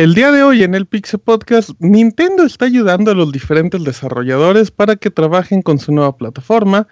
El 0.00 0.14
día 0.14 0.32
de 0.32 0.42
hoy 0.42 0.62
en 0.62 0.74
el 0.74 0.86
Pixel 0.86 1.20
Podcast, 1.20 1.72
Nintendo 1.78 2.44
está 2.44 2.64
ayudando 2.64 3.10
a 3.10 3.14
los 3.14 3.32
diferentes 3.32 3.84
desarrolladores 3.84 4.70
para 4.70 4.96
que 4.96 5.10
trabajen 5.10 5.60
con 5.60 5.78
su 5.78 5.92
nueva 5.92 6.16
plataforma. 6.16 6.88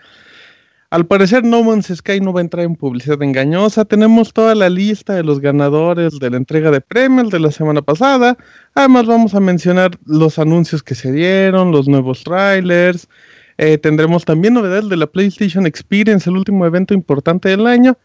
Al 0.91 1.07
parecer 1.07 1.43
No 1.43 1.63
Man's 1.63 1.87
Sky 1.87 2.21
no 2.21 2.35
va 2.35 2.41
a 2.41 2.43
entrar 2.43 2.67
en 2.67 2.77
publicidad 2.77 3.23
engañosa. 3.23 3.87
Tenemos 3.87 4.35
toda 4.35 4.55
la 4.55 4.69
lista 4.69 5.15
de 5.15 5.23
los 5.23 5.41
ganadores 5.41 6.19
de 6.19 6.29
la 6.29 6.37
entrega 6.37 6.71
de 6.71 6.83
premios 6.83 7.31
de 7.31 7.41
la 7.41 7.51
semana 7.51 7.81
pasada. 7.81 8.37
Además 8.75 9.07
vamos 9.07 9.35
a 9.35 9.41
mencionar 9.41 9.99
los 10.05 10.39
anuncios 10.39 10.83
que 10.83 10.95
se 10.95 11.11
dieron, 11.11 11.73
los 11.73 11.89
nuevos 11.89 12.25
trailers. 12.25 13.09
Eh, 13.59 13.77
tendremos 13.77 14.25
también 14.25 14.55
novedades 14.55 14.89
de 14.89 14.97
la 14.97 15.07
PlayStation 15.07 15.67
Experience, 15.67 16.31
el 16.31 16.37
último 16.37 16.65
evento 16.65 16.95
importante 16.95 17.49
del 17.49 17.67
año. 17.67 17.99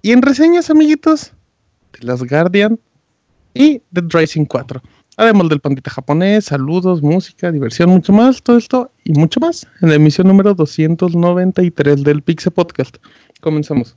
Y 0.00 0.12
en 0.12 0.22
reseñas, 0.22 0.70
amiguitos, 0.70 1.32
de 1.92 2.06
las 2.06 2.22
Guardian 2.22 2.78
y 3.54 3.82
Dead 3.90 4.06
Rising 4.08 4.46
4. 4.46 4.80
Además 5.16 5.48
del 5.50 5.60
pandita 5.60 5.90
japonés, 5.90 6.46
saludos, 6.46 7.02
música, 7.02 7.52
diversión, 7.52 7.90
mucho 7.90 8.12
más, 8.12 8.42
todo 8.42 8.56
esto 8.56 8.90
y 9.04 9.12
mucho 9.12 9.40
más 9.40 9.66
en 9.82 9.90
la 9.90 9.96
emisión 9.96 10.26
número 10.26 10.54
293 10.54 12.02
del 12.02 12.22
Pixel 12.22 12.52
Podcast. 12.52 12.96
Comenzamos. 13.40 13.96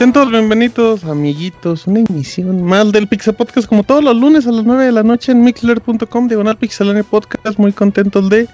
Sean 0.00 0.14
todos 0.14 0.30
bienvenidos, 0.30 1.04
amiguitos, 1.04 1.86
una 1.86 2.00
emisión 2.00 2.62
más 2.62 2.90
del 2.90 3.06
Pixel 3.06 3.34
Podcast, 3.34 3.68
como 3.68 3.84
todos 3.84 4.02
los 4.02 4.16
lunes 4.16 4.46
a 4.46 4.50
las 4.50 4.64
9 4.64 4.86
de 4.86 4.92
la 4.92 5.02
noche 5.02 5.30
en 5.30 5.44
mixler.com, 5.44 6.26
diagonal 6.26 6.56
pixelania 6.56 7.02
podcast. 7.04 7.58
Muy 7.58 7.70
contentos 7.70 8.30
de 8.30 8.48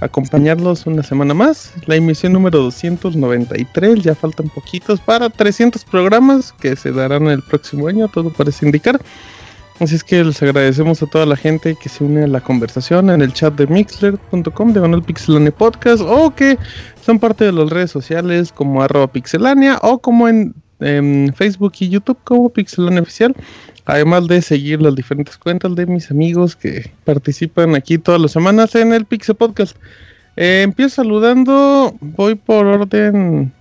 acompañarlos 0.00 0.86
una 0.86 1.02
semana 1.02 1.34
más. 1.34 1.72
La 1.86 1.96
emisión 1.96 2.32
número 2.32 2.60
293, 2.60 4.04
ya 4.04 4.14
faltan 4.14 4.48
poquitos 4.50 5.00
para 5.00 5.28
300 5.28 5.84
programas 5.84 6.52
que 6.52 6.76
se 6.76 6.92
darán 6.92 7.26
el 7.26 7.42
próximo 7.42 7.88
año, 7.88 8.06
todo 8.06 8.30
parece 8.30 8.64
indicar. 8.64 9.00
Así 9.80 9.96
es 9.96 10.04
que 10.04 10.22
les 10.22 10.40
agradecemos 10.40 11.02
a 11.02 11.06
toda 11.06 11.26
la 11.26 11.36
gente 11.36 11.74
que 11.74 11.88
se 11.88 12.04
une 12.04 12.22
a 12.22 12.28
la 12.28 12.40
conversación 12.40 13.10
en 13.10 13.20
el 13.20 13.32
chat 13.32 13.52
de 13.54 13.66
mixler.com, 13.66 14.72
diagonal 14.72 15.02
pixelania 15.02 15.50
podcast, 15.50 16.04
o 16.06 16.32
que 16.32 16.56
son 17.04 17.18
parte 17.18 17.46
de 17.46 17.52
las 17.52 17.68
redes 17.68 17.90
sociales 17.90 18.52
como 18.52 18.80
arroba 18.80 19.08
pixelania 19.08 19.80
o 19.82 19.98
como 19.98 20.28
en 20.28 20.54
en 20.80 21.32
Facebook 21.34 21.72
y 21.80 21.88
YouTube 21.88 22.18
como 22.24 22.48
Pixelania 22.50 23.02
Oficial. 23.02 23.34
Además 23.84 24.28
de 24.28 24.42
seguir 24.42 24.82
las 24.82 24.94
diferentes 24.94 25.38
cuentas 25.38 25.74
de 25.74 25.86
mis 25.86 26.10
amigos 26.10 26.54
que 26.54 26.90
participan 27.04 27.74
aquí 27.74 27.96
todas 27.96 28.20
las 28.20 28.32
semanas 28.32 28.74
en 28.74 28.92
el 28.92 29.06
Pixel 29.06 29.34
Podcast. 29.34 29.76
Eh, 30.36 30.62
empiezo 30.62 30.96
saludando, 30.96 31.94
voy 32.00 32.34
por 32.34 32.66
orden, 32.66 33.52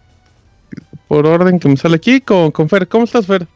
por 1.07 1.25
orden 1.25 1.59
que 1.59 1.69
me 1.69 1.77
sale 1.77 1.95
aquí 1.95 2.19
con, 2.19 2.51
con 2.51 2.67
Fer. 2.67 2.87
¿Cómo 2.87 3.05
estás, 3.05 3.25
Fer? 3.25 3.47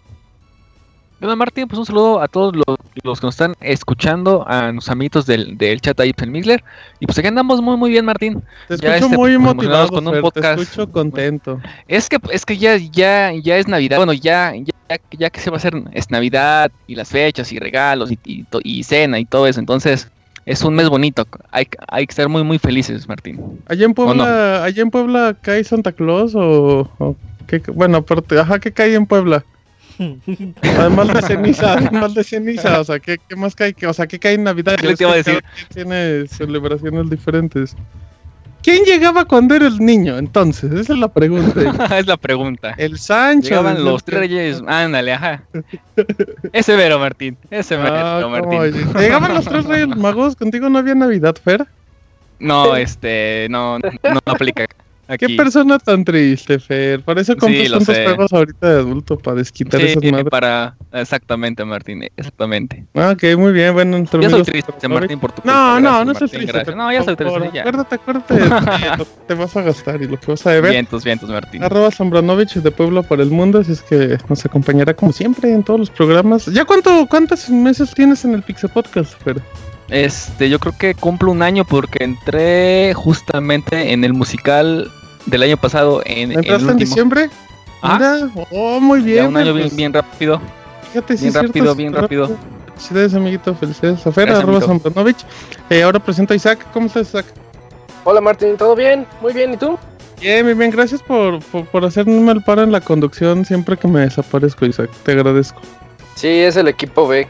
Hola 1.24 1.36
Martín, 1.36 1.68
pues 1.68 1.78
un 1.78 1.86
saludo 1.86 2.20
a 2.20 2.28
todos 2.28 2.56
los, 2.56 2.78
que 2.96 3.02
nos 3.04 3.24
están 3.24 3.54
escuchando, 3.62 4.44
a 4.48 4.72
los 4.72 4.90
amiguitos 4.90 5.28
del, 5.28 5.56
del 5.56 5.80
chat 5.80 6.00
ahí 6.00 6.14
en 6.18 6.32
Mixler. 6.32 6.64
Y 7.00 7.06
pues 7.06 7.20
aquí 7.20 7.28
andamos 7.28 7.62
muy 7.62 7.78
muy 7.78 7.92
bien, 7.92 8.06
Martín. 8.06 8.42
Te 8.68 8.74
escucho 8.74 8.92
este, 8.92 9.08
muy 9.16 9.38
pues, 9.38 9.56
motivado 9.56 9.90
con 9.90 10.08
un 10.08 10.20
podcast. 10.20 10.56
Te 10.56 10.64
escucho 10.64 10.92
contento. 10.92 11.62
Es 11.88 12.10
que 12.10 12.18
es 12.32 12.44
que 12.44 12.58
ya 12.58 12.76
ya 12.76 13.34
ya 13.34 13.58
es 13.58 13.68
Navidad, 13.68 13.98
bueno, 13.98 14.14
ya 14.14 14.56
ya, 14.56 15.00
ya 15.12 15.30
que 15.30 15.40
se 15.40 15.52
va 15.52 15.58
a 15.58 15.60
hacer 15.60 15.76
es 15.92 16.10
Navidad 16.10 16.72
y 16.88 16.96
las 16.96 17.10
fechas 17.10 17.52
y 17.52 17.60
regalos 17.60 18.12
y, 18.12 18.48
y, 18.64 18.84
cena 18.84 19.20
y 19.20 19.26
todo 19.26 19.46
eso, 19.46 19.60
entonces 19.60 20.10
es 20.48 20.64
un 20.64 20.74
mes 20.74 20.90
bonito. 20.90 21.28
Hay, 21.52 21.68
hay 21.88 22.08
que 22.08 22.16
ser 22.16 22.30
muy 22.30 22.44
muy 22.44 22.58
felices, 22.58 23.08
Martín. 23.08 23.62
Allá 23.68 23.86
en 23.86 23.94
Puebla, 23.94 24.64
allá 24.64 24.82
en 24.82 24.90
Puebla 24.90 25.38
cae 25.40 25.64
Santa 25.64 25.92
Claus 25.92 26.34
o, 26.34 26.90
o 26.98 27.16
qué, 27.46 27.62
bueno, 27.72 27.98
aparte, 27.98 28.40
ajá, 28.40 28.58
¿qué 28.58 28.72
cae 28.72 28.96
en 28.96 29.06
Puebla? 29.06 29.46
Además 30.78 31.14
de 31.14 31.22
ceniza, 31.22 31.74
además 31.74 32.14
de 32.14 32.24
ceniza, 32.24 32.80
o 32.80 32.84
sea, 32.84 33.00
¿qué, 33.00 33.20
qué 33.28 33.36
más 33.36 33.56
cae? 33.56 33.76
O 33.88 33.94
sea, 33.94 34.08
¿qué 34.08 34.20
cae 34.20 34.34
en 34.34 34.44
Navidad? 34.44 34.76
¿Qué 34.76 34.96
te 34.96 35.04
iba 35.04 35.14
a 35.14 35.18
decir? 35.18 35.44
Tiene 35.74 36.28
celebraciones 36.28 37.10
diferentes. 37.10 37.76
¿Quién 38.64 38.84
llegaba 38.84 39.26
cuando 39.26 39.56
era 39.56 39.68
el 39.68 39.80
niño? 39.80 40.18
Entonces, 40.18 40.72
esa 40.72 40.94
es 40.94 41.00
la 41.00 41.08
pregunta. 41.08 41.62
es 41.98 42.06
la 42.06 42.18
pregunta. 42.18 42.76
El 42.78 42.98
Sancho. 43.00 43.50
Llegaban 43.50 43.84
los 43.84 44.04
tres 44.04 44.20
reyes. 44.20 44.62
Ándale, 44.68 45.14
ajá. 45.14 45.44
Ese 46.54 46.76
vero, 46.76 47.00
Martín. 47.00 47.38
Ese 47.50 47.76
vero, 47.76 47.96
ah, 47.96 48.28
Martín. 48.30 48.94
Llegaban 48.94 49.34
los 49.34 49.46
tres 49.46 49.66
reyes 49.66 49.88
magos. 49.88 50.36
¿Contigo 50.36 50.70
no 50.70 50.78
había 50.78 50.94
Navidad, 50.94 51.36
Fer? 51.44 51.66
No, 52.40 52.76
este, 52.76 53.48
no, 53.50 53.80
no, 53.80 53.90
no 54.04 54.20
aplica. 54.26 54.68
Qué 55.18 55.30
persona 55.36 55.80
tan 55.80 56.04
triste, 56.04 56.60
Fer. 56.60 57.04
Por 57.04 57.20
eso 57.20 57.36
compras 57.36 57.70
tantos 57.70 57.96
juegos 57.96 58.34
ahorita 58.34 58.70
de 58.70 58.80
adulto 58.80 59.18
para 59.18 59.38
desquitar 59.38 59.82
esas 59.82 60.04
madres. 60.04 60.30
para 60.30 60.76
exactamente, 60.94 61.66
Martín, 61.66 62.04
exactamente. 62.16 62.86
Ah, 62.94 63.14
ok, 63.16 63.38
muy 63.38 63.52
bien. 63.52 63.74
Bueno, 63.74 63.98
entre 63.98 64.22
Ya 64.22 64.30
soy 64.30 64.44
triste, 64.44 64.88
Martín, 64.88 65.20
por 65.20 65.32
tu 65.32 65.42
No, 65.44 65.80
no, 65.80 66.06
no 66.06 66.14
soy 66.14 66.30
triste. 66.30 66.76
No, 66.76 66.92
ya 66.92 67.04
soy 67.04 67.16
triste. 67.16 67.52
Ya. 67.54 67.62
Acuérdate, 67.62 67.96
acuérdate 67.96 68.40
lo 68.98 69.06
que 69.06 69.12
te 69.28 69.34
vas 69.34 69.56
a 69.56 69.62
gastar 69.62 70.02
y 70.02 70.08
lo 70.08 70.20
que 70.20 70.32
vas 70.32 70.46
a 70.46 70.52
deber. 70.52 70.72
Vientos, 70.72 71.04
vientos, 71.04 71.30
Martín. 71.30 71.64
Arroba 71.64 71.92
Sombranovich 71.92 72.56
de 72.56 72.72
Pueblo 72.72 73.04
para 73.04 73.24
el 73.24 73.32
Mundo, 73.32 73.60
así 73.60 73.74
es 73.74 73.82
que 73.82 74.18
nos 74.30 74.46
acompañará 74.46 74.94
como 74.94 75.12
siempre 75.12 75.52
en 75.52 75.64
todos 75.64 75.80
los 75.80 75.90
programas. 75.90 76.46
¿Ya 76.48 76.66
cuánto, 76.66 77.08
cuántos 77.08 77.50
meses 77.50 77.94
tienes 77.94 78.24
en 78.26 78.34
el 78.34 78.44
Pixel 78.44 78.70
Podcast, 78.70 79.22
Fer? 79.24 79.42
Este, 79.90 80.50
yo 80.50 80.58
creo 80.58 80.74
que 80.78 80.96
cumplo 80.96 81.32
un 81.32 81.42
año 81.42 81.66
porque 81.66 82.04
entré 82.06 82.94
justamente 82.94 83.92
en 83.92 84.06
el 84.06 84.14
musical 84.14 84.90
del 85.26 85.44
año 85.44 85.58
pasado 85.58 86.02
en, 86.06 86.32
¿Entraste 86.32 86.66
en, 86.66 86.72
en 86.72 86.78
diciembre? 86.78 87.30
Ah, 87.82 88.28
oh, 88.52 88.80
muy 88.80 89.02
bien. 89.02 89.28
un 89.28 89.38
año 89.38 89.54
bien, 89.54 89.76
bien 89.76 89.94
rápido. 89.94 90.40
Fíjate, 90.90 91.16
bien 91.16 91.34
rápido, 91.34 91.76
bien 91.76 91.94
rápido. 91.94 92.38
Felicidades, 92.76 93.14
amiguito. 93.14 93.56
Felicidades 93.56 94.06
a 94.06 94.12
Fer, 94.12 94.30
arroba 94.30 94.60
eh, 95.70 95.84
ahora 95.84 96.00
presento 96.00 96.34
a 96.34 96.36
Isaac. 96.36 96.66
¿Cómo 96.74 96.88
estás, 96.88 97.10
Isaac? 97.10 97.26
Hola, 98.04 98.22
Martín. 98.22 98.58
¿Todo 98.58 98.76
bien? 98.76 99.06
Muy 99.22 99.34
bien. 99.34 99.54
¿Y 99.54 99.58
tú? 99.58 99.78
Bien, 100.20 100.46
bien, 100.46 100.58
bien. 100.58 100.72
Gracias 100.72 101.02
por, 101.02 101.40
por, 101.46 101.66
por 101.68 101.86
hacerme 101.86 102.32
el 102.32 102.44
paro 102.44 102.64
en 102.64 102.72
la 102.72 102.82
conducción 102.82 103.46
siempre 103.46 103.78
que 103.78 103.88
me 103.88 104.02
desaparezco, 104.02 104.66
Isaac. 104.66 104.90
Te 105.04 105.14
agradezco. 105.14 105.62
Sí, 106.16 106.28
es 106.28 106.56
el 106.56 106.68
equipo 106.68 107.08
B. 107.08 107.28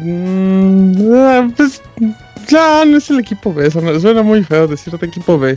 Mm, 0.00 1.14
ah, 1.14 1.48
pues, 1.56 1.82
no, 2.50 2.84
no 2.84 2.96
es 2.96 3.10
el 3.10 3.20
equipo 3.20 3.52
B. 3.52 3.70
Suena 3.70 4.22
muy 4.22 4.42
feo 4.42 4.66
decirte 4.66 5.06
equipo 5.06 5.38
B. 5.38 5.56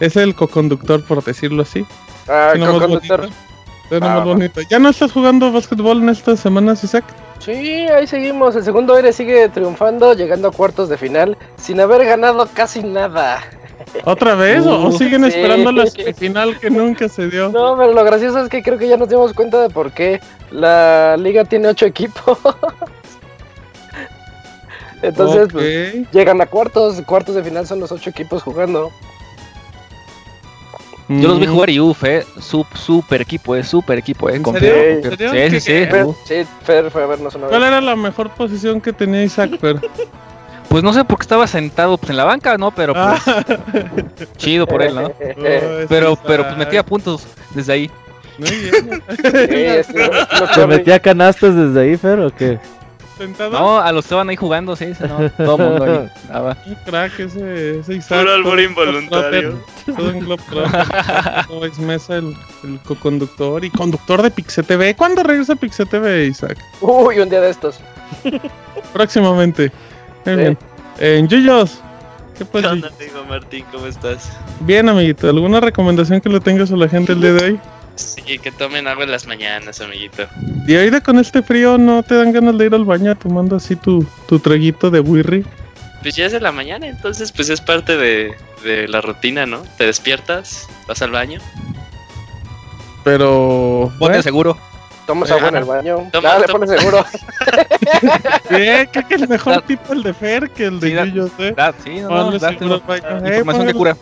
Es 0.00 0.16
el 0.16 0.34
co-conductor, 0.34 1.04
por 1.04 1.22
decirlo 1.22 1.62
así. 1.62 1.84
Ah, 2.28 2.54
co-conductor. 2.58 3.28
Ah, 4.00 4.22
bonito. 4.24 4.60
¿Ya 4.62 4.78
no 4.78 4.88
estás 4.88 5.12
jugando 5.12 5.52
básquetbol 5.52 6.02
en 6.02 6.10
estas 6.10 6.40
semanas, 6.40 6.84
Isaac? 6.84 7.04
Sí, 7.40 7.88
ahí 7.88 8.06
seguimos. 8.06 8.54
El 8.54 8.64
segundo 8.64 8.94
aire 8.94 9.12
sigue 9.12 9.48
triunfando, 9.48 10.14
llegando 10.14 10.48
a 10.48 10.52
cuartos 10.52 10.88
de 10.88 10.96
final, 10.96 11.36
sin 11.56 11.80
haber 11.80 12.04
ganado 12.04 12.48
casi 12.52 12.82
nada. 12.82 13.42
¿Otra 14.04 14.34
vez? 14.34 14.64
¿O 14.64 14.92
siguen 14.92 15.24
esperando 15.24 15.72
la 15.72 15.86
final 16.14 16.58
que 16.60 16.70
nunca 16.70 17.08
se 17.08 17.28
dio? 17.28 17.48
No, 17.48 17.76
pero 17.76 17.92
lo 17.92 18.04
gracioso 18.04 18.40
es 18.40 18.48
que 18.48 18.62
creo 18.62 18.78
que 18.78 18.88
ya 18.88 18.96
nos 18.96 19.08
dimos 19.08 19.32
cuenta 19.32 19.60
de 19.60 19.70
por 19.70 19.90
qué 19.90 20.20
la 20.50 21.16
liga 21.16 21.44
tiene 21.44 21.68
ocho 21.68 21.86
equipos. 21.86 22.38
Entonces, 25.02 25.48
pues, 25.50 26.10
llegan 26.12 26.40
a 26.42 26.46
cuartos. 26.46 27.00
Cuartos 27.02 27.34
de 27.34 27.42
final 27.42 27.66
son 27.66 27.80
los 27.80 27.90
ocho 27.90 28.10
equipos 28.10 28.42
jugando. 28.42 28.92
Yo 31.10 31.28
los 31.28 31.40
vi 31.40 31.46
jugar 31.46 31.70
y 31.70 31.80
uff, 31.80 32.04
eh, 32.04 32.24
sup, 32.38 32.66
super 32.74 33.20
equipo, 33.20 33.56
eh, 33.56 33.64
super 33.64 33.98
equipo, 33.98 34.30
eh. 34.30 34.36
¿En 34.36 34.42
con- 34.42 34.54
serio? 34.54 34.74
¿En 34.76 35.02
Sí, 35.02 35.10
serio? 35.10 35.30
sí, 35.30 35.36
¿Qué- 35.50 35.60
sí. 35.60 35.70
Fer, 35.90 36.06
sí, 36.24 36.50
Fer 36.64 36.90
fue 36.90 37.02
a 37.02 37.06
vernos 37.06 37.34
una 37.34 37.48
¿Cuál 37.48 37.60
vez. 37.62 37.68
era 37.68 37.80
la 37.80 37.96
mejor 37.96 38.30
posición 38.30 38.80
que 38.80 38.92
tenía 38.92 39.24
Isaac 39.24 39.58
Fer? 39.60 39.76
Pues 40.68 40.84
no 40.84 40.92
sé 40.92 41.04
por 41.04 41.18
qué 41.18 41.22
estaba 41.22 41.48
sentado 41.48 41.98
pues, 41.98 42.10
en 42.10 42.16
la 42.16 42.24
banca, 42.24 42.56
¿no? 42.56 42.70
Pero 42.70 42.94
pues, 42.94 43.04
Ah. 43.26 43.44
chido 44.36 44.68
por 44.68 44.82
él, 44.82 44.94
¿no? 44.94 45.02
Oh, 45.10 45.14
ese 45.20 45.86
Pero, 45.88 46.16
pero 46.24 46.44
pues 46.44 46.56
metía 46.56 46.84
puntos 46.84 47.26
desde 47.54 47.72
ahí. 47.72 47.90
Muy 48.38 48.50
bien. 48.50 49.02
¿Se 50.54 50.66
metía 50.68 51.00
canastas 51.00 51.56
desde 51.56 51.80
ahí, 51.80 51.96
Fer, 51.96 52.20
o 52.20 52.30
qué? 52.34 52.58
Sentado. 53.20 53.50
No, 53.50 53.78
a 53.78 53.92
los 53.92 54.04
que 54.04 54.06
estaban 54.06 54.30
ahí 54.30 54.36
jugando, 54.36 54.74
sí, 54.76 54.86
no. 55.00 55.30
Todo 55.32 55.56
el 55.62 55.70
mundo 55.70 55.84
ahí. 55.84 56.54
Un 56.66 56.74
crack 56.86 57.20
ese, 57.20 57.80
ese 57.80 57.94
Isaac. 57.96 58.20
Puro 58.20 58.32
albur 58.34 58.52
todo- 58.52 58.62
involuntario. 58.62 59.58
Todo 59.84 60.08
un. 60.08 60.26
Todo 61.48 61.64
es 61.66 61.78
Mesa, 61.78 62.16
el, 62.16 62.34
el 62.64 62.78
co-conductor 62.80 63.62
y 63.64 63.68
conductor 63.70 64.22
de 64.22 64.30
Pixel 64.30 64.64
TV. 64.64 64.94
¿Cuándo 64.96 65.22
regresa 65.22 65.54
Pixel 65.54 65.86
TV, 65.88 66.26
Isaac? 66.26 66.56
Uy, 66.80 67.18
un 67.18 67.28
día 67.28 67.40
de 67.42 67.50
estos. 67.50 67.78
Próximamente. 68.92 69.70
Muy 70.24 70.34
Sí. 70.34 70.40
bien. 70.40 70.58
En 70.98 71.28
Yuyos. 71.28 71.80
¿Qué 72.38 72.44
pues? 72.46 72.64
¿Qué 72.64 72.70
onda, 72.70 72.88
amigo 72.88 73.24
Martín? 73.28 73.64
¿Cómo 73.70 73.86
estás? 73.86 74.30
Bien, 74.60 74.88
amiguito. 74.88 75.28
¿Alguna 75.28 75.60
recomendación 75.60 76.20
que 76.20 76.28
le 76.30 76.40
tengas 76.40 76.72
a 76.72 76.76
la 76.76 76.88
gente 76.88 77.12
el 77.12 77.20
día 77.20 77.32
de 77.34 77.44
hoy? 77.44 77.60
Sí, 78.00 78.38
que 78.38 78.50
tomen 78.50 78.88
agua 78.88 79.04
en 79.04 79.10
las 79.10 79.26
mañanas, 79.26 79.80
amiguito. 79.80 80.24
Y 80.66 80.74
ahorita 80.76 81.00
con 81.00 81.18
este 81.18 81.42
frío 81.42 81.76
no 81.78 82.02
te 82.02 82.14
dan 82.16 82.32
ganas 82.32 82.56
de 82.58 82.66
ir 82.66 82.74
al 82.74 82.84
baño 82.84 83.14
tomando 83.16 83.56
así 83.56 83.76
tu, 83.76 84.04
tu 84.28 84.38
traguito 84.38 84.90
de 84.90 85.00
wirri. 85.00 85.44
Pues 86.02 86.16
ya 86.16 86.26
es 86.26 86.32
de 86.32 86.40
la 86.40 86.50
mañana, 86.52 86.86
entonces 86.86 87.30
pues 87.30 87.50
es 87.50 87.60
parte 87.60 87.96
de, 87.96 88.32
de 88.64 88.88
la 88.88 89.00
rutina, 89.02 89.44
¿no? 89.46 89.62
Te 89.76 89.84
despiertas, 89.86 90.66
vas 90.88 91.02
al 91.02 91.10
baño. 91.10 91.40
Pero. 93.04 93.86
Ponte 93.98 93.98
bueno, 93.98 94.22
seguro. 94.22 94.58
Tomas 95.06 95.30
agua 95.30 95.48
en 95.48 95.56
el 95.56 95.64
baño. 95.64 96.08
Toma, 96.12 96.28
Dale, 96.30 96.44
toma. 96.46 96.66
seguro. 96.66 97.04
bien, 98.50 98.88
creo 98.92 99.08
que 99.08 99.14
el 99.16 99.28
mejor 99.28 99.54
Da- 99.54 99.60
tipo 99.66 99.92
el 99.92 100.02
de 100.02 100.14
Fer 100.14 100.50
que 100.50 100.66
el 100.66 100.78
de 100.78 100.88
Sí, 100.88 100.94
da- 100.94 101.04
Yuyos, 101.04 101.30
eh. 101.38 101.52
Da- 101.56 101.74
sí, 101.82 102.00
no, 102.00 102.08
no. 102.08 102.32
Eh, 102.32 102.36
información 102.36 103.42
que 103.44 103.44
póngale- 103.44 103.74
cura. 103.74 103.96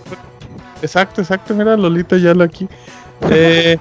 Exacto, 0.83 1.21
exacto. 1.23 1.55
Mira, 1.55 1.77
Lolita 1.77 2.17
ya 2.19 2.35
lo 2.35 2.44
aquí. 2.44 2.69
Eh, 3.31 3.76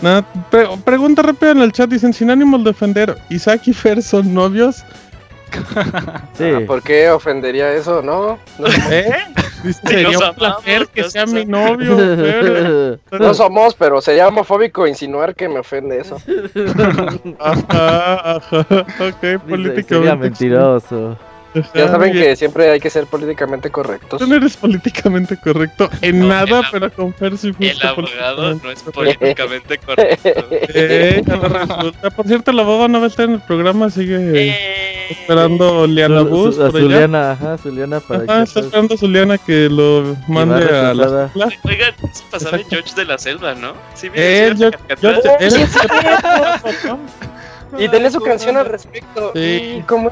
nada, 0.00 0.24
pre- 0.50 0.68
pregunta 0.84 1.22
rápida 1.22 1.52
en 1.52 1.62
el 1.62 1.72
chat. 1.72 1.88
Dicen: 1.90 2.12
sin 2.12 2.30
ánimos 2.30 2.62
de 2.64 2.70
ofender, 2.70 3.16
¿Isaac 3.28 3.62
y 3.66 3.72
Fer 3.72 4.02
son 4.02 4.32
novios? 4.34 4.84
Sí. 6.38 6.44
Ah, 6.54 6.60
¿Por 6.64 6.80
qué 6.82 7.10
ofendería 7.10 7.72
eso, 7.72 8.02
no? 8.02 8.38
No, 8.58 8.66
¿Eh? 8.88 9.12
Sería 9.84 10.16
un 10.16 10.34
placer 10.36 10.86
que 10.94 11.10
sea 11.10 11.26
mi 11.26 11.42
amamos". 11.42 11.78
novio, 11.80 11.96
Fer. 11.98 13.00
no 13.20 13.34
somos, 13.34 13.74
pero 13.74 14.00
sería 14.00 14.28
homofóbico 14.28 14.86
insinuar 14.86 15.34
que 15.34 15.48
me 15.48 15.58
ofende 15.58 15.98
eso. 16.00 16.16
Ajá, 17.40 18.36
ajá. 18.36 18.60
Ok, 19.00 19.40
políticamente. 19.48 19.82
Sería 19.88 20.14
mentiroso. 20.16 21.18
Ya 21.74 21.88
saben 21.88 22.12
que 22.12 22.36
siempre 22.36 22.70
hay 22.70 22.78
que 22.80 22.90
ser 22.90 23.06
políticamente 23.06 23.70
correctos. 23.70 24.18
Tú 24.20 24.26
no 24.26 24.36
eres 24.36 24.56
políticamente 24.56 25.36
correcto 25.36 25.90
en 26.00 26.20
No, 26.20 26.28
nada, 26.28 26.60
el 26.60 26.64
pero 26.70 26.92
con 26.92 27.12
Fer 27.14 27.36
sí 27.36 27.52
El 27.58 27.82
abogado 27.82 28.54
no 28.54 28.70
es 28.70 28.82
políticamente 28.82 29.78
correcto. 29.86 30.28
Eh, 30.50 31.22
resulta. 31.26 32.10
Por 32.10 32.26
cierto, 32.26 32.52
la 32.52 32.62
boba 32.62 32.86
no 32.88 32.98
va 33.00 33.06
a 33.06 33.08
estar 33.08 33.24
en 33.26 33.34
el 33.34 33.40
programa, 33.40 33.90
sigue 33.90 34.16
Eh. 34.50 35.06
esperando 35.10 35.86
Liana 35.88 36.22
Bus. 36.22 36.54
su- 36.56 36.62
a. 36.64 36.70
Zuliana, 36.70 37.32
ajá, 37.32 37.58
Zuliana 37.58 37.98
para 38.00 38.22
Ajá, 38.24 38.42
está 38.44 38.60
que- 38.60 38.66
esperando 38.66 38.94
a 38.94 38.98
Zuliana 38.98 39.38
que 39.38 39.68
lo 39.68 40.16
mande 40.28 40.64
a 40.64 40.94
la. 40.94 41.30
Oigan, 41.64 41.94
eso 42.12 42.24
pasaba 42.30 42.58
en. 42.58 42.68
George 42.68 42.94
de 42.94 43.04
la 43.06 43.18
Selva, 43.18 43.54
¿no? 43.54 43.72
Sí, 43.94 44.08
Eh, 44.14 44.52
mira, 44.54 44.70
yo, 44.70 44.78
caricatura. 44.78 45.36
él- 45.40 45.66
Y 47.78 47.88
tenés 47.88 48.12
su 48.12 48.20
canción 48.20 48.56
al 48.56 48.66
respecto. 48.66 49.32
Sí. 49.34 49.76
¿Y 49.78 49.82
cómo? 49.86 50.10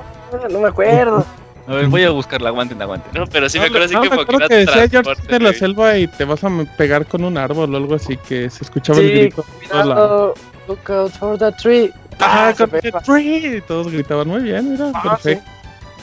No 0.50 0.60
me 0.60 0.68
acuerdo. 0.68 1.24
A 1.66 1.72
ver, 1.74 1.86
voy 1.88 2.02
a 2.04 2.10
buscarla, 2.10 2.48
aguanten, 2.48 2.80
aguanten. 2.80 3.12
No, 3.12 3.26
pero 3.26 3.48
sí 3.48 3.58
me 3.58 3.64
No, 3.64 3.68
acuerdo 3.68 3.84
así 3.86 3.94
no, 3.94 4.00
que 4.02 4.08
me 4.10 4.16
como 4.16 4.26
que 4.26 4.32
acuerdo 4.34 4.48
que 4.48 4.54
decía 4.56 4.88
George 4.88 5.22
de 5.28 5.40
la 5.40 5.52
selva 5.52 5.98
y 5.98 6.06
te 6.08 6.24
vas 6.24 6.42
a 6.44 6.48
me- 6.48 6.64
pegar 6.64 7.04
con 7.04 7.24
un 7.24 7.36
árbol 7.36 7.74
o 7.74 7.76
algo 7.76 7.94
así 7.94 8.16
que 8.16 8.48
se 8.48 8.64
escuchaba 8.64 8.98
el 9.00 9.06
Sí, 9.06 9.12
grito. 9.12 9.44
todos 9.70 9.86
lados. 9.86 10.34
cuidado. 10.34 10.34
Look 10.68 10.90
out 10.92 11.12
for 11.12 11.38
the 11.38 11.52
tree. 11.52 11.92
Ah, 12.20 12.52
pega. 12.56 12.80
the 12.80 12.92
tree. 13.04 13.60
Todos 13.68 13.90
gritaban 13.92 14.28
muy 14.28 14.40
bien, 14.42 14.72
mira, 14.72 14.90
Ah, 14.94 15.02
perfecto. 15.10 15.44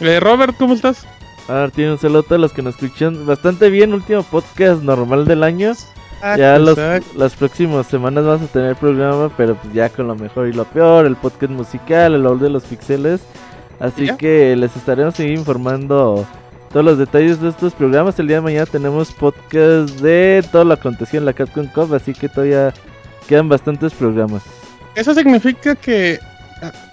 Eh, 0.01 0.19
Robert, 0.19 0.55
¿cómo 0.57 0.75
estás? 0.75 1.05
Martín, 1.47 1.89
un 1.89 1.99
saludo 1.99 2.25
a 2.29 2.37
los 2.37 2.53
que 2.53 2.61
nos 2.61 2.75
escuchan. 2.75 3.25
Bastante 3.25 3.69
bien, 3.69 3.93
último 3.93 4.21
podcast 4.23 4.81
normal 4.83 5.25
del 5.25 5.41
año. 5.43 5.73
Ah, 6.21 6.35
Ya 6.37 6.57
los, 6.59 6.77
las 7.15 7.35
próximas 7.35 7.87
semanas 7.87 8.25
vamos 8.25 8.49
a 8.49 8.53
tener 8.53 8.75
programa, 8.75 9.29
pero 9.37 9.55
pues 9.55 9.73
ya 9.73 9.89
con 9.89 10.07
lo 10.07 10.15
mejor 10.15 10.47
y 10.47 10.53
lo 10.53 10.65
peor, 10.65 11.05
el 11.05 11.15
podcast 11.15 11.51
musical, 11.51 12.13
el 12.15 12.23
baúl 12.23 12.39
de 12.39 12.49
los 12.49 12.63
pixeles. 12.63 13.21
Así 13.79 14.05
¿Ya? 14.07 14.17
que 14.17 14.55
les 14.55 14.75
estaremos 14.75 15.19
informando 15.19 16.25
todos 16.71 16.85
los 16.85 16.97
detalles 16.97 17.41
de 17.41 17.49
estos 17.49 17.73
programas. 17.73 18.17
El 18.19 18.27
día 18.27 18.37
de 18.37 18.41
mañana 18.41 18.65
tenemos 18.65 19.11
podcast 19.11 19.89
de 19.99 20.43
todo 20.51 20.63
lo 20.63 20.73
acontecido 20.73 21.19
en 21.19 21.25
la 21.25 21.33
Capcom 21.33 21.67
Cup, 21.67 21.93
así 21.93 22.13
que 22.13 22.29
todavía 22.29 22.73
quedan 23.27 23.49
bastantes 23.49 23.93
programas. 23.93 24.43
Eso 24.95 25.13
significa 25.13 25.75
que 25.75 26.19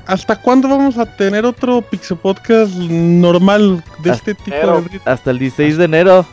¿hasta 0.07 0.35
cuándo 0.41 0.69
vamos 0.69 0.99
a 0.99 1.07
tener 1.07 1.45
otro 1.47 1.83
Pixel 1.83 2.17
Podcast 2.17 2.73
normal 2.75 3.83
de 4.03 4.11
Hasta 4.11 4.31
este 4.33 4.35
tipo 4.45 4.57
enero. 4.57 4.83
de? 4.83 5.01
Hasta 5.05 5.31
el 5.31 5.39
16 5.39 5.77
de 5.79 5.85
enero. 5.85 6.27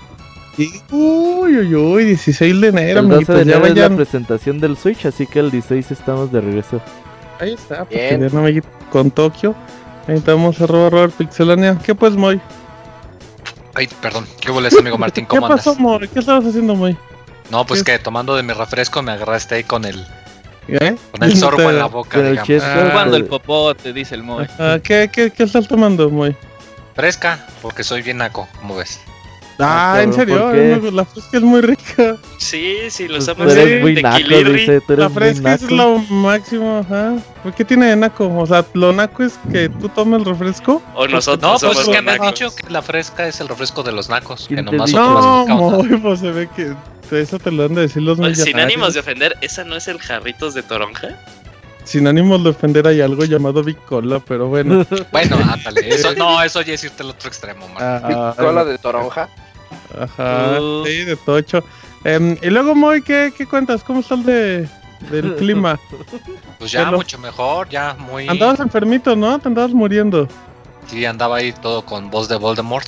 Uy, 0.91 1.57
uy, 1.57 1.75
uy, 1.75 2.05
16 2.05 2.59
de 2.61 2.67
enero, 2.67 2.99
El 2.99 3.07
12 3.09 3.25
de 3.31 3.31
amiguitos, 3.31 3.35
ya 3.47 3.57
enero 3.57 3.67
es 3.85 3.91
la 3.91 3.95
presentación 3.95 4.59
del 4.59 4.75
Switch, 4.77 5.05
así 5.05 5.25
que 5.25 5.39
el 5.39 5.51
16 5.51 5.91
estamos 5.91 6.31
de 6.31 6.41
regreso. 6.41 6.81
Ahí 7.39 7.53
está, 7.53 7.85
Bien. 7.85 8.19
ya 8.19 8.27
no 8.29 8.41
me 8.41 8.61
con 8.91 9.09
Tokio. 9.11 9.55
Ahí 10.07 10.15
estamos, 10.17 10.59
arroba 10.59 10.89
Robert 10.89 11.13
Pixelania. 11.13 11.77
¿Qué 11.83 11.95
pues, 11.95 12.13
Moy? 12.13 12.41
Ay, 13.75 13.87
perdón, 14.01 14.25
¿qué 14.41 14.51
hubo, 14.51 14.59
amigo 14.59 14.97
Martín? 14.97 15.25
¿Qué 15.25 15.29
¿Cómo 15.29 15.45
andas? 15.45 15.59
pasó, 15.65 15.75
Moy? 15.79 16.07
¿Qué 16.09 16.19
estabas 16.19 16.45
haciendo, 16.45 16.75
Moy? 16.75 16.97
No, 17.49 17.65
pues 17.65 17.83
¿Qué? 17.83 17.93
que 17.93 17.99
tomando 17.99 18.35
de 18.35 18.43
mi 18.43 18.51
refresco 18.53 19.01
me 19.01 19.13
agarraste 19.13 19.55
ahí 19.55 19.63
con 19.63 19.85
el, 19.85 20.05
¿Eh? 20.67 20.95
con 21.11 21.23
el 21.23 21.37
sorbo 21.37 21.57
te- 21.57 21.63
en 21.69 21.79
la 21.79 21.85
boca, 21.85 22.21
digamos. 22.21 22.45
chesco. 22.47 22.67
Ah. 22.69 22.89
Cuando 22.91 23.15
el 23.15 23.25
popote, 23.25 23.93
dice 23.93 24.15
el 24.15 24.23
Moy. 24.23 24.43
Ajá, 24.45 24.79
¿qué, 24.79 25.09
qué, 25.11 25.31
¿Qué 25.31 25.43
estás 25.43 25.67
tomando, 25.67 26.09
Moy? 26.09 26.35
Fresca, 26.95 27.45
porque 27.61 27.83
soy 27.83 28.01
bien 28.01 28.17
naco, 28.17 28.47
como 28.59 28.75
ves. 28.75 28.99
Ah, 29.59 29.95
Ah, 29.95 30.03
¿en 30.03 30.13
serio? 30.13 30.39
¿por 30.39 30.53
qué? 30.53 30.79
No, 30.81 30.91
La 30.91 31.05
fresca 31.05 31.37
es 31.37 31.43
muy 31.43 31.61
rica. 31.61 32.17
Sí, 32.37 32.77
sí, 32.89 33.07
lo 33.07 33.15
Pues 33.15 33.23
usamos 33.23 33.47
tú 33.47 33.51
eres 33.59 33.67
en 33.67 33.81
muy 33.81 34.01
naco, 34.01 34.17
dice, 34.17 34.81
tú 34.81 34.95
La 34.95 35.05
eres 35.05 35.13
fresca 35.13 35.53
es 35.55 35.69
lo 35.69 35.97
máximo, 35.97 36.79
ajá. 36.79 37.17
¿Por 37.43 37.53
qué 37.53 37.65
tiene 37.65 37.87
de 37.87 37.95
naco? 37.97 38.33
O 38.37 38.45
sea, 38.45 38.65
lo 38.73 38.93
naco 38.93 39.23
es 39.23 39.37
que 39.51 39.67
tú 39.67 39.89
tomes 39.89 40.19
el 40.19 40.25
refresco. 40.25 40.81
O 40.95 41.07
nosotros 41.07 41.41
No, 41.41 41.67
pues 41.67 41.77
somos 41.77 41.89
es 41.89 41.95
que 41.95 42.01
me 42.01 42.11
han 42.13 42.21
dicho 42.21 42.55
que 42.55 42.69
la 42.69 42.81
fresca 42.81 43.27
es 43.27 43.41
el 43.41 43.49
refresco 43.49 43.83
de 43.83 43.91
los 43.91 44.09
nacos, 44.09 44.45
¿Quién 44.47 44.65
que 44.65 44.71
nomás 44.71 44.93
No, 44.93 45.45
muy, 45.47 45.89
pues 45.97 46.21
se 46.21 46.31
ve 46.31 46.47
que 46.55 46.73
eso 47.11 47.39
te 47.39 47.51
lo 47.51 47.65
han 47.65 47.75
de 47.75 47.81
decir 47.81 48.01
los 48.01 48.19
Oye, 48.19 48.35
Sin 48.35 48.59
ánimos 48.59 48.93
de 48.93 49.01
ofender, 49.01 49.35
¿esa 49.41 49.63
no 49.63 49.75
es 49.75 49.87
el 49.87 49.99
jarritos 49.99 50.53
de 50.53 50.63
toronja? 50.63 51.09
Sin 51.83 52.05
ánimos 52.07 52.43
de 52.43 52.51
ofender 52.51 52.87
hay 52.87 53.01
algo 53.01 53.25
llamado 53.25 53.63
bicola, 53.63 54.19
pero 54.19 54.47
bueno. 54.47 54.85
Bueno, 55.11 55.37
ándale, 55.37 55.89
eso, 55.89 56.13
no, 56.17 56.41
eso 56.43 56.61
ya 56.61 56.75
es 56.75 56.83
irte 56.83 57.01
al 57.03 57.09
otro 57.09 57.27
extremo, 57.27 57.67
man. 57.69 57.77
Ah, 57.79 58.33
Cola 58.37 58.63
de 58.63 58.77
toronja. 58.77 59.27
Ajá, 59.97 60.59
Uh. 60.59 60.85
sí, 60.85 61.03
de 61.03 61.15
tocho. 61.15 61.63
Em, 62.03 62.37
y 62.41 62.49
luego, 62.49 62.75
Moy, 62.75 63.01
¿qué, 63.01 63.33
¿qué 63.35 63.45
cuentas? 63.45 63.83
¿Cómo 63.83 63.99
está 64.01 64.15
el 64.15 64.23
de, 64.23 64.69
del 65.11 65.35
clima? 65.37 65.79
Pues 66.57 66.71
ya 66.71 66.91
mucho 66.91 67.17
mejor, 67.17 67.69
ya 67.69 67.95
muy... 67.99 68.27
Andabas 68.27 68.59
enfermito, 68.59 69.15
¿no? 69.15 69.39
Te 69.39 69.47
andabas 69.47 69.71
muriendo. 69.71 70.27
Sí, 70.87 71.05
andaba 71.05 71.37
ahí 71.37 71.53
todo 71.53 71.85
con 71.85 72.09
voz 72.09 72.27
de 72.29 72.37
Voldemort, 72.37 72.87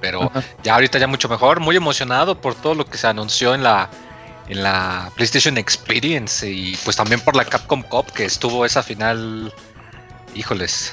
pero 0.00 0.24
Ajá. 0.24 0.42
ya 0.62 0.74
ahorita 0.74 0.98
ya 0.98 1.06
mucho 1.06 1.28
mejor, 1.28 1.60
muy 1.60 1.76
emocionado 1.76 2.40
por 2.40 2.54
todo 2.54 2.74
lo 2.74 2.84
que 2.84 2.98
se 2.98 3.06
anunció 3.06 3.54
en 3.54 3.62
la 3.62 3.88
en 4.48 4.62
la 4.62 5.10
PlayStation 5.14 5.58
Experience 5.58 6.50
y 6.50 6.74
pues 6.82 6.96
también 6.96 7.20
por 7.20 7.36
la 7.36 7.44
Capcom 7.44 7.82
Cup 7.82 8.06
que 8.12 8.24
estuvo 8.24 8.64
esa 8.64 8.82
final, 8.82 9.52
híjoles. 10.34 10.90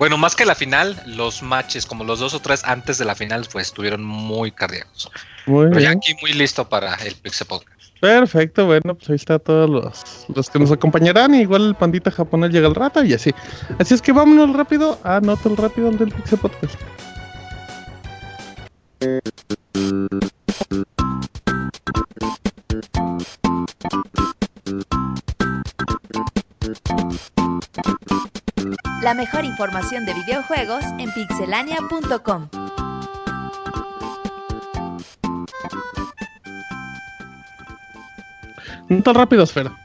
Bueno, 0.00 0.16
más 0.16 0.34
que 0.34 0.46
la 0.46 0.54
final, 0.54 0.98
los 1.04 1.42
matches, 1.42 1.84
como 1.84 2.04
los 2.04 2.20
dos 2.20 2.32
o 2.32 2.40
tres 2.40 2.64
antes 2.64 2.96
de 2.96 3.04
la 3.04 3.14
final, 3.14 3.46
pues 3.52 3.66
estuvieron 3.66 4.02
muy 4.02 4.50
cardíacos. 4.50 5.10
Muy 5.44 5.68
Pero 5.68 5.78
ya 5.78 5.90
aquí 5.90 6.14
muy 6.22 6.32
listo 6.32 6.66
para 6.66 6.94
el 6.94 7.14
Pixel 7.16 7.46
Podcast. 7.46 7.92
Perfecto, 8.00 8.64
bueno, 8.64 8.94
pues 8.94 9.10
ahí 9.10 9.16
está 9.16 9.38
todos 9.38 9.68
los, 9.68 10.24
los 10.34 10.48
que 10.48 10.58
nos 10.58 10.72
acompañarán. 10.72 11.34
Igual 11.34 11.66
el 11.66 11.74
pandita 11.74 12.10
japonés 12.10 12.50
llega 12.50 12.66
al 12.66 12.74
rato 12.74 13.04
y 13.04 13.12
así. 13.12 13.34
Así 13.78 13.92
es 13.92 14.00
que 14.00 14.12
vámonos 14.12 14.56
rápido. 14.56 14.98
Ah, 15.04 15.20
no 15.22 15.36
tan 15.36 15.54
rápido 15.54 15.90
del 15.90 16.08
Pixel 16.08 16.38
Podcast. 16.38 16.80
La 29.02 29.14
mejor 29.14 29.44
información 29.44 30.04
de 30.04 30.14
videojuegos 30.14 30.84
en 30.98 31.10
pixelania.com. 31.12 32.48
No 38.88 39.02
tan 39.02 39.14
rápido, 39.14 39.44
Esfera. 39.44 39.79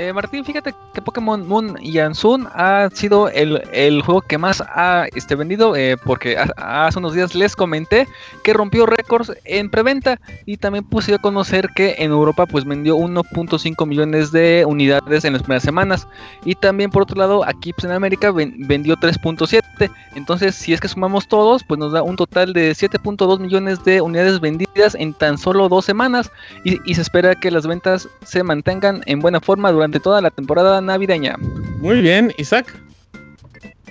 Eh, 0.00 0.12
Martín, 0.12 0.44
fíjate 0.44 0.72
que 0.94 1.02
Pokémon 1.02 1.44
Moon 1.48 1.76
y 1.82 1.98
Sun 2.14 2.46
ha 2.54 2.88
sido 2.92 3.28
el, 3.30 3.60
el 3.72 4.00
juego 4.02 4.20
que 4.20 4.38
más 4.38 4.60
ha 4.60 5.06
este, 5.12 5.34
vendido 5.34 5.74
eh, 5.74 5.96
porque 5.96 6.38
ha- 6.38 6.86
hace 6.86 7.00
unos 7.00 7.14
días 7.14 7.34
les 7.34 7.56
comenté 7.56 8.06
que 8.44 8.52
rompió 8.52 8.86
récords 8.86 9.32
en 9.44 9.68
preventa 9.68 10.20
y 10.46 10.56
también 10.58 10.84
puse 10.84 11.14
a 11.14 11.18
conocer 11.18 11.70
que 11.74 11.96
en 11.98 12.12
Europa 12.12 12.46
pues 12.46 12.64
vendió 12.64 12.96
1.5 12.96 13.86
millones 13.86 14.30
de 14.30 14.64
unidades 14.68 15.24
en 15.24 15.32
las 15.32 15.42
primeras 15.42 15.64
semanas. 15.64 16.06
Y 16.44 16.54
también 16.54 16.90
por 16.90 17.02
otro 17.02 17.16
lado 17.16 17.44
aquí 17.44 17.72
pues, 17.72 17.84
en 17.84 17.90
América 17.90 18.30
ven- 18.30 18.54
vendió 18.68 18.94
3.7 18.96 19.90
entonces 20.14 20.54
si 20.54 20.72
es 20.72 20.80
que 20.80 20.86
sumamos 20.86 21.26
todos 21.26 21.64
pues 21.64 21.80
nos 21.80 21.90
da 21.90 22.04
un 22.04 22.14
total 22.14 22.52
de 22.52 22.70
7.2 22.70 23.40
millones 23.40 23.82
de 23.82 24.00
unidades 24.00 24.38
vendidas 24.38 24.94
en 24.94 25.12
tan 25.12 25.38
solo 25.38 25.68
dos 25.68 25.84
semanas. 25.84 26.30
Y 26.62 26.94
se 26.94 27.00
espera 27.02 27.34
que 27.34 27.50
las 27.50 27.66
ventas 27.66 28.08
se 28.24 28.44
mantengan 28.44 29.02
en 29.06 29.18
buena 29.18 29.40
forma 29.40 29.72
durante 29.72 29.87
toda 30.00 30.20
la 30.20 30.30
temporada 30.30 30.80
navideña. 30.80 31.36
Muy 31.80 32.00
bien, 32.00 32.32
Isaac. 32.36 32.66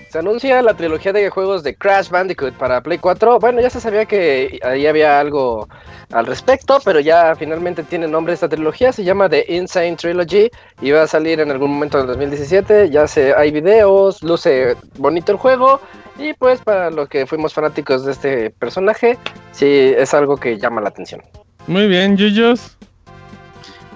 Se 0.09 0.19
anuncia 0.19 0.61
la 0.61 0.73
trilogía 0.73 1.11
de 1.11 1.29
juegos 1.29 1.63
de 1.63 1.75
Crash 1.75 2.09
Bandicoot 2.09 2.53
para 2.53 2.81
Play 2.81 2.97
4. 2.97 3.39
Bueno, 3.39 3.59
ya 3.59 3.69
se 3.69 3.81
sabía 3.81 4.05
que 4.05 4.57
ahí 4.63 4.87
había 4.87 5.19
algo 5.19 5.67
al 6.11 6.25
respecto, 6.25 6.79
pero 6.85 7.01
ya 7.01 7.35
finalmente 7.35 7.83
tiene 7.83 8.07
nombre 8.07 8.33
esta 8.33 8.47
trilogía. 8.47 8.93
Se 8.93 9.03
llama 9.03 9.27
The 9.27 9.45
Insane 9.49 9.97
Trilogy 9.97 10.49
y 10.81 10.91
va 10.91 11.03
a 11.03 11.07
salir 11.07 11.41
en 11.41 11.51
algún 11.51 11.71
momento 11.71 11.97
del 11.97 12.07
2017. 12.07 12.89
Ya 12.89 13.05
se, 13.07 13.33
hay 13.33 13.51
videos, 13.51 14.23
luce 14.23 14.77
bonito 14.97 15.33
el 15.33 15.37
juego. 15.37 15.81
Y 16.17 16.33
pues 16.33 16.61
para 16.61 16.89
los 16.89 17.09
que 17.09 17.27
fuimos 17.27 17.53
fanáticos 17.53 18.05
de 18.05 18.13
este 18.13 18.49
personaje, 18.51 19.17
sí 19.51 19.93
es 19.95 20.13
algo 20.13 20.37
que 20.37 20.57
llama 20.57 20.81
la 20.81 20.89
atención. 20.89 21.21
Muy 21.67 21.87
bien, 21.87 22.15
Yuyos. 22.15 22.77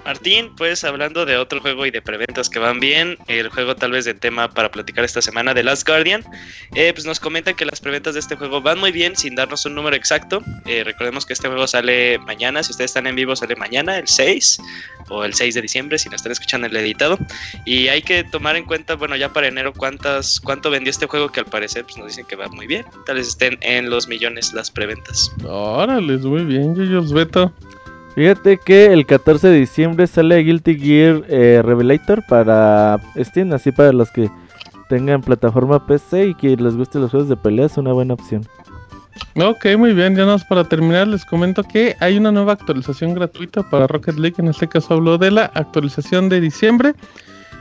Martín, 0.06 0.52
pues 0.58 0.84
hablando 0.84 1.26
de 1.26 1.38
otro 1.38 1.62
juego 1.62 1.86
y 1.86 1.92
de 1.92 2.02
preventas 2.02 2.50
que 2.50 2.60
van 2.60 2.80
bien, 2.80 3.18
el 3.28 3.50
juego 3.50 3.76
tal 3.76 3.92
vez 3.92 4.06
de 4.06 4.14
tema 4.14 4.50
para 4.50 4.72
platicar 4.72 5.04
esta 5.06 5.22
semana 5.22 5.54
de 5.54 5.64
Last 5.64 5.88
Guardian, 5.88 6.24
eh, 6.76 6.92
pues 6.94 7.06
nos 7.06 7.20
comenta 7.20 7.54
que 7.54 7.66
las 7.66 7.80
preventas 7.80 8.16
de 8.16 8.20
este 8.20 8.36
juego 8.36 8.62
van 8.62 8.80
muy 8.80 8.92
bien 8.92 9.16
sin 9.16 9.36
darnos 9.36 9.66
un 9.66 9.76
número 9.76 9.96
exacto. 9.96 10.42
Eh, 10.66 10.84
recordemos 10.84 11.26
que 11.26 11.34
este 11.34 11.48
juego 11.48 11.68
sale 11.68 12.18
mañana, 12.20 12.64
si 12.64 12.72
ustedes 12.72 12.92
están 12.92 13.08
en 13.08 13.16
vivo 13.16 13.36
sale 13.36 13.56
mañana, 13.56 13.98
el 13.98 14.08
6 14.08 14.60
o 15.10 15.24
el 15.24 15.34
6 15.34 15.56
de 15.56 15.62
diciembre, 15.62 15.98
si 16.00 16.10
lo 16.10 16.16
están 16.16 16.32
escuchando 16.32 16.68
el 16.68 16.76
editado. 16.76 17.18
Y 17.66 17.88
hay 17.90 18.02
que 18.02 18.24
tomar 18.24 18.56
en 18.56 18.66
cuenta, 18.66 18.96
bueno, 18.96 19.16
ya 19.16 19.32
para 19.32 19.48
enero 19.48 19.74
cuántas, 19.74 20.40
cuánto 20.40 20.70
vendió 20.70 20.90
este 20.90 21.06
juego 21.06 21.30
que 21.30 21.42
al 21.42 21.46
parecer 21.46 21.84
pues 21.84 21.98
nos 21.98 22.08
dicen 22.08 22.26
que 22.26 22.36
va 22.36 22.48
muy 22.48 22.68
bien. 22.68 22.86
Tal 23.06 23.18
vez 23.18 23.28
estén 23.28 23.58
en 23.62 23.90
los 23.90 24.08
millones 24.08 24.54
las 24.54 24.72
preventas. 24.72 25.32
Órale, 25.44 26.18
muy 26.18 26.44
bien, 26.44 26.76
Yuyos, 26.76 27.14
Beto. 27.14 27.54
Fíjate 28.16 28.58
que 28.58 28.88
el 28.88 29.06
14 29.06 29.48
de 29.48 29.60
diciembre 29.60 30.06
sale 30.06 30.38
Guilty 30.40 30.78
Gear 30.78 31.24
eh, 31.30 31.62
Revelator 31.64 32.24
para 32.28 33.00
Steam, 33.18 33.54
así 33.54 33.72
para 33.72 33.94
los 33.94 34.12
que 34.12 34.30
tengan 34.90 35.22
plataforma 35.22 35.86
PC 35.88 36.28
y 36.28 36.36
que 36.36 36.58
les 36.58 36.76
gusten 36.76 37.02
los 37.02 37.12
juegos 37.12 37.30
de 37.30 37.38
pelea 37.38 37.68
es 37.68 37.78
una 37.78 37.94
buena 37.94 38.14
opción. 38.14 38.46
Ok, 39.36 39.66
muy 39.78 39.94
bien. 39.94 40.16
Ya 40.16 40.26
más 40.26 40.44
para 40.44 40.66
terminar, 40.66 41.08
les 41.08 41.24
comento 41.24 41.64
que 41.64 41.96
hay 42.02 42.18
una 42.18 42.32
nueva 42.32 42.54
actualización 42.54 43.14
gratuita 43.14 43.64
para 43.64 43.88
Rocket 43.88 44.18
League. 44.18 44.36
En 44.40 44.50
este 44.50 44.68
caso 44.68 44.96
hablo 44.96 45.18
de 45.18 45.32
la 45.32 45.46
actualización 45.46 46.30
de 46.30 46.42
diciembre. 46.42 46.94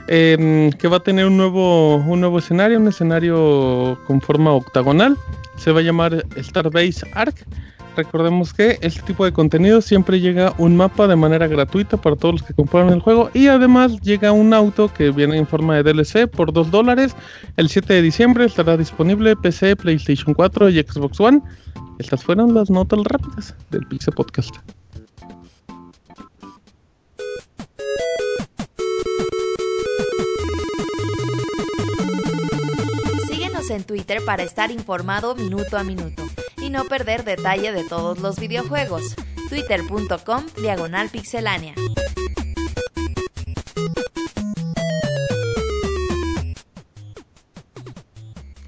em, 0.07 0.71
que 0.71 0.87
va 0.87 0.97
a 0.97 0.99
tener 0.99 1.25
un 1.25 1.37
nuevo, 1.37 1.97
un 1.97 2.19
nuevo 2.19 2.39
escenario, 2.39 2.79
un 2.79 2.87
escenario 2.87 3.97
con 4.07 4.19
forma 4.19 4.51
octagonal. 4.51 5.15
Se 5.57 5.71
va 5.71 5.79
a 5.79 5.83
llamar 5.83 6.25
Starbase 6.35 7.05
Arc. 7.13 7.45
Recordemos 7.95 8.53
que 8.53 8.77
este 8.81 9.01
tipo 9.01 9.25
de 9.25 9.33
contenido 9.33 9.81
siempre 9.81 10.19
llega 10.19 10.53
un 10.57 10.77
mapa 10.77 11.07
de 11.07 11.15
manera 11.15 11.47
gratuita 11.47 11.97
para 11.97 12.15
todos 12.15 12.35
los 12.35 12.43
que 12.43 12.53
compran 12.53 12.89
el 12.89 13.01
juego. 13.01 13.29
Y 13.33 13.47
además 13.47 13.99
llega 14.01 14.31
un 14.31 14.53
auto 14.53 14.91
que 14.93 15.11
viene 15.11 15.37
en 15.37 15.47
forma 15.47 15.75
de 15.75 15.83
DLC 15.83 16.27
por 16.27 16.53
2 16.53 16.71
dólares. 16.71 17.15
El 17.57 17.69
7 17.69 17.93
de 17.93 18.01
diciembre 18.01 18.45
estará 18.45 18.77
disponible 18.77 19.35
PC, 19.35 19.75
PlayStation 19.75 20.33
4 20.33 20.69
y 20.69 20.81
Xbox 20.81 21.19
One. 21.19 21.41
Estas 21.99 22.23
fueron 22.23 22.53
las 22.53 22.69
notas 22.69 22.99
rápidas 23.03 23.55
del 23.69 23.85
Pixel 23.87 24.13
Podcast. 24.13 24.55
En 33.75 33.83
Twitter 33.83 34.19
para 34.25 34.43
estar 34.43 34.71
informado 34.71 35.35
minuto 35.35 35.77
a 35.77 35.83
minuto 35.83 36.23
y 36.61 36.69
no 36.69 36.85
perder 36.85 37.23
detalle 37.23 37.71
de 37.71 37.83
todos 37.83 38.19
los 38.19 38.39
videojuegos. 38.39 39.15
Twitter.com 39.49 40.45
Diagonal 40.61 41.09
Pixelánea. 41.09 41.75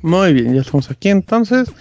Muy 0.02 0.34
bien, 0.34 0.54
ya 0.54 0.62
estamos 0.62 0.92
aquí 0.92 1.10
entonces. 1.10 1.72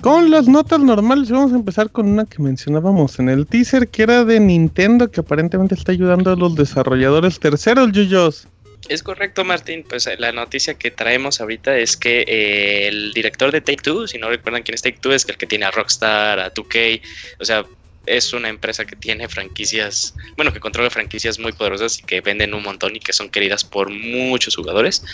Con 0.00 0.32
las 0.32 0.48
notas 0.48 0.80
normales 0.80 1.30
vamos 1.30 1.52
a 1.52 1.56
empezar 1.56 1.90
con 1.90 2.08
una 2.08 2.24
que 2.24 2.42
mencionábamos 2.42 3.20
en 3.20 3.28
el 3.28 3.46
teaser, 3.46 3.86
que 3.88 4.02
era 4.02 4.24
de 4.24 4.40
Nintendo, 4.40 5.08
que 5.08 5.20
aparentemente 5.20 5.76
está 5.76 5.92
ayudando 5.92 6.32
a 6.32 6.36
los 6.36 6.56
desarrolladores 6.56 7.38
terceros, 7.38 7.92
Yuyos. 7.92 8.48
Es 8.88 9.02
correcto, 9.02 9.44
Martín. 9.44 9.84
Pues 9.88 10.06
eh, 10.06 10.16
la 10.18 10.32
noticia 10.32 10.74
que 10.74 10.90
traemos 10.90 11.40
ahorita 11.40 11.76
es 11.78 11.96
que 11.96 12.22
eh, 12.22 12.88
el 12.88 13.12
director 13.12 13.52
de 13.52 13.60
Take 13.60 13.82
Two, 13.82 14.06
si 14.08 14.18
no 14.18 14.28
recuerdan 14.28 14.62
quién 14.62 14.74
es 14.74 14.82
Take 14.82 14.98
Two, 15.00 15.12
es 15.12 15.28
el 15.28 15.36
que 15.36 15.46
tiene 15.46 15.66
a 15.66 15.70
Rockstar, 15.70 16.40
a 16.40 16.52
2K, 16.52 17.00
o 17.38 17.44
sea, 17.44 17.64
es 18.06 18.32
una 18.32 18.48
empresa 18.48 18.84
que 18.84 18.96
tiene 18.96 19.28
franquicias, 19.28 20.14
bueno, 20.36 20.52
que 20.52 20.60
controla 20.60 20.90
franquicias 20.90 21.38
muy 21.38 21.52
poderosas 21.52 21.98
y 21.98 22.02
que 22.02 22.20
venden 22.20 22.54
un 22.54 22.62
montón 22.62 22.96
y 22.96 23.00
que 23.00 23.12
son 23.12 23.30
queridas 23.30 23.64
por 23.64 23.90
muchos 23.90 24.56
jugadores. 24.56 25.04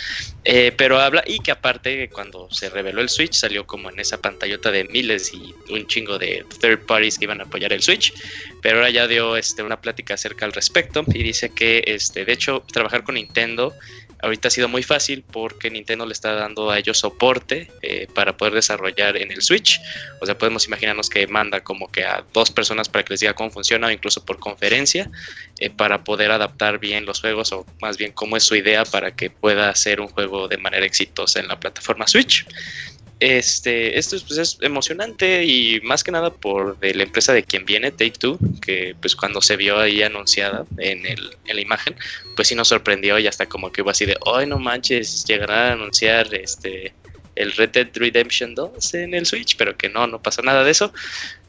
Eh, 0.43 0.71
pero 0.75 0.99
habla, 0.99 1.23
y 1.25 1.39
que 1.39 1.51
aparte, 1.51 2.09
cuando 2.09 2.47
se 2.51 2.69
reveló 2.69 3.01
el 3.01 3.09
Switch, 3.09 3.33
salió 3.33 3.65
como 3.65 3.89
en 3.89 3.99
esa 3.99 4.17
pantallota 4.17 4.71
de 4.71 4.85
miles 4.85 5.31
y 5.33 5.53
un 5.71 5.85
chingo 5.87 6.17
de 6.17 6.45
third 6.59 6.85
parties 6.85 7.17
que 7.17 7.25
iban 7.25 7.41
a 7.41 7.43
apoyar 7.43 7.73
el 7.73 7.81
Switch. 7.81 8.13
Pero 8.61 8.77
ahora 8.77 8.89
ya 8.89 9.07
dio 9.07 9.37
este, 9.37 9.63
una 9.63 9.79
plática 9.79 10.15
acerca 10.15 10.45
al 10.45 10.53
respecto 10.53 11.03
y 11.13 11.23
dice 11.23 11.51
que, 11.53 11.83
este, 11.85 12.25
de 12.25 12.33
hecho, 12.33 12.63
trabajar 12.71 13.03
con 13.03 13.15
Nintendo 13.15 13.73
ahorita 14.21 14.47
ha 14.47 14.51
sido 14.51 14.67
muy 14.67 14.83
fácil 14.83 15.23
porque 15.31 15.69
Nintendo 15.69 16.05
le 16.05 16.13
está 16.13 16.33
dando 16.33 16.69
a 16.69 16.77
ellos 16.77 16.99
soporte 16.99 17.71
eh, 17.81 18.07
para 18.13 18.37
poder 18.37 18.53
desarrollar 18.53 19.17
en 19.17 19.31
el 19.31 19.41
Switch. 19.41 19.79
O 20.21 20.25
sea, 20.25 20.37
podemos 20.37 20.67
imaginarnos 20.67 21.09
que 21.09 21.25
manda 21.27 21.61
como 21.61 21.91
que 21.91 22.03
a 22.03 22.23
dos 22.33 22.51
personas 22.51 22.89
para 22.89 23.03
que 23.03 23.13
les 23.13 23.21
diga 23.21 23.33
cómo 23.33 23.51
funciona 23.51 23.87
o 23.87 23.91
incluso 23.91 24.25
por 24.25 24.39
conferencia 24.39 25.09
eh, 25.59 25.69
para 25.69 26.03
poder 26.03 26.31
adaptar 26.31 26.79
bien 26.79 27.05
los 27.05 27.21
juegos 27.21 27.51
o 27.51 27.65
más 27.81 27.97
bien 27.97 28.11
cómo 28.11 28.37
es 28.37 28.43
su 28.43 28.55
idea 28.55 28.83
para 28.85 29.15
que 29.15 29.29
pueda 29.29 29.69
hacer 29.69 30.01
un 30.01 30.07
juego 30.07 30.47
de 30.47 30.57
manera 30.57 30.85
exitosa 30.85 31.39
en 31.39 31.47
la 31.47 31.59
plataforma 31.59 32.07
Switch. 32.07 32.45
Este, 33.19 33.99
esto 33.99 34.15
es, 34.15 34.23
pues, 34.23 34.37
es 34.39 34.57
emocionante 34.61 35.43
y 35.43 35.81
más 35.81 36.05
que 36.05 36.11
nada 36.11 36.31
por 36.31 36.79
de 36.79 36.93
la 36.93 37.03
empresa 37.03 37.33
de 37.33 37.43
quien 37.43 37.65
viene, 37.65 37.91
Take 37.91 38.11
Two, 38.11 38.39
que 38.61 38.95
pues 39.01 39.15
cuando 39.15 39.41
se 39.41 39.57
vio 39.57 39.77
ahí 39.77 40.01
anunciada 40.01 40.65
en, 40.77 41.05
el, 41.05 41.35
en 41.45 41.55
la 41.55 41.61
imagen, 41.61 41.95
pues 42.37 42.47
sí 42.47 42.55
nos 42.55 42.69
sorprendió 42.69 43.19
y 43.19 43.27
hasta 43.27 43.45
como 43.45 43.71
que 43.71 43.81
iba 43.81 43.91
así 43.91 44.05
de, 44.05 44.15
ay 44.25 44.47
no 44.47 44.57
manches, 44.57 45.25
llegará 45.25 45.69
a 45.69 45.73
anunciar 45.73 46.33
este 46.33 46.93
el 47.39 47.53
Red 47.53 47.69
Dead 47.69 47.87
Redemption 47.93 48.53
2 48.53 48.93
en 48.95 49.13
el 49.13 49.25
Switch, 49.25 49.55
pero 49.57 49.75
que 49.75 49.89
no, 49.89 50.05
no 50.07 50.21
pasa 50.21 50.41
nada 50.41 50.63
de 50.63 50.71
eso. 50.71 50.93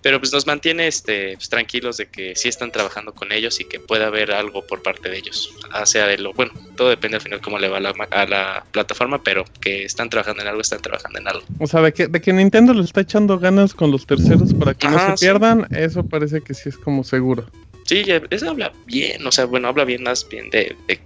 Pero 0.02 0.18
pues 0.18 0.32
nos 0.32 0.46
mantiene 0.46 0.86
este, 0.86 1.34
pues, 1.34 1.50
tranquilos 1.50 1.98
de 1.98 2.06
que 2.06 2.34
sí 2.34 2.48
están 2.48 2.72
trabajando 2.72 3.12
con 3.12 3.32
ellos 3.32 3.60
y 3.60 3.64
que 3.64 3.80
pueda 3.80 4.06
haber 4.06 4.32
algo 4.32 4.66
por 4.66 4.82
parte 4.82 5.10
de 5.10 5.18
ellos. 5.18 5.52
O 5.74 5.84
sea, 5.84 6.06
de 6.06 6.16
lo, 6.16 6.32
bueno, 6.32 6.52
todo 6.76 6.88
depende 6.88 7.16
al 7.16 7.22
final 7.22 7.40
cómo 7.42 7.58
le 7.58 7.68
va 7.68 7.78
a 7.78 7.80
la, 7.80 7.90
a 8.10 8.26
la 8.26 8.64
plataforma, 8.70 9.22
pero 9.22 9.44
que 9.60 9.84
están 9.84 10.08
trabajando 10.08 10.42
en 10.42 10.48
algo, 10.48 10.62
están 10.62 10.80
trabajando 10.80 11.18
en 11.18 11.28
algo. 11.28 11.44
O 11.58 11.66
sea, 11.66 11.82
de 11.82 11.92
que, 11.92 12.06
de 12.06 12.20
que 12.20 12.32
Nintendo 12.32 12.72
le 12.72 12.84
está 12.84 13.02
echando 13.02 13.38
ganas 13.38 13.74
con 13.74 13.90
los 13.90 14.06
terceros 14.06 14.54
para 14.54 14.72
que 14.72 14.88
no 14.88 14.98
se 14.98 15.16
sí. 15.16 15.24
pierdan, 15.26 15.66
eso 15.70 16.06
parece 16.06 16.40
que 16.40 16.54
sí 16.54 16.70
es 16.70 16.78
como 16.78 17.04
seguro. 17.04 17.46
Sí, 17.84 18.04
eso 18.30 18.50
habla 18.50 18.72
bien, 18.86 19.26
o 19.26 19.32
sea, 19.32 19.46
bueno, 19.46 19.68
habla 19.68 19.84
bien 19.84 20.04
más 20.04 20.26
bien 20.28 20.48
de, 20.50 20.76
de 20.86 21.00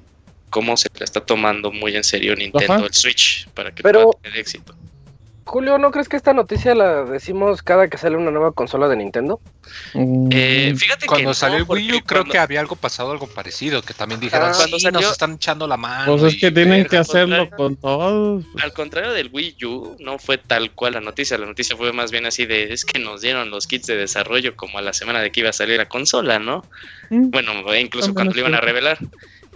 cómo 0.55 0.77
se 0.77 0.89
le 0.97 1.05
está 1.05 1.21
tomando 1.21 1.73
muy 1.73 1.97
en 1.97 2.05
serio 2.05 2.37
Nintendo 2.37 2.75
Ajá. 2.75 2.85
el 2.87 2.95
Switch 2.95 3.49
para 3.55 3.75
que 3.75 3.83
Pero- 3.83 4.05
pueda 4.13 4.23
tener 4.23 4.39
éxito. 4.39 4.73
Julio, 5.47 5.77
¿no 5.77 5.91
crees 5.91 6.09
que 6.09 6.17
esta 6.17 6.33
noticia 6.33 6.75
la 6.75 7.05
decimos 7.05 7.61
cada 7.63 7.89
que 7.89 7.99
sale 7.99 8.17
una 8.17 8.31
nueva 8.31 8.53
consola 8.53 8.89
de 8.89 8.97
Nintendo? 8.97 9.41
Mm, 9.93 10.29
Eh, 10.33 10.75
fíjate 10.75 11.01
que 11.03 11.07
Cuando 11.07 11.31
no, 11.31 11.35
salió 11.35 11.59
el 11.59 11.65
Wii 11.69 11.89
U, 11.93 12.01
creo 12.01 12.21
cuando- 12.23 12.33
que 12.33 12.39
había 12.39 12.61
algo 12.61 12.77
pasado, 12.77 13.13
algo 13.13 13.27
parecido, 13.27 13.83
que 13.83 13.93
también 13.93 14.21
dijeron, 14.21 14.49
Ah, 14.51 14.55
sí, 14.55 14.81
salió- 14.81 15.01
nos 15.03 15.13
están 15.13 15.33
echando 15.35 15.67
la 15.67 15.77
mano. 15.77 16.17
pues 16.17 16.33
es 16.35 16.41
que 16.41 16.51
tienen 16.51 16.71
verga". 16.85 16.89
que 16.89 16.97
hacerlo 16.97 17.51
con 17.51 17.77
todos. 17.77 18.43
Al 18.63 18.73
contrario 18.73 19.13
del 19.13 19.29
Wii 19.31 19.57
U, 19.67 19.97
no 20.01 20.19
fue 20.19 20.39
tal 20.39 20.71
cual 20.71 20.95
la 20.95 21.01
noticia. 21.03 21.37
La 21.37 21.45
noticia 21.47 21.77
fue 21.77 21.93
más 21.93 22.11
bien 22.11 22.25
así 22.25 22.47
de, 22.47 22.73
es 22.73 22.87
que 22.87 22.99
nos 22.99 23.21
dieron 23.21 23.51
los 23.51 23.67
kits 23.67 23.87
de 23.87 23.97
desarrollo 23.97 24.57
como 24.57 24.79
a 24.79 24.83
la 24.83 24.95
semana 24.95 25.21
de 25.21 25.31
que 25.31 25.41
iba 25.41 25.51
a 25.51 25.53
salir 25.53 25.77
la 25.77 25.89
consola, 25.91 26.39
¿no? 26.39 26.65
Mm. 27.11 27.29
Bueno, 27.31 27.53
e 27.75 27.81
incluso 27.83 28.15
cuando 28.15 28.33
lo 28.33 28.41
iban 28.41 28.55
a 28.55 28.61
revelar. 28.63 28.97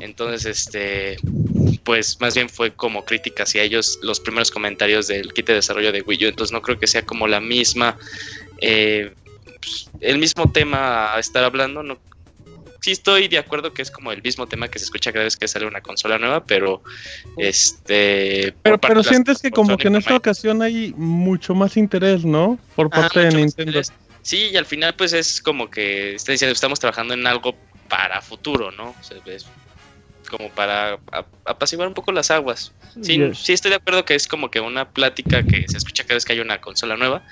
Entonces, 0.01 0.47
este, 0.47 1.17
pues 1.85 2.21
más 2.21 2.35
bien 2.35 2.49
fue 2.49 2.73
como 2.73 3.05
crítica 3.05 3.43
hacia 3.43 3.63
ellos 3.63 3.99
los 4.03 4.21
primeros 4.21 4.51
comentarios 4.51 5.09
del 5.09 5.33
kit 5.33 5.47
de 5.47 5.55
desarrollo 5.55 5.93
de 5.93 6.03
Wii 6.03 6.27
U, 6.27 6.29
entonces 6.29 6.53
no 6.53 6.63
creo 6.63 6.79
que 6.79 6.87
sea 6.87 7.05
como 7.05 7.27
la 7.27 7.41
misma, 7.41 7.97
eh, 8.61 9.13
pues, 9.61 9.91
el 10.01 10.19
mismo 10.19 10.51
tema 10.53 11.15
a 11.15 11.19
estar 11.19 11.43
hablando, 11.45 11.83
no, 11.83 11.99
sí 12.81 12.93
estoy 12.93 13.29
de 13.29 13.39
acuerdo 13.39 13.73
que 13.73 13.83
es 13.83 13.91
como 13.91 14.13
el 14.13 14.23
mismo 14.23 14.47
tema 14.47 14.69
que 14.69 14.79
se 14.79 14.85
escucha 14.85 15.13
cada 15.13 15.25
vez 15.25 15.37
que 15.37 15.49
sale 15.49 15.67
una 15.67 15.81
consola 15.81 16.19
nueva, 16.19 16.45
pero 16.45 16.83
este... 17.37 18.55
Pero, 18.63 18.79
pero 18.79 19.03
sientes 19.03 19.41
que 19.41 19.51
como 19.51 19.77
que 19.77 19.89
en 19.89 19.97
esta 19.97 20.17
ocasión 20.17 20.63
hay 20.63 20.95
mucho 20.97 21.55
más 21.55 21.77
interés, 21.77 22.25
¿no? 22.25 22.59
Por 22.77 22.89
Ajá, 22.93 23.03
parte 23.03 23.21
de 23.21 23.31
Nintendo. 23.33 23.81
Sí, 24.23 24.51
y 24.53 24.57
al 24.57 24.67
final 24.67 24.95
pues 24.95 25.13
es 25.13 25.41
como 25.41 25.71
que 25.71 26.15
está 26.15 26.33
diciendo 26.33 26.53
estamos 26.53 26.79
trabajando 26.79 27.15
en 27.15 27.27
algo 27.27 27.57
para 27.89 28.21
futuro, 28.21 28.71
¿no? 28.71 28.91
O 28.91 29.03
sea, 29.03 29.17
es 29.27 29.47
como 30.29 30.51
para 30.51 30.99
apaciguar 31.45 31.89
un 31.89 31.95
poco 31.95 32.13
las 32.13 32.31
aguas. 32.31 32.73
Sí, 33.03 33.19
Yes. 33.19 33.39
sí 33.39 33.53
estoy 33.53 33.71
de 33.71 33.77
acuerdo 33.77 34.05
que 34.05 34.15
es 34.15 34.27
como 34.29 34.51
que 34.51 34.61
una 34.61 34.89
plática 34.89 35.43
que 35.43 35.67
se 35.69 35.79
escucha 35.79 36.05
cada 36.05 36.15
vez 36.15 36.25
que 36.25 36.33
hay 36.35 36.41
una 36.41 36.61
consola 36.61 36.97
nueva, 36.97 37.23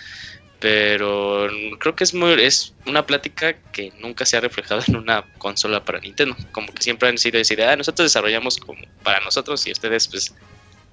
pero 0.58 1.48
creo 1.78 1.94
que 1.94 2.04
es 2.04 2.14
muy 2.14 2.32
es 2.42 2.74
una 2.86 3.04
plática 3.06 3.54
que 3.72 3.92
nunca 4.00 4.24
se 4.24 4.36
ha 4.36 4.40
reflejado 4.40 4.80
en 4.88 4.96
una 4.96 5.24
consola 5.38 5.84
para 5.84 6.00
Nintendo, 6.00 6.34
como 6.52 6.68
que 6.72 6.82
siempre 6.82 7.08
han 7.08 7.18
sido 7.18 7.38
decir, 7.38 7.62
ah, 7.62 7.76
nosotros 7.76 8.06
desarrollamos 8.06 8.56
como 8.58 8.78
para 9.02 9.20
nosotros 9.20 9.66
y 9.66 9.72
ustedes 9.72 10.08
pues 10.08 10.34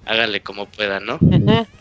háganle 0.06 0.42
como 0.42 0.66
puedan, 0.66 1.06
¿no? 1.06 1.18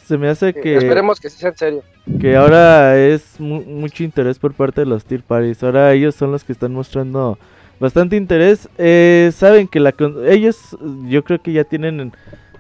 Se 0.08 0.18
me 0.18 0.30
hace 0.30 0.54
que, 0.54 0.78
Esperemos 0.78 1.20
que 1.20 1.30
sí 1.30 1.38
sea 1.40 1.50
en 1.50 1.58
serio. 1.58 1.84
que 2.22 2.36
ahora 2.38 2.98
es 2.98 3.38
mu- 3.40 3.64
mucho 3.64 4.04
interés 4.04 4.40
por 4.40 4.54
parte 4.54 4.82
de 4.82 4.88
los 4.88 5.04
tier 5.04 5.22
parties. 5.24 5.62
Ahora 5.64 5.92
ellos 5.94 6.16
son 6.16 6.32
los 6.32 6.44
que 6.46 6.54
están 6.54 6.74
mostrando 6.74 7.38
bastante 7.84 8.16
interés. 8.16 8.70
Eh, 8.78 9.30
saben 9.36 9.68
que 9.68 9.82
la 9.82 9.94
ellos 10.26 10.78
yo 11.10 11.24
creo 11.26 11.42
que 11.42 11.52
ya 11.52 11.66
tienen 11.66 12.14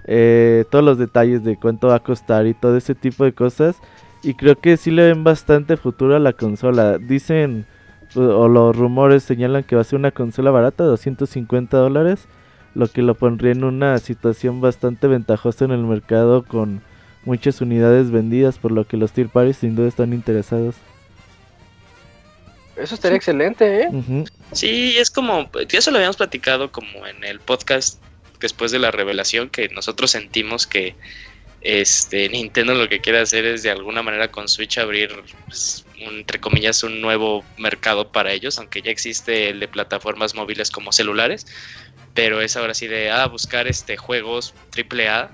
eh, 0.06 0.66
todos 0.70 0.84
los 0.84 0.98
detalles 0.98 1.44
de 1.46 1.56
cuánto 1.58 1.88
va 1.88 1.96
a 1.96 2.00
costar 2.04 2.46
y 2.46 2.54
todo 2.54 2.76
ese 2.76 2.94
tipo 2.94 3.24
de 3.24 3.32
cosas. 3.34 3.78
Y 4.22 4.34
creo 4.36 4.56
que 4.58 4.76
sí 4.78 4.92
le 4.92 5.08
ven 5.08 5.24
bastante 5.24 5.78
futuro 5.78 6.16
a 6.16 6.20
la 6.20 6.34
consola. 6.34 6.98
Dicen 6.98 7.66
o- 8.16 8.22
o 8.22 8.48
los 8.50 8.76
rumores 8.76 9.24
señalan 9.24 9.64
que 9.64 9.76
va 9.76 9.82
a 9.82 9.86
ser 9.86 9.98
una 9.98 10.12
consola 10.12 10.52
barata, 10.52 10.84
250 10.84 11.78
dólares. 11.78 12.28
Lo 12.76 12.88
que 12.88 13.02
lo 13.02 13.16
pondría 13.16 13.54
en 13.54 13.64
una 13.64 13.98
situación 14.00 14.60
bastante 14.60 15.08
ventajosa 15.08 15.64
en 15.66 15.72
el 15.72 15.84
mercado 15.86 16.44
con 16.44 16.82
muchas 17.26 17.62
unidades 17.62 18.12
vendidas, 18.12 18.58
por 18.58 18.72
lo 18.74 18.86
que 18.86 18.98
los 18.98 19.14
tier 19.14 19.30
parties 19.30 19.58
sin 19.58 19.76
duda 19.76 19.88
están 19.88 20.12
interesados. 20.12 20.76
Eso 22.76 22.96
estaría 22.96 23.18
excelente, 23.18 23.82
¿eh? 23.82 23.88
Sí, 24.52 24.96
es 24.98 25.10
como, 25.12 25.50
ya 25.70 25.82
se 25.82 25.92
lo 25.92 25.98
habíamos 25.98 26.18
platicado 26.18 26.72
como 26.72 27.06
en 27.08 27.24
el 27.24 27.40
podcast 27.40 28.00
después 28.40 28.72
de 28.72 28.80
la 28.80 28.92
revelación, 28.92 29.50
que 29.50 29.70
nosotros 29.70 30.12
sentimos 30.12 30.68
que 30.68 30.96
este 31.62 32.28
Nintendo 32.30 32.74
lo 32.74 32.90
que 32.90 33.00
quiere 33.00 33.20
hacer 33.20 33.46
es 33.46 33.64
de 33.64 33.72
alguna 33.72 34.04
manera 34.04 34.30
con 34.30 34.48
Switch 34.50 34.78
abrir, 34.80 35.10
pues, 35.48 35.86
un- 36.02 36.18
entre 36.18 36.40
comillas, 36.40 36.84
un 36.84 37.00
nuevo 37.00 37.46
mercado 37.58 38.12
para 38.12 38.34
ellos, 38.34 38.60
aunque 38.60 38.82
ya 38.82 38.92
existe 38.92 39.50
el 39.50 39.60
de 39.62 39.68
plataformas 39.70 40.36
móviles 40.36 40.70
como 40.72 40.92
celulares, 40.92 41.46
pero 42.14 42.42
es 42.42 42.58
ahora 42.58 42.74
sí 42.74 42.88
de 42.88 43.10
ah, 43.12 43.28
buscar 43.28 43.68
este 43.68 43.98
juegos 43.98 44.54
AAA 44.76 45.30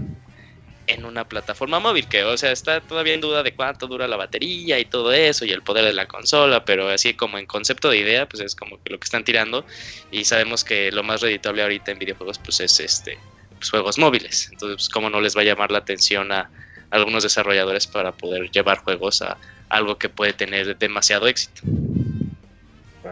en 0.90 1.06
una 1.06 1.28
plataforma 1.28 1.80
móvil, 1.80 2.08
que 2.08 2.24
o 2.24 2.38
sea, 2.38 2.52
está 2.52 2.82
todavía 2.82 3.14
en 3.14 3.22
duda 3.22 3.44
de 3.44 3.54
cuánto 3.54 3.88
dura 3.88 4.08
la 4.08 4.18
batería 4.18 4.80
y 4.80 4.86
todo 4.86 5.12
eso 5.12 5.46
y 5.46 5.52
el 5.52 5.62
poder 5.62 5.86
de 5.86 5.94
la 5.94 6.08
consola, 6.08 6.66
pero 6.66 6.90
así 6.90 7.14
como 7.14 7.38
en 7.38 7.46
concepto 7.46 7.90
de 7.90 7.98
idea, 7.98 8.28
pues 8.28 8.42
es 8.42 8.56
como 8.56 8.82
que 8.82 8.92
lo 8.92 9.00
que 9.00 9.06
están 9.06 9.24
tirando 9.24 9.66
y 10.12 10.26
sabemos 10.26 10.64
que 10.64 10.92
lo 10.92 11.04
más 11.04 11.22
reditable 11.22 11.62
ahorita 11.62 11.92
en 11.92 12.00
videojuegos 12.00 12.40
pues 12.40 12.60
es 12.60 12.80
este 12.80 13.18
pues, 13.58 13.70
juegos 13.70 13.98
móviles. 13.98 14.50
Entonces, 14.52 14.78
pues, 14.78 14.90
cómo 14.90 15.10
no 15.10 15.22
les 15.22 15.38
va 15.38 15.42
a 15.42 15.46
llamar 15.46 15.72
la 15.72 15.80
atención 15.80 16.32
a 16.32 16.50
algunos 16.92 17.24
desarrolladores 17.24 17.88
para 17.88 18.12
poder 18.12 18.50
llevar 18.50 18.80
juegos 18.80 19.22
a 19.22 19.38
algo 19.70 19.98
que 19.98 20.10
puede 20.10 20.34
tener 20.34 20.78
demasiado 20.78 21.28
éxito. 21.28 21.62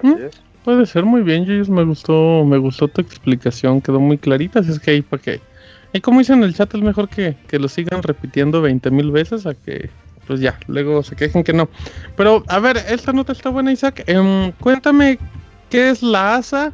Es. 0.03 0.41
Puede 0.67 0.85
ser 0.85 1.05
muy 1.05 1.21
bien, 1.21 1.45
Yuyos, 1.45 1.69
me 1.69 1.83
gustó, 1.85 2.43
me 2.43 2.57
gustó 2.57 2.89
tu 2.89 2.99
explicación, 2.99 3.79
quedó 3.79 4.01
muy 4.01 4.17
clarita, 4.17 4.59
así 4.59 4.71
es 4.71 4.79
que 4.81 4.91
ahí 4.91 5.01
para 5.01 5.21
que... 5.21 5.39
Y 5.97 6.01
como 6.01 6.19
dicen 6.19 6.37
en 6.37 6.43
el 6.43 6.53
chat, 6.53 6.71
es 6.75 6.81
mejor 6.81 7.09
que, 7.09 7.35
que 7.47 7.57
lo 7.57 7.67
sigan 7.67 8.03
repitiendo 8.03 8.61
20 8.61 8.91
mil 8.91 9.09
veces 9.09 9.47
a 9.47 9.55
que, 9.55 9.89
pues 10.27 10.39
ya, 10.39 10.59
luego 10.67 11.01
se 11.01 11.15
quejen 11.15 11.43
que 11.43 11.53
no. 11.53 11.69
Pero, 12.15 12.43
a 12.49 12.59
ver, 12.59 12.77
esta 12.87 13.13
nota 13.13 13.31
está 13.31 13.49
buena, 13.49 13.71
Isaac. 13.71 14.03
Em, 14.05 14.51
cuéntame, 14.59 15.17
¿qué 15.71 15.89
es 15.89 16.03
la 16.03 16.35
ASA? 16.35 16.71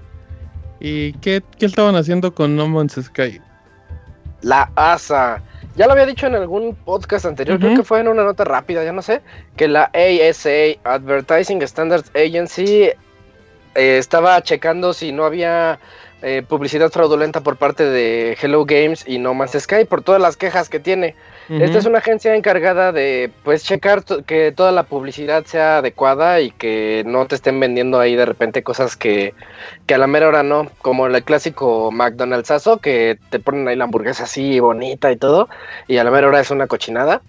¿Y 0.81 1.13
qué, 1.13 1.41
qué 1.57 1.67
estaban 1.67 1.95
haciendo 1.95 2.35
con 2.35 2.57
No 2.57 2.67
Man's 2.67 2.99
Sky? 3.01 3.39
La 4.41 4.69
ASA. 4.75 5.41
Ya 5.77 5.85
lo 5.85 5.93
había 5.93 6.05
dicho 6.05 6.27
en 6.27 6.35
algún 6.35 6.75
podcast 6.75 7.25
anterior, 7.25 7.57
creo 7.59 7.77
que 7.77 7.83
fue 7.83 8.01
en 8.01 8.09
una 8.09 8.25
nota 8.25 8.43
rápida, 8.43 8.83
ya 8.83 8.91
no 8.91 9.01
sé, 9.01 9.21
que 9.55 9.69
la 9.69 9.89
ASA, 9.93 10.77
Advertising 10.83 11.61
Standards 11.61 12.11
Agency, 12.13 12.89
eh, 13.75 13.97
estaba 13.97 14.43
checando 14.43 14.91
si 14.91 15.13
no 15.13 15.23
había 15.23 15.79
eh, 16.23 16.41
publicidad 16.47 16.89
fraudulenta 16.89 17.41
por 17.41 17.57
parte 17.57 17.83
de 17.83 18.37
Hello 18.41 18.65
Games 18.65 19.03
y 19.07 19.19
No 19.19 19.33
Man's 19.33 19.51
Sky 19.59 19.85
por 19.85 20.01
todas 20.01 20.21
las 20.21 20.37
quejas 20.37 20.69
que 20.69 20.79
tiene. 20.79 21.15
Esta 21.49 21.77
es 21.77 21.85
una 21.85 21.97
agencia 21.97 22.33
encargada 22.35 22.93
de 22.93 23.29
pues 23.43 23.63
checar 23.65 24.01
to- 24.01 24.23
que 24.23 24.53
toda 24.53 24.71
la 24.71 24.83
publicidad 24.83 25.43
sea 25.45 25.79
adecuada 25.79 26.39
y 26.39 26.51
que 26.51 27.03
no 27.05 27.25
te 27.27 27.35
estén 27.35 27.59
vendiendo 27.59 27.99
ahí 27.99 28.15
de 28.15 28.25
repente 28.25 28.63
cosas 28.63 28.95
que, 28.95 29.33
que 29.85 29.93
a 29.93 29.97
la 29.97 30.07
mera 30.07 30.29
hora 30.29 30.41
no, 30.43 30.71
como 30.81 31.05
el 31.05 31.21
clásico 31.23 31.91
McDonald'sazo 31.91 32.77
que 32.77 33.19
te 33.29 33.39
ponen 33.39 33.67
ahí 33.67 33.75
la 33.75 33.83
hamburguesa 33.83 34.23
así 34.23 34.59
bonita 34.61 35.11
y 35.11 35.17
todo 35.17 35.49
y 35.89 35.97
a 35.97 36.05
la 36.05 36.11
mera 36.11 36.29
hora 36.29 36.39
es 36.39 36.49
una 36.49 36.67
cochinada. 36.67 37.21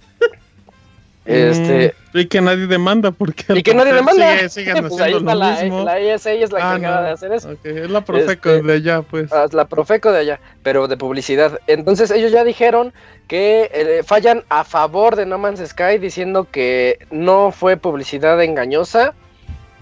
Este, 1.26 1.94
Mm, 2.12 2.18
y 2.18 2.26
que 2.26 2.40
nadie 2.42 2.66
demanda 2.66 3.10
porque... 3.10 3.44
y 3.54 3.62
que 3.62 3.74
nadie 3.74 3.92
demanda. 3.94 4.37
sigue- 4.37 4.48
siguen 4.50 4.74
pues 4.88 5.00
ahí 5.00 5.12
haciendo 5.14 5.18
está 5.30 5.34
lo 5.34 5.40
la, 5.40 5.62
mismo. 5.62 5.84
la 5.84 6.14
ASA 6.14 6.32
es 6.32 6.52
la 6.52 6.58
Ah, 6.58 6.76
encargada 6.76 7.00
no. 7.00 7.06
de 7.06 7.12
hacer 7.12 7.32
eso. 7.32 7.56
Es 7.64 7.90
la 7.90 8.00
Profeco 8.02 8.50
Este, 8.50 8.62
de 8.62 8.72
allá, 8.74 9.02
pues. 9.02 9.32
Ah, 9.32 9.46
la 9.52 9.64
Profeco 9.66 10.12
de 10.12 10.18
allá, 10.18 10.40
pero 10.62 10.87
de 10.87 10.96
publicidad. 10.98 11.58
Entonces 11.66 12.10
ellos 12.10 12.30
ya 12.30 12.44
dijeron 12.44 12.92
que 13.26 13.70
eh, 13.72 14.02
fallan 14.04 14.44
a 14.50 14.64
favor 14.64 15.16
de 15.16 15.24
No 15.26 15.38
Man's 15.38 15.66
Sky 15.66 15.98
diciendo 15.98 16.46
que 16.50 16.98
no 17.10 17.50
fue 17.52 17.76
publicidad 17.78 18.40
engañosa 18.42 19.14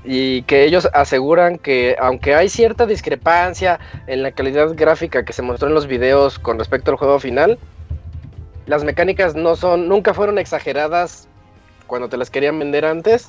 y 0.05 0.43
que 0.43 0.65
ellos 0.65 0.89
aseguran 0.95 1.59
que 1.59 1.97
aunque 2.01 2.35
hay 2.35 2.49
cierta 2.49 2.87
discrepancia 2.87 3.79
en 4.07 4.23
la 4.23 4.31
calidad 4.33 4.71
gráfica 4.75 5.25
que 5.25 5.33
se 5.33 5.43
mostró 5.43 5.69
en 5.69 5.75
los 5.75 5.87
videos 5.87 6.39
con 6.39 6.59
respecto 6.59 6.93
al 6.93 6.97
juego 6.97 7.19
final, 7.21 7.59
las 8.67 8.85
mecánicas 8.85 9.35
no 9.35 9.55
son 9.57 9.89
nunca 9.89 10.15
fueron 10.15 10.39
exageradas 10.39 11.29
cuando 11.93 12.09
te 12.09 12.17
las 12.17 12.31
querían 12.31 12.59
vender 12.59 12.87
antes, 12.87 13.29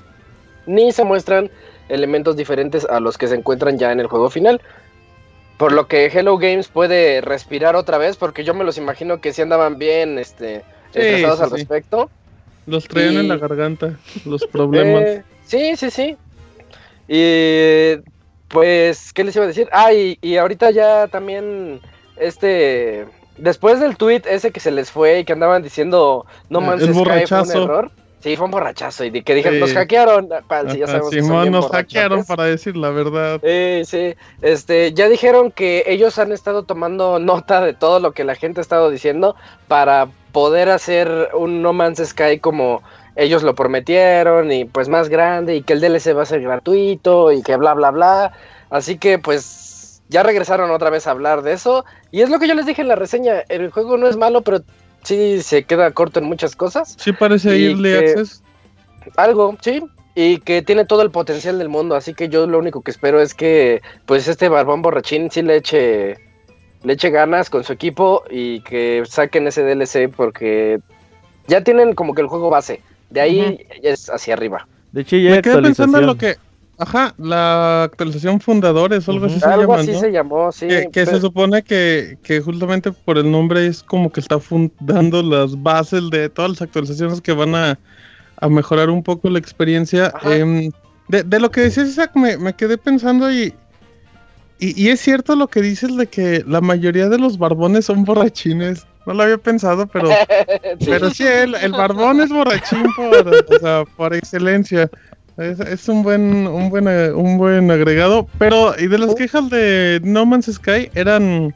ni 0.66 0.94
se 0.94 1.04
muestran 1.04 1.52
elementos 1.90 2.38
diferentes 2.38 2.86
a 2.86 3.02
los 3.02 3.18
que 3.18 3.28
se 3.28 3.36
encuentran 3.36 3.78
ya 3.78 3.92
en 3.92 4.00
el 4.00 4.08
juego 4.08 4.30
final. 4.30 4.62
Por 5.58 5.74
lo 5.74 5.90
que 5.90 6.06
Hello 6.06 6.38
Games 6.38 6.70
puede 6.70 7.20
respirar 7.20 7.76
otra 7.76 7.98
vez, 7.98 8.16
porque 8.16 8.46
yo 8.46 8.54
me 8.54 8.64
los 8.64 8.78
imagino 8.78 9.20
que 9.20 9.34
sí 9.34 9.42
andaban 9.42 9.80
bien 9.80 10.18
este, 10.18 10.64
Sí, 10.94 11.00
estresados 11.00 11.40
sí, 11.40 11.44
al 11.44 11.52
respecto. 11.52 12.10
Los 12.66 12.88
traían 12.88 13.18
en 13.18 13.28
la 13.28 13.36
garganta, 13.36 14.00
los 14.24 14.48
problemas. 14.48 15.04
Eh, 15.04 15.24
sí, 15.46 15.76
sí, 15.76 15.92
sí. 15.92 16.16
Y 17.10 18.02
pues, 18.48 19.12
¿qué 19.12 19.26
les 19.26 19.36
iba 19.36 19.44
a 19.44 19.50
decir? 19.50 19.68
Ah, 19.74 19.92
y, 19.92 20.18
y 20.22 20.38
ahorita 20.38 20.72
ya 20.72 21.10
también, 21.10 21.82
este, 22.16 23.08
después 23.36 23.82
del 23.82 23.98
tweet 23.98 24.22
ese 24.24 24.52
que 24.52 24.62
se 24.62 24.72
les 24.72 24.90
fue 24.90 25.20
y 25.20 25.26
que 25.26 25.34
andaban 25.34 25.64
diciendo 25.64 26.26
No 26.50 26.60
Eh, 26.60 26.66
Man's 26.66 26.84
el 26.84 26.94
Sky 26.94 27.28
fue 27.28 27.42
un 27.42 27.52
error. 27.52 27.92
Sí, 28.24 28.38
fue 28.38 28.46
un 28.46 28.52
borrachazo 28.52 29.04
y 29.04 29.10
de 29.10 29.22
que 29.22 29.36
dijeron, 29.36 29.56
Sí. 29.56 29.60
nos 29.60 29.74
hackearon. 29.74 30.30
Cual, 30.48 30.72
sí, 30.72 30.78
ya 30.78 30.86
Ajá, 30.86 30.92
sabemos 30.94 31.10
que 31.12 31.20
son 31.20 31.26
Simón 31.28 31.42
bien 31.42 31.52
nos 31.52 31.70
hackearon 31.70 32.24
para 32.24 32.46
decir 32.46 32.78
la 32.78 32.90
verdad. 32.90 33.42
Eh, 33.44 33.84
sí, 33.86 34.16
este, 34.42 34.94
ya 34.94 35.10
dijeron 35.10 35.52
que 35.52 35.84
ellos 35.88 36.18
han 36.20 36.32
estado 36.32 36.64
tomando 36.64 37.20
nota 37.20 37.60
de 37.60 37.74
todo 37.74 38.00
lo 38.00 38.14
que 38.14 38.24
la 38.24 38.36
gente 38.36 38.62
ha 38.62 38.64
estado 38.64 38.90
diciendo 38.90 39.36
para 39.68 40.08
poder 40.32 40.70
hacer 40.70 41.32
un 41.34 41.62
No 41.62 41.74
Man's 41.74 42.02
Sky 42.02 42.40
como 42.40 42.82
ellos 43.18 43.44
lo 43.44 43.56
prometieron 43.56 44.52
y 44.54 44.64
pues 44.64 44.88
más 44.88 45.10
grande 45.10 45.58
y 45.58 45.62
que 45.62 45.74
el 45.74 45.82
DLC 45.82 46.16
va 46.16 46.24
a 46.24 46.26
ser 46.26 46.42
gratuito 46.42 47.32
y 47.34 47.44
que 47.44 47.58
bla 47.58 47.74
bla 47.74 47.92
bla. 47.92 48.32
Así 48.70 48.98
que 48.98 49.20
pues 49.20 50.02
ya 50.08 50.24
regresaron 50.24 50.72
otra 50.72 50.90
vez 50.90 51.08
a 51.08 51.12
hablar 51.12 51.42
de 51.42 51.52
eso 51.52 51.84
y 52.10 52.22
es 52.22 52.30
lo 52.30 52.40
que 52.40 52.48
yo 52.48 52.56
les 52.56 52.66
dije 52.66 52.82
en 52.82 52.88
la 52.88 52.96
reseña, 52.96 53.44
el 53.50 53.70
juego 53.70 53.98
no 53.98 54.08
es 54.08 54.16
malo, 54.16 54.42
pero 54.44 54.62
sí 55.04 55.42
se 55.42 55.64
queda 55.64 55.92
corto 55.92 56.20
en 56.20 56.26
muchas 56.26 56.56
cosas. 56.56 56.96
Sí 57.00 57.12
parece 57.14 57.50
que- 57.50 57.98
Access. 57.98 58.42
Algo, 59.18 59.58
sí. 59.62 59.84
Y 60.16 60.38
que 60.40 60.62
tiene 60.62 60.86
todo 60.86 61.02
el 61.02 61.10
potencial 61.12 61.58
del 61.58 61.70
mundo. 61.70 61.96
Así 61.96 62.14
que 62.14 62.30
yo 62.30 62.46
lo 62.48 62.60
único 62.60 62.82
que 62.82 62.92
espero 62.92 63.20
es 63.22 63.34
que 63.34 63.82
pues 64.06 64.28
este 64.28 64.48
barbón 64.50 64.82
borrachín 64.82 65.32
sí 65.32 65.42
le 65.42 65.58
eche, 65.58 66.18
le 66.84 66.94
eche 66.94 67.10
ganas 67.10 67.50
con 67.50 67.64
su 67.64 67.74
equipo 67.74 68.24
y 68.30 68.62
que 68.62 69.04
saquen 69.08 69.48
ese 69.48 69.64
DLC 69.64 70.08
porque 70.16 70.80
ya 71.48 71.64
tienen 71.64 71.96
como 71.96 72.14
que 72.14 72.22
el 72.22 72.28
juego 72.28 72.50
base. 72.50 72.82
De 73.10 73.22
ahí 73.22 73.66
es 73.82 74.10
hacia 74.10 74.34
arriba. 74.36 74.68
De 74.92 75.02
hecho, 75.02 75.18
ya 75.18 75.32
Me 75.32 75.42
quedé 75.42 75.62
pensando 75.62 76.00
en 76.00 76.06
lo 76.06 76.16
que 76.16 76.38
ajá, 76.78 77.14
la 77.18 77.84
actualización 77.84 78.40
fundadores 78.40 79.08
algo 79.08 79.26
así 79.28 79.40
se 79.40 79.46
Algo 79.46 79.76
así 79.76 79.92
¿no? 79.92 80.00
se 80.00 80.12
llamó, 80.12 80.52
sí. 80.52 80.68
que 80.68 80.90
que 80.92 81.06
se 81.06 81.20
supone 81.22 81.64
que, 81.64 82.18
que 82.24 82.42
justamente 82.42 82.92
por 82.92 83.18
el 83.18 83.30
nombre 83.32 83.68
es 83.68 83.84
como 83.84 84.12
que 84.12 84.20
está 84.20 84.40
fundando 84.40 85.22
las 85.24 85.62
bases 85.62 86.10
de 86.10 86.30
todas 86.30 86.52
las 86.52 86.62
actualizaciones 86.62 87.22
que 87.22 87.32
van 87.34 87.56
a, 87.56 87.80
a 88.38 88.50
mejorar 88.50 88.90
un 88.90 89.04
poco 89.04 89.30
la 89.30 89.40
experiencia. 89.40 90.14
Em, 90.24 90.72
de, 91.10 91.24
de 91.24 91.40
lo 91.40 91.52
que 91.52 91.62
decías, 91.62 91.90
Isaac, 91.90 92.12
me, 92.16 92.38
me 92.38 92.54
quedé 92.54 92.78
pensando 92.78 93.32
y, 93.32 93.54
y, 94.60 94.82
y 94.82 94.90
es 94.90 95.00
cierto 95.02 95.36
lo 95.36 95.48
que 95.48 95.62
dices 95.62 95.96
de 95.96 96.08
que 96.08 96.44
la 96.48 96.62
mayoría 96.62 97.10
de 97.10 97.18
los 97.20 97.38
barbones 97.38 97.86
son 97.86 98.04
borrachines. 98.06 98.86
No 99.06 99.14
lo 99.14 99.24
había 99.24 99.38
pensado, 99.38 99.86
pero, 99.88 100.08
Sí. 100.80 100.86
pero 100.88 101.10
sí, 101.10 101.24
el, 101.24 101.56
el 101.56 101.74
barbón 101.74 102.22
es 102.22 102.30
borrachín 102.30 102.86
por, 102.96 103.28
o 103.28 103.60
sea, 103.60 103.84
por 103.98 104.14
excelencia. 104.14 104.90
Es, 105.38 105.60
es 105.60 105.88
un 105.90 106.04
buen, 106.04 106.46
un 106.48 106.70
buen, 106.70 106.88
eh, 106.88 107.12
un 107.12 107.38
buen 107.38 107.72
agregado. 107.72 108.28
Pero, 108.38 108.76
y 108.78 108.88
de 108.88 108.98
las 109.00 109.16
quejas 109.16 109.50
de 109.50 110.00
No 110.04 110.26
Man's 110.26 110.46
Sky 110.52 110.90
eran, 110.94 111.54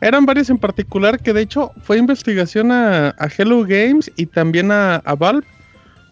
eran 0.00 0.26
varias 0.26 0.48
en 0.50 0.58
particular 0.58 1.18
que 1.20 1.32
de 1.32 1.42
hecho 1.42 1.72
fue 1.82 1.98
investigación 1.98 2.70
a, 2.70 3.08
a 3.18 3.28
Hello 3.36 3.64
Games 3.64 4.10
y 4.16 4.26
también 4.26 4.70
a, 4.70 4.96
a 4.96 5.14
Valve. 5.14 5.46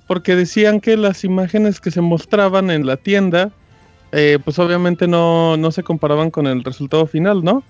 Porque 0.08 0.34
decían 0.34 0.80
que 0.80 0.96
las 0.96 1.22
imágenes 1.22 1.80
que 1.80 1.90
se 1.90 2.00
mostraban 2.00 2.70
en 2.70 2.86
la 2.86 2.96
tienda, 2.96 3.50
eh, 4.12 4.38
pues 4.42 4.58
obviamente 4.58 5.06
no, 5.06 5.58
no 5.58 5.70
se 5.70 5.82
comparaban 5.82 6.30
con 6.30 6.46
el 6.46 6.64
resultado 6.64 7.06
final, 7.06 7.44
¿no? 7.44 7.62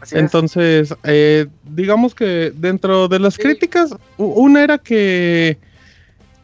Así 0.00 0.14
es. 0.14 0.20
Entonces, 0.20 0.94
eh, 1.04 1.46
digamos 1.64 2.14
que 2.14 2.52
dentro 2.54 3.08
de 3.08 3.18
las 3.18 3.34
Sí. 3.34 3.42
críticas, 3.42 3.94
una 4.18 4.62
era 4.62 4.76
que, 4.76 5.56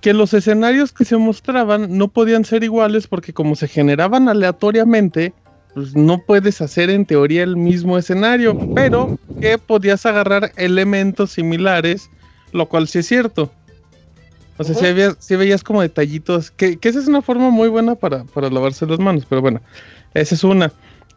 que 0.05 0.13
los 0.13 0.35
escenarios 0.35 0.93
que 0.93 1.07
se 1.07 1.17
mostraban 1.17 1.97
no 1.97 2.09
podían 2.09 2.45
ser 2.45 2.63
iguales 2.63 3.07
porque 3.07 3.33
como 3.33 3.57
se 3.57 3.69
generaban 3.69 4.29
aleatoriamente, 4.29 5.33
pues 5.73 5.97
no 5.97 6.19
puedes 6.19 6.61
hacer 6.61 6.91
en 6.91 7.07
teoría 7.07 7.43
el 7.43 7.57
mismo 7.57 7.97
escenario, 7.97 8.59
pero 8.75 9.11
que 9.41 9.57
podías 9.57 10.05
agarrar 10.05 10.53
elementos 10.57 11.31
similares, 11.33 12.11
lo 12.53 12.69
cual 12.69 12.87
sí 12.87 12.99
es 12.99 13.07
cierto. 13.07 13.51
O 14.59 14.65
sea, 14.65 14.75
Ujú. 14.77 14.85
había- 14.85 15.17
sí 15.19 15.37
veías 15.37 15.63
como 15.65 15.81
detallitos, 15.81 16.51
que, 16.51 16.77
que 16.77 16.91
esa 16.91 16.99
es 16.99 17.09
una 17.09 17.23
forma 17.23 17.49
muy 17.49 17.71
buena 17.71 17.95
para, 17.95 18.25
para 18.25 18.51
lavarse 18.51 18.85
las 18.85 18.99
manos, 18.99 19.25
pero 19.27 19.41
bueno, 19.41 19.63
esa 20.13 20.35
es 20.35 20.45
una. 20.45 20.71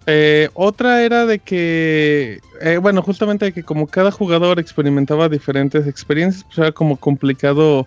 Eh, 0.05 0.47
otra 0.53 1.03
era 1.03 1.25
de 1.25 1.39
que, 1.39 2.39
eh, 2.61 2.77
bueno, 2.77 3.01
justamente 3.01 3.43
de 3.43 3.51
que 3.51 3.63
como 3.63 3.85
cada 3.87 4.11
jugador 4.11 4.61
experimentaba 4.61 5.27
diferentes 5.27 5.85
experiencias, 5.87 6.45
pues 6.45 6.57
era 6.59 6.71
como 6.71 6.95
complicado 6.95 7.85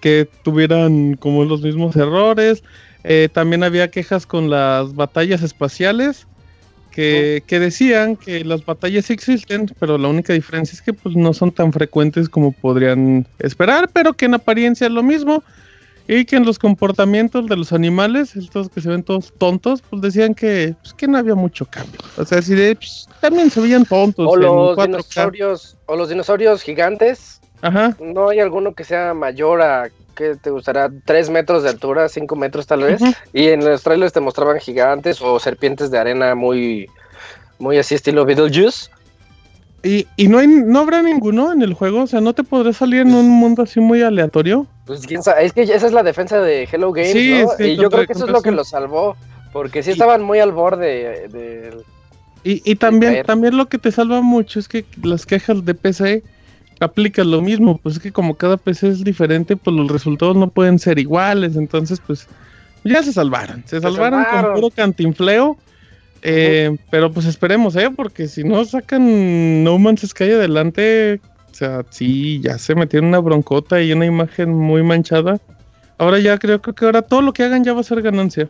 que 0.00 0.28
tuvieran 0.42 1.14
como 1.14 1.44
los 1.44 1.62
mismos 1.62 1.96
errores. 1.96 2.62
Eh, 3.04 3.28
también 3.32 3.62
había 3.62 3.90
quejas 3.90 4.26
con 4.26 4.50
las 4.50 4.94
batallas 4.94 5.42
espaciales, 5.42 6.26
que, 6.90 7.44
que 7.46 7.60
decían 7.60 8.16
que 8.16 8.44
las 8.44 8.64
batallas 8.64 9.06
sí 9.06 9.12
existen, 9.12 9.72
pero 9.78 9.98
la 9.98 10.08
única 10.08 10.32
diferencia 10.32 10.74
es 10.74 10.82
que 10.82 10.92
pues 10.92 11.14
no 11.14 11.32
son 11.32 11.52
tan 11.52 11.72
frecuentes 11.72 12.28
como 12.28 12.50
podrían 12.50 13.26
esperar, 13.38 13.88
pero 13.92 14.14
que 14.14 14.24
en 14.24 14.34
apariencia 14.34 14.88
es 14.88 14.92
lo 14.92 15.02
mismo. 15.02 15.42
Y 16.10 16.24
que 16.24 16.36
en 16.36 16.46
los 16.46 16.58
comportamientos 16.58 17.46
de 17.48 17.56
los 17.56 17.70
animales, 17.70 18.34
estos 18.34 18.70
que 18.70 18.80
se 18.80 18.88
ven 18.88 19.02
todos 19.02 19.30
tontos, 19.36 19.82
pues 19.82 20.00
decían 20.00 20.34
que, 20.34 20.74
pues, 20.80 20.94
que 20.94 21.06
no 21.06 21.18
había 21.18 21.34
mucho 21.34 21.66
cambio. 21.66 22.00
O 22.16 22.24
sea, 22.24 22.40
si 22.40 22.54
de, 22.54 22.74
pues, 22.76 23.06
también 23.20 23.50
se 23.50 23.60
veían 23.60 23.84
tontos. 23.84 24.26
O 24.26 24.34
los 24.34 24.74
4K. 24.74 24.86
dinosaurios, 24.86 25.76
o 25.84 25.96
los 25.96 26.08
dinosaurios 26.08 26.62
gigantes, 26.62 27.37
Ajá. 27.62 27.96
no 28.00 28.28
hay 28.28 28.40
alguno 28.40 28.72
que 28.74 28.84
sea 28.84 29.14
mayor 29.14 29.62
a, 29.62 29.88
¿qué 30.14 30.36
te 30.40 30.50
gustará? 30.50 30.90
3 31.04 31.30
metros 31.30 31.62
de 31.62 31.70
altura, 31.70 32.08
5 32.08 32.36
metros 32.36 32.66
tal 32.66 32.82
vez. 32.82 33.00
Y 33.32 33.48
en 33.48 33.64
los 33.64 33.82
trailers 33.82 34.12
te 34.12 34.20
mostraban 34.20 34.58
gigantes 34.60 35.20
o 35.20 35.38
serpientes 35.38 35.90
de 35.90 35.98
arena 35.98 36.34
muy, 36.34 36.88
muy 37.58 37.78
así 37.78 37.94
estilo 37.94 38.24
Beetlejuice. 38.24 38.88
Y, 39.82 40.06
y 40.16 40.26
no, 40.28 40.38
hay, 40.38 40.48
no 40.48 40.80
habrá 40.80 41.02
ninguno 41.02 41.52
en 41.52 41.62
el 41.62 41.72
juego, 41.74 42.02
o 42.02 42.06
sea, 42.08 42.20
no 42.20 42.32
te 42.32 42.42
podrás 42.42 42.76
salir 42.78 43.02
en 43.02 43.14
un 43.14 43.28
mundo 43.30 43.62
así 43.62 43.78
muy 43.80 44.02
aleatorio. 44.02 44.66
Pues 44.86 45.06
quién 45.06 45.22
sabe, 45.22 45.44
es 45.44 45.52
que 45.52 45.62
esa 45.62 45.86
es 45.86 45.92
la 45.92 46.02
defensa 46.02 46.40
de 46.40 46.68
Hello 46.70 46.92
Games, 46.92 47.12
Sí, 47.12 47.42
¿no? 47.42 47.50
sí, 47.56 47.64
y 47.64 47.76
yo 47.76 47.88
creo 47.90 48.06
que 48.06 48.12
eso 48.12 48.24
es 48.24 48.30
lo 48.32 48.42
que 48.42 48.50
lo 48.50 48.64
salvó, 48.64 49.16
porque 49.52 49.82
sí 49.84 49.90
Y- 49.90 49.92
estaban 49.92 50.22
muy 50.22 50.40
al 50.40 50.50
borde 50.52 51.28
del... 51.28 51.84
Y, 52.44 52.62
y 52.70 52.76
también, 52.76 53.24
también 53.24 53.56
lo 53.56 53.66
que 53.66 53.78
te 53.78 53.92
salva 53.92 54.20
mucho 54.20 54.58
es 54.58 54.68
que 54.68 54.84
las 55.02 55.26
quejas 55.26 55.64
de 55.64 55.74
PC 55.74 56.22
aplican 56.80 57.30
lo 57.30 57.42
mismo, 57.42 57.78
pues 57.78 57.96
es 57.96 58.02
que 58.02 58.12
como 58.12 58.34
cada 58.34 58.56
PC 58.56 58.88
es 58.88 59.04
diferente, 59.04 59.56
pues 59.56 59.74
los 59.74 59.90
resultados 59.90 60.36
no 60.36 60.48
pueden 60.48 60.78
ser 60.78 60.98
iguales, 60.98 61.56
entonces 61.56 62.00
pues 62.06 62.26
ya 62.84 63.02
se 63.02 63.12
salvaron, 63.12 63.64
se, 63.66 63.80
salvaron, 63.80 64.22
salvaron. 64.24 64.52
con 64.52 64.54
puro 64.54 64.70
cantinfleo, 64.70 65.56
eh, 66.22 66.76
pero 66.90 67.12
pues 67.12 67.26
esperemos, 67.26 67.76
¿eh? 67.76 67.90
Porque 67.94 68.28
si 68.28 68.44
no 68.44 68.64
sacan 68.64 69.62
No 69.64 69.78
Man's 69.78 70.02
Sky 70.02 70.32
adelante, 70.32 71.20
o 71.50 71.54
sea, 71.54 71.84
sí, 71.90 72.40
ya 72.40 72.58
se 72.58 72.74
metieron 72.74 73.08
una 73.08 73.18
broncota 73.18 73.80
y 73.80 73.92
una 73.92 74.06
imagen 74.06 74.50
muy 74.50 74.82
manchada. 74.82 75.38
Ahora 75.98 76.18
ya 76.20 76.38
creo, 76.38 76.62
creo 76.62 76.74
que 76.74 76.84
ahora 76.84 77.02
todo 77.02 77.22
lo 77.22 77.32
que 77.32 77.42
hagan 77.42 77.64
ya 77.64 77.72
va 77.72 77.80
a 77.80 77.84
ser 77.84 78.02
ganancia. 78.02 78.48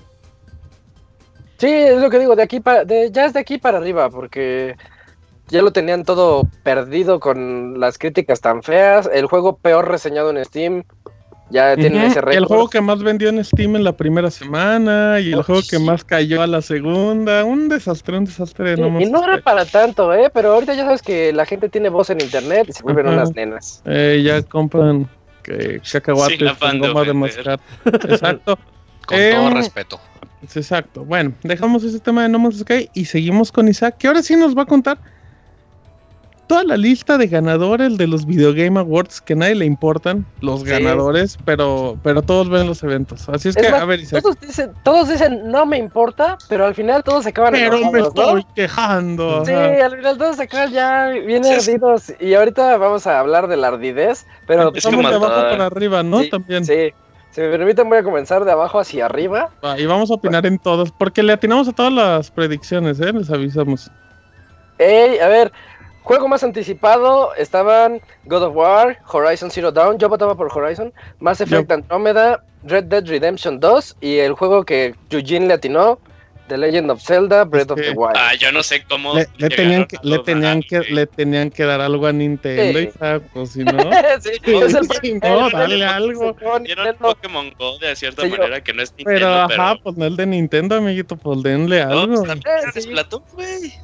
Sí, 1.59 1.67
es 1.67 2.01
lo 2.01 2.11
que 2.11 2.19
digo, 2.19 2.37
de 2.37 2.43
aquí 2.43 2.61
para, 2.61 2.85
de, 2.85 3.11
ya 3.11 3.25
es 3.25 3.33
de 3.33 3.41
aquí 3.41 3.59
para 3.59 3.79
arriba, 3.79 4.11
porque 4.11 4.77
ya 5.49 5.63
lo 5.63 5.73
tenían 5.73 6.05
todo 6.05 6.49
perdido 6.63 7.21
con 7.21 7.79
las 7.81 7.99
críticas 7.99 8.41
tan 8.41 8.63
feas, 8.63 9.09
el 9.13 9.27
juego 9.27 9.57
peor 9.57 9.89
reseñado 9.89 10.31
en 10.31 10.45
Steam, 10.45 10.85
ya 11.51 11.75
tiene 11.77 12.05
ese 12.07 12.19
El 12.19 12.25
récord. 12.27 12.47
juego 12.49 12.69
que 12.69 12.81
más 12.83 13.03
vendió 13.03 13.31
en 13.31 13.43
Steam 13.43 13.75
en 13.77 13.83
la 13.85 13.93
primera 13.97 14.31
semana 14.31 15.19
y 15.19 15.33
el 15.33 15.43
juego 15.43 15.63
que 15.63 15.79
sí. 15.79 15.83
más 15.83 16.05
cayó 16.05 16.43
a 16.43 16.47
la 16.47 16.61
segunda. 16.61 17.43
Un 17.45 17.71
desastre, 17.71 18.19
un 18.19 18.27
desastre. 18.27 18.75
Sí, 18.77 18.81
no 18.83 19.01
y 19.01 19.07
no 19.07 19.25
era 19.25 19.35
Sky. 19.37 19.43
para 19.45 19.65
tanto, 19.65 20.13
¿eh? 20.13 20.31
Pero 20.35 20.53
ahorita 20.53 20.75
ya 20.75 20.85
sabes 20.85 21.01
que 21.01 21.33
la 21.33 21.47
gente 21.47 21.71
tiene 21.71 21.89
voz 21.89 22.11
en 22.11 22.21
internet 22.21 22.67
y 22.69 22.73
se 22.73 22.83
vuelven 22.83 23.07
Ajá. 23.07 23.17
unas 23.17 23.35
nenas. 23.35 23.83
Eh, 23.87 24.21
ya 24.23 24.43
compran 24.43 25.09
que, 25.43 25.81
cacahuates 25.91 26.39
Sin 26.39 26.49
con 26.59 26.79
goma 26.81 27.05
de 27.05 27.15
mascar. 27.15 27.61
Exacto. 27.87 28.59
Con 29.07 29.19
Eh, 29.19 29.33
todo 29.35 29.49
respeto. 29.49 30.01
Exacto. 30.55 31.05
Bueno, 31.07 31.33
dejamos 31.45 31.83
ese 31.83 31.99
tema 31.99 32.25
de 32.25 32.29
No 32.29 32.39
Man's 32.39 32.59
Sky 32.59 32.91
y 32.93 33.07
seguimos 33.07 33.51
con 33.51 33.67
Isaac, 33.69 33.97
que 33.99 34.07
ahora 34.07 34.23
sí 34.23 34.37
nos 34.37 34.55
va 34.55 34.63
a 34.65 34.67
contar 34.67 34.99
toda 36.49 36.65
la 36.65 36.77
lista 36.77 37.17
de 37.19 37.29
ganadores 37.29 37.97
de 37.99 38.07
los 38.09 38.27
Video 38.27 38.53
Game 38.53 38.81
Awards 38.81 39.21
que 39.21 39.35
a 39.35 39.37
nadie 39.37 39.55
le 39.55 39.65
importan, 39.67 40.27
los 40.41 40.63
Sí. 40.63 40.67
ganadores, 40.71 41.39
pero, 41.45 41.97
pero 42.03 42.23
todos 42.23 42.49
ven 42.49 42.67
los 42.67 42.83
eventos. 42.83 43.29
Así 43.29 43.51
es, 43.51 43.57
Es 43.57 43.63
que, 43.65 43.71
más, 43.71 43.83
a 43.83 43.85
ver, 43.85 44.01
Isaac. 44.01 44.23
Todos 44.23 44.41
dicen, 44.41 44.73
todos 44.83 45.09
dicen, 45.09 45.51
no 45.51 45.65
me 45.67 45.79
importa, 45.79 46.37
pero 46.49 46.65
al 46.67 46.75
final 46.75 47.05
todos 47.05 47.23
se 47.25 47.31
acaban 47.31 47.53
Pero 47.53 47.91
me 47.93 48.01
estoy 48.01 48.45
quejando. 48.55 49.45
Sí, 49.45 49.53
ajá. 49.53 49.85
al 49.87 49.97
final 49.97 50.19
todos 50.19 50.37
se 50.37 50.43
acaban 50.43 50.73
ya 50.73 51.09
bien 51.11 51.45
Sí, 51.45 51.53
ardidos. 51.53 52.13
Y 52.19 52.35
ahorita 52.35 52.77
vamos 52.79 53.07
a 53.07 53.21
hablar 53.21 53.47
de 53.47 53.57
la 53.57 53.69
ardidez, 53.69 54.27
pero 54.47 54.73
Es 54.75 54.83
de 54.83 54.91
abajo 54.97 55.27
para 55.27 55.67
arriba, 55.67 56.03
¿no? 56.03 56.21
sí, 56.23 56.31
También. 56.31 56.65
sí. 56.65 56.93
Si 57.31 57.43
me 57.43 57.51
permiten, 57.51 57.89
voy 57.89 57.99
a 57.99 58.03
comenzar 58.03 58.45
de 58.45 58.51
abajo 58.51 58.81
hacia 58.81 59.05
arriba. 59.05 59.51
Y 59.77 59.85
vamos 59.85 60.11
a 60.11 60.15
opinar 60.15 60.45
en 60.47 60.59
todas, 60.59 60.91
porque 60.91 61.23
le 61.23 61.35
atinamos 61.35 61.69
a 61.69 61.73
todas 61.73 61.93
las 61.93 62.31
predicciones, 62.31 62.99
¿eh? 63.01 63.13
Les 63.13 63.31
avisamos. 63.31 63.91
Ey, 64.79 65.19
a 65.19 65.29
ver, 65.29 65.53
juego 66.09 66.27
más 66.27 66.43
anticipado 66.43 67.35
estaban 67.37 68.01
God 68.25 68.43
of 68.45 68.57
War, 68.57 68.99
Horizon 69.13 69.51
Zero 69.51 69.71
Dawn. 69.71 69.99
Yo 69.99 70.09
votaba 70.09 70.35
por 70.35 70.51
Horizon, 70.51 70.93
Mass 71.21 71.41
Effect 71.43 71.71
Andromeda, 71.71 72.43
Red 72.65 72.85
Dead 72.85 73.05
Redemption 73.07 73.61
2 73.61 73.97
y 74.01 74.17
el 74.19 74.33
juego 74.33 74.65
que 74.65 74.95
Eugene 75.11 75.47
le 75.47 75.55
atinó, 75.55 75.99
The 76.49 76.57
Legend 76.57 76.91
of 76.91 77.03
Zelda, 77.03 77.45
Breath 77.45 77.73
of 77.73 77.77
que- 77.79 77.91
the 77.91 77.91
Wild. 77.91 78.17
Ah, 78.17 78.35
yo 78.35 78.51
no 78.51 78.63
sé 78.63 78.83
cómo. 78.89 79.13
Le, 79.15 79.29
le 79.37 79.51
tenían 79.51 79.85
que, 79.85 79.99
le 80.03 80.19
tenían 80.21 80.63
que, 80.63 80.81
le 80.81 81.07
tenían 81.07 81.51
que 81.51 81.65
dar 81.65 81.83
algo 81.83 82.07
a 82.07 82.13
Nintendo, 82.13 82.79
Sí. 82.81 82.89
Pues 83.35 83.51
si 83.51 83.65
no. 83.65 83.79
sí, 84.21 84.31
Sí, 84.43 84.55
es 84.57 84.75
el 84.75 84.85
sí, 84.89 85.11
el- 85.11 85.19
no, 85.21 85.51
dale 85.51 85.85
algo. 85.85 86.35
el- 86.57 86.65
Dieron. 86.65 86.97
Pokémon 86.97 87.53
Go 87.59 87.79
de 87.81 87.95
cierta 87.95 88.23
Sí, 88.23 88.31
manera 88.31 88.63
que 88.63 88.73
no 88.73 88.83
es 88.83 88.93
Pero 88.93 89.11
Nintendo, 89.11 89.45
pero. 89.49 89.63
ajá, 89.63 89.77
pues 89.83 89.97
no 89.99 90.07
el 90.07 90.17
de 90.17 90.25
Nintendo, 90.27 90.77
amiguito, 90.77 91.17
pues 91.19 91.43
denle 91.43 91.85
No, 91.85 92.01
algo. 92.01 92.15
pues, 92.25 92.29
también 92.29 92.57
es 92.75 92.83
sí. 92.83 92.89
Splatoon, 92.89 93.23
güey. 93.35 93.75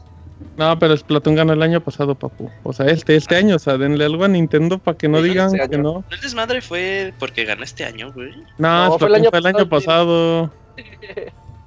No, 0.57 0.79
pero 0.79 0.97
Splatoon 0.97 1.35
ganó 1.35 1.53
el 1.53 1.63
año 1.63 1.81
pasado, 1.81 2.15
papu. 2.15 2.51
O 2.63 2.73
sea, 2.73 2.87
este, 2.87 3.17
este 3.17 3.37
año, 3.37 3.57
o 3.57 3.59
sea, 3.59 3.77
denle 3.77 4.05
algo 4.05 4.25
a 4.25 4.29
Nintendo 4.29 4.79
para 4.79 4.97
que 4.97 5.09
no 5.09 5.19
Sí, 5.19 5.25
digan 5.31 5.55
este 5.55 5.69
que 5.69 5.79
no. 5.79 5.93
No 5.95 6.05
el 6.11 6.21
desmadre 6.21 6.61
fue 6.61 7.13
porque 7.19 7.45
ganó 7.45 7.65
este 7.65 7.85
año, 7.85 8.13
güey. 8.13 8.31
No, 8.59 8.89
No, 8.89 8.99
fue 8.99 9.09
Splatoon 9.09 9.09
el 9.09 9.15
año 9.15 9.31
fue 9.31 9.39
el 9.41 9.47
año 9.47 9.69
pasado. 9.69 10.53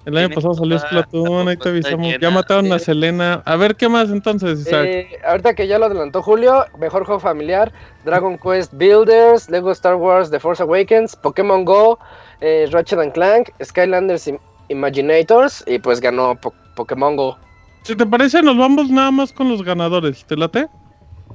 El 0.06 0.18
año 0.18 0.30
pasado 0.30 0.54
salió 0.54 0.80
Splatoon, 0.80 1.46
la 1.46 1.52
ahí 1.52 1.58
te 1.58 1.68
avisamos. 1.70 2.16
Ya 2.22 2.30
mataron 2.30 2.72
a. 2.72 2.80
Selena. 2.80 3.42
A 3.46 3.56
ver, 3.58 3.76
¿qué 3.76 3.90
más 3.90 4.10
entonces, 4.10 4.62
Isaac? 4.62 4.86
Eh, 4.86 5.10
ahorita 5.26 5.54
que 5.54 5.68
ya 5.68 5.78
lo 5.80 5.88
adelantó 5.88 6.22
Julio, 6.24 6.66
mejor 6.80 7.04
juego 7.04 7.20
familiar, 7.20 7.74
Dragon 8.06 8.38
Quest 8.38 8.74
Builders, 8.74 9.50
Lego 9.50 9.70
Star 9.74 9.96
Wars 9.96 10.32
The 10.32 10.40
Force 10.40 10.64
Awakens, 10.64 11.18
Pokémon 11.18 11.66
Go, 11.66 12.00
eh, 12.40 12.70
Ratchet 12.72 13.00
and 13.00 13.12
Clank, 13.12 13.50
Skylanders 13.62 14.30
Im- 14.30 14.40
Imaginators 14.70 15.62
y 15.68 15.80
pues 15.80 16.00
ganó 16.00 16.36
Po- 16.36 16.54
Pokémon 16.76 17.18
Go. 17.18 17.38
Si 17.84 17.96
te 17.96 18.06
parece, 18.06 18.42
nos 18.42 18.58
vamos 18.58 18.90
nada 18.90 19.12
más 19.12 19.32
con 19.32 19.50
los 19.50 19.64
ganadores. 19.64 20.26
¿Te 20.26 20.36
late? 20.36 20.68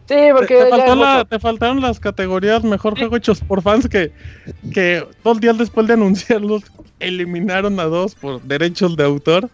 Sí, 0.09 0.15
Te, 0.17 0.33
porque 0.33 0.47
te 0.65 0.71
faltó 0.71 0.95
la- 0.97 1.27
faltaron 1.41 1.81
las 1.81 2.01
categorías 2.01 2.63
mejor 2.65 2.99
juego 2.99 3.17
hechos 3.17 3.41
por 3.41 3.63
fans 3.63 3.89
que, 3.89 4.13
que 4.75 5.07
dos 5.25 5.41
días 5.41 5.57
después 5.57 5.87
de 5.87 5.95
anunciarlos 5.95 6.63
eliminaron 6.99 7.79
a 7.81 7.85
dos 7.85 8.15
por 8.15 8.43
derechos 8.43 8.97
de 8.97 9.05
autor. 9.05 9.49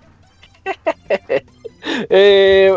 Eh, 2.11 2.75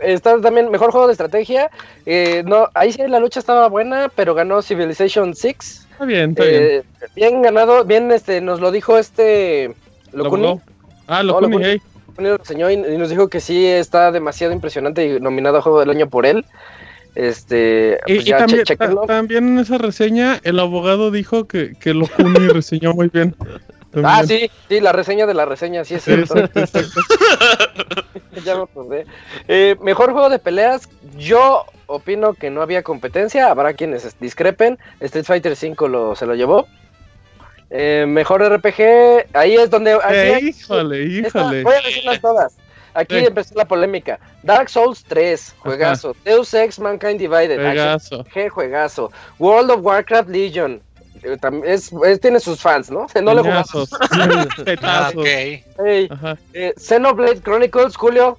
está 0.00 0.40
también 0.40 0.70
mejor 0.70 0.90
juego 0.90 1.06
de 1.06 1.12
estrategia. 1.12 1.70
Eh, 2.04 2.42
no, 2.46 2.68
ahí 2.74 2.92
sí 2.92 3.00
la 3.06 3.20
lucha 3.20 3.38
estaba 3.40 3.68
buena, 3.68 4.08
pero 4.14 4.34
ganó 4.34 4.60
Civilization 4.60 5.34
6. 5.34 5.86
Está 5.92 6.04
bien, 6.04 6.30
está 6.30 6.44
bien. 6.44 6.62
Eh, 6.62 6.82
bien 7.14 7.42
ganado, 7.42 7.84
bien 7.84 8.10
este, 8.10 8.40
nos 8.40 8.60
lo 8.60 8.70
dijo 8.72 8.98
este 8.98 9.76
Locuni. 10.12 10.42
Lo- 10.42 10.62
Ah, 11.06 11.22
lo 11.22 11.34
No, 11.34 11.40
Locuni. 11.42 11.64
hey. 11.64 11.82
Locuni 12.28 12.58
lo 12.58 12.70
y, 12.70 12.94
y 12.94 12.98
nos 12.98 13.10
dijo 13.10 13.28
que 13.28 13.40
sí 13.40 13.66
está 13.66 14.12
demasiado 14.12 14.52
impresionante 14.52 15.06
y 15.06 15.20
nominado 15.20 15.58
a 15.58 15.62
juego 15.62 15.80
del 15.80 15.90
año 15.90 16.08
por 16.08 16.26
él. 16.26 16.44
Este, 17.14 17.98
Y, 18.06 18.14
pues 18.14 18.26
y 18.26 18.30
ya, 18.30 18.38
también, 18.38 18.64
también 19.06 19.48
en 19.48 19.58
esa 19.58 19.78
reseña 19.78 20.40
el 20.44 20.58
abogado 20.58 21.10
dijo 21.10 21.46
que, 21.46 21.74
que 21.74 21.92
lo 21.92 22.06
Kuni 22.06 22.48
reseñó 22.48 22.94
muy 22.94 23.08
bien. 23.08 23.34
Ah, 24.04 24.22
sí, 24.24 24.48
sí, 24.68 24.80
la 24.80 24.92
reseña 24.92 25.26
de 25.26 25.34
la 25.34 25.44
reseña, 25.44 25.84
sí 25.84 25.94
es 25.94 26.04
cierto. 26.04 26.38
exacto, 26.38 26.60
exacto. 26.60 27.00
ya 28.44 28.56
me 28.56 28.62
acordé. 28.62 29.06
Eh, 29.48 29.76
mejor 29.80 30.12
juego 30.12 30.28
de 30.28 30.38
peleas, 30.38 30.88
yo 31.16 31.64
opino 31.86 32.34
que 32.34 32.50
no 32.50 32.62
había 32.62 32.84
competencia, 32.84 33.50
habrá 33.50 33.74
quienes 33.74 34.16
discrepen. 34.20 34.78
Street 35.00 35.24
Fighter 35.24 35.56
V 35.60 35.88
lo, 35.88 36.14
se 36.14 36.26
lo 36.26 36.36
llevó. 36.36 36.68
Eh, 37.70 38.04
mejor 38.08 38.42
RPG, 38.42 39.26
ahí 39.32 39.54
es 39.54 39.70
donde... 39.70 39.92
aquí 39.94 40.02
Eh, 40.14 40.34
hay- 40.34 40.48
híjole, 40.48 41.20
esta- 41.20 41.38
híjole. 41.40 41.62
voy 41.62 41.74
a 41.74 41.80
decirlas 41.86 42.20
todas. 42.20 42.56
Aquí 42.94 43.20
Sí. 43.20 43.24
empezó 43.26 43.54
la 43.54 43.64
polémica. 43.64 44.18
Dark 44.42 44.68
Souls 44.68 45.04
3, 45.06 45.54
juegazo. 45.60 46.16
Deus 46.24 46.52
Ex 46.52 46.80
Mankind 46.80 47.20
Divided, 47.20 47.56
Pegaso. 47.58 48.24
G, 48.24 48.48
juegazo. 48.48 49.12
World 49.38 49.70
of 49.70 49.80
Warcraft 49.84 50.28
Legion. 50.28 50.82
eh, 51.22 51.36
Es, 51.64 51.92
es- 52.04 52.20
tiene 52.20 52.40
sus 52.40 52.60
fans, 52.60 52.90
¿no? 52.90 53.06
No 53.22 53.34
lo 53.34 53.44
jugamos. 53.44 53.66
Peñazos, 54.10 54.58
Ah, 54.58 54.64
petazos. 54.64 55.14
ok. 55.16 55.26
Ey, 55.86 56.08
Ajá. 56.10 56.36
eh, 56.54 56.74
Xenoblade 56.76 57.40
Chronicles, 57.42 57.94
Julio. 57.96 58.36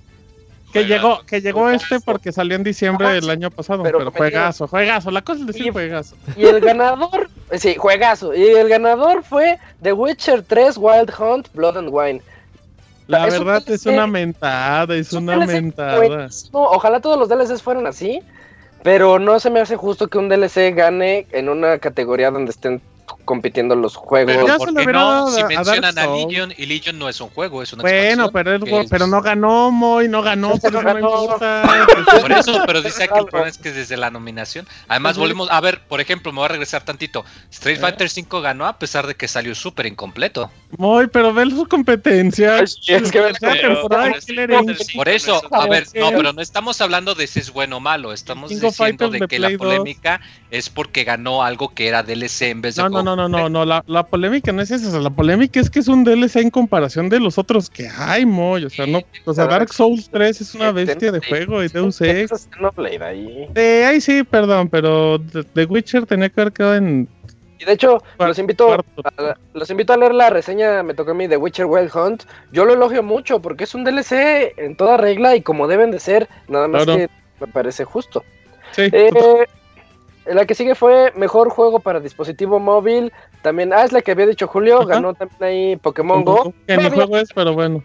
Que 0.72 0.86
llegó, 0.86 1.22
que 1.26 1.42
llegó 1.42 1.70
este 1.70 2.00
porque 2.00 2.32
salió 2.32 2.56
en 2.56 2.64
diciembre 2.64 3.06
Ajá, 3.08 3.16
del 3.16 3.30
año 3.30 3.52
pasado, 3.52 3.84
pero 3.84 3.98
pero, 4.00 4.12
juegazo, 4.12 4.68
juegazo, 4.68 5.12
la 5.12 5.22
cosa 5.22 5.42
es 5.42 5.48
decir 5.48 5.68
Y- 5.68 5.72
juegazo. 5.72 6.16
Y 6.38 6.46
el 6.46 6.60
ganador, 6.62 7.30
sí, 7.58 7.76
juegazo. 7.76 8.34
Y 8.34 8.44
el 8.48 8.70
ganador 8.70 9.24
fue 9.24 9.58
The 9.82 9.94
Witcher 9.94 10.44
3 10.44 10.78
Wild 10.78 11.12
Hunt 11.20 11.48
Blood 11.54 11.78
and 11.78 11.90
Wine. 11.92 12.22
La 13.08 13.28
es 13.28 13.38
un 13.40 13.46
verdad 13.46 13.64
es 13.68 13.84
DLC 13.84 13.94
una 13.94 14.08
mentada, 14.08 14.96
es 14.96 15.08
Es 15.08 15.14
un 15.14 15.24
una 15.24 15.34
DLC 15.38 15.48
mentada. 15.62 15.98
buenísimo. 15.98 16.60
Ojalá 16.64 17.00
todos 17.02 17.18
los 17.20 17.28
DLCs 17.28 17.62
fueran 17.62 17.88
así. 17.88 18.22
Pero 18.84 19.20
no 19.20 19.40
se 19.40 19.52
me 19.52 19.60
hace 19.60 19.76
justo 19.76 20.08
que 20.08 20.18
un 20.18 20.28
DLC 20.28 20.74
gane 20.74 21.28
en 21.32 21.50
una 21.50 21.78
categoría 21.78 22.32
donde 22.32 22.50
estén 22.52 22.82
compitiendo 23.32 23.76
los 23.76 23.96
juegos. 23.96 24.34
Pero 24.36 24.46
ya 24.46 24.54
se 24.54 24.58
¿Por 24.60 24.68
lo 24.68 24.76
qué 24.76 24.84
hubiera 24.84 25.00
no? 25.00 25.10
dado 25.12 25.32
Si 25.32 25.42
a 25.42 25.48
mencionan 25.48 25.98
a. 25.98 26.08
Legion 26.08 26.54
y 26.58 26.66
Legion 26.66 27.00
no 27.00 27.08
es 27.08 27.22
un 27.22 27.30
juego, 27.30 27.64
es 27.64 27.72
una 27.72 27.82
Bueno, 27.84 28.26
expansión, 28.26 28.32
pero, 28.34 28.56
es, 28.56 28.64
que 28.84 28.90
pero 28.90 29.06
es- 29.06 29.12
no 29.12 29.22
ganó 29.22 29.72
Moy, 29.72 30.10
no 30.10 30.22
ganó, 30.22 30.58
por 30.60 30.74
no 30.74 30.82
ganó. 30.82 31.38
Por 32.22 32.32
eso, 32.34 32.62
pero 32.66 32.82
dice 32.82 33.08
que 33.08 33.20
el 33.20 33.26
problema 33.26 33.48
es 33.50 33.58
que 33.58 33.72
desde 33.72 33.96
la 33.96 34.10
nominación. 34.12 34.68
Además, 34.90 35.18
volvemos 35.18 35.50
a 35.50 35.62
ver, 35.62 35.82
por 35.88 36.02
ejemplo, 36.02 36.32
me 36.34 36.38
voy 36.40 36.46
a 36.46 36.50
regresar 36.50 36.84
tantito. 36.84 37.24
Street 37.52 37.78
Eh. 37.78 37.80
Fighter 37.80 38.10
V 38.14 38.42
ganó 38.42 38.66
a 38.68 38.78
pesar 38.78 39.08
de 39.08 39.16
que 39.16 39.28
salió 39.30 39.56
súper 39.56 39.86
incompleto. 39.86 40.52
Moy, 40.78 41.08
pero 41.08 41.34
ve 41.34 41.50
su 41.50 41.66
competencia. 41.68 42.58
Ay, 42.58 42.68
sí, 42.68 42.94
es 42.94 43.12
que 43.12 43.22
Pero- 43.40 43.88
Por 44.96 45.10
eso, 45.10 45.38
es 45.38 45.44
a 45.52 45.68
ver, 45.68 45.88
no, 45.96 46.10
pero 46.12 46.34
no 46.34 46.42
estamos 46.42 46.82
hablando 46.82 47.16
de 47.16 47.28
si 47.28 47.40
es 47.40 47.52
bueno 47.52 47.78
o 47.78 47.80
malo. 47.80 48.12
Estamos 48.14 48.50
diciendo 48.50 49.10
de 49.10 49.28
que 49.28 49.40
la 49.40 49.50
2. 49.50 49.58
polémica 49.58 50.20
es 50.50 50.70
porque 50.70 51.04
ganó 51.04 51.44
algo 51.44 51.74
que 51.74 51.88
era 51.88 52.04
DLC 52.04 52.50
en 52.50 52.62
vez 52.62 52.76
de 52.76 52.84
No, 52.84 52.90
no, 52.90 53.16
no, 53.16 53.21
no, 53.28 53.40
no, 53.40 53.50
no, 53.50 53.66
la, 53.66 53.84
la 53.88 54.04
polémica 54.06 54.52
no 54.52 54.62
es 54.62 54.72
esa, 54.72 55.00
la 55.00 55.10
polémica 55.10 55.60
es 55.60 55.70
que 55.70 55.80
es 55.80 55.88
un 55.88 56.04
DLC 56.04 56.38
en 56.38 56.50
comparación 56.50 57.10
de 57.10 57.20
los 57.20 57.38
otros 57.38 57.70
que 57.70 57.88
hay, 57.90 58.26
Moy, 58.26 58.66
o 58.66 58.70
sea, 58.70 58.86
no, 58.86 59.02
o 59.26 59.34
sea, 59.34 59.46
Dark 59.48 59.74
Souls 59.74 60.10
3 60.12 60.42
es 60.42 60.56
una 60.56 60.72
bestia 60.72 61.12
de 61.12 61.20
juego 61.20 61.64
y 61.64 61.68
Deus 61.68 62.00
Ex. 62.02 62.50
Eh, 63.56 63.86
ahí 63.86 64.02
sí, 64.02 64.24
perdón, 64.24 64.70
pero 64.70 65.20
The 65.54 65.66
Witcher 65.66 66.06
tenía 66.06 66.30
que 66.30 66.42
haber 66.42 66.54
quedado 66.54 66.76
en 66.76 67.08
Y 67.60 67.66
de 67.66 67.74
hecho, 67.74 68.04
los 68.20 68.40
invito, 68.40 68.74
a, 68.74 69.36
los 69.54 69.70
invito 69.70 69.94
a 69.94 69.98
leer 69.98 70.14
la 70.14 70.30
reseña, 70.30 70.82
me 70.84 70.94
tocó 70.94 71.12
a 71.12 71.14
mí, 71.14 71.28
de 71.28 71.38
Witcher 71.38 71.66
Wild 71.66 71.96
Hunt. 71.96 72.24
Yo 72.52 72.66
lo 72.66 72.74
elogio 72.74 73.04
mucho 73.04 73.40
porque 73.42 73.66
es 73.66 73.76
un 73.76 73.84
DLC 73.84 74.54
en 74.58 74.76
toda 74.76 74.98
regla 74.98 75.36
y 75.36 75.42
como 75.42 75.68
deben 75.68 75.92
de 75.92 76.00
ser, 76.00 76.28
nada 76.48 76.68
más 76.68 76.86
Claro. 76.86 77.00
que 77.00 77.10
me 77.40 77.48
parece 77.48 77.86
justo. 77.86 78.24
Sí, 78.72 78.84
Eh, 78.92 79.10
la 80.26 80.46
que 80.46 80.56
sigue 80.56 80.76
fue 80.76 81.12
mejor 81.16 81.50
juego 81.50 81.80
para 81.80 82.00
dispositivo 82.00 82.60
móvil. 82.60 83.12
También, 83.42 83.74
ah, 83.74 83.84
es 83.84 83.92
la 83.92 84.02
que 84.02 84.12
había 84.12 84.28
dicho 84.28 84.48
Julio, 84.48 84.82
Ajá. 84.82 84.86
ganó 84.96 85.14
también 85.14 85.44
ahí 85.44 85.76
Pokémon 85.78 86.24
Go. 86.24 86.54
que 86.68 86.76
Todavía 86.76 86.92
juego 86.92 87.18
es, 87.18 87.30
pero 87.34 87.54
bueno. 87.54 87.84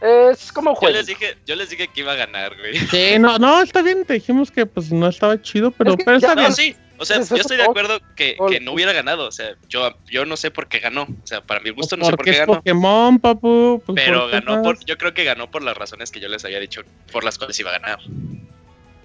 Es 0.00 0.52
como 0.52 0.70
un 0.70 0.76
Yo 0.76 0.80
juego. 0.80 0.96
les 0.96 1.06
dije, 1.06 1.36
yo 1.46 1.56
les 1.56 1.70
dije 1.70 1.88
que 1.88 2.00
iba 2.00 2.12
a 2.12 2.16
ganar, 2.16 2.54
güey. 2.58 2.76
Sí, 2.78 3.18
no, 3.18 3.38
no, 3.38 3.62
está 3.62 3.80
bien, 3.82 4.04
te 4.04 4.14
dijimos 4.14 4.50
que 4.50 4.66
pues 4.66 4.92
no 4.92 5.08
estaba 5.08 5.40
chido, 5.40 5.70
pero, 5.70 5.92
Es 5.92 5.96
que 5.96 6.04
pero 6.04 6.16
está 6.18 6.34
no, 6.34 6.40
bien. 6.42 6.50
No, 6.50 6.54
sí. 6.54 6.76
O 6.98 7.04
sea, 7.04 7.20
yo 7.22 7.36
estoy 7.36 7.58
de 7.58 7.64
acuerdo 7.64 7.98
que, 8.14 8.36
que 8.48 8.58
no 8.60 8.72
hubiera 8.72 8.92
ganado. 8.92 9.26
O 9.26 9.32
sea, 9.32 9.54
yo, 9.68 9.90
yo 10.06 10.24
no 10.24 10.36
sé 10.36 10.50
por 10.50 10.66
qué 10.68 10.78
ganó. 10.78 11.02
O 11.02 11.26
sea, 11.26 11.42
para 11.42 11.60
mi 11.60 11.70
gusto 11.70 11.96
no 11.96 12.04
sé 12.06 12.10
por 12.10 12.18
porque 12.18 12.30
qué 12.30 12.36
es 12.36 12.46
ganó. 12.46 12.54
Pokémon, 12.54 13.18
papu. 13.18 13.82
pues, 13.84 13.96
Pero 14.02 14.20
¿por 14.22 14.30
qué 14.30 14.40
ganó 14.40 14.62
por, 14.62 14.84
yo 14.84 14.96
creo 14.96 15.12
que 15.14 15.24
ganó 15.24 15.50
por 15.50 15.62
las 15.62 15.76
razones 15.76 16.10
que 16.10 16.20
yo 16.20 16.28
les 16.28 16.44
había 16.44 16.58
dicho, 16.58 16.82
por 17.12 17.22
las 17.24 17.36
cuales 17.38 17.58
iba 17.60 17.70
a 17.70 17.78
ganar. 17.78 17.98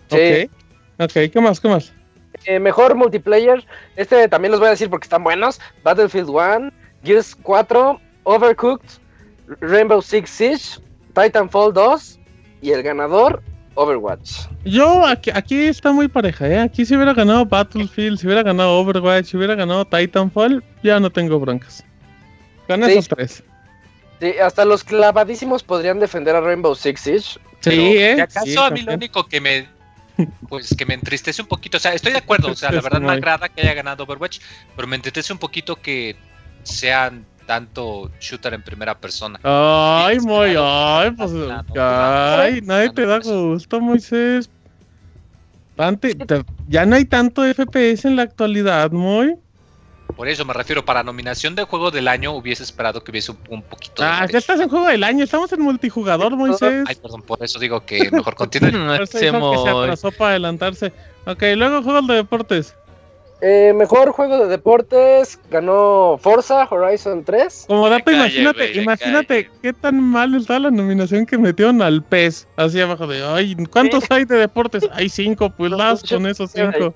Sí. 0.09 0.49
Ok, 0.99 1.09
ok, 1.09 1.31
¿qué 1.31 1.41
más, 1.41 1.59
qué 1.59 1.67
más? 1.67 1.93
Eh, 2.45 2.59
mejor 2.59 2.95
multiplayer. 2.95 3.65
Este 3.95 4.27
también 4.27 4.51
los 4.51 4.59
voy 4.59 4.67
a 4.67 4.71
decir 4.71 4.89
porque 4.89 5.05
están 5.05 5.23
buenos. 5.23 5.59
Battlefield 5.83 6.29
1, 6.29 6.71
Gears 7.03 7.35
4, 7.41 7.99
Overcooked, 8.23 8.89
Rainbow 9.59 10.01
Six 10.01 10.29
Siege, 10.29 10.79
Titanfall 11.13 11.73
2 11.73 12.19
y 12.61 12.71
el 12.71 12.83
ganador, 12.83 13.41
Overwatch. 13.75 14.47
Yo, 14.65 15.05
aquí, 15.05 15.31
aquí 15.33 15.65
está 15.67 15.91
muy 15.91 16.07
pareja, 16.07 16.47
¿eh? 16.47 16.59
Aquí 16.59 16.85
si 16.85 16.95
hubiera 16.95 17.13
ganado 17.13 17.45
Battlefield, 17.45 18.17
si 18.19 18.25
hubiera 18.27 18.43
ganado 18.43 18.79
Overwatch, 18.79 19.25
si 19.27 19.37
hubiera 19.37 19.55
ganado 19.55 19.85
Titanfall, 19.85 20.63
ya 20.83 20.99
no 20.99 21.09
tengo 21.11 21.39
broncas. 21.39 21.83
Gana 22.67 22.87
Sí. 22.87 22.93
esos 22.93 23.07
tres. 23.07 23.43
Sí, 24.19 24.33
hasta 24.37 24.65
los 24.65 24.83
clavadísimos 24.83 25.63
podrían 25.63 25.99
defender 25.99 26.35
a 26.35 26.41
Rainbow 26.41 26.75
Six 26.75 27.01
Siege. 27.01 27.39
Sí, 27.61 27.69
¿eh? 27.97 28.15
¿y 28.17 28.19
acaso 28.21 28.45
Sí, 28.45 28.55
a 28.57 28.69
mí 28.69 28.81
lo 28.81 28.93
único 28.93 29.25
que 29.25 29.41
me 29.41 29.67
pues 30.49 30.75
que 30.77 30.85
me 30.85 30.93
entristece 30.93 31.41
un 31.41 31.47
poquito, 31.47 31.77
o 31.77 31.79
sea, 31.79 31.93
estoy 31.93 32.11
de 32.11 32.17
acuerdo, 32.19 32.51
o 32.51 32.55
sea, 32.55 32.71
la 32.71 32.81
verdad 32.81 32.99
me 33.01 33.11
agrada 33.11 33.49
que 33.49 33.61
haya 33.61 33.73
ganado 33.73 34.03
Overwatch, 34.03 34.39
pero 34.75 34.87
me 34.87 34.95
entristece 34.97 35.31
un 35.33 35.39
poquito 35.39 35.75
que 35.77 36.15
sean 36.63 37.25
tanto 37.45 38.11
shooter 38.19 38.53
en 38.53 38.61
primera 38.61 38.99
persona. 38.99 39.39
Ay, 39.43 40.19
Sí, 40.19 40.25
muy, 40.25 40.51
claro. 40.51 40.65
ay, 40.67 41.11
pues, 41.11 41.31
Claro, 41.31 41.65
ay, 41.69 41.73
claro. 41.73 42.65
nadie 42.65 42.89
te 42.91 43.05
da 43.05 43.19
gusto, 43.19 43.81
Moisés. 43.81 44.49
Tante- 45.75 46.13
te- 46.15 46.43
ya 46.67 46.85
no 46.85 46.95
hay 46.95 47.05
tanto 47.05 47.43
FPS 47.45 48.07
en 48.07 48.15
la 48.17 48.23
actualidad, 48.23 48.91
muy. 48.91 49.35
Por 50.13 50.27
eso 50.27 50.45
me 50.45 50.53
refiero, 50.53 50.83
para 50.85 51.03
nominación 51.03 51.55
de 51.55 51.63
juego 51.63 51.91
del 51.91 52.07
año 52.07 52.31
hubiese 52.33 52.63
esperado 52.63 53.03
que 53.03 53.11
hubiese 53.11 53.31
un, 53.31 53.37
un 53.49 53.61
poquito 53.61 54.03
Ah, 54.03 54.25
de 54.27 54.33
ya 54.33 54.39
estás 54.39 54.59
en 54.59 54.69
juego 54.69 54.87
del 54.87 55.03
año, 55.03 55.23
estamos 55.23 55.51
en 55.53 55.61
multijugador, 55.61 56.35
Moisés. 56.35 56.83
Ay, 56.87 56.95
perdón, 56.95 57.21
por 57.23 57.43
eso 57.43 57.59
digo 57.59 57.85
que 57.85 58.09
mejor 58.11 58.35
continúe. 58.35 58.71
No 58.71 58.93
dijo 58.93 59.05
que 59.05 59.07
se 59.07 59.17
hacemos- 59.29 59.67
atrasó 59.67 60.11
para 60.11 60.31
adelantarse. 60.31 60.91
Ok, 61.25 61.43
luego 61.55 61.83
juegos 61.83 62.07
de 62.07 62.15
deportes. 62.15 62.75
Eh, 63.43 63.73
mejor 63.75 64.11
juego 64.11 64.37
de 64.37 64.45
deportes 64.47 65.39
ganó 65.49 66.19
Forza 66.21 66.67
Horizon 66.69 67.23
3. 67.23 67.65
Como 67.67 67.89
dato, 67.89 68.05
calle, 68.05 68.17
imagínate, 68.17 68.67
güey, 68.67 68.79
imagínate 68.83 69.45
calle. 69.45 69.59
qué 69.63 69.73
tan 69.73 69.99
mal 69.99 70.35
está 70.35 70.59
la 70.59 70.69
nominación 70.69 71.25
que 71.25 71.39
metieron 71.39 71.81
al 71.81 72.03
PES. 72.03 72.47
Así 72.55 72.79
abajo 72.79 73.07
de, 73.07 73.23
ay, 73.25 73.55
¿cuántos 73.71 74.03
hay 74.11 74.25
de 74.25 74.35
deportes? 74.37 74.87
Hay 74.93 75.09
cinco, 75.09 75.49
pues 75.49 75.71
No, 75.71 75.77
las 75.77 76.03
con 76.03 76.27
esos 76.27 76.51
cinco. 76.51 76.93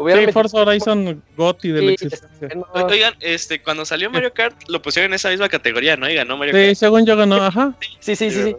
Hubieran 0.00 0.24
Sí, 0.24 0.32
Forza 0.32 0.56
Horizon 0.62 1.22
Gotti 1.36 1.72
de 1.72 1.82
la 1.82 1.88
Sí, 1.88 1.92
existencia. 2.06 2.48
no, 2.56 2.62
O- 2.72 2.86
Oigan, 2.86 3.12
este, 3.20 3.62
cuando 3.62 3.84
salió 3.84 4.10
Mario 4.10 4.32
Kart, 4.32 4.56
lo 4.68 4.80
pusieron 4.80 5.10
en 5.10 5.16
esa 5.16 5.28
misma 5.28 5.50
categoría, 5.50 5.94
¿no? 5.98 6.08
Y 6.08 6.14
ganó 6.14 6.38
Mario 6.38 6.54
Sí, 6.54 6.68
Kart. 6.68 6.76
según 6.76 7.04
yo 7.04 7.16
ganó, 7.16 7.36
ajá. 7.36 7.76
sí, 8.00 8.16
sí, 8.16 8.30
sí, 8.30 8.42
sí. 8.44 8.56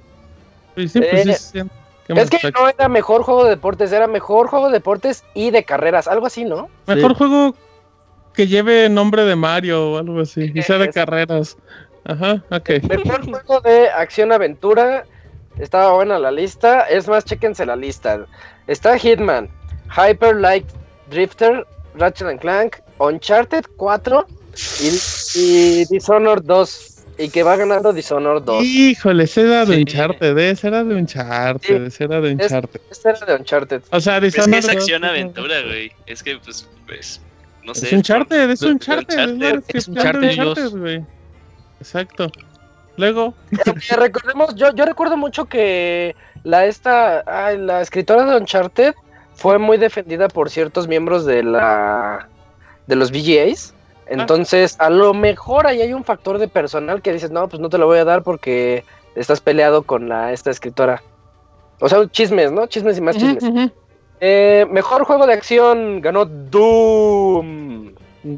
Sí, 0.78 0.88
sí, 0.88 1.00
pues 1.00 1.24
sí, 1.24 1.30
Eh, 1.32 1.36
sí, 1.36 1.60
sí. 1.60 1.68
Es 2.16 2.30
que 2.30 2.52
no 2.52 2.70
era 2.70 2.88
mejor 2.90 3.24
juego 3.24 3.44
de 3.46 3.50
deportes, 3.50 3.92
era 3.92 4.06
mejor 4.06 4.50
juego 4.50 4.68
de 4.68 4.74
deportes 4.74 5.24
y 5.34 5.50
de 5.50 5.64
carreras, 5.64 6.08
algo 6.08 6.28
así, 6.28 6.44
¿no? 6.44 6.70
Mejor 6.86 7.16
juego 7.16 7.56
que 8.36 8.46
lleve 8.46 8.88
nombre 8.90 9.24
de 9.26 9.36
Mario 9.36 9.94
o 9.94 9.98
algo 9.98 10.20
así, 10.22 10.52
y 10.54 10.62
sea 10.62 10.78
de 10.78 10.90
Es- 10.90 10.94
carreras. 10.96 11.56
Ajá, 12.06 12.44
ok. 12.52 12.70
Mejor 12.88 13.24
juego 13.26 13.62
de 13.62 13.90
acción-aventura. 13.90 15.06
Estaba 15.58 15.94
buena 15.94 16.20
la 16.20 16.32
lista. 16.32 16.82
Es 16.82 17.08
más, 17.08 17.26
chéquense 17.26 17.66
la 17.66 17.76
lista. 17.76 18.28
Está 18.68 18.98
Hitman, 18.98 19.50
Hyper 19.98 20.36
Light 20.36 20.68
Drifter, 21.12 21.66
Ratchet 21.96 22.28
and 22.28 22.40
Clank, 22.40 22.78
Uncharted 23.00 23.66
4 23.78 24.26
y, 24.82 25.40
y 25.40 25.86
Dishonored 25.86 26.44
2. 26.44 26.88
y 27.18 27.30
que 27.30 27.44
va 27.44 27.56
ganando 27.56 27.94
Dishonored 27.94 28.42
2. 28.44 28.64
Híjole, 28.64 29.26
ese 29.26 29.42
era 29.42 29.66
de 29.66 29.76
Sí. 29.76 29.82
Uncharted, 29.82 30.38
ese 30.40 30.68
era 30.70 30.84
de 30.84 30.96
Uncharted, 30.96 31.84
ese 31.86 32.04
era 32.06 32.22
de 32.22 32.32
Uncharted. 32.34 32.82
Este 32.90 33.10
era 33.10 33.26
de 33.26 33.36
Uncharted. 33.36 33.82
O 33.92 34.00
sea, 34.00 34.16
Pero 34.16 34.28
es 34.28 34.34
que 34.36 34.42
Dishonored 34.42 34.60
es 34.60 34.68
2, 34.68 34.76
acción-aventura, 34.78 35.62
güey. 35.62 35.92
Es 36.08 36.24
que, 36.24 36.38
pues, 36.40 36.68
pues, 36.88 37.22
no 37.64 37.76
sé. 37.76 37.88
Es 37.88 37.94
Uncharted, 37.94 38.50
es 38.50 38.62
Uncharted, 38.64 39.62
es 39.68 39.88
Uncharted. 39.88 40.70
güey. 40.72 41.06
Exacto. 41.80 42.32
Luego, 42.98 43.34
Eh, 43.52 43.96
recordemos, 43.96 44.56
yo, 44.56 44.74
yo 44.76 44.86
recuerdo 44.86 45.18
mucho 45.18 45.46
que 45.46 46.16
la 46.44 46.66
esta, 46.66 47.24
ay, 47.26 47.58
la 47.58 47.82
escritora 47.82 48.26
de 48.26 48.38
Uncharted 48.38 48.94
fue 49.34 49.58
muy 49.58 49.78
defendida 49.78 50.28
por 50.28 50.50
ciertos 50.50 50.88
miembros 50.88 51.26
de 51.26 51.44
la 51.44 52.28
de 52.88 52.96
los 52.96 53.12
VGAs. 53.12 53.74
Entonces, 54.08 54.76
a 54.80 54.90
lo 54.90 55.14
mejor 55.14 55.68
ahí 55.68 55.82
hay 55.82 55.94
un 55.94 56.04
factor 56.04 56.38
de 56.38 56.50
personal 56.50 57.02
que 57.02 57.14
dices, 57.14 57.32
no, 57.32 57.48
pues 57.48 57.62
no 57.62 57.70
te 57.70 57.78
lo 57.78 57.86
voy 57.86 58.00
a 58.00 58.06
dar 58.06 58.24
porque 58.24 58.84
estás 59.16 59.40
peleado 59.40 59.84
con 59.84 60.10
la 60.10 60.34
esta 60.34 60.52
escritora. 60.52 61.02
O 61.80 61.88
sea, 61.88 62.06
chismes, 62.10 62.52
¿no? 62.52 62.68
Chismes 62.68 62.98
y 62.98 63.02
más 63.02 63.18
chismes. 63.18 63.72
Eh, 64.20 64.68
mejor 64.70 65.04
juego 65.06 65.26
de 65.26 65.34
acción 65.34 66.02
ganó 66.02 66.26
Doom. 66.26 67.94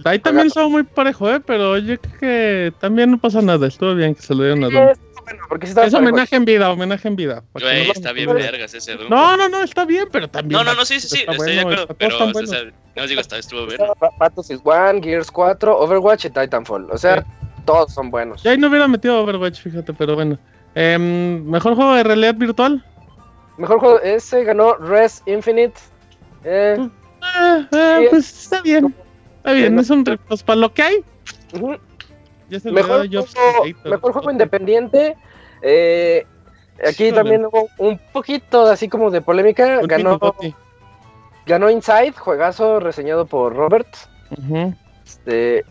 ahí 0.05 0.19
también 0.19 0.47
estaba 0.47 0.69
muy 0.69 0.83
parejo, 0.83 1.29
¿eh? 1.29 1.41
Pero 1.41 1.77
yo 1.77 1.99
creo 1.99 2.19
que 2.19 2.73
también 2.79 3.11
no 3.11 3.17
pasa 3.17 3.41
nada, 3.41 3.67
estuvo 3.67 3.93
bien 3.95 4.15
que 4.15 4.21
se 4.21 4.33
lo 4.33 4.43
dieron 4.43 4.63
a 4.63 4.69
Doom. 4.69 4.93
Es, 5.25 5.31
bueno, 5.33 5.45
porque 5.49 5.65
sí 5.67 5.71
Es 5.71 5.75
parejo. 5.75 5.97
homenaje 5.97 6.35
en 6.35 6.45
vida, 6.45 6.69
homenaje 6.71 7.07
en 7.07 7.15
vida. 7.15 7.43
Güey, 7.53 7.87
no 7.87 7.93
está 7.93 8.11
bien 8.11 8.33
vergas 8.33 8.73
ese 8.73 8.95
Doom. 8.95 9.09
No, 9.09 9.37
no, 9.37 9.47
no, 9.49 9.61
está 9.63 9.85
bien, 9.85 10.07
pero 10.11 10.27
también. 10.29 10.57
No, 10.57 10.63
no, 10.63 10.75
no, 10.75 10.85
sí, 10.85 10.99
sí, 10.99 11.07
sí, 11.07 11.17
estoy 11.19 11.33
de 11.33 11.35
bueno, 11.37 11.61
acuerdo. 11.61 11.81
está- 11.83 11.95
Pero, 11.95 12.15
o 12.15 12.17
sea, 12.19 12.31
buenos. 12.33 12.51
no 12.95 13.03
os 13.03 13.09
digo, 13.09 13.21
está, 13.21 13.37
estuvo 13.37 13.65
bien. 13.65 13.79
Battlefield 14.19 14.61
1, 14.65 15.01
Gears 15.01 15.31
4, 15.31 15.79
Overwatch 15.79 16.25
y 16.25 16.29
Titanfall. 16.29 16.89
O 16.91 16.97
sea, 16.97 17.23
todos 17.65 17.93
son 17.93 18.11
buenos. 18.11 18.43
Ya 18.43 18.51
ahí 18.51 18.57
no 18.57 18.67
hubiera 18.67 18.87
metido 18.87 19.21
Overwatch, 19.21 19.61
fíjate, 19.61 19.93
pero 19.93 20.15
bueno. 20.15 20.37
Em, 20.75 21.43
Mejor 21.45 21.75
juego 21.75 21.93
de 21.95 22.03
realidad 22.03 22.35
virtual. 22.35 22.83
Mejor 23.57 23.79
juego, 23.79 23.99
ese 24.01 24.43
ganó 24.43 24.75
Res 24.75 25.21
Infinite. 25.27 25.79
Eh, 26.43 26.89
ah, 27.21 27.67
Sí, 27.71 28.07
pues 28.09 28.43
está 28.43 28.61
bien. 28.61 28.93
Está 29.37 29.51
bien, 29.53 29.77
es 29.77 29.89
un 29.89 30.03
pues 30.03 30.41
para 30.43 30.55
lo 30.59 30.73
que 30.73 30.81
hay. 30.83 30.95
ujú. 31.53 31.75
Ya 32.49 32.59
se 32.59 32.69
le 32.69 32.75
mejor, 32.75 33.07
juego, 33.07 33.25
Simulator. 33.27 33.91
mejor 33.91 34.13
juego 34.13 34.31
independiente. 34.31 35.15
Eh, 35.61 36.25
aquí 36.85 37.05
Híjole. 37.05 37.13
también 37.21 37.45
hubo 37.45 37.69
un 37.77 37.99
poquito 38.11 38.65
así 38.65 38.87
como 38.89 39.09
de 39.11 39.21
polémica. 39.21 39.79
Ganó, 39.83 40.19
ganó 41.45 41.69
Inside, 41.69 42.13
juegazo 42.17 42.79
reseñado 42.79 43.25
por 43.25 43.55
Robert. 43.55 43.87
Este, 45.05 45.63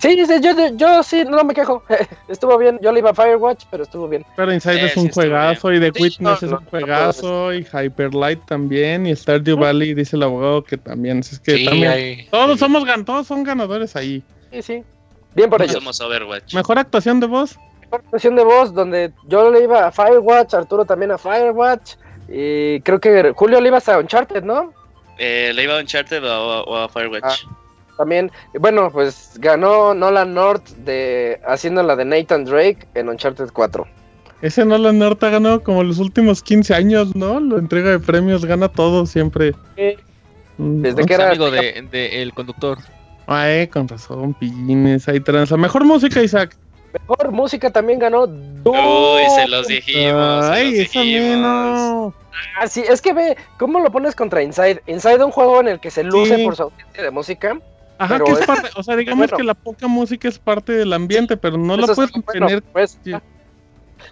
sí, 0.00 0.26
sí, 0.26 0.40
yo, 0.42 0.50
yo 0.76 1.02
sí, 1.02 1.24
no 1.24 1.44
me 1.44 1.54
quejo. 1.54 1.82
estuvo 2.28 2.58
bien. 2.58 2.78
Yo 2.82 2.92
le 2.92 2.98
iba 3.00 3.10
a 3.10 3.14
Firewatch, 3.14 3.64
pero 3.70 3.84
estuvo 3.84 4.08
bien. 4.08 4.24
Pero 4.36 4.52
Inside 4.52 4.84
es 4.86 4.96
un 4.96 5.08
juegazo 5.10 5.72
y 5.72 5.80
The 5.80 5.92
Sí, 5.94 6.02
Witness 6.02 6.20
no, 6.20 6.34
es 6.34 6.42
un 6.42 6.50
no 6.50 6.62
juegazo 6.70 7.54
y 7.54 7.64
Hyper 7.64 8.14
Light 8.14 8.40
también 8.46 9.06
y 9.06 9.14
Stardew 9.16 9.56
Valley 9.58 9.94
dice 9.94 10.16
el 10.16 10.22
abogado 10.24 10.64
que 10.64 10.76
también. 10.76 11.18
Es 11.20 11.38
que 11.40 11.56
Sí, 11.56 11.64
también 11.64 11.90
hay- 11.92 12.28
todos 12.30 12.58
somos 12.58 12.84
gan 12.84 13.04
todos 13.04 13.26
son 13.26 13.44
ganadores 13.44 13.96
ahí. 13.96 14.22
Sí, 14.52 14.62
sí. 14.62 14.84
Bien 15.34 15.50
por 15.50 15.58
No 15.60 15.64
ellos. 15.64 15.76
somos 15.76 16.00
Overwatch. 16.00 16.54
Mejor 16.54 16.78
actuación 16.78 17.20
de 17.20 17.26
voz. 17.26 17.58
Mejor 17.82 18.00
actuación 18.00 18.36
de 18.36 18.44
voz, 18.44 18.72
donde 18.74 19.12
yo 19.26 19.50
le 19.50 19.64
iba 19.64 19.86
a 19.86 19.92
Firewatch, 19.92 20.54
Arturo 20.54 20.84
también 20.84 21.10
a 21.12 21.18
Firewatch. 21.18 21.94
Y 22.28 22.80
creo 22.80 23.00
que 23.00 23.32
Julio 23.34 23.60
le 23.60 23.68
iba 23.68 23.78
a 23.84 23.98
Uncharted, 23.98 24.42
¿no? 24.42 24.72
Eh, 25.18 25.52
¿Le 25.54 25.64
iba 25.64 25.76
a 25.76 25.80
Uncharted 25.80 26.24
o, 26.24 26.64
o 26.64 26.76
a 26.76 26.88
Firewatch? 26.88 27.44
También, 27.96 28.32
bueno, 28.58 28.90
pues 28.90 29.32
ganó 29.36 29.94
Nolan 29.94 30.34
North 30.34 30.68
de 30.78 31.40
haciendo 31.46 31.82
la 31.82 31.94
de 31.94 32.04
Nathan 32.04 32.44
Drake 32.44 32.88
en 32.94 33.08
Uncharted 33.08 33.50
4. 33.52 33.86
Ese 34.42 34.64
Nolan 34.64 34.98
North 34.98 35.22
ha 35.22 35.30
ganado 35.30 35.62
como 35.62 35.84
los 35.84 35.98
últimos 36.00 36.42
15 36.42 36.74
años, 36.74 37.14
¿no? 37.14 37.38
La 37.38 37.56
entrega 37.58 37.90
de 37.90 38.00
premios 38.00 38.44
gana 38.44 38.68
todo 38.68 39.06
siempre. 39.06 39.52
Sí. 39.76 39.94
Mm, 40.58 40.82
Desde 40.82 41.02
¿no? 41.02 41.06
que 41.06 41.14
Es 41.14 41.20
era 41.20 41.28
amigo 41.28 41.50
de, 41.50 41.86
de 41.90 42.22
el 42.22 42.34
conductor. 42.34 42.78
Ay, 43.26 43.66
con 43.68 43.88
razón, 43.88 44.34
pillines, 44.34 45.08
ahí 45.08 45.20
tranza. 45.20 45.56
Mejor 45.56 45.84
música, 45.84 46.22
Isaac. 46.22 46.56
mejor 46.92 47.32
música 47.32 47.70
también 47.70 47.98
ganó 47.98 48.26
Doom. 48.26 48.76
Uy, 48.76 49.22
se 49.34 49.48
los 49.48 49.66
dijimos. 49.66 50.46
se 50.46 50.52
Ay, 50.52 50.64
los 50.70 50.78
dijimos. 50.78 51.38
no. 51.38 52.14
Ah, 52.60 52.66
sí, 52.68 52.82
es 52.88 53.00
que 53.00 53.12
ve, 53.12 53.36
¿cómo 53.58 53.80
lo 53.80 53.90
pones 53.90 54.14
contra 54.14 54.42
Inside? 54.42 54.82
Inside 54.86 55.24
un 55.24 55.30
juego 55.30 55.60
en 55.60 55.68
el 55.68 55.80
que 55.80 55.90
se 55.90 56.02
luce 56.04 56.36
Sí. 56.36 56.44
por 56.44 56.56
su 56.56 56.64
audiencia 56.64 57.02
de 57.02 57.10
música. 57.10 57.58
Ajá, 57.98 58.18
que 58.20 58.32
es 58.32 58.40
es- 58.40 58.46
parte, 58.46 58.68
o 58.76 58.82
sea, 58.82 58.96
digamos 58.96 59.18
bueno. 59.28 59.36
que 59.36 59.44
la 59.44 59.54
poca 59.54 59.86
música 59.86 60.28
es 60.28 60.38
parte 60.38 60.72
del 60.72 60.92
ambiente, 60.92 61.36
pero 61.36 61.56
no 61.56 61.74
Eso 61.74 61.86
la 61.86 61.92
es 61.92 61.96
puedes 61.96 62.10
bueno, 62.12 62.46
tener. 62.48 62.62
pues. 62.62 62.98
sí. 63.04 63.12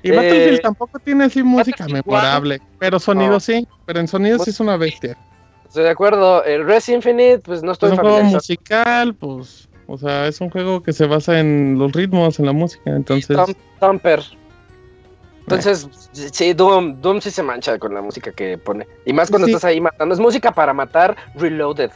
Y 0.05 0.11
Battlefield 0.11 0.59
Eh, 0.59 0.61
tampoco 0.63 0.99
tiene 1.01 1.25
así 1.25 1.43
música 1.43 1.85
Battlefield 1.85 2.07
memorable, 2.07 2.61
pero 2.79 2.99
sonido 2.99 3.33
No. 3.33 3.41
sí, 3.41 3.67
pero 3.85 4.01
en 4.01 4.09
sonido 4.09 4.39
sí 4.39 4.51
es 4.51 4.61
una 4.61 4.77
bestia. 4.77 5.17
Estoy 5.73 5.85
de 5.85 5.91
acuerdo. 5.91 6.45
El 6.45 6.67
Res 6.67 6.87
Infinite, 6.91 7.39
pues 7.39 7.63
no 7.63 7.73
Es 7.73 7.77
estoy 7.77 7.93
un 7.93 7.97
juego 7.97 8.23
musical, 8.25 9.15
pues, 9.15 9.71
o 9.87 9.97
sea, 9.97 10.27
es 10.27 10.39
un 10.43 10.51
juego 10.51 10.83
que 10.83 10.93
se 10.93 11.07
basa 11.07 11.41
en 11.41 11.77
los 11.79 11.93
ritmos, 11.93 12.39
en 12.39 12.45
la 12.45 12.53
música, 12.53 12.91
entonces... 12.91 13.39
Thumper. 13.81 14.21
Entonces, 15.41 15.89
sí, 16.13 16.53
Doom, 16.53 17.01
Doom 17.01 17.23
sí 17.23 17.31
se 17.31 17.43
mancha 17.43 17.79
con 17.79 17.95
la 17.95 18.03
música 18.03 18.33
que 18.33 18.59
pone. 18.59 18.87
Y 19.07 19.15
más 19.15 19.31
cuando 19.31 19.47
Sí. 19.47 19.55
estás 19.55 19.65
ahí 19.71 19.81
matando. 19.81 20.13
Es 20.15 20.21
música 20.21 20.53
para 20.53 20.75
matar 20.75 21.17
Reloaded. 21.37 21.91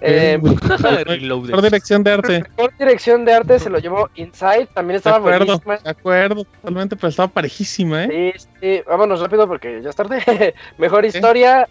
Eh, 0.00 0.36
Reloaded. 1.06 1.50
Por 1.52 1.62
dirección 1.62 2.02
de 2.02 2.10
arte. 2.10 2.42
mejor 2.56 2.76
dirección 2.78 3.24
de 3.24 3.32
arte 3.32 3.58
se 3.60 3.70
lo 3.70 3.78
llevó 3.78 4.10
Inside. 4.16 4.66
También 4.74 4.94
De 4.94 4.96
estaba 4.98 5.16
acuerdo, 5.18 5.46
buenísima. 5.46 5.76
de 5.78 5.90
acuerdo, 5.90 6.44
totalmente, 6.44 6.96
pero 6.96 7.08
estaba 7.08 7.28
parejísima, 7.28 8.04
¿eh? 8.06 8.34
Sí, 8.36 8.46
sí, 8.60 8.82
vámonos 8.88 9.20
rápido 9.20 9.46
porque 9.46 9.80
ya 9.82 9.90
es 9.90 9.96
tarde. 9.96 10.20
Mejor 10.78 11.04
historia. 11.04 11.68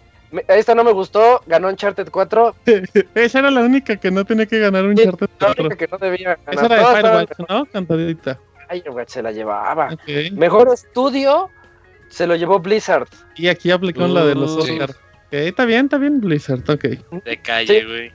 Esta 0.48 0.74
no 0.74 0.84
me 0.84 0.92
gustó. 0.92 1.42
Ganó 1.46 1.68
Uncharted 1.68 2.08
4. 2.10 2.54
Esa 3.14 3.38
era 3.40 3.50
la 3.50 3.60
única 3.62 3.96
que 3.96 4.10
no 4.10 4.24
tenía 4.24 4.46
que 4.46 4.58
ganar 4.58 4.84
un 4.84 4.96
Sí, 4.96 5.02
Uncharted 5.04 5.28
La 5.40 5.46
4. 5.46 5.64
única 5.64 5.76
que 5.76 5.88
no 5.90 5.98
debía 5.98 6.38
ganar. 6.46 6.54
Esa 6.54 6.66
era 6.66 6.76
de 6.76 6.82
estaban 6.82 7.26
Firewatch, 7.26 7.48
¿no? 7.50 7.66
Cantadita. 7.66 8.30
mejor. 8.58 8.68
Firewatch 8.82 9.08
se 9.08 9.22
la 9.22 9.32
llevaba. 9.32 9.88
Ok. 9.92 10.32
Mejor 10.32 10.72
estudio 10.72 11.50
se 12.08 12.26
lo 12.26 12.36
llevó 12.36 12.58
Blizzard. 12.60 13.08
Y 13.36 13.48
aquí 13.48 13.70
aplicó 13.70 14.06
la 14.06 14.24
de 14.24 14.34
los 14.34 14.52
Uh, 14.56 14.62
sí. 14.62 14.72
Oscar. 14.72 14.90
Ok, 14.90 15.32
está 15.32 15.64
bien, 15.64 15.84
está 15.86 15.98
bien, 15.98 16.20
Blizzard, 16.20 16.68
ok. 16.68 16.84
De 17.24 17.40
calle, 17.42 17.80
Sí. 17.80 17.86
güey. 17.86 18.12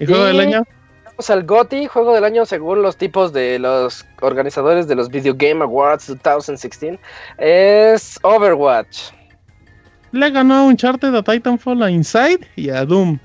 ¿Y 0.00 0.06
juego 0.06 0.24
del 0.24 0.36
Y- 0.36 0.40
año? 0.40 0.64
Vamos 1.04 1.30
al 1.30 1.44
GOTY, 1.44 1.86
juego 1.86 2.12
del 2.12 2.24
año 2.24 2.44
según 2.44 2.82
los 2.82 2.96
tipos 2.98 3.32
de 3.32 3.58
los 3.58 4.04
organizadores 4.20 4.86
de 4.86 4.96
los 4.96 5.08
Video 5.08 5.34
Game 5.34 5.62
Awards 5.64 6.08
2016. 6.22 6.98
Es 7.38 8.18
Overwatch. 8.22 9.12
Le 10.16 10.30
ganó 10.30 10.54
a 10.54 10.62
Uncharted, 10.64 11.14
a 11.14 11.22
Titanfall, 11.22 11.82
a 11.82 11.90
Inside 11.90 12.40
y 12.56 12.70
a 12.70 12.84
Doom. 12.84 13.18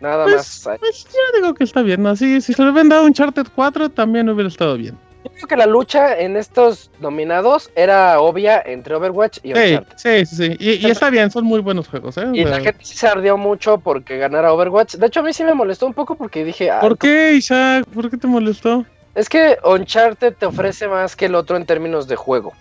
Nada 0.00 0.24
Pues, 0.24 0.66
más. 0.66 0.78
pues 0.80 1.04
yo 1.04 1.40
digo 1.40 1.54
que 1.54 1.62
está 1.64 1.82
bien, 1.82 2.04
así, 2.06 2.40
si 2.40 2.52
se 2.54 2.62
le 2.64 2.70
hubieran 2.70 2.88
dado 2.88 3.04
Uncharted 3.04 3.46
4 3.54 3.88
también 3.90 4.28
hubiera 4.28 4.48
estado 4.48 4.76
bien. 4.76 4.96
Yo 5.24 5.30
creo 5.30 5.46
que 5.46 5.56
la 5.56 5.66
lucha 5.66 6.18
en 6.18 6.36
estos 6.36 6.90
nominados 6.98 7.70
era 7.76 8.18
obvia 8.18 8.60
entre 8.66 8.96
Overwatch 8.96 9.38
y 9.44 9.50
Uncharted. 9.52 9.96
sí, 9.96 10.26
sí, 10.26 10.36
sí. 10.36 10.56
Y, 10.58 10.84
y 10.84 10.90
está 10.90 11.10
bien, 11.10 11.30
son 11.30 11.44
muy 11.44 11.60
buenos 11.60 11.86
juegos, 11.86 12.16
¿eh? 12.16 12.26
O 12.26 12.34
Y 12.34 12.44
la 12.44 12.58
gente 12.58 12.84
sí 12.84 12.96
se 12.96 13.06
ardió 13.06 13.36
mucho 13.36 13.78
porque 13.78 14.18
ganara 14.18 14.52
Overwatch. 14.52 14.96
De 14.96 15.06
hecho, 15.06 15.20
a 15.20 15.22
mí 15.22 15.32
sí 15.32 15.44
me 15.44 15.54
molestó 15.54 15.86
un 15.86 15.94
poco 15.94 16.16
porque 16.16 16.44
dije, 16.44 16.72
ah, 16.72 16.80
¿Por 16.80 16.98
qué, 16.98 17.34
Isaac? 17.34 17.84
¿Por 17.94 18.10
qué 18.10 18.16
te 18.16 18.26
molestó? 18.26 18.84
es 19.14 19.28
que 19.28 19.58
Uncharted 19.64 20.34
te 20.34 20.46
ofrece 20.46 20.88
más 20.88 21.14
que 21.14 21.26
el 21.26 21.34
otro 21.36 21.56
en 21.56 21.66
términos 21.66 22.08
de 22.08 22.16
juego. 22.16 22.52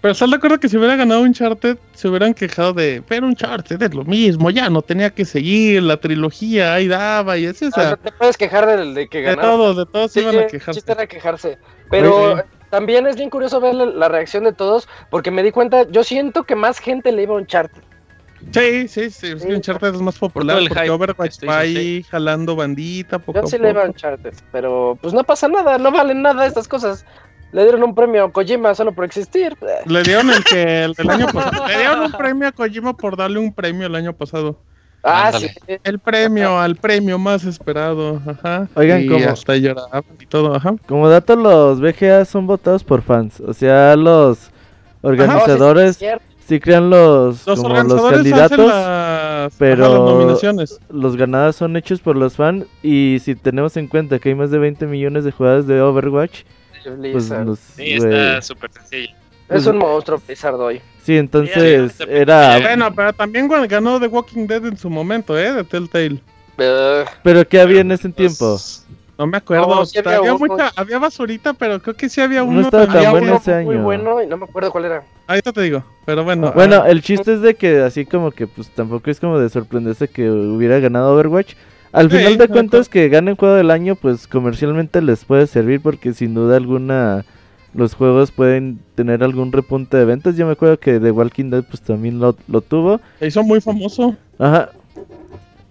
Pero 0.00 0.12
¿estás 0.12 0.30
de 0.30 0.36
acuerdo 0.36 0.60
que 0.60 0.68
si 0.68 0.76
hubiera 0.76 0.94
ganado 0.94 1.22
Uncharted, 1.22 1.76
se 1.92 2.08
hubieran 2.08 2.32
quejado 2.32 2.72
de, 2.72 3.02
pero 3.08 3.26
Uncharted 3.26 3.82
es 3.82 3.94
lo 3.94 4.04
mismo, 4.04 4.48
ya 4.50 4.70
no 4.70 4.80
tenía 4.82 5.10
que 5.10 5.24
seguir 5.24 5.82
la 5.82 5.96
trilogía, 5.96 6.74
ahí 6.74 6.86
daba 6.86 7.36
y 7.36 7.46
así, 7.46 7.64
o 7.64 7.68
O 7.68 7.70
sea, 7.72 7.96
te 7.96 8.12
puedes 8.12 8.36
quejar 8.36 8.66
del 8.66 8.94
de 8.94 9.08
que 9.08 9.18
de 9.18 9.24
ganara. 9.24 9.42
todos, 9.48 9.76
de 9.76 9.86
todos 9.86 10.12
Sí, 10.12 10.20
iban 10.20 10.38
a 10.38 10.46
quejarse. 10.46 10.78
chiste 10.80 10.92
era 10.92 11.06
quejarse. 11.06 11.58
Pero 11.90 12.36
Sí, 12.36 12.42
también 12.70 13.08
es 13.08 13.16
bien 13.16 13.28
curioso 13.28 13.60
ver 13.60 13.74
la, 13.74 13.86
la 13.86 14.08
reacción 14.08 14.44
de 14.44 14.52
todos, 14.52 14.88
porque 15.10 15.32
me 15.32 15.42
di 15.42 15.50
cuenta, 15.50 15.82
yo 15.90 16.04
siento 16.04 16.44
que 16.44 16.54
más 16.54 16.78
gente 16.78 17.10
le 17.10 17.24
iba 17.24 17.34
a 17.34 17.38
Uncharted. 17.38 17.82
Sí, 18.52 18.86
sí, 18.86 19.10
sí, 19.10 19.26
es 19.26 19.34
que 19.42 19.48
Sí. 19.48 19.52
Uncharted 19.52 19.96
es 19.96 20.00
más 20.00 20.16
popular 20.16 20.54
todo 20.58 20.62
el 20.62 20.68
porque 20.68 20.82
hype 20.82 20.90
Overwatch 20.92 21.38
va 21.48 21.58
ahí 21.58 22.04
jalando 22.04 22.54
bandita 22.54 23.18
poco 23.18 23.40
Yo 23.40 23.44
a 23.46 23.48
sí 23.48 23.58
le 23.58 23.70
iba 23.70 23.82
a. 23.82 23.86
Uncharted, 23.86 24.32
pero 24.52 24.96
pues 25.02 25.12
no 25.12 25.24
pasa 25.24 25.48
nada, 25.48 25.76
no 25.76 25.90
valen 25.90 26.22
nada 26.22 26.46
estas 26.46 26.68
cosas. 26.68 27.04
Le 27.52 27.62
dieron 27.62 27.82
un 27.82 27.94
premio 27.94 28.24
a 28.24 28.30
Kojima 28.32 28.74
solo 28.74 28.92
por 28.92 29.04
existir. 29.04 29.56
Le 29.86 30.02
dieron 30.02 30.28
el 30.30 30.44
que 30.44 30.84
el 30.84 30.92
del 30.94 31.10
año 31.10 31.26
pasado. 31.28 31.66
Le 31.66 31.78
dieron 31.78 32.00
un 32.02 32.12
premio 32.12 32.48
a 32.48 32.52
Kojima 32.52 32.96
por 32.96 33.16
darle 33.16 33.38
un 33.38 33.52
premio 33.52 33.86
el 33.86 33.94
año 33.94 34.12
pasado. 34.12 34.58
Ah, 35.02 35.26
Ándale. 35.28 35.48
sí. 35.66 35.76
El 35.84 35.98
premio 36.00 36.58
al 36.58 36.76
premio 36.76 37.18
más 37.18 37.44
esperado, 37.44 38.20
ajá. 38.26 38.68
Oigan, 38.74 39.00
y 39.02 39.06
¿cómo? 39.08 39.28
hasta 39.28 39.56
lloraban 39.56 40.02
y 40.20 40.26
todo, 40.26 40.54
ajá. 40.54 40.74
Como 40.86 41.08
dato, 41.08 41.36
los 41.36 41.80
VGA 41.80 42.24
son 42.24 42.46
votados 42.46 42.82
por 42.84 43.00
fans. 43.02 43.40
O 43.40 43.54
sea, 43.54 43.94
los 43.96 44.50
organizadores 45.00 45.96
Cierto. 45.96 46.24
sí 46.46 46.60
crean 46.60 46.90
los, 46.90 47.46
Los 47.46 47.60
como 47.62 47.74
los 47.82 48.10
candidatos. 48.10 48.58
las, 48.58 49.54
pero- 49.56 49.84
ajá, 49.86 49.94
las 49.94 50.00
nominaciones. 50.02 50.80
Los 50.90 51.16
ganados 51.16 51.56
son 51.56 51.76
hechos 51.76 52.00
por 52.00 52.16
los 52.16 52.34
fans. 52.36 52.66
Y 52.82 53.18
si 53.24 53.34
tenemos 53.34 53.76
en 53.76 53.86
cuenta 53.86 54.18
que 54.18 54.30
hay 54.30 54.34
más 54.34 54.50
de 54.50 54.58
20 54.58 54.86
millones 54.86 55.24
de 55.24 55.32
jugadores 55.32 55.66
de 55.66 55.80
Overwatch, 55.80 56.42
pues 56.88 56.98
Blizzard. 57.00 57.44
nos, 57.46 57.58
Sí, 57.58 57.98
güey. 57.98 58.14
está 58.14 58.42
súper 58.42 58.70
sencillo. 58.72 59.14
Es 59.48 59.66
un 59.66 59.78
monstruo 59.78 60.20
Blizzard 60.26 60.54
hoy. 60.56 60.80
Sí, 61.02 61.16
entonces 61.16 61.94
era... 62.06 62.58
Bueno, 62.60 62.94
pero 62.94 63.12
también 63.14 63.48
ganó 63.48 63.98
The 63.98 64.06
Walking 64.08 64.46
Dead 64.46 64.64
en 64.66 64.76
su 64.76 64.90
momento, 64.90 65.38
¿eh? 65.38 65.52
De 65.52 65.64
Telltale. 65.64 66.20
Eh, 66.58 67.04
Pero 67.22 67.48
¿qué 67.48 67.60
había 67.60 67.80
en 67.80 67.90
ese 67.92 68.10
tiempo? 68.10 68.50
Pues, 68.56 68.84
No 69.16 69.26
me 69.26 69.38
acuerdo. 69.38 69.66
No, 69.74 69.86
sí 69.86 69.98
había 70.00 70.18
había, 70.18 70.34
mucha, 70.34 70.70
había 70.76 70.98
basurita, 70.98 71.54
pero 71.54 71.80
creo 71.80 71.96
que 71.96 72.08
sí 72.10 72.20
había 72.20 72.40
No 72.40 72.46
uno. 72.50 72.60
estaba 72.62 72.86
tan 72.86 72.96
había 72.98 73.10
bueno 73.10 73.36
ese 73.36 73.62
muy 73.64 73.74
año. 73.76 73.84
bueno 73.84 74.22
y 74.22 74.26
no 74.26 74.36
me 74.36 74.44
acuerdo 74.44 74.70
cuál 74.70 74.84
era. 74.84 75.02
Ahorita 75.26 75.52
te 75.52 75.62
digo, 75.62 75.82
pero 76.04 76.24
bueno. 76.24 76.52
Bueno, 76.54 76.84
el 76.84 77.00
chiste 77.00 77.32
es 77.34 77.40
de 77.40 77.54
que 77.54 77.80
así 77.80 78.04
como 78.04 78.30
que 78.32 78.46
pues 78.46 78.68
tampoco 78.70 79.10
es 79.10 79.18
como 79.18 79.38
de 79.38 79.48
sorprenderse 79.48 80.08
que 80.08 80.28
hubiera 80.30 80.78
ganado 80.78 81.14
Overwatch. 81.14 81.54
Al 81.92 82.10
final 82.10 82.36
de 82.36 82.46
de 82.46 82.52
cuentas 82.52 82.88
que 82.88 83.08
ganen 83.08 83.36
juego 83.36 83.54
del 83.54 83.70
año 83.70 83.96
pues 83.96 84.26
comercialmente 84.26 85.00
les 85.02 85.24
puede 85.24 85.46
servir 85.46 85.80
porque 85.80 86.12
sin 86.12 86.34
duda 86.34 86.56
alguna 86.56 87.24
los 87.74 87.94
juegos 87.94 88.30
pueden 88.30 88.80
tener 88.94 89.22
algún 89.22 89.52
repunte 89.52 89.96
de 89.96 90.04
ventas. 90.04 90.36
Yo 90.36 90.46
me 90.46 90.52
acuerdo 90.52 90.78
que 90.78 91.00
The 91.00 91.10
Walking 91.10 91.50
Dead 91.50 91.64
pues 91.64 91.80
también 91.82 92.18
lo, 92.18 92.36
lo 92.48 92.60
tuvo. 92.60 93.00
se 93.18 93.28
hizo 93.28 93.42
muy 93.42 93.60
famoso. 93.60 94.16
Ajá. 94.38 94.70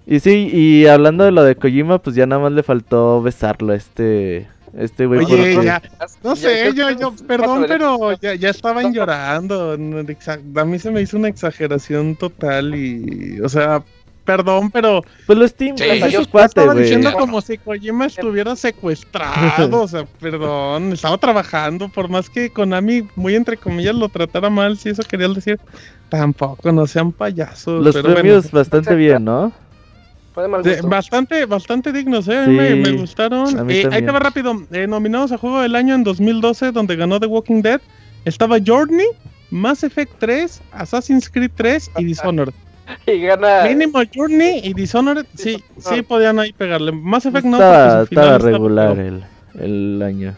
Y 0.05 0.19
sí, 0.19 0.49
y 0.53 0.87
hablando 0.87 1.25
de 1.25 1.31
lo 1.31 1.43
de 1.43 1.55
Kojima 1.55 1.99
pues 1.99 2.15
ya 2.15 2.25
nada 2.25 2.41
más 2.41 2.51
le 2.51 2.63
faltó 2.63 3.21
besarlo 3.21 3.73
a 3.73 3.75
este 3.75 4.47
este 4.77 5.05
güey 5.05 5.25
Oye, 5.25 5.57
ya, 5.63 5.81
no 6.23 6.35
sé, 6.35 6.71
yo, 6.73 6.91
yo, 6.91 7.13
perdón, 7.25 7.65
pero 7.67 8.13
ya, 8.13 8.35
ya 8.35 8.49
estaban 8.49 8.93
llorando. 8.93 9.71
A 9.73 10.65
mí 10.65 10.79
se 10.79 10.91
me 10.91 11.01
hizo 11.01 11.17
una 11.17 11.29
exageración 11.29 12.15
total 12.15 12.75
y, 12.75 13.39
o 13.41 13.49
sea, 13.49 13.83
perdón, 14.27 14.69
pero 14.69 15.01
pues 15.25 15.39
lo 15.39 15.47
Steam, 15.47 15.75
Sí. 15.77 15.85
su 16.11 16.29
cuate, 16.29 16.45
estaba 16.47 16.73
güey. 16.73 16.83
diciendo 16.83 17.11
como 17.13 17.41
si 17.41 17.57
Kojima 17.57 18.05
estuviera 18.05 18.55
secuestrado, 18.55 19.81
o 19.81 19.87
sea, 19.87 20.05
perdón, 20.19 20.93
estaba 20.93 21.17
trabajando, 21.17 21.89
por 21.89 22.09
más 22.09 22.29
que 22.29 22.51
Konami, 22.51 23.07
muy 23.15 23.33
entre 23.35 23.57
comillas, 23.57 23.95
lo 23.95 24.09
tratara 24.09 24.49
mal, 24.51 24.77
si 24.77 24.89
eso 24.89 25.01
quería 25.03 25.29
decir, 25.29 25.59
tampoco, 26.09 26.71
no 26.71 26.85
sean 26.85 27.11
payasos. 27.11 27.83
Los 27.83 27.95
pero 27.95 28.09
bueno. 28.09 28.19
premios 28.21 28.51
bastante 28.51 28.93
bien, 28.95 29.25
¿no? 29.25 29.51
De 30.35 30.47
mal 30.47 30.61
De- 30.61 30.73
gusto. 30.73 30.87
bastante, 30.89 31.45
bastante 31.47 31.91
dignos, 31.91 32.27
¿eh? 32.27 32.43
Sí, 32.45 32.51
me, 32.51 32.75
me 32.75 32.91
gustaron. 32.91 33.71
Eh, 33.71 33.89
ahí 33.91 34.03
te 34.05 34.11
va 34.11 34.19
rápido. 34.19 34.53
Eh, 34.71 34.85
nominados 34.85 35.31
a 35.31 35.37
Juego 35.39 35.61
del 35.61 35.75
Año 35.75 35.95
en 35.95 36.03
2012, 36.03 36.71
donde 36.73 36.95
ganó 36.95 37.19
The 37.19 37.25
Walking 37.25 37.63
Dead. 37.63 37.81
Estaba 38.23 38.57
Journey, 38.63 39.07
Mass 39.49 39.83
Effect 39.83 40.11
3, 40.19 40.61
Assassin's 40.73 41.27
Creed 41.27 41.49
3 41.55 41.89
y 41.97 42.03
Dishonored. 42.03 42.53
Y 43.05 43.21
gana. 43.21 43.63
Mínimo 43.65 43.99
Journey 44.13 44.61
y 44.63 44.73
Dishonored, 44.73 45.25
sí, 45.35 45.63
sí 45.77 46.01
podían 46.01 46.39
ahí 46.39 46.53
pegarle. 46.53 46.91
Mass 46.91 47.25
Effect 47.25 47.45
no, 47.45 47.57
porque 47.57 48.15
Estaba, 48.15 48.37
regular 48.37 48.99
el, 48.99 49.23
el 49.59 50.01
año. 50.01 50.35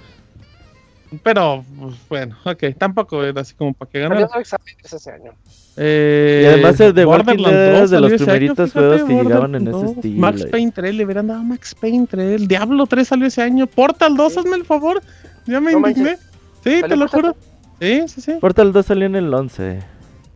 Pero, 1.23 1.65
pues, 1.79 1.95
bueno, 2.07 2.37
ok, 2.43 2.63
tampoco 2.77 3.23
era 3.23 3.41
así 3.41 3.55
como 3.55 3.73
para 3.73 3.89
que 3.89 3.99
ganara. 3.99 4.29
exámenes 4.39 4.93
ese 4.93 5.11
año. 5.11 5.31
Eh, 5.77 6.41
Y 6.43 6.47
además 6.47 6.79
el 6.79 6.93
de 6.93 7.05
Walking 7.05 7.37
Borderlands 7.37 7.49
Dead 7.51 7.69
era 7.69 7.79
2 7.79 7.89
de 7.89 8.01
los 8.01 8.13
primeritos 8.21 8.71
juegos 8.73 9.03
que 9.03 9.13
llegaban 9.13 9.55
en 9.55 9.61
ese 9.63 9.71
2, 9.71 9.83
estilo, 9.91 10.19
Max. 10.21 10.45
Payne 10.51 10.71
3, 10.71 10.95
le 10.95 11.05
hubieran 11.05 11.27
dado 11.27 11.43
Max 11.43 11.73
Payne 11.73 12.05
3. 12.07 12.47
Diablo 12.47 12.85
3 12.85 13.07
salió 13.07 13.25
ese 13.27 13.41
año. 13.41 13.65
Portal 13.65 14.15
2, 14.15 14.37
hazme 14.37 14.55
el 14.57 14.65
favor. 14.65 15.01
Ya 15.47 15.59
me 15.59 15.71
No 15.71 15.79
indigné. 15.79 16.17
Sí, 16.63 16.81
¿Salió 16.81 16.87
te 16.87 16.95
lo 16.95 17.07
juro. 17.07 17.35
Sí, 17.79 18.03
sí, 18.07 18.21
sí. 18.21 18.33
Portal 18.39 18.71
2 18.71 18.85
salió 18.85 19.05
en 19.07 19.15
el 19.15 19.33
11. 19.33 19.79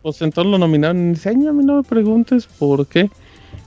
Pues 0.03 0.21
entonces 0.21 0.51
lo 0.51 0.57
nominaron 0.59 0.97
en 0.97 1.11
ese 1.13 1.29
año. 1.29 1.49
A 1.49 1.53
mí 1.53 1.63
no 1.65 1.77
me 1.77 1.83
preguntes 1.83 2.45
por 2.45 2.85
qué. 2.85 3.09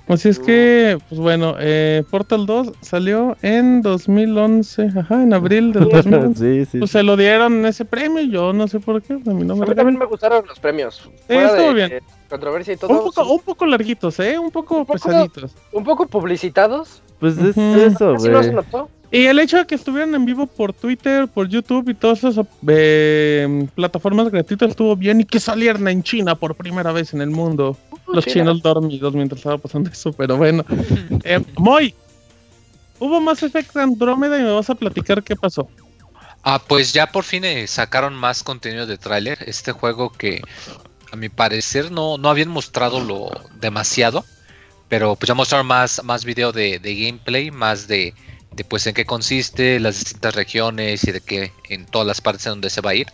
Así 0.08 0.28
es 0.28 0.38
que, 0.38 0.98
pues 1.08 1.20
bueno, 1.20 1.56
eh, 1.58 2.04
Portal 2.12 2.46
2 2.46 2.74
salió 2.80 3.36
en 3.42 3.82
2011. 3.82 4.90
Ajá, 5.00 5.22
en 5.22 5.34
abril 5.34 5.72
del 5.72 5.88
2011. 5.88 6.64
sí, 6.64 6.70
sí. 6.70 6.78
Pues 6.78 6.92
se 6.92 7.02
lo 7.02 7.16
dieron 7.16 7.66
ese 7.66 7.84
premio. 7.84 8.22
Yo 8.22 8.52
no 8.52 8.68
sé 8.68 8.78
por 8.78 9.02
qué. 9.02 9.14
A 9.14 9.16
mí 9.16 9.44
no 9.44 9.54
A 9.54 9.56
me 9.56 9.66
mí 9.66 9.74
también 9.74 9.98
me 9.98 10.04
gustaron 10.06 10.44
los 10.46 10.60
premios. 10.60 11.10
Fuera 11.26 11.46
estuvo 11.48 11.68
de 11.68 11.74
bien. 11.74 11.92
eh, 11.92 12.00
controversia 12.30 12.74
y 12.74 12.76
todo. 12.76 12.90
Un 12.92 12.98
poco, 13.04 13.24
sí, 13.24 13.30
un 13.32 13.40
poco 13.40 13.66
larguitos, 13.66 14.20
¿eh? 14.20 14.38
Un 14.38 14.50
poco, 14.52 14.76
Un 14.78 14.86
poco- 14.86 14.92
pesaditos. 14.92 15.54
un 15.72 15.82
poco 15.82 16.06
publicitados. 16.06 17.02
Pues 17.18 17.36
es 17.38 17.56
eso, 17.56 18.12
Casi 18.12 18.28
no 18.28 18.42
se 18.42 18.50
güey. 18.50 18.54
notó. 18.64 18.88
Y 19.10 19.26
el 19.26 19.38
hecho 19.38 19.58
de 19.58 19.66
que 19.66 19.76
estuvieran 19.76 20.14
en 20.14 20.24
vivo 20.24 20.46
por 20.46 20.72
Twitter, 20.72 21.28
por 21.28 21.48
YouTube 21.48 21.88
y 21.88 21.94
todas 21.94 22.24
esas 22.24 22.44
eh, 22.66 23.68
plataformas 23.74 24.30
gratuitas 24.30 24.70
estuvo 24.70 24.96
bien 24.96 25.20
y 25.20 25.24
que 25.24 25.38
salieran 25.38 25.86
en 25.88 26.02
China 26.02 26.34
por 26.34 26.56
primera 26.56 26.90
vez 26.92 27.14
en 27.14 27.20
el 27.20 27.30
mundo. 27.30 27.76
Los 28.08 28.24
China. 28.24 28.34
chinos 28.34 28.62
dormidos 28.62 29.14
mientras 29.14 29.38
estaba 29.38 29.58
pasando 29.58 29.90
eso, 29.90 30.12
pero 30.12 30.36
bueno. 30.36 30.64
Eh, 31.24 31.42
Moy, 31.56 31.94
hubo 32.98 33.20
más 33.20 33.42
Effect 33.42 33.76
Andrómeda 33.76 34.38
y 34.38 34.42
me 34.42 34.52
vas 34.52 34.70
a 34.70 34.74
platicar 34.74 35.22
qué 35.22 35.36
pasó. 35.36 35.68
Ah, 36.42 36.60
pues 36.64 36.92
ya 36.92 37.10
por 37.10 37.24
fin 37.24 37.44
eh, 37.44 37.66
sacaron 37.66 38.14
más 38.14 38.42
contenido 38.42 38.86
de 38.86 38.98
tráiler. 38.98 39.38
Este 39.46 39.72
juego 39.72 40.10
que 40.10 40.42
a 41.12 41.16
mi 41.16 41.28
parecer 41.28 41.90
no, 41.90 42.18
no 42.18 42.28
habían 42.28 42.48
mostrado 42.48 43.00
lo 43.00 43.30
demasiado. 43.60 44.24
Pero 44.88 45.16
pues 45.16 45.26
ya 45.26 45.34
mostraron 45.34 45.66
más, 45.66 46.02
más 46.04 46.24
video 46.24 46.52
de, 46.52 46.78
de 46.78 46.94
gameplay, 46.94 47.50
más 47.50 47.88
de, 47.88 48.14
de 48.56 48.64
pues 48.64 48.86
en 48.86 48.94
qué 48.94 49.04
consiste, 49.04 49.78
las 49.78 49.98
distintas 49.98 50.34
regiones 50.34 51.04
y 51.04 51.12
de 51.12 51.20
qué 51.20 51.52
en 51.68 51.84
todas 51.86 52.06
las 52.06 52.20
partes 52.20 52.46
en 52.46 52.52
donde 52.52 52.70
se 52.70 52.80
va 52.80 52.90
a 52.90 52.94
ir. 52.94 53.06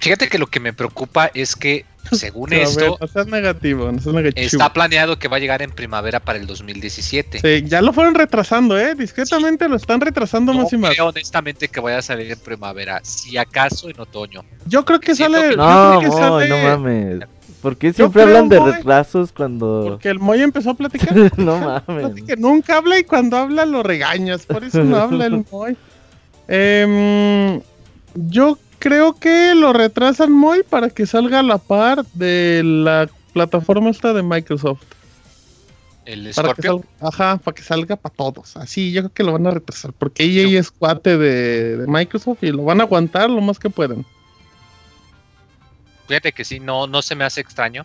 Fíjate 0.00 0.28
que 0.28 0.38
lo 0.38 0.46
que 0.46 0.60
me 0.60 0.72
preocupa 0.72 1.30
es 1.34 1.56
que, 1.56 1.84
según 2.12 2.50
ver, 2.50 2.62
esto, 2.62 2.98
no 3.00 3.06
seas 3.08 3.26
negativo, 3.26 3.90
no 3.90 3.98
seas 4.00 4.14
negativo. 4.14 4.46
está 4.46 4.72
planeado 4.72 5.18
que 5.18 5.28
va 5.28 5.38
a 5.38 5.40
llegar 5.40 5.62
en 5.62 5.70
primavera 5.70 6.20
para 6.20 6.38
el 6.38 6.46
2017. 6.46 7.40
Sí, 7.40 7.68
ya 7.68 7.80
lo 7.80 7.92
fueron 7.92 8.14
retrasando, 8.14 8.78
¿eh? 8.78 8.94
Discretamente 8.94 9.68
lo 9.68 9.76
están 9.76 10.00
retrasando 10.00 10.52
No 10.52 10.62
más 10.62 10.72
y 10.72 10.76
más. 10.76 10.94
creo 10.94 11.08
honestamente 11.08 11.68
que 11.68 11.80
vaya 11.80 11.98
a 11.98 12.02
salir 12.02 12.30
en 12.30 12.38
primavera, 12.38 13.00
si 13.02 13.36
acaso 13.38 13.88
en 13.88 13.98
otoño. 13.98 14.44
Yo 14.66 14.84
creo 14.84 15.00
que 15.00 15.14
Siento 15.14 15.38
sale. 15.38 15.48
que- 15.50 15.56
yo 15.56 15.62
No, 15.62 15.98
creo 15.98 16.10
que 16.10 16.16
sale 16.16 16.48
no 16.48 16.58
mames. 16.58 17.18
¿Por 17.64 17.78
qué 17.78 17.94
siempre 17.94 18.24
creo, 18.24 18.36
hablan 18.36 18.50
de 18.50 18.60
Moy, 18.60 18.72
retrasos 18.72 19.32
cuando... 19.32 19.86
Porque 19.88 20.10
el 20.10 20.18
Moy 20.18 20.42
empezó 20.42 20.68
a 20.68 20.74
platicar. 20.74 21.14
no 21.38 21.54
Así 21.70 21.84
mames. 21.88 22.22
que 22.24 22.36
nunca 22.36 22.76
habla 22.76 22.98
y 22.98 23.04
cuando 23.04 23.38
habla 23.38 23.64
lo 23.64 23.82
regañas, 23.82 24.44
por 24.44 24.64
eso 24.64 24.84
no 24.84 24.98
habla 24.98 25.24
el 25.24 25.46
Moy. 25.50 25.74
Em, 26.46 27.62
yo 28.14 28.58
creo 28.78 29.14
que 29.14 29.54
lo 29.54 29.72
retrasan 29.72 30.30
Moy 30.30 30.62
para 30.62 30.90
que 30.90 31.06
salga 31.06 31.38
a 31.38 31.42
la 31.42 31.56
par 31.56 32.04
de 32.12 32.60
la 32.62 33.08
plataforma 33.32 33.88
esta 33.88 34.12
de 34.12 34.22
Microsoft. 34.22 34.82
El 36.04 36.32
Para 36.34 36.52
que 36.52 36.60
Scorpio. 36.60 36.84
salga, 37.00 37.08
ajá, 37.08 37.36
para 37.38 37.54
que 37.54 37.62
salga 37.62 37.96
para 37.96 38.14
todos. 38.14 38.58
Así, 38.58 38.92
yo 38.92 39.00
creo 39.04 39.12
que 39.14 39.22
lo 39.24 39.32
van 39.32 39.46
a 39.46 39.52
retrasar. 39.52 39.94
Porque 39.94 40.24
EA 40.24 40.60
es 40.60 40.70
cuate 40.70 41.16
de, 41.16 41.78
de 41.78 41.86
Microsoft 41.86 42.42
y 42.42 42.52
lo 42.52 42.64
van 42.64 42.80
a 42.80 42.84
aguantar 42.84 43.30
lo 43.30 43.40
más 43.40 43.58
que 43.58 43.70
puedan. 43.70 44.04
Fíjate 46.06 46.32
que 46.32 46.44
sí, 46.44 46.60
no, 46.60 46.86
no 46.86 47.02
se 47.02 47.14
me 47.14 47.24
hace 47.24 47.40
extraño. 47.40 47.84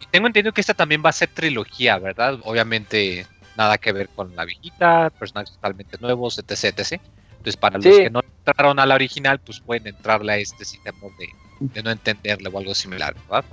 Y 0.00 0.06
tengo 0.10 0.26
entendido 0.26 0.52
que 0.52 0.60
esta 0.60 0.74
también 0.74 1.02
va 1.04 1.10
a 1.10 1.12
ser 1.12 1.28
trilogía, 1.28 1.98
¿verdad? 1.98 2.38
Obviamente 2.44 3.26
nada 3.56 3.78
que 3.78 3.92
ver 3.92 4.08
con 4.08 4.34
la 4.34 4.44
viejita, 4.44 5.10
personajes 5.10 5.52
totalmente 5.54 5.96
nuevos, 6.00 6.38
etc, 6.38 6.76
etc. 6.78 7.00
Entonces 7.38 7.56
para 7.56 7.76
los 7.76 7.84
que 8.04 8.10
no 8.10 8.20
entraron 8.46 8.78
a 8.78 8.86
la 8.86 8.94
original, 8.94 9.40
pues 9.40 9.60
pueden 9.60 9.86
entrarle 9.88 10.32
a 10.32 10.36
este 10.38 10.64
sin 10.64 10.82
temor 10.82 11.12
de, 11.18 11.28
de 11.60 11.82
no 11.82 11.90
entenderle 11.90 12.48
o 12.52 12.58
algo 12.58 12.74
similar, 12.74 13.14
¿verdad? 13.28 13.44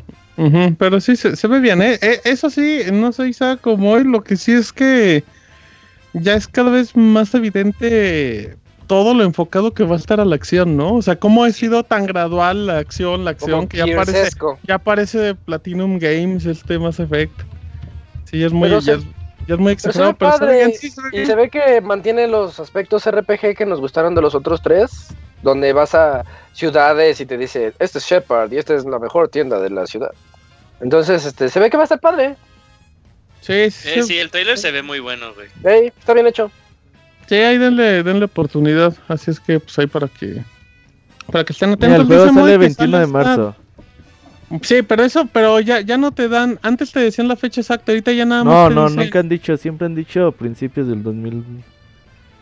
Pero 0.77 1.01
sí, 1.01 1.15
se, 1.15 1.35
se 1.35 1.47
ve 1.47 1.59
bien, 1.59 1.81
¿eh? 1.81 1.97
Eh, 2.01 2.21
Eso 2.23 2.49
sí, 2.49 2.83
no 2.93 3.11
sé, 3.11 3.27
Isaac, 3.27 3.59
como 3.61 3.91
hoy, 3.91 4.03
lo 4.05 4.23
que 4.23 4.37
sí 4.37 4.53
es 4.53 4.71
que 4.71 5.23
ya 6.13 6.33
es 6.35 6.47
cada 6.47 6.71
vez 6.71 6.95
más 6.95 7.33
evidente 7.35 8.55
todo 8.89 9.13
lo 9.13 9.23
enfocado 9.23 9.71
que 9.71 9.83
va 9.83 9.95
a 9.95 9.99
estar 9.99 10.19
a 10.19 10.25
la 10.25 10.33
acción, 10.33 10.75
¿no? 10.75 10.95
O 10.95 11.01
sea, 11.03 11.15
cómo 11.15 11.43
ha 11.43 11.51
sido 11.51 11.83
tan 11.83 12.07
gradual 12.07 12.65
la 12.65 12.79
acción, 12.79 13.23
la 13.23 13.31
acción, 13.31 13.51
Como 13.51 13.69
que 13.69 13.77
ya 13.77 13.85
parece, 13.95 14.29
ya 14.63 14.79
parece 14.79 15.35
Platinum 15.35 15.99
Games, 15.99 16.43
este 16.47 16.79
Mass 16.79 16.99
Effect. 16.99 17.39
Sí, 18.25 18.43
es 18.43 18.51
muy, 18.51 18.67
Pero 18.67 18.79
ya, 18.79 18.93
se- 18.95 18.99
es, 18.99 19.03
ya 19.47 19.53
es 19.53 19.59
muy 19.59 19.73
exagerado, 19.73 20.13
pero 20.15 20.31
padre. 20.31 20.73
sí, 20.73 20.91
Y 21.11 21.23
se 21.27 21.35
ve 21.35 21.51
que 21.51 21.81
mantiene 21.81 22.27
los 22.27 22.59
aspectos 22.59 23.05
RPG 23.05 23.55
que 23.55 23.65
nos 23.67 23.79
gustaron 23.79 24.15
de 24.15 24.21
los 24.23 24.33
otros 24.33 24.59
tres. 24.61 25.07
Donde 25.43 25.71
vas 25.71 25.93
a 25.93 26.25
ciudades 26.51 27.21
y 27.21 27.27
te 27.27 27.37
dice, 27.37 27.73
este 27.77 27.99
es 27.99 28.03
Shepard 28.03 28.51
y 28.51 28.57
esta 28.57 28.73
es 28.73 28.85
la 28.85 28.97
mejor 28.97 29.29
tienda 29.29 29.59
de 29.59 29.69
la 29.69 29.85
ciudad. 29.85 30.11
Entonces, 30.81 31.25
este, 31.25 31.47
se 31.47 31.59
ve 31.59 31.69
que 31.69 31.77
va 31.77 31.83
a 31.83 31.85
estar 31.85 31.99
padre. 31.99 32.35
Sí, 33.39 33.69
sí, 33.71 33.89
Eh, 33.99 34.03
sí, 34.03 34.17
el 34.17 34.31
trailer 34.31 34.57
se 34.57 34.71
ve 34.71 34.81
muy 34.81 34.99
bueno, 34.99 35.33
güey. 35.35 35.47
Ey, 35.63 35.93
está 35.97 36.13
bien 36.13 36.25
hecho. 36.27 36.51
Sí, 37.29 37.35
ahí 37.35 37.57
denle, 37.59 38.03
denle 38.03 38.25
oportunidad. 38.25 38.93
Así 39.07 39.29
es 39.29 39.39
que, 39.39 39.59
pues 39.59 39.77
ahí 39.77 39.87
para 39.87 40.07
que, 40.07 40.43
para 41.31 41.43
que 41.43 41.53
estén 41.53 41.69
Mira, 41.69 41.85
atentos. 41.85 41.99
el 41.99 42.07
juego 42.07 42.33
sale 42.33 42.51
que 42.53 42.57
21 42.57 42.99
de 42.99 43.07
marzo. 43.07 43.55
Sí, 44.63 44.81
pero 44.81 45.03
eso, 45.03 45.27
pero 45.31 45.59
ya, 45.59 45.81
ya 45.81 45.99
no 45.99 46.11
te 46.11 46.27
dan, 46.27 46.59
antes 46.63 46.91
te 46.91 46.99
decían 46.99 47.27
la 47.27 47.35
fecha 47.35 47.61
exacta, 47.61 47.91
ahorita 47.91 48.11
ya 48.13 48.25
nada 48.25 48.43
más 48.43 48.71
No, 48.73 48.89
no, 48.89 48.89
nunca 48.89 49.19
han 49.19 49.29
dicho, 49.29 49.55
siempre 49.57 49.85
han 49.85 49.93
dicho 49.93 50.31
principios 50.31 50.87
del 50.87 51.03
2000. 51.03 51.43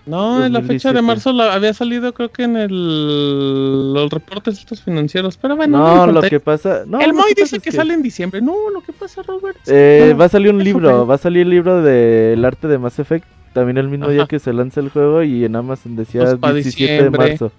No, 0.05 0.45
en 0.45 0.53
la 0.53 0.61
fecha 0.61 0.93
de 0.93 1.01
2017. 1.01 1.01
marzo 1.01 1.33
la, 1.33 1.53
había 1.53 1.73
salido 1.73 2.13
creo 2.13 2.29
que 2.29 2.43
en 2.43 2.55
el, 2.55 3.93
los 3.93 4.09
reportes 4.09 4.57
estos 4.57 4.81
financieros, 4.81 5.35
pero 5.35 5.57
bueno. 5.57 5.79
No, 5.79 6.07
lo 6.07 6.21
que 6.21 6.39
pasa... 6.39 6.83
No, 6.88 7.01
el 7.01 7.13
Moy 7.13 7.33
dice 7.35 7.59
que, 7.59 7.73
sale 7.73 7.93
en 7.93 8.01
diciembre. 8.01 8.41
No, 8.41 8.69
lo 8.69 8.79
que 8.79 8.93
pasa, 8.93 9.21
Robert. 9.23 9.57
Eh, 9.67 10.11
no, 10.11 10.17
va 10.17 10.25
a 10.25 10.29
salir 10.29 10.53
un 10.53 10.63
libro, 10.63 11.05
va 11.05 11.15
a 11.15 11.17
salir 11.17 11.41
el 11.41 11.49
libro 11.49 11.81
del 11.81 12.45
arte 12.45 12.69
de 12.69 12.77
Mass 12.77 12.99
Effect 12.99 13.27
también 13.58 13.80
el 13.80 13.88
mismo 13.89 14.08
día 14.08 14.28
que 14.28 14.38
se 14.38 14.53
lanza 14.53 14.82
el 14.82 14.89
juego 14.91 15.24
y 15.24 15.43
en 15.43 15.55
Amazon 15.55 15.95
decía 15.95 16.22
Pues 16.22 16.36
pa' 16.36 16.53
17 16.53 16.84
de 16.86 16.93
diciembre. 16.99 17.30
marzo. 17.30 17.51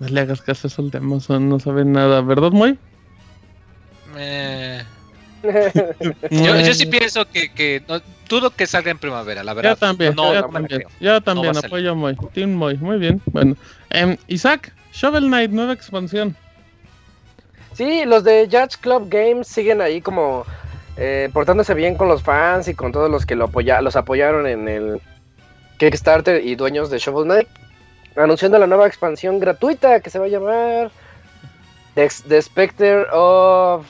No 0.00 0.08
le 0.08 0.20
hagas 0.20 0.42
caso 0.42 0.66
a 0.66 0.68
eso 0.68 0.82
al 0.82 0.90
de 0.90 0.98
Amazon, 0.98 1.48
no 1.48 1.60
saben 1.60 1.92
nada, 1.92 2.20
¿verdad, 2.22 2.50
Moy? 2.50 2.76
Eh, 4.16 4.82
yo, 6.32 6.60
yo 6.60 6.74
sí 6.74 6.86
pienso 6.86 7.24
que, 7.24 7.52
que 7.52 7.84
no, 7.86 8.00
dudo 8.28 8.50
que 8.50 8.66
salga 8.66 8.90
en 8.90 8.98
primavera, 8.98 9.44
la 9.44 9.54
verdad. 9.54 9.70
Yo 9.70 9.76
también, 9.76 10.16
No, 10.16 10.34
yo 10.34 10.40
no 10.40 10.48
también, 10.48 10.82
yo 10.98 11.20
también 11.20 11.56
apoyo 11.56 11.92
a 11.92 11.94
Moy, 11.94 12.16
Team 12.34 12.54
Moy, 12.54 12.76
muy 12.78 12.98
bien, 12.98 13.22
bueno. 13.26 13.54
Em, 13.90 14.16
Isaac, 14.26 14.74
Shovel 14.92 15.26
Knight, 15.26 15.52
nueva 15.52 15.72
expansión. 15.72 16.34
Sí, 17.74 18.02
los 18.06 18.24
de 18.24 18.48
Judge 18.50 18.76
Club 18.80 19.08
Games 19.08 19.46
siguen 19.46 19.80
ahí 19.80 20.00
como 20.00 20.44
eh, 20.96 21.30
portándose 21.32 21.74
bien 21.74 21.94
con 21.96 22.08
los 22.08 22.22
fans 22.22 22.68
y 22.68 22.74
con 22.74 22.92
todos 22.92 23.10
los 23.10 23.26
que 23.26 23.36
lo 23.36 23.46
apoya 23.46 23.80
los 23.80 23.96
apoyaron 23.96 24.46
en 24.46 24.68
el 24.68 25.00
Kickstarter 25.78 26.44
y 26.44 26.56
dueños 26.56 26.90
de 26.90 26.98
Shovel 26.98 27.24
Knight. 27.24 27.48
Anunciando 28.16 28.58
la 28.58 28.66
nueva 28.66 28.86
expansión 28.86 29.38
gratuita 29.38 30.00
que 30.00 30.10
se 30.10 30.18
va 30.18 30.26
a 30.26 30.28
llamar 30.28 30.90
The, 31.94 32.08
The 32.28 32.42
Spectre 32.42 33.06
of... 33.12 33.86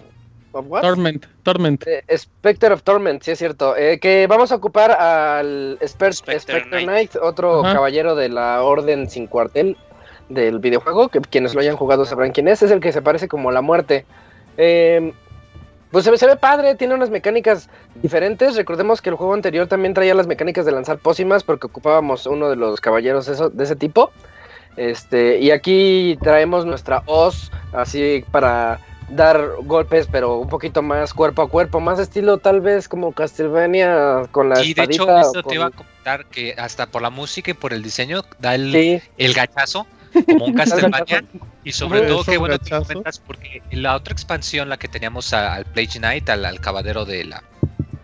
of 0.53 0.67
what? 0.69 0.83
Torment, 0.83 1.27
Torment. 1.43 1.85
Eh, 1.87 2.05
Spectre 2.17 2.75
of 2.75 2.83
Torment, 2.83 3.23
sí 3.23 3.31
es 3.33 3.39
cierto. 3.39 3.77
Eh, 3.77 3.99
que 3.99 4.27
vamos 4.29 4.53
a 4.53 4.57
ocupar 4.57 4.93
al 4.93 5.79
Spectre 5.85 6.39
Spectre, 6.39 6.65
Knight. 6.69 6.87
Knight, 6.87 7.17
otro 7.17 7.65
Ajá. 7.65 7.75
caballero 7.75 8.15
de 8.15 8.29
la 8.29 8.63
Orden 8.63 9.09
sin 9.09 9.27
cuartel 9.27 9.77
del 10.29 10.59
videojuego. 10.59 11.09
Que 11.09 11.21
quienes 11.21 11.55
lo 11.55 11.61
hayan 11.61 11.77
jugado 11.77 12.05
sabrán 12.05 12.33
quién 12.33 12.47
es. 12.47 12.63
Es 12.63 12.71
el 12.71 12.81
que 12.81 12.93
se 12.93 13.03
parece 13.03 13.27
como 13.27 13.51
la 13.51 13.63
muerte. 13.63 14.05
Eh, 14.59 15.13
pues 15.91 16.05
se 16.05 16.11
ve, 16.11 16.19
se 16.19 16.27
ve 16.27 16.37
padre, 16.37 16.75
tiene 16.75 16.95
unas 16.95 17.11
mecánicas 17.11 17.69
diferentes. 17.97 18.57
Recordemos 18.57 19.01
que 19.03 19.11
el 19.11 19.17
juego 19.17 19.35
anterior 19.35 19.67
también 19.67 19.95
traía 19.95 20.15
las 20.15 20.27
mecánicas 20.27 20.65
de 20.65 20.73
lanzar 20.73 20.99
pócimas 20.99 21.43
porque 21.43 21.67
ocupábamos 21.67 22.27
uno 22.27 22.49
de 22.49 22.57
los 22.57 22.81
caballeros 22.81 23.29
eso- 23.29 23.51
de 23.51 23.65
ese 23.65 23.77
tipo. 23.77 24.11
Este, 24.77 25.39
y 25.41 25.51
aquí 25.51 26.17
traemos 26.23 26.65
nuestra 26.65 27.03
hoz 27.07 27.51
así 27.73 28.25
para 28.31 28.79
dar 29.09 29.45
golpes, 29.65 30.07
pero 30.11 30.39
un 30.39 30.49
poquito 30.49 30.83
más 30.83 31.13
cuerpo 31.13 31.43
a 31.43 31.49
cuerpo, 31.49 31.81
más 31.81 31.99
estilo 31.99 32.39
tal 32.39 32.61
vez 32.61 32.89
como 32.89 33.11
Castlevania 33.13 34.23
con 34.31 34.49
la 34.49 34.63
Y 34.63 34.73
de 34.75 34.85
hecho, 34.85 35.03
espadita 35.03 35.17
o 35.17 35.31
eso 35.33 35.43
te 35.43 35.55
iba 35.57 35.67
a 35.67 35.71
comentar 35.71 36.27
que 36.27 36.55
hasta 36.57 36.87
por 36.87 37.03
la 37.03 37.11
música 37.11 37.51
y 37.51 37.55
por 37.55 37.73
el 37.73 37.83
diseño 37.83 38.23
da 38.39 38.55
el, 38.55 38.71
Sí, 38.71 39.03
el 39.19 39.35
gachazo, 39.35 39.87
como 40.27 40.45
un 40.47 40.55
Castlevania. 40.55 41.25
Y 41.65 41.73
sobre 41.73 42.01
todo, 42.09 42.25
qué 42.25 42.39
bueno 42.39 42.59
que 42.59 42.71
comentas, 42.89 43.19
porque 43.19 43.63
la 43.73 43.95
otra 43.95 44.13
expansión, 44.13 44.69
la 44.69 44.79
que 44.79 44.89
teníamos 44.89 45.33
a- 45.35 45.55
al 45.55 45.67
Plague 45.67 45.99
Knight, 45.99 46.29
al, 46.31 46.45
al 46.45 46.61
caballero 46.61 47.05
de 47.05 47.25
la 47.25 47.43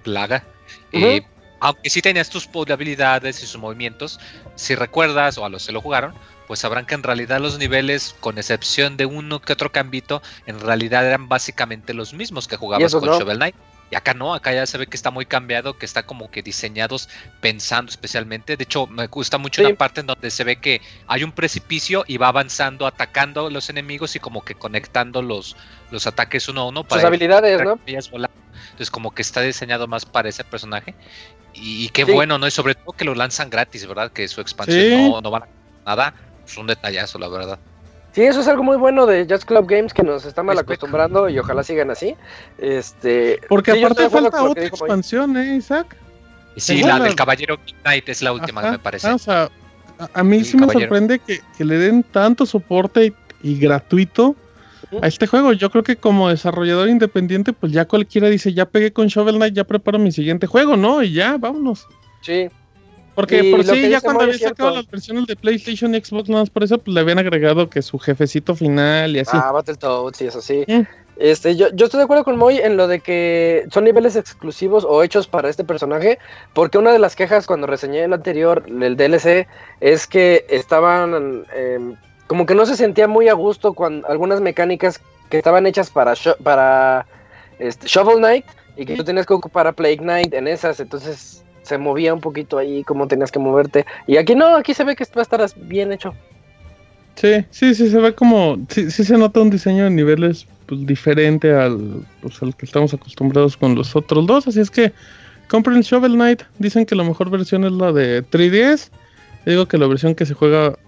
plaga, 0.03 0.45
eh, 0.93 1.23
aunque 1.61 1.89
sí 1.91 2.03
tenías 2.03 2.29
tus 2.29 2.49
habilidades 2.71 3.43
y 3.43 3.47
sus 3.47 3.59
movimientos, 3.61 4.21
si 4.57 4.75
recuerdas, 4.75 5.39
o 5.39 5.45
a 5.45 5.49
los 5.49 5.67
que 5.67 5.73
lo 5.73 5.81
jugaron, 5.81 6.15
pues 6.47 6.61
sabrán 6.61 6.87
que 6.87 6.95
en 6.95 7.03
realidad 7.03 7.41
los 7.41 7.59
niveles, 7.59 8.15
con 8.21 8.39
excepción 8.39 8.97
de 8.97 9.07
uno 9.07 9.41
que 9.41 9.53
otro 9.55 9.73
cambito, 9.73 10.23
en 10.47 10.61
realidad 10.61 11.07
eran 11.07 11.29
básicamente 11.29 11.95
los 11.95 12.13
mismos 12.15 12.47
que 12.47 12.57
jugabas 12.57 12.93
con 13.01 13.11
no. 13.11 13.19
Shovel 13.19 13.39
Knight. 13.39 13.57
Y 13.91 13.95
acá 13.95 14.14
no, 14.14 14.34
acá 14.34 14.53
ya 14.53 14.66
se 14.66 14.78
ve 14.78 14.87
que 14.89 14.97
está 14.97 15.12
muy 15.12 15.26
cambiado, 15.26 15.78
que 15.78 15.87
está 15.87 16.03
como 16.03 16.28
que 16.30 16.43
diseñados 16.43 17.09
pensando 17.41 17.91
especialmente. 17.91 18.57
De 18.57 18.64
hecho, 18.64 18.87
me 18.89 19.07
gusta 19.07 19.39
mucho 19.39 19.62
Sí. 19.62 19.66
una 19.68 19.76
parte 19.76 20.01
en 20.01 20.07
donde 20.07 20.30
se 20.30 20.43
ve 20.43 20.57
que 20.57 20.80
hay 21.07 21.22
un 21.22 21.30
precipicio 21.30 22.05
y 22.09 22.16
va 22.16 22.28
avanzando, 22.28 22.87
atacando 22.87 23.47
a 23.47 23.51
los 23.51 23.70
enemigos 23.70 24.16
y 24.16 24.18
como 24.20 24.45
que 24.45 24.57
conectando 24.57 25.22
los, 25.22 25.57
los 25.93 26.07
ataques 26.07 26.49
uno 26.49 26.62
a 26.62 26.68
uno 26.68 26.84
sus 26.91 27.05
habilidades, 27.05 27.62
¿no? 27.62 27.78
Entonces 28.70 28.91
como 28.91 29.12
que 29.14 29.22
está 29.22 29.41
diseñado 29.43 29.87
más 29.87 30.05
para 30.05 30.28
ese 30.28 30.43
personaje. 30.43 30.95
Y, 31.55 31.84
y 31.84 31.89
qué 31.91 32.05
Sí. 32.05 32.12
bueno, 32.12 32.39
¿no? 32.39 32.47
Y 32.47 32.51
sobre 32.51 32.74
todo 32.74 32.93
que 32.93 33.05
lo 33.05 33.14
lanzan 33.14 33.51
gratis, 33.51 33.87
¿verdad? 33.87 34.11
Que 34.12 34.26
su 34.28 34.41
expansión 34.41 34.80
Sí. 34.84 34.91
no, 35.11 35.20
no 35.20 35.30
van 35.30 35.45
a 35.45 35.49
nada. 35.87 36.14
Es 36.45 36.57
un 36.59 36.66
detallazo, 36.66 37.18
la 37.18 37.28
verdad. 37.28 37.59
Sí, 38.17 38.23
eso 38.23 38.41
es 38.41 38.49
algo 38.49 38.62
muy 38.62 38.79
bueno 38.79 39.05
de 39.05 39.27
Just 39.29 39.45
Club 39.45 39.67
Games 39.69 39.93
que 39.93 40.03
nos 40.03 40.25
está 40.25 40.43
mal 40.43 40.59
acostumbrando 40.59 41.29
y 41.29 41.39
ojalá 41.39 41.62
sigan 41.62 41.91
así. 41.91 42.17
Este, 42.57 43.39
Porque 43.47 43.73
sí, 43.73 43.79
aparte 43.85 44.09
falta 44.09 44.43
otra 44.43 44.64
expansión, 44.64 45.37
¿eh, 45.37 45.57
Isaac? 45.57 45.95
Sí, 46.57 46.81
la 46.83 46.97
la- 46.99 47.05
del 47.05 47.14
Caballero 47.14 47.59
Knight 47.83 48.09
es 48.09 48.23
la 48.23 48.33
última, 48.33 48.62
Ajá, 48.62 48.71
me 48.73 48.79
parece. 48.79 49.07
ah, 49.07 49.17
o 49.17 49.19
sea, 49.19 49.51
a, 49.99 50.09
a 50.14 50.25
mí 50.25 50.39
El 50.39 50.47
sí 50.47 50.57
me 50.57 50.62
caballero. 50.62 50.81
sorprende 50.89 51.19
que, 51.19 51.41
que 51.59 51.64
le 51.67 51.77
den 51.77 52.03
tanto 52.05 52.47
soporte 52.47 53.05
y, 53.05 53.14
y 53.43 53.59
gratuito 53.59 54.35
a 55.03 55.07
este 55.09 55.27
juego. 55.27 55.53
Yo 55.53 55.69
creo 55.69 55.85
que 55.85 55.97
como 55.97 56.31
desarrollador 56.31 56.89
independiente, 56.89 57.53
pues 57.53 57.71
ya 57.73 57.85
cualquiera 57.85 58.31
dice, 58.31 58.55
ya 58.55 58.64
pegué 58.64 58.95
con 58.95 59.09
Shovel 59.09 59.37
Knight, 59.37 59.53
ya 59.53 59.64
preparo 59.64 59.99
mi 59.99 60.11
siguiente 60.11 60.47
juego, 60.47 60.79
¿no? 60.79 61.03
Y 61.03 61.12
ya, 61.12 61.37
vámonos. 61.37 61.87
Sí, 62.23 62.49
Porque 63.17 63.43
Y 63.43 63.51
por 63.51 63.64
sí, 63.64 63.89
ya 63.89 64.01
cuando 64.03 64.21
Moy 64.21 64.25
había 64.25 64.35
es 64.35 64.39
cierto. 64.41 64.57
sacado 64.57 64.77
las 64.77 64.91
versiones 64.91 65.27
de 65.27 65.37
PlayStation 65.37 65.95
y 65.95 66.01
Xbox, 66.01 66.29
nada 66.29 66.43
más 66.43 66.51
por 66.51 66.62
eso, 66.62 66.77
pues 66.79 66.95
le 66.95 67.01
habían 67.01 67.19
agregado 67.19 67.69
que 67.69 67.81
su 67.81 67.99
jefecito 67.99 68.55
final 68.55 69.17
y 69.17 69.21
así. 69.21 69.31
ah, 69.33 69.51
Battletoads 69.53 70.21
y 70.21 70.27
eso 70.27 70.43
sí. 70.43 70.64
Mm. 70.69 70.83
Este, 71.17 71.57
yo, 71.57 71.69
yo 71.73 71.87
estoy 71.87 71.97
de 71.97 72.05
acuerdo 72.05 72.25
con 72.25 72.37
Moy 72.37 72.59
en 72.59 72.77
lo 72.77 72.87
de 72.89 73.01
que 73.01 73.67
son 73.73 73.85
niveles 73.85 74.17
exclusivos 74.17 74.85
o 74.87 75.03
hechos 75.03 75.27
para 75.27 75.49
este 75.49 75.64
personaje, 75.64 76.19
porque 76.53 76.77
una 76.77 76.93
de 76.93 76.99
las 76.99 77.17
quejas 77.17 77.47
cuando 77.47 77.67
reseñé 77.67 78.05
el 78.05 78.12
anterior, 78.12 78.64
el 78.69 78.97
DLC, 78.99 79.49
es 79.81 80.07
que 80.07 80.45
estaban 80.51 81.47
em, 81.57 81.97
como 82.27 82.45
que 82.45 82.55
no 82.55 82.67
se 82.67 82.77
sentía 82.77 83.09
muy 83.09 83.29
a 83.29 83.33
gusto 83.33 83.73
con 83.73 84.05
algunas 84.07 84.43
mecánicas 84.43 85.01
que 85.31 85.39
estaban 85.39 85.67
hechas 85.67 85.89
para 85.89 86.12
para 86.43 87.07
este, 87.59 87.87
Shovel 87.87 88.19
Knight 88.19 88.45
y 88.77 88.85
que 88.85 88.95
tú 88.95 89.03
tenías 89.03 89.25
que 89.25 89.33
ocupar 89.33 89.67
a 89.67 89.73
Plague 89.73 89.97
Knight 89.97 90.35
en 90.35 90.47
esas, 90.47 90.81
entonces 90.81 91.43
se 91.67 91.79
movía 91.79 92.14
un 92.14 92.21
poquito 92.21 92.59
ahí 92.59 92.85
como 92.85 93.09
tenías 93.09 93.33
que 93.33 93.39
moverte. 93.39 93.85
Y 94.07 94.17
aquí 94.17 94.35
no, 94.35 94.57
aquí 94.57 94.73
se 94.73 94.85
ve 94.85 94.97
que 94.97 95.05
va 95.05 95.21
a 95.21 95.23
estar 95.23 95.45
bien 95.62 95.93
hecho. 95.93 96.14
Sí, 97.17 97.45
sí, 97.51 97.75
sí, 97.75 97.91
se 97.91 97.99
ve 97.99 98.14
como, 98.14 98.59
sí, 98.69 98.91
sí 98.91 99.03
se 99.03 99.17
nota 99.17 99.41
un 99.41 99.51
diseño 99.51 99.85
de 99.85 99.91
niveles 99.91 100.47
pues, 100.67 100.87
diferente 100.87 101.53
al, 101.53 102.07
pues, 102.21 102.43
al 102.43 102.55
que 102.55 102.67
estamos 102.67 102.93
acostumbrados 102.93 103.57
con 103.57 103.75
los 103.75 103.97
otros 103.97 104.27
dos, 104.27 104.47
así 104.47 104.61
es 104.61 104.71
que 104.71 104.93
compren 105.49 105.81
Shovel 105.81 106.12
Knight, 106.12 106.43
dicen 106.59 106.85
que 106.85 106.95
la 106.95 107.05
mejor 107.05 107.31
versión 107.31 107.64
es 107.64 107.73
la 107.73 107.91
de 107.93 108.23
3DS, 108.23 108.91
Yo 109.47 109.53
digo 109.53 109.67
que 109.67 109.79
la 109.79 109.87
versión 109.87 110.14
que 110.14 110.27
se 110.27 110.35
juega 110.35 110.79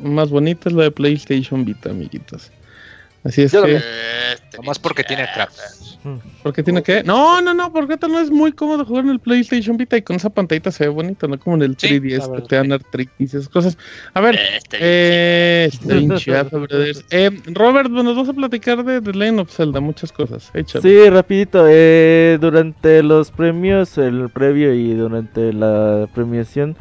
más 0.00 0.30
bonita 0.30 0.68
es 0.68 0.74
la 0.74 0.84
de 0.84 0.90
PlayStation 0.90 1.64
Vita, 1.64 1.90
amiguitos. 1.90 2.50
Así 3.26 3.42
es 3.42 3.52
Yo 3.52 3.64
que. 3.64 3.76
Este, 3.76 4.56
Nomás 4.58 4.78
porque 4.78 5.02
tiene 5.04 5.26
crap. 5.34 5.50
porque 6.42 6.62
tiene 6.62 6.82
que, 6.82 7.02
no, 7.02 7.42
no, 7.42 7.52
no, 7.52 7.72
porque 7.72 7.96
tal 7.96 8.12
no 8.12 8.20
es 8.20 8.30
muy 8.30 8.52
cómodo 8.52 8.84
jugar 8.84 9.04
en 9.04 9.10
el 9.10 9.18
PlayStation 9.20 9.76
Vita 9.76 9.96
y 9.96 10.02
con 10.02 10.16
esa 10.16 10.30
pantallita 10.30 10.70
se 10.70 10.84
ve 10.84 10.90
bonito, 10.90 11.26
no 11.28 11.38
como 11.38 11.56
en 11.56 11.62
el 11.62 11.76
Sí, 11.78 11.88
3DS 11.88 12.18
la 12.18 12.24
que 12.26 12.30
verdad, 12.30 12.46
te 12.48 12.56
dan 12.56 12.72
artritis 12.72 13.34
y 13.34 13.36
esas 13.36 13.48
cosas. 13.48 13.76
A 14.14 14.20
ver, 14.20 14.36
Este, 14.56 14.78
eh, 14.80 15.70
brothers. 16.52 17.04
Eh, 17.10 17.30
Robert, 17.46 17.90
bueno, 17.90 18.14
nos 18.14 18.16
vas 18.16 18.28
a 18.28 18.32
platicar 18.32 18.84
de 18.84 19.00
The 19.00 19.12
Legend 19.12 19.40
of 19.40 19.50
Zelda, 19.54 19.80
muchas 19.80 20.12
cosas. 20.12 20.50
Échale. 20.54 20.82
Sí, 20.82 21.10
rapidito. 21.10 21.66
eh, 21.68 22.38
durante 22.40 23.02
los 23.02 23.30
premios, 23.30 23.98
el 23.98 24.28
previo 24.30 24.72
y 24.74 24.94
durante 24.94 25.52
la 25.52 26.08
premiación, 26.14 26.76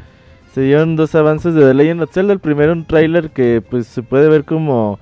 se 0.53 0.61
dieron 0.61 0.95
dos 0.95 1.15
avances 1.15 1.53
de 1.55 1.61
The 1.61 1.73
Legend 1.73 2.03
of 2.03 2.13
Zelda. 2.13 2.31
El 2.33 2.39
primero 2.39 2.71
un 2.71 2.85
tráiler 2.85 3.31
que 3.31 3.61
pues 3.67 3.87
se 3.87 4.03
puede 4.03 4.29
ver 4.29 4.45
como 4.45 4.99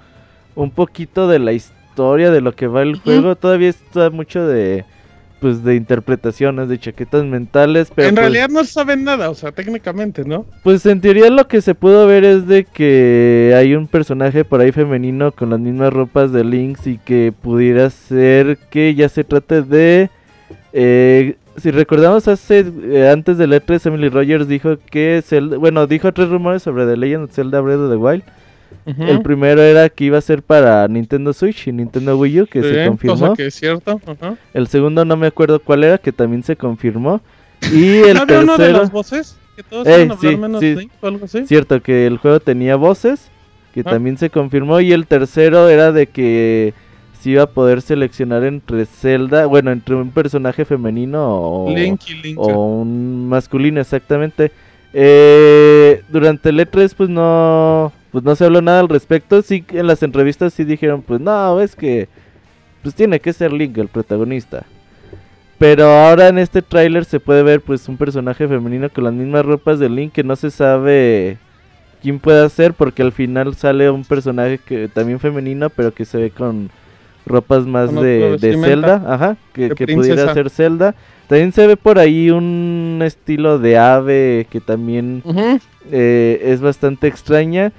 un 0.56 0.72
poquito 0.72 1.28
de 1.28 1.39
la 1.39 1.54
historia 1.54 2.32
de 2.32 2.41
lo 2.41 2.54
que 2.56 2.68
va 2.68 2.82
el 2.82 2.97
juego. 2.99 3.36
Todavía 3.36 3.70
está 3.70 4.10
mucho 4.10 4.45
de 4.45 4.86
pues 5.43 5.62
de 5.62 5.76
interpretaciones, 5.76 6.70
de 6.70 6.80
chaquetas 6.80 7.26
mentales, 7.26 7.91
pero 7.93 8.08
en 8.08 8.16
pues, 8.16 8.24
realidad 8.24 8.47
no 8.47 8.64
saben 8.64 9.04
nada, 9.04 9.30
o 9.30 9.36
sea, 9.36 9.51
técnicamente, 9.51 10.24
¿no? 10.24 10.45
pues 10.64 10.86
en 10.86 11.01
teoría 11.01 11.30
lo 11.30 11.49
que 11.49 11.62
se 11.62 11.76
pudo 11.76 12.08
ver 12.08 12.24
es 12.24 12.47
de 12.47 12.64
que 12.64 13.54
hay 13.54 13.76
un 13.76 13.88
personaje 13.88 14.45
por 14.45 14.62
ahí 14.62 14.72
femenino 14.72 15.34
con 15.34 15.49
las 15.49 15.60
mismas 15.60 15.91
ropas 15.91 16.32
de 16.32 16.45
Lynx 16.45 16.88
y 16.88 16.97
que 16.97 17.34
pudiera 17.41 17.89
ser 17.89 18.58
que 18.70 18.95
ya 18.95 19.10
se 19.10 19.26
trate 19.26 19.64
de... 19.64 20.10
eh, 20.72 21.36
si 21.58 21.72
recordamos 21.72 22.30
hace 22.30 22.66
eh, 22.84 23.10
antes 23.10 23.38
del 23.38 23.51
E3 23.51 23.88
Emily 23.88 24.08
Rogers 24.08 24.47
dijo 24.47 24.78
que 24.89 25.22
Zelda, 25.26 25.58
bueno, 25.58 25.88
dijo 25.88 26.14
tres 26.14 26.30
rumores 26.30 26.64
sobre 26.64 26.86
The 26.86 26.95
Legend 26.95 27.26
of 27.26 27.32
Zelda 27.34 27.60
Breath 27.60 27.80
of 27.80 27.91
the 27.91 27.97
Wild. 27.97 28.24
El 28.86 29.21
primero 29.21 29.61
era 29.61 29.89
que 29.89 30.05
iba 30.05 30.17
a 30.17 30.21
ser 30.21 30.41
para 30.43 30.88
Nintendo 30.88 31.34
Switch 31.34 31.67
y 31.67 31.71
Nintendo 31.71 32.17
Wii 32.17 32.41
U, 32.41 32.47
que 32.47 32.61
Sí, 32.61 32.69
se 32.69 32.86
confirmó. 32.88 33.15
Cosa 33.17 33.34
que 33.36 33.45
es 33.47 33.53
cierto. 33.55 33.99
Ajá. 34.05 34.36
El 34.53 34.67
segundo 34.67 35.05
no 35.05 35.15
me 35.17 35.28
acuerdo 35.28 35.59
cuál 35.61 35.84
era, 35.84 35.97
que 35.97 36.11
también 36.11 36.43
se 36.43 36.55
confirmó. 36.55 37.21
Y 37.71 37.97
el 38.09 38.15
¿No 38.15 38.21
había 38.24 38.39
uno 38.41 38.53
de 38.53 38.57
tercero... 38.57 38.80
las 38.80 38.91
voces? 38.91 39.38
Que 39.55 39.63
todos 39.63 39.88
iban 39.88 40.11
a 40.11 40.17
sí, 40.17 40.36
menos 40.38 40.59
sí. 40.61 40.76
Link 40.76 40.91
o 40.99 41.07
algo 41.07 41.26
así. 41.26 41.45
Cierto 41.45 41.82
que 41.82 42.07
el 42.07 42.17
juego 42.17 42.39
tenía 42.39 42.76
voces, 42.76 43.30
que 43.74 43.82
Ah. 43.82 43.91
también 43.91 44.17
se 44.17 44.30
confirmó. 44.30 44.80
Y 44.80 44.91
el 44.93 45.05
tercero 45.07 45.69
era 45.69 45.91
de 45.91 46.07
que 46.07 46.74
se 47.21 47.30
iba 47.30 47.43
a 47.43 47.47
poder 47.49 47.82
seleccionar 47.82 48.43
entre 48.43 48.86
Zelda, 48.86 49.45
bueno, 49.45 49.71
entre 49.71 49.95
un 49.95 50.09
personaje 50.11 50.65
femenino 50.65 51.24
o, 51.24 51.69
Link 51.74 52.01
y 52.09 52.13
Link. 52.15 52.38
o 52.39 52.47
un 52.82 53.30
masculino, 53.30 53.80
exactamente. 53.80 54.51
Eh, 54.95 56.01
durante 56.09 56.49
el 56.49 56.59
E3 56.59 56.93
pues 56.95 57.09
no, 57.09 57.91
pues 58.14 58.24
no 58.24 58.36
se 58.36 58.45
habló 58.45 58.61
nada 58.61 58.80
al 58.80 58.89
respecto. 58.89 59.41
Sí, 59.41 59.66
en 59.72 59.88
las 59.88 60.03
entrevistas 60.03 60.53
sí 60.53 60.64
dijeron, 60.64 61.01
pues 61.01 61.20
no, 61.20 61.59
es 61.59 61.76
que 61.76 62.07
pues 62.84 62.93
tiene 62.93 63.20
que 63.20 63.34
ser 63.34 63.51
Link 63.51 63.76
el 63.80 63.88
protagonista. 63.88 64.64
Pero 65.57 65.86
ahora 65.86 66.28
en 66.28 66.38
este 66.38 66.61
tráiler 66.61 67.05
se 67.05 67.20
puede 67.20 67.41
ver 67.41 67.61
pues 67.61 67.89
un 67.89 67.97
personaje 67.97 68.47
femenino 68.47 68.88
con 68.89 69.05
las 69.05 69.14
mismas 69.14 69.43
ropas 69.43 69.80
de 69.80 69.89
Link 69.89 70.14
que 70.14 70.24
no 70.24 70.36
se 70.36 70.51
sabe 70.51 71.38
quién 72.03 72.20
puede 72.20 72.47
ser 72.49 72.76
porque 72.76 73.01
al 73.01 73.14
final 73.14 73.55
sale 73.55 73.89
un 73.89 74.03
personaje 74.03 74.59
que 74.59 74.89
también 74.89 75.20
femenino 75.20 75.70
pero 75.70 75.93
que 75.93 76.05
se 76.05 76.18
ve 76.18 76.30
con 76.30 76.70
ropas 77.26 77.66
más 77.66 77.89
Con 77.89 78.03
de, 78.03 78.38
de. 78.38 78.57
Zelda, 78.57 79.03
ajá, 79.07 79.38
que, 79.53 79.70
pudiera 79.70 80.34
ser 80.36 80.51
Zelda. 80.51 80.93
También 81.28 81.51
se 81.51 81.66
ve 81.66 81.78
por 81.78 81.97
ahí 81.97 82.30
un 82.30 82.99
estilo 83.03 83.57
de 83.57 83.78
ave 83.78 84.45
que 84.51 84.59
también 84.59 85.24
eh, 85.89 86.41
es 86.43 86.61
bastante 86.61 87.07
extraña. 87.07 87.72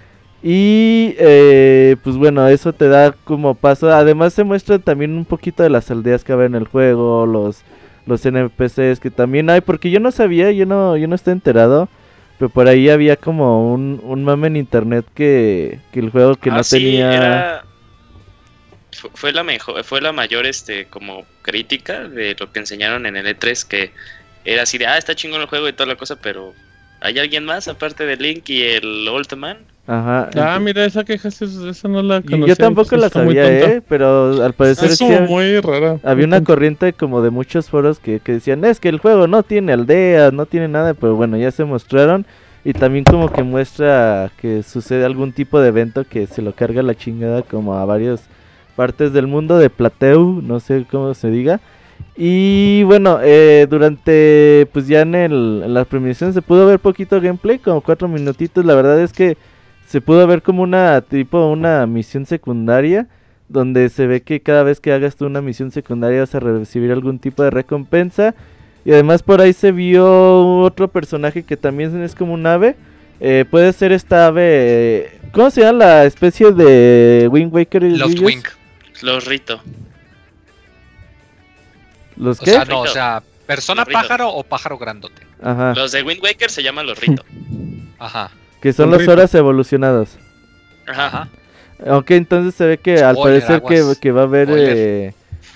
Y 0.46 1.14
eh, 1.18 1.96
pues 2.04 2.16
bueno, 2.16 2.46
eso 2.48 2.72
te 2.74 2.88
da 2.88 3.12
como 3.24 3.54
paso. 3.54 3.90
Además 3.92 4.34
se 4.34 4.44
muestra 4.44 4.78
también 4.78 5.12
un 5.16 5.24
poquito 5.24 5.62
de 5.62 5.70
las 5.70 5.90
aldeas 5.90 6.22
que 6.24 6.34
hay 6.34 6.40
en 6.46 6.54
el 6.54 6.66
juego, 6.68 7.24
los, 7.26 7.64
los 8.06 8.24
NPCs 8.26 9.00
que 9.00 9.10
también 9.10 9.48
hay, 9.50 9.62
porque 9.62 9.90
yo 9.90 10.00
no 10.00 10.10
sabía, 10.12 10.52
yo 10.52 10.66
no, 10.66 10.96
yo 10.98 11.08
no 11.08 11.14
estoy 11.14 11.32
enterado. 11.32 11.88
Pero 12.38 12.50
por 12.50 12.68
ahí 12.68 12.90
había 12.90 13.16
como 13.16 13.72
un, 13.72 14.00
un 14.04 14.24
mame 14.24 14.48
en 14.48 14.56
internet 14.56 15.06
que, 15.14 15.80
que 15.92 16.00
el 16.00 16.10
juego 16.10 16.36
que 16.36 16.50
Ah, 16.50 16.52
no 16.52 16.64
sí, 16.64 17.00
tenía... 17.08 17.10
era- 17.10 17.66
fu- 18.92 19.10
Fue 19.14 19.32
la 19.32 19.42
mejor, 19.44 19.84
fue 19.84 20.00
la 20.00 20.12
mayor 20.12 20.46
este 20.46 20.88
como 20.88 21.26
crítica 21.42 22.08
de 22.08 22.36
lo 22.38 22.52
que 22.52 22.60
enseñaron 22.60 23.06
en 23.06 23.16
el 23.16 23.26
E3 23.26 23.64
que 23.64 23.92
era 24.44 24.62
así 24.62 24.78
de 24.78 24.86
ah 24.86 24.98
está 24.98 25.14
chingón 25.14 25.40
el 25.40 25.46
juego 25.48 25.68
y 25.68 25.72
toda 25.72 25.88
la 25.88 25.96
cosa, 25.96 26.20
pero 26.20 26.56
¿hay 27.00 27.18
alguien 27.18 27.44
más 27.44 27.68
aparte 27.68 28.04
de 28.06 28.16
Link 28.16 28.48
y 28.50 28.62
el 28.62 29.06
Old 29.08 29.34
Man? 29.36 29.66
Ajá. 29.86 30.30
Ah, 30.36 30.58
mira, 30.60 30.84
esa 30.86 31.04
queja, 31.04 31.28
esa, 31.28 31.88
no 31.88 32.02
la 32.02 32.22
conocía. 32.22 32.46
yo 32.46 32.56
tampoco 32.56 32.96
la 32.96 33.10
sabía, 33.10 33.46
eh, 33.46 33.82
pero 33.86 34.42
al 34.42 34.54
parecer 34.54 34.90
Es 34.92 34.98
como 34.98 35.20
muy 35.22 35.60
rara. 35.60 35.98
había 36.02 36.24
una 36.24 36.42
corriente 36.42 36.94
como 36.94 37.20
de 37.20 37.28
muchos 37.28 37.68
foros 37.68 37.98
que, 37.98 38.20
que 38.20 38.32
decían, 38.32 38.64
es 38.64 38.80
que 38.80 38.88
el 38.88 38.98
juego 38.98 39.26
no 39.26 39.42
tiene 39.42 39.74
aldeas, 39.74 40.32
no 40.32 40.46
tiene 40.46 40.68
nada, 40.68 40.94
pero 40.94 41.16
bueno, 41.16 41.36
ya 41.36 41.50
se 41.50 41.64
mostraron. 41.64 42.24
Y 42.64 42.72
también 42.72 43.04
como 43.04 43.30
que 43.30 43.42
muestra 43.42 44.30
que 44.40 44.62
sucede 44.62 45.04
algún 45.04 45.32
tipo 45.32 45.60
de 45.60 45.68
evento 45.68 46.04
que 46.08 46.26
se 46.26 46.40
lo 46.40 46.54
carga 46.54 46.82
la 46.82 46.94
chingada 46.94 47.42
como 47.42 47.74
a 47.74 47.84
varias 47.84 48.22
partes 48.76 49.12
del 49.12 49.26
mundo 49.26 49.58
de 49.58 49.68
Plateu, 49.68 50.40
no 50.42 50.60
sé 50.60 50.86
cómo 50.90 51.12
se 51.12 51.28
diga. 51.30 51.60
Y 52.16 52.82
bueno, 52.84 53.18
eh, 53.22 53.66
durante, 53.68 54.66
pues 54.72 54.88
ya 54.88 55.02
en, 55.02 55.14
el, 55.14 55.62
en 55.62 55.74
la 55.74 55.84
premiación 55.84 56.32
se 56.32 56.40
pudo 56.40 56.66
ver 56.66 56.78
poquito 56.78 57.20
gameplay, 57.20 57.58
como 57.58 57.82
cuatro 57.82 58.08
minutitos. 58.08 58.64
La 58.64 58.74
verdad 58.74 58.98
es 59.00 59.12
que 59.12 59.36
se 59.94 60.00
pudo 60.00 60.26
ver 60.26 60.42
como 60.42 60.64
una 60.64 61.00
tipo 61.02 61.46
una 61.46 61.86
misión 61.86 62.26
secundaria, 62.26 63.06
donde 63.48 63.88
se 63.90 64.08
ve 64.08 64.22
que 64.22 64.40
cada 64.40 64.64
vez 64.64 64.80
que 64.80 64.92
hagas 64.92 65.14
tú 65.14 65.24
una 65.24 65.40
misión 65.40 65.70
secundaria 65.70 66.18
vas 66.18 66.34
a 66.34 66.40
recibir 66.40 66.90
algún 66.90 67.20
tipo 67.20 67.44
de 67.44 67.50
recompensa. 67.50 68.34
Y 68.84 68.90
además 68.90 69.22
por 69.22 69.40
ahí 69.40 69.52
se 69.52 69.70
vio 69.70 70.58
otro 70.62 70.88
personaje 70.88 71.44
que 71.44 71.56
también 71.56 72.02
es 72.02 72.16
como 72.16 72.34
un 72.34 72.44
ave. 72.44 72.74
Eh, 73.20 73.44
puede 73.48 73.72
ser 73.72 73.92
esta 73.92 74.26
ave. 74.26 74.42
eh, 74.44 75.18
¿Cómo 75.30 75.52
se 75.52 75.60
llama 75.60 75.78
la 75.84 76.04
especie 76.06 76.50
de 76.50 77.28
Wind 77.30 77.54
Waker? 77.54 77.84
Loft 77.84 78.14
Yuyos? 78.14 78.26
Wing. 78.26 78.42
Los 79.00 79.26
Rito. 79.26 79.60
¿Los 82.16 82.40
O 82.40 82.44
qué? 82.44 82.50
sea, 82.50 82.64
no, 82.64 82.80
o 82.80 82.86
sea, 82.88 83.22
persona 83.46 83.84
pájaro 83.84 84.28
o 84.28 84.42
pájaro 84.42 84.76
grandote. 84.76 85.22
Ajá. 85.40 85.72
Los 85.76 85.92
de 85.92 86.02
Wind 86.02 86.20
Waker 86.20 86.50
se 86.50 86.64
llaman 86.64 86.84
los 86.84 86.98
Rito. 86.98 87.24
Ajá. 88.00 88.32
Que 88.64 88.72
son 88.72 88.90
las 88.90 89.06
horas 89.06 89.34
evolucionadas. 89.34 90.16
Ajá. 90.86 91.06
Ajá. 91.06 91.28
Ok, 91.98 92.12
entonces 92.12 92.54
se 92.54 92.64
ve 92.64 92.78
que 92.78 93.02
al 93.02 93.14
Spoiler, 93.14 93.42
parecer 93.42 93.62
que, 93.68 94.00
que 94.00 94.10
va 94.10 94.22
a 94.22 94.24
haber 94.24 94.48
eh, 94.50 95.12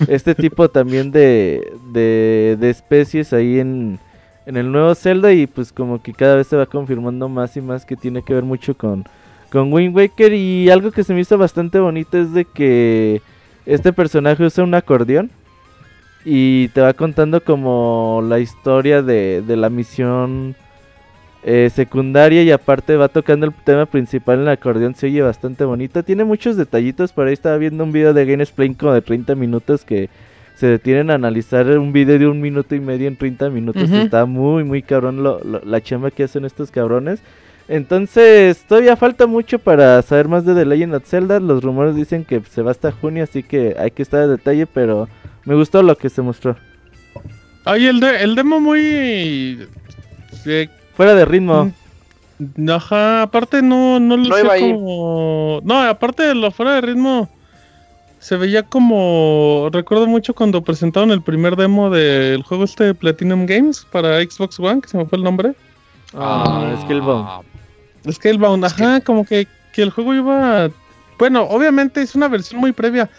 este 0.07 0.35
tipo 0.35 0.69
también 0.69 1.09
de, 1.09 1.73
de, 1.91 2.55
de 2.59 2.69
especies 2.69 3.33
ahí 3.33 3.59
en, 3.59 3.97
en 4.45 4.57
el 4.57 4.71
nuevo 4.71 4.93
Zelda 4.93 5.33
y 5.33 5.47
pues 5.47 5.73
como 5.73 6.03
que 6.03 6.13
cada 6.13 6.35
vez 6.35 6.45
se 6.45 6.55
va 6.55 6.67
confirmando 6.67 7.27
más 7.29 7.57
y 7.57 7.61
más 7.61 7.83
que 7.83 7.95
tiene 7.95 8.21
que 8.21 8.35
ver 8.35 8.43
mucho 8.43 8.77
con, 8.77 9.05
con 9.51 9.73
Wind 9.73 9.95
Waker 9.95 10.31
y 10.33 10.69
algo 10.69 10.91
que 10.91 11.03
se 11.03 11.15
me 11.15 11.21
hizo 11.21 11.35
bastante 11.35 11.79
bonito 11.79 12.15
es 12.15 12.31
de 12.31 12.45
que 12.45 13.23
este 13.65 13.91
personaje 13.91 14.43
usa 14.43 14.63
un 14.63 14.75
acordeón 14.75 15.31
y 16.25 16.67
te 16.67 16.81
va 16.81 16.93
contando 16.93 17.43
como 17.43 18.23
la 18.23 18.37
historia 18.37 19.01
de, 19.01 19.41
de 19.41 19.57
la 19.57 19.71
misión 19.71 20.55
eh, 21.43 21.69
secundaria 21.73 22.43
y 22.43 22.51
aparte 22.51 22.95
va 22.97 23.07
tocando 23.07 23.45
el 23.45 23.53
tema 23.53 23.85
principal 23.85 24.35
en 24.37 24.41
el 24.43 24.49
acordeón, 24.49 24.95
se 24.95 25.07
oye 25.07 25.21
bastante 25.21 25.63
bonito. 25.63 26.03
Tiene 26.03 26.23
muchos 26.23 26.57
detallitos, 26.57 27.13
por 27.13 27.27
ahí 27.27 27.33
estaba 27.33 27.57
viendo 27.57 27.83
un 27.83 27.91
video 27.91 28.13
de 28.13 28.25
Gamesplay 28.25 28.73
como 28.75 28.93
de 28.93 29.01
30 29.01 29.35
minutos 29.35 29.83
que 29.85 30.09
se 30.55 30.67
detienen 30.67 31.09
a 31.09 31.13
analizar 31.15 31.65
un 31.77 31.93
video 31.93 32.19
de 32.19 32.27
un 32.27 32.41
minuto 32.41 32.75
y 32.75 32.81
medio 32.81 33.07
en 33.07 33.15
30 33.15 33.49
minutos. 33.49 33.89
Está 33.89 34.25
muy, 34.25 34.65
muy 34.65 34.81
cabrón 34.81 35.23
lo- 35.23 35.39
lo- 35.43 35.61
la 35.63 35.79
chamba 35.81 36.11
que 36.11 36.23
hacen 36.23 36.43
estos 36.43 36.69
cabrones. 36.71 37.21
Entonces, 37.69 38.65
todavía 38.67 38.97
falta 38.97 39.25
mucho 39.27 39.59
para 39.59 40.01
saber 40.01 40.27
más 40.27 40.43
de 40.43 40.55
The 40.55 40.65
Legend 40.65 40.95
of 40.95 41.05
Zelda. 41.05 41.39
Los 41.39 41.63
rumores 41.63 41.95
dicen 41.95 42.25
que 42.25 42.41
se 42.49 42.61
va 42.61 42.71
hasta 42.71 42.91
junio, 42.91 43.23
así 43.23 43.43
que 43.43 43.75
hay 43.79 43.91
que 43.91 44.01
estar 44.01 44.19
a 44.21 44.27
detalle, 44.27 44.65
pero 44.65 45.07
me 45.45 45.55
gustó 45.55 45.81
lo 45.83 45.95
que 45.95 46.09
se 46.09 46.21
mostró. 46.21 46.57
Ay, 47.63 47.85
el, 47.85 47.99
de, 48.01 48.23
el 48.23 48.35
demo 48.35 48.59
muy... 48.59 49.59
eh, 50.45 50.69
Fuera 50.99 51.15
de 51.15 51.23
ritmo. 51.23 51.71
Mm, 52.39 52.69
Ajá, 52.71 53.21
aparte 53.21 53.61
no, 53.61 54.01
no 54.01 54.17
lo 54.17 54.27
No 54.27 54.35
sé 54.35 54.41
iba 54.43 54.51
ahí. 54.51 54.73
como... 54.73 55.61
No, 55.63 55.81
aparte 55.81 56.23
de 56.23 56.35
lo 56.35 56.51
fuera 56.51 56.73
de 56.73 56.81
ritmo, 56.81 57.29
se 58.19 58.35
veía 58.35 58.63
como... 58.63 59.69
Recuerdo 59.71 60.07
mucho 60.07 60.33
cuando 60.33 60.61
presentaron 60.61 61.11
el 61.11 61.21
primer 61.21 61.55
demo 61.55 61.89
del 61.89 62.43
juego 62.43 62.65
este 62.65 62.83
de 62.83 62.93
Platinum 62.95 63.45
Games 63.45 63.87
para 63.89 64.21
Xbox 64.21 64.59
One, 64.59 64.81
que 64.81 64.89
se 64.89 64.97
me 64.97 65.05
fue 65.05 65.19
el 65.19 65.23
nombre. 65.23 65.53
Ah, 66.13 66.77
Scalebound. 66.81 67.45
Scalebound, 68.11 68.65
ajá, 68.65 68.99
como 68.99 69.23
que, 69.23 69.47
que 69.71 69.81
el 69.81 69.91
juego 69.91 70.13
iba... 70.13 70.69
Bueno, 71.17 71.43
obviamente 71.43 72.01
es 72.01 72.13
una 72.13 72.27
versión 72.27 72.59
muy 72.59 72.73
previa, 72.73 73.09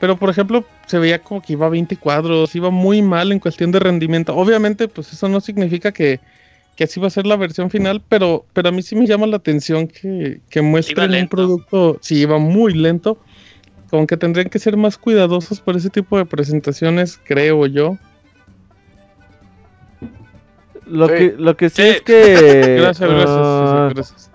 pero 0.00 0.18
por 0.18 0.28
ejemplo 0.28 0.66
se 0.86 0.98
veía 0.98 1.18
como 1.18 1.40
que 1.40 1.54
iba 1.54 1.64
a 1.64 1.70
20 1.70 1.96
cuadros, 1.96 2.54
iba 2.54 2.68
muy 2.68 3.00
mal 3.00 3.32
en 3.32 3.38
cuestión 3.38 3.72
de 3.72 3.78
rendimiento. 3.78 4.36
Obviamente 4.36 4.86
pues 4.86 5.10
eso 5.14 5.30
no 5.30 5.40
significa 5.40 5.92
que, 5.92 6.20
que 6.76 6.84
así 6.84 6.98
va 7.00 7.06
a 7.08 7.10
ser 7.10 7.26
la 7.26 7.36
versión 7.36 7.70
final, 7.70 8.02
pero, 8.08 8.46
pero 8.52 8.68
a 8.70 8.72
mí 8.72 8.82
sí 8.82 8.96
me 8.96 9.06
llama 9.06 9.26
la 9.26 9.36
atención 9.36 9.86
que, 9.88 10.40
que 10.48 10.62
muestren 10.62 11.12
un 11.14 11.28
producto, 11.28 11.98
sí, 12.00 12.16
iba 12.20 12.38
muy 12.38 12.72
lento, 12.74 13.18
como 13.90 14.06
que 14.06 14.16
tendrían 14.16 14.48
que 14.48 14.58
ser 14.58 14.76
más 14.76 14.96
cuidadosos 14.96 15.60
por 15.60 15.76
ese 15.76 15.90
tipo 15.90 16.16
de 16.16 16.24
presentaciones, 16.24 17.20
creo 17.24 17.66
yo. 17.66 17.98
Lo, 20.86 21.08
Sí. 21.08 21.14
que, 21.14 21.34
lo 21.38 21.56
que 21.56 21.70
sí, 21.70 21.82
Sí. 21.82 21.88
es 21.88 22.02
que... 22.02 22.76
Gracias, 22.80 23.08
gracias, 23.10 23.28
ah, 23.38 23.86
sí, 23.88 23.94
gracias. 23.94 24.31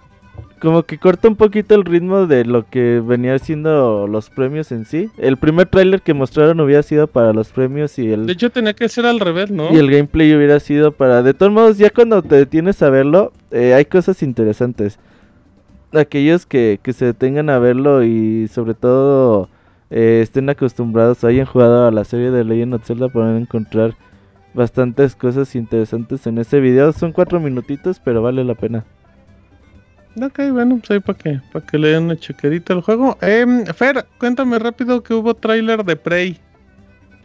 Como 0.60 0.84
que 0.84 0.98
corta 0.98 1.28
un 1.28 1.36
poquito 1.36 1.76
el 1.76 1.86
ritmo 1.86 2.26
de 2.26 2.46
lo 2.46 2.68
que 2.68 3.02
venía 3.06 3.38
siendo 3.40 4.08
los 4.08 4.30
premios 4.30 4.72
en 4.72 4.86
sí. 4.86 5.10
El 5.18 5.38
primer 5.38 5.68
tráiler 5.68 6.02
que 6.02 6.14
mostraron 6.14 6.60
hubiera 6.60 6.84
sido 6.84 7.08
para 7.08 7.34
los 7.34 7.50
premios 7.50 7.98
y 8.00 8.12
el, 8.12 8.26
De 8.26 8.34
hecho 8.34 8.50
tenía 8.50 8.74
que 8.74 8.90
ser 8.90 9.06
al 9.06 9.20
revés, 9.20 9.52
¿no? 9.52 9.72
y 9.72 9.78
el 9.78 9.90
gameplay 9.92 10.36
hubiera 10.36 10.60
sido 10.60 10.92
para... 10.92 11.22
De 11.22 11.34
todos 11.34 11.52
modos, 11.52 11.78
ya 11.78 11.90
cuando 11.90 12.22
te 12.22 12.36
detienes 12.36 12.82
a 12.82 12.90
verlo, 12.90 13.34
eh, 13.52 13.74
hay 13.74 13.86
cosas 13.86 14.24
interesantes. 14.24 15.00
Aquellos 15.94 16.46
que, 16.46 16.80
que 16.82 16.94
se 16.94 17.06
detengan 17.06 17.50
a 17.50 17.60
verlo 17.60 18.04
y 18.04 18.48
sobre 18.48 18.74
todo 18.74 19.50
eh, 19.90 20.20
estén 20.22 20.50
acostumbrados 20.50 21.24
o 21.24 21.28
hayan 21.28 21.46
jugado 21.46 21.88
a 21.88 21.92
la 21.92 22.04
serie 22.04 22.32
de 22.32 22.44
Legend 22.44 22.74
of 22.74 22.86
Zelda 22.86 23.08
podrán 23.08 23.38
encontrar 23.38 23.96
bastantes 24.54 25.16
cosas 25.16 25.56
interesantes 25.56 26.26
en 26.28 26.40
ese 26.40 26.60
video. 26.60 26.92
Son 26.92 27.12
cuatro 27.12 27.40
minutitos, 27.40 28.02
pero 28.04 28.22
vale 28.22 28.44
la 28.44 28.56
pena. 28.56 28.86
Ok, 30.22 30.40
bueno, 30.52 30.78
pues 30.80 30.92
ahí 30.92 31.00
para 31.00 31.18
que, 31.18 31.40
para 31.52 31.66
que 31.66 31.78
le 31.78 31.90
den 31.90 32.06
una 32.06 32.18
chequerita 32.18 32.74
al 32.74 32.82
juego. 32.82 33.18
Em, 33.22 33.66
Fer, 33.68 34.06
cuéntame 34.20 34.58
rápido 34.58 35.04
que 35.04 35.14
hubo 35.14 35.34
tráiler 35.36 35.84
de 35.84 35.96
Prey. 35.96 36.40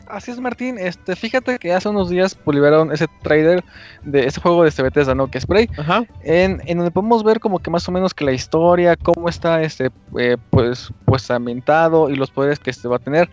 Así 0.09 0.31
es, 0.31 0.39
Martín. 0.41 0.77
Este, 0.79 1.17
fíjate 1.17 1.59
que 1.59 1.73
hace 1.73 1.89
unos 1.89 2.11
días 2.11 2.37
liberaron 2.47 2.93
ese 2.93 3.07
trailer 3.23 3.65
de 4.03 4.27
ese 4.27 4.43
juego 4.43 4.63
de 4.63 4.69
este 4.69 4.83
Bethesda, 4.83 5.15
¿no? 5.15 5.31
Que 5.31 5.39
es 5.39 5.47
Prey. 5.47 5.71
Ajá. 5.79 6.05
En, 6.23 6.61
en 6.67 6.77
donde 6.77 6.91
podemos 6.91 7.25
ver 7.25 7.41
como 7.41 7.61
que 7.61 7.71
más 7.71 7.89
o 7.89 7.93
menos 7.93 8.13
que 8.13 8.27
la 8.27 8.33
historia, 8.33 8.95
cómo 8.97 9.31
está 9.31 9.63
este, 9.63 9.91
eh, 10.19 10.37
pues, 10.51 10.93
pues 11.07 11.31
ambientado 11.31 12.11
y 12.11 12.17
los 12.17 12.31
poderes 12.31 12.59
que 12.59 12.69
este 12.71 12.89
va 12.89 12.97
a 12.97 12.99
tener. 12.99 13.31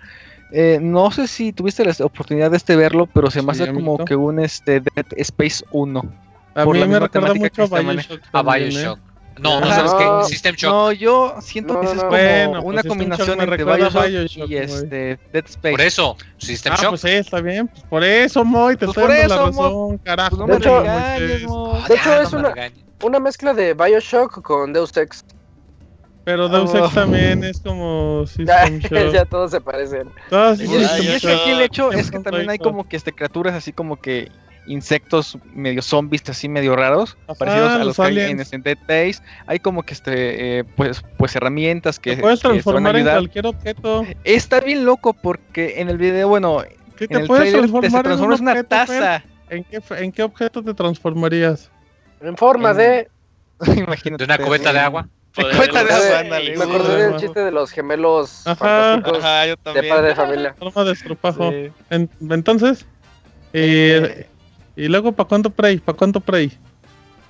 Eh, 0.52 0.80
no 0.82 1.12
sé 1.12 1.28
si 1.28 1.52
tuviste 1.52 1.84
la 1.84 1.94
oportunidad 2.00 2.50
de 2.50 2.58
este 2.58 2.78
verlo, 2.78 3.08
pero 3.08 3.30
se 3.30 3.42
me 3.42 3.54
Sí, 3.54 3.64
hace 3.64 3.74
como 3.74 3.98
que 4.06 4.16
un 4.16 4.40
este 4.40 4.80
Dead 4.80 5.06
Space 5.18 5.66
1. 5.72 6.02
A 6.56 6.64
Por 6.64 6.74
mí 6.76 6.80
la 6.80 6.86
me 6.86 6.94
misma 6.94 7.08
recuerda 7.08 7.34
temática 7.34 7.62
mucho 7.64 7.76
a 7.76 7.82
maneja. 7.84 8.08
Bioshock. 8.10 8.24
A 8.32 8.58
¿eh? 8.58 8.64
Bioshock. 8.70 9.00
No, 9.42 9.60
no 9.62 9.68
sabes 9.68 9.92
No. 9.94 10.20
qué. 10.22 10.26
System 10.30 10.56
Shock. 10.56 10.72
No, 10.72 10.92
yo 10.92 11.36
siento 11.42 11.74
No, 11.74 11.80
que 11.82 11.86
no, 11.86 11.92
es 11.92 11.96
no. 11.98 12.02
como 12.04 12.12
Bueno, 12.12 12.52
pues 12.54 12.64
una 12.66 12.82
System 12.82 12.90
combinación 12.90 13.42
entre 13.42 13.64
Bioshock, 13.64 14.06
Bioshock, 14.08 14.50
y 14.50 14.56
este 14.58 15.20
Dead 15.34 15.46
Space. 15.46 15.72
Por 15.72 15.82
eso, 15.82 16.18
System 16.38 16.74
Ah, 16.74 16.80
Shock. 16.82 16.90
pues 16.90 17.02
sí, 17.02 17.10
está 17.10 17.42
bien. 17.42 17.68
Pues 17.68 17.84
por 17.84 18.04
eso, 18.04 18.44
Moy, 18.46 18.76
te 18.76 18.86
Pues 18.86 18.98
estoy 18.98 19.04
por 19.08 19.18
dando 19.18 19.36
la 19.36 19.52
Mo. 19.52 19.64
razón, 19.64 19.98
carajo. 20.00 20.38
Pues 20.38 20.40
no 20.40 20.46
De 20.48 20.52
me 20.54 20.58
hecho- 20.60 20.80
regañes, 20.82 21.30
Moisés. 21.30 21.48
mo. 21.48 21.74
Ah, 21.76 21.88
De 21.88 21.96
hecho, 21.96 22.10
no 22.10 22.22
es 22.22 22.34
una-. 22.34 22.54
Una 23.02 23.20
mezcla 23.20 23.54
de 23.54 23.74
Bioshock 23.74 24.42
con 24.42 24.74
Deus 24.74 24.96
Ex. 24.98 25.24
Pero 26.26 26.50
Deus 26.50 26.70
Oh. 26.74 26.86
Ex 26.86 26.94
también 26.94 27.44
es 27.44 27.60
como 27.62 28.26
Ya, 28.38 28.68
System 28.68 28.80
Shock. 29.06 29.14
ya 29.14 29.26
todos 29.26 29.52
se 29.52 29.62
parecen. 29.62 30.10
Y, 30.60 30.64
y 30.64 30.76
es 31.08 31.22
que 31.22 31.32
aquí 31.32 31.50
el 31.52 31.62
hecho 31.62 31.92
es 31.92 32.12
que 32.12 32.20
también 32.20 32.50
hay 32.50 32.60
como 32.60 32.88
que 32.88 32.98
este, 32.98 33.14
criaturas 33.14 33.56
así 33.56 33.72
como 33.72 33.96
que 34.02 34.30
insectos 34.70 35.38
medio 35.54 35.82
zombies 35.82 36.22
así 36.30 36.48
medio 36.48 36.76
raros, 36.76 37.18
Ajá, 37.28 37.38
parecidos 37.38 37.72
a 37.72 37.78
los 37.80 37.88
los 37.88 37.96
que 37.98 38.02
hay 38.04 38.18
en, 38.20 38.24
aliens. 38.24 38.42
este 38.42 38.58
Dead 38.60 38.78
Days. 38.88 39.22
Hay 39.48 39.60
como 39.60 39.84
que 39.84 39.94
este 39.94 40.60
eh, 40.60 40.64
pues 40.64 41.02
pues 41.18 41.36
herramientas 41.36 42.00
que, 42.00 42.16
Te 42.16 42.22
puedes 42.22 42.40
que 42.40 42.44
te 42.44 42.48
van 42.48 42.58
a 42.58 42.62
transformar 42.62 42.96
en 42.98 43.04
cualquier 43.06 43.46
objeto. 43.48 44.06
Está 44.24 44.60
bien 44.62 44.86
loco 44.86 45.14
porque 45.14 45.82
en 45.82 45.90
el 45.90 45.98
video, 45.98 46.30
bueno, 46.30 46.64
¿Qué 46.96 47.06
en 47.06 47.10
te 47.10 47.16
el 47.18 47.28
puedes 47.28 47.52
trailer 47.52 47.62
te, 47.62 47.68
transformar 47.80 48.06
se 48.06 48.12
en 48.12 48.18
en 48.20 48.20
un 48.26 48.42
una 48.42 48.52
objeto, 48.52 48.68
taza. 48.70 49.24
¿En 49.50 49.64
qué, 49.64 49.82
¿En 49.98 50.12
qué 50.12 50.24
objeto 50.24 50.64
te 50.64 50.74
transformarías? 50.74 51.70
En 52.22 52.38
forma 52.38 52.72
En- 52.72 52.78
de. 52.78 53.08
Imagínate. 53.78 54.26
De 54.26 54.34
una 54.34 54.38
cubeta 54.38 54.72
de 54.72 54.80
eh, 54.80 54.82
agua. 54.84 55.08
Poder 55.36 55.56
Cuenta 55.58 55.84
de 55.84 55.94
agua, 55.94 56.20
ándale, 56.20 56.58
Me 56.58 56.64
acordé 56.64 56.96
de 56.96 57.04
del 57.12 57.16
chiste 57.20 57.40
de 57.40 57.52
los 57.52 57.72
gemelos 57.72 58.46
Ajá. 58.48 58.56
fantásticos 58.56 59.24
Ajá, 59.24 59.46
yo 59.46 59.52
de 59.52 59.58
también. 59.58 59.90
padre 59.90 60.08
de 60.08 60.16
familia. 60.16 60.56
Forma 60.58 60.84
de 60.84 60.92
estropajo. 60.92 61.52
Sí. 61.52 61.72
En- 61.92 62.10
entonces, 62.32 62.86
eh, 63.54 64.28
y 64.84 64.88
luego, 64.88 65.12
¿para 65.12 65.28
cuándo 65.28 65.50
Prey? 65.50 65.78
¿Para 65.78 65.98
cuándo 65.98 66.20
Prey? 66.20 66.52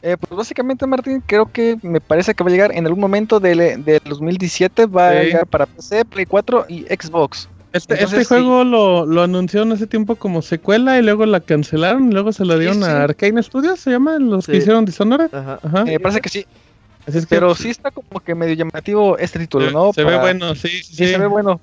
Eh, 0.01 0.15
pues 0.17 0.37
básicamente, 0.37 0.85
Martín, 0.87 1.21
creo 1.25 1.51
que 1.51 1.77
me 1.81 1.99
parece 1.99 2.33
que 2.33 2.43
va 2.43 2.49
a 2.49 2.53
llegar 2.53 2.71
en 2.73 2.85
algún 2.85 3.01
momento 3.01 3.39
del, 3.39 3.83
del 3.83 3.99
2017. 4.05 4.85
Va 4.85 5.09
a 5.09 5.23
llegar 5.23 5.47
para 5.47 5.65
PC, 5.65 6.05
Play 6.05 6.25
4 6.25 6.65
y 6.69 6.83
Xbox. 6.83 7.49
Este, 7.73 7.93
Entonces, 7.95 8.21
este 8.21 8.35
juego 8.35 8.63
lo, 8.63 9.05
lo 9.05 9.21
anunciaron 9.21 9.71
hace 9.73 9.85
tiempo 9.87 10.15
como 10.15 10.41
secuela 10.41 10.97
y 10.97 11.03
luego 11.03 11.25
la 11.25 11.39
cancelaron 11.39 12.09
y 12.09 12.13
luego 12.13 12.31
se 12.31 12.43
la 12.45 12.57
dieron 12.57 12.77
sí. 12.77 12.83
a 12.89 13.03
Arcane 13.03 13.43
Studios, 13.43 13.79
se 13.79 13.91
llama, 13.91 14.17
los 14.17 14.47
que 14.47 14.57
hicieron 14.57 14.85
Dishonored. 14.85 15.33
Ajá. 15.33 15.59
Ajá. 15.61 15.85
Me 15.85 15.99
parece 15.99 16.21
que 16.21 16.29
sí. 16.29 16.45
Así 17.05 17.17
es 17.19 17.25
que 17.25 17.35
Pero 17.35 17.53
sí 17.55 17.69
está 17.69 17.91
como 17.91 18.19
que 18.21 18.33
medio 18.35 18.53
llamativo 18.55 19.17
este 19.17 19.37
título, 19.39 19.67
se, 19.67 19.71
¿no? 19.73 19.93
se 19.93 20.03
ve 20.03 20.11
Para- 20.11 20.21
bueno, 20.21 20.55
sí, 20.55 20.67
sí, 20.69 20.95
Sí, 20.95 21.07
se 21.07 21.17
ve 21.17 21.27
bueno. 21.27 21.59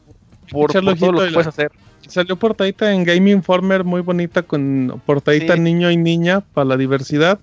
Por, 0.51 0.71
por 0.73 0.73
todo 0.73 0.83
lo 0.83 0.95
que 0.95 1.07
puedes 1.13 1.33
la- 1.33 1.41
hacer. 1.51 1.73
Salió 2.09 2.37
portadita 2.37 2.93
en 2.93 3.05
Game 3.05 3.31
Informer 3.31 3.85
muy 3.85 4.01
bonita 4.01 4.43
con 4.43 5.01
portadita 5.07 5.55
Sí. 5.55 5.61
niño 5.61 5.91
y 5.91 5.97
niña 5.97 6.41
para 6.41 6.65
la 6.67 6.77
diversidad. 6.77 7.39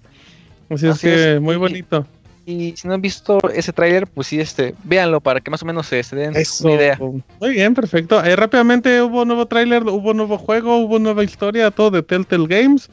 Así, 0.70 0.88
Así 0.88 1.08
es 1.08 1.14
que 1.16 1.34
es. 1.36 1.42
muy 1.42 1.56
bonito. 1.58 2.06
Y 2.46 2.74
si 2.76 2.88
no 2.90 2.94
han 2.96 3.02
visto 3.02 3.40
ese 3.54 3.72
tráiler, 3.72 4.06
pues 4.06 4.28
sí, 4.28 4.40
este, 4.40 4.76
véanlo 4.84 5.22
para 5.22 5.40
que 5.40 5.50
más 5.50 5.64
o 5.64 5.66
menos 5.66 5.88
se, 5.88 6.04
se 6.04 6.16
den 6.16 6.36
Eso. 6.36 6.66
una 6.68 6.76
idea. 6.76 6.98
Muy 7.00 7.52
bien, 7.52 7.74
perfecto. 7.74 8.22
Eh, 8.24 8.36
rápidamente 8.36 9.02
hubo 9.02 9.24
nuevo 9.24 9.46
tráiler, 9.46 9.84
hubo 9.84 10.14
nuevo 10.14 10.38
juego, 10.38 10.78
hubo 10.78 11.00
nueva 11.00 11.24
historia, 11.24 11.72
todo 11.72 11.92
de 11.92 12.04
Telltale 12.04 12.48
Games. 12.48 12.90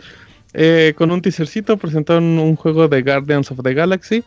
Eh, 0.52 0.94
con 0.96 1.10
un 1.10 1.20
teasercito 1.22 1.76
presentaron 1.76 2.24
un 2.38 2.54
juego 2.56 2.86
de 2.88 3.02
Guardians 3.02 3.50
of 3.50 3.58
the 3.62 3.74
Galaxy. 3.74 4.22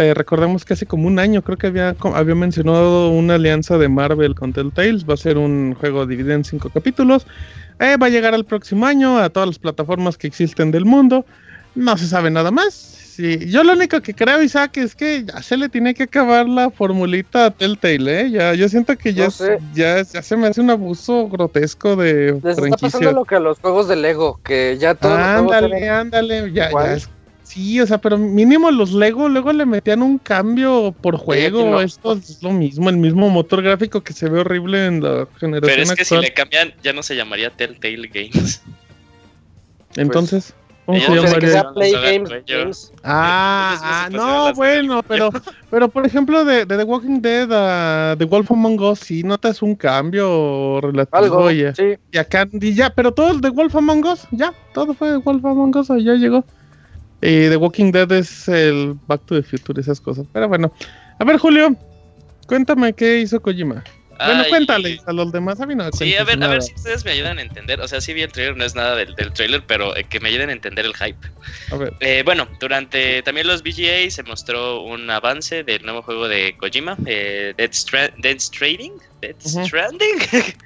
Eh, 0.00 0.14
recordemos 0.14 0.64
que 0.64 0.74
hace 0.74 0.86
como 0.86 1.08
un 1.08 1.18
año 1.18 1.42
creo 1.42 1.58
que 1.58 1.66
había, 1.66 1.96
había 2.14 2.34
mencionado 2.36 3.10
una 3.10 3.34
alianza 3.34 3.78
de 3.78 3.88
Marvel 3.88 4.34
con 4.34 4.52
Telltale. 4.52 5.04
Va 5.04 5.14
a 5.14 5.16
ser 5.16 5.38
un 5.38 5.74
juego 5.74 6.06
dividido 6.06 6.34
en 6.34 6.44
cinco 6.44 6.70
capítulos. 6.70 7.26
Eh, 7.80 7.96
va 7.96 8.06
a 8.06 8.10
llegar 8.10 8.32
al 8.34 8.44
próximo 8.44 8.86
año 8.86 9.18
a 9.18 9.28
todas 9.30 9.48
las 9.48 9.58
plataformas 9.58 10.16
que 10.16 10.28
existen 10.28 10.70
del 10.70 10.84
mundo. 10.84 11.24
No 11.74 11.96
se 11.96 12.06
sabe 12.06 12.30
nada 12.30 12.50
más. 12.50 12.74
Sí, 13.18 13.50
yo 13.50 13.64
lo 13.64 13.72
único 13.72 14.00
que 14.00 14.14
creo, 14.14 14.40
Isaac, 14.40 14.76
es 14.76 14.94
que 14.94 15.24
ya 15.24 15.42
se 15.42 15.56
le 15.56 15.68
tiene 15.68 15.92
que 15.92 16.04
acabar 16.04 16.48
la 16.48 16.70
formulita 16.70 17.46
a 17.46 17.50
Telltale, 17.50 18.20
¿eh? 18.20 18.30
Ya, 18.30 18.54
yo 18.54 18.68
siento 18.68 18.96
que 18.96 19.12
ya, 19.12 19.24
No 19.24 19.30
sé. 19.32 19.58
ya, 19.74 20.02
ya 20.02 20.22
se 20.22 20.36
me 20.36 20.46
hace 20.46 20.60
un 20.60 20.70
abuso 20.70 21.28
grotesco 21.28 21.96
de 21.96 22.34
Les 22.44 22.56
está 22.56 22.76
pasando 22.76 22.78
franquicia. 22.78 23.10
lo 23.12 23.24
que 23.24 23.34
a 23.34 23.40
los 23.40 23.58
juegos 23.58 23.88
de 23.88 23.96
Lego, 23.96 24.38
que 24.44 24.76
ya 24.78 24.94
todos 24.94 25.18
Ándale, 25.18 25.88
ándale, 25.88 26.52
ya, 26.52 26.70
ya 26.70 26.94
es- 26.94 27.10
Sí, 27.48 27.80
o 27.80 27.86
sea, 27.86 27.96
pero 27.96 28.18
mínimo 28.18 28.70
los 28.70 28.92
Lego 28.92 29.26
luego 29.26 29.54
le 29.54 29.64
metían 29.64 30.02
un 30.02 30.18
cambio 30.18 30.94
por 31.00 31.16
juego. 31.16 31.64
no. 31.64 31.80
Esto 31.80 32.12
es 32.12 32.42
lo 32.42 32.50
mismo, 32.50 32.90
el 32.90 32.98
mismo 32.98 33.30
motor 33.30 33.62
gráfico 33.62 34.02
que 34.02 34.12
se 34.12 34.28
ve 34.28 34.40
horrible 34.40 34.84
en 34.84 35.02
la 35.02 35.26
generación 35.40 35.62
Pero 35.62 35.82
es 35.82 35.92
que 35.94 36.04
si 36.04 36.14
le 36.18 36.34
cambian, 36.34 36.74
ya 36.82 36.92
no 36.92 37.02
se 37.02 37.16
llamaría 37.16 37.48
Telltale 37.48 38.06
Games. 38.08 38.60
Entonces, 39.96 40.52
¿cómo 40.84 40.98
ellos 40.98 41.08
se 41.08 41.26
llamaría? 41.26 41.50
sea 41.52 41.72
Play 41.72 41.92
Games. 41.92 42.30
Games. 42.46 42.92
Ah, 43.02 43.78
ah, 43.82 44.08
no, 44.12 44.52
bueno, 44.52 45.02
pero, 45.08 45.30
pero 45.70 45.88
por 45.88 46.04
ejemplo 46.04 46.44
de, 46.44 46.66
de 46.66 46.76
The 46.76 46.84
Walking 46.84 47.22
Dead 47.22 47.48
a 47.50 48.14
The 48.18 48.26
Wolf 48.26 48.50
Among 48.50 48.78
Us, 48.78 48.98
sí 48.98 49.22
notas 49.22 49.62
un 49.62 49.74
cambio 49.74 50.82
relativo 50.82 51.16
Algo, 51.16 51.50
y, 51.50 51.64
sí. 51.74 51.96
y 52.12 52.18
acá 52.18 52.46
y 52.52 52.74
ya, 52.74 52.90
pero 52.90 53.10
todo 53.10 53.30
el 53.30 53.40
The 53.40 53.48
Wolf 53.48 53.74
Among 53.74 54.04
Us, 54.04 54.28
ya, 54.32 54.52
todo 54.74 54.92
fue 54.92 55.12
The 55.12 55.16
Wolf 55.16 55.42
Among 55.46 55.74
Us, 55.74 55.88
ya 55.88 56.12
llegó. 56.12 56.44
Y 57.20 57.48
The 57.48 57.56
Walking 57.56 57.90
Dead 57.90 58.10
es 58.12 58.48
el 58.48 58.94
Back 59.06 59.22
to 59.26 59.34
the 59.34 59.42
Future, 59.42 59.80
esas 59.80 60.00
cosas. 60.00 60.26
Pero 60.32 60.48
bueno, 60.48 60.72
a 61.18 61.24
ver 61.24 61.36
Julio, 61.38 61.76
cuéntame 62.46 62.92
qué 62.92 63.18
hizo 63.20 63.40
Kojima. 63.40 63.82
Bueno, 64.24 64.42
Ay, 64.44 64.50
cuéntales 64.50 65.00
a 65.06 65.12
los 65.12 65.30
demás, 65.30 65.60
a 65.60 65.66
mí 65.66 65.76
no 65.76 65.84
me 65.84 65.92
Sí, 65.92 66.16
a 66.16 66.24
ver, 66.24 66.34
a 66.34 66.38
nada. 66.38 66.52
ver 66.54 66.62
si 66.62 66.74
ustedes 66.74 67.04
me 67.04 67.12
ayudan 67.12 67.38
a 67.38 67.42
entender. 67.42 67.80
O 67.80 67.86
sea, 67.86 68.00
sí 68.00 68.12
vi 68.14 68.22
el 68.22 68.32
trailer, 68.32 68.56
no 68.56 68.64
es 68.64 68.74
nada 68.74 68.96
del, 68.96 69.14
del 69.14 69.32
trailer, 69.32 69.62
pero 69.64 69.96
eh, 69.96 70.02
que 70.04 70.18
me 70.18 70.28
ayuden 70.28 70.50
a 70.50 70.52
entender 70.54 70.84
el 70.86 70.94
hype. 70.94 71.18
A 71.70 71.76
ver, 71.76 71.92
Eh, 72.00 72.22
bueno, 72.24 72.48
durante 72.58 73.22
también 73.22 73.46
los 73.46 73.62
VGA 73.62 74.10
se 74.10 74.24
mostró 74.24 74.82
un 74.82 75.08
avance 75.08 75.62
del 75.62 75.84
nuevo 75.84 76.02
juego 76.02 76.26
de 76.26 76.56
Kojima, 76.58 76.96
eh, 77.06 77.54
Dead, 77.56 77.70
Stra- 77.70 78.12
Dead 78.18 78.38
Stranding. 78.40 78.94
Dead 79.20 79.36
Ujú. 79.44 79.64
Stranding. 79.66 80.18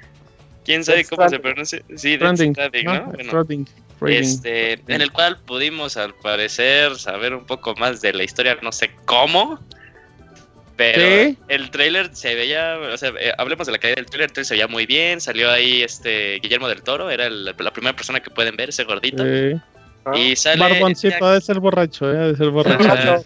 ¿Quién 0.65 0.83
sabe 0.83 0.99
Death 0.99 1.09
cómo 1.09 1.21
se 1.29 1.35
Stranding. 1.37 1.41
pronuncia? 1.41 1.79
Sí, 1.95 2.09
Dead 2.17 2.17
Stranding, 2.17 2.53
Stranding, 2.53 2.85
¿no? 2.85 2.93
¿no? 2.95 3.05
Bueno, 3.05 3.23
Stranding. 3.23 3.67
Este, 4.07 4.73
en 4.87 5.01
el 5.01 5.11
cual 5.11 5.37
pudimos 5.45 5.97
al 5.97 6.13
parecer 6.15 6.97
saber 6.97 7.33
un 7.33 7.45
poco 7.45 7.73
más 7.75 8.01
de 8.01 8.13
la 8.13 8.23
historia, 8.23 8.57
no 8.61 8.71
sé 8.71 8.91
cómo. 9.05 9.59
Pero 10.75 11.01
Sí. 11.01 11.37
el 11.49 11.69
trailer 11.69 12.15
se 12.15 12.33
veía, 12.33 12.77
o 12.79 12.97
sea, 12.97 13.13
eh, 13.19 13.31
hablemos 13.37 13.67
de 13.67 13.73
la 13.73 13.77
calidad 13.77 13.97
del 13.97 14.07
trailer, 14.07 14.29
el 14.29 14.33
trailer 14.33 14.45
se 14.47 14.53
veía 14.55 14.67
muy 14.67 14.85
bien, 14.87 15.21
salió 15.21 15.51
ahí 15.51 15.83
este 15.83 16.39
Guillermo 16.41 16.67
del 16.67 16.81
Toro, 16.81 17.11
era 17.11 17.27
el- 17.27 17.45
la 17.45 17.71
primera 17.71 17.95
persona 17.95 18.19
que 18.21 18.31
pueden 18.31 18.55
ver, 18.55 18.69
ese 18.69 18.83
gordito. 18.83 19.23
Sí. 19.23 19.55
Ah, 20.05 20.17
Y 20.17 20.35
sale 20.35 20.59
Barboncito, 20.59 21.13
este, 21.13 21.25
ha 21.25 21.31
de 21.31 21.41
ser 21.41 21.59
borracho, 21.59 22.11
eh, 22.11 22.17
ha 22.17 22.27
de 22.29 22.35
ser 22.35 22.49
borracho. 22.49 23.23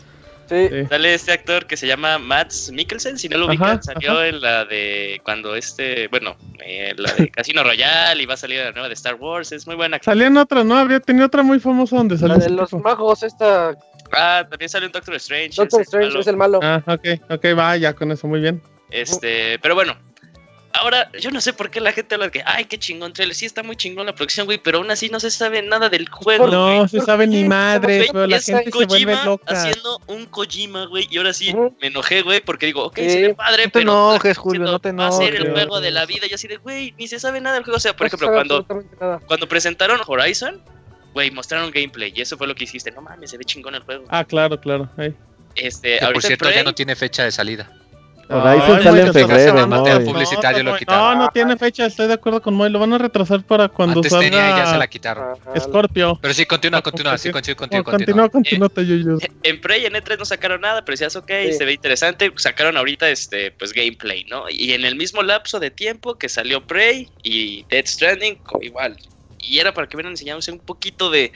Sí. 0.49 0.67
Sí. 0.69 0.85
sale 0.89 1.13
este 1.13 1.31
actor 1.33 1.65
que 1.65 1.75
se 1.77 1.87
llama 1.87 2.17
Mads 2.19 2.71
Mikkelsen, 2.71 3.17
si 3.17 3.27
no 3.29 3.37
lo 3.37 3.45
Ajá, 3.45 3.51
ubican, 3.53 3.83
salió 3.83 4.11
ajá. 4.13 4.27
en 4.27 4.41
la 4.41 4.65
de 4.65 5.19
cuando 5.23 5.55
este, 5.55 6.07
bueno, 6.07 6.35
eh, 6.65 6.93
la 6.97 7.11
de 7.13 7.29
Casino 7.29 7.63
Royale 7.63 8.21
y 8.21 8.25
va 8.25 8.35
a 8.35 8.37
salir 8.37 8.59
la 8.59 8.71
nueva 8.71 8.87
de 8.87 8.93
Star 8.93 9.15
Wars, 9.15 9.51
es 9.51 9.67
muy 9.67 9.75
buena. 9.75 9.99
Salía 10.01 10.27
en 10.27 10.37
otra, 10.37 10.63
¿no? 10.63 10.75
Habría 10.77 10.99
tenido 10.99 11.25
otra 11.25 11.43
muy 11.43 11.59
famosa 11.59 11.97
donde 11.97 12.15
La 12.15 12.19
salió. 12.21 12.35
de 12.35 12.45
ese 12.45 12.49
los 12.51 12.69
tipo. 12.69 12.81
magos, 12.83 13.23
esta 13.23 13.75
Ah, 14.13 14.45
también 14.49 14.69
salió 14.69 14.87
un 14.87 14.93
Doctor 14.93 15.15
Strange. 15.15 15.51
Doctor 15.57 15.81
Strange 15.81 16.17
es 16.19 16.27
el 16.27 16.37
malo. 16.37 16.59
Ah, 16.63 16.81
ok, 16.87 17.07
ok, 17.29 17.45
va, 17.57 17.75
ya 17.75 17.93
con 17.93 18.09
eso, 18.11 18.25
muy 18.27 18.39
bien. 18.39 18.61
Este, 18.89 19.59
pero 19.59 19.75
bueno. 19.75 19.97
Ahora, 20.79 21.11
yo 21.19 21.31
no 21.31 21.41
sé 21.41 21.53
por 21.53 21.69
qué 21.69 21.79
la 21.81 21.91
gente 21.91 22.15
habla 22.15 22.25
de 22.27 22.31
que, 22.31 22.43
ay, 22.45 22.65
qué 22.65 22.77
chingón 22.77 23.13
trailer. 23.13 23.35
Sí, 23.35 23.45
está 23.45 23.63
muy 23.63 23.75
chingón 23.75 24.05
la 24.05 24.13
producción, 24.15 24.45
güey, 24.45 24.57
pero 24.57 24.77
aún 24.79 24.89
así 24.91 25.09
no 25.09 25.19
se 25.19 25.31
sabe 25.31 25.61
nada 25.61 25.89
del 25.89 26.07
juego. 26.09 26.47
No 26.47 26.77
güey. 26.77 26.89
se 26.89 26.97
¿por 26.97 27.05
sabe 27.05 27.27
ni 27.27 27.43
madre, 27.43 27.97
Güey, 27.97 28.09
pero 28.11 28.27
la 28.27 28.39
gente 28.39 28.63
se 28.65 28.71
vuelve 28.71 28.87
Kojima 28.87 29.25
loca. 29.25 29.53
haciendo 29.53 30.01
un 30.07 30.25
Kojima, 30.25 30.85
güey, 30.85 31.07
y 31.09 31.17
ahora 31.17 31.33
sí 31.33 31.53
me 31.81 31.87
enojé, 31.87 32.21
güey, 32.21 32.41
porque 32.41 32.65
digo, 32.67 32.83
ok, 32.85 32.97
Sí. 32.97 33.09
se 33.09 33.21
ve 33.21 33.35
padre, 33.35 33.63
No 33.63 33.63
te 33.63 33.69
pero 33.71 33.81
enojes, 33.83 34.37
Julio, 34.37 34.61
no 34.63 34.79
te 34.79 34.91
va 34.91 35.07
a 35.07 35.11
ser 35.11 35.35
el 35.35 35.41
enojes. 35.47 35.53
juego 35.53 35.81
de 35.81 35.91
la 35.91 36.05
vida, 36.05 36.27
y 36.29 36.33
así 36.33 36.47
de, 36.47 36.57
güey, 36.57 36.93
ni 36.97 37.07
se 37.07 37.19
sabe 37.19 37.41
nada 37.41 37.55
del 37.55 37.63
juego. 37.63 37.77
O 37.77 37.79
sea, 37.79 37.95
por 37.95 38.05
No 38.05 38.07
ejemplo, 38.07 38.31
cuando, 38.33 39.19
cuando 39.27 39.47
presentaron 39.47 39.99
Horizon, 40.05 40.61
güey, 41.13 41.31
mostraron 41.31 41.71
gameplay, 41.71 42.13
y 42.15 42.21
eso 42.21 42.37
fue 42.37 42.47
lo 42.47 42.53
que 42.55 42.65
hiciste. 42.65 42.91
No 42.91 43.01
mames, 43.01 43.31
se 43.31 43.37
ve 43.37 43.45
chingón 43.45 43.73
el 43.75 43.81
juego. 43.81 44.05
Ah, 44.09 44.23
claro, 44.23 44.59
claro. 44.59 44.89
ahí. 44.97 45.13
Este, 45.55 45.97
Que 45.97 46.05
por 46.13 46.21
cierto 46.21 46.51
ya 46.51 46.63
no 46.63 46.75
tiene 46.75 46.95
fecha 46.95 47.23
de 47.23 47.31
salida. 47.31 47.71
Horizon 48.29 48.83
sale 48.83 49.01
en 49.01 49.13
febrero. 49.13 49.67
¿no? 49.67 49.83
Lo 49.83 49.83
no, 50.63 50.75
quitaron. 50.77 51.17
No, 51.17 51.25
no 51.25 51.29
tiene 51.29 51.57
fecha, 51.57 51.85
estoy 51.85 52.07
de 52.07 52.13
acuerdo 52.13 52.41
con 52.41 52.53
Moy. 52.55 52.69
Lo 52.69 52.79
van 52.79 52.93
a 52.93 52.97
retrasar 52.97 53.43
para 53.43 53.67
cuando 53.69 53.99
Antes 53.99 54.11
tenía 54.11 54.27
y 54.29 54.51
ya 54.51 54.57
se 54.57 54.63
salga 54.63 54.77
la 54.77 54.87
quitaron. 54.87 55.37
Ajá. 55.45 55.59
Scorpio. 55.59 56.19
Pero 56.21 56.33
sí, 56.33 56.45
continúa, 56.45 56.79
Ah, 56.79 56.81
continúa, 56.81 57.17
sí, 57.17 57.31
continúa. 57.31 57.55
continúa, 57.55 57.83
continúa. 57.83 58.29
Continúa, 58.29 58.29
continúa, 58.29 58.69
te 58.69 58.85
yuyos. 58.85 59.23
En 59.43 59.61
Prey 59.61 59.85
en 59.85 59.93
E3 59.93 60.17
no 60.19 60.25
sacaron 60.25 60.61
nada, 60.61 60.83
pero 60.83 60.93
decías, 60.93 61.15
ok, 61.15 61.31
Sí. 61.47 61.53
se 61.53 61.65
ve 61.65 61.73
interesante. 61.73 62.31
Sacaron 62.35 62.77
ahorita 62.77 63.09
este, 63.09 63.51
pues 63.51 63.73
gameplay, 63.73 64.25
¿no? 64.25 64.49
Y 64.49 64.73
en 64.73 64.85
el 64.85 64.95
mismo 64.95 65.23
lapso 65.23 65.59
de 65.59 65.71
tiempo 65.71 66.15
que 66.15 66.29
salió 66.29 66.65
Prey 66.65 67.09
y 67.23 67.63
Dead 67.69 67.85
Stranding, 67.85 68.39
igual. 68.61 68.97
Y 69.39 69.59
era 69.59 69.73
para 69.73 69.87
que 69.87 69.95
hubieran 69.95 70.11
enseñado 70.13 70.39
un 70.51 70.59
poquito 70.59 71.09
de, 71.09 71.31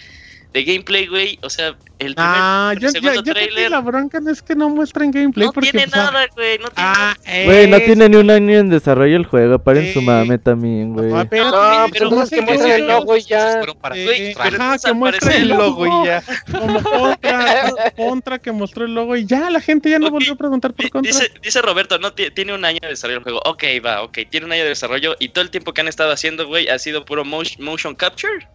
de 0.54 0.64
gameplay, 0.64 1.08
güey. 1.08 1.40
O 1.44 1.50
sea, 1.50 1.68
el 2.00 2.16
primer 2.16 2.16
Ah, 2.18 2.72
el 2.74 2.80
yo, 2.80 2.88
yo, 2.88 2.92
segundo 2.92 3.14
yo 3.16 3.24
que 3.24 3.32
tráiler 3.32 3.72
la 3.72 3.80
bronca 3.80 4.20
no 4.20 4.32
es 4.32 4.42
que 4.42 4.56
no 4.56 4.70
muestren 4.70 5.12
gameplay. 5.12 5.46
no 5.48 5.54
porque, 5.54 5.72
tiene 5.72 5.88
pues, 5.88 5.96
nada, 5.96 6.26
güey. 6.36 6.58
No 6.58 6.68
tiene 6.70 6.90
Ah, 6.90 7.16
nada. 7.26 7.46
Güey, 7.46 7.68
no 7.68 7.80
tiene 7.80 8.10
ni 8.10 8.16
un 8.18 8.30
año 8.30 8.58
en 8.60 8.70
desarrollo 8.70 9.16
el 9.16 9.26
juego. 9.26 9.60
Paren 9.60 9.94
su 9.94 10.00
Sí. 10.00 10.06
mame 10.06 10.38
también, 10.40 10.94
güey. 10.94 11.12
Ah, 11.14 11.26
pero- 11.30 11.52
No, 11.52 11.72
No, 11.72 11.80
pues 11.88 11.92
pero 11.94 12.10
no 12.10 12.20
que 12.22 12.26
sé 12.28 12.42
muestren 12.42 12.72
el 12.72 12.88
logo 12.88 13.18
y 13.18 13.22
ya. 13.22 13.62
Güey, 13.62 14.34
pero 14.36 14.56
ajá, 14.62 14.78
que 14.78 14.88
al 14.90 14.96
muestre 14.96 15.20
parecer- 15.22 15.42
el 15.42 15.48
logo 15.50 15.86
y 16.04 16.06
ya. 16.08 16.24
Como 16.52 16.84
contra, 16.84 17.74
contra 17.96 18.40
que 18.40 18.52
mostró 18.52 18.86
el 18.86 18.94
logo 18.94 19.16
y 19.16 19.26
ya 19.26 19.50
la 19.50 19.62
gente 19.62 19.90
ya 19.90 20.00
no 20.00 20.08
Ok, 20.08 20.12
volvió 20.14 20.34
a 20.34 20.36
preguntar 20.36 20.74
por 20.74 20.90
contra. 20.90 21.12
Dice, 21.12 21.32
dice 21.42 21.62
Roberto, 21.62 21.98
no 22.00 22.14
Ti- 22.14 22.32
tiene 22.32 22.54
un 22.54 22.66
año 22.66 22.80
de 22.82 22.90
desarrollo 22.90 23.20
el 23.20 23.24
juego. 23.24 23.42
Ok, 23.46 23.64
va, 23.86 24.02
ok, 24.04 24.20
tiene 24.30 24.46
un 24.48 24.52
año 24.52 24.64
de 24.64 24.70
desarrollo 24.70 25.16
y 25.20 25.30
todo 25.30 25.44
el 25.44 25.50
tiempo 25.50 25.74
que 25.74 25.82
han 25.82 25.88
estado 25.88 26.12
haciendo, 26.12 26.46
güey, 26.48 26.68
ha 26.68 26.78
sido 26.80 27.06
puro 27.06 27.24
motion, 27.24 27.64
motion 27.64 27.96
capture. 27.96 28.48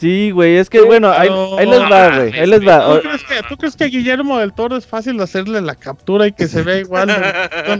Sí, 0.00 0.30
güey, 0.30 0.56
es 0.56 0.68
que 0.70 0.80
bueno, 0.80 1.10
ahí, 1.10 1.28
ahí 1.58 1.66
les 1.66 1.80
va, 1.82 2.08
güey. 2.16 2.32
Ahí 2.38 2.46
les 2.46 2.66
va. 2.66 2.94
¿Tú 2.96 3.00
crees, 3.08 3.24
que, 3.24 3.34
¿Tú 3.48 3.56
crees 3.56 3.76
que 3.76 3.84
a 3.84 3.88
Guillermo 3.88 4.38
del 4.38 4.52
Toro 4.52 4.76
es 4.76 4.86
fácil 4.86 5.20
hacerle 5.20 5.60
la 5.60 5.74
captura 5.74 6.26
y 6.26 6.32
que 6.32 6.46
se 6.48 6.62
vea 6.62 6.78
igual? 6.78 7.08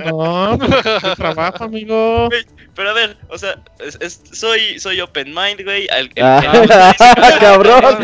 No, 0.07 0.57
no, 0.57 0.59
qué 0.59 1.11
trabajo, 1.17 1.65
amigo. 1.65 2.29
Pero 2.75 2.91
a 2.91 2.93
ver, 2.93 3.17
o 3.29 3.37
sea, 3.37 3.57
es- 3.81 3.99
es- 4.01 4.21
soy, 4.33 4.79
soy 4.79 5.01
open 5.01 5.35
mind, 5.35 5.65
güey. 5.65 5.89
el- 5.99 6.11
el- 6.15 6.25
Ah, 6.25 6.95
el- 7.33 7.39
cabrón. 7.41 7.99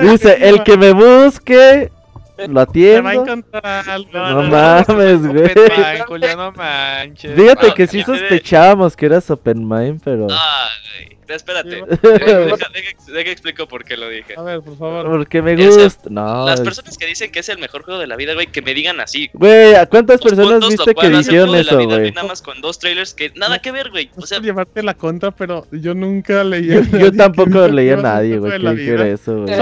Dice, 0.02 0.48
el 0.48 0.62
que 0.62 0.76
me 0.76 0.92
busque, 0.92 1.90
lo 2.48 2.48
Te 2.48 2.52
va 2.52 2.60
a 2.60 2.64
atiendo. 2.64 3.10
encontrar 3.10 3.88
algo. 3.90 4.10
No 4.18 4.42
mames, 4.44 5.26
güey. 5.26 5.44
Open 5.44 5.62
mind, 5.76 6.04
Julián, 6.06 6.36
no 6.38 6.52
manches. 6.52 7.34
Fíjate 7.34 7.66
Ah, 7.70 7.74
que 7.74 7.86
sí 7.86 8.02
sospechábamos 8.02 8.96
que 8.96 9.06
eras 9.06 9.30
open 9.30 9.66
mind, 9.68 10.00
pero... 10.04 10.26
Ah, 10.30 10.68
güey. 11.06 11.20
Espérate. 11.30 11.84
Deja, 13.06 13.30
explico 13.30 13.68
por 13.68 13.84
qué 13.84 13.96
lo 13.96 14.08
dije. 14.08 14.34
A 14.36 14.42
ver, 14.42 14.62
por 14.62 14.76
favor. 14.76 15.06
Porque 15.06 15.40
me 15.40 15.54
gusta. 15.54 16.08
No. 16.10 16.44
Las 16.44 16.58
es- 16.58 16.64
personas 16.64 16.98
que 16.98 17.06
dicen 17.06 17.30
que 17.30 17.38
es 17.38 17.48
el 17.48 17.58
mejor 17.58 17.84
juego 17.84 18.00
de 18.00 18.08
la 18.08 18.16
vida, 18.16 18.34
güey, 18.34 18.48
que 18.48 18.62
me 18.62 18.74
digan 18.74 18.98
así. 18.98 19.30
Güey, 19.34 19.76
¿a 19.76 19.86
cuántas 19.86 20.20
personas 20.20 20.66
viste 20.68 20.92
que 20.92 21.08
dijeron 21.08 21.54
eso, 21.54 21.84
güey? 21.84 22.10
Nada 22.10 22.26
más 22.26 22.42
con 22.42 22.60
dos 22.60 22.80
trailers 22.80 23.14
que 23.14 23.30
nada 23.36 23.60
que 23.60 23.70
ver, 23.70 23.90
güey. 23.90 24.10
No 24.16 24.24
O 24.24 24.26
sea, 24.26 24.40
llevarte 24.40 24.82
la 24.82 24.94
contra, 24.94 25.30
pero 25.30 25.68
yo 25.70 25.94
nunca 25.94 26.42
leí. 26.42 26.66
Yo, 26.66 26.80
yo 26.98 27.12
tampoco 27.12 27.68
leí 27.68 27.90
a 27.90 27.96
nadie, 27.96 28.36
güey, 28.38 28.60
que 28.60 28.70
dijera 28.72 29.06
eso, 29.06 29.42
güey. 29.42 29.54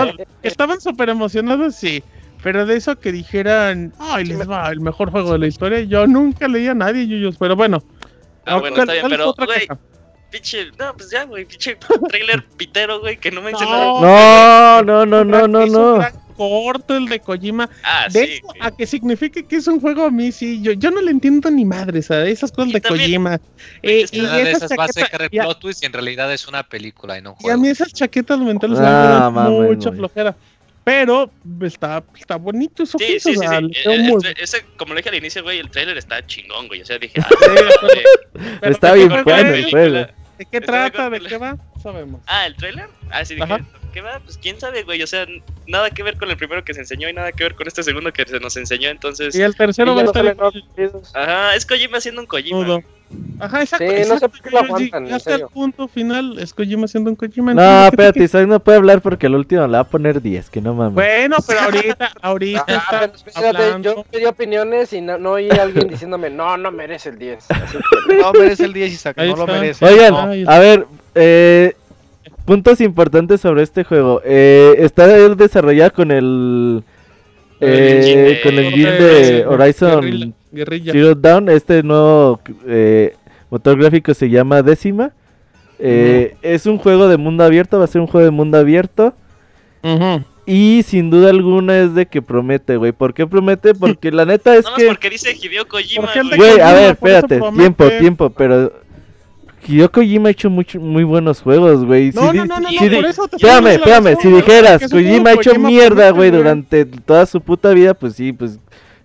Estaban 0.43 0.81
súper 0.81 1.11
emocionados, 1.11 1.74
sí. 1.74 2.03
Pero 2.43 2.66
de 2.66 2.76
eso 2.76 2.99
que 2.99 3.11
dijeran, 3.12 3.93
ay, 3.99 4.24
les 4.24 4.49
va, 4.49 4.68
el 4.70 4.80
mejor 4.80 5.11
juego 5.11 5.32
de 5.32 5.39
la 5.41 5.47
historia, 5.49 5.80
yo 5.80 6.07
nunca 6.07 6.47
leí 6.49 6.66
a 6.68 6.74
nadie, 6.74 7.07
Yuyos. 7.07 7.36
Pero 7.39 7.57
bueno. 7.57 7.82
ah, 8.47 8.59
bueno, 8.59 8.76
¿cuál- 8.76 8.89
está 8.89 8.93
bien, 8.93 9.07
pero, 9.09 9.34
güey, 9.34 9.66
pinche, 10.30 10.66
no, 10.78 10.95
pues 10.97 11.11
ya, 11.11 11.24
güey, 11.24 11.45
pinche 11.47 11.76
trailer 12.09 12.45
pitero, 12.57 13.01
güey, 13.01 13.16
que 13.18 13.30
no 13.30 13.43
me 13.43 13.51
dice 13.51 13.64
No. 13.64 14.01
nada. 14.01 14.82
No, 14.82 15.05
no, 15.05 15.07
no, 15.07 15.24
no, 15.24 15.49
no, 15.49 15.62
Es 15.62 15.70
un 15.70 15.72
no. 15.74 15.95
gran 15.97 16.12
corto 16.36 16.97
el 16.97 17.07
de 17.07 17.18
Kojima. 17.18 17.68
Ah, 17.82 18.07
De 18.12 18.24
sí. 18.26 18.32
eso 18.34 18.43
güey. 18.47 18.59
a 18.61 18.70
que 18.70 18.86
signifique 18.86 19.45
que 19.45 19.57
es 19.57 19.66
un 19.66 19.80
juego 19.80 20.05
a 20.05 20.11
mí, 20.12 20.30
sí. 20.30 20.62
Yo, 20.62 20.70
yo 20.72 20.93
no 20.93 21.01
le 21.01 21.11
entiendo 21.11 21.51
ni 21.51 21.64
madres 21.64 22.12
a 22.12 22.24
esas 22.26 22.53
cosas 22.53 22.70
Y 22.70 22.74
de 22.74 22.80
también- 22.80 23.07
Kojima. 23.11 23.41
Eh, 23.82 24.07
y, 24.12 24.20
esas 24.24 24.70
va 24.78 24.84
a 24.84 24.89
ser 24.89 25.07
chaquetas- 25.09 25.28
y 25.32 25.39
a- 25.39 25.43
plot 25.43 25.59
twist 25.59 25.82
y 25.82 25.86
en 25.86 25.93
realidad 25.93 26.32
es 26.32 26.47
una 26.47 26.62
película 26.62 27.18
y 27.18 27.22
no 27.22 27.30
un 27.30 27.36
y 27.36 27.39
a 27.39 27.43
juego. 27.43 27.61
mí 27.62 27.68
esas 27.68 27.93
chaquetas 27.93 28.39
mentales 28.39 28.78
Ah, 28.80 29.30
me 29.34 29.41
dan 29.41 29.53
mucha 29.64 29.91
flojera. 29.91 30.36
Pero 30.89 31.30
está, 31.62 32.03
está 32.18 32.36
bonito 32.36 32.82
eso 32.82 32.97
Sí, 32.99 33.20
sí, 33.20 33.30
Eh, 33.30 33.70
eh, 33.84 33.99
muy- 33.99 34.22
ese- 34.41 34.64
como 34.78 34.95
le 34.95 35.01
dije 35.01 35.11
al 35.11 35.16
inicio, 35.16 35.43
güey, 35.43 35.59
el 35.59 35.70
trailer 35.70 35.99
está 35.99 36.26
chingón, 36.26 36.66
güey. 36.66 36.80
O 36.80 36.86
sea, 36.86 36.99
dije, 36.99 37.20
ah, 37.20 37.28
Sí, 37.28 37.99
eh, 37.99 38.57
Pero 38.61 38.72
Está 38.72 38.93
¿de 38.93 38.99
bien 39.07 39.09
bueno 39.24 39.49
el 39.53 39.64
es? 39.64 39.70
juego. 39.70 40.07
¿De 40.39 40.47
qué 40.51 40.61
trata? 40.62 41.11
¿De 41.11 41.20
qué 41.20 41.36
va? 41.36 41.57
Sabemos. 41.82 42.22
ah, 42.26 42.47
el 42.47 42.55
trailer. 42.57 42.89
Ah, 43.11 43.24
sí, 43.24 43.34
dije, 43.34 43.45
Ajá. 43.45 43.61
¿qué 43.93 44.01
va? 44.01 44.20
Pues 44.20 44.39
quién 44.39 44.59
sabe, 44.59 44.82
güey. 44.84 45.03
O 45.03 45.07
sea, 45.07 45.26
nada 45.66 45.91
que 45.91 46.03
ver 46.03 46.16
con 46.16 46.30
el 46.30 46.36
primero 46.36 46.64
que 46.64 46.72
se 46.72 46.80
enseñó 46.80 47.09
y 47.09 47.12
nada 47.12 47.32
que 47.32 47.43
ver 47.45 47.55
con 47.55 47.66
este 47.66 47.82
segundo 47.82 48.12
que 48.12 48.24
se 48.24 48.41
nos 48.41 48.57
enseñó. 48.57 48.89
Entonces, 48.89 49.34
Y 49.34 49.43
el 49.43 49.55
tercero 49.57 49.93
Y 49.93 49.95
va 49.97 50.03
a 50.03 50.05
estar 50.05 50.36
ajá, 51.14 51.55
es 51.55 51.66
Kojima 51.66 51.99
haciendo 51.99 52.20
un 52.22 52.26
Kojima. 52.26 52.80
Ajá, 53.41 53.63
exacto. 53.63 53.87
Sí, 53.87 54.09
no 54.09 54.19
sé 54.19 54.29
por 54.29 54.41
qué 54.43 54.51
lo 54.51 54.59
aguantan, 54.59 55.13
Hasta 55.13 55.35
el 55.37 55.43
punto 55.47 55.89
final 55.89 56.39
es 56.39 56.53
Kojima 56.53 56.85
haciendo 56.85 57.09
un 57.11 57.17
Kojima. 57.17 57.55
No, 57.55 57.87
espérate. 57.87 58.23
Isaac 58.25 58.47
no 58.47 58.61
puede 58.61 58.79
hablar 58.79 59.01
porque 59.01 59.27
al 59.27 59.35
último 59.35 59.63
le 59.67 59.73
va 59.75 59.81
a 59.81 59.85
poner 59.85 60.21
10, 60.21 60.51
que 60.51 60.61
no 60.61 60.75
mames. 60.75 60.95
Bueno, 60.95 61.37
pero 61.47 61.61
ahorita, 61.61 62.11
ahorita 62.23 62.65
Ah, 62.67 62.73
está 62.75 63.01
pero 63.01 63.13
espérate, 63.15 63.57
hablando. 63.65 63.95
yo 63.97 64.05
pedí 64.11 64.25
opiniones 64.27 64.93
y 64.93 65.01
no, 65.01 65.17
no 65.19 65.33
oí 65.33 65.49
a 65.51 65.63
alguien 65.63 65.89
diciéndome, 65.89 66.31
no, 66.31 66.57
no 66.57 66.71
merece 66.71 67.11
el 67.11 67.19
10. 67.19 67.51
Así 67.51 67.79
que, 68.09 68.17
No 68.23 68.33
merece 68.33 68.65
el 68.65 68.73
10, 68.73 68.93
Isaac, 68.93 69.19
Ahí 69.19 69.31
no 69.31 69.37
lo 69.37 69.47
merece. 69.47 69.85
Oigan, 69.85 70.13
No, 70.13 70.51
a 70.53 70.59
ver, 70.59 70.87
eh, 71.15 71.75
puntos 72.45 72.81
importantes 72.81 73.41
sobre 73.41 73.63
este 73.63 73.85
juego. 73.85 74.21
Eh, 74.25 74.75
está 74.79 75.07
desarrollado 75.07 75.93
con 75.93 76.11
el... 76.11 76.83
El 77.61 77.69
eh, 77.71 78.41
con 78.43 78.55
el 78.55 78.73
Eh, 78.75 78.93
de 79.43 79.47
Horizon 79.47 80.35
Guerrilla. 80.53 80.93
Zero 80.93 81.15
Dawn. 81.15 81.49
Este 81.49 81.83
nuevo 81.83 82.41
eh, 82.67 83.15
motor 83.51 83.79
gráfico 83.79 84.15
se 84.15 84.29
llama 84.31 84.63
Décima. 84.63 85.13
Eh, 85.79 86.37
Es 86.43 86.67
un 86.67 86.79
juego 86.79 87.09
de 87.09 87.17
mundo 87.17 87.45
abierto, 87.45 87.79
va 87.79 87.85
a 87.85 87.89
ser 87.89 88.01
un 88.01 88.07
juego 88.07 88.25
de 88.25 88.31
mundo 88.31 88.59
abierto. 88.59 89.15
Ujú. 89.83 90.25
Y 90.47 90.83
sin 90.87 91.11
duda 91.11 91.31
alguna 91.31 91.79
es 91.79 91.95
de 91.95 92.07
que 92.07 92.23
promete, 92.23 92.77
güey. 92.77 92.93
¿Por 92.93 93.13
qué 93.15 93.27
promete? 93.27 93.75
Porque 93.79 94.11
la 94.11 94.25
neta 94.25 94.57
es 94.57 94.65
más 94.65 94.75
que... 94.75 94.87
porque 94.87 95.11
dice 95.11 95.37
Hideo 95.41 95.69
Kojima. 95.69 96.03
¿Por 96.05 96.13
qué 96.13 96.19
el 96.21 96.31
de 96.31 96.37
güey. 96.37 96.61
A 96.61 96.73
ver, 96.73 96.91
espérate, 96.93 97.41
tiempo, 97.55 97.89
tiempo, 98.01 98.31
pero 98.31 98.73
Hideo 99.67 99.93
Kojima 99.93 100.29
ha 100.29 100.33
hecho 100.33 100.49
mucho, 100.49 100.81
muy 100.81 101.05
buenos 101.05 101.43
juegos, 101.43 101.85
güey. 101.85 102.11
No, 102.15 102.31
Si 102.31 102.37
no, 102.39 102.47
no, 102.47 102.61
no, 102.61 102.69
si 102.71 102.77
no, 102.81 102.89
di- 102.89 102.97
por 102.97 103.05
eso 103.05 103.29
te 103.29 103.37
estoy 103.37 103.51
Espérame, 103.51 103.75
espérame, 103.75 104.17
si 104.23 104.29
dijeras, 104.29 104.83
Kojima 104.91 105.31
ha 105.31 105.33
hecho 105.35 105.51
Kojima 105.51 105.69
mierda, 105.69 106.11
güey, 106.11 106.31
durante 106.31 106.87
toda 106.87 107.27
su 107.27 107.41
puta 107.43 107.71
vida, 107.73 107.93
pues 107.93 108.15
sí, 108.15 108.33
pues, 108.33 108.59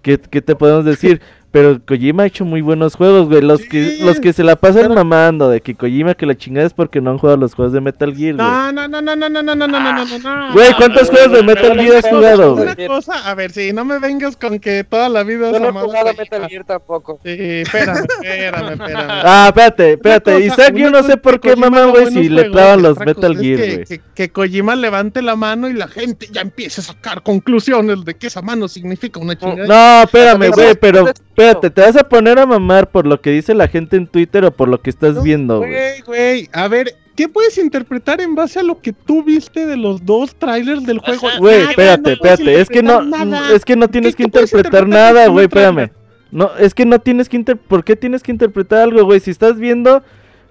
¿qué, 0.04 0.20
qué 0.20 0.42
te 0.44 0.56
podemos 0.56 0.86
decir? 0.86 1.22
Pero 1.54 1.80
Kojima 1.86 2.24
ha 2.24 2.26
hecho 2.26 2.46
muy 2.46 2.62
buenos 2.62 2.96
juegos, 2.96 3.30
güey. 3.30 3.40
Los, 3.44 3.62
que, 3.62 3.92
Sí, 3.92 4.04
los 4.04 4.20
que 4.20 4.34
se 4.34 4.44
la 4.44 4.56
pasan 4.56 4.82
pero- 4.88 4.96
mamando 4.96 5.50
de 5.52 5.62
que 5.62 5.76
Kojima 5.76 6.16
que 6.16 6.26
la 6.26 6.36
chingada 6.36 6.66
es 6.66 6.74
porque 6.74 7.00
no 7.00 7.12
han 7.12 7.20
jugado 7.20 7.38
los 7.38 7.54
juegos 7.54 7.72
de 7.74 7.80
Metal 7.80 8.12
Gear, 8.16 8.34
güey. 8.36 8.48
No, 8.48 8.72
no, 8.72 8.88
no, 8.88 9.02
no, 9.04 9.16
no, 9.16 9.30
no, 9.30 9.44
no, 9.44 9.56
no, 9.56 9.68
no, 9.68 9.68
no, 9.68 9.94
no, 9.94 10.20
no. 10.48 10.54
Güey, 10.54 10.74
¿cuántos 10.74 11.04
no, 11.04 11.10
juegos 11.16 11.30
no, 11.32 11.38
de 11.38 11.44
Metal 11.44 11.80
Gear 11.80 11.96
has 11.98 12.10
jugado, 12.10 12.56
güey? 12.56 12.64
Una 12.66 12.88
cosa, 12.88 13.30
a 13.30 13.36
ver, 13.36 13.52
sí, 13.52 13.72
no 13.72 13.86
me 13.86 14.00
vengas 14.00 14.36
con 14.36 14.58
que 14.58 14.84
toda 14.84 15.10
la 15.10 15.22
vida 15.22 15.52
no 15.52 15.68
he 15.68 15.72
jugado 15.72 16.10
a 16.10 16.14
Metal. 16.14 16.48
Gear 16.50 16.64
tampoco. 16.66 17.20
Sí, 17.24 17.30
espérame, 17.38 18.04
espérame, 18.24 18.72
espérame. 18.72 19.08
Ah, 19.24 19.46
espérate, 19.50 19.92
espérate. 19.94 20.40
Isaac, 20.46 20.74
yo 20.74 20.90
no 20.90 21.04
sé 21.04 21.18
por 21.18 21.40
que 21.40 21.50
qué 21.52 21.56
mamá, 21.56 21.86
güey, 21.86 22.08
si 22.08 22.30
le 22.30 22.50
clavan 22.50 22.82
los 22.82 22.98
Metal 22.98 23.38
Gear, 23.38 23.60
que- 23.60 23.74
güey. 23.76 23.86
Que, 23.86 24.02
que 24.16 24.30
Kojima 24.32 24.76
levante 24.76 25.22
la 25.22 25.36
mano 25.36 25.70
y 25.70 25.74
la 25.74 25.88
gente 25.88 26.28
ya 26.32 26.42
empiece 26.42 26.82
a 26.82 26.84
sacar 26.84 27.22
conclusiones 27.22 28.04
de 28.06 28.16
que 28.16 28.26
esa 28.26 28.42
mano 28.42 28.68
significa 28.68 29.20
una 29.20 29.38
chingada. 29.38 29.68
No, 29.68 30.04
espérame, 30.06 30.50
güey, 30.50 30.74
pero 30.82 31.06
espérate, 31.36 31.70
¿te 31.70 31.82
vas 31.82 31.96
a 31.96 32.08
poner 32.08 32.38
a 32.40 32.46
mamar 32.46 32.90
por 32.90 33.06
lo 33.08 33.20
que 33.20 33.32
dice 33.32 33.54
la 33.54 33.68
gente 33.68 33.98
en 33.98 34.08
Twitter 34.08 34.46
o 34.46 34.52
por 34.52 34.68
lo 34.70 34.82
que 34.82 34.90
estás 34.90 35.22
viendo, 35.24 35.58
güey? 35.60 35.72
Güey, 35.72 36.02
güey, 36.06 36.50
a 36.54 36.68
ver, 36.68 36.96
¿qué 37.16 37.28
puedes 37.28 37.58
interpretar 37.58 38.22
en 38.22 38.36
base 38.36 38.60
a 38.60 38.64
lo 38.64 38.80
que 38.80 38.94
tú 38.94 39.24
viste 39.24 39.66
de 39.66 39.76
los 39.76 40.06
dos 40.06 40.36
trailers 40.36 40.86
del 40.86 41.00
juego? 41.00 41.28
Güey, 41.40 41.62
espérate, 41.62 42.02
no 42.02 42.10
espérate, 42.10 42.62
es 42.62 42.70
que 42.70 42.84
no, 42.84 43.02
nada. 43.02 43.54
es 43.54 43.66
que 43.66 43.76
no 43.76 43.88
tienes 43.88 44.16
¿Qué- 44.16 44.18
que 44.18 44.28
interpretar 44.28 44.60
interpretar 44.60 44.88
nada, 44.88 45.28
güey, 45.28 45.46
espérame. 45.46 45.90
No, 46.32 46.50
es 46.58 46.74
que 46.74 46.86
no 46.86 46.98
tienes 47.00 47.30
que 47.30 47.38
inter... 47.38 47.58
¿Por 47.58 47.84
qué 47.84 47.96
tienes 47.96 48.24
que 48.24 48.32
interpretar 48.32 48.80
algo, 48.82 49.04
güey? 49.06 49.20
Si 49.20 49.30
estás 49.30 49.58
viendo, 49.60 50.02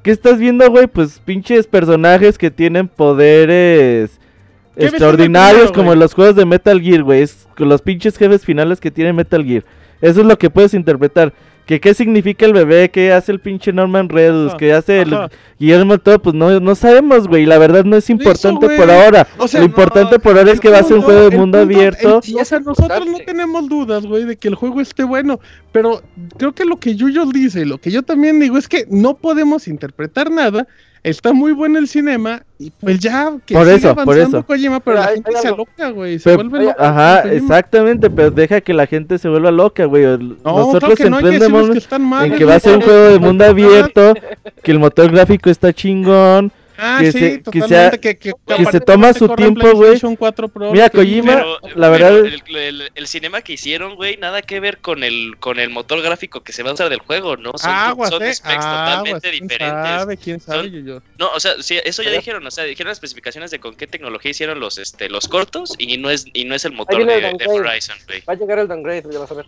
¿qué 0.05 0.13
estás 0.13 0.39
viendo, 0.39 0.71
güey? 0.71 0.87
Pues 0.87 1.19
pinches 1.25 1.67
personajes 1.67 2.39
que 2.39 2.53
tienen 2.53 2.87
poderes 2.87 4.11
¿Qué 4.13 4.19
ves 4.19 4.77
en 4.77 4.83
el 4.83 4.89
extraordinarios 4.91 5.57
primero, 5.63 5.75
como 5.75 5.93
en 5.93 5.99
los 5.99 6.15
juegos 6.15 6.37
de 6.37 6.45
Metal 6.47 6.81
Gear, 6.81 7.03
güey. 7.03 7.23
Es 7.23 7.49
con 7.57 7.69
los 7.69 7.83
pinches 7.83 8.17
jefes 8.17 8.45
finales 8.45 8.79
que 8.81 8.91
tiene 8.93 9.13
Metal 9.13 9.45
Gear. 9.45 9.65
Eso 10.03 10.21
es 10.21 10.27
lo 10.27 10.37
que 10.37 10.51
puedes 10.51 10.75
interpretar. 10.75 11.33
Que 11.65 11.81
qué 11.81 11.95
significa 11.95 12.45
el 12.45 12.53
bebé, 12.53 12.91
qué 12.91 13.13
hace 13.13 13.31
el 13.31 13.39
pinche 13.39 13.73
Norman 13.73 14.09
Reedus, 14.09 14.49
Ajá, 14.49 14.57
qué 14.59 14.73
hace 14.73 15.03
el. 15.03 15.17
Guillermo 15.61 15.97
todo, 15.99 16.21
pues 16.21 16.35
no, 16.35 16.59
no 16.59 16.75
sabemos, 16.75 17.29
güey. 17.29 17.47
La 17.47 17.57
verdad 17.57 17.85
no 17.85 17.97
es 17.97 18.11
importante 18.11 18.69
por 18.77 18.91
ahora. 18.91 19.29
O 19.39 19.47
sea, 19.47 19.61
lo 19.61 19.67
importante 19.67 20.17
no, 20.17 20.21
por 20.21 20.37
ahora 20.37 20.51
es 20.51 20.59
que 20.59 20.69
va 20.71 20.79
a 20.79 20.83
ser 20.83 20.97
un 20.97 21.03
juego 21.03 21.31
de 21.31 21.37
mundo 21.39 21.59
punto- 21.59 21.75
abierto. 21.77 22.21
el- 22.27 22.37
o 22.37 22.45
sea, 22.45 22.59
nosotros 22.59 23.07
no 23.07 23.19
tenemos 23.25 23.69
dudas, 23.69 24.05
güey, 24.05 24.25
de 24.25 24.37
que 24.37 24.49
el 24.49 24.57
juego 24.57 24.81
esté 24.81 25.05
bueno, 25.05 25.39
pero 25.71 26.03
creo 26.37 26.53
que 26.53 26.65
lo 26.65 26.81
que 26.81 26.97
Yuyo 26.97 27.25
dice 27.27 27.61
y 27.61 27.65
lo 27.65 27.79
que 27.79 27.93
yo 27.93 28.03
también 28.03 28.41
digo 28.41 28.59
es 28.59 28.67
que 28.67 28.85
no 28.91 29.17
podemos 29.17 29.69
interpretar 29.69 30.33
nada. 30.33 30.67
Está 31.05 31.33
muy 31.33 31.51
bueno 31.53 31.81
el 31.81 31.89
cinema 31.89 32.43
y 32.61 32.71
pues 32.71 33.01
ya 33.01 33.33
que 33.45 33.55
Por 33.55 33.67
eso, 33.69 33.93
por 33.93 34.03
avanzando 34.15 34.39
eso. 34.39 34.47
Kojima, 34.47 34.79
pero 34.79 34.99
la 34.99 35.07
hay- 35.07 35.15
gente 35.17 35.31
hay 35.35 35.43
se 35.43 35.49
algo. 35.49 35.67
aloca, 35.69 35.91
güey, 35.91 36.19
se 36.21 36.25
Pero- 36.31 36.49
vuelve 36.49 36.67
loca 36.67 36.77
Ajá, 36.79 37.23
exactamente, 37.33 38.09
pero 38.09 38.31
deja 38.31 38.61
que 38.61 38.73
la 38.73 38.87
gente 38.87 39.19
se 39.19 39.29
vuelva 39.29 39.51
loca, 39.51 39.85
güey. 39.87 40.05
No, 40.05 40.37
Nosotros 40.45 40.95
claro 40.95 41.11
no 41.11 41.17
que 41.17 41.23
que 41.23 41.29
en 41.35 42.35
que 42.39 42.45
va 42.45 42.55
a 42.55 42.61
ser 42.61 42.77
un 42.77 42.83
juego 42.83 43.09
de 43.11 43.19
mundo 43.19 43.45
abierto, 43.45 44.15
que 44.63 44.71
el 44.71 44.79
motor 44.79 45.11
gráfico 45.11 45.51
está 45.51 45.73
chingón. 45.73 46.53
Ah, 46.85 46.99
que 47.01 47.13
sí, 47.13 47.19
se- 47.19 47.31
que 47.31 47.39
totalmente, 47.39 47.69
sea- 47.77 47.91
que, 47.93 48.19
que, 48.19 48.33
que 48.33 48.53
aparte 48.55 48.73
se 48.73 48.81
toma 48.81 49.13
su 49.13 49.29
tiempo, 49.29 49.61
güey. 49.71 49.77
PlayStation 49.91 50.17
4 50.17 50.49
Pro, 50.49 50.73
Mira, 50.73 50.91
Kojima, 50.91 51.35
Pero, 51.37 51.59
la 51.77 51.89
verdad- 51.89 52.19
el, 52.19 52.43
el- 52.57 52.91
el 52.95 53.07
cinema 53.07 53.41
que 53.43 53.53
hicieron, 53.53 53.95
güey, 53.95 54.17
nada 54.17 54.43
que 54.43 54.59
ver 54.61 54.79
con 54.79 55.05
el 55.05 55.37
con 55.39 55.59
el 55.61 55.71
motor 55.71 56.03
gráfico 56.03 56.43
que 56.43 56.53
se 56.53 56.63
va 56.63 56.71
a 56.71 56.75
usar 56.75 56.89
del 56.91 56.99
juego, 57.01 57.37
¿no? 57.37 57.53
Son, 57.57 57.71
son 58.09 58.23
eh, 58.23 58.35
specs 58.35 58.57
totalmente 58.57 59.31
quién 59.31 59.47
diferentes. 59.49 59.85
sabe, 59.91 60.17
quién 60.17 60.41
sabe, 60.41 60.59
Son- 60.65 60.71
Yuyo. 60.73 61.03
No, 61.19 61.31
o 61.33 61.41
sea, 61.41 61.53
sí, 61.61 61.79
eso 61.85 62.03
ya 62.03 62.11
dijeron, 62.11 62.47
o 62.47 62.51
sea, 62.51 62.65
dijeron 62.65 62.89
las 62.89 62.97
especificaciones 62.99 63.51
de 63.51 63.61
con 63.61 63.75
qué 63.77 63.87
tecnología 63.87 64.31
hicieron 64.33 64.59
los 64.61 64.79
este 64.79 65.09
los 65.09 65.29
cortos 65.29 65.75
y 65.79 65.97
no 65.99 66.11
es 66.11 66.25
y 66.33 66.45
no 66.45 66.55
es 66.55 66.65
el 66.65 66.73
motor 66.73 67.05
de, 67.07 67.21
de. 67.21 67.47
Horizon, 67.47 67.97
güey. 68.09 68.23
Va 68.29 68.33
a 68.33 68.37
llegar 68.37 68.59
el 68.59 68.69
downgrade, 68.69 69.05
ya 69.11 69.19
vas 69.19 69.31
a 69.31 69.35
ver. 69.35 69.47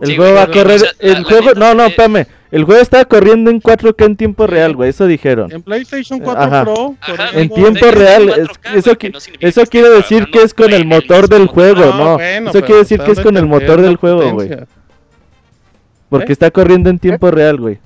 El 0.00 0.08
Sí, 0.08 0.16
juego 0.16 0.32
güey, 0.32 0.44
va 0.46 0.50
a 0.50 0.52
correr. 0.52 0.80
el 1.00 1.12
la 1.14 1.22
juego, 1.24 1.50
no, 1.56 1.74
no, 1.74 1.84
espérame. 1.86 2.26
El 2.52 2.64
juego 2.64 2.80
estaba 2.80 3.04
corriendo 3.04 3.50
en 3.50 3.60
4K 3.60 4.04
en 4.06 4.16
tiempo 4.16 4.46
real, 4.46 4.76
güey. 4.76 4.90
Eso 4.90 5.06
dijeron. 5.06 5.50
En 5.52 5.62
PlayStation 5.62 6.20
4 6.20 6.42
Ajá. 6.42 6.64
Pro, 6.64 6.94
Ajá, 7.00 7.30
En 7.34 7.48
tiempo 7.48 7.90
real, 7.90 8.28
4K, 8.28 8.40
es- 8.42 8.48
güey, 8.48 8.78
eso 8.78 8.98
que 8.98 9.10
no 9.10 9.18
Eso 9.40 9.60
que 9.62 9.68
quiere 9.68 9.90
decir 9.90 10.26
que 10.30 10.42
es 10.42 10.54
con 10.54 10.72
el 10.72 10.86
motor 10.86 11.28
del 11.28 11.46
juego, 11.48 11.84
No, 11.86 12.14
bueno, 12.14 12.50
Eso 12.50 12.60
quiere 12.62 12.80
decir 12.80 13.00
que 13.00 13.10
es 13.12 13.20
con 13.20 13.36
el 13.36 13.46
motor 13.46 13.80
del 13.82 13.96
juego, 13.96 14.30
güey. 14.32 14.50
Porque 16.08 16.30
¿Eh? 16.30 16.32
está 16.32 16.50
corriendo 16.50 16.88
en 16.90 16.98
tiempo 16.98 17.30
real, 17.30 17.56
güey. 17.58 17.78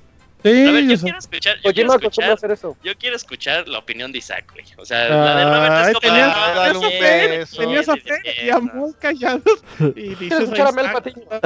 Sí, 0.43 0.67
A 0.69 0.73
ver, 0.73 0.85
yo 0.85 0.91
yo 0.95 1.01
quiero 1.03 1.19
escuchar, 1.19 1.57
yo 1.57 1.73
quiero 1.75 1.89
Kojima 1.89 1.95
acostumbra 1.97 2.31
a 2.31 2.33
escuchar, 2.33 2.33
hacer 2.33 2.51
eso. 2.53 2.77
yo 2.83 2.93
quiero 2.99 3.17
escuchar 3.17 3.69
la 3.69 3.79
opinión 3.79 4.11
de 4.11 4.19
Isaac, 4.19 4.45
güey. 4.53 4.65
O 4.79 4.85
sea, 4.87 5.09
la 5.11 5.37
de 5.37 5.45
Robert 5.45 5.75
es 5.75 5.87
como 5.95 6.01
tenías- 6.01 6.33
ah, 6.35 6.53
dale 6.57 6.79
un 6.79 6.89
bien, 6.89 7.01
beso. 7.01 7.57
bien, 7.59 7.69
Tenías 7.69 7.89
a 7.91 7.97
Fer 7.97 8.45
y 8.45 8.51
a. 8.51 8.59
Moy 8.59 8.93
callados 8.99 9.43
y 9.81 9.85
Quiero 9.93 10.19
dices 10.19 10.41
escuchar 10.41 10.67
a 10.69 10.73
Mel. 10.73 10.93
Patiño. 10.93 11.25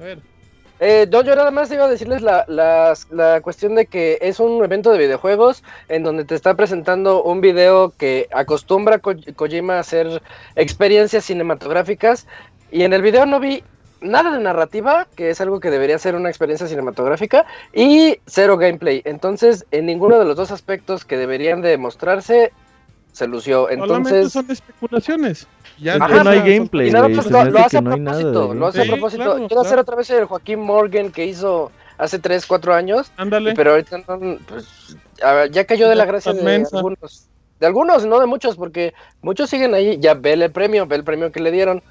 A 0.00 0.04
ver, 0.04 0.18
Eh, 0.80 1.08
no, 1.10 1.24
yo 1.24 1.34
nada 1.34 1.50
más 1.50 1.72
iba 1.72 1.86
a 1.86 1.88
decirles 1.88 2.22
la, 2.22 2.44
las- 2.46 3.10
la 3.10 3.40
cuestión 3.40 3.74
de 3.74 3.86
que 3.86 4.18
es 4.20 4.38
un 4.38 4.62
evento 4.62 4.92
de 4.92 4.98
videojuegos 4.98 5.64
en 5.88 6.04
donde 6.04 6.24
te 6.24 6.36
está 6.36 6.54
presentando 6.54 7.20
un 7.24 7.40
video 7.40 7.92
que 7.98 8.28
acostumbra 8.32 9.00
Ko- 9.00 9.16
Kojima 9.34 9.74
a 9.74 9.80
hacer 9.80 10.22
experiencias 10.54 11.24
cinematográficas 11.24 12.28
y 12.70 12.84
en 12.84 12.92
el 12.92 13.02
video 13.02 13.26
no 13.26 13.40
vi 13.40 13.64
nada 14.00 14.36
de 14.36 14.42
narrativa, 14.42 15.06
que 15.16 15.30
es 15.30 15.40
algo 15.40 15.60
que 15.60 15.70
debería 15.70 15.98
ser 15.98 16.14
una 16.14 16.28
experiencia 16.28 16.66
cinematográfica, 16.66 17.46
y 17.72 18.18
cero 18.26 18.56
gameplay. 18.56 19.02
Entonces, 19.04 19.66
en 19.70 19.86
ninguno 19.86 20.18
de 20.18 20.24
los 20.24 20.36
dos 20.36 20.50
aspectos 20.50 21.04
que 21.04 21.16
deberían 21.16 21.62
de 21.62 21.76
mostrarse 21.76 22.52
se 23.12 23.26
lució. 23.26 23.62
solamente 23.68 23.84
Entonces, 23.84 24.32
son 24.32 24.50
especulaciones. 24.50 25.46
Ya 25.80 25.98
no 25.98 26.30
hay 26.30 26.40
gameplay, 26.40 26.88
y 26.88 26.90
nada 26.92 27.08
se 27.08 27.30
lo, 27.30 27.44
lo 27.44 27.58
hace 27.58 27.78
hace 27.78 27.82
no 27.82 27.90
propósito, 27.90 28.54
lo 28.54 28.66
hace 28.66 28.80
a 28.80 28.84
Sí, 28.84 28.88
propósito. 28.90 29.22
claro, 29.22 29.36
Quiere 29.36 29.48
claro. 29.48 29.60
hacer 29.62 29.78
otra 29.78 29.96
vez 29.96 30.10
el 30.10 30.24
Joaquín 30.24 30.60
Morgan 30.60 31.10
que 31.10 31.24
hizo 31.24 31.70
hace 31.98 32.18
3, 32.18 32.46
4 32.46 32.74
años, 32.74 33.12
Ándale. 33.16 33.54
pero 33.54 33.72
ahorita 33.72 33.98
no, 33.98 34.38
pues, 34.46 34.96
a 35.22 35.32
ver, 35.32 35.50
ya 35.50 35.64
cayó 35.64 35.88
de 35.88 35.96
la 35.96 36.04
gracia 36.04 36.32
de 36.32 36.66
algunos. 36.72 37.28
De 37.60 37.66
algunos, 37.66 38.06
no 38.06 38.20
de 38.20 38.26
muchos, 38.26 38.54
porque 38.56 38.94
muchos 39.20 39.50
siguen 39.50 39.74
ahí, 39.74 39.98
ya 39.98 40.14
ve 40.14 40.34
el 40.34 40.50
premio, 40.52 40.86
ve 40.86 40.94
el 40.94 41.02
premio 41.04 41.32
que 41.32 41.40
le 41.40 41.50
dieron. 41.50 41.82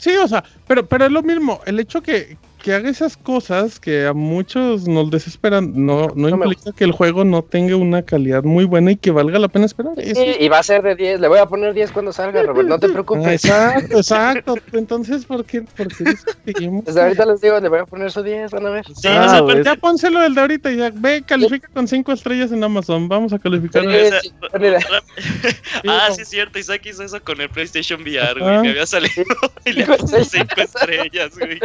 Sí, 0.00 0.16
o 0.16 0.26
sea, 0.26 0.42
pero, 0.66 0.86
pero 0.86 1.04
es 1.04 1.12
lo 1.12 1.22
mismo. 1.22 1.60
El 1.66 1.78
hecho 1.78 2.02
que, 2.02 2.38
que 2.62 2.72
haga 2.74 2.90
esas 2.90 3.16
cosas 3.16 3.80
que 3.80 4.06
a 4.06 4.12
muchos 4.12 4.86
nos 4.86 5.10
desesperan, 5.10 5.72
no, 5.86 6.08
no 6.14 6.28
implica 6.28 6.72
que 6.72 6.84
el 6.84 6.92
juego 6.92 7.24
no 7.24 7.42
tenga 7.42 7.76
una 7.76 8.02
calidad 8.02 8.44
muy 8.44 8.64
buena 8.64 8.92
y 8.92 8.96
que 8.96 9.10
valga 9.10 9.38
la 9.38 9.48
pena 9.48 9.66
esperar. 9.66 9.94
Eso 9.98 10.22
Y, 10.22 10.44
y 10.44 10.48
va 10.48 10.58
a 10.58 10.62
ser 10.62 10.82
de 10.82 10.94
10, 10.94 11.20
le 11.20 11.28
voy 11.28 11.38
a 11.38 11.46
poner 11.46 11.74
10 11.74 11.90
cuando 11.92 12.12
salga, 12.12 12.42
Robert, 12.42 12.68
no 12.68 12.78
te 12.78 12.86
Ah, 12.86 12.90
preocupes. 12.92 13.26
exacto, 13.44 13.96
exacto. 13.98 14.54
Entonces, 14.72 15.24
¿por 15.24 15.44
qué, 15.44 15.62
por 15.62 15.88
qué 15.88 16.04
discutimos? 16.04 16.84
Desde 16.84 17.02
ahorita 17.02 17.26
les 17.26 17.40
digo, 17.40 17.58
le 17.60 17.68
voy 17.68 17.78
a 17.80 17.86
poner 17.86 18.10
su 18.12 18.22
10, 18.22 18.50
van 18.50 18.66
a 18.66 18.70
ver. 18.70 18.84
Sí, 18.86 19.08
Ah, 19.08 19.24
o 19.26 19.30
sea, 19.30 19.40
güey. 19.40 19.64
Ya 19.64 19.76
pónselo 19.76 20.22
el 20.24 20.34
de 20.34 20.40
ahorita, 20.40 20.70
ya. 20.72 20.90
Ve, 20.94 21.22
califica 21.26 21.68
con 21.72 21.88
5 21.88 22.12
estrellas 22.12 22.52
en 22.52 22.62
Amazon. 22.62 23.08
Vamos 23.08 23.32
a 23.32 23.38
calificar. 23.38 23.82
Sí, 23.84 23.88
sí, 24.62 25.88
ah, 25.88 26.08
sí 26.14 26.22
es 26.22 26.28
cierto, 26.28 26.58
Isaac 26.58 26.82
hizo 26.86 27.02
eso 27.02 27.22
con 27.22 27.40
el 27.40 27.48
PlayStation 27.48 28.02
VR, 28.02 28.40
güey, 28.40 28.62
que 28.62 28.68
había 28.70 28.86
salido 28.86 29.24
y 29.64 29.72
le 29.72 29.84
Cinco 29.84 29.96
puso 29.96 30.16
estrellas. 30.16 30.50
5 30.56 30.60
estrellas, 30.60 31.38
güey. 31.38 31.58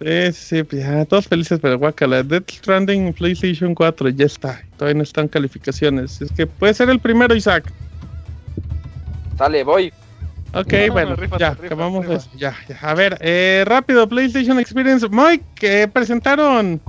Sí, 0.00 0.37
sí, 0.38 0.62
pues 0.62 0.82
ya, 0.82 1.04
todos 1.04 1.26
felices, 1.28 1.58
pero 1.60 1.78
guacala. 1.78 2.22
Death 2.22 2.50
Stranding 2.50 3.12
PlayStation 3.12 3.74
4, 3.74 4.08
ya 4.10 4.26
está. 4.26 4.62
Todavía 4.76 4.96
no 4.98 5.02
están 5.02 5.28
calificaciones. 5.28 6.20
Es 6.20 6.30
que 6.32 6.46
puede 6.46 6.74
ser 6.74 6.90
el 6.90 6.98
primero, 7.00 7.34
Isaac. 7.34 7.70
Sale, 9.36 9.62
voy. 9.64 9.92
Ok, 10.54 10.72
No, 10.72 10.86
no, 10.86 10.92
bueno, 10.94 11.10
ya, 11.10 11.16
rífate, 11.16 11.44
acabamos 11.66 12.06
rífate. 12.06 12.18
eso. 12.28 12.30
Ya, 12.36 12.56
ya. 12.68 12.78
A 12.80 12.94
ver, 12.94 13.18
eh, 13.20 13.64
rápido, 13.66 14.08
PlayStation 14.08 14.58
Experience. 14.58 15.06
Mike, 15.10 15.44
que 15.54 15.88
presentaron. 15.88 16.80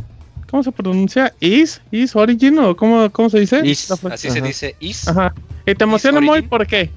¿Cómo 0.50 0.64
se 0.64 0.72
pronuncia? 0.72 1.34
¿Is? 1.40 1.80
¿Is 1.92 2.16
Origin? 2.16 2.58
¿O 2.60 2.76
cómo, 2.76 3.10
cómo 3.12 3.30
se 3.30 3.40
dice? 3.40 3.62
Is, 3.64 3.92
así 3.92 4.32
se 4.32 4.42
dice 4.42 4.76
Is. 4.80 5.08
Ajá. 5.08 5.34
¿Y 5.66 5.76
te 5.76 5.84
emociona, 5.84 6.20
Moy? 6.22 6.42
¿Por 6.42 6.66
qué? 6.66 6.90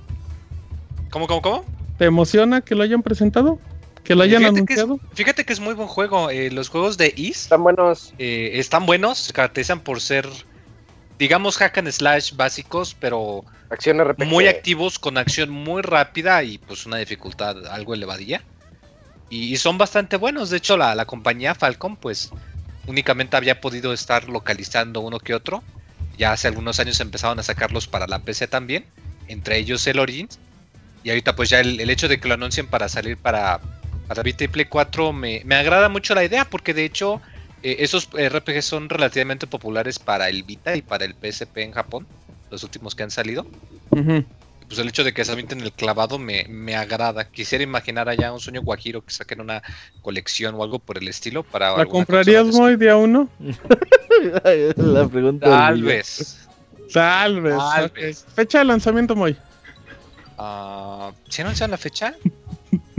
¿Cómo, 1.11 1.27
cómo, 1.27 1.43
cómo? 1.43 1.65
¿Te 1.99 2.07
emociona 2.07 2.63
que 2.63 2.75
lo 2.75 2.83
hayan 2.83 3.03
presentado? 3.03 3.59
¿Que 4.05 4.15
lo 4.15 4.23
hayan 4.25 4.41
Fíjate 4.43 4.65
que, 4.67 4.73
es, 4.75 4.81
anunciado? 4.81 5.01
fíjate 5.15 5.45
que 5.45 5.53
es 5.53 5.61
muy 5.61 5.75
buen 5.75 5.89
juego. 5.89 6.31
eh, 6.31 6.51
los 6.51 6.69
juegos 6.69 6.97
de 6.99 7.13
Is 7.17 7.43
Están 7.43 7.63
buenos. 7.63 8.13
eh, 8.19 8.51
están 8.55 8.85
buenos, 8.87 9.19
se 9.19 9.33
caracterizan 9.33 9.81
por 9.81 10.01
ser, 10.01 10.29
digamos, 11.19 11.57
hack 11.57 11.79
and 11.79 11.91
slash 11.91 12.33
básicos, 12.35 12.97
pero 12.99 13.45
Acción 13.71 14.01
RPG. 14.05 14.27
muy 14.27 14.49
activos, 14.49 14.99
con 14.99 15.17
acción 15.19 15.51
muy 15.51 15.83
rápida 15.83 16.43
y 16.43 16.59
pues 16.59 16.85
una 16.87 16.97
dificultad 16.99 17.67
algo 17.69 17.95
elevadilla. 17.95 18.43
Y, 19.31 19.53
y 19.53 19.57
son 19.57 19.79
bastante 19.79 20.17
buenos. 20.17 20.51
De 20.51 20.59
hecho, 20.59 20.77
la, 20.77 20.95
la 20.95 21.07
compañía 21.07 21.55
Falcon, 21.55 21.97
pues 21.97 22.31
únicamente 22.87 23.37
había 23.37 23.61
podido 23.61 23.93
estar 23.93 24.29
localizando 24.29 25.01
uno 25.01 25.19
que 25.21 25.35
otro. 25.35 25.63
Ya 26.19 26.33
hace 26.33 26.49
algunos 26.49 26.79
años 26.81 27.01
empezaron 27.01 27.39
a 27.39 27.43
sacarlos 27.43 27.87
para 27.87 28.07
la 28.07 28.19
PC 28.19 28.47
también, 28.49 28.85
entre 29.29 29.57
ellos 29.59 29.87
el 29.87 30.01
Origins. 30.01 30.39
Y 31.05 31.09
ahorita 31.11 31.35
pues 31.35 31.49
ya 31.51 31.61
el, 31.61 31.81
el 31.81 31.89
hecho 31.89 32.09
de 32.09 32.21
que 32.21 32.29
lo 32.29 32.35
anuncien 32.35 32.67
para 32.67 32.89
salir 32.91 33.17
para, 33.17 33.61
para 34.13 34.23
Vita 34.23 34.45
y 34.45 34.49
Play 34.49 34.67
4 34.67 35.15
me, 35.15 35.41
me 35.47 35.55
agrada 35.55 35.89
mucho 35.89 36.15
la 36.15 36.23
idea, 36.23 36.45
porque 36.45 36.75
de 36.75 36.85
hecho 36.85 37.23
eh, 37.63 37.77
esos 37.79 38.11
RPGs 38.13 38.63
son 38.63 38.91
relativamente 38.91 39.47
populares 39.47 39.99
para 39.99 40.29
el 40.29 40.43
Vita 40.43 40.77
y 40.77 40.83
para 40.83 41.07
el 41.07 41.15
PSP 41.15 41.57
en 41.59 41.73
Japón, 41.73 42.07
los 42.51 42.63
últimos 42.63 42.95
que 42.95 43.05
han 43.05 43.11
salido. 43.11 43.47
Pues 43.89 44.79
el 44.79 44.89
hecho 44.89 45.03
de 45.03 45.15
que 45.15 45.25
se 45.25 45.33
avienten 45.33 45.63
el 45.63 45.73
clavado 45.73 46.19
me, 46.19 46.45
me 46.51 46.77
agrada. 46.77 47.25
Quisiera 47.25 47.65
imaginar 47.65 48.11
allá 48.11 48.35
un 48.35 48.41
sueño 48.41 48.61
guajiro 48.61 49.03
que 49.03 49.15
saquen 49.15 49.41
una 49.41 49.63
colección 50.03 50.57
o 50.57 50.63
algo 50.63 50.79
por 50.79 50.99
el 50.99 51.09
estilo 51.09 51.43
para. 51.43 51.75
¿La 51.79 51.87
comprarías, 51.87 52.49
Moy, 52.49 52.77
día 52.77 52.97
uno? 52.97 53.31
La 54.77 55.09
pregunta 55.09 55.49
Tal 55.49 55.83
vez. 55.83 56.47
Tal 56.93 57.41
vez. 57.41 57.57
Tal 57.57 57.89
vez. 57.89 58.27
Fecha 58.35 58.59
de 58.59 58.67
lanzamiento, 58.67 59.17
Moy. 59.17 59.39
Ah, 60.37 61.13
¿Sí 61.31 61.41
anuncian 61.41 61.71
la 61.71 61.79
fecha? 61.79 62.15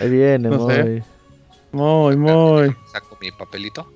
Ahí 0.00 0.10
viene, 0.10 0.48
No. 0.48 0.58
Moy. 0.58 1.02
Moy, 1.72 2.16
Moy. 2.16 2.74
Saco 2.92 3.18
mi 3.20 3.30
papelito. 3.32 3.90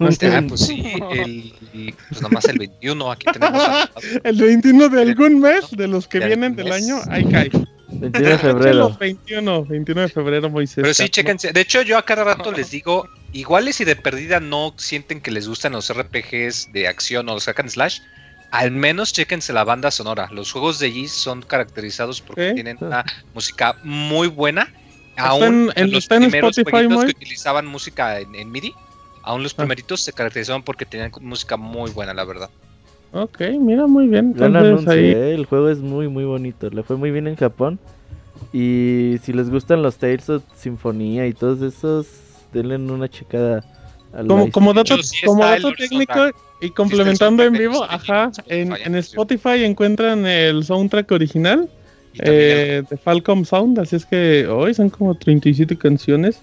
Este, 0.00 0.26
ah, 0.26 0.42
pues 0.48 0.62
sí, 0.62 0.92
el, 1.12 1.94
pues 2.08 2.20
nomás 2.20 2.44
el 2.46 2.58
21. 2.58 3.12
Aquí 3.12 3.26
tenemos. 3.32 3.62
anotado. 3.64 4.00
El 4.24 4.36
21 4.36 4.88
de 4.88 5.02
algún 5.02 5.38
mes, 5.40 5.70
de 5.70 5.86
los 5.86 6.08
que 6.08 6.18
De 6.18 6.26
vienen 6.26 6.56
del 6.56 6.64
mes. 6.68 6.74
año, 6.82 6.96
ahí 7.08 7.24
cae. 7.26 7.50
21 7.88 8.28
de 8.28 8.38
febrero. 8.38 8.74
Los 8.78 8.98
21, 8.98 9.64
21 9.66 10.00
de 10.00 10.08
febrero, 10.08 10.50
Moisés. 10.50 10.82
Pero 10.82 10.94
sí, 10.94 11.08
chéquense. 11.08 11.52
De 11.52 11.60
hecho, 11.60 11.82
yo 11.82 11.96
a 11.96 12.04
cada 12.04 12.24
rato 12.24 12.50
les 12.50 12.72
digo, 12.72 13.08
iguales 13.32 13.80
y 13.80 13.84
de 13.84 13.94
perdida 13.94 14.40
no 14.40 14.74
sienten 14.78 15.20
que 15.20 15.30
les 15.30 15.46
gustan 15.46 15.72
los 15.72 15.92
RPGs 15.92 16.72
de 16.72 16.88
acción 16.88 17.28
o 17.28 17.34
los 17.34 17.44
hack 17.44 17.60
and 17.60 17.68
slash, 17.70 18.00
al 18.50 18.72
menos 18.72 19.12
chéquense 19.12 19.52
la 19.52 19.62
banda 19.62 19.92
sonora. 19.92 20.28
Los 20.32 20.50
juegos 20.50 20.80
de 20.80 20.90
Geese 20.90 21.14
son 21.14 21.42
caracterizados 21.42 22.20
porque 22.20 22.48
Ok. 22.48 22.54
tienen 22.54 22.78
una 22.80 23.04
música 23.32 23.76
muy 23.84 24.26
buena. 24.26 24.72
¿Está 25.16 25.28
Aún 25.28 25.70
en- 25.76 25.84
en- 25.84 25.92
los 25.92 26.06
primeros 26.06 26.56
Spotify, 26.56 26.70
jueguitos 26.70 26.96
Moy? 26.96 27.06
que 27.06 27.18
utilizaban 27.18 27.66
música 27.66 28.20
en, 28.20 28.34
en 28.34 28.50
MIDI, 28.50 28.74
aún 29.22 29.42
los 29.42 29.52
Ah. 29.52 29.56
primeritos 29.58 30.00
se 30.00 30.12
caracterizaban 30.12 30.62
porque 30.62 30.86
tenían 30.86 31.10
música 31.20 31.56
muy 31.56 31.90
buena, 31.90 32.14
la 32.14 32.24
verdad. 32.24 32.48
Ok, 33.12 33.40
mira, 33.60 33.86
muy 33.86 34.06
bien. 34.08 34.32
Gran 34.32 34.56
Entonces 34.56 34.70
anuncio, 34.86 34.92
ahí. 34.92 35.10
eh, 35.10 35.34
El 35.34 35.44
juego 35.44 35.68
es 35.68 35.78
muy, 35.80 36.08
muy 36.08 36.24
bonito. 36.24 36.70
Le 36.70 36.82
fue 36.82 36.96
muy 36.96 37.10
bien 37.10 37.26
en 37.26 37.36
Japón. 37.36 37.78
Y 38.52 39.16
si 39.22 39.32
les 39.34 39.50
gustan 39.50 39.82
los 39.82 39.96
Tales 39.96 40.28
of 40.30 40.42
Sinfonía 40.56 41.26
y 41.26 41.34
todos 41.34 41.60
esos, 41.60 42.06
denle 42.52 42.76
una 42.76 43.08
checada 43.08 43.62
Como, 44.26 44.50
como 44.50 44.72
dato, 44.74 45.02
sí 45.02 45.24
como 45.26 45.42
dato 45.44 45.60
soundtrack. 45.62 45.88
técnico 45.90 46.30
y 46.60 46.70
complementando 46.70 47.42
en 47.44 47.52
vivo, 47.52 47.84
Spotify, 47.84 48.10
ajá, 48.12 48.30
en, 48.46 48.72
en. 48.76 48.94
Spotify 48.96 49.64
encuentran 49.64 50.26
el 50.26 50.64
soundtrack 50.64 51.10
original 51.12 51.68
eh, 52.18 52.82
de 52.88 52.96
Falcom 52.96 53.44
Sound, 53.44 53.78
así 53.78 53.96
es 53.96 54.04
que 54.06 54.46
hoy 54.46 54.74
son 54.74 54.90
como 54.90 55.14
37 55.14 55.76
canciones. 55.76 56.40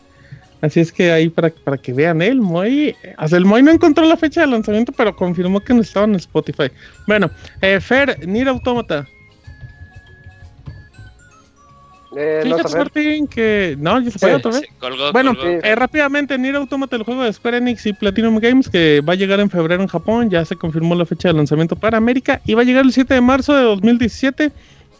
Así 0.62 0.82
es 0.82 0.92
que 0.92 1.12
ahí 1.12 1.30
para, 1.30 1.52
para 1.52 1.78
que 1.78 1.94
vean 1.94 2.22
el 2.22 2.42
Moy. 2.42 2.94
O 3.18 3.28
sea, 3.30 3.38
el 3.38 3.46
Moy 3.46 3.64
no 3.64 3.72
encontró 3.72 4.06
la 4.06 4.18
fecha 4.18 4.42
de 4.42 4.48
lanzamiento, 4.48 4.92
pero 4.92 5.16
confirmó 5.16 5.62
que 5.62 5.74
no 5.74 5.82
estaba 5.82 6.06
en 6.06 6.16
Spotify. 6.16 6.70
Bueno, 7.08 7.30
eh, 7.62 7.80
Fer, 7.80 8.28
Nier 8.28 8.50
Automata. 8.50 9.08
Eh, 12.18 12.42
Fíjate. 12.44 12.76
Martín, 12.76 13.28
que. 13.28 13.76
No, 13.80 14.02
ya 14.02 14.10
se 14.10 14.18
fue 14.18 14.30
Sí, 14.30 14.36
otra 14.36 14.52
vez. 14.52 14.62
Sí, 14.62 14.68
colgó, 14.80 15.12
Bueno, 15.14 15.36
colgó. 15.36 15.60
eh, 15.64 15.76
rápidamente, 15.76 16.38
Nier 16.40 16.56
Automata, 16.56 16.96
el 16.96 17.04
juego 17.04 17.24
de 17.24 17.32
Square 17.32 17.58
Enix 17.58 17.86
y 17.86 17.94
Platinum 17.94 18.40
Games, 18.40 18.68
que 18.68 19.02
va 19.08 19.14
a 19.14 19.16
llegar 19.16 19.40
en 19.40 19.50
febrero 19.50 19.82
en 19.84 19.88
Japón, 19.88 20.30
ya 20.30 20.44
se 20.44 20.56
confirmó 20.56 20.96
la 20.96 21.06
fecha 21.06 21.28
de 21.30 21.36
lanzamiento 21.36 21.76
para 21.76 21.98
América 21.98 22.42
y 22.46 22.56
va 22.56 22.64
a 22.64 22.66
llegar 22.66 22.84
el 22.84 22.92
7 22.92 23.14
de 23.14 23.22
marzo 23.22 23.56
de 23.56 23.62
2017. 23.62 24.52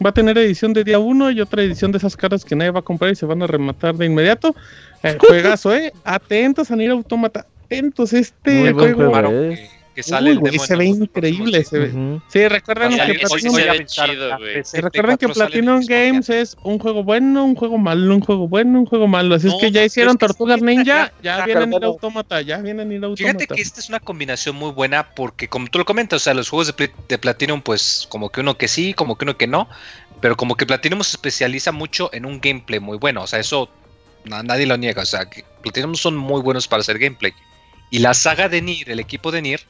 Va 0.04 0.10
a 0.10 0.14
tener 0.14 0.38
edición 0.38 0.72
de 0.72 0.82
día 0.82 0.98
1 0.98 1.30
y 1.32 1.40
otra 1.40 1.62
edición 1.62 1.92
de 1.92 1.98
esas 1.98 2.16
caras 2.16 2.44
que 2.44 2.56
nadie 2.56 2.70
va 2.70 2.80
a 2.80 2.82
comprar 2.82 3.12
y 3.12 3.16
se 3.16 3.26
van 3.26 3.42
a 3.42 3.46
rematar 3.46 3.94
de 3.96 4.06
inmediato. 4.06 4.54
Eh, 5.02 5.16
juegazo, 5.20 5.74
¿eh? 5.74 5.92
Atentos 6.04 6.70
a 6.70 6.76
Nier 6.76 6.92
Automata. 6.92 7.46
Atentos, 7.66 8.12
este 8.14 8.50
Muy 8.50 8.72
buen 8.72 8.94
juego. 8.94 9.10
juego, 9.12 9.30
eh. 9.30 9.70
Que, 9.94 10.02
sale 10.02 10.30
Uy, 10.30 10.36
el 10.36 10.42
demo 10.42 10.64
se 10.64 10.76
ve 10.76 10.84
increíble. 10.86 11.64
Se 11.64 11.78
ve. 11.78 12.20
Sí, 12.28 12.38
a 12.44 12.48
que 12.48 12.60
Platinum 12.60 13.54
se 13.54 13.84
chido. 13.86 14.38
PC, 14.38 14.80
Recuerden 14.80 15.16
que 15.16 15.26
P4 15.26 15.34
sale 15.34 15.58
en 15.58 15.64
Platinum 15.64 15.86
Games 15.86 16.30
es 16.30 16.56
un 16.62 16.78
juego 16.78 17.02
bueno, 17.04 17.44
un 17.44 17.54
juego 17.54 17.78
malo, 17.78 18.14
un 18.14 18.20
juego 18.20 18.48
bueno, 18.48 18.78
un 18.80 18.86
juego 18.86 19.06
malo. 19.08 19.34
Así 19.34 19.46
No, 19.48 19.54
es 19.54 19.60
que 19.60 19.70
ya 19.70 19.84
hicieron 19.84 20.16
pero 20.16 20.30
es 20.30 20.36
que 20.36 20.38
Tortugas 20.38 20.58
sí, 20.60 20.64
Ninja, 20.66 20.84
ya- 20.84 21.12
ya 21.22 21.38
ya 21.38 21.44
vienen 21.44 21.62
ir 21.68 21.70
cargaron. 21.72 21.84
Automata, 21.94 22.40
ya 22.40 22.58
vienen 22.58 22.92
ir 22.92 23.04
Automata. 23.04 23.16
Fíjate 23.38 23.46
que 23.54 23.60
esta 23.62 23.80
es 23.80 23.88
una 23.88 24.00
combinación 24.00 24.56
muy 24.56 24.70
buena 24.72 25.14
porque 25.14 25.48
como 25.48 25.66
tú 25.68 25.78
lo 25.78 25.84
comentas, 25.84 26.16
o 26.16 26.24
sea, 26.24 26.34
los 26.34 26.48
juegos 26.48 26.68
de, 26.68 26.72
Pla- 26.72 26.90
de 27.08 27.18
Platinum 27.18 27.60
pues 27.62 28.06
como 28.08 28.30
que 28.30 28.40
uno 28.40 28.56
que 28.56 28.68
sí, 28.68 28.94
como 28.94 29.16
que 29.18 29.24
uno 29.24 29.36
que 29.36 29.46
no, 29.46 29.68
pero 30.20 30.36
como 30.36 30.54
que 30.56 30.66
Platinum 30.66 31.02
se 31.02 31.16
especializa 31.16 31.72
mucho 31.72 32.10
en 32.12 32.26
un 32.26 32.40
gameplay 32.40 32.78
muy 32.80 32.98
bueno, 32.98 33.22
o 33.22 33.26
sea, 33.26 33.38
eso 33.38 33.68
na- 34.24 34.42
nadie 34.42 34.66
lo 34.66 34.76
niega, 34.76 35.02
o 35.02 35.06
sea, 35.06 35.24
que 35.28 35.44
Platinum 35.62 35.94
son 35.94 36.16
muy 36.16 36.42
buenos 36.42 36.68
para 36.68 36.80
hacer 36.80 36.98
gameplay. 36.98 37.32
Y 37.92 37.98
la 37.98 38.14
saga 38.14 38.48
de 38.48 38.62
Nier, 38.62 38.88
el 38.90 39.00
equipo 39.00 39.32
de 39.32 39.42
Nier, 39.42 39.60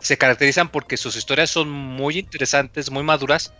se 0.00 0.16
caracterizan 0.18 0.68
porque 0.68 0.96
sus 0.96 1.16
historias 1.16 1.50
son 1.50 1.68
muy 1.70 2.18
interesantes, 2.18 2.90
muy 2.90 3.02
maduras, 3.02 3.52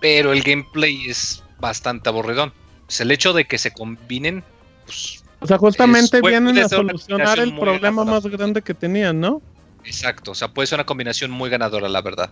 pero 0.00 0.32
el 0.32 0.42
gameplay 0.42 1.08
es 1.08 1.42
bastante 1.60 2.08
aburridón. 2.08 2.52
Pues 2.86 3.00
el 3.00 3.10
hecho 3.10 3.32
de 3.32 3.44
que 3.46 3.58
se 3.58 3.72
combinen, 3.72 4.44
pues 4.84 5.22
O 5.40 5.46
sea, 5.46 5.58
justamente 5.58 6.18
Es- 6.18 6.22
vienen 6.22 6.58
a 6.58 6.68
solucionar 6.68 7.38
el 7.38 7.54
problema 7.54 8.04
ganadora. 8.04 8.10
más 8.10 8.26
grande 8.26 8.62
que 8.62 8.74
tenían, 8.74 9.20
¿no? 9.20 9.42
exacto, 9.84 10.32
o 10.32 10.34
sea, 10.34 10.48
puede 10.48 10.66
ser 10.66 10.78
una 10.78 10.84
combinación 10.86 11.30
muy 11.30 11.48
ganadora, 11.48 11.88
la 11.88 12.02
verdad. 12.02 12.30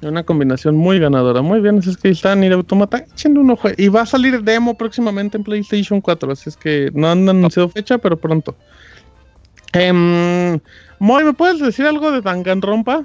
Una 0.00 0.22
combinación 0.22 0.76
muy 0.76 0.98
ganadora. 1.00 1.42
Muy 1.42 1.60
bien, 1.60 1.78
así 1.78 1.90
es 1.90 1.96
que 1.96 2.08
ahí 2.08 2.12
está 2.14 2.34
Nier 2.36 2.52
Automata. 2.52 3.04
Échenle 3.12 3.40
un 3.40 3.50
ojo. 3.50 3.68
Y 3.76 3.88
va 3.88 4.02
a 4.02 4.06
salir 4.06 4.40
demo 4.42 4.74
próximamente 4.78 5.36
en 5.36 5.42
PlayStation 5.44 6.00
4. 6.00 6.30
Así 6.32 6.48
es 6.48 6.56
que 6.56 6.90
no 6.94 7.10
han 7.10 7.28
anunciado 7.28 7.68
fecha, 7.68 7.98
pero 7.98 8.16
pronto. 8.16 8.56
Em, 9.72 10.58
Moy, 10.98 11.24
¿me 11.24 11.32
puedes 11.32 11.60
decir 11.60 11.86
algo 11.86 12.10
de 12.10 12.20
Danganronpa? 12.20 13.04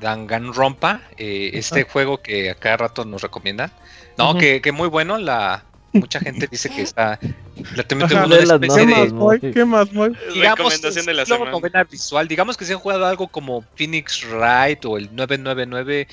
Danganronpa, 0.00 1.02
eh, 1.16 1.50
este 1.54 1.80
Ah. 1.82 1.86
juego 1.90 2.22
que 2.22 2.50
a 2.50 2.54
cada 2.54 2.76
rato 2.78 3.04
nos 3.04 3.22
recomiendan. 3.22 3.70
No, 4.16 4.30
Ujú. 4.30 4.38
que, 4.38 4.60
que 4.62 4.72
muy 4.72 4.88
bueno, 4.88 5.18
la 5.18 5.64
mucha 5.92 6.20
gente 6.20 6.46
dice 6.50 6.68
que 6.70 6.82
está 6.82 7.18
relativamente 7.56 8.14
Ajá. 8.14 8.26
una 8.26 8.36
De 8.36 8.46
las 8.46 8.54
especie 8.62 8.86
¿Qué 8.86 8.86
notas, 8.86 9.04
de, 9.04 9.12
más, 9.12 9.12
Moy? 9.12 9.40
¿Qué 9.40 9.64
más, 9.64 9.92
Moy? 9.92 10.16
digamos, 10.34 10.58
Recomendación 10.58 11.06
de 11.06 11.14
la 11.14 11.26
semana. 11.26 11.50
novela 11.50 11.84
visual, 11.84 12.28
digamos 12.28 12.56
que 12.56 12.64
si 12.64 12.72
han 12.72 12.78
jugado 12.78 13.06
algo 13.06 13.28
como 13.28 13.62
Phoenix 13.76 14.24
Wright 14.24 14.84
o 14.84 14.96
el 14.96 15.14
999, 15.14 16.06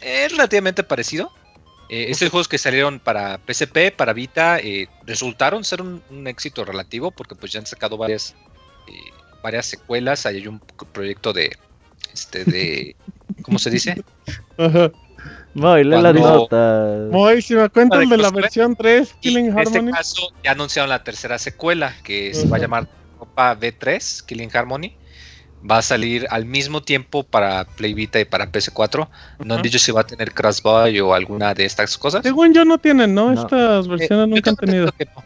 es 0.00 0.32
relativamente 0.32 0.82
parecido. 0.82 1.30
Eh, 1.88 2.06
estos 2.08 2.30
juegos 2.30 2.46
que 2.48 2.56
salieron 2.56 3.00
para 3.00 3.38
PSP, 3.38 3.90
para 3.90 4.12
Vita, 4.12 4.58
eh, 4.60 4.88
resultaron 5.06 5.64
ser 5.64 5.82
un, 5.82 6.02
un 6.10 6.26
éxito 6.28 6.64
relativo 6.64 7.10
porque 7.10 7.34
pues 7.34 7.50
ya 7.52 7.58
han 7.58 7.66
sacado 7.66 7.96
varias 7.96 8.34
eh, 8.86 8.92
varias 9.42 9.66
secuelas. 9.66 10.26
Ahí 10.26 10.36
hay 10.36 10.46
un 10.48 10.60
proyecto 10.92 11.32
de 11.32 11.50
este 12.12 12.44
de 12.44 12.96
¿cómo 13.42 13.58
se 13.58 13.70
dice? 13.70 14.02
Ajá. 14.58 14.90
Moy, 15.52 15.82
lee 15.84 15.90
Cuando- 16.00 16.12
notas. 16.12 17.10
Moy, 17.10 17.42
si 17.42 17.54
me 17.54 17.68
cuentas 17.68 18.00
de 18.00 18.06
de 18.06 18.16
la 18.16 18.22
cosplay. 18.24 18.42
versión 18.42 18.76
3, 18.76 19.14
Y 19.16 19.20
Killing 19.20 19.46
en 19.46 19.58
este 19.58 19.78
Harmony. 19.78 19.92
caso 19.92 20.28
ya 20.44 20.52
anunciaron 20.52 20.88
la 20.88 21.02
tercera 21.02 21.38
secuela 21.38 21.94
que 22.04 22.32
se 22.34 22.46
va 22.46 22.56
a 22.56 22.60
llamar 22.60 22.88
Copa 23.18 23.56
V3, 23.58 24.24
Killing 24.26 24.50
Harmony. 24.56 24.94
Va 25.68 25.76
a 25.78 25.82
salir 25.82 26.26
al 26.30 26.46
mismo 26.46 26.82
tiempo 26.82 27.22
para 27.22 27.64
Play 27.66 27.92
Vita 27.92 28.18
y 28.18 28.24
para 28.24 28.50
PS4. 28.50 29.08
No 29.44 29.54
han 29.56 29.60
dicho 29.62 29.78
si 29.78 29.92
va 29.92 30.00
a 30.00 30.06
tener 30.06 30.32
Crash 30.32 30.62
Boy 30.62 31.00
o 31.00 31.12
alguna 31.12 31.52
de 31.52 31.66
estas 31.66 31.98
cosas. 31.98 32.22
Según 32.22 32.54
yo 32.54 32.64
no 32.64 32.78
tienen, 32.78 33.12
¿no? 33.14 33.32
No. 33.32 33.42
Estas 33.42 33.84
Eh, 33.84 33.88
versiones 33.90 34.08
yo 34.08 34.26
nunca 34.36 34.50
han 34.50 34.56
tenido. 34.56 34.90
que 34.92 35.04
no. 35.04 35.22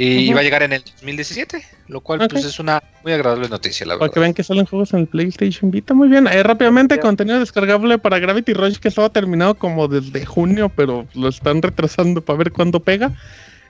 Y 0.00 0.32
va 0.32 0.40
a 0.40 0.42
llegar 0.44 0.62
en 0.62 0.72
el 0.72 0.82
2017, 0.84 1.60
lo 1.88 2.00
cual 2.00 2.22
Ok. 2.22 2.30
pues 2.32 2.44
es 2.44 2.60
una 2.60 2.80
muy 3.02 3.12
agradable 3.12 3.48
noticia, 3.48 3.84
la 3.84 3.94
Para 3.94 4.02
verdad. 4.04 4.14
que 4.14 4.20
vean 4.20 4.32
que 4.34 4.44
salen 4.44 4.64
juegos 4.64 4.92
en 4.94 5.00
el 5.00 5.06
PlayStation 5.08 5.70
Vita. 5.72 5.92
Muy 5.92 6.06
bien. 6.08 6.28
Eh, 6.28 6.42
rápidamente, 6.44 7.00
contenido 7.00 7.40
descargable 7.40 7.98
para 7.98 8.20
Gravity 8.20 8.52
Rush 8.52 8.76
que 8.76 8.88
estaba 8.88 9.08
terminado 9.08 9.56
como 9.56 9.88
desde 9.88 10.24
junio, 10.24 10.68
pero 10.68 11.06
lo 11.14 11.28
están 11.28 11.60
retrasando 11.62 12.20
para 12.24 12.38
ver 12.38 12.52
cuándo 12.52 12.80
pega. 12.80 13.12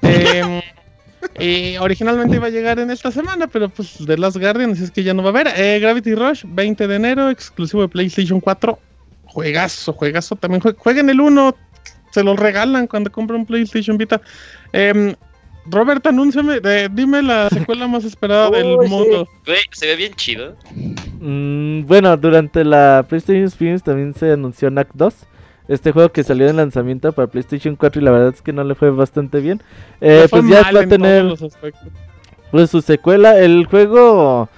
Eh, 0.02 0.62
eh, 1.40 1.76
originalmente 1.80 2.36
iba 2.36 2.46
a 2.46 2.50
llegar 2.50 2.78
en 2.78 2.90
esta 2.92 3.10
semana, 3.10 3.48
pero 3.48 3.68
pues 3.68 3.96
de 4.06 4.16
Last 4.16 4.36
Guardian, 4.36 4.70
así 4.72 4.84
es 4.84 4.90
que 4.92 5.02
ya 5.02 5.12
no 5.14 5.22
va 5.24 5.30
a 5.30 5.32
haber. 5.32 5.48
Eh, 5.56 5.80
Gravity 5.80 6.14
Rush, 6.14 6.44
20 6.46 6.86
de 6.86 6.94
enero, 6.94 7.30
exclusivo 7.30 7.82
de 7.82 7.88
PlayStation 7.88 8.38
4. 8.40 8.78
Juegazo, 9.24 9.92
juegazo. 9.92 10.36
También 10.36 10.62
jue- 10.62 10.76
jueguen 10.76 11.10
el 11.10 11.20
1, 11.20 11.56
se 12.12 12.22
lo 12.22 12.36
regalan 12.36 12.86
cuando 12.86 13.10
compran 13.10 13.40
un 13.40 13.46
PlayStation 13.46 13.98
Vita. 13.98 14.20
Eh, 14.72 15.16
Robert, 15.70 16.06
anúnciame, 16.06 16.60
eh, 16.62 16.88
dime 16.90 17.22
la 17.22 17.48
secuela 17.50 17.86
más 17.86 18.04
esperada 18.04 18.50
del 18.56 18.76
sí. 18.82 18.88
mundo. 18.88 19.28
Güey, 19.44 19.58
se 19.70 19.86
ve 19.86 19.96
bien 19.96 20.14
chido. 20.14 20.56
Mm, 21.20 21.86
bueno, 21.86 22.16
durante 22.16 22.64
la 22.64 23.04
PlayStation 23.08 23.44
Experience 23.44 23.84
también 23.84 24.14
se 24.14 24.32
anunció 24.32 24.68
Knack 24.70 24.90
2. 24.94 25.14
Este 25.68 25.92
juego 25.92 26.10
que 26.10 26.24
salió 26.24 26.48
en 26.48 26.56
lanzamiento 26.56 27.12
para 27.12 27.28
PlayStation 27.28 27.76
4 27.76 28.00
y 28.00 28.04
la 28.04 28.10
verdad 28.10 28.34
es 28.34 28.40
que 28.40 28.54
no 28.54 28.64
le 28.64 28.74
fue 28.74 28.90
bastante 28.90 29.40
bien. 29.40 29.62
Eh, 30.00 30.26
pues 30.30 30.42
ya 30.48 30.62
mal 30.62 30.76
va 30.76 30.80
a 30.80 30.82
en 30.84 30.88
tener 30.88 31.34
pues 32.50 32.70
su 32.70 32.80
secuela. 32.80 33.38
El 33.38 33.66
juego, 33.66 34.48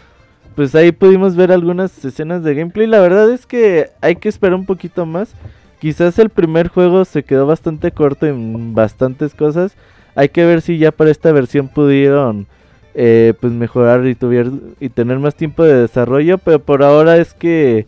pues 0.54 0.72
ahí 0.76 0.92
pudimos 0.92 1.34
ver 1.34 1.50
algunas 1.50 2.04
escenas 2.04 2.44
de 2.44 2.54
gameplay. 2.54 2.86
La 2.86 3.00
verdad 3.00 3.28
es 3.32 3.44
que 3.44 3.90
hay 4.00 4.16
que 4.16 4.28
esperar 4.28 4.54
un 4.54 4.66
poquito 4.66 5.04
más. 5.04 5.34
Quizás 5.80 6.18
el 6.18 6.28
primer 6.28 6.68
juego 6.68 7.04
se 7.04 7.24
quedó 7.24 7.46
bastante 7.46 7.90
corto 7.90 8.26
en 8.26 8.74
bastantes 8.74 9.34
cosas. 9.34 9.74
Hay 10.20 10.28
que 10.28 10.44
ver 10.44 10.60
si 10.60 10.76
ya 10.76 10.92
para 10.92 11.10
esta 11.10 11.32
versión 11.32 11.68
pudieron 11.68 12.46
eh, 12.94 13.32
pues 13.40 13.52
mejorar 13.54 14.06
y 14.06 14.14
tuvier- 14.14 14.52
y 14.80 14.88
tener 14.90 15.18
más 15.18 15.34
tiempo 15.34 15.64
de 15.64 15.74
desarrollo. 15.80 16.36
Pero 16.38 16.58
por 16.58 16.82
ahora 16.82 17.16
es 17.16 17.32
que 17.32 17.86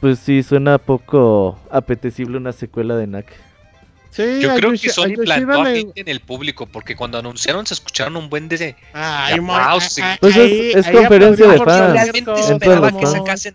pues 0.00 0.18
sí 0.20 0.42
suena 0.42 0.78
poco 0.78 1.58
apetecible 1.70 2.36
una 2.36 2.52
secuela 2.52 2.96
de 2.96 3.06
Knack. 3.06 3.26
Sí, 4.10 4.40
Yo 4.42 4.52
a 4.52 4.56
creo 4.56 4.72
Yoshi- 4.72 4.82
que 4.82 4.90
Sony 4.90 5.14
plantó 5.24 5.62
a 5.62 5.64
le- 5.64 5.76
gente 5.78 6.00
en 6.02 6.08
el 6.08 6.20
público 6.20 6.66
porque 6.66 6.94
cuando 6.94 7.16
anunciaron 7.18 7.64
se 7.64 7.72
escucharon 7.72 8.14
un 8.16 8.28
buen 8.28 8.46
de... 8.46 8.76
Ay, 8.92 9.38
a- 9.40 9.76
Pues 10.20 10.36
es- 10.36 10.38
ahí- 10.38 10.72
es 10.74 10.86
ahí 10.86 10.94
conferencia 10.94 11.48
de 11.48 11.58
fans. 11.58 11.92
Realmente 11.94 12.32
esperaba 12.40 12.92
que 12.92 13.06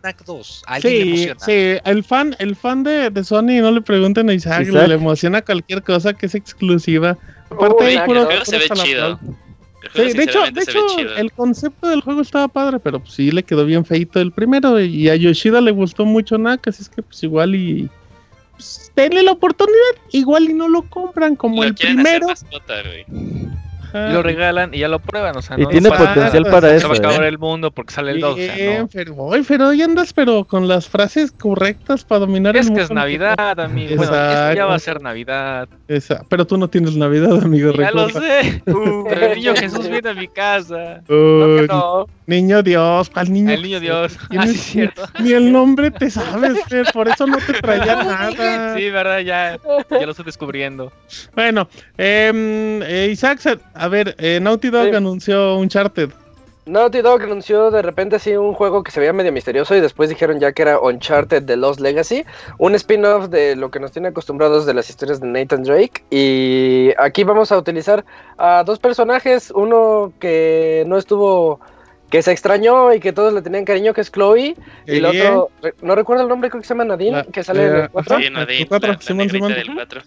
Knack 0.02 0.26
2. 0.26 0.64
A 0.66 0.74
alguien 0.74 0.94
le 0.94 1.00
Sí, 1.00 1.10
emociona. 1.30 1.40
sí, 1.46 1.82
el 1.86 2.04
fan, 2.04 2.36
el 2.40 2.56
fan 2.56 2.84
de, 2.84 3.12
de 3.12 3.24
Sony, 3.24 3.62
no 3.62 3.70
le 3.72 3.82
pregunten 3.82 4.30
a 4.30 4.34
Isaac, 4.34 4.64
Isaac. 4.64 4.88
le 4.88 4.96
emociona 4.96 5.42
cualquier 5.44 5.84
cosa 5.84 6.14
que 6.14 6.26
es 6.26 6.34
exclusiva. 6.34 7.18
Aparte 7.50 8.02
puro, 8.06 8.28
se 8.45 8.58
ve 8.58 8.70
chido. 8.70 9.20
Sí, 9.93 10.14
de 10.14 10.24
hecho, 10.24 10.41
de 10.52 10.62
hecho 10.62 10.80
el 11.18 11.32
concepto 11.32 11.88
del 11.88 12.02
juego 12.02 12.22
estaba 12.22 12.48
padre, 12.48 12.80
pero 12.80 13.00
pues 13.00 13.14
sí 13.14 13.32
le 13.32 13.43
quedó 13.43 13.66
bien 13.66 13.86
feito 13.86 14.20
el 14.20 14.32
primero 14.32 14.80
y 14.82 15.08
a 15.08 15.16
Yoshida 15.16 15.62
le 15.62 15.72
gustó 15.72 16.04
mucho 16.04 16.38
Naka, 16.38 16.72
así 16.72 16.82
es 16.82 16.89
que 16.89 17.02
pues 17.02 17.24
igual 17.24 17.56
y 17.56 17.89
pues, 18.54 18.91
denle 18.95 19.24
la 19.24 19.32
oportunidad, 19.32 19.78
igual 20.12 20.50
y 20.50 20.54
no 20.54 20.68
lo 20.68 20.82
compran 20.84 21.36
como 21.36 21.58
Lo 21.58 21.70
el 21.70 21.74
hacer 21.74 21.93
primero. 21.93 22.28
mascota, 22.28 22.82
güey. 22.84 23.06
Ajá. 23.90 24.10
Y 24.10 24.14
lo 24.14 24.24
regalan 24.24 24.74
y 24.74 24.80
ya 24.80 24.88
lo 24.88 25.00
prueban, 25.00 25.36
o 25.38 25.42
sea, 25.42 25.58
Y 25.58 25.64
no 25.64 25.70
tiene 25.70 25.90
no 25.90 25.96
pasa 25.96 26.14
potencial 26.14 26.44
para 26.46 26.70
Se 26.70 26.76
eso. 26.78 26.88
va 26.90 26.94
a 26.96 26.98
acabar 26.98 27.24
¿eh? 27.24 27.28
el 27.28 27.38
mundo 27.38 27.72
porque 27.72 27.94
sale 27.94 28.12
el 28.12 28.20
2. 28.22 28.32
O 28.34 28.36
sea, 28.38 28.56
Bien, 28.56 28.80
no. 28.82 28.88
pero, 28.92 29.16
oye, 29.16 29.44
pero 29.48 29.68
hoy 29.68 29.82
andas 29.82 30.14
pero 30.14 30.44
con 30.46 30.68
las 30.68 30.88
frases 30.88 31.32
correctas 31.32 32.04
para 32.04 32.20
dominar 32.20 32.56
Es 32.58 32.68
el 32.68 32.74
que 32.76 32.82
es 32.82 32.90
mundo. 32.90 33.02
Navidad, 33.02 33.60
amigo. 33.60 33.96
Bueno, 33.96 34.04
esto 34.04 34.16
ya 34.16 34.32
Exacto. 34.52 34.68
va 34.68 34.76
a 34.76 34.80
ser 34.80 35.02
Navidad. 35.02 35.70
Esa- 35.88 36.24
pero 36.30 36.46
tú 36.46 36.58
no 36.58 36.68
tienes 36.70 36.96
Navidad, 36.96 37.42
amigo. 37.44 37.72
Ya 37.74 37.92
lo 37.92 38.10
sé. 38.10 38.62
Pero 38.66 39.10
el 39.32 39.36
niño 39.38 39.56
Jesús 39.56 39.88
viene 39.90 40.10
a 40.10 40.14
mi 40.14 40.28
casa. 40.28 41.02
No, 41.08 42.06
Niño 42.26 42.62
Dios, 42.62 43.10
¿cuál 43.10 43.32
niño? 43.32 43.52
El 43.52 43.62
niño 43.62 43.80
Dios. 43.80 44.18
Ah, 44.28 44.28
Tienes- 44.30 44.52
sí, 44.52 44.56
es 44.58 44.62
cierto. 44.66 45.04
Ni 45.20 45.32
el 45.32 45.52
nombre 45.52 45.92
te 45.92 46.10
sabes, 46.10 46.62
Fer, 46.68 46.86
por 46.94 47.08
eso 47.08 47.26
no 47.26 47.38
te 47.38 47.54
traía 47.54 47.96
nada. 48.04 48.76
Sí, 48.76 48.90
verdad, 48.90 49.20
ya, 49.20 49.58
ya 49.90 50.06
lo 50.06 50.12
estoy 50.12 50.26
descubriendo. 50.26 50.92
Bueno, 51.34 51.70
em, 51.98 52.82
eh, 52.84 53.10
Isaac, 53.12 53.40
se- 53.40 53.58
a 53.80 53.88
ver, 53.88 54.16
eh, 54.20 54.40
Naughty 54.42 54.70
Dog 54.70 54.90
Sí. 54.90 54.96
anunció 54.96 55.58
Uncharted. 55.58 56.10
Naughty 56.66 57.02
Dog 57.02 57.22
anunció 57.22 57.72
de 57.72 57.82
repente 57.82 58.18
así 58.18 58.36
un 58.36 58.54
juego 58.54 58.84
que 58.84 58.92
se 58.92 59.00
veía 59.00 59.14
medio 59.14 59.32
misterioso 59.32 59.74
y 59.74 59.80
después 59.80 60.10
dijeron 60.10 60.42
ya 60.42 60.52
que 60.52 60.64
era 60.64 60.80
Uncharted 60.82 61.46
The 61.46 61.56
Lost 61.56 61.80
Legacy, 61.80 62.26
un 62.58 62.76
spin-off 62.76 63.30
de 63.30 63.56
lo 63.56 63.72
que 63.72 63.80
nos 63.80 63.94
tiene 63.94 64.10
acostumbrados 64.10 64.66
de 64.66 64.74
las 64.74 64.90
historias 64.90 65.22
de 65.22 65.28
Nathan 65.28 65.64
Drake 65.64 66.04
y 66.10 66.92
aquí 66.98 67.24
vamos 67.24 67.54
a 67.54 67.58
utilizar 67.58 68.04
a 68.38 68.64
dos 68.66 68.80
personajes, 68.80 69.50
uno 69.56 70.12
que 70.20 70.84
no 70.88 70.98
estuvo 70.98 71.62
que 72.10 72.22
se 72.22 72.32
extrañó 72.32 72.93
y 72.93 72.99
que 73.01 73.12
todos 73.12 73.34
le 73.34 73.41
tenían 73.41 73.66
cariño 73.66 73.93
que 73.93 74.01
es 74.01 74.12
Chloe 74.12 74.55
y 74.86 74.97
el 74.97 75.05
otro 75.05 75.49
re- 75.62 75.74
no 75.82 75.93
recuerdo 75.93 76.24
el 76.24 76.30
nombre 76.30 76.49
creo 76.49 76.62
que 76.62 76.68
se 76.68 76.74
llama 76.74 76.86
Nadine 76.86 77.12
La- 77.18 77.24
que 77.26 77.43
sale 77.43 77.66
en 77.68 77.76
el 77.76 77.89
cuatro. 77.89 78.18
Sí, 78.18 78.30
Nadine, 78.30 78.62
El 78.62 78.68
cuatro, 78.68 78.88
la, 78.89 78.93
la 78.95 79.01
Simón, 79.01 79.28
negrita 79.28 79.47
Simón. 79.47 79.53
del 79.58 79.74
4. 79.76 80.01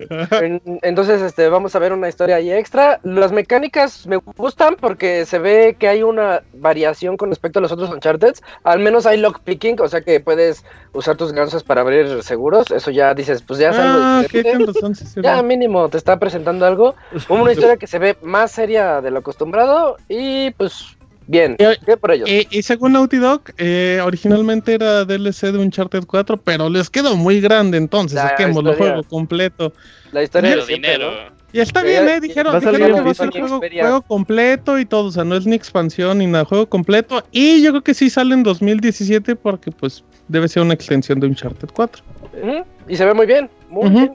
En- 0.40 0.62
Entonces, 0.82 1.20
este, 1.22 1.48
vamos 1.48 1.74
a 1.74 1.78
ver 1.78 1.92
una 1.92 2.08
historia 2.08 2.36
ahí 2.36 2.50
extra. 2.50 3.00
Las 3.02 3.32
mecánicas 3.32 4.06
me 4.06 4.16
gustan 4.16 4.76
porque 4.80 5.26
se 5.26 5.38
ve 5.38 5.76
que 5.78 5.88
hay 5.88 6.02
una 6.02 6.42
variación 6.54 7.16
con 7.16 7.28
respecto 7.30 7.58
a 7.58 7.62
los 7.62 7.72
otros 7.72 7.90
Uncharted. 7.90 8.34
Al 8.64 8.78
menos 8.80 9.06
hay 9.06 9.18
lockpicking, 9.18 9.80
o 9.80 9.88
sea 9.88 10.00
que 10.00 10.20
puedes 10.20 10.64
usar 10.92 11.16
tus 11.16 11.32
gansos 11.32 11.62
para 11.62 11.82
abrir 11.82 12.22
seguros. 12.22 12.70
Eso 12.70 12.90
ya 12.90 13.14
dices, 13.14 13.42
pues 13.42 13.58
ya 13.60 13.70
es 13.70 13.76
Ah, 13.78 14.22
razón, 14.66 14.94
sí, 14.94 15.04
sí, 15.06 15.20
Ya 15.22 15.42
mínimo 15.42 15.88
te 15.88 15.98
está 15.98 16.18
presentando 16.18 16.66
algo. 16.66 16.94
Una 17.28 17.52
historia 17.52 17.76
que 17.76 17.86
se 17.86 17.98
ve 17.98 18.16
más 18.22 18.50
seria 18.52 19.00
de 19.00 19.10
lo 19.10 19.18
acostumbrado 19.20 19.96
y 20.08 20.50
pues 20.52 20.96
bien, 21.26 21.56
Eh, 21.58 21.76
bien 21.86 21.98
por 21.98 22.10
ellos. 22.12 22.28
Eh, 22.28 22.46
y 22.50 22.62
según 22.62 22.92
Naughty 22.92 23.16
Dog, 23.18 23.42
eh, 23.58 24.00
originalmente 24.04 24.74
era 24.74 25.04
DLC 25.04 25.52
de 25.52 25.58
Uncharted 25.58 26.04
4, 26.06 26.36
pero 26.38 26.68
les 26.68 26.90
quedó 26.90 27.16
muy 27.16 27.40
grande, 27.40 27.78
entonces 27.78 28.16
La 28.16 28.28
saquémoslo 28.30 28.72
historia. 28.72 28.92
juego 28.94 29.08
completo. 29.08 29.72
La 30.12 30.22
historia 30.22 30.50
Pero 30.50 30.62
de 30.62 30.66
siempre, 30.66 30.92
dinero. 30.92 31.10
¿no? 31.12 31.40
Y 31.52 31.58
está 31.58 31.82
bien, 31.82 32.08
¿eh? 32.08 32.20
Dijeron, 32.20 32.54
dijeron 32.60 32.94
que 32.94 33.00
va 33.00 33.10
a 33.10 33.14
ser 33.14 33.30
juego, 33.32 34.02
completo 34.02 34.78
y 34.78 34.84
todo, 34.86 35.06
o 35.06 35.10
sea, 35.10 35.24
no 35.24 35.34
es 35.36 35.46
ni 35.46 35.56
expansión 35.56 36.18
ni 36.18 36.26
nada, 36.28 36.44
juego 36.44 36.68
completo. 36.68 37.24
Y 37.32 37.60
yo 37.60 37.70
creo 37.72 37.82
que 37.82 37.92
sí 37.92 38.08
sale 38.08 38.34
en 38.34 38.44
2017 38.44 39.34
porque 39.34 39.72
pues 39.72 40.04
debe 40.28 40.46
ser 40.46 40.62
una 40.62 40.74
extensión 40.74 41.18
de 41.18 41.26
Uncharted 41.26 41.68
4. 41.74 42.04
Ujú, 42.40 42.64
Y 42.88 42.96
se 42.96 43.04
ve 43.04 43.14
muy 43.14 43.26
bien, 43.26 43.50
muy 43.68 43.90
bien. 43.90 44.14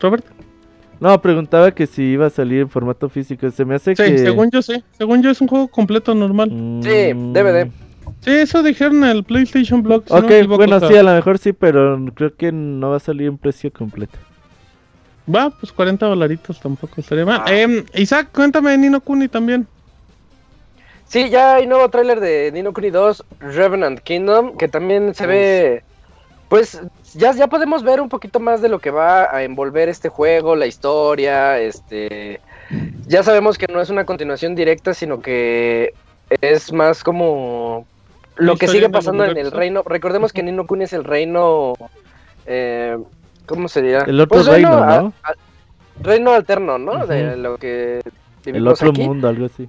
Robert. 0.00 0.24
No, 1.00 1.20
preguntaba 1.20 1.70
que 1.72 1.86
si 1.86 2.02
iba 2.02 2.26
a 2.26 2.30
salir 2.30 2.60
en 2.62 2.70
formato 2.70 3.08
físico. 3.08 3.50
Se 3.50 3.64
me 3.64 3.74
hace 3.74 3.94
Sí, 3.94 4.02
que. 4.02 4.18
según 4.18 4.50
yo 4.50 4.62
sí. 4.62 4.82
Según 4.96 5.22
yo 5.22 5.30
es 5.30 5.40
un 5.40 5.48
juego 5.48 5.68
completo 5.68 6.14
normal. 6.14 6.50
Mm, 6.50 6.82
Sí, 6.82 7.12
DVD. 7.32 7.70
Sí, 8.20 8.30
eso 8.30 8.62
dijeron 8.62 9.04
en 9.04 9.10
el 9.10 9.24
PlayStation 9.24 9.82
Blog. 9.82 10.04
si 10.06 10.14
Ok, 10.14 10.46
bueno, 10.48 10.80
sí, 10.80 10.96
a 10.96 11.02
lo 11.02 11.12
mejor 11.12 11.38
sí, 11.38 11.52
pero 11.52 12.02
creo 12.14 12.34
que 12.34 12.50
no 12.52 12.90
va 12.90 12.96
a 12.96 13.00
salir 13.00 13.28
en 13.28 13.36
precio 13.36 13.70
completo. 13.72 14.16
Va, 15.32 15.50
pues 15.50 15.72
40 15.72 16.06
dolaritos 16.06 16.60
tampoco 16.60 17.00
estaría 17.00 17.26
mal. 17.26 17.42
Ah. 17.44 17.52
Em, 17.52 17.84
Isaac, 17.94 18.28
cuéntame 18.32 18.70
de 18.70 18.78
Nino 18.78 19.00
Kuni 19.00 19.28
también. 19.28 19.66
Sí, 21.08 21.28
ya 21.30 21.56
hay 21.56 21.66
nuevo 21.66 21.88
tráiler 21.88 22.20
de 22.20 22.50
Nino 22.52 22.72
Kuni 22.72 22.90
2, 22.90 23.24
Revenant 23.40 24.00
Kingdom, 24.00 24.56
que 24.56 24.66
también 24.68 25.14
se 25.14 25.26
ve, 25.26 25.84
pues 26.48 26.80
ya, 27.14 27.32
ya 27.32 27.46
podemos 27.48 27.82
ver 27.82 28.00
un 28.00 28.08
poquito 28.08 28.40
más 28.40 28.60
de 28.62 28.68
lo 28.68 28.78
que 28.78 28.90
va 28.90 29.34
a 29.34 29.42
envolver 29.42 29.88
este 29.88 30.08
juego, 30.08 30.54
la 30.56 30.66
historia, 30.66 31.58
este, 31.60 32.40
ya 33.06 33.22
sabemos 33.22 33.58
que 33.58 33.66
no 33.66 33.80
es 33.80 33.90
una 33.90 34.04
continuación 34.04 34.54
directa, 34.54 34.94
sino 34.94 35.20
que 35.20 35.94
es 36.40 36.72
más 36.72 37.02
como 37.04 37.86
lo 38.36 38.56
que 38.56 38.68
sigue 38.68 38.88
pasando 38.90 39.24
en 39.24 39.36
el 39.36 39.50
reino. 39.50 39.82
Recordemos 39.84 40.32
que 40.32 40.42
Nino 40.42 40.66
Kuni 40.66 40.84
es 40.84 40.92
el 40.92 41.04
reino, 41.04 41.74
eh, 42.46 42.96
¿cómo 43.46 43.68
se 43.68 43.82
dirá? 43.82 44.00
El 44.06 44.20
otro 44.20 44.36
Pues, 44.36 44.46
reino, 44.46 44.70
¿no? 44.84 45.12
a- 45.22 45.34
reino 46.02 46.32
alterno, 46.32 46.78
¿no? 46.78 47.06
De 47.06 47.36
lo 47.36 47.56
que 47.56 48.02
El 48.44 48.68
otro 48.68 48.90
aquí. 48.90 49.02
mundo, 49.02 49.28
algo 49.28 49.46
así. 49.46 49.68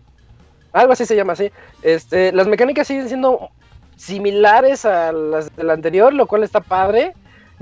Algo 0.73 0.93
así 0.93 1.05
se 1.05 1.15
llama 1.15 1.33
así. 1.33 1.49
Este, 1.81 2.31
las 2.33 2.47
mecánicas 2.47 2.85
siguen 2.87 3.07
siendo 3.07 3.49
similares 3.97 4.85
a 4.85 5.11
las 5.11 5.53
del 5.55 5.69
anterior, 5.69 6.13
lo 6.13 6.27
cual 6.27 6.43
está 6.43 6.61
padre. 6.61 7.13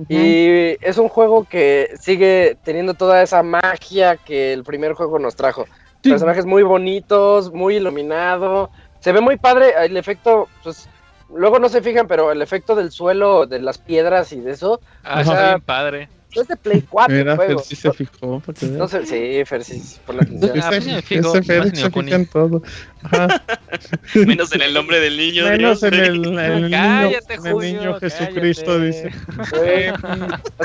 Y 0.10 0.76
es 0.86 0.98
un 0.98 1.08
juego 1.08 1.46
que 1.46 1.92
sigue 2.00 2.58
teniendo 2.64 2.94
toda 2.96 3.24
esa 3.24 3.42
magia 3.44 4.18
que 4.18 4.52
el 4.52 4.64
primer 4.64 4.94
juego 4.94 5.20
nos 5.20 5.36
trajo. 5.38 5.66
Sí. 6.04 6.10
Personajes 6.10 6.46
muy 6.46 6.64
bonitos, 6.64 7.52
muy 7.54 7.78
iluminado. 7.78 8.70
Se 9.00 9.14
ve 9.14 9.22
muy 9.22 9.38
padre 9.38 9.74
el 9.86 9.96
efecto, 9.96 10.50
pues 10.64 10.90
luego 11.34 11.60
no 11.60 11.70
se 11.70 11.82
fijan, 11.82 12.08
pero 12.08 12.32
el 12.32 12.42
efecto 12.42 12.76
del 12.76 12.92
suelo, 12.92 13.46
de 13.46 13.60
las 13.60 13.78
piedras 13.78 14.34
y 14.34 14.42
de 14.42 14.52
eso, 14.52 14.82
Ah, 15.04 15.22
O 15.22 15.24
sea, 15.24 15.48
bien 15.48 15.62
padre. 15.62 16.10
Es 16.42 16.48
de 16.48 16.56
Play 16.58 16.84
4 16.90 17.16
el 17.16 17.24
Mira, 17.24 17.36
juego. 17.36 17.60
Fer 17.60 17.68
sí 17.68 17.76
se 17.76 17.92
fijó. 17.94 18.40
para 18.40 18.58
que 18.58 18.66
No 18.68 18.88
sé, 18.88 19.06
sí, 19.06 19.46
Fer, 19.46 19.64
sí, 19.64 19.82
por 20.06 20.16
la 20.16 20.24
atención. 20.24 20.52
Ah, 20.62 20.68
pues 20.70 20.84
sí 20.84 20.92
me 20.92 21.02
fijo, 21.02 21.30
ese 21.30 21.44
Fer 21.44 21.60
más 21.60 21.80
se 21.80 21.90
fija 21.90 22.16
en 22.16 22.26
todo. 22.28 22.64
Ajá. 23.04 23.44
Menos 24.16 24.52
en 24.54 24.62
el 24.62 24.74
nombre 24.74 25.00
del 25.00 25.18
niño. 25.18 25.46
Menos 25.46 25.82
Dios 25.82 25.94
en 25.94 26.00
el, 26.00 26.26
en 26.26 26.40
el 26.40 26.62
niño, 26.64 26.70
Cállate, 26.72 27.34
en 27.34 27.46
el 27.46 27.54
Julio, 27.54 27.80
niño 27.80 28.00
Jesucristo, 28.00 28.80
dice. 28.80 29.12
Oye, 29.54 29.94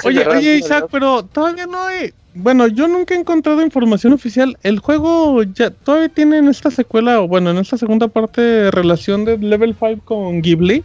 oye, 0.05 0.24
¿no? 0.24 0.40
Isaac, 0.40 0.88
pero 0.90 1.24
todavía 1.24 1.66
no 1.66 1.82
hay. 1.84 2.12
Bueno, 2.34 2.68
yo 2.68 2.86
nunca 2.86 3.14
he 3.14 3.18
encontrado 3.18 3.60
información 3.62 4.12
oficial. 4.12 4.56
¿El 4.62 4.78
juego 4.78 5.42
ya 5.42 5.70
todavía 5.70 6.09
tiene 6.09 6.38
en 6.38 6.48
esta 6.48 6.70
secuela, 6.70 7.20
o 7.20 7.28
bueno, 7.28 7.51
en 7.51 7.59
esta 7.59 7.76
segunda 7.76 8.09
parte, 8.09 8.70
relación 8.70 9.24
de 9.24 9.36
Level 9.38 9.74
5 9.78 10.05
con 10.05 10.40
Ghibli? 10.40 10.84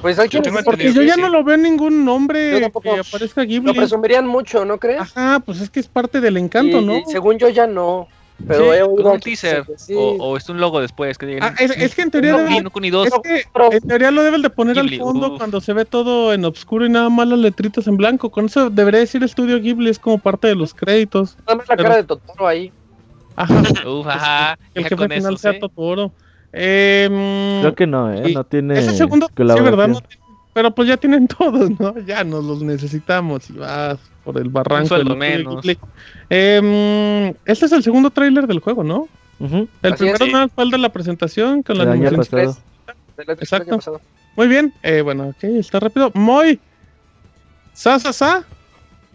Pues 0.00 0.18
hay 0.18 0.28
Yo 0.28 0.40
quienes 0.40 0.64
Porque 0.64 0.84
que 0.86 0.92
yo 0.94 1.02
ya 1.02 1.14
sí. 1.14 1.20
no 1.20 1.28
lo 1.28 1.44
veo 1.44 1.54
en 1.56 1.62
ningún 1.62 2.04
nombre 2.04 2.58
que 2.82 2.98
aparezca 3.00 3.42
lo 3.42 3.46
Ghibli. 3.48 3.72
presumirían 3.74 4.26
mucho, 4.26 4.64
¿no 4.64 4.78
crees? 4.78 5.00
Ajá, 5.02 5.40
pues 5.40 5.60
es 5.60 5.68
que 5.70 5.80
es 5.80 5.88
parte 5.88 6.20
del 6.20 6.36
encanto, 6.38 6.80
Y- 6.80 6.84
¿no? 6.84 6.98
y 6.98 7.02
según 7.06 7.38
yo 7.38 7.48
ya 7.48 7.66
no. 7.66 8.08
Pero 8.48 8.60
Sí, 8.72 8.78
he 8.78 8.82
oído 8.82 9.02
Con 9.02 9.12
un 9.12 9.20
teaser. 9.20 9.66
sí. 9.76 9.92
O, 9.94 10.12
o 10.16 10.36
es 10.38 10.48
un 10.48 10.58
logo 10.60 10.80
después. 10.80 11.18
Que 11.18 11.26
digan, 11.26 11.42
Ah, 11.54 11.62
es, 11.62 11.72
es 11.72 11.94
que 11.94 12.00
en 12.00 12.10
teoría, 12.10 12.32
Nino 12.32 12.38
debe- 12.38 12.46
Kuni, 12.48 12.58
Nino 12.60 12.70
Kuni 12.70 12.90
2. 12.90 13.06
es 13.08 13.12
que 13.22 13.44
Pero- 13.52 13.70
en 13.72 13.80
teoría 13.86 14.10
lo 14.10 14.22
deben 14.22 14.40
de 14.40 14.48
poner 14.48 14.76
Ghibli, 14.76 14.94
al 14.96 15.00
fondo 15.02 15.32
uf. 15.32 15.36
cuando 15.38 15.60
se 15.60 15.74
ve 15.74 15.84
todo 15.84 16.32
en 16.32 16.42
oscuro 16.46 16.86
y 16.86 16.88
nada 16.88 17.10
más 17.10 17.28
las 17.28 17.38
letritas 17.38 17.86
en 17.86 17.98
blanco. 17.98 18.30
Con 18.30 18.46
eso 18.46 18.70
debería 18.70 19.00
decir 19.00 19.22
Estudio 19.22 19.60
Ghibli, 19.60 19.90
es 19.90 19.98
como 19.98 20.16
parte 20.16 20.48
de 20.48 20.54
los 20.54 20.72
créditos. 20.72 21.36
Nada 21.46 21.56
más 21.56 21.68
la 21.68 21.76
pero- 21.76 21.88
cara 21.90 21.96
de 22.00 22.04
Totoro 22.04 22.46
ahí. 22.48 22.72
Ajá, 23.36 23.62
Uf, 23.86 24.06
ajá. 24.06 24.58
el 24.74 24.84
jefe 24.84 24.96
con 24.96 25.08
final 25.10 25.34
eso, 25.34 25.42
sea 25.42 25.52
¿sí? 25.52 25.60
Totoro. 25.60 26.10
Eh, 26.52 27.58
Creo 27.60 27.74
que 27.74 27.86
no, 27.86 28.12
¿eh? 28.12 28.32
No 28.34 28.44
tiene 28.44 28.78
Ese 28.78 28.92
segundo, 28.96 29.26
sí. 29.28 29.32
¿verdad? 29.44 29.88
No 29.88 30.00
tiene- 30.00 30.20
pero 30.52 30.72
pues 30.72 30.88
ya 30.88 30.96
tienen 30.96 31.28
todos, 31.38 31.70
¿no? 31.78 31.96
Ya 32.00 32.24
nos 32.24 32.44
los 32.44 32.62
necesitamos 32.62 33.48
y 33.50 33.52
vas 33.54 33.98
por 34.24 34.36
el 34.38 34.48
barranco. 34.48 34.96
estudio 34.96 35.16
menos. 35.16 35.64
Eh, 36.28 37.34
este 37.44 37.66
es 37.66 37.72
el 37.72 37.82
segundo 37.82 38.10
tráiler 38.10 38.46
del 38.46 38.58
juego, 38.58 38.82
¿no? 38.82 39.08
El 39.40 39.68
Así 39.82 40.06
es, 40.06 40.18
primero 40.18 40.26
nada 40.26 40.44
más 40.46 40.52
fue 40.54 40.64
el 40.64 40.70
de 40.70 40.78
la 40.78 40.88
presentación 40.90 41.62
con 41.62 41.78
la 41.78 41.84
El 41.84 41.90
año 41.90 42.10
pasado. 42.16 42.56
Otro 43.16 43.32
Exacto. 43.34 44.00
Muy 44.36 44.48
bien, 44.48 44.72
eh, 44.82 45.00
bueno, 45.02 45.28
ok, 45.28 45.44
está 45.44 45.80
rápido. 45.80 46.10
Moy, 46.14 46.58
sa, 47.72 47.98
sa, 47.98 48.12
sa, 48.12 48.44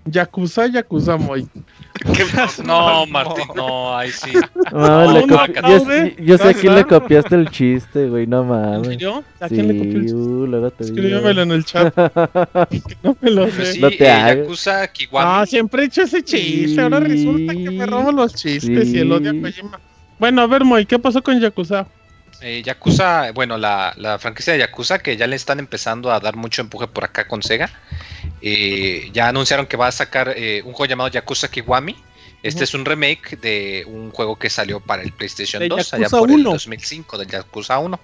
Yakuza, 0.05 0.67
Yakuza, 0.67 1.17
Moy. 1.17 1.47
No, 2.65 3.05
Martín, 3.07 3.47
no, 3.55 3.97
ahí 3.97 4.11
sí. 4.11 4.31
No 4.71 5.27
copi- 5.27 5.57
aplaude, 5.57 6.15
yo, 6.17 6.23
yo 6.25 6.37
sé 6.37 6.49
a 6.49 6.53
quién 6.53 6.75
le 6.75 6.83
copiaste 6.85 7.35
el 7.35 7.49
chiste, 7.49 8.09
güey, 8.09 8.27
no 8.27 8.43
¿En 8.43 8.49
mames. 8.49 8.87
serio? 8.89 9.23
¿A 9.39 9.47
Sí, 9.47 9.55
quién 9.55 9.67
le 9.67 9.77
copió 9.77 9.99
el 9.99 10.05
chiste? 10.05 10.17
uh, 10.17 10.47
luego 10.47 10.69
te 10.71 10.83
digo. 10.85 10.95
Escríbemelo 10.97 11.41
en 11.43 11.51
el 11.51 11.65
chat, 11.65 11.95
no 13.03 13.17
me 13.21 13.31
lo 13.31 13.43
Pues 13.43 13.55
sé. 13.55 13.73
sí, 13.73 13.81
No 13.81 13.89
te 13.89 14.05
eh, 14.05 14.09
hagas. 14.11 14.37
Yakuza 14.37 14.87
Kiwami. 14.87 15.27
Ah, 15.27 15.45
siempre 15.45 15.83
he 15.83 15.85
hecho 15.85 16.01
ese 16.03 16.23
chiste. 16.23 16.81
Ahora 16.81 16.99
resulta 16.99 17.53
que 17.53 17.71
me 17.71 17.85
robo 17.85 18.11
los 18.11 18.35
chistes 18.35 18.93
y 18.93 18.99
el 18.99 19.11
odio 19.11 19.31
a. 19.31 19.41
Kojima. 19.41 19.79
Bueno, 20.19 20.41
a 20.41 20.47
ver, 20.47 20.63
Moy, 20.63 20.85
¿qué 20.85 20.99
pasó 20.99 21.21
con 21.21 21.39
Yakuza? 21.39 21.87
Eh, 22.41 22.61
Yakuza, 22.63 23.31
bueno, 23.31 23.57
la, 23.57 23.93
la 23.97 24.19
franquicia 24.19 24.53
de 24.53 24.59
Yakuza 24.59 24.99
que 24.99 25.17
ya 25.17 25.25
le 25.27 25.35
están 25.35 25.59
empezando 25.59 26.11
a 26.11 26.19
dar 26.19 26.35
mucho 26.35 26.61
empuje 26.61 26.87
por 26.87 27.03
acá 27.03 27.27
con 27.27 27.41
Sega. 27.41 27.69
eh, 28.41 29.09
ya 29.13 29.29
anunciaron 29.29 29.65
que 29.65 29.77
va 29.77 29.87
a 29.87 29.91
sacar 29.91 30.33
eh, 30.35 30.61
un 30.63 30.73
juego 30.73 30.85
llamado 30.85 31.09
Yakuza 31.09 31.49
Kiwami. 31.49 31.95
Este 32.43 32.63
es 32.63 32.75
un 32.75 32.85
remake 32.85 33.37
de 33.37 33.83
un 33.87 34.11
juego 34.11 34.37
que 34.37 34.51
salió 34.51 34.79
para 34.79 35.01
el 35.01 35.11
PlayStation 35.11 35.59
De 35.61 35.67
2, 35.67 35.93
allá 35.95 36.03
Yakuza 36.03 36.19
por 36.19 36.29
el 36.29 36.35
1. 36.35 36.51
2005, 36.51 37.17
del 37.17 37.27
Yakuza 37.27 37.79
1. 37.79 37.99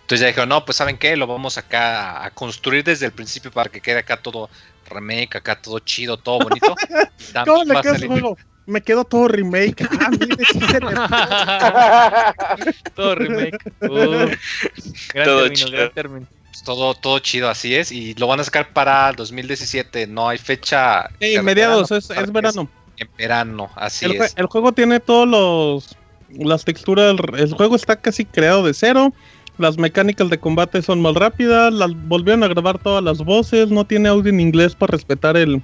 Entonces 0.00 0.20
ya 0.20 0.26
dijeron, 0.26 0.48
no, 0.48 0.64
pues 0.64 0.76
¿saben 0.76 0.98
qué? 0.98 1.16
Lo 1.16 1.28
vamos 1.28 1.56
acá 1.56 2.24
a 2.24 2.30
construir 2.30 2.82
desde 2.82 3.06
el 3.06 3.12
principio 3.12 3.52
para 3.52 3.70
que 3.70 3.80
quede 3.80 3.98
acá 3.98 4.16
todo 4.16 4.50
remake, 4.88 5.36
acá 5.36 5.60
todo 5.60 5.78
chido, 5.80 6.16
todo 6.16 6.40
bonito. 6.40 6.74
También 7.32 7.44
¿Cómo 7.44 7.64
le 7.64 7.80
queda 7.80 8.06
juego? 8.06 8.36
Me 8.66 8.80
quedó 8.80 9.04
todo 9.04 9.28
remake. 9.28 9.86
Ah, 10.00 10.10
mire, 10.10 10.36
sí 10.52 10.60
se 10.60 10.80
le- 10.80 10.90
Todo 12.94 13.14
remake. 13.14 13.56
Gran 13.80 15.24
Todo 15.24 15.42
término, 15.44 15.54
chido. 15.54 15.70
gran 15.70 15.90
término. 15.92 16.26
Todo, 16.64 16.94
todo 16.94 17.18
chido, 17.20 17.48
así 17.48 17.74
es. 17.74 17.92
Y 17.92 18.14
lo 18.14 18.26
van 18.26 18.40
a 18.40 18.44
sacar 18.44 18.72
para 18.72 19.08
el 19.10 19.16
2017. 19.16 20.06
No 20.08 20.28
hay 20.28 20.38
fecha. 20.38 21.08
Sí, 21.20 21.38
mediados, 21.42 21.88
verano, 21.90 21.98
es, 21.98 22.10
es 22.10 22.32
verano. 22.32 22.68
En 22.96 23.08
verano, 23.16 23.70
así 23.76 24.06
El, 24.06 24.12
es. 24.16 24.34
el 24.36 24.46
juego 24.46 24.72
tiene 24.72 24.98
todos 25.00 25.28
los 25.28 25.96
las 26.44 26.64
texturas, 26.64 27.14
el 27.36 27.52
juego 27.54 27.76
está 27.76 27.94
casi 27.96 28.24
creado 28.24 28.64
de 28.66 28.74
cero. 28.74 29.12
Las 29.58 29.78
mecánicas 29.78 30.28
de 30.28 30.38
combate 30.38 30.82
son 30.82 31.00
más 31.00 31.14
rápidas, 31.14 31.72
las 31.72 31.90
volvieron 32.08 32.42
a 32.42 32.48
grabar 32.48 32.78
todas 32.78 33.02
las 33.04 33.18
voces, 33.18 33.68
no 33.70 33.84
tiene 33.86 34.08
audio 34.08 34.30
en 34.30 34.40
inglés 34.40 34.74
para 34.74 34.90
respetar 34.92 35.36
el 35.36 35.62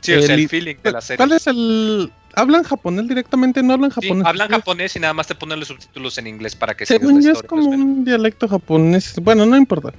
Sí, 0.00 0.14
o 0.14 0.22
sea, 0.22 0.34
el- 0.36 0.40
el 0.42 0.48
feeling 0.48 0.76
de 0.82 0.92
la 0.92 1.00
serie. 1.02 1.18
¿Cuál 1.18 1.32
es 1.32 1.46
el 1.46 2.10
hablan 2.40 2.62
japonés 2.64 3.06
directamente? 3.08 3.62
No 3.62 3.74
hablan 3.74 3.90
Sí, 3.92 4.00
japonés. 4.02 4.26
hablan 4.26 4.46
ustedes? 4.46 4.60
japonés 4.62 4.96
y 4.96 5.00
nada 5.00 5.14
más 5.14 5.26
te 5.26 5.34
ponen 5.34 5.58
los 5.58 5.68
subtítulos 5.68 6.18
en 6.18 6.26
inglés 6.26 6.56
para 6.56 6.76
que 6.76 6.86
Según 6.86 7.22
yo 7.22 7.32
es 7.32 7.42
como 7.42 7.68
un 7.68 8.04
dialecto 8.04 8.48
japonés. 8.48 9.14
Bueno, 9.22 9.46
no 9.46 9.56
importa. 9.56 9.92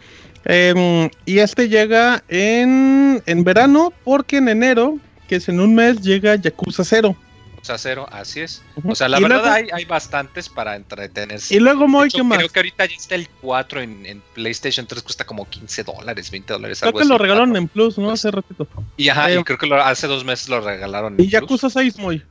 Em, 0.45 1.09
y 1.25 1.39
este 1.39 1.69
llega 1.69 2.23
en, 2.27 3.21
en 3.25 3.43
verano 3.43 3.93
porque 4.03 4.37
en 4.37 4.49
enero, 4.49 4.97
que 5.27 5.35
es 5.37 5.47
en 5.49 5.59
un 5.59 5.75
mes, 5.75 6.01
llega 6.01 6.35
Yakuza 6.35 6.83
0. 6.83 7.15
O 7.53 7.63
sea, 7.63 7.77
cero, 7.77 8.07
así 8.11 8.39
es. 8.39 8.63
O 8.83 8.95
sea, 8.95 9.07
la 9.07 9.19
Y 9.19 9.21
verdad 9.21 9.41
luego- 9.43 9.53
hay, 9.55 9.67
hay 9.71 9.85
bastantes 9.85 10.49
para 10.49 10.75
entretenerse. 10.75 11.53
Y 11.55 11.59
luego 11.59 11.87
Moy, 11.87 12.07
hecho, 12.07 12.17
¿qué 12.17 12.23
más? 12.23 12.37
Creo 12.39 12.49
que 12.49 12.57
ahorita 12.59 12.85
ya 12.87 12.95
está 12.95 13.13
el 13.13 13.29
4 13.39 13.81
en, 13.81 14.03
en 14.07 14.23
PlayStation 14.33 14.87
3, 14.87 15.03
cuesta 15.03 15.25
como 15.25 15.47
15 15.47 15.83
dólares, 15.83 16.31
20 16.31 16.53
dólares. 16.53 16.79
Creo 16.79 16.87
algo 16.89 16.97
que 16.97 17.03
así, 17.03 17.09
lo 17.11 17.19
regalaron 17.19 17.49
4. 17.49 17.61
en 17.61 17.67
Plus, 17.67 17.99
¿no? 17.99 18.07
Pues, 18.07 18.19
Hace 18.21 18.31
ratito. 18.31 18.67
Y, 18.97 19.09
ajá, 19.09 19.31
eh, 19.31 19.39
y 19.39 19.43
creo 19.43 19.59
que 19.59 19.67
lo- 19.67 19.79
hace 19.79 20.07
dos 20.07 20.25
meses 20.25 20.49
lo 20.49 20.59
regalaron. 20.59 21.13
Y 21.13 21.21
en 21.21 21.29
Plus. 21.29 21.31
Yakuza 21.33 21.69
6, 21.69 21.99
Moy. 21.99 22.23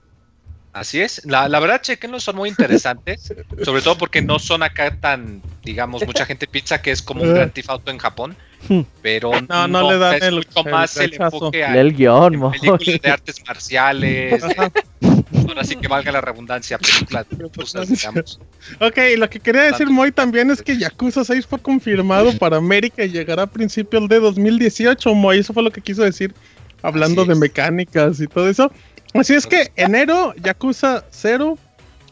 Así 0.73 1.01
es. 1.01 1.25
La, 1.25 1.49
la 1.49 1.59
verdad, 1.59 1.83
chequenlos, 1.83 2.23
son 2.23 2.37
muy 2.37 2.49
interesantes. 2.49 3.33
sobre 3.65 3.83
todo 3.83 3.99
porque 3.99 4.23
no 4.23 4.39
son 4.39 4.63
acá 4.63 4.97
tan, 5.01 5.43
digamos, 5.65 6.07
mucha 6.07 6.25
gente 6.25 6.47
piensa 6.47 6.81
que 6.81 6.91
es 6.93 7.03
como 7.03 7.23
un. 7.25 7.35
Grand 7.35 7.53
Theft 7.53 7.71
Auto 7.71 7.91
en 7.91 7.99
Japón. 7.99 8.37
Pero 9.03 9.33
No, 9.49 9.67
no 9.67 9.91
le 9.91 9.99
dan 9.99 10.15
es 10.17 10.23
el- 10.23 10.35
mucho 10.37 10.51
el 10.65 10.71
más 10.71 10.97
el 10.99 11.15
enfoque 11.15 11.65
a 11.65 11.75
el 11.81 11.95
guion, 11.95 12.35
en 12.35 12.51
películas 12.51 13.01
de 13.01 13.11
artes 13.11 13.37
marciales. 13.47 14.45
ahora 15.49 15.65
sí 15.65 15.77
que 15.77 15.89
valga 15.89 16.13
la 16.13 16.21
redundancia, 16.21 16.79
películas 16.79 17.27
digamos. 17.89 18.39
Ok, 18.81 18.99
lo 19.17 19.29
que 19.31 19.41
quería 19.41 19.63
decir 19.63 19.89
Moy 19.89 20.13
también 20.13 20.51
es 20.51 20.63
que 20.63 20.77
Yakuza 20.77 21.25
6 21.25 21.47
fue 21.47 21.59
confirmado 21.61 22.33
para 22.39 22.59
América 22.59 23.05
y 23.05 23.11
llegará 23.11 23.43
a 23.45 23.47
principios 23.47 24.09
de 24.09 24.21
2018, 24.21 25.15
Moy. 25.15 25.39
Eso 25.39 25.53
fue 25.53 25.63
lo 25.63 25.71
que 25.71 25.81
quiso 25.81 26.03
decir, 26.03 26.35
hablando 26.83 27.25
de 27.25 27.35
mecánicas 27.35 28.21
y 28.21 28.27
todo 28.27 28.49
eso. 28.49 28.71
Así 29.15 29.35
es 29.35 29.47
que 29.47 29.71
enero, 29.77 30.35
Yakuza 30.43 31.05
0, 31.11 31.59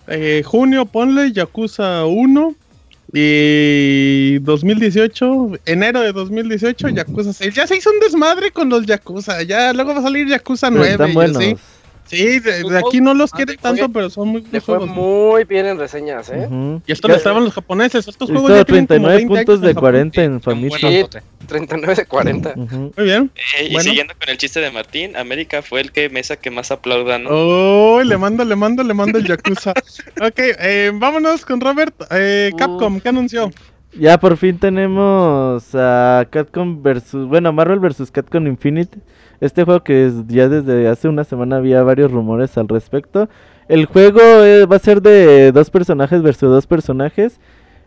eh, 0.09 0.43
junio, 0.45 0.87
ponle 0.87 1.33
Yakuza 1.33 2.05
1. 2.07 2.55
Y 3.15 4.39
2018, 4.41 5.53
enero 5.65 6.01
de 6.03 6.13
2018, 6.13 6.91
Yakuza 6.91 7.33
6. 7.33 7.55
Ya 7.55 7.67
se 7.67 7.77
hizo 7.77 7.91
un 7.91 8.01
desmadre 8.01 8.51
con 8.51 8.69
los 8.69 8.85
Yakuza. 8.85 9.43
Ya 9.45 9.73
luego 9.73 9.95
va 9.95 10.01
a 10.01 10.03
salir 10.03 10.29
Yakuza 10.29 10.69
Pero 10.69 10.81
9. 10.81 10.93
están 10.93 11.11
y 11.11 11.15
buenos. 11.15 11.37
así. 11.39 11.57
Sí, 12.09 12.41
de, 12.41 12.63
de 12.65 12.79
aquí 12.79 13.01
no 13.01 13.15
los 13.15 13.33
Ah, 13.33 13.37
quieren 13.37 13.55
le 13.57 13.61
fue- 13.61 13.71
tanto, 13.77 13.93
pero 13.93 14.11
son 14.11 14.29
muy 14.29 14.41
buenos 14.41 14.65
juegos. 14.65 14.89
muy 14.89 15.45
bien 15.45 15.67
en 15.67 15.79
reseñas, 15.79 16.29
¿eh? 16.31 16.47
Ujú. 16.47 16.83
Y 16.87 16.93
esto 16.93 17.07
lo 17.09 17.15
estaban 17.15 17.45
los 17.45 17.53
japoneses. 17.55 18.09
Estos 18.09 18.31
juegos 18.31 18.51
ya 18.51 18.65
tienen 18.65 18.87
como 18.87 18.99
39 19.09 19.17
20 19.17 19.35
puntos 19.37 19.61
de 19.61 19.69
en 19.69 19.75
Japón. 19.75 19.91
40 19.91 20.23
en 20.25 20.41
Famitsu. 20.41 20.79
Sí. 20.79 20.87
ratote. 21.03 21.23
39 21.47 21.95
de 21.95 22.07
40. 22.07 22.53
Ujú. 22.57 22.93
Muy 22.97 23.07
bien. 23.07 23.31
Eh, 23.59 23.65
y 23.67 23.73
Bueno. 23.73 23.83
siguiendo 23.83 24.15
con 24.19 24.29
el 24.31 24.39
chiste 24.39 24.61
de 24.61 24.71
Martín, 24.71 25.17
América 25.17 25.63
fue 25.63 25.81
el 25.81 25.93
que 25.93 26.09
mesa 26.09 26.37
que 26.37 26.51
más 26.51 26.71
aplauda, 26.71 27.19
¿no? 27.19 27.31
Oh, 27.31 28.03
le 28.03 28.17
mando, 28.19 28.45
le 28.45 28.57
mando, 28.57 28.83
le 28.83 28.95
mando 28.95 29.19
el 29.19 29.27
Yakuza. 29.27 29.73
ok, 30.23 30.39
eh, 30.39 30.91
vámonos 30.95 31.45
con 31.45 31.61
Robert. 31.61 31.95
Eh, 32.11 32.53
Capcom, 32.57 33.01
¿qué 33.01 33.09
anunció? 33.11 33.51
Ya 33.99 34.19
por 34.21 34.37
fin 34.37 34.59
tenemos 34.59 35.65
a 35.75 36.27
Capcom 36.31 36.83
versus, 36.83 37.27
bueno, 37.27 37.53
Marvel 37.53 37.79
versus 37.79 38.11
Capcom 38.11 38.47
Infinite. 38.47 38.99
Este 39.41 39.65
juego 39.65 39.85
que 39.85 40.11
ya 40.27 40.49
desde 40.49 40.89
hace 40.89 41.09
una 41.09 41.25
semana 41.25 41.57
había 41.57 41.83
varios 41.83 42.11
rumores 42.11 42.57
al 42.59 42.69
respecto. 42.69 43.29
El 43.69 43.87
juego 43.87 44.21
eh, 44.21 44.67
va 44.67 44.77
a 44.77 44.81
ser 44.81 45.03
de 45.03 45.53
dos 45.53 45.71
personajes 45.71 46.23
versus 46.23 46.51
dos 46.51 46.67
personajes. 46.67 47.39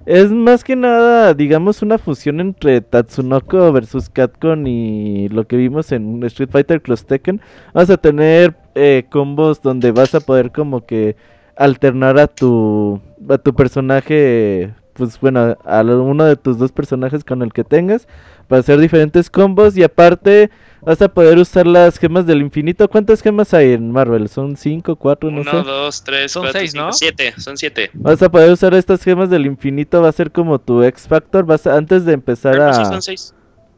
Es 0.06 0.32
más 0.32 0.64
que 0.64 0.76
nada, 0.76 1.34
digamos, 1.36 1.84
una 1.84 1.99
fusión 1.99 2.40
entre 2.40 2.82
Tatsunoko 2.82 3.72
versus 3.72 4.10
Capcom 4.10 4.65
y 4.65 5.30
lo 5.30 5.45
que 5.45 5.57
vimos 5.57 5.91
en 5.91 6.23
Street 6.23 6.49
Fighter 6.49 6.82
Cross 6.82 7.06
Tekken. 7.06 7.40
Vas 7.73 7.90
a 7.91 7.98
tener 7.98 8.56
eh, 8.73 9.06
combos 9.11 9.61
donde 9.61 9.91
vas 9.91 10.15
a 10.15 10.19
poder 10.19 10.52
como 10.52 10.86
que 10.86 11.15
alternar 11.56 12.18
a 12.18 12.28
tu 12.28 12.99
a 13.30 13.38
tu 13.38 13.53
personaje, 13.53 14.73
pues 14.93 15.19
bueno, 15.19 15.57
a 15.65 15.84
lo- 15.84 16.03
uno 16.03 16.26
de 16.26 16.35
tus 16.35 16.57
dos 16.57 16.72
personajes 16.72 17.23
con 17.23 17.41
el 17.41 17.53
que 17.53 17.63
tengas 17.63 18.07
para 18.47 18.59
hacer 18.59 18.80
diferentes 18.80 19.30
combos 19.30 19.77
y 19.77 19.84
aparte 19.84 20.49
vas 20.81 21.01
a 21.01 21.09
poder 21.09 21.38
usar 21.38 21.68
las 21.68 21.97
gemas 21.97 22.26
del 22.26 22.41
infinito. 22.41 22.88
¿Cuántas 22.89 23.22
gemas 23.22 23.53
hay 23.53 23.73
en 23.73 23.91
Marvel? 23.91 24.27
¿Son 24.30 24.55
cinco, 24.57 24.95
cuatro, 24.95 25.30
no 25.31 25.41
Uno, 25.41 25.51
sé? 25.51 25.63
dos, 25.63 26.03
tres, 26.03 26.31
Son 26.31 26.43
cuatro, 26.43 26.59
seis, 26.59 26.72
cinco, 26.72 26.88
¿no? 26.88 26.93
siete, 26.93 27.34
son 27.38 27.57
siete. 27.57 27.89
Vas 27.93 28.22
a 28.22 28.30
poder 28.31 28.51
usar 28.51 28.73
estas 28.73 29.03
gemas 29.03 29.30
del 29.30 29.45
infinito, 29.45 30.01
va 30.01 30.09
a 30.09 30.11
ser 30.11 30.31
como 30.31 30.59
tu 30.59 30.84
X 30.84 31.07
Factor, 31.07 31.45
vas 31.45 31.65
a- 31.68 31.76
antes 31.76 32.05
de 32.05 32.13
empezar 32.13 32.55
sí, 32.55 32.61
a 32.61 32.89
son 32.89 33.01
seis. 33.01 33.34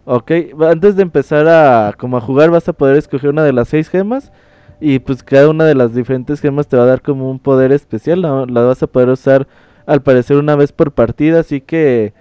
Ok, 0.06 0.32
va- 0.62 0.72
antes 0.72 0.96
de 0.96 1.02
empezar 1.04 1.48
a 1.48 1.94
como 1.98 2.18
a 2.18 2.22
jugar 2.22 2.50
vas 2.50 2.68
a 2.68 2.74
poder 2.74 2.98
escoger 2.98 3.30
una 3.30 3.44
de 3.44 3.54
las 3.54 3.70
seis 3.70 3.90
gemas 3.90 4.32
y 4.82 5.00
pues 5.00 5.24
cada 5.24 5.50
una 5.50 5.64
de 5.66 5.76
las 5.76 5.94
diferentes 5.96 6.42
gemas 6.42 6.68
te 6.68 6.76
va 6.76 6.84
a 6.84 6.88
dar 6.88 7.02
como 7.02 7.30
un 7.32 7.40
poder 7.40 7.72
especial, 7.72 8.22
la, 8.22 8.46
la 8.48 8.62
vas 8.62 8.84
a 8.84 8.88
poder 8.88 9.10
usar 9.10 9.48
al 9.86 10.02
parecer 10.02 10.38
una 10.38 10.56
vez 10.56 10.72
por 10.72 10.92
partida, 10.92 11.40
así 11.42 11.62
que 11.62 12.14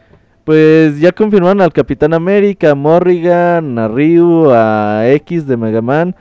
pues 0.45 0.99
ya 0.99 1.13
confirmaron 1.13 1.61
al 1.61 1.73
Capitán 1.73 2.15
América, 2.15 2.71
a 2.71 2.75
Morrigan, 2.75 3.79
a 3.79 3.89
Ryu, 3.89 4.51
a 4.51 5.09
X 5.09 5.47
de 5.47 5.57
Mega 5.57 5.83
Man, 5.83 6.17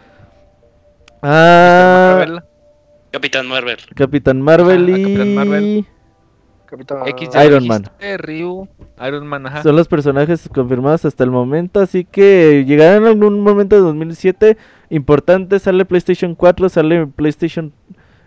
a 1.22 2.16
Marvel, 2.18 2.42
Capitán 3.12 3.48
Marvel. 3.48 3.78
Capitán 3.96 4.42
Marvel 4.42 4.86
Ajá, 4.86 4.96
a 4.96 5.00
y 5.00 5.04
Capitán 5.04 5.36
Marvel. 5.36 5.86
Capitán. 6.66 7.00
X 7.06 7.30
Iron 7.46 7.64
dijiste, 7.64 8.18
Ryu, 8.18 8.68
Iron 9.06 9.28
Man, 9.28 9.46
ajá. 9.46 9.62
Son 9.62 9.76
los 9.76 9.90
personajes 9.90 10.48
confirmados 10.48 11.04
hasta 11.04 11.26
el 11.26 11.30
momento, 11.30 11.82
así 11.82 12.06
que 12.06 12.64
llegarán 12.66 13.04
en 13.04 13.10
algún 13.10 13.42
momento 13.42 13.76
de 13.76 13.82
2007. 13.82 14.58
Importante, 14.90 15.60
sale 15.60 15.84
PlayStation 15.84 16.34
4, 16.34 16.70
sale 16.70 17.08
PlayStation 17.08 17.74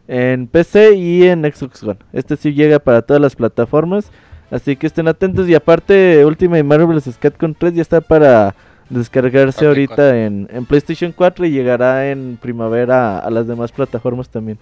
en 0.09 0.47
PC 0.47 0.95
y 0.95 1.25
en 1.25 1.43
Xbox 1.43 1.83
One. 1.83 1.99
Este 2.13 2.37
sí 2.37 2.53
llega 2.53 2.79
para 2.79 3.03
todas 3.03 3.21
las 3.21 3.37
plataformas, 3.37 4.11
así 4.51 4.77
que 4.77 4.87
estén 4.87 5.09
atentos. 5.09 5.49
Y 5.49 5.55
aparte, 5.55 6.25
Ultimate 6.25 6.63
Marvel 6.63 6.99
vs. 6.99 7.17
Capcom 7.19 7.55
3 7.55 7.75
ya 7.75 7.83
está 7.83 8.01
para 8.01 8.55
descargarse 8.91 9.67
ahorita 9.67 10.25
en, 10.25 10.49
en 10.53 10.67
PlayStation 10.67 11.13
4 11.13 11.47
y 11.47 11.51
llegará 11.51 12.11
en 12.11 12.39
primavera 12.41 13.19
a 13.19 13.31
las 13.31 13.47
demás 13.47 13.73
plataformas 13.73 14.29
también. 14.29 14.59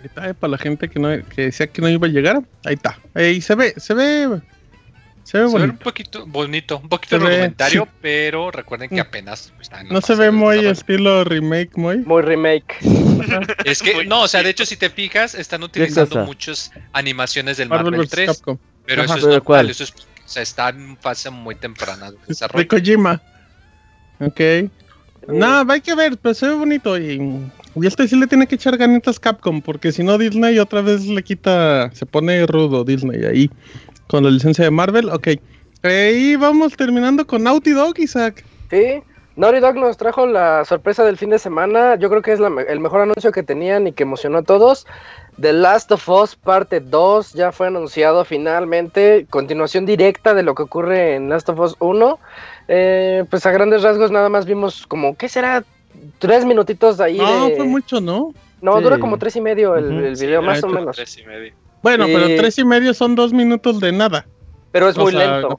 Ahí 0.00 0.06
está, 0.06 0.28
eh, 0.28 0.34
para 0.34 0.52
la 0.52 0.58
gente 0.58 0.88
que 0.88 1.00
no 1.00 1.08
que 1.34 1.42
decía 1.42 1.66
que 1.66 1.80
no 1.80 1.88
iba 1.88 2.06
a 2.06 2.10
llegar. 2.10 2.42
Ahí 2.64 2.74
está. 2.74 2.98
Y 3.20 3.40
se 3.40 3.54
ve, 3.54 3.74
se 3.76 3.94
ve. 3.94 4.40
Se 5.26 5.38
ve 5.38 5.48
Se 5.48 5.56
ve 5.58 5.62
un 5.64 5.66
bonito. 5.70 5.84
poquito 5.84 6.24
bonito, 6.26 6.78
un 6.78 6.88
poquito 6.88 7.18
rudimentario, 7.18 7.82
sí. 7.84 7.90
pero 8.00 8.52
recuerden 8.52 8.88
que 8.88 8.94
Mm. 8.96 9.00
apenas 9.00 9.52
está 9.60 9.80
en 9.80 9.88
la 9.88 9.94
No 9.94 10.00
se 10.00 10.14
ve 10.14 10.26
de 10.26 10.30
muy 10.30 10.64
estilo 10.64 11.24
remake, 11.24 11.70
muy. 11.76 11.96
Muy 11.98 12.22
remake. 12.22 12.76
Es 13.64 13.82
que, 13.82 13.94
Muy 13.94 14.06
no, 14.06 14.22
o 14.22 14.28
sea, 14.28 14.44
de 14.44 14.50
hecho, 14.50 14.64
si 14.64 14.76
te 14.76 14.88
fijas, 14.88 15.34
están 15.34 15.64
utilizando 15.64 16.24
muchas 16.24 16.70
animaciones 16.92 17.56
del 17.56 17.68
Marvel 17.68 17.86
Marvel, 17.92 18.06
vs. 18.06 18.10
3, 18.10 18.26
Capcom. 18.28 18.58
pero 18.86 19.02
Ajá. 19.02 19.14
eso 19.14 19.14
es 19.16 19.20
¿Pero 19.24 19.32
normal, 19.32 19.44
cuál? 19.44 19.70
eso 19.70 19.82
es, 19.82 19.90
o 19.90 20.28
sea, 20.28 20.42
está 20.42 20.68
en 20.68 20.96
fase 20.96 21.28
muy 21.30 21.56
temprana 21.56 22.12
de 22.12 22.16
De 22.18 22.22
desarrollo. 22.28 22.68
Kojima. 22.68 23.20
Ok. 24.20 24.40
No, 25.26 25.64
hay 25.68 25.80
que 25.80 25.96
ver, 25.96 26.16
pero 26.18 26.34
se 26.36 26.46
ve 26.46 26.54
bonito. 26.54 26.96
Y, 26.96 27.20
y 27.74 27.86
este 27.86 28.06
sí 28.06 28.14
le 28.14 28.28
tiene 28.28 28.46
que 28.46 28.54
echar 28.54 28.76
ganitas 28.76 29.18
Capcom, 29.18 29.60
porque 29.60 29.90
si 29.90 30.04
no, 30.04 30.18
Disney 30.18 30.56
otra 30.60 30.82
vez 30.82 31.04
le 31.04 31.20
quita. 31.24 31.90
Se 31.94 32.06
pone 32.06 32.46
rudo 32.46 32.84
Disney 32.84 33.24
ahí 33.24 33.50
con 34.08 34.24
la 34.24 34.30
licencia 34.30 34.64
de 34.64 34.70
Marvel. 34.70 35.08
Ok. 35.10 35.28
Y 35.84 36.36
vamos 36.36 36.76
terminando 36.76 37.26
con 37.26 37.42
Naughty 37.44 37.70
Dog, 37.70 37.98
Isaac. 37.98 38.44
Sí, 38.70 39.02
Naughty 39.36 39.60
Dog 39.60 39.76
nos 39.76 39.96
trajo 39.96 40.26
la 40.26 40.64
sorpresa 40.64 41.04
del 41.04 41.16
fin 41.16 41.30
de 41.30 41.38
semana. 41.38 41.96
Yo 41.96 42.08
creo 42.08 42.22
que 42.22 42.32
es 42.32 42.40
la 42.40 42.48
el 42.68 42.80
mejor 42.80 43.02
anuncio 43.02 43.30
que 43.30 43.42
tenían 43.42 43.86
y 43.86 43.92
que 43.92 44.02
emocionó 44.02 44.38
a 44.38 44.42
todos. 44.42 44.86
The 45.40 45.52
Last 45.52 45.92
of 45.92 46.08
Us 46.08 46.34
parte 46.34 46.80
2 46.80 47.34
ya 47.34 47.52
fue 47.52 47.66
anunciado 47.66 48.24
finalmente. 48.24 49.26
Continuación 49.28 49.84
directa 49.86 50.34
de 50.34 50.42
lo 50.42 50.54
que 50.54 50.62
ocurre 50.62 51.14
en 51.16 51.28
Last 51.28 51.48
of 51.50 51.60
Us 51.60 51.76
1. 51.78 52.18
Eh, 52.68 53.24
pues 53.30 53.44
a 53.46 53.52
grandes 53.52 53.82
rasgos 53.82 54.10
nada 54.10 54.28
más 54.28 54.46
vimos 54.46 54.86
como, 54.86 55.16
¿qué 55.16 55.28
será? 55.28 55.62
Tres 56.18 56.44
minutitos 56.44 56.98
ahí 57.00 57.18
No, 57.18 57.48
de... 57.48 57.56
fue 57.56 57.64
mucho, 57.66 58.00
¿no? 58.00 58.32
No, 58.60 58.78
Sí. 58.78 58.82
dura 58.82 58.98
como 58.98 59.18
tres 59.18 59.36
y 59.36 59.40
medio 59.40 59.76
el, 59.76 60.14
video, 60.16 60.40
Sí, 60.40 60.46
más 60.46 60.64
o 60.64 60.68
de 60.68 60.72
menos. 60.72 60.96
Tres 60.96 61.18
y 61.18 61.24
medio. 61.24 61.52
Bueno, 61.82 62.06
pero 62.06 62.28
Y- 62.28 62.36
tres 62.36 62.58
y 62.58 62.64
medio 62.64 62.94
son 62.94 63.14
dos 63.14 63.32
minutos 63.32 63.80
de 63.80 63.92
nada. 63.92 64.26
Pero 64.72 64.88
es 64.88 64.98
O 64.98 65.02
muy 65.02 65.12
sea, 65.12 65.40
lento. 65.40 65.58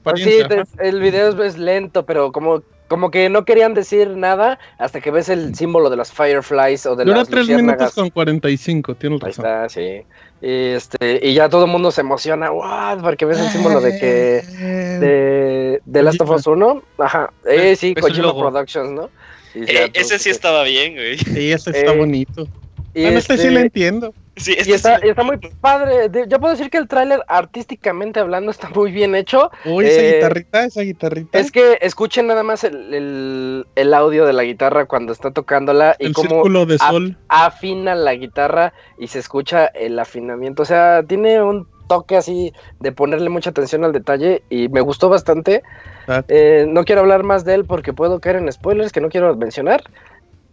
es- 0.50 0.68
el 0.78 1.00
video 1.00 1.28
es, 1.28 1.54
es 1.54 1.58
lento, 1.58 2.04
pero 2.06 2.30
como, 2.30 2.62
como 2.86 3.10
que 3.10 3.28
no 3.28 3.44
querían 3.44 3.74
decir 3.74 4.10
nada 4.10 4.58
hasta 4.78 5.00
que 5.00 5.10
ves 5.10 5.28
el 5.28 5.54
símbolo 5.54 5.90
de 5.90 5.96
las 5.96 6.12
Fireflies 6.12 6.86
o 6.86 6.94
de 6.96 7.04
Dura 7.04 7.18
las 7.18 7.28
tres 7.28 7.48
minutos 7.48 7.94
con 7.94 8.10
45, 8.10 8.94
tienes 8.94 9.22
Ahí 9.22 9.30
razón. 9.30 9.44
está, 9.46 9.68
sí. 9.68 10.02
Y, 10.40 10.66
este, 10.74 11.18
y 11.26 11.34
ya 11.34 11.48
todo 11.48 11.64
el 11.64 11.70
mundo 11.70 11.90
se 11.90 12.02
emociona, 12.02 12.50
wow, 12.50 13.00
porque 13.02 13.24
ves 13.24 13.40
el 13.40 13.48
símbolo 13.48 13.80
de 13.80 13.98
que 13.98 14.38
Eh, 14.60 14.98
de, 15.00 15.80
de 15.84 16.02
Last 16.02 16.20
of 16.20 16.30
Us 16.30 16.46
1. 16.46 16.82
Ajá, 16.98 17.32
eh, 17.44 17.74
sí, 17.74 17.94
Es 17.96 18.02
un 18.04 18.08
Kojima. 18.10 18.32
Productions, 18.38 18.90
¿no? 18.92 19.10
Y 19.54 19.64
ya 19.66 19.84
Eh, 19.84 19.90
todo- 19.90 20.00
ese 20.02 20.18
sí 20.20 20.30
estaba 20.30 20.62
bien, 20.62 20.94
güey. 20.94 21.18
Sí, 21.18 21.50
este 21.50 21.70
está 21.70 21.92
Eh, 21.92 21.96
bonito. 21.98 22.46
Y, 22.94 23.02
Bueno, 23.02 23.18
este 23.18 23.36
sí 23.38 23.50
lo 23.50 23.58
entiendo. 23.58 24.14
Sí, 24.38 24.56
y 24.66 24.72
está, 24.72 24.96
sí. 24.98 25.06
y 25.06 25.08
está 25.10 25.22
muy 25.22 25.36
padre. 25.60 26.08
De- 26.08 26.26
Yo 26.28 26.38
puedo 26.40 26.52
decir 26.54 26.70
que 26.70 26.78
el 26.78 26.88
tráiler, 26.88 27.22
artísticamente 27.28 28.20
hablando, 28.20 28.50
está 28.50 28.68
muy 28.70 28.92
bien 28.92 29.14
hecho. 29.14 29.50
Uy, 29.64 29.86
esa 29.86 30.00
Eh, 30.00 30.14
guitarrita, 30.16 30.64
esa 30.64 30.80
guitarrita. 30.82 31.38
Es 31.38 31.50
que 31.50 31.78
escuchen 31.80 32.26
nada 32.26 32.42
más 32.42 32.64
el, 32.64 32.94
el- 32.94 33.66
el 33.74 33.94
audio 33.94 34.24
de 34.26 34.32
la 34.32 34.44
guitarra 34.44 34.86
cuando 34.86 35.12
está 35.12 35.30
tocándola 35.30 35.96
y 35.98 36.06
el 36.06 36.12
cómo 36.12 36.28
círculo 36.30 36.66
de 36.66 36.78
sol. 36.78 37.16
afina 37.28 37.94
la 37.94 38.14
guitarra 38.14 38.72
y 38.98 39.08
se 39.08 39.18
escucha 39.18 39.66
el 39.66 39.98
afinamiento. 39.98 40.62
O 40.62 40.66
sea, 40.66 41.02
tiene 41.06 41.42
un 41.42 41.66
toque 41.88 42.16
así 42.16 42.52
de 42.80 42.92
ponerle 42.92 43.30
mucha 43.30 43.50
atención 43.50 43.82
al 43.84 43.92
detalle 43.92 44.42
y 44.50 44.68
me 44.68 44.82
gustó 44.82 45.08
bastante. 45.08 45.62
Ah. 46.06 46.22
Eh, 46.28 46.66
no 46.68 46.84
quiero 46.84 47.00
hablar 47.00 47.22
más 47.22 47.44
de 47.44 47.54
él 47.54 47.64
porque 47.64 47.92
puedo 47.94 48.20
caer 48.20 48.36
en 48.36 48.52
spoilers 48.52 48.92
que 48.92 49.00
no 49.00 49.08
quiero 49.08 49.34
mencionar. 49.36 49.82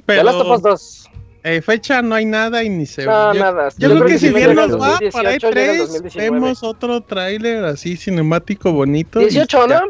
Pero 0.06 0.20
The 0.20 0.24
Last 0.26 0.40
of 0.40 0.50
Us 0.52 0.62
2. 0.62 1.05
Eh, 1.46 1.62
fecha 1.62 2.02
no 2.02 2.16
hay 2.16 2.26
nada 2.26 2.64
y 2.64 2.70
ni 2.70 2.86
se 2.86 3.06
No, 3.06 3.34
yo, 3.34 3.40
nada. 3.40 3.70
yo 3.78 3.90
creo 3.92 4.06
que 4.06 4.18
si 4.18 4.30
bien 4.30 4.50
en 4.50 4.56
nos 4.56 4.74
va 4.74 4.98
para 5.14 5.30
2018, 5.32 5.50
llega 5.52 5.72
en 5.74 5.78
E3, 5.78 5.78
2019. 5.88 6.30
vemos 6.32 6.64
otro 6.64 7.02
tráiler 7.02 7.64
así 7.66 7.96
cinemático 7.98 8.72
bonito. 8.74 9.22
y 9.22 9.26
18, 9.26 9.68
ya. 9.68 9.80
¿no? 9.82 9.86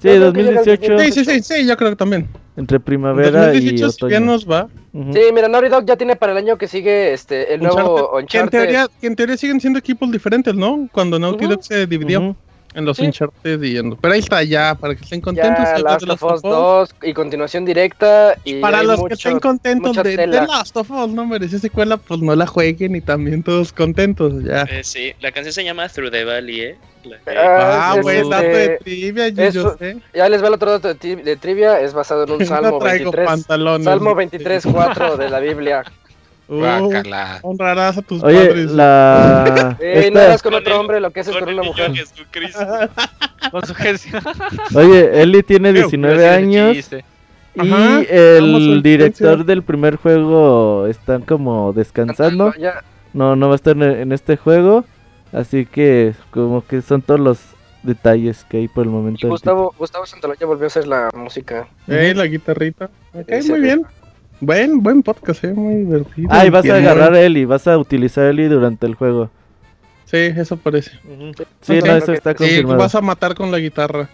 Sí, 0.00 0.08
Yo 0.08 0.14
creo 0.14 0.32
que 0.32 0.42
llega 0.42 0.50
el 0.60 0.64
2018, 0.66 0.98
Sí, 0.98 1.12
sí, 1.12 1.24
sí, 1.24 1.42
sí, 1.42 1.66
yo 1.66 1.76
creo 1.76 1.90
que 1.90 1.96
también. 1.96 2.28
entre 2.56 2.76
En 2.76 2.82
primavera 2.82 3.28
y 3.54 3.60
2018 3.76 3.90
si 3.92 4.06
bien 4.06 4.22
otoño. 4.24 4.32
nos 4.32 4.50
va. 4.50 4.68
Ujú. 4.92 5.12
Sí, 5.12 5.20
mira, 5.32 5.48
Naughty 5.48 5.68
Dog 5.68 5.84
ya 5.86 5.96
tiene 5.96 6.16
para 6.16 6.32
el 6.32 6.38
año 6.38 6.56
que 6.58 6.66
sigue 6.66 7.12
este 7.12 7.54
el 7.54 7.60
nuevo 7.62 7.78
Uncharted, 7.78 8.10
que, 8.10 8.18
en 8.18 8.22
Uncharted. 8.24 8.50
teoría, 8.58 8.86
que 9.00 9.06
en 9.06 9.16
teoría 9.16 9.36
siguen 9.36 9.60
siendo 9.60 9.78
equipos 9.78 10.10
diferentes, 10.10 10.54
¿no? 10.54 10.88
Cuando 10.92 11.18
Naughty 11.18 11.44
Ujú. 11.44 11.54
Dog 11.54 11.64
se 11.64 11.86
dividió 11.86 12.20
Ujú. 12.20 12.36
En 12.78 12.84
los 12.84 12.96
Sí. 12.96 13.06
Uncharted 13.06 13.62
y 13.62 13.76
en... 13.76 13.96
Pero 13.96 14.14
ahí 14.14 14.20
está 14.20 14.42
ya, 14.42 14.74
para 14.74 14.94
que 14.94 15.02
estén 15.02 15.20
contentos. 15.20 15.64
Ya 15.64 15.78
Last 15.78 16.00
de 16.02 16.06
Last 16.06 16.22
of 16.22 16.32
Us 16.32 16.44
of 16.44 16.44
Us. 16.44 16.90
2 17.00 17.10
y 17.10 17.12
continuación 17.12 17.64
directa. 17.64 18.34
Y 18.44 18.60
Para 18.60 18.82
los 18.82 18.96
que 18.96 19.02
mucho- 19.02 19.14
estén 19.14 19.40
contentos 19.40 19.96
de. 19.96 20.16
The 20.16 20.26
Last 20.26 20.76
of 20.76 20.90
Us, 20.90 21.08
no 21.10 21.26
mereció 21.26 21.58
secuela, 21.58 21.96
pues 21.96 22.20
no 22.20 22.34
la 22.36 22.46
jueguen 22.46 22.94
y 22.96 23.00
también 23.00 23.42
todos 23.42 23.72
contentos, 23.72 24.32
ya. 24.44 24.62
Eh, 24.62 24.82
sí, 24.84 25.12
la 25.20 25.32
canción 25.32 25.52
se 25.52 25.64
llama 25.64 25.88
Through 25.88 26.10
the 26.12 26.24
Valley, 26.24 26.60
¿eh? 26.60 26.76
Ah, 27.26 27.94
Ah, 27.94 27.96
es 28.00 28.06
este- 28.06 28.28
dato 28.28 28.42
de 28.48 28.78
trivia, 28.84 29.28
yo, 29.28 29.42
eso- 29.44 29.76
sé. 29.78 29.96
Ya 30.14 30.28
les 30.28 30.42
va 30.42 30.48
el 30.48 30.54
otro 30.54 30.70
dato 30.70 30.88
de, 30.88 30.96
tri- 30.98 31.22
de 31.22 31.36
trivia, 31.36 31.80
es 31.80 31.92
basado 31.94 32.24
en 32.24 32.30
un 32.32 32.38
Salmo 32.46 32.70
no 32.72 32.78
traigo 32.78 33.10
23. 33.10 33.26
pantalones. 33.26 33.84
Salmo 33.84 34.14
23, 34.14 34.64
4 34.70 35.16
de 35.16 35.28
la 35.30 35.40
Biblia. 35.40 35.84
Uh, 36.48 36.90
honrarás 37.42 37.98
a 37.98 38.02
tus 38.02 38.22
Oye, 38.22 38.46
padres. 38.46 38.70
la... 38.70 39.76
Eh, 39.80 40.10
no 40.12 40.18
eras 40.20 40.42
con 40.42 40.52
Con 40.52 40.60
otro 40.62 40.74
el- 40.74 40.80
hombre 40.80 41.00
lo 41.00 41.10
que 41.10 41.20
haces 41.20 41.36
con, 41.36 41.48
una 41.48 41.62
mujer. 41.62 41.94
Jesucristo. 41.94 42.66
Con 43.52 43.64
su 43.66 43.74
gestión. 43.74 44.22
Oye, 44.74 45.22
Eli 45.22 45.42
tiene 45.42 45.70
Creo, 45.72 45.82
19 45.88 46.28
años 46.28 46.90
y 47.54 47.60
Ajá, 47.60 48.00
el 48.02 48.80
director 48.82 49.44
del 49.44 49.62
primer 49.62 49.96
juego 49.96 50.86
están 50.86 51.22
como 51.22 51.72
descansando. 51.72 52.52
Ya, 52.58 52.82
No, 53.12 53.36
no 53.36 53.46
va 53.48 53.54
a 53.54 53.56
estar 53.56 53.76
en, 53.76 53.82
en 53.82 54.12
este 54.12 54.36
juego. 54.36 54.84
Así 55.32 55.66
que 55.66 56.14
como 56.30 56.66
que 56.66 56.82
son 56.82 57.02
todos 57.02 57.20
los 57.20 57.38
detalles 57.82 58.44
que 58.48 58.58
hay 58.58 58.68
por 58.68 58.84
el 58.84 58.90
momento. 58.90 59.26
y 59.26 59.30
Gustavo, 59.30 59.74
Gustavo 59.78 60.04
Santolaya 60.06 60.46
volvió 60.46 60.64
a 60.64 60.68
hacer 60.68 60.86
la 60.86 61.10
música. 61.14 61.68
Eh, 61.86 62.12
la 62.16 62.24
guitarrita. 62.26 62.90
Ok, 63.14 63.28
Sí, 63.40 63.50
muy 63.50 63.60
bien. 63.60 63.82
Buen, 64.40 64.82
buen 64.82 65.02
podcast, 65.02 65.42
eh, 65.44 65.52
muy 65.52 65.74
divertido. 65.84 66.28
Ah, 66.30 66.46
y 66.46 66.50
vas 66.50 66.68
a 66.68 66.76
agarrar 66.76 67.12
a 67.14 67.20
Eli, 67.20 67.44
vas 67.44 67.66
a 67.66 67.76
utilizar 67.76 68.24
a 68.26 68.30
Eli 68.30 68.44
durante 68.46 68.86
el 68.86 68.94
juego. 68.94 69.30
Sí, 70.04 70.16
eso 70.16 70.56
parece. 70.56 70.92
Sí, 71.60 71.80
no, 71.84 71.96
eso 71.96 72.12
está 72.12 72.30
Sí, 72.32 72.36
confirmado. 72.38 72.78
vas 72.78 72.94
a 72.94 73.00
matar 73.00 73.34
con 73.34 73.50
la 73.50 73.58
guitarra. 73.58 74.08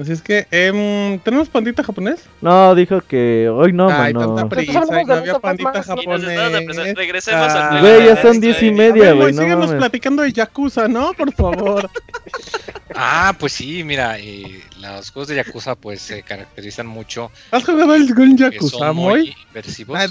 Así 0.00 0.12
es 0.12 0.22
que, 0.22 0.46
em, 0.52 1.18
¿tenemos 1.20 1.48
pandita 1.48 1.82
japonés? 1.82 2.24
No, 2.40 2.74
dijo 2.76 3.00
que 3.00 3.48
hoy 3.52 3.72
no, 3.72 3.88
Ay, 3.90 4.14
mano. 4.14 4.36
tanta 4.36 4.48
prisa, 4.48 4.82
y 4.86 5.04
no 5.06 5.12
había 5.14 5.38
pandita 5.40 5.82
japonés. 5.82 6.94
Regresemos 6.96 7.48
Ah. 7.52 7.70
al 7.70 7.80
Güey, 7.80 8.04
ya 8.06 8.22
son 8.22 8.40
diez 8.40 8.62
y 8.62 8.68
eh. 8.68 8.72
media, 8.72 9.12
güey, 9.12 9.32
no 9.32 9.42
síguenos 9.42 9.66
mames. 9.66 9.78
platicando 9.80 10.22
de 10.22 10.32
Yakuza, 10.32 10.86
¿no? 10.86 11.12
Por 11.14 11.32
favor. 11.32 11.90
Ah, 13.00 13.32
pues 13.38 13.52
sí, 13.52 13.84
mira, 13.84 14.18
eh, 14.18 14.60
los 14.80 15.10
juegos 15.10 15.28
de 15.28 15.36
Yakuza 15.36 15.76
pues 15.76 16.00
se 16.00 16.22
caracterizan 16.22 16.86
mucho 16.86 17.30
¿Has 17.52 17.62
jugado 17.64 17.94
el 17.94 18.12
Gun 18.12 18.36
Yakuza, 18.36 18.92
Moy? 18.92 19.36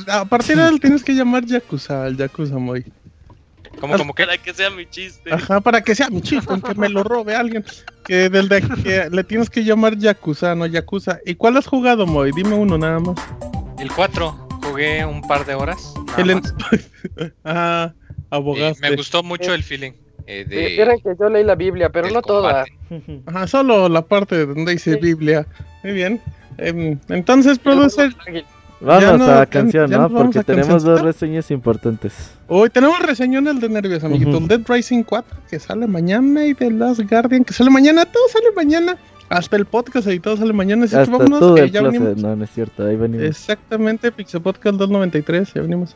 A, 0.07 0.19
a 0.21 0.25
partir 0.25 0.55
de 0.57 0.69
él 0.69 0.79
tienes 0.79 1.03
que 1.03 1.13
llamar 1.13 1.43
Yakuza, 1.43 2.05
al 2.05 2.15
Yakuza, 2.15 2.57
Moy. 2.57 2.85
¿Cómo, 3.79 3.95
cómo 3.97 4.13
que? 4.13 4.25
Para 4.25 4.37
que 4.37 4.53
sea 4.53 4.69
mi 4.69 4.85
chiste. 4.85 5.31
Ajá, 5.33 5.59
para 5.61 5.81
que 5.81 5.93
sea 5.95 6.09
mi 6.09 6.21
chico, 6.21 6.59
que 6.61 6.73
me 6.75 6.89
lo 6.89 7.03
robe 7.03 7.35
alguien. 7.35 7.63
Que 8.05 8.29
del 8.29 8.47
de 8.49 8.61
que 8.61 9.09
le 9.11 9.23
tienes 9.23 9.49
que 9.49 9.63
llamar 9.63 9.97
Yakuza, 9.97 10.55
no 10.55 10.65
Yakuza. 10.65 11.19
¿Y 11.25 11.35
cuál 11.35 11.57
has 11.57 11.67
jugado, 11.67 12.05
Moy? 12.07 12.31
Dime 12.35 12.55
uno 12.55 12.77
nada 12.77 12.99
más. 12.99 13.15
El 13.79 13.91
4, 13.91 14.47
jugué 14.63 15.05
un 15.05 15.21
par 15.21 15.45
de 15.45 15.53
horas. 15.55 15.93
El 16.17 16.29
en- 16.31 16.41
más. 16.41 16.53
ah, 17.45 17.93
Eh, 17.93 18.13
abogaste. 18.31 18.89
me 18.89 18.95
gustó 18.95 19.23
mucho 19.23 19.53
el 19.53 19.63
feeling 19.63 19.91
eh, 20.25 20.43
de, 20.43 20.67
Vieron 20.75 20.99
que 20.99 21.11
yo 21.17 21.29
leí 21.29 21.43
la 21.45 21.55
Biblia, 21.55 21.89
pero 21.89 22.09
no 22.09 22.21
toda. 22.21 22.65
Ajá, 23.25 23.47
solo 23.47 23.87
la 23.87 24.01
parte 24.01 24.45
donde 24.45 24.73
dice 24.73 24.93
Sí. 24.95 24.99
Biblia. 25.01 25.45
Muy 25.83 25.93
bien. 25.93 26.21
Em, 26.57 26.99
entonces, 27.09 27.59
producer, 27.59 28.13
Vamos 28.79 29.17
no, 29.19 29.25
a 29.25 29.27
la 29.27 29.39
ya- 29.39 29.45
canción, 29.47 29.89
ya 29.89 29.97
¿no? 29.97 30.09
Porque 30.09 30.43
tenemos 30.43 30.67
canción. 30.67 30.93
dos 30.95 31.01
reseñas 31.01 31.49
importantes. 31.51 32.31
hoy 32.47 32.69
tenemos 32.69 32.99
reseñón 32.99 33.47
el 33.47 33.59
de 33.59 33.69
nervios, 33.69 34.03
amiguito. 34.03 34.31
Ujú. 34.31 34.37
El 34.39 34.47
Dead 34.47 34.61
Rising 34.67 35.03
4, 35.03 35.37
que 35.49 35.59
sale 35.59 35.87
mañana, 35.87 36.45
y 36.45 36.53
The 36.53 36.69
Last 36.71 37.01
Guardian, 37.09 37.43
que 37.43 37.53
sale 37.53 37.69
mañana. 37.71 38.05
Todo 38.05 38.23
sale 38.31 38.45
mañana. 38.55 38.95
Hasta 39.29 39.57
el 39.57 39.65
podcast 39.65 40.07
editado 40.07 40.37
sale 40.37 40.53
mañana. 40.53 40.85
Así 40.85 40.95
que 40.95 41.01
Hasta 41.01 41.11
vámonos, 41.11 41.39
todo 41.39 41.55
que 41.55 41.61
el 41.63 41.71
ya 41.71 41.79
closet. 41.81 41.99
venimos. 42.01 42.23
No, 42.23 42.35
no 42.35 42.43
es 42.43 42.49
cierto, 42.51 42.85
ahí 42.85 42.95
venimos. 42.95 43.25
Exactamente, 43.25 44.11
Pixel 44.11 44.41
Podcast 44.41 44.77
293, 44.77 45.53
ya 45.53 45.61
venimos. 45.61 45.95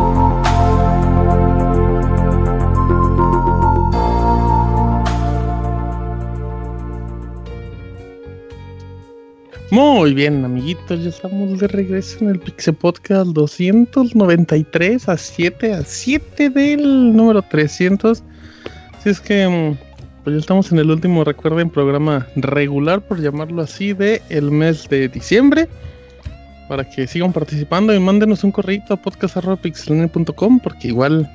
Muy 9.71 10.13
bien, 10.13 10.43
amiguitos, 10.43 11.01
ya 11.01 11.07
estamos 11.07 11.57
de 11.59 11.67
regreso 11.69 12.17
en 12.19 12.31
el 12.31 12.39
Pixel 12.41 12.75
Podcast 12.75 13.27
293 13.27 15.07
a 15.07 15.15
7 15.15 15.73
a 15.73 15.81
7 15.81 16.49
del 16.49 17.15
número 17.15 17.41
300. 17.41 18.21
Así 18.97 19.09
es 19.09 19.21
que 19.21 19.47
mm, 19.47 19.77
pues 20.25 20.33
ya 20.35 20.39
estamos 20.41 20.73
en 20.73 20.79
el 20.79 20.91
último, 20.91 21.23
recuerden, 21.23 21.69
programa 21.69 22.27
regular, 22.35 22.99
por 22.99 23.21
llamarlo 23.21 23.61
así, 23.61 23.93
de 23.93 24.21
el 24.27 24.51
mes 24.51 24.89
de 24.89 25.07
diciembre. 25.07 25.69
Para 26.67 26.89
que 26.89 27.07
sigan 27.07 27.31
participando 27.31 27.95
y 27.95 27.99
mándenos 28.01 28.43
un 28.43 28.51
correo 28.51 28.81
a 28.89 28.97
podcast.pixelania.com 28.97 30.59
porque 30.59 30.89
igual 30.89 31.31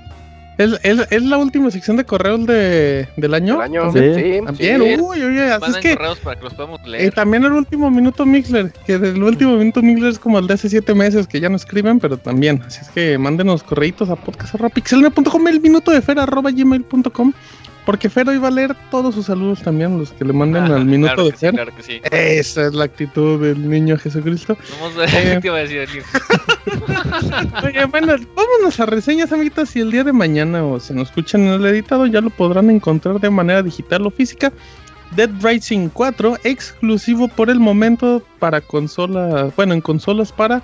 es, 0.58 0.78
es, 0.82 1.06
es 1.10 1.22
la 1.22 1.36
última 1.38 1.70
sección 1.70 1.96
de 1.96 2.04
correos 2.04 2.46
de, 2.46 3.08
del 3.16 3.34
año. 3.34 3.56
El 3.56 3.60
año, 3.62 3.92
Sí. 3.92 3.98
sí. 4.14 4.40
También, 4.44 4.82
sí. 4.82 5.00
uy, 5.00 5.22
uy, 5.24 5.38
así 5.40 5.70
es 5.70 5.76
que 5.78 5.96
correos 5.96 6.18
para 6.20 6.36
que 6.36 6.44
los 6.44 6.54
podamos 6.54 6.80
eh, 6.84 6.88
leer. 6.88 7.14
también 7.14 7.44
el 7.44 7.52
último 7.52 7.90
minuto 7.90 8.24
Mixler, 8.26 8.72
que 8.86 8.98
del 8.98 9.22
último 9.22 9.56
minuto 9.56 9.82
Mixler 9.82 10.10
es 10.12 10.18
como 10.18 10.38
el 10.38 10.46
de 10.46 10.54
hace 10.54 10.68
siete 10.68 10.94
meses 10.94 11.26
que 11.26 11.40
ya 11.40 11.48
no 11.48 11.56
escriben, 11.56 12.00
pero 12.00 12.16
también, 12.16 12.62
así 12.66 12.80
es 12.82 12.88
que 12.90 13.18
mándenos 13.18 13.62
correitos 13.62 14.08
a 14.10 14.16
podcast.pixelania.com, 14.16 15.48
el 15.48 15.60
minuto 15.60 15.90
de 15.90 16.00
fer 16.02 16.18
arroba 16.18 16.50
gmail.com, 16.50 17.32
porque 17.86 18.10
Fer 18.10 18.28
hoy 18.28 18.36
va 18.38 18.48
a 18.48 18.50
leer 18.50 18.76
todos 18.90 19.14
sus 19.14 19.26
saludos 19.26 19.62
también, 19.62 19.96
los 19.98 20.12
que 20.12 20.24
le 20.24 20.32
manden 20.34 20.64
Ah, 20.64 20.76
al 20.76 20.84
minuto 20.94 21.14
claro 21.14 21.24
de 21.24 21.30
que 21.30 21.38
sí, 21.38 21.48
claro 21.52 21.76
que 21.76 21.82
sí. 21.82 22.00
Esa 22.10 22.66
es 22.66 22.74
la 22.74 22.84
actitud 22.84 23.40
del 23.40 23.70
niño 23.70 23.96
Jesucristo. 23.96 24.58
Vamos 24.80 24.98
a 24.98 25.04
Eh. 25.18 25.40
iba 25.42 25.56
a 25.56 25.60
decir. 25.60 26.02
Oye, 27.64 27.84
bueno, 27.86 28.14
vámonos 28.34 28.80
a 28.80 28.86
reseñas, 28.86 29.32
amiguitos. 29.32 29.74
Y 29.76 29.80
el 29.80 29.90
día 29.90 30.04
de 30.04 30.12
mañana, 30.12 30.64
o 30.64 30.78
si 30.80 30.92
nos 30.94 31.08
escuchan 31.08 31.42
en 31.42 31.54
el 31.54 31.66
editado, 31.66 32.06
ya 32.06 32.20
lo 32.20 32.30
podrán 32.30 32.70
encontrar 32.70 33.20
de 33.20 33.30
manera 33.30 33.62
digital 33.62 34.06
o 34.06 34.10
física. 34.10 34.52
Dead 35.14 35.30
Rising 35.40 35.88
4, 35.90 36.38
exclusivo 36.42 37.28
por 37.28 37.48
el 37.48 37.60
momento 37.60 38.22
para 38.40 38.60
consolas, 38.60 39.54
bueno, 39.54 39.72
en 39.74 39.80
consolas 39.80 40.32
para 40.32 40.60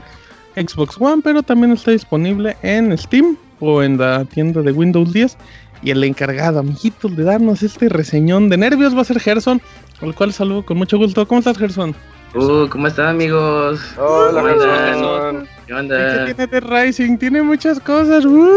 Xbox 0.57 0.97
One, 1.01 1.23
pero 1.23 1.43
también 1.45 1.73
está 1.73 1.93
disponible 1.93 2.57
en 2.63 2.97
Steam 2.99 3.37
o 3.61 3.83
en 3.85 3.99
la 3.99 4.25
tienda 4.25 4.61
de 4.63 4.73
Windows 4.73 5.13
10. 5.13 5.37
Y 5.83 5.91
el 5.91 6.05
encargado, 6.05 6.61
amiguitos, 6.61 7.17
de 7.17 7.25
darnos 7.25 7.63
este 7.63 7.89
reseñón 7.89 8.49
de 8.49 8.57
nervios 8.57 8.97
va 8.97 9.01
a 9.01 9.05
ser 9.05 9.19
Gerson, 9.19 9.61
al 10.01 10.15
cual 10.15 10.33
saludo 10.33 10.65
con 10.65 10.79
mucho 10.79 10.97
gusto. 10.97 11.27
¿Cómo 11.27 11.41
estás, 11.41 11.59
Gerson? 11.59 11.95
Uh, 12.35 12.69
¿cómo 12.69 12.87
están 12.87 13.09
amigos? 13.09 13.81
Hola, 13.99 14.41
¿Cómo 14.41 14.53
andan? 14.53 14.87
Gerson. 14.87 15.49
¿Qué 15.67 15.67
¿Qué 15.67 15.75
onda? 15.75 16.25
tiene 16.25 16.47
Dead 16.47 16.63
Rising? 16.63 17.19
Tiene 17.19 17.43
muchas 17.43 17.81
cosas. 17.81 18.25
¡Uh! 18.25 18.49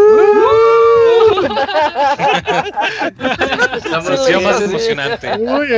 Estamos 3.76 4.20
Sesión 4.20 4.44
más 4.44 4.62
emocionante. 4.62 5.32
Uy, 5.40 5.68
sí. 5.68 5.76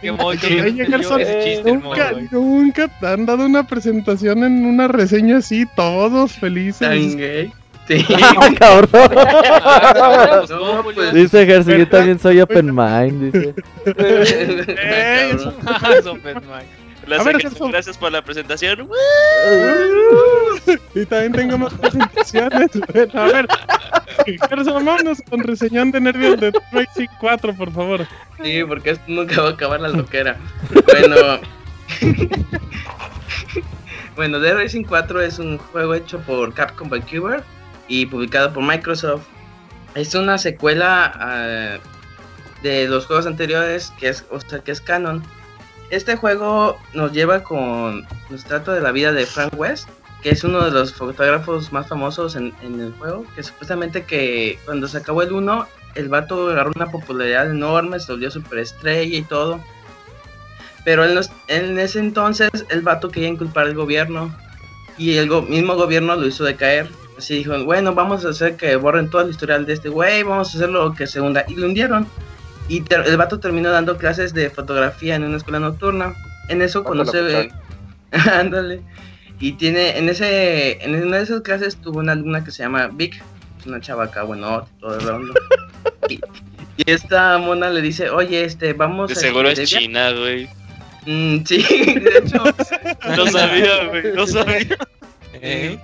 bien, 0.00 0.16
buen 0.16 0.38
chiste. 0.38 0.82
Qué 0.84 1.62
nunca, 1.64 2.12
nunca 2.30 2.88
te 3.00 3.06
han 3.06 3.26
dado 3.26 3.44
una 3.46 3.66
presentación 3.66 4.44
en 4.44 4.64
una 4.64 4.86
reseña 4.88 5.38
así, 5.38 5.66
todos 5.74 6.32
felices. 6.32 6.78
¿Tan 6.78 7.16
gay? 7.16 7.52
Sí. 7.88 8.04
¡Ah, 8.22 8.48
cabrón! 8.58 9.10
No, 10.48 10.58
¿cómo, 10.58 10.82
pues? 10.94 11.12
Dice 11.12 11.44
Gerson, 11.44 11.78
yo 11.78 11.88
también 11.88 12.18
soy 12.18 12.40
open 12.40 12.74
mind. 12.74 13.32
Dice. 13.32 13.54
Open 16.08 16.40
ver, 17.04 17.06
Gracias, 17.06 17.42
Gerson. 17.42 17.70
gracias 17.70 17.98
por 17.98 18.12
la 18.12 18.22
presentación. 18.22 18.88
Y 20.94 21.04
también 21.04 21.32
tengo 21.32 21.58
más 21.58 21.74
presentaciones. 21.74 22.70
Bueno, 22.92 23.20
a 23.20 23.26
ver, 23.26 23.46
Gerson, 24.48 24.84
vámonos 24.84 25.22
con 25.28 25.40
reseñón 25.40 25.90
de 25.90 26.00
nervios 26.00 26.40
de 26.40 26.52
Racing 26.72 27.08
4, 27.20 27.54
por 27.54 27.72
favor. 27.72 28.06
Sí, 28.42 28.62
porque 28.66 28.90
esto 28.90 29.04
nunca 29.08 29.42
va 29.42 29.48
a 29.48 29.52
acabar 29.52 29.80
la 29.80 29.88
loquera. 29.88 30.36
Bueno. 30.86 31.40
bueno, 34.16 34.40
Dead 34.40 34.54
Racing 34.54 34.84
4 34.84 35.20
es 35.20 35.38
un 35.38 35.58
juego 35.58 35.94
hecho 35.94 36.18
por 36.20 36.54
Capcom 36.54 36.88
Vancouver 36.88 37.42
y 37.88 38.06
publicado 38.06 38.52
por 38.52 38.62
Microsoft. 38.62 39.22
Es 39.94 40.14
una 40.14 40.38
secuela 40.38 41.12
ah, 41.14 41.78
de 42.62 42.88
los 42.88 43.06
juegos 43.06 43.26
anteriores, 43.26 43.92
que 43.98 44.08
es, 44.08 44.24
o 44.30 44.40
sea, 44.40 44.58
que 44.60 44.72
es 44.72 44.80
canon. 44.80 45.22
Este 45.90 46.16
juego 46.16 46.78
nos 46.94 47.12
lleva 47.12 47.42
con. 47.42 48.06
Nos 48.30 48.44
trata 48.44 48.72
de 48.72 48.80
la 48.80 48.90
vida 48.90 49.12
de 49.12 49.26
Frank 49.26 49.52
West, 49.56 49.88
que 50.22 50.30
es 50.30 50.42
uno 50.42 50.64
de 50.64 50.70
los 50.70 50.94
fotógrafos 50.94 51.72
más 51.72 51.86
famosos 51.88 52.34
en, 52.36 52.52
en 52.62 52.80
el 52.80 52.92
juego. 52.94 53.24
Que 53.36 53.42
supuestamente 53.42 54.02
que 54.04 54.58
cuando 54.64 54.88
se 54.88 54.98
acabó 54.98 55.22
el 55.22 55.32
1, 55.32 55.68
el 55.94 56.08
vato 56.08 56.48
agarró 56.50 56.72
una 56.74 56.90
popularidad 56.90 57.50
enorme, 57.50 58.00
se 58.00 58.10
volvió 58.10 58.30
superestrella 58.30 59.16
y 59.18 59.22
todo. 59.22 59.60
Pero 60.84 61.04
es- 61.04 61.30
en 61.48 61.78
ese 61.78 61.98
entonces 62.00 62.50
el 62.70 62.82
vato 62.82 63.10
quería 63.10 63.28
inculpar 63.28 63.66
al 63.66 63.74
gobierno 63.74 64.34
y 64.98 65.16
el 65.16 65.28
mismo 65.48 65.74
gobierno 65.76 66.16
lo 66.16 66.26
hizo 66.26 66.44
decaer. 66.44 66.88
Así 67.16 67.36
dijo, 67.36 67.62
bueno, 67.64 67.94
vamos 67.94 68.24
a 68.24 68.30
hacer 68.30 68.56
que 68.56 68.76
borren 68.76 69.08
todo 69.10 69.22
el 69.22 69.30
historial 69.30 69.66
de 69.66 69.74
este 69.74 69.88
güey, 69.88 70.22
vamos 70.22 70.52
a 70.54 70.58
hacerlo 70.58 70.94
que 70.94 71.06
se 71.06 71.20
hunda. 71.20 71.44
Y 71.48 71.54
lo 71.54 71.66
hundieron. 71.66 72.06
Y 72.68 72.82
el 72.90 73.16
vato 73.16 73.38
terminó 73.40 73.70
dando 73.70 73.96
clases 73.98 74.32
de 74.34 74.50
fotografía 74.50 75.14
en 75.14 75.24
una 75.24 75.36
escuela 75.36 75.60
nocturna. 75.60 76.14
En 76.48 76.62
eso 76.62 76.82
conoce... 76.82 77.50
Ándale. 78.32 78.80
Y 79.40 79.52
tiene, 79.52 79.98
en 79.98 80.08
ese, 80.08 80.82
en 80.84 80.94
una 81.04 81.16
de 81.18 81.24
esas 81.24 81.40
clases 81.42 81.76
tuvo 81.76 81.98
una 81.98 82.12
alumna 82.12 82.44
que 82.44 82.50
se 82.52 82.62
llama 82.62 82.88
Vic, 82.92 83.20
es 83.60 83.66
una 83.66 83.80
chava 83.80 84.04
acá, 84.04 84.22
bueno, 84.22 84.66
todo 84.80 84.98
el 84.98 85.12
mundo. 85.18 85.34
y, 86.08 86.14
y 86.76 86.90
esta 86.90 87.36
mona 87.38 87.68
le 87.70 87.80
dice, 87.82 88.10
oye, 88.10 88.44
este, 88.44 88.72
vamos 88.72 89.08
De 89.08 89.14
a- 89.14 89.16
seguro 89.16 89.48
es 89.50 89.68
China, 89.68 90.12
güey. 90.12 90.48
Mm, 91.06 91.44
sí, 91.44 91.58
de 92.00 92.18
hecho. 92.18 92.44
No 93.16 93.26
sabía, 93.26 93.84
güey, 93.88 94.14
no 94.14 94.26
sabía. 94.26 94.78
Eh, 95.34 95.78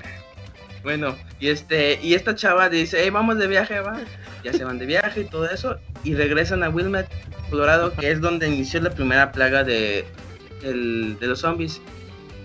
Bueno, 0.83 1.15
y 1.39 1.49
este, 1.49 1.99
y 2.03 2.15
esta 2.15 2.35
chava 2.35 2.69
dice, 2.69 2.99
hey, 3.03 3.11
vamos 3.11 3.39
de 3.39 3.47
viaje, 3.47 3.81
va. 3.81 4.01
Ya 4.43 4.53
se 4.53 4.65
van 4.65 4.79
de 4.79 4.87
viaje 4.87 5.21
y 5.21 5.25
todo 5.25 5.49
eso. 5.51 5.79
Y 6.05 6.15
regresan 6.15 6.63
a 6.63 6.71
Wilmette, 6.71 7.11
Colorado, 7.51 7.93
que 7.95 8.11
es 8.11 8.21
donde 8.21 8.49
inició 8.49 8.81
la 8.81 8.91
primera 8.91 9.31
plaga 9.33 9.63
de, 9.63 10.07
del- 10.63 11.19
de 11.19 11.27
los 11.27 11.41
zombies. 11.41 11.81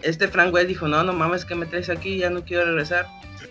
Este 0.01 0.27
Frank 0.27 0.53
West 0.53 0.67
dijo, 0.67 0.87
no, 0.87 1.03
no 1.03 1.13
mames, 1.13 1.45
que 1.45 1.55
me 1.55 1.65
traes 1.65 1.89
aquí? 1.89 2.17
Ya 2.17 2.29
no 2.29 2.43
quiero 2.43 2.65
regresar. 2.65 3.07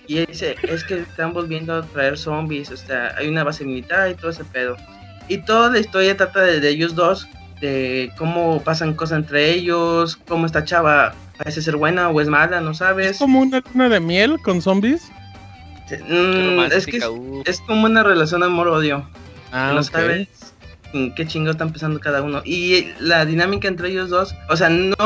Y 0.07 0.19
él 0.19 0.27
dice, 0.29 0.57
es 0.69 0.85
que 0.85 0.99
están 0.99 1.33
volviendo 1.33 1.75
a 1.75 1.83
traer 1.83 2.19
zombies, 2.19 2.71
o 2.71 2.77
sea, 2.77 3.15
hay 3.17 3.27
una 3.29 3.43
base 3.43 3.65
militar 3.65 4.11
y 4.11 4.15
todo 4.15 4.31
ese 4.31 4.45
pedo. 4.45 4.77
Y 5.29 5.39
toda 5.39 5.71
la 5.71 5.79
historia 5.79 6.15
trata 6.15 6.43
de, 6.43 6.61
de 6.61 6.69
ellos 6.69 6.95
dos, 6.95 7.27
de 7.63 8.13
cómo 8.19 8.63
pasan 8.63 8.93
cosas 8.93 9.21
entre 9.21 9.51
ellos, 9.51 10.17
cómo 10.29 10.45
esta 10.45 10.63
chava 10.63 11.15
parece 11.37 11.63
ser 11.63 11.77
buena 11.77 12.09
o 12.09 12.21
es 12.21 12.29
mala, 12.29 12.61
no 12.61 12.71
Es 12.73 12.79
sabes. 12.79 13.19
como 13.19 13.41
una 13.41 13.63
luna 13.73 13.89
de 13.89 14.01
miel 14.01 14.39
con 14.41 14.63
zombies. 14.63 15.11
Sí, 15.89 15.97
mm, 15.97 16.61
es 16.73 16.87
que 16.87 16.97
es, 16.99 17.05
es 17.45 17.61
como 17.61 17.87
una 17.87 18.03
relación 18.03 18.43
amor-odio. 18.43 19.09
Ah, 19.53 19.73
no 19.75 19.83
sabes 19.83 20.29
en 20.95 21.15
qué 21.15 21.27
chingo 21.27 21.51
están 21.51 21.71
pensando 21.71 22.01
cada 22.01 22.23
uno. 22.23 22.41
Y 22.45 22.87
la 23.01 23.27
dinámica 23.27 23.69
entre 23.69 23.89
ellos 23.91 24.09
dos, 24.11 24.35
o 24.49 24.57
sea, 24.57 24.71
no 24.71 24.97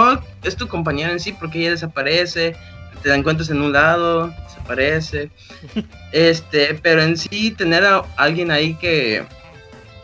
es 0.44 0.54
tu 0.56 0.68
compañero 0.68 1.10
en 1.10 1.18
sí, 1.18 1.32
porque 1.32 1.60
ella 1.60 1.70
desaparece, 1.70 2.54
te 3.02 3.08
la 3.08 3.16
encuentras 3.16 3.50
en 3.50 3.60
un 3.62 3.72
lado, 3.72 4.32
desaparece. 4.44 5.30
este, 6.12 6.78
pero 6.82 7.02
en 7.02 7.16
sí, 7.16 7.50
tener 7.50 7.84
a 7.84 8.04
alguien 8.16 8.50
ahí 8.50 8.74
que, 8.74 9.24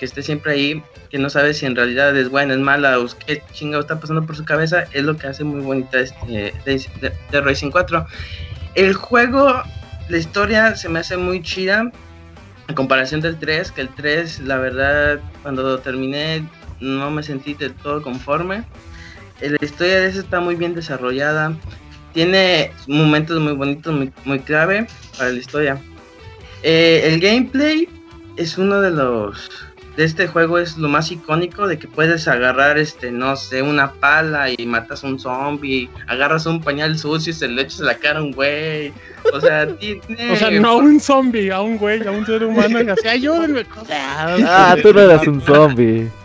esté 0.05 0.23
siempre 0.23 0.53
ahí, 0.53 0.83
que 1.11 1.19
no 1.19 1.29
sabe 1.31 1.55
si 1.55 1.67
en 1.67 1.75
realidad 1.77 2.17
es 2.17 2.29
buena, 2.29 2.55
es 2.55 2.61
mala, 2.61 2.99
o 2.99 3.07
qué 3.27 3.43
chingo 3.53 3.81
está 3.81 3.99
pasando 4.01 4.25
por 4.27 4.37
su 4.37 4.45
cabeza, 4.45 4.85
es 4.93 5.05
lo 5.05 5.17
que 5.17 5.27
hace 5.27 5.45
muy 5.45 5.61
bonita 5.61 6.01
este, 6.01 6.27
de, 6.27 6.53
de- 7.01 7.13
de 7.31 7.41
Racing 7.41 7.71
4. 7.71 8.07
El 8.75 8.95
juego, 8.95 9.63
la 10.09 10.17
historia 10.19 10.75
se 10.77 10.89
me 10.89 10.99
hace 11.01 11.17
muy 11.17 11.43
chida. 11.43 11.91
A 12.67 12.75
comparación 12.75 13.21
del 13.21 13.39
3, 13.39 13.73
que 13.73 13.83
el 13.83 13.89
3, 13.91 14.41
la 14.41 14.57
verdad, 14.57 15.21
cuando 15.43 15.63
lo 15.63 15.79
terminé, 15.81 16.43
no 16.81 17.11
me 17.11 17.23
sentí 17.23 17.53
del 17.55 17.75
todo 17.75 18.01
conforme. 18.03 18.65
Eh, 19.43 19.51
La 19.51 19.59
historia 19.61 20.01
de 20.01 20.07
ese 20.09 20.21
está 20.21 20.41
muy 20.41 20.55
bien 20.57 20.75
desarrollada. 20.75 21.53
Tiene 22.15 22.73
momentos 22.87 23.39
muy 23.41 23.53
bonitos, 23.53 23.95
muy, 23.95 24.13
muy 24.25 24.39
clave 24.41 24.87
para 25.19 25.31
la 25.31 25.37
historia. 25.39 25.79
Eh, 26.63 27.03
el 27.05 27.21
gameplay 27.21 27.87
es 28.37 28.57
uno 28.57 28.81
de 28.81 28.91
los 28.93 29.51
de 29.97 30.05
este 30.05 30.27
juego 30.27 30.59
es 30.59 30.77
lo 30.77 30.89
más 30.89 31.11
icónico 31.12 31.66
de 31.69 31.79
que 31.79 31.87
puedes 31.87 32.27
agarrar, 32.27 32.79
este, 32.79 33.12
no 33.12 33.37
sé, 33.37 33.62
una 33.62 33.93
pala 33.93 34.51
y 34.51 34.66
matas 34.66 35.05
a 35.05 35.07
un 35.07 35.19
zombie, 35.21 35.89
agarras 36.09 36.47
un 36.47 36.61
pañal 36.61 36.99
sucio 36.99 37.31
y 37.31 37.35
se 37.35 37.47
le 37.49 37.62
echas 37.62 37.81
a 37.81 37.85
la 37.85 37.95
cara 37.95 38.19
a 38.19 38.23
un 38.23 38.33
güey. 38.33 38.93
O 39.33 39.41
sea, 39.41 39.66
tiene... 39.79 40.01
O 40.33 40.37
sea, 40.37 40.51
no 40.51 40.69
a 40.71 40.77
un 40.77 40.99
zombie, 41.01 41.51
a 41.51 41.61
un 41.61 41.77
güey, 41.79 42.07
a 42.07 42.11
un 42.11 42.27
ser 42.27 42.43
humano 42.45 42.83
y 42.83 42.89
así, 42.89 43.07
ayúdenme. 43.09 43.65
Ah, 43.91 44.77
tú 44.83 44.93
no 44.93 45.01
eras 45.01 45.27
un 45.27 45.41
zombie. 45.41 46.09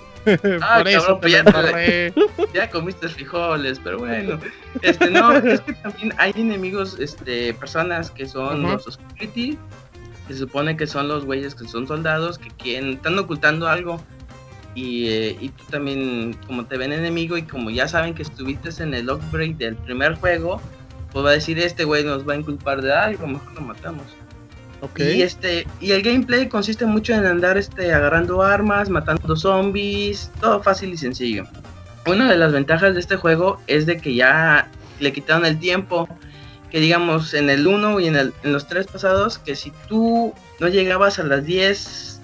Ah, 0.61 0.79
Por 0.79 0.87
eso 0.89 1.19
cabrón, 1.19 1.21
te 1.21 2.11
pues 2.13 2.53
ya 2.53 2.65
te- 2.65 2.69
comiste 2.69 3.07
frijoles, 3.07 3.79
pero 3.83 3.99
bueno. 3.99 4.39
Este, 4.81 5.09
no, 5.09 5.31
es 5.33 5.61
que 5.61 5.73
también 5.73 6.13
hay 6.17 6.33
enemigos, 6.35 6.97
este, 6.99 7.53
personas 7.55 8.11
que 8.11 8.27
son 8.27 8.63
Ujú. 8.63 8.73
los 8.73 8.83
Security, 8.83 9.51
que 9.53 9.57
se 10.33 10.39
supone 10.39 10.77
que 10.77 10.87
son 10.87 11.07
los 11.07 11.25
güeyes 11.25 11.55
que 11.55 11.67
son 11.67 11.87
soldados, 11.87 12.37
que 12.37 12.49
quieren, 12.49 12.93
están 12.93 13.17
ocultando 13.17 13.67
algo. 13.67 14.01
Y, 14.75 15.09
eh, 15.09 15.37
y 15.41 15.49
tú 15.49 15.63
también, 15.69 16.37
como 16.45 16.65
te 16.65 16.77
ven 16.77 16.93
enemigo 16.93 17.37
y 17.37 17.43
como 17.43 17.69
ya 17.69 17.87
saben 17.87 18.13
que 18.13 18.21
estuviste 18.21 18.69
en 18.81 18.93
el 18.93 19.09
upgrade 19.09 19.55
del 19.55 19.75
primer 19.75 20.15
juego, 20.15 20.61
pues 21.11 21.25
va 21.25 21.29
a 21.29 21.33
decir, 21.33 21.57
este 21.59 21.83
güey 21.83 22.03
nos 22.03 22.27
va 22.27 22.33
a 22.33 22.37
inculpar 22.37 22.81
de 22.81 22.93
algo, 22.93 23.27
mejor 23.27 23.53
lo 23.53 23.61
matamos. 23.61 24.03
Ok. 24.81 24.99
Y 24.99 25.21
este 25.21 25.67
y 25.81 25.91
el 25.91 26.01
gameplay 26.01 26.47
consiste 26.47 26.85
mucho 26.85 27.13
en 27.13 27.25
andar 27.25 27.57
este 27.57 27.93
agarrando 27.93 28.41
armas, 28.43 28.89
matando 28.89 29.35
zombies, 29.35 30.31
todo 30.39 30.61
fácil 30.61 30.93
y 30.93 30.97
sencillo. 30.97 31.45
Una 32.05 32.29
de 32.29 32.37
las 32.37 32.53
ventajas 32.53 32.93
de 32.93 33.01
este 33.01 33.17
juego 33.17 33.59
es 33.67 33.85
de 33.85 33.97
que 33.97 34.15
ya 34.15 34.69
le 34.99 35.11
quitaron 35.11 35.45
el 35.45 35.59
tiempo, 35.59 36.07
que 36.71 36.79
digamos 36.79 37.33
en 37.33 37.49
el 37.49 37.65
1 37.67 37.99
y 37.99 38.07
en, 38.07 38.15
el- 38.15 38.33
en 38.43 38.53
los 38.53 38.67
tres 38.67 38.87
pasados, 38.87 39.37
que 39.37 39.55
si 39.55 39.71
tú 39.87 40.33
no 40.59 40.67
llegabas 40.67 41.19
a 41.19 41.23
las 41.23 41.45
10 41.45 42.21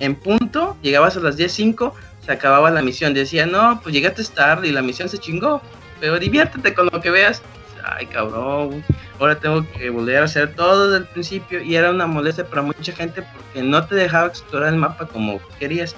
en 0.00 0.14
punto, 0.14 0.76
llegabas 0.82 1.16
a 1.16 1.20
las 1.20 1.36
10.05, 1.38 1.92
se 2.24 2.32
acababa 2.32 2.70
la 2.70 2.82
misión. 2.82 3.14
Decía, 3.14 3.46
no, 3.46 3.80
pues 3.82 3.94
llegaste 3.94 4.24
tarde 4.24 4.68
y 4.68 4.72
la 4.72 4.82
misión 4.82 5.08
se 5.08 5.18
chingó, 5.18 5.62
pero 6.00 6.18
diviértete 6.18 6.74
con 6.74 6.88
lo 6.92 7.00
que 7.00 7.10
veas. 7.10 7.40
Ay, 7.88 8.06
cabrón, 8.06 8.82
ahora 9.20 9.38
tengo 9.38 9.64
que 9.78 9.90
volver 9.90 10.18
a 10.18 10.24
hacer 10.24 10.54
todo 10.56 10.90
desde 10.90 11.04
el 11.04 11.08
principio 11.12 11.62
y 11.62 11.76
era 11.76 11.90
una 11.90 12.08
molestia 12.08 12.44
para 12.44 12.60
mucha 12.62 12.92
gente 12.92 13.22
porque 13.22 13.62
no 13.62 13.86
te 13.86 13.94
dejaba 13.94 14.26
explorar 14.26 14.72
el 14.72 14.78
mapa 14.80 15.06
como 15.06 15.38
querías. 15.60 15.94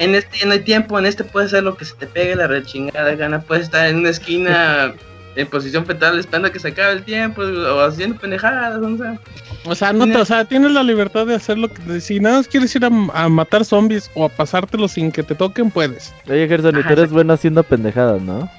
En 0.00 0.16
este 0.16 0.38
ya 0.38 0.46
no 0.46 0.52
hay 0.54 0.60
tiempo, 0.64 0.98
en 0.98 1.06
este 1.06 1.22
puedes 1.22 1.52
hacer 1.52 1.62
lo 1.62 1.76
que 1.76 1.84
se 1.84 1.94
te 1.94 2.08
pegue 2.08 2.34
la 2.34 2.48
rechingada 2.48 3.14
gana, 3.14 3.40
puedes 3.40 3.64
estar 3.66 3.86
en 3.86 3.98
una 3.98 4.08
esquina 4.10 4.94
en 5.38 5.46
posición 5.46 5.86
fetal 5.86 6.18
esperando 6.18 6.48
a 6.48 6.52
que 6.52 6.58
se 6.58 6.68
acabe 6.68 6.92
el 6.92 7.04
tiempo 7.04 7.42
o 7.42 7.80
haciendo 7.80 8.18
pendejadas, 8.18 8.76
o 8.82 8.96
sea. 8.96 9.18
O 9.64 9.74
sea, 9.74 9.92
no 9.92 10.04
te- 10.06 10.16
o 10.16 10.24
sea, 10.24 10.44
tienes 10.44 10.72
la 10.72 10.82
libertad 10.82 11.26
de 11.26 11.34
hacer 11.36 11.58
lo 11.58 11.68
que 11.72 12.00
si 12.00 12.18
nada 12.20 12.38
más 12.38 12.48
quieres 12.48 12.74
ir 12.74 12.84
a, 12.84 12.88
a 12.88 13.28
matar 13.28 13.64
zombies 13.64 14.10
o 14.14 14.24
a 14.24 14.28
pasártelo 14.28 14.88
sin 14.88 15.12
que 15.12 15.22
te 15.22 15.34
toquen, 15.34 15.70
puedes. 15.70 16.12
Oye, 16.28 16.48
Gerson, 16.48 16.78
y 16.78 16.82
tú 16.82 16.92
eres 16.92 17.10
bueno 17.10 17.32
haciendo 17.32 17.62
pendejadas, 17.62 18.20
¿no? 18.20 18.50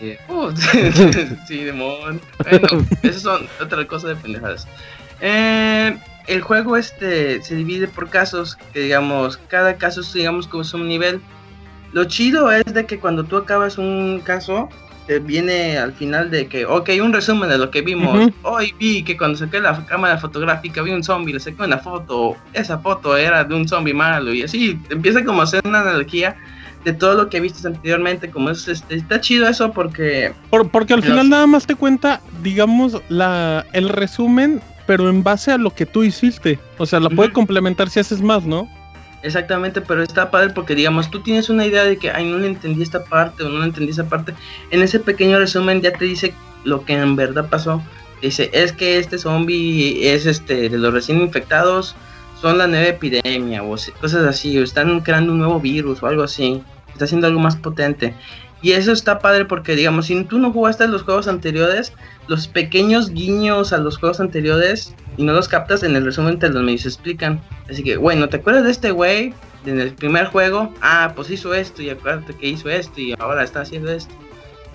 Eh, 0.00 0.18
uh, 0.28 0.50
sí, 1.48 1.64
demon. 1.64 2.20
Bueno, 2.50 2.68
esas 3.02 3.22
son 3.22 3.46
otra 3.60 3.84
cosa 3.86 4.08
de 4.08 4.16
pendejadas. 4.16 4.66
Eh, 5.20 5.96
el 6.28 6.40
juego 6.40 6.76
este 6.76 7.42
se 7.42 7.56
divide 7.56 7.88
por 7.88 8.08
casos, 8.10 8.56
que 8.72 8.80
digamos, 8.80 9.38
cada 9.48 9.76
caso 9.76 10.02
digamos 10.14 10.46
como 10.46 10.62
es 10.62 10.72
un 10.74 10.86
nivel. 10.88 11.20
Lo 11.92 12.04
chido 12.04 12.50
es 12.52 12.64
de 12.72 12.86
que 12.86 12.98
cuando 12.98 13.24
tú 13.24 13.36
acabas 13.36 13.76
un 13.76 14.20
caso, 14.24 14.68
te 15.06 15.18
viene 15.18 15.78
al 15.78 15.92
final 15.92 16.30
de 16.30 16.46
que, 16.46 16.64
ok, 16.64 16.90
un 17.02 17.12
resumen 17.12 17.48
de 17.50 17.58
lo 17.58 17.70
que 17.70 17.82
vimos. 17.82 18.30
Hoy 18.42 18.72
vi 18.78 19.02
que 19.02 19.16
cuando 19.16 19.36
saqué 19.38 19.60
la 19.60 19.84
cámara 19.86 20.16
fotográfica 20.18 20.82
vi 20.82 20.92
un 20.92 21.02
zombie, 21.02 21.34
le 21.34 21.40
saqué 21.40 21.62
una 21.62 21.78
foto, 21.78 22.36
esa 22.52 22.78
foto 22.78 23.16
era 23.16 23.42
de 23.44 23.54
un 23.54 23.66
zombie 23.68 23.94
malo 23.94 24.32
y 24.32 24.42
así 24.42 24.78
empieza 24.90 25.24
como 25.24 25.40
a 25.40 25.44
hacer 25.44 25.60
una 25.64 25.80
analogía 25.80 26.36
de 26.84 26.92
todo 26.92 27.14
lo 27.14 27.28
que 27.28 27.40
viste 27.40 27.66
anteriormente, 27.66 28.30
como 28.30 28.50
es, 28.50 28.66
este, 28.68 28.96
está 28.96 29.20
chido 29.20 29.48
eso 29.48 29.72
porque 29.72 30.32
Por- 30.50 30.68
porque 30.70 30.94
al 30.94 31.00
Los- 31.00 31.08
final 31.10 31.28
nada 31.28 31.46
más 31.46 31.66
te 31.66 31.74
cuenta, 31.76 32.20
digamos, 32.42 33.00
la 33.08 33.64
el 33.72 33.88
resumen, 33.88 34.60
pero 34.86 35.08
en 35.08 35.22
base 35.22 35.52
a 35.52 35.58
lo 35.58 35.70
que 35.72 35.86
tú 35.86 36.02
hiciste. 36.02 36.58
O 36.78 36.86
sea, 36.86 36.98
la 37.00 37.08
puede 37.08 37.32
complementar 37.32 37.88
si 37.88 38.00
haces 38.00 38.20
más, 38.20 38.44
¿no? 38.44 38.68
Exactamente, 39.22 39.80
pero 39.80 40.02
está 40.02 40.30
padre 40.30 40.50
porque 40.50 40.74
digamos, 40.74 41.10
tú 41.10 41.20
tienes 41.20 41.48
una 41.48 41.64
idea 41.64 41.84
de 41.84 41.96
que, 41.96 42.10
ay, 42.10 42.28
no 42.28 42.38
le 42.38 42.48
entendí 42.48 42.82
esta 42.82 43.04
parte 43.04 43.44
o 43.44 43.48
no 43.48 43.60
le 43.60 43.66
entendí 43.66 43.92
esa 43.92 44.08
parte. 44.08 44.34
En 44.70 44.82
ese 44.82 44.98
pequeño 44.98 45.38
resumen 45.38 45.80
ya 45.80 45.92
te 45.92 46.04
dice 46.04 46.34
lo 46.64 46.84
que 46.84 46.94
en 46.94 47.14
verdad 47.14 47.48
pasó. 47.48 47.82
Dice, 48.20 48.50
es 48.52 48.72
que 48.72 48.98
este 48.98 49.18
zombie 49.18 50.12
es 50.12 50.26
este 50.26 50.68
de 50.68 50.78
los 50.78 50.92
recién 50.92 51.20
infectados, 51.20 51.96
son 52.40 52.58
la 52.58 52.66
nueva 52.66 52.86
epidemia 52.88 53.62
o 53.62 53.76
cosas 54.00 54.24
así, 54.26 54.58
o 54.58 54.64
están 54.64 55.00
creando 55.00 55.32
un 55.32 55.38
nuevo 55.38 55.60
virus 55.60 56.02
o 56.02 56.06
algo 56.06 56.24
así. 56.24 56.62
Está 56.92 57.04
haciendo 57.04 57.26
algo 57.26 57.40
más 57.40 57.56
potente. 57.56 58.14
Y 58.62 58.72
eso 58.72 58.92
está 58.92 59.18
padre 59.18 59.44
porque, 59.44 59.74
digamos, 59.74 60.06
si 60.06 60.24
tú 60.24 60.38
no 60.38 60.52
jugaste 60.52 60.86
los 60.86 61.02
juegos 61.02 61.26
anteriores, 61.26 61.92
los 62.28 62.46
pequeños 62.46 63.10
guiños 63.10 63.72
a 63.72 63.78
los 63.78 63.98
juegos 63.98 64.20
anteriores 64.20 64.94
y 65.16 65.24
no 65.24 65.32
los 65.32 65.48
captas 65.48 65.82
en 65.82 65.96
el 65.96 66.04
resumen 66.04 66.38
te 66.38 66.48
los 66.48 66.62
medios 66.62 66.86
explican. 66.86 67.42
Así 67.68 67.82
que, 67.82 67.96
bueno, 67.96 68.28
¿te 68.28 68.36
acuerdas 68.36 68.64
de 68.64 68.70
este 68.70 68.92
güey 68.92 69.34
en 69.66 69.80
el 69.80 69.92
primer 69.92 70.26
juego? 70.26 70.72
Ah, 70.80 71.12
pues 71.14 71.28
hizo 71.30 71.52
esto 71.54 71.82
y 71.82 71.90
acuérdate 71.90 72.34
que 72.34 72.48
hizo 72.48 72.70
esto 72.70 73.00
y 73.00 73.14
ahora 73.18 73.42
está 73.42 73.62
haciendo 73.62 73.90
esto. 73.90 74.14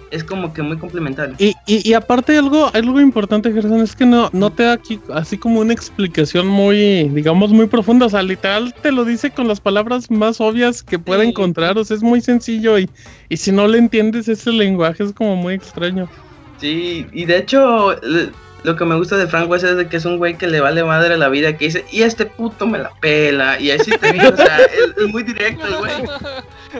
Es 0.09 0.23
como 0.23 0.53
que 0.53 0.61
muy 0.61 0.77
complementario. 0.79 1.35
Y, 1.38 1.53
y, 1.65 1.89
y 1.89 1.93
aparte 1.93 2.38
algo, 2.38 2.69
algo 2.73 2.99
importante, 3.01 3.51
Gerson, 3.51 3.81
es 3.81 3.95
que 3.95 4.05
no, 4.05 4.29
no 4.31 4.53
te 4.53 4.63
da 4.63 4.73
aquí 4.73 5.01
así 5.09 5.38
como 5.38 5.59
una 5.59 5.73
explicación 5.73 6.47
muy, 6.47 7.09
digamos, 7.09 7.51
muy 7.51 7.67
profunda. 7.67 8.05
O 8.05 8.09
sea, 8.09 8.23
literal 8.23 8.73
te 8.81 8.91
lo 8.91 9.03
dice 9.05 9.31
con 9.31 9.47
las 9.47 9.59
palabras 9.59 10.09
más 10.09 10.39
obvias 10.39 10.81
que 10.81 10.97
pueda 10.97 11.23
Sí. 11.23 11.29
encontrar. 11.29 11.77
O 11.77 11.84
sea, 11.84 11.97
es 11.97 12.03
muy 12.03 12.21
sencillo 12.21 12.79
y, 12.79 12.89
y 13.29 13.38
si 13.38 13.51
no 13.51 13.67
le 13.67 13.77
entiendes 13.79 14.27
ese 14.29 14.51
lenguaje 14.51 15.03
es 15.03 15.13
como 15.13 15.35
muy 15.35 15.53
extraño. 15.55 16.09
Sí, 16.57 17.07
y 17.11 17.25
de 17.25 17.38
hecho, 17.38 18.01
l- 18.01 18.31
lo 18.63 18.75
que 18.75 18.85
me 18.85 18.95
gusta 18.95 19.17
de 19.17 19.27
Frank 19.27 19.49
West 19.49 19.65
es 19.65 19.77
de 19.77 19.88
que 19.88 19.97
es 19.97 20.05
un 20.05 20.17
güey 20.17 20.38
que 20.38 20.47
le 20.47 20.59
vale 20.59 20.84
madre 20.84 21.17
la 21.17 21.29
vida, 21.29 21.57
que 21.57 21.65
dice, 21.65 21.85
y 21.91 22.01
este 22.01 22.25
puto 22.25 22.67
me 22.67 22.79
la 22.79 22.91
pela, 22.99 23.59
y 23.59 23.71
así 23.71 23.91
te 23.91 24.13
digo, 24.13 24.29
o 24.29 24.35
sea, 24.35 24.57
es, 24.61 24.97
es 24.97 25.07
muy 25.07 25.23
directo 25.23 25.65
el 25.65 25.75
güey. 25.75 25.93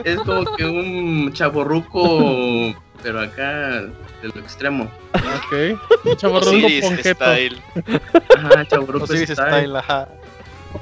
Es 0.04 0.16
como 0.18 0.44
que 0.56 0.64
un 0.64 1.32
chaborruco, 1.32 2.74
pero 3.02 3.20
acá 3.20 3.82
de 4.22 4.28
lo 4.34 4.40
extremo. 4.40 4.90
Ok. 5.14 6.16
Chavarrón 6.16 6.64
Osiris. 6.64 6.84
Style. 7.00 7.62
Ajá, 8.36 8.66
chaborruco 8.66 9.06
style. 9.06 9.26
Style, 9.26 9.76
ajá. 9.76 10.08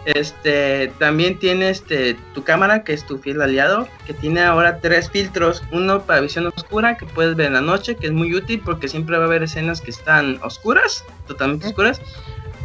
Este, 0.05 0.93
también 0.99 1.39
tiene 1.39 1.71
este 1.71 2.17
tu 2.35 2.45
cámara, 2.45 2.85
que 2.85 2.93
es 2.93 3.05
tu 3.05 3.19
fiel 3.19 3.43
aliado, 3.43 3.89
que 4.07 4.15
tiene 4.15 4.43
ahora 4.43 4.81
tres 4.81 5.11
filtros, 5.11 5.63
uno 5.73 6.03
para 6.03 6.21
visión 6.21 6.47
oscura, 6.47 6.97
que 6.97 7.07
puedes 7.07 7.37
ver 7.37 7.47
en 7.49 7.55
la 7.55 7.61
noche, 7.61 7.97
que 7.97 8.07
es 8.07 8.13
muy 8.13 8.35
útil 8.35 8.63
porque 8.65 8.89
siempre 8.89 9.17
va 9.17 9.25
a 9.25 9.27
haber 9.27 9.43
escenas 9.43 9.81
que 9.81 9.91
están 9.91 10.39
oscuras, 10.43 11.05
totalmente 11.27 11.69
oscuras. 11.69 12.01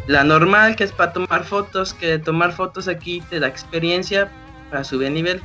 La 0.07 0.23
normal, 0.23 0.75
que 0.75 0.83
es 0.83 0.91
para 0.91 1.13
tomar 1.13 1.43
fotos, 1.43 1.93
que 1.93 2.17
tomar 2.17 2.53
fotos 2.53 2.87
aquí 2.87 3.21
te 3.29 3.39
da 3.39 3.47
experiencia 3.47 4.29
para 4.69 4.83
subir 4.83 5.07
de 5.09 5.13
nivel. 5.13 5.41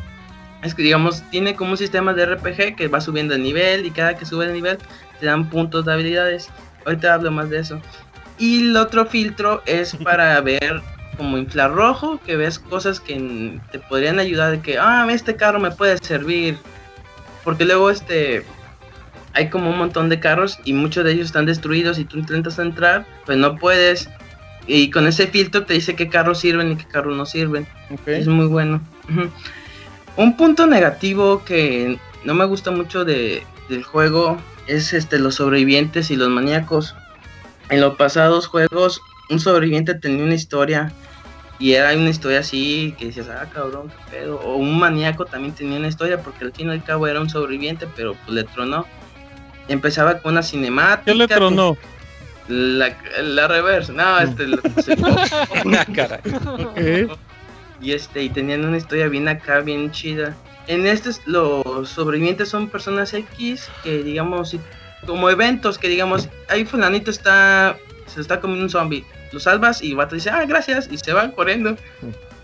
Es 0.62 0.74
que 0.74 0.82
digamos, 0.82 1.23
tiene 1.31 1.55
como 1.55 1.73
un 1.73 1.77
sistema 1.77 2.15
de 2.15 2.27
RPG 2.27 2.77
que 2.77 2.89
va 2.89 3.01
subiendo 3.01 3.35
de 3.35 3.40
nivel 3.40 3.85
y 3.85 3.90
cada 3.90 4.16
que 4.16 4.24
sube 4.24 4.47
de 4.47 4.53
nivel 4.53 4.78
te 5.20 5.27
dan 5.27 5.48
puntos 5.51 5.85
de 5.85 5.93
habilidades. 5.93 6.48
Ahorita 6.86 7.15
hablo 7.15 7.31
más 7.31 7.51
de 7.51 7.59
eso. 7.59 7.81
Y 8.39 8.69
el 8.70 8.77
otro 8.77 9.07
filtro 9.07 9.62
es 9.66 9.94
para 10.05 10.40
ver 10.40 10.82
como 11.16 11.38
infrarrojo, 11.38 12.20
que 12.24 12.36
ves 12.36 12.59
cosas 12.59 13.01
que 13.01 13.60
te 13.72 13.78
podrían 13.78 14.18
ayudar 14.18 14.52
de 14.52 14.60
que, 14.60 14.78
ah, 14.78 15.06
este 15.10 15.36
carro 15.36 15.59
me 15.59 15.70
puede 15.70 15.98
servir. 15.98 16.59
Porque 17.44 17.64
luego 17.64 17.90
este 17.90 18.44
hay 19.36 19.51
como 19.51 19.68
un 19.68 19.76
montón 19.76 20.09
de 20.09 20.18
carros 20.18 20.59
y 20.64 20.72
muchos 20.72 21.05
de 21.05 21.12
ellos 21.12 21.26
están 21.26 21.44
destruidos 21.44 21.98
y 21.98 22.06
tú 22.06 22.18
intentas 22.18 22.59
entrar, 22.59 23.06
pues 23.26 23.36
no 23.36 23.56
puedes. 23.56 24.09
Y 24.66 24.90
con 24.90 25.06
ese 25.06 25.26
filtro 25.26 25.64
te 25.64 25.74
dice 25.74 25.94
qué 25.94 26.09
carros 26.09 26.40
sirven 26.40 26.72
y 26.72 26.76
qué 26.76 26.86
carros 26.86 27.14
no 27.16 27.26
sirven. 27.26 27.66
Es 28.06 28.26
muy 28.26 28.47
bueno. 28.47 28.80
Un 30.16 30.36
punto 30.38 30.66
negativo 30.66 31.44
que 31.44 31.98
no 32.24 32.34
me 32.34 32.47
gusta 32.47 32.70
mucho 32.70 33.05
de, 33.05 33.43
del 33.68 33.84
juego 33.84 34.38
es 34.66 34.94
este 34.94 35.18
los 35.18 35.36
sobrevivientes 35.36 36.10
y 36.10 36.16
los 36.16 36.30
maníacos. 36.30 36.94
En 37.68 37.82
los 37.82 37.97
pasados 37.97 38.47
juegos, 38.47 39.01
un 39.28 39.38
sobreviviente 39.38 39.94
tenía 39.94 40.24
una 40.24 40.34
historia 40.34 40.93
y 41.58 41.72
era 41.72 41.94
una 41.94 42.10
historia 42.10 42.40
así 42.40 42.94
que 42.98 43.06
decías, 43.06 43.28
ah, 43.28 43.48
cabrón, 43.52 43.88
qué 43.90 44.18
pedo. 44.18 44.38
O 44.40 44.56
un 44.56 44.78
maníaco 44.78 45.24
también 45.24 45.54
tenía 45.54 45.78
una 45.78 45.88
historia 45.88 46.22
porque 46.22 46.44
al 46.44 46.52
fin 46.52 46.68
y 46.68 46.72
al 46.72 46.84
cabo 46.84 47.06
era 47.06 47.20
un 47.20 47.30
sobreviviente, 47.30 47.86
pero 47.96 48.14
pues 48.14 48.28
le 48.34 48.44
tronó. 48.44 48.86
Empezaba 49.68 50.18
con 50.20 50.32
una 50.32 50.42
cinemática. 50.42 51.04
¿Qué 51.04 51.14
le 51.14 51.26
con 51.26 51.36
tronó? 51.38 51.76
La, 52.48 52.96
la 53.22 53.48
reverse, 53.48 53.92
no, 53.92 54.18
este, 54.20 54.46
la- 54.46 54.60
se- 54.82 54.96
Caray. 55.94 56.20
Y 57.80 57.92
este 57.92 58.22
y 58.22 58.28
tenían 58.30 58.64
una 58.64 58.76
historia 58.76 59.08
bien 59.08 59.28
acá 59.28 59.60
bien 59.60 59.90
chida 59.90 60.36
en 60.66 60.86
este 60.86 61.10
los 61.26 61.88
sobrevivientes 61.90 62.48
son 62.48 62.70
personas 62.70 63.12
X 63.12 63.70
que 63.82 64.02
digamos 64.02 64.50
si- 64.50 64.60
como 65.06 65.28
eventos 65.28 65.78
que 65.78 65.88
digamos 65.88 66.28
ahí 66.48 66.64
fulanito 66.64 67.10
está 67.10 67.76
se 68.06 68.20
está 68.22 68.40
comiendo 68.40 68.64
un 68.64 68.70
zombie 68.70 69.04
lo 69.32 69.40
salvas 69.40 69.82
y 69.82 69.94
vato 69.94 70.15
dice 70.15 70.31
ah 70.31 70.44
gracias 70.47 70.89
y 70.90 70.98
se 70.98 71.12
van 71.12 71.32
corriendo 71.32 71.77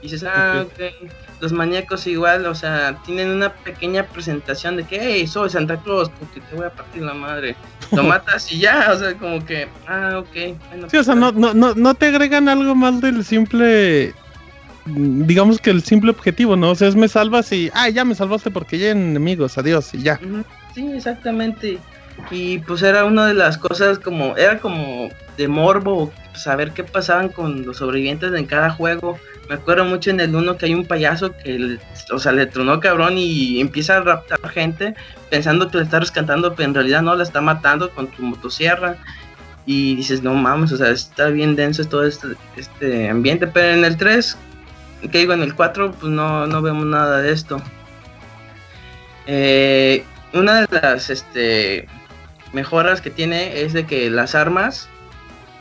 y 0.00 0.02
dices 0.02 0.24
ah 0.24 0.64
ok 0.66 1.10
los 1.42 1.52
maníacos 1.52 2.06
igual, 2.06 2.46
o 2.46 2.54
sea, 2.54 2.96
tienen 3.04 3.28
una 3.28 3.52
pequeña 3.52 4.06
presentación 4.06 4.76
de 4.76 4.84
que, 4.84 4.98
hey, 5.00 5.26
soy 5.26 5.50
Santa 5.50 5.76
Claus, 5.76 6.08
porque 6.08 6.40
te 6.40 6.54
voy 6.54 6.66
a 6.66 6.70
partir 6.70 7.02
la 7.02 7.14
madre. 7.14 7.56
Lo 7.90 8.02
matas 8.04 8.50
y 8.52 8.60
ya, 8.60 8.92
o 8.92 8.96
sea, 8.96 9.14
como 9.14 9.44
que, 9.44 9.66
ah, 9.88 10.20
ok. 10.20 10.56
Bueno, 10.68 10.88
Sí, 10.88 10.98
o 10.98 11.02
sea, 11.02 11.16
no, 11.16 11.32
no, 11.32 11.52
no, 11.52 11.74
no 11.74 11.94
te 11.94 12.06
agregan 12.06 12.48
algo 12.48 12.76
más 12.76 13.00
del 13.00 13.24
simple. 13.24 14.14
mm, 14.84 15.26
Digamos 15.26 15.58
que 15.58 15.70
el 15.70 15.82
simple 15.82 16.12
objetivo, 16.12 16.54
¿no? 16.54 16.70
O 16.70 16.74
sea, 16.76 16.86
es 16.86 16.94
me 16.94 17.08
salvas 17.08 17.50
y. 17.50 17.72
Ah, 17.74 17.88
ya 17.88 18.04
me 18.04 18.14
salvaste 18.14 18.52
porque 18.52 18.78
ya 18.78 18.86
hay 18.86 18.92
enemigos, 18.92 19.58
adiós, 19.58 19.92
y 19.94 20.02
ya. 20.02 20.20
Sí, 20.76 20.92
exactamente. 20.92 21.80
Y 22.30 22.58
pues 22.60 22.82
era 22.82 23.04
una 23.04 23.26
de 23.26 23.34
las 23.34 23.58
cosas 23.58 23.98
como, 23.98 24.36
era 24.36 24.58
como 24.58 25.08
de 25.36 25.48
morbo, 25.48 26.12
saber 26.34 26.72
qué 26.72 26.84
pasaban 26.84 27.28
con 27.28 27.64
los 27.66 27.78
sobrevivientes 27.78 28.32
en 28.34 28.46
cada 28.46 28.70
juego. 28.70 29.18
Me 29.48 29.56
acuerdo 29.56 29.84
mucho 29.84 30.10
en 30.10 30.20
el 30.20 30.34
uno 30.34 30.56
que 30.56 30.66
hay 30.66 30.74
un 30.74 30.86
payaso 30.86 31.32
que, 31.36 31.58
le- 31.58 31.78
o 32.10 32.18
sea, 32.18 32.32
le 32.32 32.46
tronó 32.46 32.80
cabrón 32.80 33.14
y 33.18 33.60
empieza 33.60 33.96
a 33.96 34.00
raptar 34.00 34.38
gente 34.50 34.94
pensando 35.30 35.68
que 35.70 35.78
le 35.78 35.84
está 35.84 36.00
rescatando, 36.00 36.54
pero 36.54 36.68
en 36.68 36.74
realidad 36.74 37.02
no, 37.02 37.14
la 37.16 37.22
está 37.24 37.40
matando 37.40 37.90
con 37.90 38.06
tu 38.08 38.22
motosierra. 38.22 38.96
Y 39.64 39.94
dices, 39.94 40.22
no 40.22 40.34
mames, 40.34 40.72
o 40.72 40.76
sea, 40.76 40.90
está 40.90 41.28
bien 41.28 41.54
denso 41.54 41.84
todo 41.84 42.04
este, 42.06 42.28
este 42.56 43.08
ambiente. 43.08 43.46
Pero 43.46 43.74
en 43.78 43.84
el 43.84 43.96
3, 43.96 44.36
que 45.10 45.18
digo, 45.18 45.32
en 45.34 45.42
el 45.42 45.54
4, 45.54 45.92
pues 45.92 46.12
no, 46.12 46.46
no 46.46 46.62
vemos 46.62 46.84
nada 46.86 47.20
de 47.20 47.32
esto. 47.32 47.62
Eh, 49.26 50.04
una 50.32 50.62
de 50.62 50.80
las 50.80 51.10
este, 51.10 51.86
mejoras 52.52 53.00
que 53.00 53.10
tiene 53.10 53.62
es 53.62 53.72
de 53.72 53.86
que 53.86 54.10
las 54.10 54.34
armas 54.34 54.88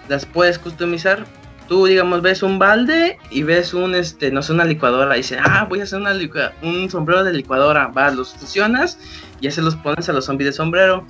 las 0.08 0.26
puedes 0.26 0.60
customizar. 0.60 1.26
Tú, 1.68 1.86
digamos, 1.86 2.22
ves 2.22 2.44
un 2.44 2.60
balde 2.60 3.18
y 3.30 3.44
ves 3.44 3.74
un, 3.74 3.96
este, 3.96 4.30
no 4.30 4.42
sé, 4.42 4.52
una 4.52 4.66
licuadora. 4.66 5.16
Y 5.16 5.22
dices, 5.22 5.40
ah, 5.42 5.66
voy 5.70 5.80
a 5.80 5.84
hacer 5.84 6.00
una 6.00 6.14
un 6.62 6.90
sombrero 6.90 7.24
de 7.24 7.34
licuadora. 7.34 7.88
Vas, 7.88 8.16
los 8.16 8.34
fusionas 8.34 8.98
y 9.40 9.46
ya 9.46 9.52
se 9.52 9.62
los 9.62 9.76
pones 9.78 10.10
a 10.10 10.14
los 10.14 10.26
zombies 10.26 10.50
de 10.50 10.54
sombrero. 10.54 11.06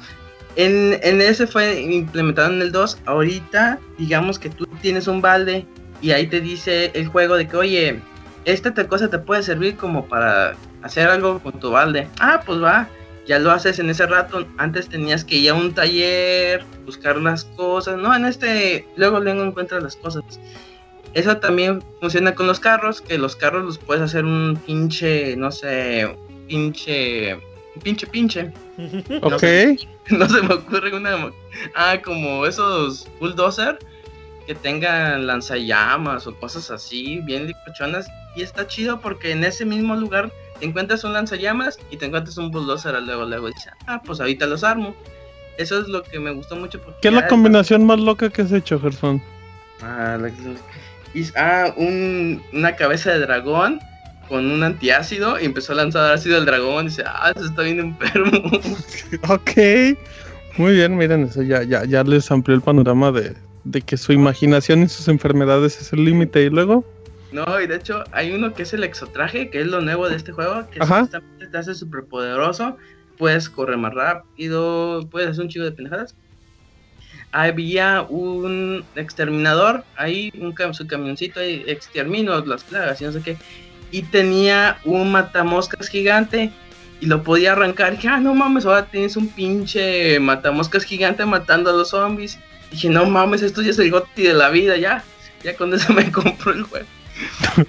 En, 0.56 0.99
en 1.02 1.22
ese 1.22 1.48
fue 1.48 1.82
implementado 1.82 2.53
en 2.53 2.62
el 2.62 2.72
2. 2.72 2.99
Ahorita, 3.06 3.80
digamos 3.98 4.38
que 4.38 4.49
tú 4.49 4.68
tienes 4.82 5.08
un 5.08 5.22
balde 5.22 5.66
y 6.02 6.12
ahí 6.12 6.28
te 6.28 6.41
dice 6.41 6.91
el 6.94 7.08
juego 7.08 7.36
de 7.38 7.48
que, 7.48 7.58
oye, 7.58 7.99
esta 8.45 8.74
cosa 8.88 9.10
te 9.10 9.20
puede 9.20 9.44
servir 9.44 9.76
como 9.78 10.06
para 10.06 10.56
hacer 10.84 11.08
algo 11.08 11.40
con 11.40 11.60
tu 11.60 11.72
balde. 11.72 12.08
Ah, 12.20 12.41
pues 12.45 12.62
va, 12.62 12.88
ya 13.27 13.39
lo 13.39 13.52
haces 13.52 13.80
en 13.80 13.89
ese 13.89 14.06
rato. 14.06 14.48
Antes 14.57 14.89
tenías 14.89 15.23
que 15.23 15.38
ir 15.38 15.52
a 15.52 15.53
un 15.53 15.73
taller, 15.73 16.64
buscar 16.85 17.18
las 17.18 17.45
cosas. 17.45 17.98
No, 17.98 18.15
en 18.15 18.26
este, 18.26 18.85
luego 18.95 19.19
luego 19.19 19.43
encuentras 19.43 19.84
las 19.84 19.95
cosas. 19.95 20.23
Eso 21.14 21.38
también 21.38 21.84
funciona 21.99 22.34
con 22.34 22.48
los 22.48 22.60
carros, 22.60 23.02
que 23.02 23.18
los 23.18 23.35
carros 23.35 23.65
los 23.65 23.77
puedes 23.77 24.02
hacer 24.02 24.23
un 24.23 24.57
pinche, 24.65 25.35
no 25.35 25.52
sé, 25.52 26.15
pinche, 26.48 27.38
pinche 27.84 28.07
pinche. 28.07 28.52
Ok. 29.22 29.43
No 30.10 30.27
se 30.27 30.41
me 30.41 30.56
ocurre 30.56 30.93
una. 30.93 31.31
Ah, 31.76 32.02
como 32.03 32.45
esos 32.45 33.07
bulldozer 33.19 33.77
que 34.48 34.56
tengan 34.56 35.27
lanzallamas 35.27 36.26
o 36.26 36.35
cosas 36.35 36.72
así, 36.72 37.19
bien 37.23 37.45
licochonas. 37.45 38.07
Y 38.35 38.41
está 38.41 38.68
chido 38.68 38.99
porque 38.99 39.31
en 39.31 39.43
ese 39.43 39.64
mismo 39.64 39.95
lugar 39.95 40.31
te 40.62 40.68
encuentras 40.68 41.04
un 41.04 41.12
lanzallamas 41.14 41.78
y 41.90 41.98
te 41.98 42.06
encuentras 42.06 42.38
un 42.38 42.52
bulldozer 42.52 42.94
luego, 43.02 43.26
luego. 43.26 43.50
Y 43.50 43.54
dices, 43.54 43.72
ah, 43.88 44.00
pues 44.06 44.20
ahorita 44.20 44.46
los 44.46 44.64
armo. 44.64 44.96
Eso 45.58 45.82
es 45.82 45.88
lo 45.88 46.04
que 46.04 46.20
me 46.20 46.32
gustó 46.32 46.56
mucho. 46.56 46.80
Porque 46.80 47.00
¿Qué 47.02 47.08
es 47.10 47.14
la 47.16 47.28
combinación 47.28 47.84
más 47.86 48.00
loca 48.00 48.30
que 48.30 48.44
has 48.44 48.52
hecho, 48.52 48.80
Gerson? 48.80 49.22
Ah, 49.82 50.18
la- 50.22 50.30
y- 51.14 51.26
ah, 51.36 51.74
un- 51.76 52.42
una 52.54 52.76
cabeza 52.76 53.12
de 53.12 53.20
dragón 53.20 53.80
con 54.30 54.50
un 54.50 54.64
antiácido 54.64 55.40
y 55.40 55.46
empezó 55.46 55.74
a 55.74 55.78
lanzar 55.78 56.14
ácido 56.14 56.38
al 56.38 56.46
dragón. 56.46 56.86
Y 56.86 56.90
dice, 56.90 57.04
ah, 57.06 57.34
eso 57.36 57.46
está 57.46 57.64
bien 57.64 57.80
enfermo. 57.80 58.32
Ok. 59.30 59.98
Muy 60.58 60.74
bien, 60.76 60.96
miren, 60.96 61.24
eso 61.24 61.42
ya, 61.42 61.64
ya, 61.64 61.86
ya 61.86 62.04
les 62.04 62.30
amplió 62.30 62.56
el 62.56 62.62
panorama 62.62 63.12
de, 63.12 63.36
de 63.64 63.82
que 63.82 63.98
su 63.98 64.14
imaginación 64.14 64.84
y 64.84 64.90
sus 64.90 65.08
enfermedades 65.08 65.80
es 65.82 65.92
el 65.94 66.06
límite. 66.06 66.44
Y 66.44 66.50
luego, 66.50 66.86
No, 67.32 67.62
y 67.62 67.68
de 67.68 67.76
hecho 67.76 68.03
hay 68.12 68.34
uno 68.34 68.53
que 68.53 68.64
es 68.64 68.74
el 68.74 68.84
exotraje, 68.84 69.49
que 69.49 69.62
es 69.62 69.68
lo 69.68 69.82
nuevo 69.82 70.10
de 70.10 70.18
este 70.18 70.32
juego, 70.34 70.70
que 70.70 70.80
Ajá. 70.82 71.06
supuestamente 71.06 71.48
te 71.48 71.58
hace 71.58 71.76
súper 71.76 72.06
poderoso. 72.06 72.78
Puedes 73.18 73.49
correr 73.49 73.78
más 73.78 73.94
rápido, 73.94 75.08
puedes 75.10 75.30
hacer 75.30 75.44
un 75.44 75.49
chico 75.49 75.64
de 75.66 75.72
pendejadas. 75.72 76.16
Había 77.32 78.02
un 78.10 78.86
exterminador, 78.95 79.86
ahí 79.95 80.30
un 80.40 80.53
cam- 80.53 80.74
su 80.74 80.88
camioncito, 80.88 81.40
ahí, 81.40 81.64
extermino 81.68 82.44
las 82.45 82.64
plagas 82.66 83.02
y 83.02 83.06
no 83.06 83.12
sé 83.12 83.22
qué. 83.22 83.38
Y 83.91 84.03
tenía 84.03 84.78
un 84.84 85.12
matamoscas 85.12 85.88
gigante 85.90 86.52
y 86.99 87.06
lo 87.06 87.24
podía 87.24 87.53
arrancar. 87.53 87.94
Y 87.94 87.95
dije, 87.98 88.08
ah, 88.10 88.20
no 88.20 88.34
mames, 88.34 88.66
ahora 88.66 88.86
tienes 88.88 89.16
un 89.16 89.30
pinche 89.30 90.20
matamoscas 90.20 90.84
gigante 90.84 91.26
matando 91.26 91.70
a 91.70 91.74
los 91.74 91.90
zombies. 91.90 92.38
dije, 92.72 92.90
no 92.90 93.06
mames, 93.06 93.41
esto 93.41 93.62
ya 93.62 93.72
es 93.72 93.80
el 93.80 93.91
goti 93.91 94.24
de 94.24 94.34
la 94.34 94.49
vida, 94.49 94.78
ya. 94.78 95.03
Ya 95.44 95.56
con 95.56 95.74
eso 95.74 95.94
me 95.94 96.12
compró 96.12 96.52
el 96.53 96.64
juego. 96.64 96.86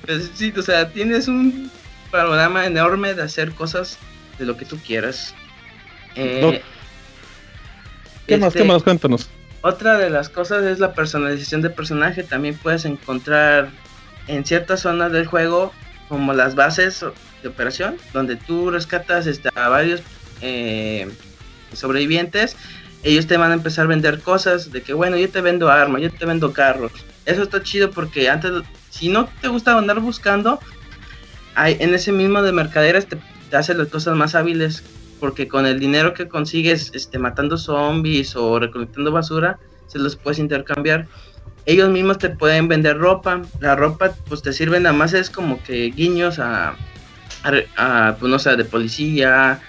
Pues 0.06 0.30
sí, 0.34 0.52
o 0.56 0.62
sea, 0.62 0.90
tienes 0.90 1.28
un 1.28 1.70
panorama 2.10 2.66
enorme 2.66 3.14
de 3.14 3.22
hacer 3.22 3.52
cosas 3.52 3.98
de 4.38 4.44
lo 4.46 4.56
que 4.56 4.64
tú 4.64 4.78
quieras. 4.78 5.34
Eh, 6.14 6.40
No. 6.42 6.50
¿qué 8.26 8.36
más? 8.36 8.48
este, 8.48 8.60
¿Qué 8.60 8.64
más? 8.64 8.82
Cuéntanos. 8.82 9.28
Otra 9.62 9.96
de 9.96 10.10
las 10.10 10.28
cosas 10.28 10.64
es 10.64 10.78
la 10.78 10.92
personalización 10.92 11.62
de 11.62 11.70
personaje. 11.70 12.22
También 12.22 12.56
puedes 12.56 12.84
encontrar 12.84 13.70
en 14.26 14.44
ciertas 14.44 14.80
zonas 14.80 15.12
del 15.12 15.26
juego 15.26 15.72
como 16.08 16.32
las 16.32 16.54
bases 16.54 17.04
de 17.42 17.48
operación, 17.48 17.96
donde 18.12 18.36
tú 18.36 18.70
rescatas 18.70 19.26
este, 19.26 19.48
a 19.54 19.68
varios 19.68 20.02
eh, 20.40 21.08
sobrevivientes. 21.72 22.56
Ellos 23.04 23.26
te 23.26 23.36
van 23.36 23.50
a 23.50 23.54
empezar 23.54 23.86
a 23.86 23.88
vender 23.88 24.20
cosas 24.20 24.70
de 24.70 24.82
que, 24.82 24.92
bueno, 24.92 25.16
yo 25.16 25.28
te 25.28 25.40
vendo 25.40 25.70
armas, 25.70 26.02
yo 26.02 26.10
te 26.10 26.24
vendo 26.26 26.52
carros. 26.52 26.92
Eso 27.24 27.42
está 27.42 27.62
chido 27.62 27.90
porque 27.90 28.28
antes, 28.28 28.52
si 28.92 29.08
no 29.08 29.26
te 29.40 29.48
gusta 29.48 29.76
andar 29.76 30.00
buscando, 30.00 30.60
hay, 31.54 31.78
en 31.80 31.94
ese 31.94 32.12
mismo 32.12 32.42
de 32.42 32.52
mercaderes 32.52 33.06
te, 33.06 33.18
te 33.50 33.56
hace 33.56 33.74
las 33.74 33.88
cosas 33.88 34.16
más 34.16 34.34
hábiles 34.34 34.84
porque 35.18 35.48
con 35.48 35.66
el 35.66 35.80
dinero 35.80 36.14
que 36.14 36.28
consigues 36.28 36.90
este, 36.94 37.18
matando 37.18 37.56
zombies 37.56 38.36
o 38.36 38.58
recolectando 38.58 39.12
basura, 39.12 39.58
se 39.86 39.98
los 39.98 40.16
puedes 40.16 40.38
intercambiar. 40.38 41.06
Ellos 41.64 41.88
mismos 41.90 42.18
te 42.18 42.30
pueden 42.30 42.68
vender 42.68 42.98
ropa. 42.98 43.40
La 43.60 43.76
ropa, 43.76 44.12
pues 44.28 44.42
te 44.42 44.52
sirve 44.52 44.78
nada 44.80 44.94
más, 44.94 45.14
es 45.14 45.30
como 45.30 45.62
que 45.62 45.92
guiños 45.92 46.38
a, 46.38 46.76
pues 48.18 48.30
no 48.30 48.38
sé, 48.38 48.56
de 48.56 48.64
policía, 48.64 49.60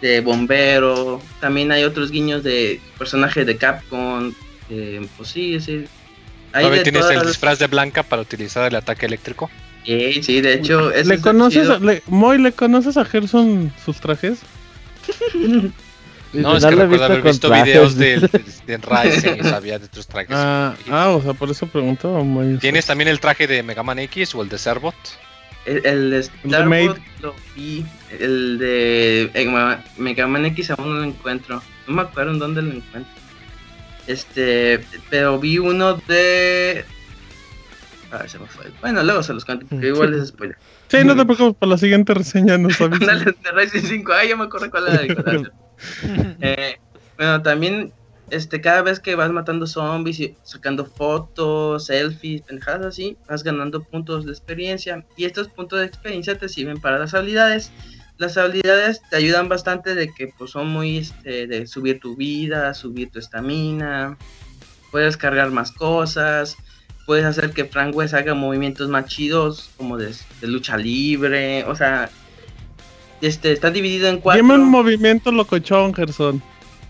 de 0.00 0.20
bombero. 0.20 1.20
También 1.40 1.72
hay 1.72 1.84
otros 1.84 2.10
guiños 2.10 2.42
de 2.42 2.80
personajes 2.96 3.44
de 3.44 3.56
Capcom. 3.56 4.32
pues 5.16 5.28
sí, 5.28 5.60
sí. 5.60 5.84
Todavía 6.60 6.78
de 6.78 6.84
tienes 6.84 7.06
el 7.10 7.16
las- 7.16 7.26
disfraz 7.26 7.58
de 7.58 7.66
Blanca 7.66 8.02
para 8.02 8.22
utilizar 8.22 8.68
el 8.68 8.74
ataque 8.76 9.06
eléctrico. 9.06 9.50
Sí, 9.84 10.22
sí, 10.22 10.40
de 10.40 10.54
hecho, 10.54 10.92
eso 10.92 11.08
¿Le 11.08 11.16
está 11.16 11.30
conoces, 11.30 11.68
a- 11.68 11.78
le- 11.78 12.02
Moy, 12.06 12.38
¿le 12.38 12.52
conoces 12.52 12.96
a 12.96 13.04
Gerson 13.04 13.72
sus 13.84 13.98
trajes? 14.00 14.38
No, 16.34 16.56
es 16.56 16.62
No 16.62 16.70
que 16.70 16.76
lo 16.76 16.82
he 16.82 16.84
recuerdo 16.86 17.04
haber 17.04 17.22
visto 17.22 17.48
con 17.50 17.62
videos 17.62 17.94
trajes. 17.94 18.20
de, 18.32 18.38
de, 18.66 18.78
de 18.78 18.78
Ryzen 18.78 19.38
y 19.40 19.42
sabía 19.42 19.78
de 19.78 19.86
tus 19.88 20.06
trajes. 20.06 20.30
Ah, 20.34 20.74
ah, 20.90 21.10
o 21.10 21.20
sea, 21.22 21.34
por 21.34 21.50
eso 21.50 21.66
preguntó. 21.66 22.08
Moy. 22.24 22.56
¿Tienes 22.56 22.86
también 22.86 23.08
el 23.08 23.20
traje 23.20 23.46
de 23.46 23.62
Mega 23.62 23.82
Man 23.82 23.98
X 23.98 24.34
o 24.34 24.40
el 24.42 24.48
de 24.48 24.56
Cerbot? 24.56 24.94
El, 25.66 25.84
el 25.84 26.10
de 26.10 26.22
Starbot 26.22 26.98
lo 27.20 27.34
vi. 27.54 27.84
El 28.18 28.56
de 28.58 29.30
Mega 29.98 30.26
Man 30.26 30.46
X 30.46 30.70
aún 30.70 30.88
no 30.88 30.94
lo 31.00 31.04
encuentro. 31.04 31.62
No 31.86 31.94
me 31.96 32.00
acuerdo 32.02 32.30
en 32.32 32.38
dónde 32.38 32.62
lo 32.62 32.72
encuentro. 32.72 33.12
Este, 34.06 34.84
pero 35.10 35.38
vi 35.38 35.58
uno 35.58 35.94
de. 36.08 36.84
Ah, 38.10 38.26
se 38.28 38.38
me 38.38 38.46
fue. 38.46 38.66
Bueno, 38.80 39.02
luego 39.02 39.22
se 39.22 39.32
los 39.32 39.44
cuento 39.44 39.66
porque 39.68 39.88
igual 39.88 40.14
es 40.14 40.28
spoiler. 40.28 40.56
Sí, 40.88 40.98
no 41.04 41.16
te 41.16 41.24
preocupes, 41.24 41.56
para 41.58 41.70
la 41.70 41.78
siguiente 41.78 42.12
reseña 42.12 42.58
nos 42.58 42.80
avisas. 42.80 43.24
De 43.24 43.50
Ryzen 43.52 43.82
5. 43.82 44.12
Ay, 44.12 44.28
ya 44.28 44.36
me 44.36 44.44
acuerdo 44.44 44.70
cuál 44.70 44.88
era 44.88 45.02
el. 45.02 45.52
Eh, 46.40 46.78
bueno, 47.16 47.42
también 47.42 47.92
este, 48.32 48.62
cada 48.62 48.80
vez 48.82 48.98
que 48.98 49.14
vas 49.14 49.30
matando 49.30 49.66
zombies 49.66 50.18
y 50.20 50.36
sacando 50.42 50.86
fotos, 50.86 51.86
selfies, 51.86 52.40
pendejadas 52.42 52.86
así, 52.86 53.18
vas 53.28 53.42
ganando 53.42 53.82
puntos 53.84 54.24
de 54.24 54.32
experiencia. 54.32 55.04
Y 55.16 55.26
estos 55.26 55.48
puntos 55.48 55.80
de 55.80 55.84
experiencia 55.84 56.38
te 56.38 56.48
sirven 56.48 56.80
para 56.80 56.98
las 56.98 57.12
habilidades. 57.12 57.70
Las 58.22 58.36
habilidades 58.36 59.02
te 59.10 59.16
ayudan 59.16 59.48
bastante 59.48 59.96
de 59.96 60.14
que 60.14 60.28
pues, 60.28 60.52
son 60.52 60.68
muy 60.68 60.98
este, 60.98 61.48
de 61.48 61.66
subir 61.66 61.98
tu 61.98 62.14
vida, 62.14 62.72
subir 62.72 63.10
tu 63.10 63.18
estamina. 63.18 64.16
Puedes 64.92 65.16
cargar 65.16 65.50
más 65.50 65.72
cosas. 65.72 66.56
Puedes 67.04 67.24
hacer 67.24 67.50
que 67.50 67.64
Frank 67.64 67.92
West 67.96 68.14
haga 68.14 68.34
movimientos 68.34 68.88
más 68.88 69.06
chidos, 69.06 69.70
como 69.76 69.98
de, 69.98 70.14
de 70.40 70.46
lucha 70.46 70.76
libre. 70.76 71.64
O 71.64 71.74
sea, 71.74 72.10
este, 73.22 73.50
está 73.50 73.72
dividido 73.72 74.06
en 74.08 74.20
cuatro 74.20 74.40
Dime 74.40 74.54
un 74.54 74.68
movimiento 74.70 75.32
locochón, 75.32 75.92
Gerson. 75.92 76.40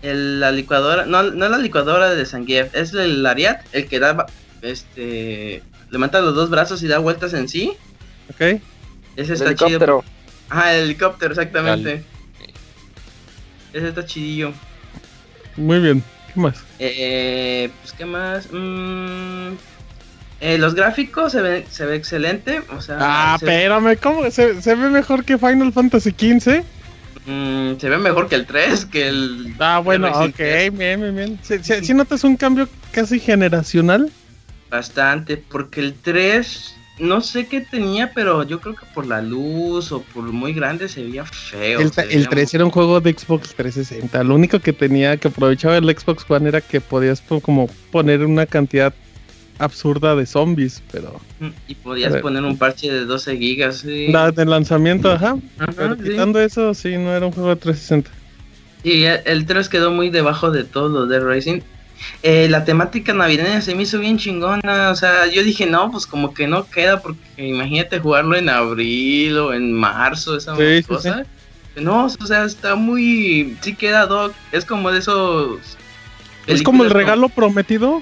el- 0.03 0.39
la 0.39 0.51
licuadora, 0.51 1.07
no, 1.07 1.23
no 1.23 1.45
es 1.45 1.49
la 1.51 1.57
licuadora 1.57 2.13
de 2.13 2.25
Zangief, 2.27 2.75
es 2.75 2.93
el 2.93 3.23
Lariat, 3.23 3.65
el 3.71 3.87
que 3.87 3.99
da, 3.99 4.27
este, 4.61 5.63
levanta 5.89 6.21
los 6.21 6.35
dos 6.35 6.51
brazos 6.51 6.83
y 6.83 6.87
da 6.87 6.99
vueltas 6.99 7.33
en 7.33 7.49
sí. 7.49 7.73
¿Ok? 8.29 8.39
Ese 8.41 8.61
El 9.15 9.31
está 9.31 9.55
chido. 9.55 10.03
Ah, 10.55 10.71
el 10.73 10.83
helicóptero, 10.83 11.31
exactamente. 11.33 12.03
Ese 13.73 13.87
está 13.87 14.05
chidillo. 14.05 14.53
Muy 15.57 15.79
bien. 15.79 16.03
¿Qué 16.31 16.39
más? 16.39 16.63
Eh, 16.77 17.71
pues, 17.81 17.93
¿qué 17.93 18.05
más? 18.05 18.47
Mm, 18.51 19.53
eh, 20.41 20.57
los 20.59 20.75
gráficos 20.75 21.31
se 21.31 21.41
ve, 21.41 21.65
se 21.71 21.85
ve 21.87 21.95
excelente. 21.95 22.61
O 22.69 22.81
sea, 22.81 22.97
Ah, 22.99 23.37
se, 23.39 23.45
espérame, 23.45 23.97
¿cómo? 23.97 24.29
¿Se, 24.29 24.61
se 24.61 24.75
ve 24.75 24.89
mejor 24.89 25.25
que 25.25 25.39
Final 25.39 25.73
Fantasy 25.73 26.11
XV? 26.11 26.63
mm, 27.25 27.79
se 27.79 27.89
ve 27.89 27.97
mejor 27.97 28.29
que 28.29 28.35
el 28.35 28.45
3, 28.45 28.85
que 28.85 29.07
el. 29.07 29.55
Ah, 29.57 29.79
bueno, 29.83 30.07
Racing 30.07 30.29
ok, 30.29 30.39
bien, 30.77 31.01
bien, 31.01 31.15
bien. 31.15 31.39
Si 31.83 31.93
notas 31.95 32.23
un 32.23 32.35
cambio 32.37 32.69
casi 32.91 33.19
generacional? 33.19 34.11
Bastante, 34.69 35.37
porque 35.37 35.81
el 35.81 35.95
3, 35.95 36.75
no 36.99 37.21
sé 37.21 37.47
qué 37.47 37.61
tenía, 37.61 38.11
pero 38.13 38.43
yo 38.43 38.59
creo 38.61 38.75
que 38.75 38.85
por 38.93 39.05
la 39.07 39.21
luz 39.21 39.91
o 39.91 40.01
por 40.01 40.23
muy 40.25 40.53
grande 40.53 40.87
se 40.87 41.03
veía 41.03 41.25
feo. 41.25 41.79
El, 41.79 41.91
se 41.91 42.01
el 42.01 42.07
veía 42.09 42.29
3 42.29 42.53
era 42.53 42.65
un 42.65 42.71
juego 42.71 43.01
de 43.01 43.13
Xbox 43.13 43.55
360. 43.55 44.23
Lo 44.23 44.35
único 44.35 44.59
que 44.59 44.73
tenía 44.73 45.17
que 45.17 45.27
aprovechaba 45.29 45.77
el 45.77 45.85
Xbox 45.85 46.25
One 46.29 46.49
era 46.49 46.61
que 46.61 46.81
podías 46.81 47.21
po- 47.21 47.39
como 47.41 47.67
poner 47.91 48.23
una 48.23 48.45
cantidad 48.45 48.93
absurda 49.59 50.15
de 50.15 50.25
zombies, 50.25 50.81
pero 50.91 51.19
Y 51.67 51.75
podías 51.75 52.15
poner 52.17 52.43
un 52.43 52.57
parche 52.57 52.91
de 52.91 53.05
12 53.05 53.37
gigas. 53.37 53.77
Sí. 53.77 54.07
la 54.11 54.31
de 54.31 54.45
lanzamiento, 54.45 55.11
ajá. 55.11 55.37
Ajá, 55.59 55.71
Pero 55.75 55.95
sí. 55.95 56.03
quitando 56.03 56.39
eso, 56.41 56.73
sí, 56.73 56.97
no 56.97 57.11
era 57.15 57.25
un 57.25 57.31
juego 57.31 57.49
de 57.49 57.55
360. 57.57 58.09
Y 58.83 59.03
el- 59.03 59.21
el 59.25 59.45
3 59.45 59.69
quedó 59.69 59.91
muy 59.91 60.09
debajo 60.09 60.51
de 60.51 60.63
todos 60.63 60.91
los 60.91 61.07
de 61.09 61.19
Racing. 61.19 61.61
Eh, 62.21 62.47
la 62.49 62.63
temática 62.65 63.13
navideña 63.13 63.61
se 63.61 63.75
me 63.75 63.83
hizo 63.83 63.99
bien 63.99 64.17
chingona. 64.17 64.89
O 64.91 64.95
sea, 64.95 65.27
yo 65.27 65.43
dije, 65.43 65.65
no, 65.65 65.91
pues 65.91 66.05
como 66.07 66.33
que 66.33 66.47
no 66.47 66.69
queda, 66.69 67.01
porque 67.01 67.19
imagínate 67.37 67.99
jugarlo 67.99 68.35
en 68.35 68.49
abril 68.49 69.37
o 69.37 69.53
en 69.53 69.73
marzo, 69.73 70.37
esa 70.37 70.55
Sí, 70.55 70.77
sí, 70.77 70.83
cosa. 70.83 71.25
No, 71.75 72.05
o 72.05 72.25
sea, 72.25 72.45
está 72.45 72.75
muy. 72.75 73.57
Sí 73.61 73.75
queda, 73.75 74.05
Doc. 74.05 74.33
Es 74.51 74.63
como 74.65 74.91
de 74.91 74.99
esos. 74.99 75.59
Es 76.47 76.61
como 76.61 76.83
el 76.83 76.89
regalo 76.91 77.29
prometido. 77.29 78.01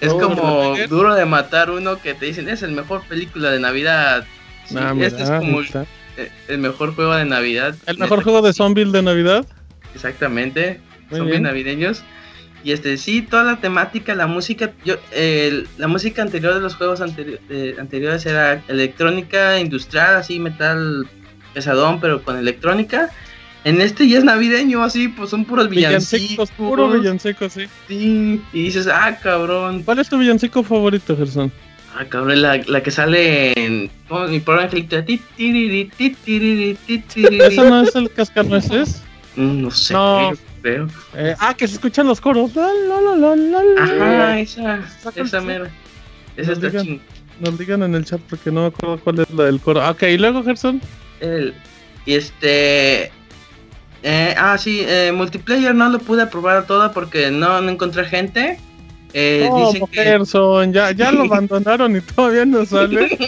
Es 0.00 0.10
Oh, 0.10 0.18
como 0.18 0.74
duro 0.88 1.14
de 1.14 1.24
matar 1.24 1.70
uno 1.70 2.00
que 2.00 2.12
te 2.14 2.26
dicen, 2.26 2.48
es 2.48 2.62
el 2.62 2.72
mejor 2.72 3.02
película 3.04 3.50
de 3.50 3.60
Navidad. 3.60 4.24
Sí, 4.66 4.74
Ah, 4.78 4.92
este 4.98 5.22
es 5.22 5.30
como 5.30 5.60
está. 5.60 5.86
el, 6.16 6.28
el 6.48 6.58
mejor 6.58 6.94
juego 6.94 7.14
de 7.14 7.24
Navidad. 7.24 7.74
El 7.86 7.98
mejor 7.98 8.22
juego 8.24 8.42
de 8.42 8.52
zombie 8.52 8.84
de 8.84 9.00
Navidad. 9.02 9.46
Exactamente, 9.94 10.80
Muy 11.10 11.18
son 11.18 11.26
bien. 11.28 11.30
bien 11.30 11.42
navideños. 11.44 12.02
Y 12.64 12.72
este, 12.72 12.96
sí, 12.96 13.22
toda 13.22 13.42
la 13.44 13.56
temática, 13.60 14.14
la 14.14 14.26
música, 14.26 14.72
yo, 14.84 14.94
el- 15.12 15.66
la 15.78 15.88
música 15.88 16.22
anterior 16.22 16.54
de 16.54 16.60
los 16.60 16.76
juegos 16.76 17.00
anteri- 17.00 17.38
eh, 17.50 17.74
anteriores 17.78 18.24
era 18.26 18.62
electrónica 18.68 19.58
industrial, 19.58 20.16
así 20.16 20.38
metal 20.38 21.06
pesadón, 21.54 22.00
pero 22.00 22.22
con 22.22 22.36
electrónica. 22.38 23.10
En 23.64 23.80
este 23.80 24.08
ya 24.08 24.18
es 24.18 24.24
navideño, 24.24 24.82
así, 24.82 25.08
pues 25.08 25.30
son 25.30 25.44
puros 25.44 25.68
Villancicos, 25.68 26.20
villancicos. 26.20 26.50
puro 26.52 26.90
villancico, 26.90 27.48
sí. 27.48 27.66
Sí, 27.88 28.40
y 28.52 28.62
dices, 28.64 28.88
ah, 28.88 29.18
cabrón. 29.22 29.82
¿Cuál 29.84 29.98
es 30.00 30.08
tu 30.08 30.18
villancico 30.18 30.62
favorito, 30.64 31.16
Gerson? 31.16 31.52
Ah, 31.96 32.04
cabrón, 32.08 32.40
la, 32.42 32.56
la 32.66 32.82
que 32.82 32.90
sale 32.90 33.52
en. 33.52 33.90
¿cómo? 34.08 34.26
Mi 34.26 34.40
pobre 34.40 34.62
angelito. 34.64 34.96
¿Ese 37.46 37.56
no 37.68 37.82
es 37.82 37.94
el 37.94 38.10
cascanueces? 38.10 39.02
Mm, 39.36 39.62
No 39.62 39.70
sé, 39.70 39.94
No. 39.94 40.32
Creo. 40.62 40.86
Eh, 41.14 41.34
ah, 41.38 41.54
que 41.54 41.66
se 41.68 41.74
escuchan 41.74 42.06
los 42.06 42.20
coros. 42.20 42.54
La, 42.54 42.68
la, 42.88 43.34
la. 43.36 43.82
Ajá, 43.82 44.38
esa, 44.40 44.80
esa 45.16 45.40
mera. 45.40 45.70
Esa 46.36 46.52
Nos 46.54 46.62
está 46.64 46.80
digan. 46.82 47.00
Nos 47.40 47.58
digan 47.58 47.82
en 47.82 47.94
el 47.94 48.04
chat 48.04 48.20
porque 48.30 48.50
no 48.50 48.62
me 48.62 48.66
acuerdo 48.68 48.98
cuál 49.02 49.20
es 49.20 49.30
la 49.30 49.44
del 49.44 49.60
coro. 49.60 49.82
Ah, 49.82 49.90
Ok, 49.90 50.02
y 50.04 50.16
luego, 50.18 50.42
Gerson. 50.44 50.80
El, 51.20 51.54
y 52.06 52.14
este. 52.14 53.10
eh, 54.02 54.34
ah, 54.38 54.56
sí, 54.58 54.82
eh, 54.86 55.12
multiplayer 55.12 55.74
no 55.74 55.88
lo 55.90 55.98
pude 55.98 56.26
probar 56.26 56.66
todo 56.66 56.92
porque 56.92 57.30
no, 57.30 57.60
no 57.60 57.70
encontré 57.70 58.04
gente. 58.04 58.58
Eh, 59.14 59.48
dicen 59.54 59.86
que. 59.88 60.02
Gerson, 60.02 60.72
ya, 60.72 60.90
ya 60.92 61.12
lo 61.12 61.22
abandonaron 61.24 61.96
y 61.96 62.00
todavía 62.00 62.44
no 62.44 62.64
sale. 62.64 63.04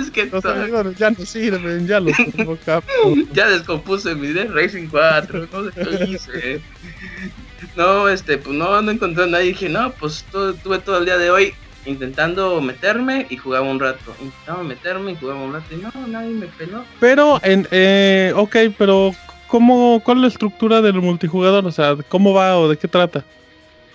es 0.00 0.10
que 0.10 0.26
Los 0.26 0.98
ya 0.98 1.10
no 1.10 1.24
sirven, 1.24 1.86
ya 1.86 2.00
los 2.00 2.16
ya 3.32 3.48
descompuse 3.48 4.14
mi 4.14 4.32
Racing 4.32 4.88
4, 4.88 5.48
no 5.52 5.64
sé 5.64 5.70
qué 5.74 6.04
hice. 6.04 6.60
No, 7.76 8.08
este, 8.08 8.38
pues 8.38 8.56
no, 8.56 8.80
no 8.82 8.90
encontré 8.90 9.24
a 9.24 9.26
nadie. 9.26 9.48
Dije, 9.48 9.68
no, 9.68 9.92
pues 9.92 10.24
todo, 10.30 10.54
tuve 10.54 10.78
todo 10.78 10.98
el 10.98 11.04
día 11.04 11.18
de 11.18 11.30
hoy 11.30 11.54
intentando 11.86 12.60
meterme 12.60 13.26
y 13.30 13.36
jugaba 13.36 13.68
un 13.68 13.80
rato. 13.80 14.14
Intentaba 14.20 14.62
meterme 14.62 15.12
y 15.12 15.16
jugaba 15.16 15.42
un 15.42 15.52
rato 15.52 15.74
y 15.74 15.76
no, 15.76 15.90
nadie 16.06 16.30
me 16.30 16.46
peló. 16.46 16.84
Pero, 16.98 17.40
en, 17.42 17.66
eh, 17.70 18.32
ok, 18.36 18.56
pero 18.76 19.12
¿cómo, 19.46 20.00
¿cuál 20.04 20.18
es 20.18 20.22
la 20.22 20.28
estructura 20.28 20.80
del 20.80 20.94
multijugador? 20.94 21.66
O 21.66 21.72
sea, 21.72 21.96
¿cómo 22.08 22.32
va 22.34 22.58
o 22.58 22.68
de 22.68 22.76
qué 22.76 22.88
trata? 22.88 23.24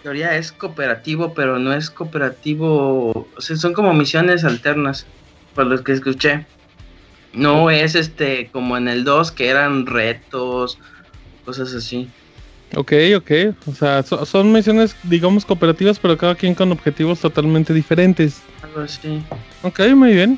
Teoría 0.05 0.37
es 0.37 0.51
cooperativo, 0.51 1.33
pero 1.33 1.57
no 1.57 1.73
es 1.73 1.89
cooperativo. 1.89 3.09
O 3.35 3.41
sea, 3.41 3.55
son 3.55 3.73
como 3.73 3.91
misiones 3.91 4.43
alternas, 4.43 5.07
por 5.55 5.65
los 5.65 5.81
que 5.81 5.93
escuché. 5.93 6.45
No 7.33 7.71
es 7.71 7.95
este 7.95 8.51
como 8.51 8.77
en 8.77 8.87
el 8.87 9.03
2 9.03 9.31
que 9.31 9.49
eran 9.49 9.87
retos, 9.87 10.77
cosas 11.43 11.73
así. 11.73 12.07
Ok, 12.75 12.93
ok. 13.17 13.31
O 13.65 13.73
sea, 13.73 14.03
so- 14.03 14.23
son 14.27 14.51
misiones, 14.51 14.95
digamos, 15.09 15.43
cooperativas, 15.43 15.97
pero 15.97 16.15
cada 16.19 16.35
quien 16.35 16.53
con 16.53 16.71
objetivos 16.71 17.19
totalmente 17.19 17.73
diferentes. 17.73 18.43
Algo 18.61 18.81
así. 18.81 19.23
Ok, 19.63 19.79
muy 19.95 20.13
bien. 20.13 20.37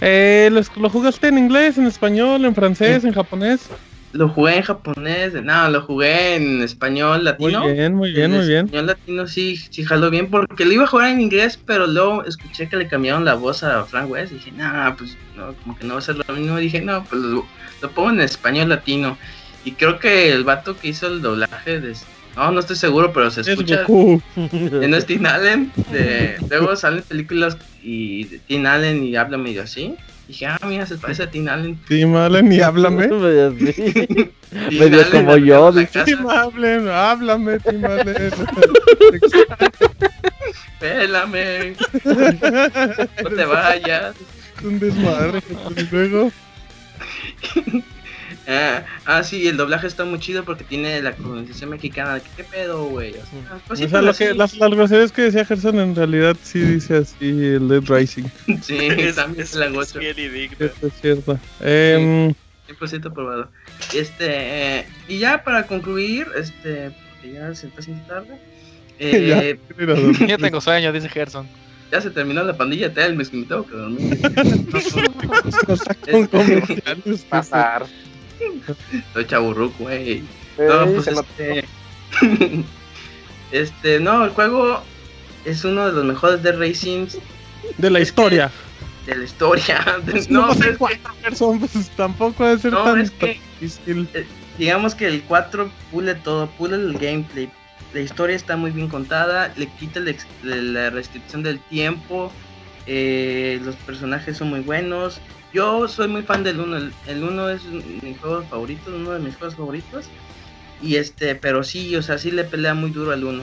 Eh, 0.00 0.48
¿lo, 0.50 0.60
¿Lo 0.82 0.90
jugaste 0.90 1.28
en 1.28 1.38
inglés, 1.38 1.78
en 1.78 1.86
español, 1.86 2.44
en 2.44 2.52
francés, 2.56 3.04
en 3.04 3.12
japonés? 3.12 3.70
Lo 4.12 4.28
jugué 4.30 4.56
en 4.56 4.62
japonés, 4.62 5.34
no, 5.34 5.68
lo 5.68 5.82
jugué 5.82 6.36
en 6.36 6.62
español 6.62 7.16
Muy 7.18 7.24
latino. 7.52 7.66
bien, 7.72 7.94
muy 7.94 8.12
bien, 8.12 8.32
En 8.32 8.38
muy 8.38 8.46
bien. 8.48 8.64
español 8.64 8.86
latino 8.86 9.26
sí, 9.26 9.56
sí 9.56 9.84
jaló 9.84 10.08
bien, 10.08 10.30
porque 10.30 10.64
lo 10.64 10.72
iba 10.72 10.84
a 10.84 10.86
jugar 10.86 11.10
en 11.10 11.20
inglés, 11.20 11.58
pero 11.66 11.86
luego 11.86 12.24
escuché 12.24 12.68
que 12.70 12.76
le 12.76 12.88
cambiaron 12.88 13.24
la 13.26 13.34
voz 13.34 13.62
a 13.62 13.84
Frank 13.84 14.10
West 14.10 14.32
y 14.32 14.36
dije, 14.36 14.52
no, 14.52 14.94
pues 14.96 15.16
no, 15.36 15.52
como 15.62 15.76
que 15.76 15.84
no 15.84 15.94
va 15.94 15.98
a 15.98 16.02
ser 16.02 16.16
lo 16.16 16.34
mismo. 16.34 16.58
Y 16.58 16.62
dije, 16.62 16.80
no, 16.80 17.04
pues 17.04 17.20
lo, 17.20 17.46
lo 17.82 17.90
pongo 17.90 18.10
en 18.10 18.20
español 18.22 18.70
latino. 18.70 19.18
Y 19.64 19.72
creo 19.72 19.98
que 19.98 20.32
el 20.32 20.44
vato 20.44 20.76
que 20.78 20.88
hizo 20.88 21.06
el 21.08 21.20
doblaje 21.20 21.78
de... 21.80 21.92
No, 22.34 22.50
no 22.52 22.60
estoy 22.60 22.76
seguro, 22.76 23.12
pero 23.12 23.30
se 23.30 23.42
Es 23.42 23.48
escucha... 23.48 23.82
Goku. 23.82 24.22
En 24.36 24.94
es 24.94 25.04
Teen 25.04 25.26
Allen, 25.26 25.70
de, 25.92 26.36
luego 26.48 26.74
salen 26.76 27.02
películas 27.02 27.58
y 27.82 28.24
Teen 28.46 28.66
Allen 28.66 29.04
y 29.04 29.16
habla 29.16 29.36
medio 29.36 29.62
así. 29.64 29.96
Dije, 30.28 30.46
ah, 30.46 30.58
mira, 30.66 30.84
se 30.84 30.96
parece 30.98 31.22
a 31.22 31.30
Teen 31.30 31.48
Allen. 31.48 31.80
Tim 31.88 32.14
Allen, 32.14 32.52
y 32.52 32.60
háblame. 32.60 33.08
Medio 34.70 35.10
como 35.10 35.38
yo. 35.38 35.72
Tim 36.04 36.28
Allen, 36.28 36.86
háblame, 36.88 37.58
Tim 37.60 37.82
Allen. 37.84 38.30
Pélame, 40.80 41.74
no 42.04 43.30
te 43.30 43.44
vayas. 43.44 44.14
un 44.62 44.78
desmadre. 44.78 45.42
Y 45.76 45.82
luego, 45.90 46.30
Ah, 48.50 48.82
ah, 49.04 49.22
sí, 49.22 49.46
el 49.46 49.58
doblaje 49.58 49.86
está 49.86 50.06
muy 50.06 50.18
chido 50.18 50.42
porque 50.42 50.64
tiene 50.64 51.02
la 51.02 51.12
colonización 51.12 51.68
mexicana. 51.68 52.14
de 52.14 52.22
que, 52.22 52.28
¿Qué 52.38 52.44
pedo, 52.44 52.84
güey? 52.84 53.10
O 53.10 53.14
sea, 53.14 53.56
o 53.56 53.68
cositas 53.68 53.90
sea, 53.90 54.00
lo 54.02 54.14
que, 54.14 54.34
las, 54.34 54.56
las 54.56 54.70
groserías 54.70 55.12
que 55.12 55.22
decía 55.22 55.44
Gerson 55.44 55.78
en 55.78 55.94
realidad 55.94 56.34
sí 56.42 56.60
dice 56.60 56.96
así 56.96 57.28
el 57.28 57.68
Dead 57.68 57.82
Rising. 57.86 58.24
Sí, 58.62 58.78
Es, 58.78 59.16
también 59.16 59.42
es, 59.42 59.54
la 59.54 59.66
es. 59.66 59.94
Esto 59.94 60.86
es 60.86 60.92
cierto. 61.00 61.38
Em, 61.60 62.32
100% 62.68 63.12
probado. 63.12 63.50
Este, 63.94 64.78
eh, 64.78 64.86
y 65.08 65.18
ya 65.18 65.44
para 65.44 65.66
concluir, 65.66 66.26
este, 66.34 66.90
porque 67.12 67.32
ya 67.34 67.54
se 67.54 67.66
está 67.66 67.80
haciendo 67.80 68.04
tarde. 68.06 68.38
Eh, 69.00 69.56
mira, 69.78 69.94
don- 69.94 70.12
Yo 70.26 70.38
tengo 70.38 70.60
sueño, 70.60 70.92
dice 70.92 71.08
Gerson. 71.08 71.46
ya 71.92 72.00
se 72.00 72.10
terminó 72.10 72.42
la 72.42 72.56
pandilla 72.56 72.88
de 72.88 72.94
Telmes, 72.96 73.28
que 73.28 73.36
me 73.36 73.46
tengo 73.46 73.64
que 73.64 73.76
dormir. 73.76 74.18
comerciales. 76.30 77.24
Pasar. 77.28 77.86
Estoy 78.92 79.26
chaburruco, 79.26 79.74
güey. 79.84 80.22
No, 80.58 80.86
pues 80.86 81.06
este. 81.08 81.64
este, 83.52 84.00
no, 84.00 84.24
el 84.24 84.30
juego 84.30 84.82
es 85.44 85.64
uno 85.64 85.86
de 85.86 85.92
los 85.92 86.04
mejores 86.04 86.42
de 86.42 86.52
Racings 86.52 87.18
De 87.78 87.90
la 87.90 88.00
historia. 88.00 88.50
de 89.06 89.16
la 89.16 89.24
historia. 89.24 89.84
Pues 90.10 90.28
no, 90.30 90.46
no, 90.48 90.54
pero 90.54 90.54
sé 90.54 90.64
es 90.66 90.72
que, 90.72 90.78
cuatro 90.78 91.14
personas, 91.22 91.70
pues 91.72 91.90
tampoco 91.90 92.44
debe 92.44 92.60
ser 92.60 92.72
No, 92.72 92.84
tan 92.84 93.00
es 93.00 93.10
que- 93.10 93.40
difícil. 93.60 94.08
digamos 94.58 94.94
que 94.94 95.06
el 95.06 95.22
4 95.22 95.70
pule 95.90 96.14
todo, 96.14 96.46
pule 96.50 96.76
el 96.76 96.92
gameplay. 96.98 97.50
La 97.94 98.00
historia 98.00 98.36
está 98.36 98.56
muy 98.56 98.70
bien 98.70 98.88
contada, 98.88 99.52
le 99.56 99.66
quita 99.66 100.00
la 100.42 100.90
restricción 100.90 101.42
del 101.42 101.58
tiempo. 101.60 102.30
eh, 102.90 103.60
los 103.64 103.76
personajes 103.76 104.36
son 104.38 104.48
muy 104.50 104.60
buenos. 104.60 105.20
Yo 105.52 105.88
soy 105.88 106.08
muy 106.08 106.22
fan 106.22 106.42
del 106.44 106.60
1. 106.60 106.76
El, 106.76 106.92
el 107.06 107.24
1 107.24 107.48
es 107.50 107.64
mi 108.02 108.14
juego 108.14 108.42
favorito, 108.50 108.90
uno 108.94 109.12
de 109.12 109.18
mis 109.20 109.36
juegos 109.36 109.56
favoritos. 109.56 110.06
Y 110.82 110.96
este, 110.96 111.34
pero 111.34 111.62
sí, 111.64 111.96
o 111.96 112.02
sea, 112.02 112.18
sí 112.18 112.30
le 112.30 112.44
pelea 112.44 112.74
muy 112.74 112.90
duro 112.90 113.12
al 113.12 113.24
1. 113.24 113.42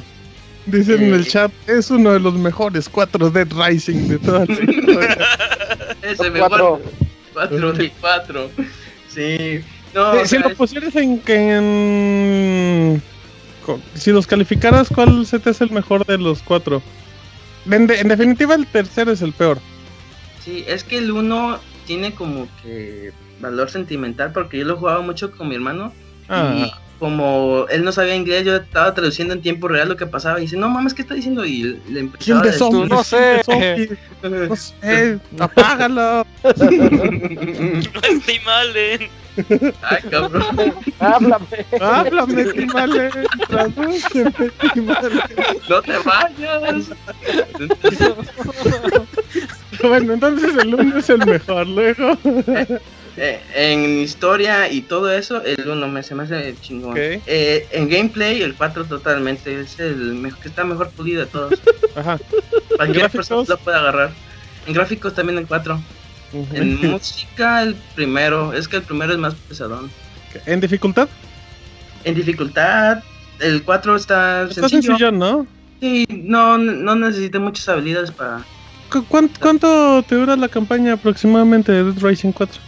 Dicen 0.68 1.04
en 1.04 1.14
el 1.14 1.22
eh, 1.22 1.26
chat, 1.26 1.52
es 1.68 1.92
uno 1.92 2.14
de 2.14 2.20
los 2.20 2.34
mejores 2.36 2.90
cuatro 2.90 3.30
Dead 3.30 3.48
Rising 3.52 4.08
de 4.08 4.18
toda 4.20 4.46
la 4.46 4.54
historia. 4.54 5.18
Ese 6.02 6.30
mejor, 6.32 6.50
cuatro. 6.50 6.82
4 7.34 7.74
del 7.74 7.92
4. 8.00 8.50
Sí. 9.10 9.60
No, 9.94 10.14
Si- 10.14 10.18
o 10.18 10.22
si 10.24 10.28
sea, 10.30 10.40
lo 10.42 10.50
es- 10.50 10.56
pusieras 10.58 10.96
en, 10.96 11.22
en- 11.28 13.02
Si 13.96 14.12
los 14.12 14.28
calificaras, 14.28 14.90
¿cuál 14.94 15.26
se 15.26 15.40
te 15.40 15.50
hace 15.50 15.64
el 15.66 15.72
mejor 15.72 16.06
de 16.06 16.18
los 16.18 16.42
cuatro? 16.42 16.82
En, 17.70 17.88
de- 17.88 18.00
en 18.00 18.08
definitiva, 18.08 18.56
el 18.56 18.66
tercero 18.68 19.12
es 19.12 19.22
el 19.22 19.34
peor. 19.34 19.60
sí, 20.44 20.64
es 20.68 20.84
que 20.84 20.98
el 21.00 21.12
1 21.12 21.60
tiene 21.86 22.14
como 22.14 22.48
que 22.62 23.12
valor 23.40 23.70
sentimental 23.70 24.32
porque 24.32 24.60
yo 24.60 24.66
lo 24.66 24.78
jugaba 24.78 25.02
mucho 25.02 25.32
con 25.32 25.50
mi 25.50 25.56
hermano 25.56 25.94
Ah, 26.28 26.54
y 26.58 26.72
como 27.00 27.66
él 27.70 27.84
no 27.84 27.92
sabía 27.92 28.16
inglés, 28.16 28.46
yo 28.46 28.56
estaba 28.56 28.94
traduciendo 28.94 29.34
en 29.34 29.42
tiempo 29.42 29.68
real 29.68 29.90
lo 29.90 29.98
que 29.98 30.06
pasaba 30.06 30.40
y 30.40 30.44
dice, 30.44 30.58
no 30.58 30.70
mames, 30.70 30.94
¿qué 30.94 31.02
está 31.02 31.14
diciendo? 31.16 31.46
Y 31.46 31.64
le 31.90 32.10
¿Quién 32.20 32.38
empezaba 32.38 32.40
a 32.40 32.44
de 32.44 32.52
decir- 32.52 32.88
no 32.90 33.04
sé. 33.04 33.42
¿Quién? 33.46 34.00
No 34.50 34.56
sé, 34.56 35.20
apágalo. 35.40 36.26
Ni 38.28 38.40
Malen. 38.44 39.10
Ay, 39.84 40.02
cabrón. 40.10 40.74
Háblame. 41.00 41.46
Háblame, 41.80 42.46
Timale. 42.46 43.10
Tradúceme, 43.48 44.32
Timale. 44.74 45.10
No 45.70 45.82
te 45.82 45.98
vayas. 46.00 46.90
Bueno, 49.84 50.14
entonces 50.14 50.56
el 50.58 50.74
uno 50.74 50.98
es 50.98 51.10
el 51.10 51.26
mejor. 51.26 51.68
Luego. 51.68 52.18
Eh, 53.18 53.40
en 53.56 54.00
historia 54.02 54.70
y 54.70 54.82
todo 54.82 55.10
eso, 55.12 55.42
el 55.44 55.68
1 55.70 55.88
me, 55.88 56.04
se 56.04 56.16
me 56.16 56.24
hace 56.24 56.54
chingón. 56.62 56.96
Eh, 56.98 57.66
en 57.72 57.88
gameplay, 57.90 58.42
el 58.42 58.56
4 58.56 58.86
totalmente. 58.86 59.62
Es 59.62 59.80
el 59.80 59.96
mejor, 60.16 60.40
que 60.42 60.50
está 60.50 60.64
mejor 60.66 60.90
pulido 60.92 61.22
de 61.22 61.28
todos. 61.28 61.54
Ajá. 61.96 62.20
Cualquier 62.76 63.10
persona 63.10 63.44
lo 63.48 63.58
puede 63.58 63.78
agarrar. 63.78 64.12
En 64.68 64.74
gráficos 64.74 65.14
también 65.14 65.38
el 65.40 65.48
4. 65.48 65.80
En 66.54 66.92
música, 66.92 67.64
el 67.64 67.76
primero. 67.96 68.52
Es 68.52 68.68
que 68.68 68.78
el 68.78 68.84
primero 68.84 69.14
es 69.14 69.20
más 69.20 69.34
pesadón. 69.48 69.90
¿En 70.46 70.60
dificultad? 70.60 71.08
En 72.04 72.16
dificultad, 72.16 73.02
el 73.40 73.64
4 73.64 73.96
está 73.96 74.44
Está 74.44 74.68
sencillo. 74.68 74.82
sencillo, 74.98 75.12
¿no? 75.14 75.48
Sí, 75.80 76.06
no, 76.10 76.58
no 76.58 76.96
necesita 76.96 77.40
muchas 77.40 77.70
habilidades 77.70 78.12
para. 78.12 78.42
¿Cu- 78.92 79.06
cuán- 79.08 79.30
¿Cuánto 79.40 80.04
te 80.04 80.16
dura 80.16 80.36
la 80.36 80.50
campaña 80.50 80.94
aproximadamente 80.94 81.72
de 81.72 81.86
Dead 81.86 82.04
Rising 82.04 82.34
4? 82.34 82.62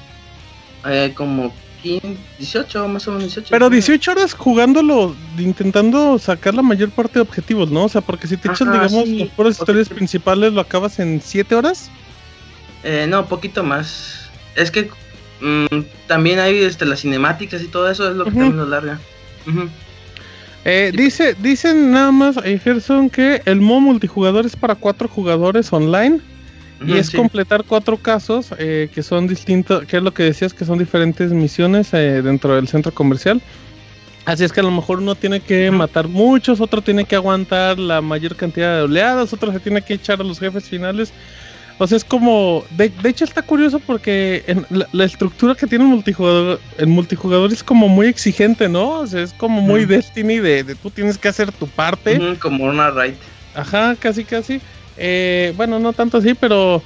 Eh, 0.85 1.11
como 1.15 1.53
15, 1.81 2.17
18, 2.39 2.87
más 2.87 3.07
o 3.07 3.11
menos 3.11 3.25
18. 3.25 3.47
Pero 3.49 3.65
¿no? 3.65 3.69
18 3.69 4.11
horas 4.11 4.33
jugándolo, 4.33 5.15
intentando 5.37 6.17
sacar 6.19 6.53
la 6.53 6.61
mayor 6.61 6.89
parte 6.91 7.15
de 7.15 7.21
objetivos, 7.21 7.69
¿no? 7.71 7.85
O 7.85 7.89
sea, 7.89 8.01
porque 8.01 8.27
si 8.27 8.37
te 8.37 8.47
echas, 8.49 8.71
digamos, 8.71 9.03
sí. 9.05 9.19
las 9.19 9.29
puras 9.29 9.59
historias 9.59 9.87
que- 9.89 9.95
principales, 9.95 10.53
lo 10.53 10.61
acabas 10.61 10.99
en 10.99 11.21
7 11.21 11.55
horas. 11.55 11.89
Eh, 12.83 13.05
no, 13.09 13.25
poquito 13.25 13.63
más. 13.63 14.29
Es 14.55 14.71
que 14.71 14.89
mm, 15.41 15.65
también 16.07 16.39
hay 16.39 16.57
este, 16.63 16.85
las 16.85 17.01
cinemáticas 17.01 17.61
y 17.61 17.67
todo 17.67 17.89
eso 17.89 18.09
es 18.09 18.15
lo 18.15 18.23
que 18.23 18.31
Ujú. 18.31 18.39
también 18.39 18.57
lo 18.57 18.65
larga. 18.65 18.99
Ujú. 19.47 19.69
Eh, 20.65 20.91
dice, 20.93 21.35
dicen 21.39 21.91
nada 21.91 22.11
más, 22.11 22.37
eh, 22.43 22.59
Gerson, 22.61 23.09
que 23.09 23.41
el 23.45 23.61
modo 23.61 23.79
multijugador 23.81 24.45
es 24.45 24.55
para 24.55 24.75
4 24.75 25.07
jugadores 25.07 25.71
online. 25.71 26.19
Y 26.85 26.97
es 26.97 27.09
completar 27.09 27.63
cuatro 27.63 27.97
casos 27.97 28.49
eh, 28.59 28.89
que 28.93 29.01
son 29.01 29.27
distintos, 29.27 29.85
que 29.85 29.97
es 29.97 30.03
lo 30.03 30.13
que 30.13 30.23
decías, 30.23 30.53
que 30.53 30.65
son 30.65 30.77
diferentes 30.77 31.31
misiones 31.31 31.93
eh, 31.93 32.21
dentro 32.21 32.55
del 32.55 32.67
centro 32.67 32.93
comercial. 32.93 33.41
Así 34.25 34.43
es 34.43 34.51
que 34.51 34.59
a 34.59 34.63
lo 34.63 34.71
mejor 34.71 34.99
uno 34.99 35.15
tiene 35.15 35.39
que 35.39 35.71
matar 35.71 36.07
muchos, 36.07 36.59
otro 36.59 36.81
tiene 36.81 37.05
que 37.05 37.15
aguantar 37.15 37.79
la 37.79 38.01
mayor 38.01 38.35
cantidad 38.35 38.75
de 38.75 38.83
oleadas, 38.83 39.31
otro 39.31 39.51
se 39.53 39.59
tiene 39.59 39.81
que 39.81 39.93
echar 39.93 40.19
a 40.19 40.23
los 40.23 40.39
jefes 40.39 40.67
finales. 40.67 41.13
O 41.79 41.85
sea, 41.87 41.95
es 41.95 42.03
como. 42.03 42.63
De, 42.71 42.89
de 42.89 43.09
hecho, 43.09 43.23
está 43.23 43.41
curioso 43.41 43.79
porque 43.79 44.43
en 44.47 44.65
la, 44.69 44.87
la 44.91 45.05
estructura 45.05 45.53
que 45.55 45.67
tiene 45.67 45.85
el 45.85 45.91
multijugador, 45.91 46.59
el 46.77 46.87
multijugador 46.87 47.53
es 47.53 47.63
como 47.63 47.87
muy 47.87 48.07
exigente, 48.07 48.67
¿no? 48.67 48.99
O 48.99 49.07
sea, 49.07 49.21
es 49.21 49.31
como 49.33 49.61
muy 49.61 49.81
Ujú. 49.81 49.91
Destiny 49.91 50.39
de, 50.39 50.63
de 50.63 50.75
tú 50.75 50.89
tienes 50.89 51.17
que 51.17 51.27
hacer 51.27 51.51
tu 51.51 51.67
parte. 51.67 52.19
Como 52.39 52.65
una 52.65 52.89
raid. 52.89 53.13
Ajá, 53.53 53.95
casi, 53.95 54.23
casi. 54.23 54.59
Eh, 54.97 55.53
bueno, 55.55 55.79
no 55.79 55.93
tanto 55.93 56.17
así, 56.17 56.33
pero. 56.33 56.81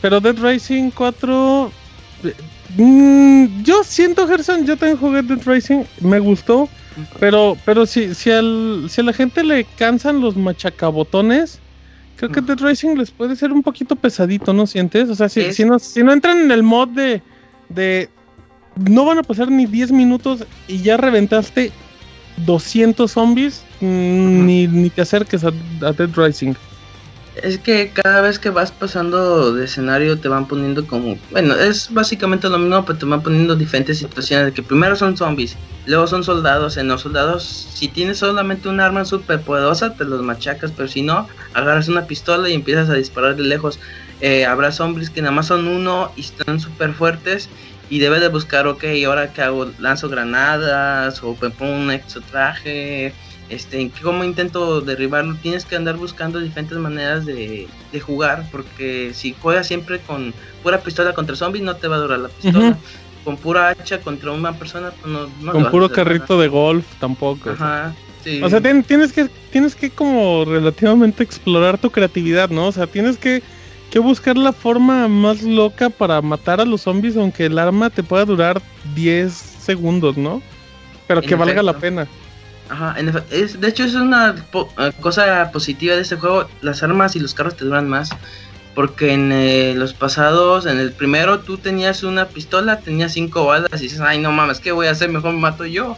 Pero 0.00 0.20
Dead 0.20 0.36
Rising 0.38 0.90
4. 0.90 1.72
eh, 2.24 2.34
mm, 2.76 3.62
yo 3.62 3.82
siento, 3.84 4.26
Gerson, 4.28 4.64
yo 4.64 4.76
también 4.76 4.98
jugué 4.98 5.22
Dead 5.22 5.40
Rising, 5.44 5.84
me 6.00 6.18
gustó. 6.18 6.68
Pero, 7.20 7.56
pero 7.64 7.86
si, 7.86 8.12
si, 8.14 8.30
al, 8.30 8.86
si 8.88 9.00
a 9.00 9.04
la 9.04 9.12
gente 9.12 9.44
le 9.44 9.64
cansan 9.76 10.20
los 10.20 10.36
machacabotones, 10.36 11.60
creo 12.16 12.30
que. 12.32 12.40
Dead 12.40 12.58
Rising 12.58 12.96
les 12.96 13.10
puede 13.12 13.36
ser 13.36 13.52
un 13.52 13.62
poquito 13.62 13.94
pesadito, 13.94 14.52
¿no 14.52 14.66
sientes? 14.66 15.08
O 15.08 15.14
sea, 15.14 15.28
si, 15.28 15.64
no, 15.64 15.78
si 15.78 16.02
no 16.02 16.12
entran 16.12 16.38
en 16.40 16.50
el 16.50 16.62
mod 16.62 16.88
de, 16.88 17.22
de. 17.68 18.08
No 18.88 19.04
van 19.04 19.18
a 19.18 19.22
pasar 19.22 19.50
ni 19.50 19.66
10 19.66 19.92
minutos 19.92 20.44
y 20.68 20.82
ya 20.82 20.96
reventaste 20.96 21.72
200 22.36 23.10
zombies, 23.10 23.64
mm, 23.80 24.46
ni, 24.46 24.66
ni 24.68 24.90
te 24.90 25.02
acerques 25.02 25.44
a, 25.44 25.48
a 25.82 25.92
Dead 25.92 26.10
Rising. 26.16 26.54
Es 27.42 27.58
que 27.58 27.92
cada 27.92 28.20
vez 28.20 28.38
que 28.38 28.50
vas 28.50 28.72
pasando 28.72 29.52
de 29.52 29.64
escenario 29.64 30.18
te 30.18 30.28
van 30.28 30.48
poniendo 30.48 30.86
como, 30.86 31.16
bueno, 31.30 31.54
es 31.54 31.92
básicamente 31.92 32.48
lo 32.48 32.58
mismo, 32.58 32.84
pero 32.84 32.98
te 32.98 33.06
van 33.06 33.22
poniendo 33.22 33.54
diferentes 33.54 33.98
situaciones, 33.98 34.52
que 34.54 34.62
primero 34.62 34.96
son 34.96 35.16
zombies, 35.16 35.56
luego 35.86 36.06
son 36.06 36.24
soldados, 36.24 36.76
en 36.76 36.88
los 36.88 37.02
soldados, 37.02 37.44
si 37.44 37.88
tienes 37.88 38.18
solamente 38.18 38.68
un 38.68 38.80
arma 38.80 39.04
súper 39.04 39.42
poderosa, 39.42 39.94
te 39.94 40.04
los 40.04 40.22
machacas, 40.22 40.72
pero 40.72 40.88
si 40.88 41.02
no, 41.02 41.28
agarras 41.54 41.88
una 41.88 42.06
pistola 42.06 42.48
y 42.48 42.54
empiezas 42.54 42.90
a 42.90 42.94
disparar 42.94 43.36
de 43.36 43.44
lejos. 43.44 43.78
Eh, 44.20 44.44
habrá 44.44 44.72
zombies 44.72 45.10
que 45.10 45.22
nada 45.22 45.32
más 45.32 45.46
son 45.46 45.68
uno 45.68 46.12
y 46.16 46.22
están 46.22 46.58
súper 46.58 46.92
fuertes 46.92 47.48
y 47.88 48.00
debes 48.00 48.20
de 48.20 48.28
buscar, 48.28 48.66
ok, 48.66 48.84
ahora 49.06 49.32
que 49.32 49.42
hago, 49.42 49.70
lanzo 49.78 50.08
granadas 50.08 51.22
o 51.22 51.36
me 51.40 51.50
pongo 51.50 51.72
un 51.72 51.90
extra 51.90 52.20
traje, 52.22 53.14
este, 53.48 53.90
cómo 54.02 54.24
intento 54.24 54.80
derribarlo, 54.80 55.36
tienes 55.42 55.64
que 55.64 55.76
andar 55.76 55.96
buscando 55.96 56.38
diferentes 56.38 56.76
maneras 56.78 57.24
de, 57.24 57.66
de 57.92 58.00
jugar, 58.00 58.46
porque 58.50 59.12
si 59.14 59.34
juegas 59.40 59.66
siempre 59.66 60.00
con 60.00 60.34
pura 60.62 60.80
pistola 60.80 61.14
contra 61.14 61.34
zombies, 61.36 61.64
no 61.64 61.76
te 61.76 61.88
va 61.88 61.96
a 61.96 62.00
durar 62.00 62.18
la 62.20 62.28
pistola. 62.28 62.78
Con 63.24 63.36
pura 63.36 63.70
hacha 63.70 64.00
contra 64.00 64.32
una 64.32 64.52
persona, 64.58 64.90
pues 64.90 65.12
no, 65.12 65.28
no 65.42 65.52
Con 65.52 65.70
puro 65.70 65.90
carrito 65.90 66.38
de 66.40 66.48
golf 66.48 66.86
tampoco. 66.98 67.50
Ajá, 67.50 67.94
sí. 68.24 68.40
O 68.42 68.48
sea, 68.48 68.60
tien- 68.60 68.84
tienes 68.86 69.12
que 69.12 69.28
tienes 69.50 69.74
que 69.74 69.90
como 69.90 70.44
relativamente 70.46 71.24
explorar 71.24 71.78
tu 71.78 71.90
creatividad, 71.90 72.48
¿no? 72.48 72.68
O 72.68 72.72
sea, 72.72 72.86
tienes 72.86 73.18
que, 73.18 73.42
que 73.90 73.98
buscar 73.98 74.36
la 74.38 74.52
forma 74.52 75.08
más 75.08 75.42
loca 75.42 75.90
para 75.90 76.22
matar 76.22 76.60
a 76.60 76.64
los 76.64 76.82
zombies, 76.82 77.16
aunque 77.16 77.46
el 77.46 77.58
arma 77.58 77.90
te 77.90 78.02
pueda 78.02 78.24
durar 78.24 78.62
10 78.94 79.32
segundos, 79.34 80.16
¿no? 80.16 80.40
Pero 81.06 81.20
que 81.22 81.34
valga 81.34 81.62
la 81.62 81.72
pena. 81.80 82.06
Ajá, 82.70 82.94
en 82.98 83.10
es, 83.30 83.60
de 83.60 83.68
hecho 83.68 83.84
es 83.84 83.94
una 83.94 84.34
po- 84.52 84.70
eh, 84.78 84.92
cosa 85.00 85.50
positiva 85.52 85.94
de 85.94 86.02
este 86.02 86.16
juego, 86.16 86.48
las 86.60 86.82
armas 86.82 87.16
y 87.16 87.20
los 87.20 87.34
carros 87.34 87.56
te 87.56 87.64
duran 87.64 87.88
más. 87.88 88.10
Porque 88.74 89.12
en 89.12 89.32
eh, 89.32 89.74
los 89.74 89.92
pasados, 89.92 90.64
en 90.66 90.78
el 90.78 90.92
primero 90.92 91.40
tú 91.40 91.58
tenías 91.58 92.04
una 92.04 92.28
pistola, 92.28 92.78
tenías 92.80 93.12
cinco 93.12 93.46
balas 93.46 93.68
y 93.80 93.84
dices, 93.84 94.00
ay 94.00 94.20
no 94.20 94.30
mames, 94.30 94.60
¿qué 94.60 94.70
voy 94.70 94.86
a 94.86 94.92
hacer? 94.92 95.08
Mejor 95.10 95.32
me 95.32 95.40
mato 95.40 95.66
yo. 95.66 95.96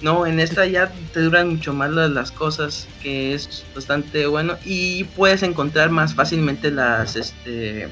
No, 0.00 0.26
en 0.26 0.38
esta 0.38 0.64
ya 0.64 0.92
te 1.12 1.20
duran 1.20 1.48
mucho 1.48 1.72
más 1.74 1.90
las, 1.90 2.10
las 2.10 2.30
cosas, 2.30 2.88
que 3.02 3.34
es 3.34 3.64
bastante 3.74 4.26
bueno. 4.26 4.56
Y 4.64 5.04
puedes 5.04 5.42
encontrar 5.42 5.90
más 5.90 6.14
fácilmente 6.14 6.70
las, 6.70 7.16
este, 7.16 7.88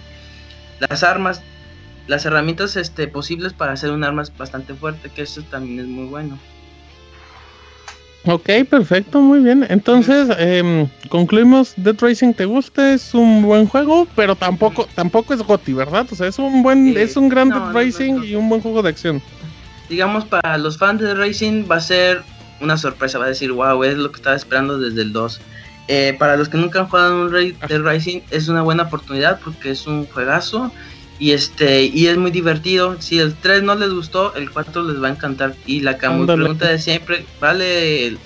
las 0.88 1.02
armas, 1.02 1.42
las 2.06 2.24
herramientas 2.24 2.76
este, 2.76 3.09
posibles 3.09 3.52
para 3.52 3.72
hacer 3.72 3.90
un 3.90 4.05
arma 4.05 4.22
bastante 4.38 4.72
fuerte, 4.74 5.10
que 5.10 5.22
eso 5.22 5.42
también 5.50 5.80
es 5.80 5.86
muy 5.86 6.06
bueno. 6.06 6.38
Ok, 8.30 8.50
perfecto, 8.68 9.20
muy 9.22 9.40
bien. 9.40 9.66
Entonces, 9.70 10.28
em, 10.38 10.86
concluimos, 11.09 11.72
Dead 11.76 11.96
Racing 11.98 12.34
te 12.34 12.44
gusta, 12.44 12.92
es 12.92 13.14
un 13.14 13.42
buen 13.42 13.66
juego, 13.66 14.06
pero 14.14 14.36
tampoco 14.36 14.86
tampoco 14.94 15.32
es 15.32 15.42
GOTY, 15.42 15.72
¿verdad? 15.72 16.06
O 16.10 16.14
sea, 16.14 16.26
es 16.26 16.38
un 16.38 16.62
buen, 16.62 16.94
es 16.96 17.16
un 17.16 17.30
gran 17.30 17.48
no, 17.48 17.55
Dead 17.55 17.64
no, 17.68 17.72
Racing 17.72 18.14
no. 18.16 18.24
y 18.24 18.34
un 18.34 18.48
buen 18.50 18.60
juego 18.60 18.82
de 18.82 18.90
acción. 18.90 19.22
digamos, 19.88 20.26
para 20.26 20.59
los 20.59 20.76
fans 20.76 21.00
de 21.00 21.14
Racing 21.14 21.66
va 21.70 21.76
a 21.76 21.80
ser 21.80 22.22
una 22.60 22.76
sorpresa, 22.76 23.18
va 23.18 23.24
a 23.24 23.28
decir, 23.28 23.50
wow, 23.52 23.82
es 23.84 23.96
lo 23.96 24.10
que 24.10 24.16
estaba 24.16 24.36
esperando 24.36 24.78
desde 24.78 25.00
el 25.00 25.12
2. 25.12 25.40
Eh, 25.86 26.14
para 26.18 26.36
los 26.36 26.50
que 26.50 26.59
nunca 26.59 26.80
han 26.80 26.88
jugado 26.88 27.22
un 27.22 27.32
Ra- 27.32 27.66
de 27.66 27.78
Racing, 27.78 28.20
es 28.30 28.48
una 28.48 28.60
buena 28.60 28.82
oportunidad 28.82 29.40
porque 29.42 29.70
es 29.70 29.86
un 29.86 30.06
juegazo 30.06 30.70
y 31.19 31.32
este 31.32 31.85
y 31.85 32.07
es 32.07 32.16
muy 32.16 32.31
divertido. 32.31 33.01
Si 33.01 33.19
el 33.19 33.35
3 33.35 33.62
no 33.62 33.74
les 33.74 33.90
gustó, 33.90 34.35
el 34.35 34.51
4 34.51 34.82
les 34.85 35.03
va 35.03 35.09
a 35.09 35.11
encantar. 35.11 35.55
Y 35.66 35.81
la 35.81 35.99
cam- 35.99 36.20
Ándale. 36.20 36.43
pregunta 36.43 36.69
de 36.69 36.78
siempre, 36.78 37.24
¿vale 37.40 38.16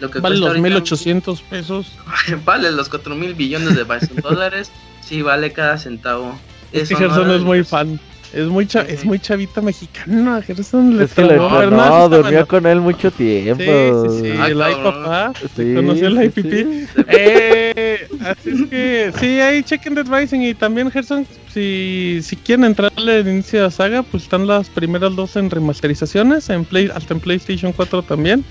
lo 0.00 0.10
que 0.10 0.20
Vale 0.20 0.34
cuesta 0.34 0.38
los 0.40 0.48
ahorita? 0.48 0.62
1800 0.68 1.42
pesos. 1.42 1.86
vale 2.44 2.70
los 2.72 2.88
4 2.88 3.14
mil 3.14 3.34
billones 3.34 3.74
de 3.76 3.84
dólares? 4.22 4.70
Sí, 5.04 5.22
vale 5.22 5.52
cada 5.52 5.76
centavo. 5.78 6.38
Eso 6.72 6.94
no 6.94 6.98
Gerson 7.00 7.26
era 7.26 7.36
es 7.36 7.42
muy 7.42 7.64
fan. 7.64 8.00
Es 8.32 8.46
muy, 8.46 8.66
cha- 8.66 8.82
es 8.82 9.04
muy 9.04 9.18
chavita 9.18 9.60
mexicana. 9.60 10.40
Gerson 10.42 10.96
le 10.96 11.04
Es 11.04 11.14
que 11.14 11.22
pero 11.22 11.36
no, 11.38 11.48
sí 11.48 11.54
está 11.56 12.08
durmió 12.08 12.22
bueno. 12.30 12.46
con 12.46 12.66
él 12.66 12.80
mucho 12.80 13.10
tiempo. 13.10 13.62
Sí, 13.64 14.08
sí, 14.18 14.20
sí. 14.30 14.36
Ah, 14.38 14.46
el 14.48 14.62
ay 14.62 14.74
papá. 14.82 15.32
Sí, 15.56 15.74
conoció 15.74 16.06
el 16.08 16.18
sí, 16.18 16.40
IPP. 16.40 16.52
sí. 16.52 16.86
Eh, 17.08 18.08
así 18.24 18.50
es 18.50 18.70
que 18.70 19.12
sí, 19.18 19.40
ahí 19.40 19.62
chequen 19.64 19.94
Dead 19.96 20.06
Rising 20.06 20.40
y 20.42 20.54
también 20.54 20.90
Gerson, 20.92 21.26
si, 21.52 22.20
si 22.22 22.36
quieren 22.36 22.66
entrarle 22.66 23.16
al 23.18 23.26
inicio 23.28 23.58
de 23.58 23.64
la 23.64 23.70
saga, 23.72 24.02
pues 24.04 24.22
están 24.24 24.46
las 24.46 24.68
primeras 24.68 25.16
dos 25.16 25.34
en 25.36 25.50
remasterizaciones, 25.50 26.48
en 26.50 26.64
Play, 26.64 26.88
hasta 26.94 27.14
en 27.14 27.20
PlayStation 27.20 27.72
4 27.72 28.02
también. 28.02 28.44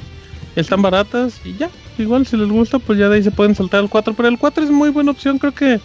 Están 0.55 0.81
baratas 0.81 1.39
y 1.45 1.55
ya, 1.55 1.69
igual 1.97 2.25
si 2.25 2.35
les 2.35 2.49
gusta, 2.49 2.79
pues 2.79 2.99
ya 2.99 3.07
de 3.07 3.15
ahí 3.17 3.23
se 3.23 3.31
pueden 3.31 3.55
saltar 3.55 3.79
al 3.79 3.89
4, 3.89 4.13
pero 4.13 4.27
el 4.27 4.37
4 4.37 4.63
es 4.63 4.71
muy 4.71 4.89
buena 4.89 5.11
opción, 5.11 5.37
creo 5.37 5.53
que 5.53 5.79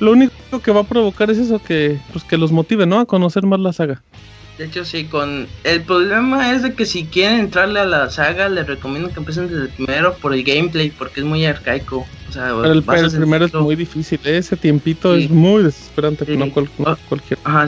lo 0.00 0.12
único 0.12 0.32
que 0.62 0.72
va 0.72 0.80
a 0.80 0.84
provocar 0.84 1.30
es 1.30 1.38
eso, 1.38 1.58
que 1.62 1.98
pues 2.12 2.24
que 2.24 2.36
los 2.38 2.52
motive, 2.52 2.86
¿no? 2.86 2.98
A 3.00 3.06
conocer 3.06 3.44
más 3.44 3.60
la 3.60 3.72
saga. 3.72 4.02
De 4.58 4.66
hecho, 4.66 4.84
sí, 4.84 5.04
con. 5.04 5.46
El 5.64 5.80
problema 5.82 6.52
es 6.52 6.62
de 6.62 6.74
que 6.74 6.84
si 6.84 7.06
quieren 7.06 7.38
entrarle 7.40 7.80
a 7.80 7.86
la 7.86 8.10
saga, 8.10 8.48
les 8.50 8.66
recomiendo 8.66 9.08
que 9.10 9.18
empiecen 9.20 9.48
desde 9.48 9.62
el 9.62 9.68
primero 9.70 10.14
por 10.14 10.34
el 10.34 10.44
gameplay, 10.44 10.90
porque 10.90 11.20
es 11.20 11.26
muy 11.26 11.44
arcaico. 11.46 12.06
O 12.28 12.32
sea, 12.32 12.48
Pero 12.60 12.72
el, 12.72 12.82
vas 12.82 13.00
el 13.14 13.18
primero 13.20 13.46
es 13.46 13.54
muy 13.54 13.76
difícil, 13.76 14.20
¿eh? 14.24 14.36
ese 14.38 14.56
tiempito 14.56 15.16
Sí. 15.16 15.24
es 15.24 15.30
muy 15.30 15.62
desesperante, 15.62 16.26
Sí. 16.26 16.36
no, 16.36 16.50
cual- 16.52 16.68
no 16.78 16.88
Ah. 16.90 16.98
cualquier. 17.08 17.38
Ajá. 17.44 17.66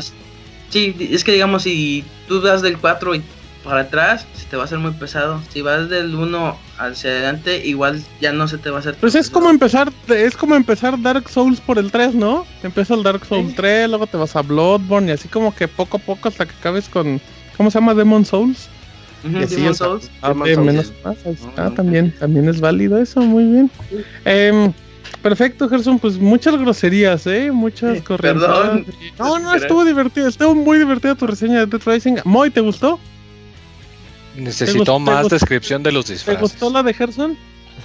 Sí, 0.68 0.94
es 1.10 1.24
que 1.24 1.32
digamos, 1.32 1.62
si 1.62 2.04
tú 2.28 2.40
das 2.40 2.60
del 2.62 2.78
4 2.78 3.14
y 3.14 3.22
para 3.62 3.80
atrás, 3.82 4.26
se 4.34 4.44
te 4.46 4.56
va 4.56 4.62
a 4.62 4.66
hacer 4.66 4.78
muy 4.78 4.92
pesado. 4.92 5.40
Si 5.50 5.62
vas 5.62 5.88
del 5.88 6.14
1 6.14 6.56
hacia 6.78 7.10
adelante, 7.10 7.64
igual 7.66 8.02
ya 8.20 8.32
no 8.32 8.48
se 8.48 8.58
te 8.58 8.70
va 8.70 8.76
a 8.76 8.80
hacer. 8.80 8.96
Pues 9.00 9.14
es 9.14 9.30
como 9.30 9.50
empezar, 9.50 9.92
es 10.08 10.36
como 10.36 10.54
empezar 10.54 11.00
Dark 11.00 11.28
Souls 11.28 11.60
por 11.60 11.78
el 11.78 11.90
3, 11.90 12.14
¿no? 12.14 12.46
Empieza 12.62 12.94
el 12.94 13.02
Dark 13.02 13.24
Souls 13.24 13.50
Sí. 13.50 13.56
3, 13.56 13.88
luego 13.88 14.06
te 14.06 14.16
vas 14.16 14.34
a 14.36 14.42
Bloodborne 14.42 15.08
y 15.10 15.14
así 15.14 15.28
como 15.28 15.54
que 15.54 15.68
poco 15.68 15.96
a 15.98 16.00
poco 16.00 16.28
hasta 16.28 16.46
que 16.46 16.52
acabes 16.58 16.88
con, 16.88 17.20
¿cómo 17.56 17.70
se 17.70 17.78
llama? 17.78 17.94
Demon 17.94 18.24
Souls. 18.24 18.68
Ujú, 19.24 19.38
y 19.38 19.42
así, 19.44 19.54
Demon 19.56 19.74
Souls. 19.74 20.10
Ah, 20.22 20.28
Demon 20.28 20.44
de 20.46 20.54
Souls. 20.54 20.66
menos 20.66 20.92
más, 21.04 21.16
ahí 21.26 21.32
está, 21.32 21.70
también, 21.70 22.14
también 22.18 22.48
es 22.48 22.60
válido 22.60 22.98
eso, 22.98 23.20
muy 23.20 23.44
bien. 23.44 23.70
Em, 24.24 24.72
perfecto, 25.22 25.68
Gerson, 25.68 25.98
pues 25.98 26.18
muchas 26.18 26.56
groserías, 26.58 27.26
¿eh? 27.26 27.50
Muchas 27.52 27.98
Sí, 27.98 28.04
corrientes. 28.04 28.42
perdón. 28.44 28.86
No, 29.18 29.38
no, 29.38 29.54
estuvo 29.54 29.84
divertido, 29.84 30.28
estuvo 30.28 30.54
muy 30.54 30.78
divertida 30.78 31.14
tu 31.14 31.26
reseña 31.26 31.60
de 31.60 31.66
Dead 31.66 31.80
Rising. 31.86 32.16
Moy, 32.24 32.50
¿te 32.50 32.60
gustó? 32.60 32.98
Necesitó 34.36 34.78
gustó- 34.78 34.94
te 34.94 35.00
más 35.00 35.22
gustó- 35.22 35.34
descripción 35.36 35.82
de 35.82 35.92
los 35.92 36.06
¿Te 36.06 36.12
disfraces. 36.14 36.40
gustó 36.40 36.70
la 36.70 36.82
de 36.82 36.94
Gerson? 36.94 37.36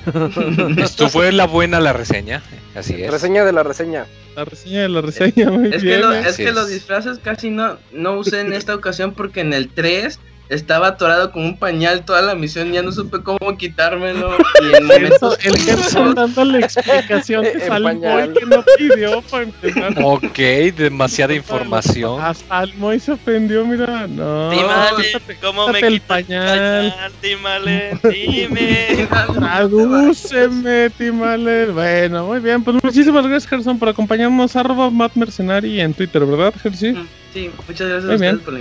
Esto 0.77 1.09
fue 1.09 1.31
la 1.31 1.45
buena 1.47 1.80
la 1.80 1.93
reseña. 1.93 2.41
Así 2.76 3.01
es. 3.01 3.11
Reseña 3.11 3.43
de 3.45 3.51
la 3.51 3.63
reseña. 3.63 4.05
La 4.35 4.45
reseña 4.45 4.81
de 4.84 4.89
la 4.89 5.01
reseña, 5.01 5.49
muy 5.51 5.69
Es 5.73 5.81
bien. 5.84 5.95
que, 5.99 6.05
lo- 6.05 6.13
¿eh? 6.13 6.23
es 6.27 6.38
que 6.38 6.51
los 6.51 6.65
es. 6.67 6.73
disfraces 6.76 7.19
casi 7.19 7.49
no, 7.49 7.77
no 7.91 8.13
usé 8.13 8.41
en 8.41 8.53
esta 8.53 8.76
ocasión 8.76 9.13
porque 9.13 9.41
en 9.41 9.53
el 9.53 9.69
3 9.69 10.19
estaba 10.49 10.88
atorado 10.88 11.31
con 11.31 11.43
un 11.45 11.57
pañal 11.57 12.03
toda 12.05 12.21
la 12.21 12.35
misión, 12.35 12.71
ya 12.71 12.81
no 12.81 12.91
supe 12.91 13.21
cómo 13.21 13.57
quitármelo. 13.57 14.35
Y 14.61 14.76
en 14.76 14.85
momentos 14.88 15.38
el 15.43 15.57
Gerson 15.57 16.15
dándole 16.15 16.59
explicaciones 16.59 17.55
En 17.63 17.71
al 17.71 17.84
pañal. 17.84 18.30
Moy 18.31 18.39
que 18.39 18.45
no 18.45 18.63
pidió 18.77 19.21
para 19.23 19.43
empezar. 19.43 19.93
Ok, 20.03 20.38
demasiada 20.76 21.34
información. 21.35 22.19
Hasta 22.21 22.63
el 22.63 22.73
Moy 22.76 22.99
se 22.99 23.11
ofendió, 23.11 23.65
mira. 23.65 24.07
No, 24.07 24.49
Dímale, 24.49 25.05
¿cómo 25.41 25.67
me 25.69 25.80
el 25.80 26.01
pañal. 26.01 26.91
pañal? 26.93 27.11
Dímale, 27.21 27.99
dime. 28.11 29.07
Tradúceme, 29.34 30.89
Timale. 30.97 31.65
Bueno, 31.67 32.26
muy 32.26 32.39
bien. 32.39 32.63
Pues 32.63 32.84
muchísimas 32.84 33.26
gracias, 33.27 33.47
Gerson, 33.49 33.77
por 33.77 33.89
acompañarnos. 33.89 34.55
Arroba 34.55 34.89
Matt 34.89 35.15
Mercenari 35.15 35.80
en 35.80 35.93
Twitter, 35.93 36.26
¿verdad, 36.26 36.53
Gersi? 36.61 36.95
Sí, 37.34 37.51
muchas 37.67 37.88
gracias 37.88 38.03
Muy 38.05 38.11
a 38.11 38.15
ustedes 38.15 38.19
bien. 38.19 38.39
por 38.39 38.53
la 38.53 38.59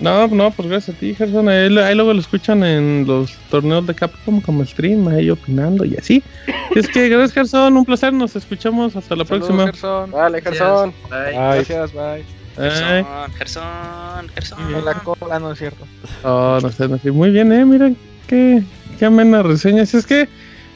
No, 0.00 0.26
no, 0.26 0.50
pues 0.50 0.68
gracias 0.68 0.96
a 0.96 0.98
ti, 0.98 1.14
Gerson. 1.14 1.48
Ahí, 1.48 1.78
ahí 1.78 1.94
luego 1.94 2.12
lo 2.12 2.20
escuchan 2.20 2.64
en 2.64 3.04
los 3.06 3.32
torneos 3.50 3.86
de 3.86 3.94
Capcom 3.94 4.40
como 4.40 4.64
stream, 4.64 5.06
ahí 5.08 5.30
opinando 5.30 5.84
y 5.84 5.96
así. 5.96 6.22
Es 6.74 6.88
que 6.88 7.08
gracias, 7.08 7.32
Gerson. 7.32 7.76
Un 7.76 7.84
placer. 7.84 8.12
Nos 8.12 8.34
escuchamos. 8.34 8.96
Hasta 8.96 9.14
la 9.14 9.24
Saludos, 9.24 9.46
próxima. 9.46 9.66
Gerson. 9.66 10.10
Dale, 10.10 10.42
Gerson. 10.42 10.94
Bye. 11.08 11.32
Gracias, 11.32 11.92
bye. 11.92 12.24
Gerson, 12.56 13.32
Gerson, 13.38 14.28
Gerson. 14.34 14.74
En 14.74 14.84
la 14.84 14.94
cola, 14.94 15.38
no 15.38 15.52
es 15.52 15.58
cierto. 15.58 15.84
Oh, 16.22 16.58
no 16.62 16.70
sé, 16.70 16.88
no 16.88 16.98
sé. 16.98 17.10
Muy 17.10 17.30
bien, 17.30 17.52
eh. 17.52 17.64
Miren 17.64 17.96
qué, 18.26 18.62
qué 18.98 19.04
amena 19.06 19.42
reseña. 19.42 19.86
Si 19.86 19.96
es 19.96 20.06
que, 20.06 20.28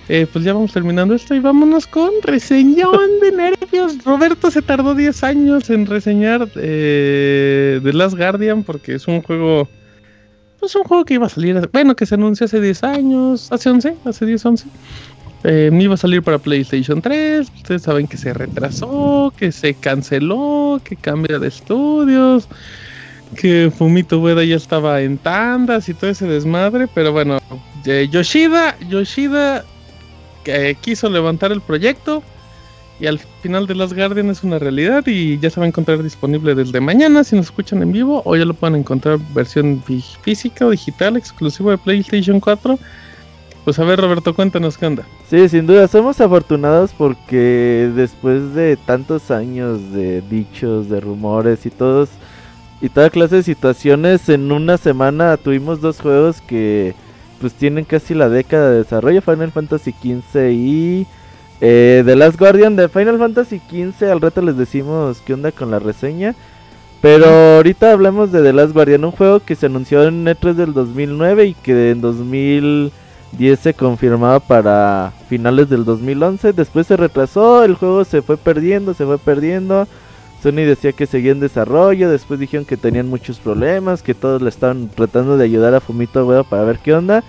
eh, 0.08 0.26
pues 0.32 0.42
ya 0.42 0.54
vamos 0.54 0.72
terminando 0.72 1.14
esto 1.14 1.34
y 1.34 1.38
vámonos 1.38 1.86
con 1.86 2.10
reseñón 2.22 3.20
de 3.20 3.32
nervios. 3.32 4.02
Roberto 4.04 4.50
se 4.50 4.62
tardó 4.62 4.94
10 4.94 5.22
años 5.22 5.68
en 5.68 5.84
reseñar 5.84 6.48
eh, 6.56 7.78
The 7.82 7.92
Last 7.92 8.16
Guardian 8.16 8.62
porque 8.62 8.94
es 8.94 9.06
un 9.06 9.20
juego. 9.22 9.68
Pues 10.60 10.74
un 10.74 10.84
juego 10.84 11.04
que 11.04 11.14
iba 11.14 11.26
a 11.26 11.28
salir. 11.28 11.68
Bueno, 11.72 11.94
que 11.94 12.06
se 12.06 12.14
anunció 12.14 12.46
hace 12.46 12.58
10 12.58 12.84
años. 12.84 13.52
Hace 13.52 13.68
11, 13.68 13.96
hace 14.06 14.24
10, 14.24 14.46
11. 14.46 14.68
Eh, 15.44 15.70
iba 15.78 15.94
a 15.94 15.98
salir 15.98 16.22
para 16.22 16.38
PlayStation 16.38 17.02
3. 17.02 17.46
Ustedes 17.56 17.82
saben 17.82 18.06
que 18.06 18.16
se 18.16 18.32
retrasó, 18.32 19.30
que 19.36 19.52
se 19.52 19.74
canceló, 19.74 20.80
que 20.84 20.96
cambia 20.96 21.38
de 21.38 21.48
estudios 21.48 22.48
que 23.36 23.70
Fumito 23.76 24.20
Ueda 24.20 24.42
ya 24.42 24.56
estaba 24.56 25.02
en 25.02 25.18
tandas 25.18 25.88
y 25.90 25.92
todo 25.92 26.08
ese 26.08 26.26
desmadre, 26.26 26.88
pero 26.94 27.12
bueno, 27.12 27.38
eh, 27.84 28.08
Yoshida, 28.10 28.74
Yoshida 28.88 29.66
quiso 30.80 31.08
levantar 31.08 31.52
el 31.52 31.60
proyecto 31.60 32.22
y 33.00 33.06
al 33.06 33.18
final 33.42 33.66
de 33.66 33.74
Last 33.76 33.92
Guardian 33.94 34.28
es 34.30 34.42
una 34.42 34.58
realidad 34.58 35.06
y 35.06 35.38
ya 35.38 35.50
se 35.50 35.60
va 35.60 35.66
a 35.66 35.68
encontrar 35.68 36.02
disponible 36.02 36.54
desde 36.56 36.80
mañana 36.80 37.22
si 37.22 37.36
nos 37.36 37.46
escuchan 37.46 37.80
en 37.82 37.92
vivo 37.92 38.22
o 38.24 38.34
ya 38.36 38.44
lo 38.44 38.54
pueden 38.54 38.76
encontrar 38.76 39.18
versión 39.34 39.82
fí- 39.84 40.16
física 40.22 40.66
o 40.66 40.70
digital 40.70 41.16
exclusivo 41.16 41.70
de 41.70 41.78
PlayStation 41.78 42.40
4. 42.40 42.78
Pues 43.64 43.78
a 43.78 43.84
ver 43.84 44.00
Roberto, 44.00 44.34
cuéntanos 44.34 44.78
qué 44.78 44.86
onda. 44.86 45.04
Sí, 45.28 45.48
sin 45.48 45.66
duda, 45.66 45.86
somos 45.88 46.20
afortunados 46.20 46.92
porque 46.96 47.90
después 47.94 48.54
de 48.54 48.76
tantos 48.78 49.30
años 49.30 49.92
de 49.92 50.22
dichos, 50.22 50.88
de 50.88 51.00
rumores 51.00 51.66
y 51.66 51.70
todos 51.70 52.08
y 52.80 52.88
toda 52.88 53.10
clase 53.10 53.36
de 53.36 53.42
situaciones, 53.42 54.28
en 54.28 54.50
una 54.52 54.78
semana 54.78 55.36
tuvimos 55.36 55.80
dos 55.80 56.00
juegos 56.00 56.40
que 56.40 56.94
pues 57.40 57.54
tienen 57.54 57.84
casi 57.84 58.14
la 58.14 58.28
década 58.28 58.70
de 58.70 58.78
desarrollo, 58.78 59.22
Final 59.22 59.52
Fantasy 59.52 59.92
XV 59.92 60.50
y 60.52 61.06
eh, 61.60 62.02
The 62.04 62.16
Last 62.16 62.38
Guardian 62.38 62.76
de 62.76 62.88
Final 62.88 63.18
Fantasy 63.18 63.60
XV, 63.68 64.10
al 64.10 64.20
rato 64.20 64.42
les 64.42 64.56
decimos 64.56 65.20
qué 65.24 65.34
onda 65.34 65.52
con 65.52 65.70
la 65.70 65.78
reseña. 65.78 66.34
Pero 67.00 67.56
ahorita 67.56 67.92
hablamos 67.92 68.32
de 68.32 68.42
The 68.42 68.52
Last 68.52 68.72
Guardian, 68.72 69.04
un 69.04 69.12
juego 69.12 69.40
que 69.40 69.54
se 69.54 69.66
anunció 69.66 70.02
en 70.02 70.26
E3 70.26 70.54
del 70.54 70.74
2009 70.74 71.46
y 71.46 71.54
que 71.54 71.90
en 71.90 72.00
2010 72.00 72.92
se 73.58 73.74
confirmaba 73.74 74.40
para 74.40 75.12
finales 75.28 75.68
del 75.68 75.84
2011. 75.84 76.52
Después 76.52 76.88
se 76.88 76.96
retrasó, 76.96 77.62
el 77.62 77.76
juego 77.76 78.04
se 78.04 78.20
fue 78.20 78.36
perdiendo, 78.36 78.94
se 78.94 79.04
fue 79.04 79.18
perdiendo. 79.18 79.86
Sony 80.42 80.64
decía 80.64 80.92
que 80.92 81.06
seguía 81.06 81.32
en 81.32 81.40
desarrollo, 81.40 82.10
después 82.10 82.38
dijeron 82.38 82.64
que 82.64 82.76
tenían 82.76 83.08
muchos 83.08 83.38
problemas, 83.38 84.02
que 84.02 84.14
todos 84.14 84.40
le 84.40 84.48
estaban 84.48 84.88
tratando 84.88 85.36
de 85.36 85.44
ayudar 85.44 85.74
a 85.74 85.80
Fumito 85.80 86.24
Ueda 86.26 86.44
para 86.44 86.64
ver 86.64 86.78
qué 86.78 86.94
onda. 86.94 87.24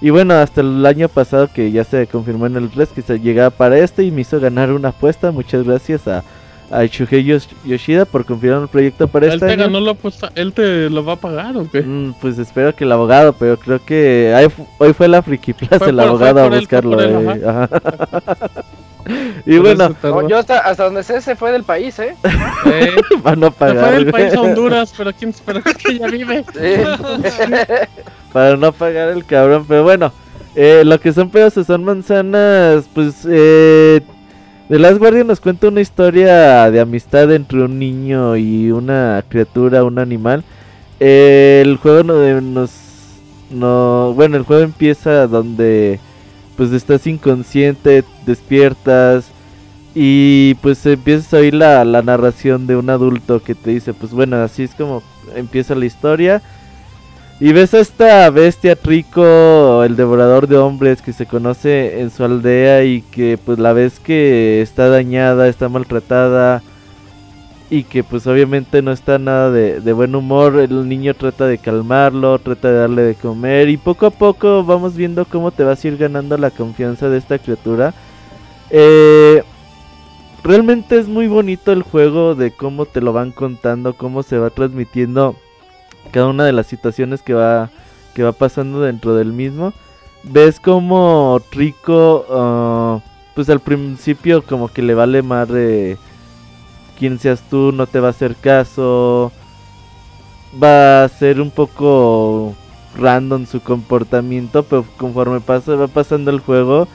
Y 0.00 0.10
bueno, 0.10 0.34
hasta 0.34 0.60
el 0.62 0.84
año 0.86 1.08
pasado 1.08 1.48
que 1.52 1.70
ya 1.70 1.84
se 1.84 2.06
confirmó 2.06 2.46
en 2.46 2.56
el 2.56 2.70
3 2.70 2.88
que 2.90 3.02
se 3.02 3.18
llegaba 3.20 3.50
para 3.50 3.78
este 3.78 4.02
y 4.04 4.10
me 4.10 4.22
hizo 4.22 4.40
ganar 4.40 4.72
una 4.72 4.88
apuesta. 4.88 5.30
Muchas 5.30 5.64
gracias 5.64 6.08
a, 6.08 6.24
a 6.72 6.84
Shuhei 6.86 7.24
Yoshida 7.64 8.04
por 8.04 8.24
confirmar 8.24 8.62
el 8.62 8.68
proyecto 8.68 9.06
para 9.06 9.26
¿Él 9.26 9.34
este 9.34 9.46
te 9.46 9.52
año. 9.52 9.62
ganó 9.64 9.80
la 9.80 9.92
apuesta? 9.92 10.32
¿Él 10.34 10.52
te 10.52 10.90
lo 10.90 11.04
va 11.04 11.12
a 11.12 11.16
pagar 11.16 11.56
o 11.56 11.70
qué? 11.70 11.82
Mm, 11.82 12.14
pues 12.20 12.36
espero 12.38 12.74
que 12.74 12.82
el 12.84 12.90
abogado, 12.92 13.32
pero 13.32 13.56
creo 13.56 13.84
que 13.84 14.34
hoy 14.78 14.92
fue 14.92 15.06
la 15.08 15.22
Friki 15.22 15.52
Plaza 15.52 15.86
el 15.90 16.00
abogado 16.00 16.40
a 16.40 16.48
buscarlo. 16.48 17.00
él, 17.00 17.40
eh, 17.40 17.42
ajá. 17.46 17.68
y 19.46 19.56
Por 19.58 19.60
bueno. 19.76 19.96
No, 20.02 20.28
yo 20.28 20.38
hasta, 20.38 20.58
hasta 20.58 20.84
donde 20.84 21.02
sé 21.02 21.20
se 21.20 21.36
fue 21.36 21.52
del 21.52 21.64
país, 21.64 21.98
¿eh? 21.98 22.14
Eh, 22.66 22.96
van 23.22 23.42
a 23.44 23.48
se 23.48 23.52
fue 23.52 23.68
pagar. 23.74 23.94
del 23.94 24.10
país 24.10 24.34
a 24.34 24.40
Honduras, 24.40 24.92
pero 24.96 25.12
quién 25.18 25.30
espera 25.30 25.60
que 25.62 25.98
ya 25.98 26.06
vive. 26.06 26.44
Sí. 26.52 26.82
para 28.32 28.56
no 28.56 28.72
pagar 28.72 29.08
el 29.10 29.24
cabrón. 29.24 29.64
Pero 29.68 29.82
bueno, 29.82 30.12
eh, 30.54 30.82
lo 30.84 31.00
que 31.00 31.12
son 31.12 31.30
pedos 31.30 31.56
o 31.56 31.64
son 31.64 31.84
manzanas, 31.84 32.84
pues 32.94 33.26
eh, 33.28 34.00
The 34.68 34.78
Last 34.78 34.98
Guardian 34.98 35.26
nos 35.26 35.40
cuenta 35.40 35.68
una 35.68 35.80
historia 35.80 36.70
de 36.70 36.80
amistad 36.80 37.30
entre 37.32 37.62
un 37.62 37.78
niño 37.78 38.36
y 38.36 38.70
una 38.70 39.22
criatura, 39.28 39.84
un 39.84 39.98
animal. 39.98 40.44
Eh, 41.00 41.62
el 41.64 41.76
juego 41.78 42.04
no- 42.04 42.22
eh, 42.24 42.40
nos, 42.40 42.70
no, 43.50 44.12
bueno, 44.14 44.36
el 44.36 44.44
juego 44.44 44.62
empieza 44.62 45.26
donde 45.26 45.98
pues 46.56 46.72
estás 46.72 47.06
inconsciente, 47.06 48.04
despiertas 48.26 49.30
y 49.94 50.54
pues 50.62 50.84
empiezas 50.86 51.32
a 51.34 51.38
oír 51.38 51.54
la, 51.54 51.84
la 51.84 52.02
narración 52.02 52.66
de 52.66 52.76
un 52.76 52.90
adulto 52.90 53.42
que 53.42 53.54
te 53.54 53.70
dice, 53.70 53.92
pues 53.94 54.12
bueno, 54.12 54.36
así 54.36 54.62
es 54.64 54.74
como 54.74 55.02
empieza 55.34 55.74
la 55.74 55.86
historia. 55.86 56.42
Y 57.40 57.52
ves 57.52 57.74
a 57.74 57.80
esta 57.80 58.30
bestia 58.30 58.76
Trico, 58.76 59.82
el 59.82 59.96
devorador 59.96 60.46
de 60.46 60.58
hombres 60.58 61.02
que 61.02 61.12
se 61.12 61.26
conoce 61.26 62.00
en 62.00 62.10
su 62.10 62.24
aldea 62.24 62.84
y 62.84 63.02
que 63.02 63.36
pues 63.36 63.58
la 63.58 63.72
ves 63.72 63.98
que 63.98 64.62
está 64.62 64.88
dañada, 64.88 65.48
está 65.48 65.68
maltratada. 65.68 66.62
Y 67.72 67.84
que 67.84 68.04
pues 68.04 68.26
obviamente 68.26 68.82
no 68.82 68.92
está 68.92 69.18
nada 69.18 69.50
de, 69.50 69.80
de 69.80 69.92
buen 69.94 70.14
humor. 70.14 70.56
El 70.58 70.86
niño 70.90 71.14
trata 71.14 71.46
de 71.46 71.56
calmarlo, 71.56 72.38
trata 72.38 72.68
de 72.68 72.74
darle 72.74 73.00
de 73.00 73.14
comer 73.14 73.70
y 73.70 73.78
poco 73.78 74.04
a 74.04 74.10
poco 74.10 74.62
vamos 74.62 74.94
viendo 74.94 75.24
cómo 75.24 75.52
te 75.52 75.64
vas 75.64 75.82
a 75.82 75.88
ir 75.88 75.96
ganando 75.96 76.36
la 76.36 76.50
confianza 76.50 77.08
de 77.08 77.16
esta 77.16 77.38
criatura. 77.38 77.94
Eh, 78.68 79.42
realmente 80.44 80.98
es 80.98 81.08
muy 81.08 81.28
bonito 81.28 81.72
el 81.72 81.82
juego 81.82 82.34
de 82.34 82.50
cómo 82.50 82.84
te 82.84 83.00
lo 83.00 83.14
van 83.14 83.32
contando, 83.32 83.94
cómo 83.94 84.22
se 84.22 84.36
va 84.36 84.50
transmitiendo 84.50 85.34
cada 86.10 86.26
una 86.26 86.44
de 86.44 86.52
las 86.52 86.66
situaciones 86.66 87.22
que 87.22 87.32
va 87.32 87.70
que 88.14 88.22
va 88.22 88.32
pasando 88.32 88.82
dentro 88.82 89.14
del 89.14 89.32
mismo. 89.32 89.72
Ves 90.24 90.60
como 90.60 91.40
Rico, 91.50 92.26
ah, 92.28 93.00
pues 93.34 93.48
al 93.48 93.60
principio 93.60 94.42
como 94.42 94.68
que 94.68 94.82
le 94.82 94.92
vale 94.92 95.22
madre 95.22 95.96
quién 97.02 97.18
seas 97.18 97.42
tú, 97.50 97.72
no 97.72 97.88
te 97.88 97.98
va 97.98 98.06
a 98.06 98.10
hacer 98.10 98.36
caso. 98.36 99.32
Va 100.62 101.02
a 101.02 101.08
ser 101.08 101.40
un 101.40 101.50
poco 101.50 102.54
random 102.96 103.44
su 103.44 103.60
comportamiento, 103.60 104.62
pero 104.62 104.84
conforme 104.98 105.40
pasa, 105.40 105.74
va 105.74 105.88
pasando 105.88 106.30
el 106.30 106.38
juego, 106.38 106.86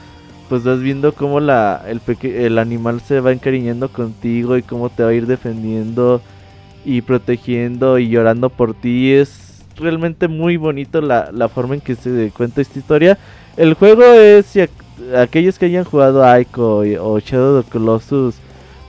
pues 0.48 0.64
vas 0.64 0.80
viendo 0.80 1.12
cómo 1.12 1.40
la, 1.40 1.84
el, 2.22 2.58
animal 2.58 3.02
se 3.02 3.20
va 3.20 3.32
encariñando 3.32 3.90
contigo 3.90 4.56
y 4.56 4.62
cómo 4.62 4.88
te 4.88 5.02
va 5.02 5.10
a 5.10 5.12
ir 5.12 5.26
defendiendo 5.26 6.22
y 6.86 7.02
protegiendo 7.02 7.98
y 7.98 8.08
llorando 8.08 8.48
por 8.48 8.72
ti. 8.72 9.12
Es 9.12 9.62
realmente 9.76 10.26
muy 10.26 10.56
bonito 10.56 11.02
la, 11.02 11.28
la 11.34 11.50
forma 11.50 11.74
en 11.74 11.82
que 11.82 11.96
se 11.96 12.32
cuenta 12.34 12.62
esta 12.62 12.78
historia. 12.78 13.18
El 13.58 13.74
juego 13.74 14.04
es, 14.04 14.46
si 14.46 14.60
aquellos 15.14 15.58
que 15.58 15.66
hayan 15.66 15.84
jugado 15.84 16.24
y- 16.40 16.96
o 16.96 17.18
Shadow 17.18 17.58
of 17.58 17.68
Colossus, 17.68 18.36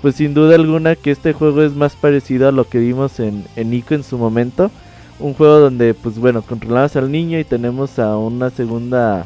pues 0.01 0.15
sin 0.15 0.33
duda 0.33 0.55
alguna 0.55 0.95
que 0.95 1.11
este 1.11 1.33
juego 1.33 1.61
es 1.61 1.73
más 1.75 1.95
parecido 1.95 2.47
a 2.47 2.51
lo 2.51 2.67
que 2.67 2.79
vimos 2.79 3.19
en, 3.19 3.45
en 3.55 3.73
Ico 3.73 3.95
en 3.95 4.03
su 4.03 4.17
momento. 4.17 4.71
Un 5.19 5.33
juego 5.33 5.59
donde, 5.59 5.93
pues 5.93 6.17
bueno, 6.17 6.41
controlamos 6.41 6.95
al 6.95 7.11
niño 7.11 7.37
y 7.39 7.43
tenemos 7.43 7.99
a 7.99 8.17
una 8.17 8.49
segunda, 8.49 9.25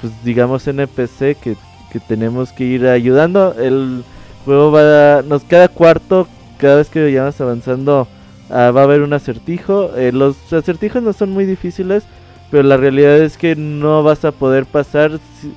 pues 0.00 0.12
digamos 0.22 0.68
NPC 0.68 1.36
que, 1.40 1.56
que 1.90 1.98
tenemos 1.98 2.52
que 2.52 2.64
ir 2.64 2.86
ayudando. 2.86 3.54
El 3.58 4.04
juego 4.44 4.70
va 4.70 5.18
a, 5.18 5.22
nos 5.22 5.42
cada 5.42 5.66
cuarto, 5.66 6.28
cada 6.58 6.76
vez 6.76 6.88
que 6.88 7.02
vayamos 7.02 7.40
avanzando, 7.40 8.06
ah, 8.50 8.70
va 8.70 8.82
a 8.82 8.84
haber 8.84 9.02
un 9.02 9.12
acertijo. 9.12 9.90
Eh, 9.96 10.12
los 10.12 10.52
acertijos 10.52 11.02
no 11.02 11.12
son 11.12 11.30
muy 11.30 11.44
difíciles, 11.44 12.04
pero 12.52 12.62
la 12.62 12.76
realidad 12.76 13.18
es 13.18 13.36
que 13.36 13.56
no 13.56 14.04
vas 14.04 14.24
a 14.24 14.30
poder 14.30 14.66
pasar. 14.66 15.18
Si, 15.40 15.52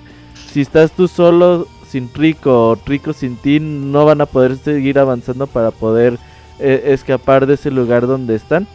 si 0.51 0.61
estás 0.61 0.91
tú 0.91 1.07
solo, 1.07 1.67
sin 1.91 2.09
Rico 2.13 2.69
o 2.69 2.77
Rico 2.85 3.11
sin 3.13 3.35
ti, 3.35 3.59
no 3.59 4.05
van 4.05 4.21
a 4.21 4.25
poder 4.25 4.55
seguir 4.55 4.97
avanzando 4.97 5.45
para 5.45 5.71
poder 5.71 6.17
eh, 6.59 6.83
escapar 6.87 7.45
de 7.45 7.55
ese 7.55 7.69
lugar 7.69 8.07
donde 8.07 8.35
están. 8.35 8.67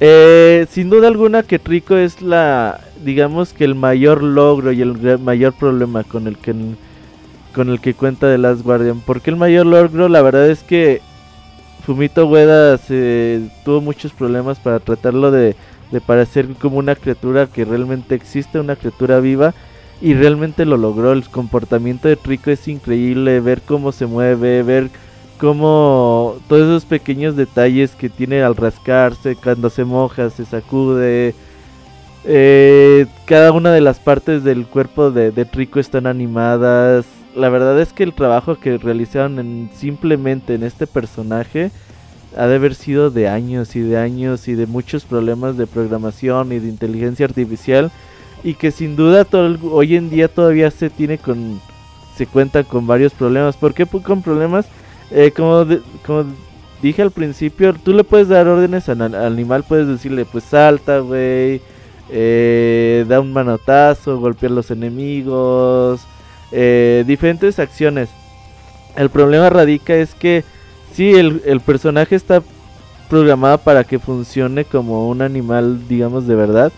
Eh, 0.00 0.66
sin 0.70 0.90
duda 0.90 1.08
alguna 1.08 1.42
que 1.42 1.58
Rico 1.58 1.96
es 1.96 2.20
la, 2.20 2.80
digamos 3.04 3.52
que 3.52 3.64
el 3.64 3.74
mayor 3.74 4.22
logro 4.22 4.70
y 4.70 4.82
el 4.82 5.18
mayor 5.18 5.54
problema 5.54 6.04
con 6.04 6.26
el 6.28 6.36
que 6.36 6.54
con 7.54 7.70
el 7.70 7.80
que 7.80 7.94
cuenta 7.94 8.28
The 8.28 8.38
Last 8.38 8.62
Guardian. 8.62 9.00
Porque 9.00 9.30
el 9.30 9.36
mayor 9.36 9.66
logro, 9.66 10.08
la 10.08 10.22
verdad 10.22 10.48
es 10.48 10.62
que 10.62 11.00
Fumito 11.84 12.26
Ueda 12.26 12.78
tuvo 13.64 13.80
muchos 13.80 14.12
problemas 14.12 14.58
para 14.58 14.78
tratarlo 14.78 15.30
de, 15.30 15.56
de 15.90 16.00
parecer 16.00 16.46
como 16.60 16.78
una 16.78 16.94
criatura 16.94 17.46
que 17.46 17.64
realmente 17.64 18.14
existe, 18.14 18.60
una 18.60 18.76
criatura 18.76 19.18
viva. 19.20 19.54
Y 20.00 20.14
realmente 20.14 20.64
lo 20.64 20.76
logró. 20.76 21.12
El 21.12 21.24
comportamiento 21.28 22.08
de 22.08 22.18
Rico 22.22 22.50
es 22.50 22.68
increíble. 22.68 23.40
Ver 23.40 23.60
cómo 23.62 23.90
se 23.92 24.06
mueve, 24.06 24.62
ver 24.62 24.90
cómo 25.38 26.36
todos 26.48 26.62
esos 26.62 26.84
pequeños 26.84 27.36
detalles 27.36 27.92
que 27.96 28.08
tiene 28.08 28.42
al 28.42 28.56
rascarse, 28.56 29.36
cuando 29.36 29.70
se 29.70 29.84
moja, 29.84 30.30
se 30.30 30.44
sacude. 30.44 31.34
eh, 32.24 33.06
cada 33.26 33.52
una 33.52 33.72
de 33.72 33.80
las 33.80 33.98
partes 34.00 34.44
del 34.44 34.66
cuerpo 34.66 35.10
de, 35.10 35.30
de 35.30 35.44
Rico 35.44 35.80
están 35.80 36.06
animadas. 36.06 37.06
La 37.36 37.48
verdad 37.48 37.80
es 37.80 37.92
que 37.92 38.02
el 38.02 38.12
trabajo 38.14 38.58
que 38.58 38.78
realizaron 38.78 39.38
en- 39.38 39.70
simplemente 39.74 40.54
en 40.54 40.62
este 40.64 40.86
personaje 40.86 41.70
ha 42.36 42.46
de 42.46 42.56
haber 42.56 42.74
sido 42.74 43.10
de 43.10 43.28
años 43.28 43.76
y 43.76 43.80
de 43.80 43.96
años 43.96 44.48
y 44.48 44.54
de 44.54 44.66
muchos 44.66 45.04
problemas 45.04 45.56
de 45.56 45.66
programación 45.66 46.52
y 46.52 46.58
de 46.58 46.68
inteligencia 46.68 47.26
artificial 47.26 47.90
y 48.44 48.54
que 48.54 48.70
sin 48.70 48.96
duda 48.96 49.24
todo 49.24 49.56
hoy 49.72 49.96
en 49.96 50.10
día 50.10 50.28
todavía 50.28 50.70
se 50.70 50.90
tiene 50.90 51.18
con 51.18 51.60
se 52.16 52.26
cuenta 52.26 52.64
con 52.64 52.86
varios 52.86 53.12
problemas. 53.12 53.56
¿Por 53.56 53.74
qué 53.74 53.86
con 53.86 54.22
problemas? 54.22 54.66
Eh, 55.10 55.30
como, 55.34 55.64
de- 55.64 55.80
como 56.04 56.24
dije 56.82 57.02
al 57.02 57.12
principio, 57.12 57.72
tú 57.74 57.92
le 57.92 58.02
puedes 58.04 58.28
dar 58.28 58.48
órdenes 58.48 58.88
al, 58.88 59.00
al 59.02 59.14
animal, 59.14 59.64
puedes 59.66 59.86
decirle 59.86 60.24
pues 60.24 60.42
salta, 60.44 60.98
güey, 60.98 61.60
eh, 62.10 63.04
da 63.08 63.20
un 63.20 63.32
manotazo, 63.32 64.18
golpear 64.18 64.50
los 64.52 64.70
enemigos, 64.70 66.00
eh, 66.50 67.04
diferentes 67.06 67.58
acciones. 67.60 68.08
El 68.96 69.10
problema 69.10 69.48
radica 69.48 69.94
es 69.94 70.14
que 70.14 70.42
si 70.92 71.10
el, 71.14 71.42
el 71.46 71.60
personaje 71.60 72.16
está 72.16 72.42
programado 73.08 73.58
para 73.58 73.84
que 73.84 73.98
funcione 74.00 74.64
como 74.64 75.08
un 75.08 75.22
animal, 75.22 75.86
digamos, 75.88 76.26
de 76.26 76.34
verdad, 76.34 76.72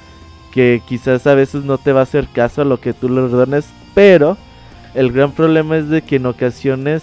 que 0.52 0.82
quizás 0.86 1.26
a 1.26 1.34
veces 1.34 1.64
no 1.64 1.78
te 1.78 1.92
va 1.92 2.00
a 2.00 2.04
hacer 2.04 2.26
caso 2.28 2.62
a 2.62 2.64
lo 2.64 2.80
que 2.80 2.92
tú 2.92 3.08
le 3.08 3.20
ordenes, 3.20 3.66
pero 3.94 4.36
el 4.94 5.12
gran 5.12 5.32
problema 5.32 5.76
es 5.76 5.88
de 5.88 6.02
que 6.02 6.16
en 6.16 6.26
ocasiones 6.26 7.02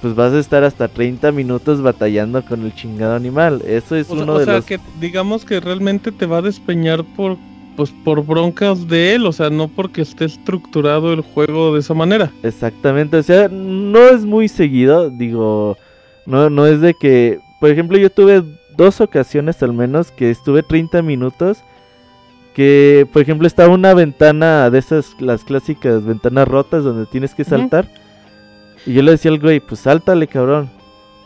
pues 0.00 0.14
vas 0.14 0.32
a 0.32 0.38
estar 0.38 0.64
hasta 0.64 0.88
30 0.88 1.30
minutos 1.32 1.82
batallando 1.82 2.42
con 2.42 2.64
el 2.64 2.74
chingado 2.74 3.14
animal. 3.14 3.62
Eso 3.66 3.96
es 3.96 4.08
O 4.08 4.14
uno 4.14 4.34
o 4.34 4.38
de 4.38 4.46
sea, 4.46 4.54
los 4.54 4.64
que 4.64 4.80
digamos 4.98 5.44
que 5.44 5.60
realmente 5.60 6.10
te 6.10 6.26
va 6.26 6.38
a 6.38 6.42
despeñar 6.42 7.04
por 7.04 7.36
pues 7.76 7.90
por 8.04 8.26
broncas 8.26 8.88
de 8.88 9.14
él, 9.14 9.26
o 9.26 9.32
sea, 9.32 9.48
no 9.48 9.68
porque 9.68 10.02
esté 10.02 10.26
estructurado 10.26 11.12
el 11.12 11.22
juego 11.22 11.72
de 11.72 11.80
esa 11.80 11.94
manera. 11.94 12.30
Exactamente, 12.42 13.16
o 13.16 13.22
sea, 13.22 13.48
no 13.48 14.08
es 14.08 14.24
muy 14.26 14.48
seguido, 14.48 15.08
digo, 15.08 15.78
no, 16.26 16.50
no 16.50 16.66
es 16.66 16.80
de 16.80 16.94
que, 16.94 17.38
por 17.58 17.70
ejemplo, 17.70 17.96
yo 17.96 18.10
tuve 18.10 18.42
dos 18.76 19.00
ocasiones 19.00 19.62
al 19.62 19.72
menos 19.72 20.10
que 20.10 20.30
estuve 20.30 20.62
30 20.62 21.00
minutos, 21.00 21.62
que, 22.54 23.06
por 23.12 23.22
ejemplo, 23.22 23.46
estaba 23.46 23.72
una 23.72 23.94
ventana 23.94 24.70
de 24.70 24.78
esas, 24.78 25.14
las 25.20 25.44
clásicas 25.44 26.04
ventanas 26.04 26.48
rotas 26.48 26.84
donde 26.84 27.06
tienes 27.06 27.34
que 27.34 27.44
saltar, 27.44 27.86
y 28.86 28.94
yo 28.94 29.02
le 29.02 29.12
decía 29.12 29.30
al 29.30 29.38
güey, 29.38 29.60
pues 29.60 29.80
sáltale, 29.80 30.26
cabrón. 30.26 30.70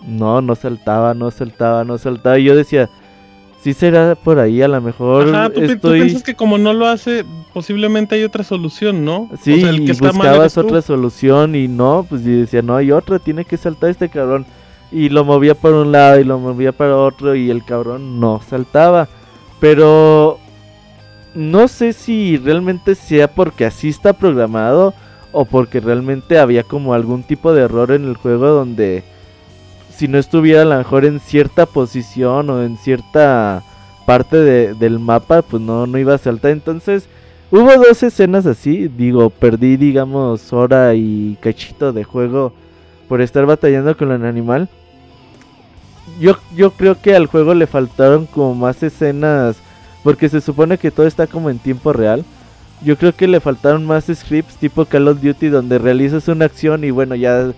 No, 0.06 0.42
no 0.42 0.54
saltaba, 0.54 1.14
no 1.14 1.30
saltaba, 1.30 1.84
no 1.84 1.96
saltaba, 1.96 2.38
y 2.38 2.44
yo 2.44 2.54
decía, 2.54 2.90
sí 3.62 3.72
será 3.72 4.14
por 4.14 4.38
ahí, 4.38 4.60
a 4.60 4.68
lo 4.68 4.78
mejor 4.82 5.34
Ajá, 5.34 5.48
tú, 5.48 5.62
estoy... 5.62 6.00
piensas 6.00 6.22
que 6.22 6.34
como 6.34 6.58
no 6.58 6.74
lo 6.74 6.86
hace, 6.86 7.24
posiblemente 7.54 8.14
hay 8.14 8.24
otra 8.24 8.44
solución, 8.44 9.06
¿no? 9.06 9.30
Sí, 9.40 9.54
o 9.54 9.56
sea, 9.60 9.70
el 9.70 9.76
que 9.78 9.84
y 9.84 9.90
está 9.92 10.12
mal 10.12 10.28
buscabas 10.28 10.58
otra 10.58 10.82
solución 10.82 11.54
y 11.54 11.66
no, 11.66 12.04
pues 12.06 12.22
yo 12.22 12.32
decía, 12.32 12.60
no 12.60 12.76
hay 12.76 12.92
otra, 12.92 13.18
tiene 13.18 13.46
que 13.46 13.56
saltar 13.56 13.88
este 13.88 14.10
cabrón. 14.10 14.44
Y 14.92 15.08
lo 15.08 15.24
movía 15.24 15.54
para 15.54 15.76
un 15.76 15.90
lado 15.90 16.20
y 16.20 16.24
lo 16.24 16.38
movía 16.38 16.72
para 16.72 16.96
otro 16.98 17.34
y 17.34 17.50
el 17.50 17.64
cabrón 17.64 18.20
no 18.20 18.40
saltaba. 18.46 19.08
Pero 19.60 20.38
no 21.34 21.68
sé 21.68 21.92
si 21.92 22.36
realmente 22.36 22.94
sea 22.94 23.28
porque 23.28 23.64
así 23.66 23.88
está 23.88 24.12
programado 24.12 24.94
o 25.32 25.44
porque 25.44 25.80
realmente 25.80 26.38
había 26.38 26.62
como 26.62 26.94
algún 26.94 27.22
tipo 27.24 27.52
de 27.52 27.62
error 27.62 27.90
en 27.92 28.04
el 28.04 28.16
juego 28.16 28.48
donde 28.48 29.02
si 29.96 30.08
no 30.08 30.18
estuviera 30.18 30.62
a 30.62 30.64
lo 30.64 30.76
mejor 30.78 31.04
en 31.04 31.20
cierta 31.20 31.66
posición 31.66 32.50
o 32.50 32.62
en 32.62 32.76
cierta 32.76 33.62
parte 34.06 34.36
de- 34.36 34.74
del 34.74 34.98
mapa, 34.98 35.42
pues 35.42 35.62
no, 35.62 35.86
no 35.86 35.98
iba 35.98 36.14
a 36.14 36.18
saltar. 36.18 36.50
Entonces, 36.50 37.08
hubo 37.50 37.72
dos 37.76 38.02
escenas 38.02 38.44
así. 38.46 38.88
Digo, 38.88 39.30
perdí, 39.30 39.76
digamos, 39.76 40.52
hora 40.52 40.94
y 40.94 41.36
cachito 41.40 41.92
de 41.92 42.04
juego 42.04 42.52
por 43.08 43.20
estar 43.20 43.46
batallando 43.46 43.96
con 43.96 44.10
el 44.12 44.24
animal. 44.24 44.68
Yo, 46.20 46.36
yo 46.54 46.70
creo 46.72 47.00
que 47.00 47.14
al 47.16 47.26
juego 47.26 47.54
le 47.54 47.66
faltaron 47.66 48.26
como 48.26 48.54
más 48.54 48.82
escenas. 48.82 49.56
Porque 50.04 50.28
se 50.28 50.40
supone 50.40 50.78
que 50.78 50.92
todo 50.92 51.06
está 51.08 51.26
como 51.26 51.50
en 51.50 51.58
tiempo 51.58 51.92
real. 51.92 52.24
Yo 52.84 52.96
creo 52.96 53.12
que 53.14 53.26
le 53.26 53.40
faltaron 53.40 53.84
más 53.86 54.04
scripts 54.14 54.54
tipo 54.56 54.84
Call 54.84 55.08
of 55.08 55.20
Duty 55.22 55.48
donde 55.48 55.78
realizas 55.78 56.28
una 56.28 56.44
acción 56.44 56.84
y 56.84 56.90
bueno, 56.92 57.14
ya 57.16 57.50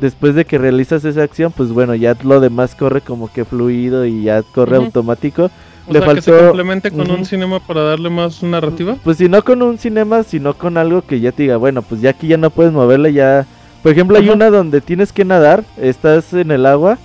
después 0.00 0.34
de 0.36 0.44
que 0.44 0.58
realizas 0.58 1.04
esa 1.04 1.22
acción, 1.22 1.50
pues 1.56 1.70
bueno, 1.70 1.94
ya 1.96 2.16
lo 2.22 2.38
demás 2.38 2.74
corre 2.76 3.00
como 3.00 3.32
que 3.32 3.44
fluido 3.44 4.04
y 4.06 4.22
ya 4.24 4.42
corre 4.42 4.76
Ujú. 4.76 4.86
automático. 4.86 5.50
O 5.88 5.92
le 5.92 6.00
sea, 6.00 6.14
que 6.14 6.20
se 6.22 6.30
faltó- 6.30 6.44
complemente 6.48 6.90
con 6.90 7.10
un 7.10 7.20
Ujú. 7.20 7.24
cinema 7.24 7.60
para 7.60 7.82
darle 7.82 8.10
más 8.10 8.42
narrativa. 8.42 8.96
Pues 9.02 9.16
si 9.16 9.28
no 9.28 9.42
con 9.42 9.62
un 9.62 9.78
cinema, 9.78 10.22
sino 10.22 10.52
con 10.52 10.76
algo 10.76 11.00
que 11.02 11.18
ya 11.18 11.32
te 11.32 11.44
diga, 11.44 11.56
bueno, 11.56 11.80
pues 11.80 12.02
ya 12.02 12.10
aquí 12.10 12.28
ya 12.28 12.36
no 12.36 12.50
puedes 12.50 12.72
moverle, 12.72 13.12
ya... 13.14 13.46
Por 13.82 13.92
ejemplo, 13.92 14.18
hay 14.18 14.24
Ajá. 14.26 14.34
una 14.34 14.50
donde 14.50 14.80
tienes 14.82 15.12
que 15.12 15.24
nadar, 15.24 15.64
estás 15.80 16.34
en 16.34 16.50
el 16.50 16.66
agua 16.66 16.98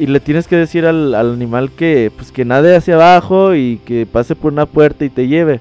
y 0.00 0.06
le 0.06 0.18
tienes 0.18 0.48
que 0.48 0.56
decir 0.56 0.86
al, 0.86 1.14
al 1.14 1.32
animal 1.32 1.70
que 1.70 2.10
pues 2.16 2.32
que 2.32 2.44
nade 2.44 2.74
hacia 2.74 2.94
abajo 2.94 3.54
y 3.54 3.80
que 3.84 4.06
pase 4.06 4.34
por 4.34 4.52
una 4.52 4.66
puerta 4.66 5.04
y 5.04 5.10
te 5.10 5.28
lleve. 5.28 5.60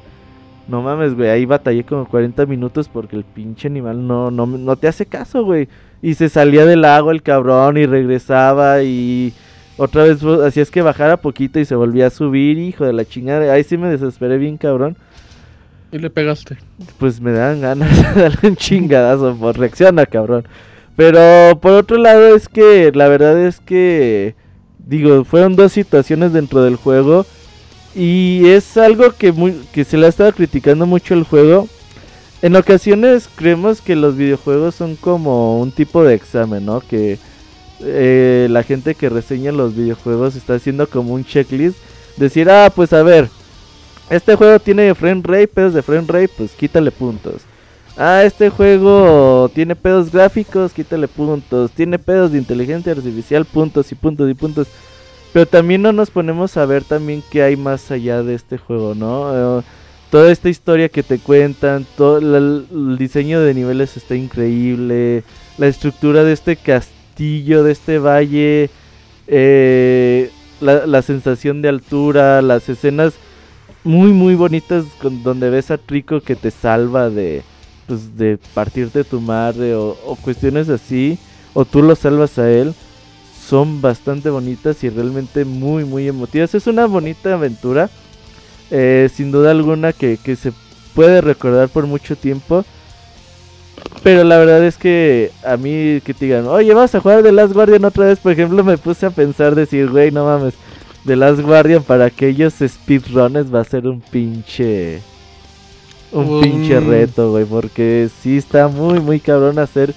No 0.67 0.81
mames, 0.81 1.15
güey, 1.15 1.29
ahí 1.29 1.45
batallé 1.45 1.83
como 1.83 2.05
40 2.07 2.45
minutos 2.45 2.87
porque 2.89 3.15
el 3.15 3.23
pinche 3.23 3.67
animal 3.67 4.05
no, 4.07 4.31
no, 4.31 4.45
no 4.45 4.75
te 4.75 4.87
hace 4.87 5.05
caso, 5.05 5.43
güey. 5.43 5.67
Y 6.01 6.13
se 6.13 6.29
salía 6.29 6.65
del 6.65 6.85
agua 6.85 7.11
el 7.11 7.21
cabrón 7.23 7.77
y 7.77 7.85
regresaba 7.85 8.81
y 8.83 9.33
otra 9.77 10.03
vez 10.03 10.21
vo- 10.23 10.45
hacía 10.45 10.63
es 10.63 10.71
que 10.71 10.81
bajara 10.81 11.17
poquito 11.17 11.59
y 11.59 11.65
se 11.65 11.75
volvía 11.75 12.07
a 12.07 12.11
subir, 12.11 12.57
hijo 12.59 12.85
de 12.85 12.93
la 12.93 13.03
chingada. 13.05 13.51
Ahí 13.51 13.63
sí 13.63 13.77
me 13.77 13.89
desesperé 13.89 14.37
bien 14.37 14.57
cabrón. 14.57 14.95
Y 15.91 15.97
le 15.97 16.09
pegaste. 16.11 16.57
Pues 16.99 17.19
me 17.19 17.31
dan 17.31 17.61
ganas 17.61 18.15
de 18.15 18.21
darle 18.21 18.49
un 18.49 18.55
chingadazo 18.55 19.35
por 19.35 19.57
reacciona, 19.57 20.05
cabrón. 20.05 20.45
Pero 20.99 21.57
por 21.61 21.71
otro 21.71 21.97
lado 21.97 22.35
es 22.35 22.49
que 22.49 22.91
la 22.93 23.07
verdad 23.07 23.39
es 23.39 23.61
que 23.61 24.35
digo, 24.79 25.23
fueron 25.23 25.55
dos 25.55 25.71
situaciones 25.71 26.33
dentro 26.33 26.61
del 26.61 26.75
juego 26.75 27.25
y 27.95 28.49
es 28.49 28.75
algo 28.75 29.13
que 29.13 29.31
muy, 29.31 29.53
que 29.71 29.85
se 29.85 29.95
le 29.95 30.07
ha 30.07 30.09
estado 30.09 30.33
criticando 30.33 30.85
mucho 30.85 31.13
el 31.13 31.23
juego. 31.23 31.69
En 32.41 32.53
ocasiones 32.57 33.29
creemos 33.33 33.79
que 33.79 33.95
los 33.95 34.17
videojuegos 34.17 34.75
son 34.75 34.97
como 34.97 35.61
un 35.61 35.71
tipo 35.71 36.03
de 36.03 36.15
examen, 36.15 36.65
¿no? 36.65 36.81
Que 36.81 37.17
eh, 37.79 38.47
la 38.49 38.63
gente 38.63 38.93
que 38.93 39.07
reseña 39.07 39.53
los 39.53 39.77
videojuegos 39.77 40.35
está 40.35 40.55
haciendo 40.55 40.85
como 40.89 41.13
un 41.13 41.23
checklist. 41.23 41.77
Decir, 42.17 42.49
ah, 42.49 42.73
pues 42.75 42.91
a 42.91 43.03
ver, 43.03 43.29
este 44.09 44.35
juego 44.35 44.59
tiene 44.59 44.93
frame 44.95 45.21
rate, 45.23 45.47
pedos 45.47 45.73
de 45.73 45.81
frame 45.81 46.07
rate, 46.09 46.31
pues 46.35 46.51
quítale 46.51 46.91
puntos. 46.91 47.43
Ah, 48.01 48.23
este 48.23 48.49
juego 48.49 49.51
tiene 49.53 49.75
pedos 49.75 50.09
gráficos, 50.09 50.71
quítale 50.71 51.09
puntos. 51.09 51.71
Tiene 51.71 51.99
pedos 51.99 52.31
de 52.31 52.37
inteligencia 52.37 52.93
artificial, 52.93 53.43
puntos 53.43 53.91
y 53.91 53.95
puntos 53.95 54.31
y 54.31 54.33
puntos. 54.35 54.67
Pero 55.33 55.45
también 55.45 55.81
no 55.81 55.91
nos 55.91 56.09
ponemos 56.09 56.55
a 56.55 56.65
ver 56.65 56.85
también 56.85 57.21
qué 57.29 57.43
hay 57.43 57.57
más 57.57 57.91
allá 57.91 58.23
de 58.23 58.35
este 58.35 58.57
juego, 58.57 58.95
¿no? 58.95 59.59
Eh, 59.59 59.63
toda 60.09 60.31
esta 60.31 60.47
historia 60.47 60.87
que 60.87 61.03
te 61.03 61.19
cuentan, 61.19 61.85
todo 61.97 62.19
el 62.19 62.97
diseño 62.97 63.41
de 63.41 63.53
niveles 63.53 63.97
está 63.97 64.15
increíble, 64.15 65.25
la 65.57 65.67
estructura 65.67 66.23
de 66.23 66.31
este 66.31 66.55
castillo, 66.55 67.63
de 67.63 67.73
este 67.73 67.99
valle, 67.99 68.69
eh, 69.27 70.31
la, 70.61 71.01
sensación 71.01 71.61
de 71.61 71.67
altura, 71.67 72.41
las 72.41 72.69
escenas 72.69 73.15
muy 73.83 74.11
muy 74.13 74.35
bonitas 74.35 74.85
donde 75.01 75.49
ves 75.49 75.69
a 75.69 75.77
Trico 75.77 76.21
que 76.21 76.37
te 76.37 76.49
salva 76.49 77.09
de 77.09 77.43
pues 77.89 78.17
de 78.17 78.39
partirte 78.53 79.03
tu 79.03 79.19
madre 79.19 79.75
o, 79.75 79.97
cuestiones 80.21 80.69
así 80.69 81.19
o 81.53 81.65
tú 81.65 81.81
lo 81.81 81.95
salvas 81.95 82.39
a 82.39 82.49
él 82.49 82.73
son 83.45 83.81
bastante 83.81 84.29
bonitas 84.29 84.81
y 84.83 84.89
realmente 84.89 85.43
muy 85.43 85.83
muy 85.83 86.07
emotivas. 86.07 86.55
Es 86.55 86.67
una 86.67 86.85
bonita 86.85 87.33
aventura 87.33 87.89
eh, 88.71 89.09
sin 89.13 89.31
duda 89.31 89.51
alguna 89.51 89.91
que, 89.91 90.17
que 90.23 90.37
se 90.37 90.53
puede 90.93 91.19
recordar 91.19 91.67
por 91.67 91.87
mucho 91.87 92.15
tiempo 92.15 92.63
pero 94.03 94.23
la 94.23 94.37
verdad 94.37 94.63
es 94.63 94.77
que 94.77 95.31
a 95.43 95.57
mí 95.57 96.01
que 96.01 96.13
te 96.13 96.25
digan, 96.25 96.47
oye, 96.47 96.73
vas 96.73 96.95
a 96.95 96.99
jugar 96.99 97.23
The 97.23 97.31
Last 97.31 97.53
Guardian 97.53 97.83
otra 97.83 98.05
vez, 98.05 98.19
por 98.19 98.31
ejemplo, 98.31 98.63
me 98.63 98.77
puse 98.77 99.05
a 99.05 99.09
pensar, 99.09 99.55
decir, 99.55 99.89
güey, 99.89 100.11
no 100.11 100.25
mames, 100.25 100.53
The 101.05 101.15
Last 101.15 101.41
Guardian 101.41 101.83
para 101.83 102.05
aquellos 102.05 102.53
speedrunners 102.53 103.53
va 103.53 103.61
a 103.61 103.65
ser 103.65 103.87
un 103.87 103.99
pinche... 104.01 105.01
Un 106.11 106.41
pinche 106.41 106.79
reto, 106.79 107.31
güey, 107.31 107.45
porque 107.45 108.09
sí 108.21 108.37
está 108.37 108.67
muy, 108.67 108.99
muy 108.99 109.19
cabrón 109.19 109.59
hacer 109.59 109.93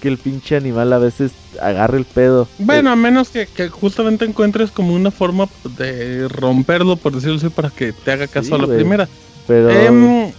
que 0.00 0.08
el 0.08 0.18
pinche 0.18 0.56
animal 0.56 0.92
a 0.92 0.98
veces 0.98 1.32
agarre 1.60 1.98
el 1.98 2.04
pedo. 2.04 2.46
Bueno, 2.58 2.90
a 2.90 2.96
menos 2.96 3.30
que, 3.30 3.46
que 3.46 3.68
justamente 3.68 4.24
encuentres 4.24 4.70
como 4.70 4.94
una 4.94 5.10
forma 5.10 5.48
de 5.76 6.28
romperlo, 6.28 6.96
por 6.96 7.14
decirlo 7.14 7.36
así, 7.36 7.48
para 7.48 7.70
que 7.70 7.92
te 7.92 8.12
haga 8.12 8.26
caso 8.26 8.48
Sí, 8.48 8.54
a 8.54 8.58
la 8.58 8.66
primera. 8.66 9.08
Pero... 9.46 9.70
Em, 9.70 10.32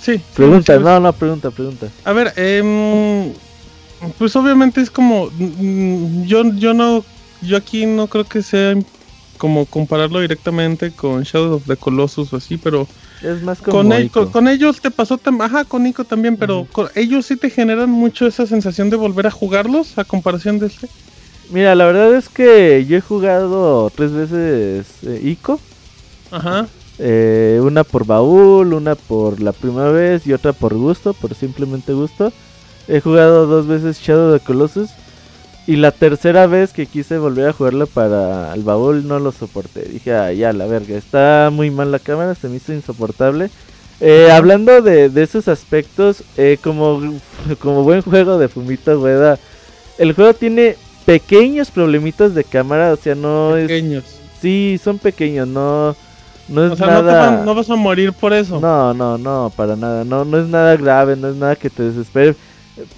sí. 0.00 0.20
pregunta, 0.34 0.76
sí, 0.76 0.82
no, 0.82 1.00
no, 1.00 1.12
pregunta, 1.12 1.50
pregunta. 1.50 1.88
A 2.04 2.12
ver, 2.12 2.32
em, 2.36 3.32
pues 4.18 4.34
obviamente 4.36 4.80
es 4.80 4.90
como 4.90 5.30
mm, 5.30 6.24
yo 6.24 6.44
yo 6.54 6.74
no 6.74 7.04
yo 7.42 7.56
aquí 7.56 7.86
no 7.86 8.06
creo 8.08 8.24
que 8.24 8.42
sea 8.42 8.74
como 9.38 9.66
compararlo 9.66 10.20
directamente 10.20 10.90
con 10.90 11.22
Shadow 11.22 11.56
of 11.56 11.66
the 11.66 11.76
Colossus 11.76 12.32
o 12.32 12.36
así, 12.36 12.56
pero 12.56 12.86
Es 13.22 13.42
más 13.42 13.58
como... 13.58 13.78
con, 13.78 13.92
el- 13.92 14.04
Ico. 14.06 14.24
con, 14.24 14.32
con 14.32 14.48
ellos 14.48 14.80
te 14.80 14.90
pasó 14.90 15.18
ajá, 15.40 15.64
con 15.64 15.82
Nico 15.82 16.04
también, 16.04 16.36
pero 16.36 16.66
con- 16.70 16.88
ellos 16.94 17.26
sí 17.26 17.36
te 17.36 17.50
generan 17.50 17.90
mucho 17.90 18.26
esa 18.26 18.46
sensación 18.46 18.90
de 18.90 18.96
volver 18.96 19.26
a 19.26 19.30
jugarlos 19.30 19.96
a 19.98 20.04
comparación 20.04 20.58
de 20.58 20.66
este. 20.66 20.88
Mira, 21.50 21.74
la 21.74 21.86
verdad 21.86 22.14
es 22.14 22.28
que 22.28 22.84
yo 22.88 22.96
he 22.96 23.00
jugado 23.00 23.90
tres 23.94 24.12
veces 24.12 24.86
eh, 25.04 25.20
Ico. 25.22 25.60
Ajá. 26.30 26.66
Eh, 26.98 27.60
una 27.62 27.84
por 27.84 28.06
baúl, 28.06 28.72
una 28.72 28.94
por 28.94 29.40
la 29.40 29.52
primera 29.52 29.90
vez 29.90 30.26
y 30.26 30.32
otra 30.32 30.52
por 30.52 30.74
gusto, 30.74 31.12
por 31.14 31.34
simplemente 31.34 31.92
gusto. 31.92 32.32
He 32.88 33.00
jugado 33.00 33.46
dos 33.46 33.66
veces 33.66 33.98
Shadow 34.00 34.32
of 34.34 34.40
the 34.40 34.46
Colossus. 34.46 34.90
Y 35.66 35.76
la 35.76 35.90
tercera 35.90 36.46
vez 36.46 36.72
que 36.72 36.86
quise 36.86 37.18
volver 37.18 37.48
a 37.48 37.52
jugarlo 37.52 37.86
para 37.88 38.54
el 38.54 38.62
baúl 38.62 39.08
no 39.08 39.18
lo 39.18 39.32
soporté. 39.32 39.82
Dije, 39.82 40.14
ah, 40.14 40.32
ya, 40.32 40.52
la 40.52 40.66
verga, 40.66 40.96
está 40.96 41.50
muy 41.52 41.70
mal 41.70 41.90
la 41.90 41.98
cámara, 41.98 42.34
se 42.36 42.48
me 42.48 42.56
hizo 42.56 42.72
insoportable. 42.72 43.50
Eh, 44.00 44.30
hablando 44.30 44.80
de, 44.82 45.08
de 45.08 45.22
esos 45.22 45.48
aspectos, 45.48 46.22
eh, 46.36 46.58
como, 46.62 47.00
como 47.58 47.82
buen 47.82 48.02
juego 48.02 48.38
de 48.38 48.48
Fumito 48.48 49.00
Ueda, 49.00 49.38
el 49.98 50.12
juego 50.12 50.34
tiene 50.34 50.76
pequeños 51.04 51.70
problemitas 51.70 52.34
de 52.34 52.44
cámara, 52.44 52.92
o 52.92 52.96
sea, 52.96 53.14
no 53.16 53.56
es... 53.56 53.66
Pequeños. 53.68 54.04
Sí, 54.40 54.78
son 54.82 54.98
pequeños, 54.98 55.48
no, 55.48 55.96
no 56.48 56.66
es 56.66 56.72
O 56.72 56.76
sea, 56.76 56.86
no, 56.86 56.92
nada... 57.02 57.30
van- 57.30 57.44
no 57.44 57.54
vas 57.54 57.70
a 57.70 57.74
morir 57.76 58.12
por 58.12 58.32
eso. 58.32 58.60
No, 58.60 58.92
no, 58.94 59.18
no, 59.18 59.50
para 59.56 59.74
nada. 59.74 60.04
No, 60.04 60.24
no 60.24 60.38
es 60.38 60.46
nada 60.46 60.76
grave, 60.76 61.16
no 61.16 61.28
es 61.28 61.36
nada 61.36 61.56
que 61.56 61.70
te 61.70 61.82
desespere. 61.84 62.36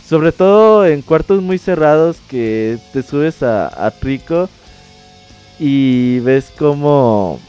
Sobre 0.06 0.32
todo 0.32 0.86
en 0.86 1.02
cuartos 1.02 1.42
muy 1.42 1.58
cerrados 1.58 2.16
que 2.28 2.78
te 2.92 3.02
subes 3.02 3.42
a, 3.42 3.86
a 3.86 3.90
Trico 3.90 4.48
y 5.58 6.20
ves 6.20 6.52
como 6.58 7.40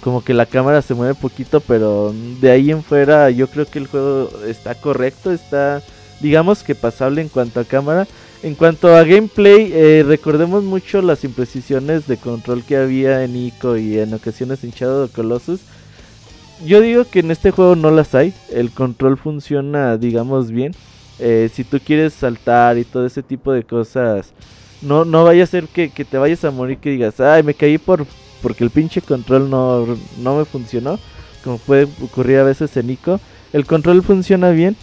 como 0.00 0.24
que 0.24 0.34
la 0.34 0.46
cámara 0.46 0.82
se 0.82 0.94
mueve 0.94 1.14
poquito, 1.14 1.60
pero 1.60 2.12
de 2.40 2.50
ahí 2.50 2.70
en 2.72 2.82
fuera 2.82 3.30
yo 3.30 3.46
creo 3.48 3.66
que 3.66 3.78
el 3.78 3.86
juego 3.86 4.30
está 4.46 4.74
correcto, 4.74 5.30
está 5.30 5.80
digamos 6.22 6.62
que 6.62 6.74
pasable 6.74 7.20
en 7.20 7.28
cuanto 7.28 7.60
a 7.60 7.64
cámara. 7.64 8.06
En 8.42 8.54
cuanto 8.56 8.96
a 8.96 9.04
gameplay, 9.04 9.70
eh, 9.72 10.04
recordemos 10.04 10.64
mucho 10.64 11.00
las 11.00 11.22
imprecisiones 11.22 12.08
de 12.08 12.16
control 12.16 12.64
que 12.64 12.76
había 12.76 13.22
en 13.22 13.36
Ico 13.36 13.76
y 13.76 13.98
en 13.98 14.14
ocasiones 14.14 14.64
en 14.64 14.70
Shadow 14.70 15.08
Colossus. 15.08 15.60
Yo 16.64 16.80
digo 16.80 17.04
que 17.04 17.20
en 17.20 17.30
este 17.30 17.52
juego 17.52 17.76
no 17.76 17.90
las 17.92 18.16
hay. 18.16 18.34
El 18.50 18.70
control 18.70 19.16
funciona, 19.16 19.96
digamos, 19.96 20.50
bien. 20.50 20.74
Eh, 21.18 21.50
si 21.52 21.64
tú 21.64 21.78
quieres 21.84 22.12
saltar 22.14 22.78
y 22.78 22.84
todo 22.84 23.06
ese 23.06 23.22
tipo 23.22 23.52
de 23.52 23.62
cosas, 23.62 24.32
no, 24.80 25.04
no 25.04 25.24
vaya 25.24 25.44
a 25.44 25.46
ser 25.46 25.68
que, 25.68 25.90
que 25.90 26.04
te 26.04 26.18
vayas 26.18 26.44
a 26.44 26.50
morir 26.50 26.78
que 26.78 26.90
digas, 26.90 27.20
ay, 27.20 27.42
me 27.42 27.54
caí 27.54 27.78
por 27.78 28.06
porque 28.42 28.64
el 28.64 28.70
pinche 28.70 29.00
control 29.00 29.48
no, 29.48 29.86
no 30.18 30.36
me 30.36 30.44
funcionó. 30.44 30.98
Como 31.44 31.58
puede 31.58 31.88
ocurrir 32.02 32.38
a 32.38 32.44
veces 32.44 32.76
en 32.76 32.90
Ico. 32.90 33.20
El 33.52 33.64
control 33.64 34.02
funciona 34.02 34.50
bien. 34.50 34.76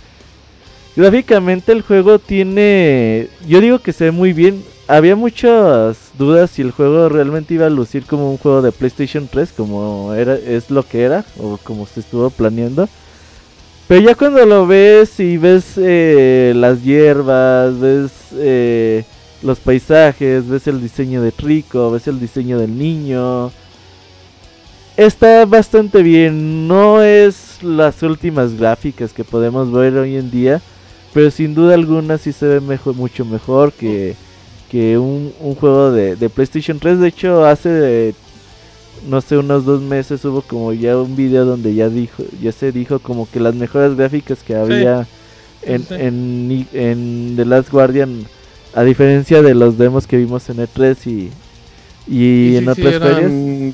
Gráficamente 0.95 1.72
el 1.72 1.81
juego 1.81 2.18
tiene... 2.18 3.27
Yo 3.47 3.61
digo 3.61 3.80
que 3.80 3.93
se 3.93 4.06
ve 4.06 4.11
muy 4.11 4.34
bien. 4.34 4.64
Había 4.88 5.15
muchas 5.15 6.11
dudas 6.18 6.49
si 6.49 6.64
el 6.64 6.72
juego 6.72 7.10
realmente 7.10 7.53
iba 7.53 7.68
a 7.68 7.69
lucir 7.69 8.06
como 8.06 8.31
un 8.31 8.38
juego 8.38 8.61
de 8.64 8.72
PlayStation 8.72 9.27
3, 9.31 9.53
como 9.56 10.15
era, 10.15 10.34
es 10.34 10.72
lo 10.72 10.81
que 10.84 11.03
era, 11.03 11.23
o 11.38 11.57
como 11.64 11.85
se 11.85 11.99
estuvo 11.99 12.30
planeando. 12.31 12.89
Pero 13.90 14.02
ya 14.02 14.14
cuando 14.14 14.45
lo 14.45 14.68
ves 14.68 15.20
y 15.20 15.38
ves 15.38 15.74
eh, 15.78 16.53
las 16.56 16.84
hierbas, 16.84 17.80
ves 17.80 18.11
eh, 18.34 19.03
los 19.41 19.60
paisajes, 19.60 20.48
ves 20.48 20.68
el 20.68 20.80
diseño 20.80 21.24
de 21.24 21.34
Rico, 21.36 21.90
ves 21.90 22.07
el 22.07 22.20
diseño 22.20 22.60
del 22.60 22.78
niño, 22.78 23.52
está 24.95 25.44
bastante 25.45 26.03
bien. 26.03 26.68
No 26.68 27.02
es 27.02 27.64
las 27.64 28.03
últimas 28.03 28.53
gráficas 28.53 29.11
que 29.11 29.24
podemos 29.24 29.72
ver 29.72 29.98
hoy 29.98 30.18
en 30.18 30.30
día, 30.30 30.61
pero 31.11 31.32
sin 31.32 31.56
duda 31.56 31.74
alguna 31.74 32.20
sí 32.20 32.32
se 32.32 32.45
ve 32.45 32.61
mejor, 32.61 32.94
mucho 32.94 33.26
mejor 33.26 33.74
que, 33.74 34.16
que 34.70 34.99
un, 34.99 35.34
un 35.40 35.56
juego 35.56 35.91
de, 35.91 36.16
de 36.16 36.30
PlayStation 36.30 36.78
3. 36.78 36.99
De 36.99 37.07
hecho, 37.07 37.44
hace 37.44 38.14
no 39.03 39.21
sé, 39.21 39.38
unos 39.38 39.65
dos 39.65 39.81
meses 39.81 40.23
hubo 40.26 40.41
como 40.43 40.73
ya 40.73 40.97
un 40.97 41.15
video 41.15 41.45
donde 41.45 41.73
ya 41.76 41.89
dijo, 41.89 42.23
ya 42.39 42.51
se 42.51 42.71
dijo 42.71 43.01
como 43.01 43.30
que 43.30 43.39
las 43.39 43.55
mejores 43.55 43.95
gráficas 43.95 44.43
que 44.43 44.55
había 44.55 45.09
en, 45.61 45.84
sí. 45.84 45.95
en, 45.95 46.67
en 46.71 47.34
The 47.35 47.45
Last 47.45 47.69
Guardian, 47.71 48.30
a 48.73 48.84
diferencia 48.84 49.41
de 49.41 49.55
los 49.55 49.77
demos 49.77 50.07
que 50.07 50.17
vimos 50.17 50.49
en 50.49 50.59
E3 50.59 51.07
y, 51.07 51.34
y 52.05 52.51
Sí, 52.51 52.57
en 52.57 52.69
sí, 52.69 52.81
otras 52.81 52.95
ferias. 52.99 53.34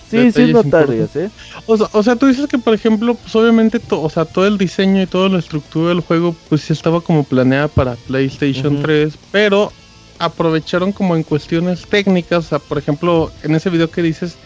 Sí, 0.09 0.31
sí, 0.31 0.41
detalles 0.41 0.53
notarias, 0.53 1.15
¿eh? 1.15 1.31
O 1.67 1.77
sea, 1.77 1.87
o 1.93 2.03
sea, 2.03 2.15
tú 2.15 2.27
dices 2.27 2.47
que, 2.47 2.57
por 2.59 2.73
ejemplo, 2.73 3.15
pues 3.15 3.35
obviamente, 3.35 3.79
to- 3.79 4.01
o 4.01 4.09
sea, 4.09 4.25
todo 4.25 4.47
el 4.47 4.57
diseño 4.57 5.01
y 5.01 5.07
toda 5.07 5.29
la 5.29 5.39
estructura 5.39 5.89
del 5.89 6.01
juego, 6.01 6.35
pues 6.49 6.61
sí 6.61 6.73
estaba 6.73 7.01
como 7.01 7.23
planeada 7.23 7.67
para 7.67 7.95
PlayStation 7.95 8.75
Ujú. 8.75 8.81
3, 8.81 9.17
pero 9.31 9.71
aprovecharon 10.19 10.91
como 10.93 11.15
en 11.15 11.23
cuestiones 11.23 11.83
técnicas, 11.89 12.45
o 12.45 12.47
sea, 12.49 12.59
por 12.59 12.77
ejemplo, 12.77 13.31
en 13.43 13.55
ese 13.55 13.69
video 13.69 13.91
que 13.91 14.01
dices, 14.01 14.39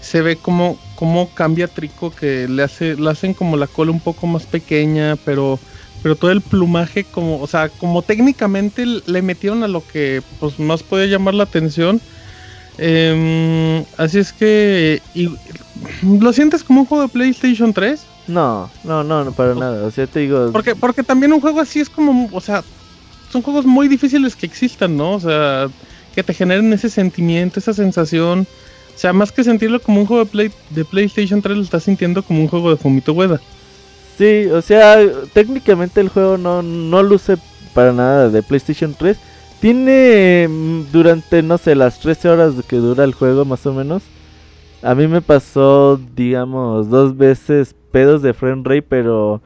se 0.00 0.22
ve 0.22 0.38
como, 0.40 0.80
como 0.94 1.34
cambia 1.34 1.68
Trico, 1.68 2.10
que 2.10 2.48
le 2.48 2.62
hace, 2.62 2.96
le 2.96 3.10
hacen 3.10 3.34
como 3.34 3.56
la 3.56 3.68
cola 3.68 3.92
un 3.92 4.00
poco 4.00 4.26
más 4.26 4.46
pequeña, 4.46 5.16
pero 5.16 5.60
pero 6.02 6.16
todo 6.16 6.30
el 6.30 6.42
plumaje 6.42 7.04
como, 7.04 7.40
o 7.40 7.46
sea, 7.46 7.68
como 7.68 8.02
técnicamente 8.02 8.86
le 8.86 9.22
metieron 9.22 9.62
a 9.62 9.68
lo 9.68 9.86
que 9.86 10.22
pues 10.38 10.58
más 10.58 10.82
podía 10.82 11.06
llamar 11.06 11.34
la 11.34 11.44
atención. 11.44 12.02
Em, 12.78 13.84
así 13.98 14.18
es 14.18 14.32
que 14.32 15.02
y- 15.12 15.28
lo 16.02 16.32
sientes 16.32 16.64
como 16.64 16.80
un 16.80 16.86
juego 16.86 17.02
de 17.04 17.10
PlayStation 17.10 17.72
3, 17.74 18.08
No, 18.26 18.70
no, 18.82 19.02
no, 19.02 19.24
no, 19.24 19.34
para 19.34 19.54
nada. 19.54 19.86
O 19.86 19.90
sea, 19.90 20.06
te 20.06 20.20
digo. 20.20 20.50
porque 20.52 20.74
porque 20.76 21.02
también 21.02 21.32
un 21.32 21.40
juego 21.40 21.60
así 21.60 21.80
es 21.80 21.90
como, 21.90 22.28
o 22.32 22.40
sea, 22.40 22.64
son 23.30 23.42
juegos 23.42 23.66
muy 23.66 23.88
difíciles 23.88 24.36
que 24.36 24.46
existan, 24.46 24.96
¿no? 24.96 25.14
O 25.14 25.20
sea, 25.20 25.70
que 26.12 26.22
te 26.24 26.34
generen 26.34 26.72
ese 26.72 26.90
sentimiento, 26.90 27.60
esa 27.60 27.72
sensación. 27.74 28.48
O 29.00 29.02
sea, 29.02 29.14
más 29.14 29.32
que 29.32 29.42
sentirlo 29.42 29.80
como 29.80 30.02
un 30.02 30.06
juego 30.06 30.26
de, 30.26 30.30
Play, 30.30 30.50
de 30.68 30.84
PlayStation 30.84 31.40
3, 31.40 31.56
lo 31.56 31.62
estás 31.62 31.84
sintiendo 31.84 32.22
como 32.22 32.42
un 32.42 32.48
juego 32.48 32.68
de 32.68 32.76
Fumito 32.76 33.14
Ueda. 33.14 33.40
Sí, 34.18 34.44
o 34.52 34.60
sea, 34.60 34.98
técnicamente 35.32 36.02
el 36.02 36.10
juego 36.10 36.36
no, 36.36 36.60
no 36.60 37.02
luce 37.02 37.38
para 37.72 37.94
nada 37.94 38.28
de 38.28 38.42
PlayStation 38.42 38.92
3. 38.92 39.16
Tiene 39.58 40.46
mm, 40.50 40.92
durante, 40.92 41.42
no 41.42 41.56
sé, 41.56 41.76
las 41.76 41.98
13 42.00 42.28
horas 42.28 42.52
que 42.68 42.76
dura 42.76 43.04
el 43.04 43.14
juego 43.14 43.46
más 43.46 43.64
o 43.64 43.72
menos. 43.72 44.02
A 44.82 44.94
mí 44.94 45.06
me 45.06 45.22
pasó, 45.22 45.98
digamos, 46.14 46.90
dos 46.90 47.16
veces 47.16 47.74
pedos 47.92 48.20
de 48.20 48.34
frame 48.34 48.64
rate, 48.66 48.82
pero 48.82 49.40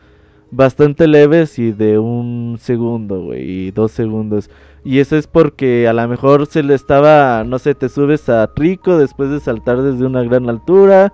bastante 0.51 1.07
leves 1.07 1.61
y 1.61 1.71
de 1.71 2.01
un 2.01 2.59
segundo, 2.61 3.23
güey, 3.23 3.69
y 3.69 3.71
dos 3.71 3.93
segundos. 3.93 4.51
Y 4.85 4.99
eso 4.99 5.17
es 5.17 5.27
porque 5.27 5.89
a 5.89 5.95
lo 5.95 6.07
mejor 6.07 6.47
se 6.47 6.63
le 6.63 6.75
estaba, 6.75 7.43
no 7.45 7.59
sé, 7.59 7.75
te 7.75 7.89
subes 7.89 8.29
a 8.29 8.51
Rico 8.55 8.99
después 8.99 9.31
de 9.31 9.41
saltar 9.41 9.81
desde 9.81 10.05
una 10.05 10.23
gran 10.23 10.51
altura 10.51 11.13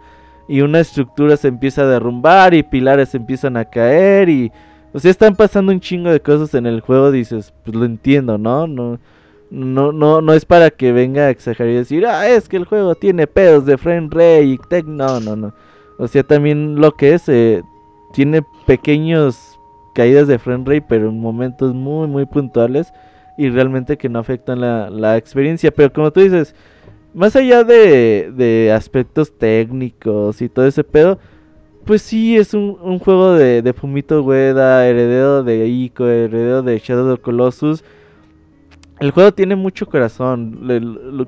y 0.50 0.62
una 0.62 0.80
estructura 0.80 1.36
se 1.36 1.46
empieza 1.46 1.82
a 1.82 1.86
derrumbar 1.86 2.54
y 2.54 2.64
pilares 2.64 3.14
empiezan 3.14 3.56
a 3.56 3.66
caer 3.66 4.28
y 4.28 4.50
o 4.92 4.98
sea 4.98 5.12
están 5.12 5.36
pasando 5.36 5.70
un 5.70 5.78
chingo 5.78 6.10
de 6.10 6.18
cosas 6.18 6.54
en 6.54 6.66
el 6.66 6.80
juego 6.80 7.12
dices 7.12 7.54
pues 7.64 7.76
lo 7.76 7.84
entiendo 7.84 8.36
no 8.36 8.66
no 8.66 8.98
no 9.52 9.92
no 9.92 10.20
no 10.20 10.32
es 10.32 10.44
para 10.44 10.70
que 10.70 10.90
venga 10.90 11.22
a 11.26 11.30
exagerar 11.30 11.72
y 11.72 11.76
decir 11.76 12.04
ah 12.04 12.28
es 12.28 12.48
que 12.48 12.56
el 12.56 12.64
juego 12.64 12.96
tiene 12.96 13.28
pedos 13.28 13.64
de 13.64 13.78
frame 13.78 14.08
rate 14.10 14.42
y 14.42 14.58
tech 14.68 14.86
no 14.86 15.20
no 15.20 15.36
no. 15.36 15.54
O 15.98 16.08
sea 16.08 16.24
también 16.24 16.80
lo 16.80 16.92
que 16.92 17.14
es 17.14 17.28
eh, 17.28 17.62
tiene 18.12 18.42
pequeños 18.66 19.60
caídas 19.94 20.26
de 20.26 20.40
frame 20.40 20.64
rate 20.64 20.86
pero 20.88 21.10
en 21.10 21.20
momentos 21.20 21.74
muy 21.74 22.08
muy 22.08 22.26
puntuales 22.26 22.92
y 23.40 23.50
realmente 23.50 23.96
que 23.96 24.08
no 24.08 24.18
afectan 24.18 24.60
la, 24.60 24.90
la 24.90 25.16
experiencia 25.16 25.70
pero 25.70 25.92
como 25.92 26.10
tú 26.12 26.20
dices 26.20 26.54
más 27.14 27.34
allá 27.36 27.64
de, 27.64 28.30
de 28.36 28.72
aspectos 28.72 29.36
técnicos 29.36 30.40
y 30.42 30.48
todo 30.48 30.66
ese 30.66 30.84
pedo, 30.84 31.18
pues 31.84 32.02
sí 32.02 32.36
es 32.36 32.54
un, 32.54 32.76
un 32.80 32.98
juego 33.00 33.32
de, 33.32 33.62
de 33.62 33.72
Fumito 33.72 34.22
Ueda, 34.22 34.86
heredero 34.86 35.42
de 35.42 35.66
Ico, 35.66 36.06
heredero 36.06 36.62
de 36.62 36.78
Shadow 36.78 37.12
of 37.14 37.20
Colossus. 37.20 37.82
El 39.00 39.10
juego 39.10 39.32
tiene 39.32 39.56
mucho 39.56 39.86
corazón. 39.86 40.60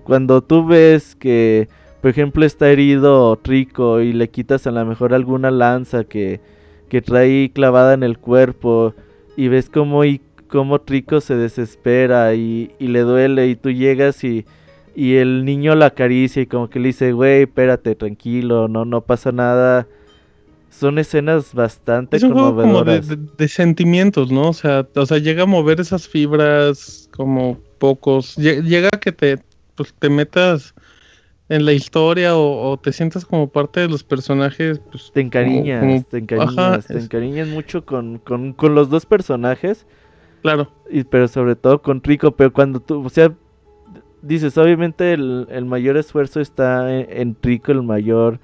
Cuando 0.05 0.43
tú 0.43 0.65
ves 0.67 1.17
que, 1.17 1.69
por 2.01 2.11
ejemplo, 2.11 2.45
está 2.45 2.71
herido 2.71 3.35
Trico 3.37 4.01
y 4.01 4.13
le 4.13 4.29
quitas 4.29 4.67
a 4.67 4.71
lo 4.71 4.85
mejor 4.85 5.15
alguna 5.15 5.51
lanza 5.51 6.05
que, 6.05 6.41
que 6.89 7.01
trae 7.03 7.51
clavada 7.53 7.95
en 7.95 8.03
el 8.05 8.19
cuerpo 8.19 8.95
y 9.37 9.49
ves 9.49 9.71
cómo, 9.71 10.05
I- 10.05 10.21
cómo 10.53 10.81
Trico 10.83 11.23
se 11.23 11.35
desespera 11.35 12.35
y, 12.35 12.71
y 12.79 12.89
le 12.89 13.01
duele 13.01 13.49
y 13.49 13.57
tú 13.57 13.71
llegas 13.71 14.23
y 14.23 14.45
y 14.95 15.15
el 15.15 15.47
niño 15.47 15.75
la 15.75 15.87
acaricia 15.87 16.43
y 16.43 16.47
como 16.47 16.69
que 16.69 16.79
le 16.79 16.89
dice, 16.89 17.13
güey, 17.13 17.45
espérate, 17.45 17.95
tranquilo, 17.95 18.69
no, 18.69 18.85
no 18.85 19.01
pasa 19.01 19.33
nada. 19.33 19.87
Son 20.69 20.99
escenas 20.99 21.55
bastante 21.55 22.19
Es 22.19 22.23
un 22.23 22.33
juego 22.33 22.51
como 22.51 22.85
de, 22.85 23.01
conmovedoras. 23.01 23.09
de- 23.09 23.17
de 23.39 23.49
sentimientos, 23.49 24.31
¿no? 24.31 24.51
O 24.51 24.53
sea, 24.53 24.87
o 24.95 25.07
sea, 25.07 25.17
llega 25.17 25.45
a 25.45 25.47
mover 25.47 25.81
esas 25.81 26.07
fibras 26.09 27.09
como 27.17 27.59
pocos. 27.79 28.37
Lle- 28.39 28.63
Llega 28.63 28.89
a 28.93 29.01
que 29.01 29.13
te, 29.13 29.39
pues, 29.77 29.95
te 29.99 30.11
metas 30.11 30.75
en 31.49 31.65
la 31.65 31.73
historia 31.73 32.37
o, 32.37 32.71
o 32.73 32.77
te 32.79 32.93
sientas 32.93 33.25
como 33.25 33.49
parte 33.49 33.81
de 33.81 33.89
los 33.89 34.05
personajes. 34.05 34.79
Pues, 34.91 35.11
Te 35.15 35.21
encariñas, 35.23 35.81
como- 35.81 36.03
te 36.05 36.19
encariñas, 36.19 36.59
Ajá, 36.59 36.79
te 36.81 36.99
es- 36.99 37.05
encariñas 37.05 37.49
mucho 37.49 37.87
con, 37.87 38.19
con, 38.19 38.53
con 38.53 38.75
los 38.75 38.91
dos 38.91 39.07
personajes, 39.07 39.87
claro. 40.43 40.69
y, 40.91 41.05
pero 41.05 41.29
sobre 41.29 41.57
todo 41.57 41.81
con 41.81 42.03
Rico, 42.03 42.33
pero 42.33 42.53
cuando 42.53 42.81
tú, 42.81 43.05
o 43.05 43.09
sea, 43.09 43.33
dices, 44.21 44.57
obviamente 44.59 45.13
el, 45.13 45.47
el 45.51 45.65
mayor 45.65 45.97
esfuerzo 45.97 46.41
está 46.41 46.93
en, 46.93 47.07
en 47.11 47.37
Rico, 47.43 47.73
el 47.73 47.83
mayor, 47.83 48.39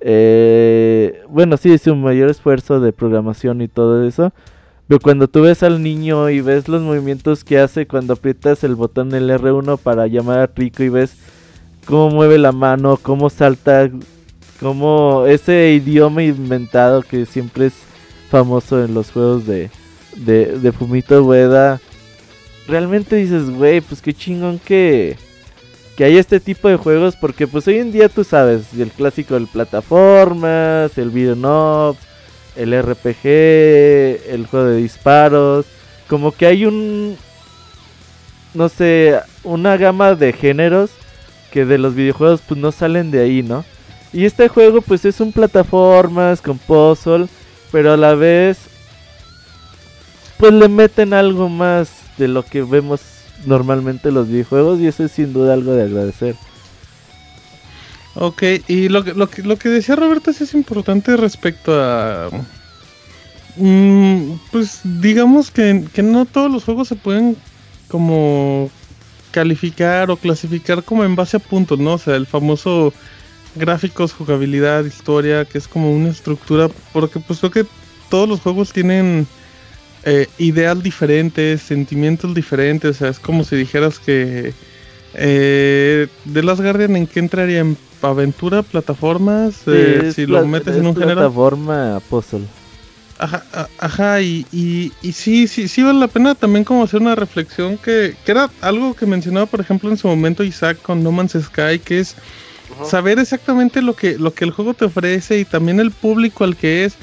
eh, 0.00 1.22
bueno, 1.28 1.56
sí, 1.56 1.72
es 1.72 1.86
un 1.86 2.02
mayor 2.02 2.30
esfuerzo 2.30 2.80
de 2.80 2.92
programación 2.92 3.60
y 3.60 3.68
todo 3.68 4.06
eso, 4.06 4.32
pero 4.86 5.00
cuando 5.00 5.28
tú 5.28 5.42
ves 5.42 5.62
al 5.62 5.82
niño 5.82 6.30
y 6.30 6.40
ves 6.40 6.68
los 6.68 6.82
movimientos 6.82 7.44
que 7.44 7.58
hace 7.58 7.86
cuando 7.86 8.14
aprietas 8.14 8.64
el 8.64 8.74
botón 8.74 9.14
el 9.14 9.28
R1 9.28 9.78
para 9.78 10.06
llamar 10.06 10.38
a 10.38 10.50
Rico 10.54 10.82
y 10.82 10.88
ves 10.88 11.16
cómo 11.84 12.10
mueve 12.10 12.38
la 12.38 12.52
mano, 12.52 12.98
cómo 13.00 13.28
salta, 13.28 13.90
cómo 14.60 15.26
ese 15.26 15.72
idioma 15.72 16.22
inventado 16.22 17.02
que 17.02 17.26
siempre 17.26 17.66
es 17.66 17.74
famoso 18.30 18.82
en 18.82 18.94
los 18.94 19.10
juegos 19.10 19.46
de, 19.46 19.70
de, 20.18 20.58
de 20.58 20.72
Fumito 20.72 21.22
Ueda, 21.22 21.80
realmente 22.66 23.16
dices, 23.16 23.50
güey, 23.50 23.80
pues 23.80 24.02
qué 24.02 24.12
chingón 24.12 24.58
que, 24.58 25.16
que 25.96 26.04
hay 26.04 26.18
este 26.18 26.38
tipo 26.38 26.68
de 26.68 26.76
juegos, 26.76 27.16
porque 27.16 27.46
pues 27.46 27.66
hoy 27.66 27.78
en 27.78 27.90
día 27.90 28.08
tú 28.08 28.24
sabes, 28.24 28.72
el 28.78 28.90
clásico 28.90 29.34
del 29.34 29.46
plataformas, 29.46 30.96
el 30.98 31.10
video 31.10 31.34
no, 31.34 31.96
el 32.54 32.80
RPG, 32.80 33.26
el 34.30 34.46
juego 34.48 34.66
de 34.66 34.76
disparos, 34.76 35.66
como 36.08 36.32
que 36.32 36.46
hay 36.46 36.66
un, 36.66 37.16
no 38.54 38.68
sé, 38.68 39.18
una 39.44 39.76
gama 39.76 40.14
de 40.14 40.32
géneros 40.32 40.90
que 41.52 41.64
de 41.64 41.78
los 41.78 41.94
videojuegos 41.94 42.42
pues 42.46 42.60
no 42.60 42.72
salen 42.72 43.10
de 43.10 43.20
ahí, 43.20 43.42
¿no? 43.42 43.64
Y 44.12 44.24
este 44.24 44.48
juego 44.48 44.80
pues 44.80 45.04
es 45.04 45.20
un 45.20 45.32
plataformas 45.32 46.40
con 46.40 46.58
puzzle, 46.58 47.26
pero 47.70 47.92
a 47.92 47.96
la 47.96 48.14
vez 48.14 48.58
pues 50.38 50.52
le 50.52 50.68
meten 50.68 51.12
algo 51.12 51.48
más 51.48 51.90
de 52.16 52.28
lo 52.28 52.44
que 52.44 52.62
vemos 52.62 53.00
normalmente 53.46 54.08
en 54.08 54.14
los 54.14 54.28
videojuegos 54.28 54.80
y 54.80 54.86
eso 54.86 55.04
es 55.04 55.12
sin 55.12 55.32
duda 55.32 55.54
algo 55.54 55.72
de 55.72 55.84
agradecer. 55.84 56.36
Ok, 58.14 58.42
y 58.66 58.88
lo 58.88 59.04
que, 59.04 59.14
lo 59.14 59.28
que, 59.28 59.42
lo 59.42 59.56
que 59.56 59.68
decía 59.68 59.94
Roberto 59.94 60.30
es 60.30 60.54
importante 60.54 61.16
respecto 61.16 61.80
a... 61.80 62.30
mm, 63.56 64.32
pues 64.50 64.80
digamos 64.82 65.50
que, 65.50 65.84
que 65.92 66.02
no 66.02 66.24
todos 66.24 66.50
los 66.50 66.64
juegos 66.64 66.88
se 66.88 66.96
pueden 66.96 67.36
como 67.88 68.70
calificar 69.30 70.10
o 70.10 70.16
clasificar 70.16 70.82
como 70.82 71.04
en 71.04 71.14
base 71.14 71.36
a 71.36 71.40
puntos, 71.40 71.78
¿no? 71.78 71.94
O 71.94 71.98
sea, 71.98 72.16
el 72.16 72.26
famoso 72.26 72.92
gráficos, 73.54 74.12
jugabilidad, 74.12 74.84
historia, 74.84 75.44
que 75.44 75.58
es 75.58 75.68
como 75.68 75.92
una 75.92 76.08
estructura, 76.08 76.68
porque 76.92 77.20
pues 77.20 77.38
creo 77.38 77.52
que 77.52 77.66
todos 78.10 78.28
los 78.28 78.40
juegos 78.40 78.72
tienen 78.72 79.26
eh, 80.08 80.26
ideas 80.38 80.82
diferentes, 80.82 81.60
sentimientos 81.62 82.34
diferentes, 82.34 82.90
o 82.90 82.98
sea, 82.98 83.08
es 83.08 83.18
como 83.18 83.44
si 83.44 83.56
dijeras 83.56 83.98
que 83.98 84.54
eh, 85.14 86.06
The 86.32 86.42
Last 86.42 86.62
Guardian 86.62 86.96
en 86.96 87.06
qué 87.06 87.20
entraría 87.20 87.60
en 87.60 87.76
aventura, 88.00 88.62
plataformas, 88.62 89.62
eh, 89.66 90.12
si 90.14 90.26
lo 90.26 90.46
metes 90.46 90.74
es 90.74 90.80
en 90.80 90.86
un 90.86 90.94
género. 90.94 91.20
plataforma 91.20 92.00
puzzle. 92.08 92.46
Ajá, 93.18 93.44
ajá 93.78 94.20
y, 94.22 94.46
y, 94.52 94.92
y 95.02 95.12
sí, 95.12 95.48
sí, 95.48 95.66
sí 95.66 95.82
vale 95.82 95.98
la 95.98 96.06
pena 96.06 96.36
también 96.36 96.64
como 96.64 96.84
hacer 96.84 97.00
una 97.00 97.16
reflexión 97.16 97.76
que, 97.76 98.14
que 98.24 98.30
era 98.30 98.48
algo 98.60 98.94
que 98.94 99.06
mencionaba, 99.06 99.46
por 99.46 99.60
ejemplo, 99.60 99.90
en 99.90 99.96
su 99.96 100.06
momento 100.06 100.44
Isaac 100.44 100.80
con 100.80 101.02
No 101.02 101.10
Man's 101.10 101.32
Sky, 101.32 101.80
que 101.84 101.98
es 101.98 102.14
saber 102.84 103.18
exactamente 103.18 103.82
lo 103.82 103.94
que, 103.94 104.18
lo 104.18 104.32
que 104.32 104.44
el 104.44 104.52
juego 104.52 104.72
te 104.72 104.84
ofrece 104.84 105.38
y 105.38 105.44
también 105.44 105.80
el 105.80 105.90
público 105.90 106.44
al 106.44 106.56
que 106.56 106.84
es. 106.84 106.94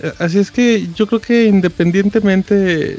Eh, 0.00 0.12
Así 0.18 0.38
es 0.38 0.50
que 0.50 0.88
yo 0.94 1.06
creo 1.06 1.20
que 1.20 1.44
independientemente 1.44 2.98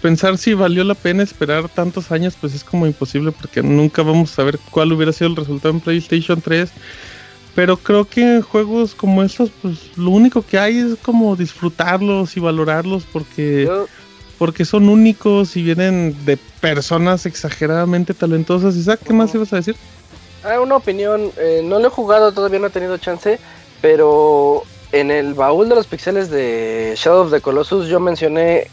pensar 0.00 0.38
si 0.38 0.54
valió 0.54 0.84
la 0.84 0.94
pena 0.94 1.22
esperar 1.22 1.68
tantos 1.68 2.10
años, 2.10 2.36
pues 2.40 2.54
es 2.54 2.64
como 2.64 2.86
imposible 2.86 3.32
porque 3.32 3.62
nunca 3.62 4.02
vamos 4.02 4.32
a 4.32 4.36
saber 4.36 4.58
cuál 4.70 4.92
hubiera 4.92 5.12
sido 5.12 5.30
el 5.30 5.36
resultado 5.36 5.74
en 5.74 5.80
PlayStation 5.80 6.40
3. 6.40 6.70
Pero 7.54 7.76
creo 7.76 8.06
que 8.06 8.36
en 8.36 8.40
juegos 8.42 8.94
como 8.94 9.22
estos, 9.22 9.50
pues 9.60 9.96
lo 9.98 10.10
único 10.10 10.40
que 10.40 10.58
hay 10.58 10.78
es 10.78 10.96
como 11.02 11.36
disfrutarlos 11.36 12.34
y 12.36 12.40
valorarlos 12.40 13.04
porque, 13.12 13.64
Yo- 13.66 13.88
porque 14.38 14.64
son 14.64 14.88
únicos 14.88 15.54
y 15.56 15.62
vienen 15.62 16.16
de 16.24 16.38
personas 16.62 17.26
exageradamente 17.26 18.14
talentosas. 18.14 18.74
Isaac, 18.74 19.00
¿qué 19.04 19.12
más 19.12 19.34
ibas 19.34 19.52
a 19.52 19.56
decir? 19.56 19.76
Ah, 20.42 20.60
una 20.60 20.76
opinión, 20.76 21.30
eh, 21.38 21.60
no 21.62 21.78
lo 21.78 21.88
he 21.88 21.90
jugado, 21.90 22.32
todavía 22.32 22.58
no 22.58 22.68
he 22.68 22.70
tenido 22.70 22.96
chance, 22.96 23.38
pero 23.82 24.64
en 24.92 25.10
el 25.10 25.34
baúl 25.34 25.68
de 25.68 25.74
los 25.74 25.86
pixeles 25.86 26.30
de 26.30 26.94
Shadow 26.96 27.24
of 27.24 27.32
the 27.32 27.40
Colossus 27.40 27.88
yo 27.88 27.98
mencioné, 27.98 28.68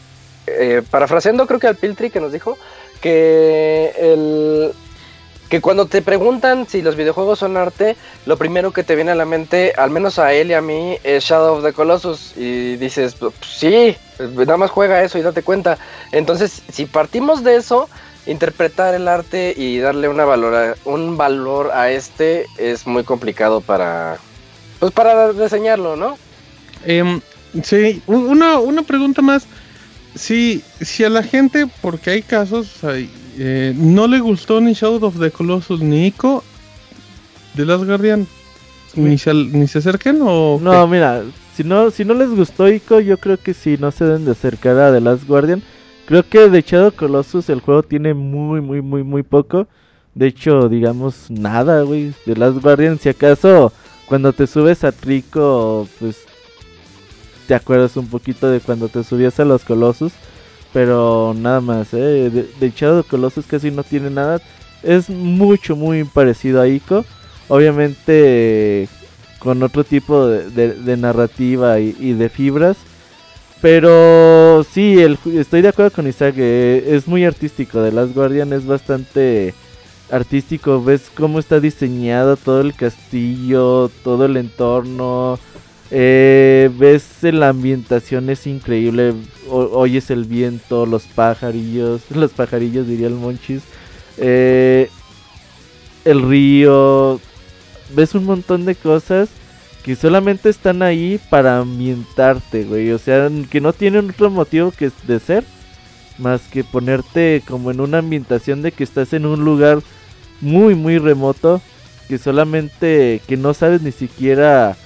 eh, 0.46 0.82
parafraseando 0.90 1.46
creo 1.46 1.58
que 1.58 1.66
al 1.66 1.76
Piltry 1.76 2.10
que 2.10 2.20
nos 2.20 2.32
dijo, 2.32 2.56
que 3.00 3.92
el, 3.98 4.72
que 5.50 5.60
cuando 5.60 5.86
te 5.86 6.00
preguntan 6.00 6.66
si 6.68 6.80
los 6.80 6.94
videojuegos 6.94 7.40
son 7.40 7.56
arte, 7.56 7.96
lo 8.24 8.36
primero 8.36 8.70
que 8.70 8.84
te 8.84 8.94
viene 8.94 9.10
a 9.10 9.16
la 9.16 9.24
mente, 9.24 9.72
al 9.76 9.90
menos 9.90 10.18
a 10.20 10.32
él 10.32 10.50
y 10.50 10.54
a 10.54 10.60
mí, 10.60 10.96
es 11.02 11.24
Shadow 11.24 11.56
of 11.56 11.64
the 11.64 11.72
Colossus. 11.72 12.34
Y 12.36 12.76
dices, 12.76 13.16
pues, 13.18 13.34
sí, 13.44 13.96
nada 14.18 14.56
más 14.56 14.70
juega 14.70 15.02
eso 15.02 15.18
y 15.18 15.22
date 15.22 15.42
cuenta. 15.42 15.76
Entonces, 16.12 16.62
si 16.70 16.86
partimos 16.86 17.42
de 17.42 17.56
eso, 17.56 17.88
interpretar 18.26 18.94
el 18.94 19.08
arte 19.08 19.52
y 19.56 19.80
darle 19.80 20.08
un 20.08 21.16
valor 21.16 21.72
a 21.72 21.90
este 21.90 22.46
es 22.56 22.86
muy 22.86 23.02
complicado 23.02 23.60
para, 23.60 24.18
pues 24.80 24.92
para 24.92 25.30
reseñarlo, 25.32 25.94
¿no? 25.94 26.16
Em, 26.84 27.20
sí, 27.62 28.02
una, 28.08 28.58
una 28.58 28.82
pregunta 28.82 29.22
más. 29.22 29.46
Si, 30.16 30.62
si 30.80 31.04
a 31.04 31.08
la 31.08 31.22
gente, 31.22 31.68
porque 31.80 32.10
hay 32.10 32.22
casos, 32.22 32.82
hay, 32.82 33.08
eh, 33.38 33.72
no 33.76 34.08
le 34.08 34.18
gustó 34.18 34.60
ni 34.60 34.72
Shadow 34.72 35.04
of 35.06 35.20
the 35.20 35.30
Colossus 35.30 35.80
ni 35.80 36.06
Ico 36.08 36.42
de 37.54 37.64
Last 37.64 37.84
Guardian, 37.84 38.26
ni 38.96 39.18
se, 39.18 39.30
al- 39.30 39.52
ni 39.52 39.68
se 39.68 39.78
acerquen 39.78 40.18
o... 40.22 40.58
No, 40.60 40.86
mira, 40.88 41.22
si 41.56 41.62
no, 41.62 41.90
si 41.92 42.04
no 42.04 42.14
les 42.14 42.30
gustó 42.30 42.68
Ico, 42.68 42.98
yo 42.98 43.18
creo 43.18 43.36
que 43.36 43.54
sí, 43.54 43.76
no 43.78 43.92
se 43.92 44.04
deben 44.04 44.24
de 44.24 44.32
acercar 44.32 44.78
a 44.78 44.92
The 44.92 45.00
Last 45.00 45.26
Guardian. 45.28 45.62
Creo 46.06 46.28
que 46.28 46.48
de 46.48 46.62
Shadow 46.62 46.90
Colossus 46.92 47.48
el 47.48 47.60
juego 47.60 47.84
tiene 47.84 48.12
muy, 48.14 48.60
muy, 48.60 48.80
muy, 48.82 49.04
muy 49.04 49.22
poco. 49.22 49.68
De 50.16 50.26
hecho, 50.26 50.68
digamos, 50.68 51.30
nada, 51.30 51.82
güey. 51.82 52.12
The 52.24 52.34
Last 52.34 52.58
Guardian, 52.60 52.98
si 52.98 53.08
acaso, 53.10 53.72
cuando 54.10 54.34
te 54.34 54.46
subes 54.46 54.84
a 54.84 54.92
Trico, 54.92 55.88
pues 55.98 56.24
te 57.46 57.54
acuerdas 57.54 57.96
un 57.96 58.08
poquito 58.08 58.50
de 58.50 58.60
cuando 58.60 58.88
te 58.88 59.02
subías 59.02 59.40
a 59.40 59.46
los 59.46 59.64
Colossus. 59.64 60.12
Pero 60.74 61.34
nada 61.34 61.60
más, 61.60 61.94
¿eh? 61.94 62.28
De, 62.30 62.48
de 62.60 62.72
Shadow 62.76 63.04
Colossus 63.04 63.46
casi 63.46 63.70
no 63.70 63.84
tiene 63.84 64.10
nada. 64.10 64.42
Es 64.82 65.08
mucho, 65.08 65.76
muy 65.76 66.04
parecido 66.04 66.60
a 66.60 66.68
Ico. 66.68 67.06
Obviamente 67.48 68.88
con 69.40 69.62
otro 69.62 69.84
tipo 69.84 70.26
de, 70.26 70.96
narrativa 70.96 71.80
y, 71.80 72.12
de 72.12 72.28
fibras. 72.28 72.76
Pero 73.60 74.64
sí, 74.64 74.98
estoy 75.34 75.62
de 75.62 75.68
acuerdo 75.68 75.90
con 75.90 76.06
Isaac, 76.06 76.34
eh, 76.38 76.84
es 76.88 77.08
muy 77.08 77.24
artístico. 77.24 77.82
The 77.82 77.92
Last 77.92 78.14
Guardian 78.14 78.52
es 78.52 78.66
bastante 78.66 79.54
artístico. 80.10 80.82
Ves 80.82 81.10
cómo 81.14 81.38
está 81.38 81.60
diseñado 81.60 82.36
todo 82.36 82.60
el 82.60 82.74
castillo, 82.74 83.90
todo 84.04 84.26
el 84.26 84.36
entorno. 84.36 85.38
eh, 85.92 86.70
ves 86.78 87.04
la 87.22 87.48
ambientación 87.48 88.30
es 88.30 88.46
increíble. 88.46 89.12
o- 89.48 89.70
oyes 89.78 90.10
el 90.10 90.24
viento, 90.24 90.86
los 90.86 91.02
pajarillos, 91.04 92.02
los 92.14 92.30
pajarillos 92.32 92.86
diría 92.86 93.08
el 93.08 93.14
Monchis. 93.14 93.62
eh, 94.18 94.88
el 96.04 96.22
río. 96.22 97.20
Ves 97.94 98.14
un 98.14 98.24
montón 98.24 98.64
de 98.66 98.74
cosas 98.76 99.28
que 99.82 99.96
solamente 99.96 100.48
están 100.50 100.82
ahí 100.82 101.18
para 101.30 101.58
ambientarte, 101.58 102.64
güey. 102.64 102.92
O 102.92 102.98
sea, 102.98 103.28
que 103.50 103.60
no 103.60 103.72
tienen 103.72 104.10
otro 104.10 104.30
motivo 104.30 104.70
que 104.72 104.90
de 105.06 105.18
ser 105.20 105.44
más 106.18 106.42
que 106.42 106.62
ponerte 106.64 107.42
como 107.48 107.70
en 107.70 107.80
una 107.80 107.98
ambientación 107.98 108.62
de 108.62 108.72
que 108.72 108.84
estás 108.84 109.12
en 109.14 109.24
un 109.26 109.44
lugar 109.44 109.80
muy 110.40 110.74
muy 110.74 110.98
remoto 110.98 111.60
que 112.08 112.18
solamente 112.18 113.22
que 113.28 113.36
no 113.36 113.54
sabes 113.54 113.82
ni 113.82 113.92
siquiera 113.92 114.76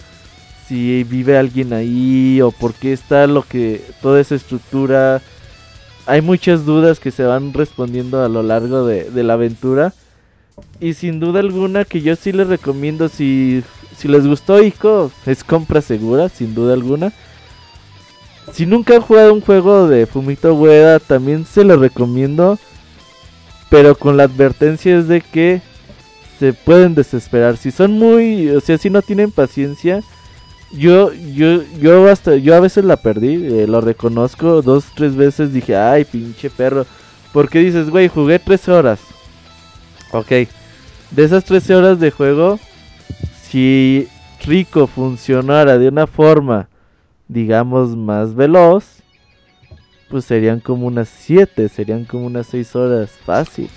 si 0.68 1.04
vive 1.04 1.38
alguien 1.38 1.72
ahí 1.72 2.40
o 2.40 2.50
por 2.50 2.74
qué 2.74 2.92
está 2.92 3.26
lo 3.26 3.42
que 3.42 3.82
toda 4.00 4.20
esa 4.20 4.34
estructura. 4.34 5.22
Hay 6.06 6.20
muchas 6.20 6.64
dudas 6.66 7.00
que 7.00 7.10
se 7.10 7.24
van 7.24 7.52
respondiendo 7.52 8.22
a 8.22 8.28
lo 8.28 8.42
largo 8.42 8.86
de, 8.86 9.10
la 9.22 9.34
aventura. 9.34 9.94
Y 10.80 10.94
sin 10.94 11.18
duda 11.18 11.40
alguna 11.40 11.84
que 11.84 12.00
yo 12.00 12.14
sí 12.14 12.32
les 12.32 12.46
recomiendo 12.46 13.08
si 13.08 13.62
si 13.96 14.08
les 14.08 14.26
gustó 14.26 14.62
Ico 14.62 15.10
es 15.24 15.44
compra 15.44 15.80
segura 15.80 16.28
sin 16.28 16.54
duda 16.54 16.74
alguna. 16.74 17.12
Si 18.52 18.66
nunca 18.66 18.96
han 18.96 19.00
jugado 19.00 19.32
un 19.32 19.40
juego 19.40 19.88
de 19.88 20.06
Fumito 20.06 20.54
Ueda 20.54 21.00
también 21.00 21.46
se 21.46 21.64
lo 21.64 21.76
recomiendo 21.76 22.58
pero 23.74 23.96
con 23.96 24.16
la 24.16 24.22
advertencia 24.22 24.96
es 24.96 25.08
de 25.08 25.20
que 25.20 25.60
se 26.38 26.52
pueden 26.52 26.94
desesperar. 26.94 27.56
Si 27.56 27.72
son 27.72 27.90
muy, 27.90 28.48
o 28.50 28.60
sea, 28.60 28.78
si 28.78 28.88
no 28.88 29.02
tienen 29.02 29.32
paciencia, 29.32 30.00
yo, 30.70 31.12
yo, 31.12 31.60
yo 31.80 32.08
hasta, 32.08 32.36
yo 32.36 32.54
a 32.54 32.60
veces 32.60 32.84
la 32.84 32.96
perdí, 32.96 33.34
eh, 33.34 33.66
lo 33.66 33.80
reconozco, 33.80 34.62
dos, 34.62 34.84
tres 34.94 35.16
veces 35.16 35.52
dije, 35.52 35.74
ay, 35.76 36.04
pinche 36.04 36.50
perro, 36.50 36.86
porque 37.32 37.58
dices, 37.58 37.90
güey, 37.90 38.06
jugué 38.06 38.38
tres 38.38 38.68
horas. 38.68 39.00
Ok, 40.12 40.28
de 40.28 41.24
esas 41.24 41.44
13 41.44 41.74
horas 41.74 41.98
de 41.98 42.12
juego, 42.12 42.60
si 43.42 44.06
Rico 44.44 44.86
funcionara 44.86 45.78
de 45.78 45.88
una 45.88 46.06
forma, 46.06 46.68
digamos, 47.26 47.96
más 47.96 48.36
veloz, 48.36 49.02
pues 50.14 50.26
serían 50.26 50.60
como 50.60 50.86
unas 50.86 51.08
7, 51.08 51.68
serían 51.68 52.04
como 52.04 52.26
unas 52.26 52.46
6 52.46 52.76
horas 52.76 53.10
fácil. 53.26 53.68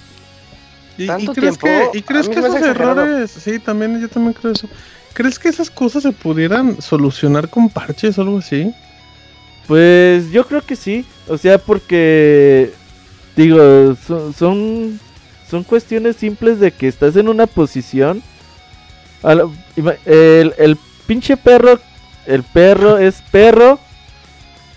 ¿Y, 0.95 1.05
y 1.05 1.07
¿Tanto 1.07 1.33
crees 1.33 1.57
tiempo? 1.57 1.91
que, 1.91 1.97
y 1.97 2.01
crees 2.03 2.29
que 2.29 2.39
esos 2.39 2.55
exagerado. 2.57 3.01
errores, 3.01 3.31
sí, 3.31 3.57
también 3.57 3.99
yo 3.99 4.07
también 4.07 4.33
creo 4.33 4.51
eso. 4.53 4.69
¿Crees 5.13 5.39
que 5.39 5.49
esas 5.49 5.71
cosas 5.71 6.03
se 6.03 6.11
pudieran 6.11 6.79
solucionar 6.79 7.49
con 7.49 7.69
parches 7.69 8.19
o 8.19 8.21
algo 8.21 8.37
así? 8.37 8.71
Pues 9.67 10.29
yo 10.29 10.45
creo 10.45 10.61
que 10.61 10.75
sí. 10.75 11.07
O 11.27 11.39
sea, 11.39 11.57
porque 11.57 12.71
digo, 13.35 13.95
son, 14.07 14.31
son 14.35 14.99
son 15.49 15.63
cuestiones 15.63 16.17
simples 16.17 16.59
de 16.59 16.69
que 16.71 16.87
estás 16.87 17.15
en 17.15 17.29
una 17.29 17.47
posición. 17.47 18.21
la- 19.23 19.49
el 20.05 20.77
pinche 21.07 21.35
perro, 21.35 21.79
el 22.27 22.43
perro 22.43 22.99
es 22.99 23.23
perro 23.31 23.79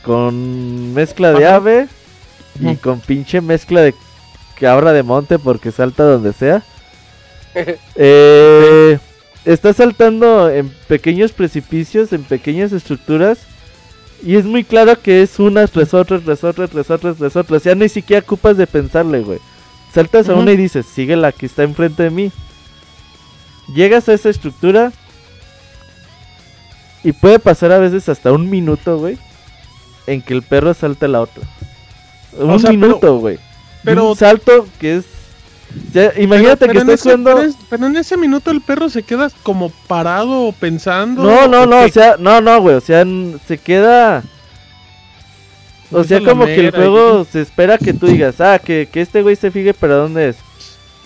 con 0.02 0.94
mezcla 0.94 1.32
de 1.32 1.46
Ajá. 1.46 1.56
ave 1.56 1.88
y 2.60 2.76
con 2.76 3.00
pinche 3.00 3.40
mezcla 3.40 3.80
de 3.82 3.94
cabra 4.58 4.92
de 4.92 5.02
monte 5.02 5.38
porque 5.38 5.72
salta 5.72 6.04
donde 6.04 6.32
sea. 6.32 6.62
Eh, 7.96 8.96
está 9.44 9.72
saltando 9.72 10.48
en 10.48 10.68
pequeños 10.86 11.32
precipicios, 11.32 12.12
en 12.12 12.22
pequeñas 12.22 12.70
estructuras. 12.70 13.38
Y 14.22 14.36
es 14.36 14.44
muy 14.44 14.62
claro 14.62 15.00
que 15.00 15.22
es 15.22 15.40
unas 15.40 15.72
tras 15.72 15.92
otras, 15.92 16.22
tras 16.22 16.44
otras, 16.44 16.70
tras 16.70 16.90
otras, 16.90 17.16
tras 17.16 17.36
otras. 17.36 17.64
Ya 17.64 17.74
ni 17.74 17.88
siquiera 17.88 18.22
ocupas 18.22 18.56
de 18.56 18.68
pensarle, 18.68 19.20
güey. 19.22 19.40
Saltas 19.92 20.28
a 20.28 20.34
una 20.34 20.52
y 20.52 20.56
dices, 20.56 20.86
sigue 20.86 21.16
la 21.16 21.32
que 21.32 21.46
está 21.46 21.64
enfrente 21.64 22.04
de 22.04 22.10
mí. 22.10 22.30
Llegas 23.74 24.08
a 24.08 24.12
esa 24.12 24.28
estructura. 24.28 24.92
Y 27.02 27.12
puede 27.12 27.38
pasar 27.38 27.72
a 27.72 27.78
veces 27.78 28.08
hasta 28.08 28.30
un 28.30 28.48
minuto, 28.48 28.98
güey. 28.98 29.18
En 30.10 30.22
que 30.22 30.34
el 30.34 30.42
perro 30.42 30.74
salta 30.74 31.06
a 31.06 31.08
la 31.08 31.20
otra. 31.20 31.42
Un 32.38 32.50
O 32.50 32.58
sea, 32.58 32.70
pero- 32.70 32.80
minuto, 32.80 33.18
güey. 33.18 33.38
pero- 33.84 34.08
un 34.10 34.16
salto 34.16 34.66
que 34.80 34.96
es. 34.96 35.04
ya, 35.92 36.12
imagínate 36.16 36.66
Pero- 36.66 36.72
que 36.72 36.78
pero 36.80 36.92
estás 36.92 37.02
jugando. 37.02 37.54
Pero, 37.68 37.86
en 37.86 37.96
ese 37.96 38.16
minuto 38.16 38.50
el 38.50 38.60
perro 38.60 38.88
se 38.88 39.02
queda 39.02 39.30
como 39.42 39.70
parado 39.86 40.52
pensando. 40.58 41.22
No, 41.22 41.46
no, 41.48 41.62
¿o 41.62 41.66
no, 41.66 41.80
o 41.84 41.88
sea, 41.88 42.16
no, 42.18 42.40
no, 42.40 42.60
güey, 42.60 42.74
o 42.76 42.80
sea, 42.80 43.04
se 43.46 43.58
queda... 43.58 44.22
O 45.92 46.04
sea, 46.04 46.20
como 46.24 46.44
que 46.46 46.66
el 46.68 46.70
juego 46.70 47.24
se 47.30 47.40
espera 47.40 47.76
que 47.76 47.92
tú 47.92 48.06
digas, 48.06 48.40
ah, 48.40 48.60
que, 48.60 48.88
que 48.90 49.00
este 49.00 49.22
güey 49.22 49.34
se 49.34 49.50
fije 49.50 49.74
para 49.74 49.94
dónde 49.96 50.28
es. 50.28 50.36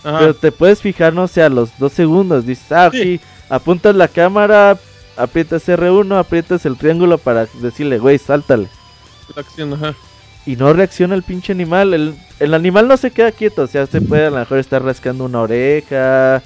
Ajá. 0.02 0.18
Pero 0.18 0.34
te 0.34 0.52
puedes 0.52 0.82
fijar, 0.82 1.14
no 1.14 1.26
sé, 1.26 1.42
a 1.42 1.48
los 1.48 1.70
dos 1.78 1.92
segundos. 1.92 2.44
Dices, 2.44 2.70
ah, 2.70 2.90
Sí. 2.92 3.18
apuntas 3.48 3.94
la 3.94 4.08
cámara, 4.08 4.76
aprietas 5.16 5.66
R1, 5.66 6.18
aprietas 6.18 6.66
el 6.66 6.76
triángulo 6.76 7.16
para 7.16 7.46
decirle, 7.62 7.98
güey, 7.98 8.18
sáltale. 8.18 8.68
La 9.34 9.42
acción, 9.42 9.72
ajá. 9.74 9.94
Y 10.46 10.56
no 10.56 10.72
reacciona 10.72 11.14
el 11.14 11.22
pinche 11.22 11.52
animal. 11.52 11.94
El, 11.94 12.14
el 12.38 12.54
animal 12.54 12.86
no 12.88 12.96
se 12.96 13.10
queda 13.12 13.32
quieto, 13.32 13.62
o 13.62 13.66
sea, 13.66 13.86
se 13.86 14.02
puede 14.02 14.26
a 14.26 14.30
lo 14.30 14.38
mejor 14.38 14.58
estar 14.58 14.82
rascando 14.82 15.24
una 15.24 15.40
oreja. 15.40 16.42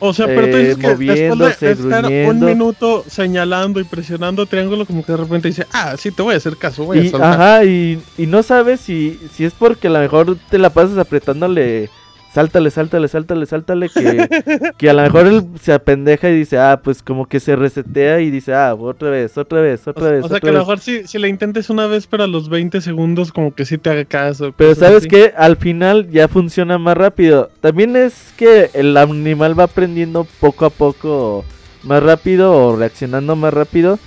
O 0.00 0.12
sea, 0.14 0.30
pero 0.34 0.48
tú 0.48 0.56
Eh, 0.56 0.58
dices 0.58 0.76
que 0.78 0.94
después 0.94 1.58
de 1.60 1.72
estar 1.72 2.12
un 2.22 2.40
gruñendo. 2.40 2.46
minuto 2.46 3.04
señalando 3.08 3.80
y 3.80 3.84
presionando 3.84 4.46
triángulo, 4.46 4.86
como 4.86 5.04
que 5.04 5.12
de 5.12 5.18
repente 5.18 5.48
dice, 5.48 5.66
ah, 5.72 5.96
sí, 5.96 6.12
te 6.12 6.22
voy 6.22 6.34
a 6.34 6.36
hacer 6.38 6.56
caso, 6.56 6.84
voy 6.84 7.00
a 7.00 7.04
Y, 7.04 7.08
saltar. 7.08 7.40
ajá, 7.40 7.64
y, 7.64 8.00
y 8.16 8.26
no 8.26 8.42
sabes 8.42 8.80
si, 8.80 9.18
si 9.32 9.44
es 9.44 9.54
porque 9.54 9.88
a 9.88 9.90
lo 9.90 9.98
mejor 10.00 10.38
te 10.50 10.58
la 10.58 10.70
pasas 10.70 10.98
apretándole, 10.98 11.90
sáltale, 12.38 12.70
sáltale, 12.70 13.08
sáltale, 13.08 13.46
sáltale, 13.46 13.88
que, 13.88 14.72
que 14.78 14.90
a 14.90 14.92
lo 14.92 15.02
mejor 15.02 15.26
él 15.26 15.44
se 15.60 15.72
apendeja 15.72 16.30
y 16.30 16.36
dice, 16.38 16.56
ah, 16.56 16.80
pues 16.82 17.02
como 17.02 17.26
que 17.26 17.40
se 17.40 17.56
resetea 17.56 18.20
y 18.20 18.30
dice, 18.30 18.54
ah, 18.54 18.76
otra 18.78 19.10
vez, 19.10 19.36
otra 19.36 19.60
vez, 19.60 19.84
O, 19.88 19.90
otra 19.90 20.12
vez. 20.12 20.24
o 20.24 20.28
sea, 20.28 20.38
que 20.38 20.48
a 20.48 20.52
lo 20.52 20.58
vez". 20.60 20.66
mejor 20.68 20.78
si, 20.78 21.04
si 21.08 21.18
le 21.18 21.28
intentes 21.28 21.68
una 21.68 21.88
vez, 21.88 22.06
pero 22.06 22.22
a 22.22 22.26
los 22.28 22.48
20 22.48 22.80
segundos, 22.80 23.32
como 23.32 23.52
que 23.52 23.64
sí 23.64 23.76
te 23.76 23.90
haga 23.90 24.04
caso. 24.04 24.54
Pero 24.56 24.76
sabes 24.76 25.08
que 25.08 25.32
al 25.36 25.56
final 25.56 26.08
ya 26.10 26.28
funciona 26.28 26.78
más 26.78 26.96
rápido. 26.96 27.50
También 27.60 27.96
es 27.96 28.32
que 28.36 28.70
el 28.72 28.96
animal 28.96 29.58
va 29.58 29.64
aprendiendo 29.64 30.24
poco 30.38 30.64
a 30.66 30.70
poco 30.70 31.44
más 31.82 32.00
rápido 32.02 32.52
o 32.52 32.76
reaccionando 32.76 33.34
más 33.34 33.52
rápido. 33.52 33.98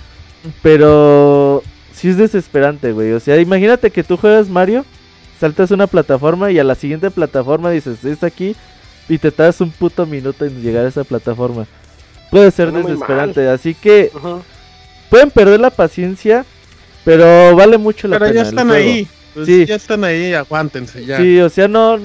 Pero 0.62 1.62
sí 1.92 2.08
es 2.08 2.16
desesperante, 2.16 2.92
güey. 2.92 3.12
O 3.12 3.20
sea, 3.20 3.38
imagínate 3.38 3.90
que 3.90 4.02
tú 4.02 4.16
juegas 4.16 4.48
Mario, 4.48 4.84
saltas 5.42 5.72
una 5.72 5.86
plataforma 5.88 6.50
y 6.52 6.58
a 6.60 6.64
la 6.64 6.74
siguiente 6.76 7.10
plataforma 7.10 7.70
dices, 7.70 8.04
es 8.04 8.22
aquí. 8.22 8.54
y 9.08 9.18
te 9.18 9.30
tardas 9.32 9.60
un 9.60 9.70
puto 9.72 10.06
minuto 10.06 10.44
en 10.46 10.62
llegar 10.62 10.84
a 10.86 10.88
esa 10.88 11.02
plataforma. 11.04 11.66
Puede 12.30 12.50
ser 12.52 12.70
Suena 12.70 12.88
desesperante, 12.88 13.48
así 13.48 13.74
que 13.74 14.10
pueden 15.10 15.30
perder 15.30 15.58
la 15.60 15.70
paciencia, 15.70 16.44
pero 17.04 17.54
vale 17.56 17.76
mucho 17.76 18.06
la 18.08 18.18
Pero 18.18 18.26
pena. 18.30 18.34
ya 18.36 18.40
el 18.42 18.48
están 18.48 18.70
ahí. 18.70 19.08
Pues 19.34 19.46
Sí. 19.46 19.66
Ya 19.66 19.74
están 19.76 20.04
ahí, 20.04 20.32
aguántense 20.34 21.04
ya. 21.04 21.16
Sí, 21.18 21.40
o 21.40 21.48
sea, 21.48 21.66
no. 21.66 21.98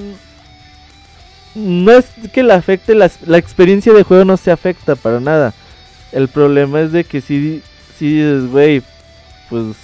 No 1.54 1.92
es 1.92 2.06
que 2.32 2.42
le 2.42 2.52
afecte 2.52 2.94
la, 2.94 3.10
la 3.26 3.38
experiencia 3.38 3.92
de 3.92 4.02
juego, 4.02 4.24
no 4.24 4.36
se 4.36 4.50
afecta 4.50 4.96
para 4.96 5.20
nada. 5.20 5.54
El 6.12 6.28
problema 6.28 6.80
es 6.82 6.92
de 6.92 7.04
que 7.04 7.20
si, 7.20 7.62
si 7.98 8.14
dices, 8.16 8.50
güey, 8.50 8.82
pues, 9.50 9.76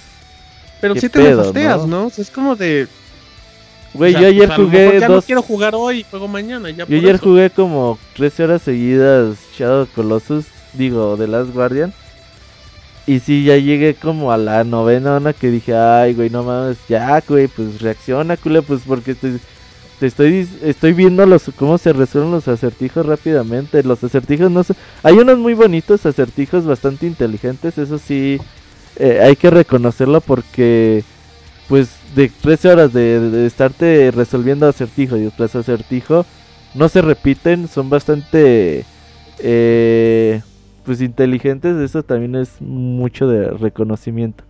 Pero 0.81 0.95
sí 0.95 1.09
te 1.09 1.19
nefasteas, 1.23 1.81
¿no? 1.81 1.87
¿no? 1.87 2.05
O 2.07 2.09
sea, 2.09 2.21
es 2.23 2.31
como 2.31 2.55
de. 2.55 2.87
Güey, 3.95 4.15
o 4.15 4.19
sea, 4.19 4.21
yo 4.21 4.27
ayer 4.27 4.47
pues, 4.47 4.59
mejor 4.59 4.65
jugué 4.65 4.99
ya 4.99 5.07
dos. 5.07 5.15
no 5.15 5.21
quiero 5.21 5.41
jugar 5.41 5.75
hoy, 5.75 6.05
juego 6.09 6.27
mañana. 6.27 6.69
Ya 6.69 6.85
Yo 6.85 6.97
ayer 6.97 7.15
eso. 7.15 7.23
jugué 7.23 7.49
como 7.49 7.97
13 8.15 8.43
horas 8.43 8.61
seguidas 8.61 9.37
Shadow 9.57 9.83
of 9.83 9.89
Colossus, 9.93 10.45
digo, 10.73 11.15
The 11.17 11.27
Last 11.27 11.53
Guardian. 11.53 11.93
Y 13.07 13.19
sí, 13.19 13.43
ya 13.43 13.57
llegué 13.57 13.93
como 13.93 14.31
a 14.31 14.37
la 14.37 14.63
novena 14.63 15.17
una 15.17 15.33
que 15.33 15.51
dije, 15.51 15.75
ay, 15.75 16.13
güey, 16.15 16.29
no 16.31 16.43
mames, 16.43 16.77
ya, 16.89 17.21
güey, 17.27 17.47
pues 17.47 17.81
reacciona, 17.81 18.35
culé, 18.35 18.63
pues 18.63 18.81
porque 18.87 19.13
te, 19.13 19.33
te 19.99 20.07
estoy 20.07 20.47
estoy 20.63 20.93
viendo 20.93 21.23
los 21.27 21.43
cómo 21.55 21.77
se 21.77 21.93
resuelven 21.93 22.31
los 22.31 22.47
acertijos 22.47 23.05
rápidamente. 23.05 23.83
Los 23.83 24.03
acertijos 24.03 24.49
no 24.49 24.63
sé, 24.63 24.73
hay 25.03 25.13
unos 25.13 25.37
muy 25.37 25.53
bonitos 25.53 26.05
acertijos 26.07 26.65
bastante 26.65 27.05
inteligentes, 27.05 27.77
eso 27.77 27.99
sí, 27.99 28.39
eh, 28.95 29.19
hay 29.21 29.35
que 29.35 29.51
reconocerlo 29.51 30.19
porque, 30.21 31.03
pues, 31.67 31.89
de 32.15 32.29
13 32.29 32.69
horas 32.69 32.93
de, 32.93 33.19
de 33.19 33.45
estarte 33.45 34.11
resolviendo 34.11 34.67
acertijo 34.67 35.17
y 35.17 35.29
tras 35.29 35.55
acertijo, 35.55 36.25
no 36.73 36.89
se 36.89 37.01
repiten, 37.01 37.67
son 37.67 37.89
bastante 37.89 38.85
eh, 39.39 40.41
pues 40.83 41.01
inteligentes, 41.01 41.77
eso 41.77 42.03
también 42.03 42.35
es 42.35 42.61
mucho 42.61 43.27
de 43.27 43.49
reconocimiento. 43.51 44.43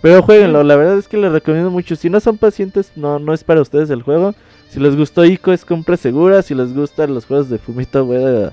Pero 0.00 0.22
jueguenlo, 0.22 0.62
la 0.62 0.76
verdad 0.76 0.98
es 0.98 1.08
que 1.08 1.16
les 1.16 1.32
recomiendo 1.32 1.70
mucho. 1.70 1.96
Si 1.96 2.10
no 2.10 2.20
son 2.20 2.38
pacientes, 2.38 2.92
no, 2.96 3.18
no 3.18 3.32
es 3.32 3.44
para 3.44 3.60
ustedes 3.60 3.90
el 3.90 4.02
juego. 4.02 4.34
Si 4.68 4.80
les 4.80 4.96
gustó 4.96 5.24
Ico 5.24 5.52
es 5.52 5.64
compra 5.64 5.96
segura. 5.96 6.42
Si 6.42 6.54
les 6.54 6.74
gustan 6.74 7.14
los 7.14 7.26
juegos 7.26 7.48
de 7.48 7.58
Fumito 7.58 8.04
Ueda, 8.04 8.52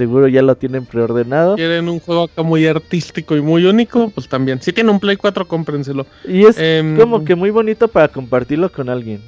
seguro 0.00 0.28
ya 0.28 0.40
lo 0.40 0.56
tienen 0.56 0.86
preordenado. 0.86 1.56
Quieren 1.56 1.86
un 1.90 2.00
juego 2.00 2.22
acá 2.22 2.42
muy 2.42 2.66
artístico 2.66 3.36
y 3.36 3.42
muy 3.42 3.66
único, 3.66 4.08
pues 4.08 4.30
también. 4.30 4.62
Si 4.62 4.72
tienen 4.72 4.94
un 4.94 4.98
Play 4.98 5.16
4, 5.16 5.46
cómprenselo. 5.46 6.06
Y 6.26 6.46
es 6.46 6.56
Em, 6.58 6.96
como 6.96 7.22
que 7.22 7.34
muy 7.34 7.50
bonito 7.50 7.86
para 7.86 8.08
compartirlo 8.08 8.72
con 8.72 8.88
alguien. 8.88 9.20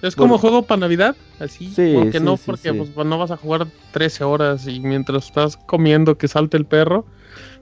Es 0.00 0.16
como 0.16 0.38
juego 0.38 0.62
para 0.62 0.80
Navidad, 0.80 1.14
así. 1.38 1.66
Sí, 1.76 1.92
porque 1.94 2.20
sí, 2.20 2.24
no, 2.24 2.38
sí, 2.38 2.42
porque 2.46 2.72
pues, 2.72 3.06
no 3.06 3.18
vas 3.18 3.30
a 3.30 3.36
jugar 3.36 3.66
13 3.92 4.24
horas 4.24 4.66
y 4.66 4.80
mientras 4.80 5.26
estás 5.26 5.58
comiendo 5.58 6.16
que 6.16 6.26
salte 6.26 6.56
el 6.56 6.64
perro. 6.64 7.04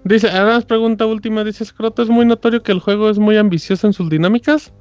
Dice, 0.05 0.31
ahora 0.31 0.61
pregunta 0.61 1.05
última, 1.05 1.43
dice 1.43 1.65
Scroto, 1.65 2.01
¿es 2.05 2.09
muy 2.09 2.27
notorio 2.27 2.63
que 2.63 2.71
el 2.71 2.79
juego 2.79 3.11
es 3.11 3.19
muy 3.19 3.37
ambicioso 3.39 3.89
en 3.89 3.93
sus 3.93 4.09
dinámicas? 4.09 4.73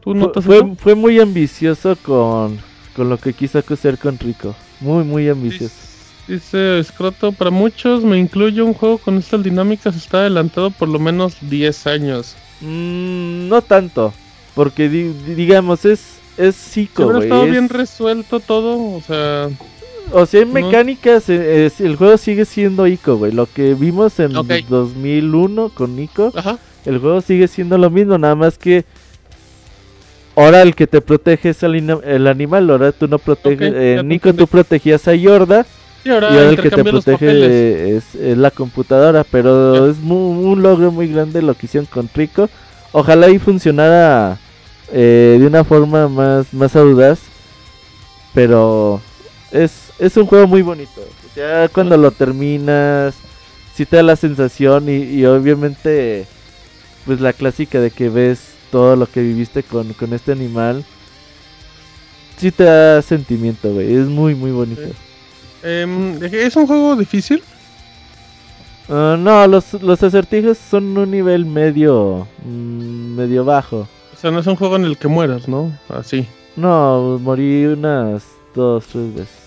¿Tú 0.00 0.10
Fue, 0.10 0.20
notas 0.20 0.44
fue, 0.44 0.56
eso? 0.56 0.74
fue 0.76 0.94
muy 0.94 1.18
ambicioso 1.18 1.96
con, 1.96 2.58
con 2.94 3.08
lo 3.08 3.16
que 3.16 3.32
quiso 3.32 3.58
hacer 3.58 3.96
con 3.96 4.18
Rico. 4.18 4.54
Muy, 4.80 5.02
muy 5.04 5.28
ambicioso. 5.30 5.93
Dice 6.26 6.82
Scroto, 6.84 7.32
para 7.32 7.50
muchos 7.50 8.02
me 8.02 8.18
incluye 8.18 8.62
un 8.62 8.72
juego 8.72 8.96
con 8.98 9.18
estas 9.18 9.42
dinámicas, 9.42 9.94
está 9.94 10.18
adelantado 10.20 10.70
por 10.70 10.88
lo 10.88 10.98
menos 10.98 11.36
10 11.42 11.86
años. 11.86 12.34
Mm, 12.60 13.48
no 13.48 13.60
tanto. 13.62 14.14
Porque 14.54 14.88
di- 14.88 15.12
di- 15.12 15.34
digamos, 15.34 15.84
es, 15.84 16.18
es 16.38 16.54
Si 16.56 16.86
psico, 16.86 17.04
güey. 17.10 17.24
estado 17.24 17.44
es- 17.44 17.50
bien 17.50 17.68
resuelto 17.68 18.40
todo, 18.40 18.76
o 18.96 19.02
sea, 19.06 19.48
O 20.12 20.26
sea, 20.26 20.42
en 20.42 20.52
mecánicas, 20.52 21.28
eh, 21.30 21.66
es- 21.66 21.80
el 21.80 21.96
juego 21.96 22.16
sigue 22.18 22.44
siendo 22.44 22.86
Ico, 22.86 23.16
güey. 23.16 23.32
Lo 23.32 23.46
que 23.46 23.74
vimos 23.74 24.18
en 24.20 24.36
Ok. 24.36 24.46
2001 24.68 25.70
con 25.70 25.98
Ico, 25.98 26.30
ajá. 26.36 26.58
el 26.84 26.98
juego 26.98 27.20
sigue 27.22 27.48
siendo 27.48 27.76
lo 27.78 27.88
mismo, 27.90 28.16
nada 28.18 28.34
más 28.34 28.56
que 28.58 28.84
ahora 30.36 30.62
el 30.62 30.74
que 30.74 30.86
te 30.86 31.00
protege 31.00 31.50
es 31.50 31.62
el, 31.62 32.26
animal, 32.26 32.70
ahora 32.70 32.92
tú 32.92 33.08
no 33.08 33.18
proteges. 33.18 33.72
Eh, 33.74 34.02
Nico 34.04 34.32
tú 34.34 34.46
protegías 34.46 35.06
a 35.08 35.14
Yorda 35.14 35.66
Y 36.04 36.10
ahora, 36.10 36.28
y 36.30 36.36
ahora 36.36 36.48
el 36.50 36.56
que 36.56 36.70
te 36.70 36.84
protege 36.84 37.96
es, 37.96 38.14
es 38.14 38.36
la 38.36 38.50
computadora, 38.50 39.24
pero 39.24 39.88
es 39.90 39.98
mu- 39.98 40.50
un 40.52 40.62
logro 40.62 40.92
muy 40.92 41.08
grande 41.08 41.40
lo 41.42 41.54
que 41.54 41.66
hicieron 41.66 41.86
con 41.86 42.10
Rico. 42.14 42.48
Ojalá 42.92 43.30
y 43.30 43.38
funcionara 43.38 44.38
eh, 44.92 45.38
de 45.40 45.46
una 45.46 45.64
forma 45.64 46.08
más, 46.08 46.52
más 46.52 46.76
audaz, 46.76 47.20
pero 48.34 49.00
es, 49.50 49.90
es 49.98 50.16
un 50.16 50.26
juego 50.26 50.46
muy 50.46 50.62
bonito. 50.62 51.00
Ya 51.34 51.68
cuando 51.68 51.96
lo 51.96 52.10
terminas, 52.10 53.14
si 53.74 53.86
te 53.86 53.96
da 53.96 54.02
la 54.02 54.16
sensación 54.16 54.88
y, 54.88 54.96
y 55.04 55.24
obviamente 55.24 56.26
pues 57.06 57.20
la 57.20 57.32
clásica 57.32 57.80
de 57.80 57.90
que 57.90 58.08
ves 58.08 58.40
todo 58.70 58.94
lo 58.96 59.06
que 59.06 59.20
viviste 59.22 59.62
con, 59.62 59.92
con 59.94 60.12
este 60.12 60.32
animal. 60.32 60.84
Sí 62.36 62.50
te 62.50 62.64
da 62.64 63.00
sentimiento, 63.02 63.72
güey. 63.72 63.94
Es 63.94 64.06
muy, 64.06 64.34
muy 64.34 64.50
bonito. 64.50 64.82
Sí. 64.82 64.92
Em, 65.64 66.22
¿Es 66.22 66.56
un 66.56 66.66
juego 66.66 66.94
difícil? 66.96 67.42
Ah, 68.88 69.16
no, 69.18 69.46
los, 69.46 69.72
los 69.82 70.02
acertijos 70.02 70.58
son 70.58 70.96
un 70.96 71.10
nivel 71.10 71.46
medio, 71.46 72.26
mm, 72.44 73.16
medio 73.16 73.44
bajo. 73.44 73.88
O 74.12 74.16
sea, 74.20 74.30
no 74.30 74.40
es 74.40 74.46
un 74.46 74.56
juego 74.56 74.76
en 74.76 74.84
el 74.84 74.98
que 74.98 75.08
mueras, 75.08 75.48
¿no? 75.48 75.72
Así. 75.88 76.26
No, 76.56 77.18
morí 77.22 77.64
unas 77.66 78.24
dos, 78.54 78.84
tres 78.86 79.14
veces. 79.14 79.44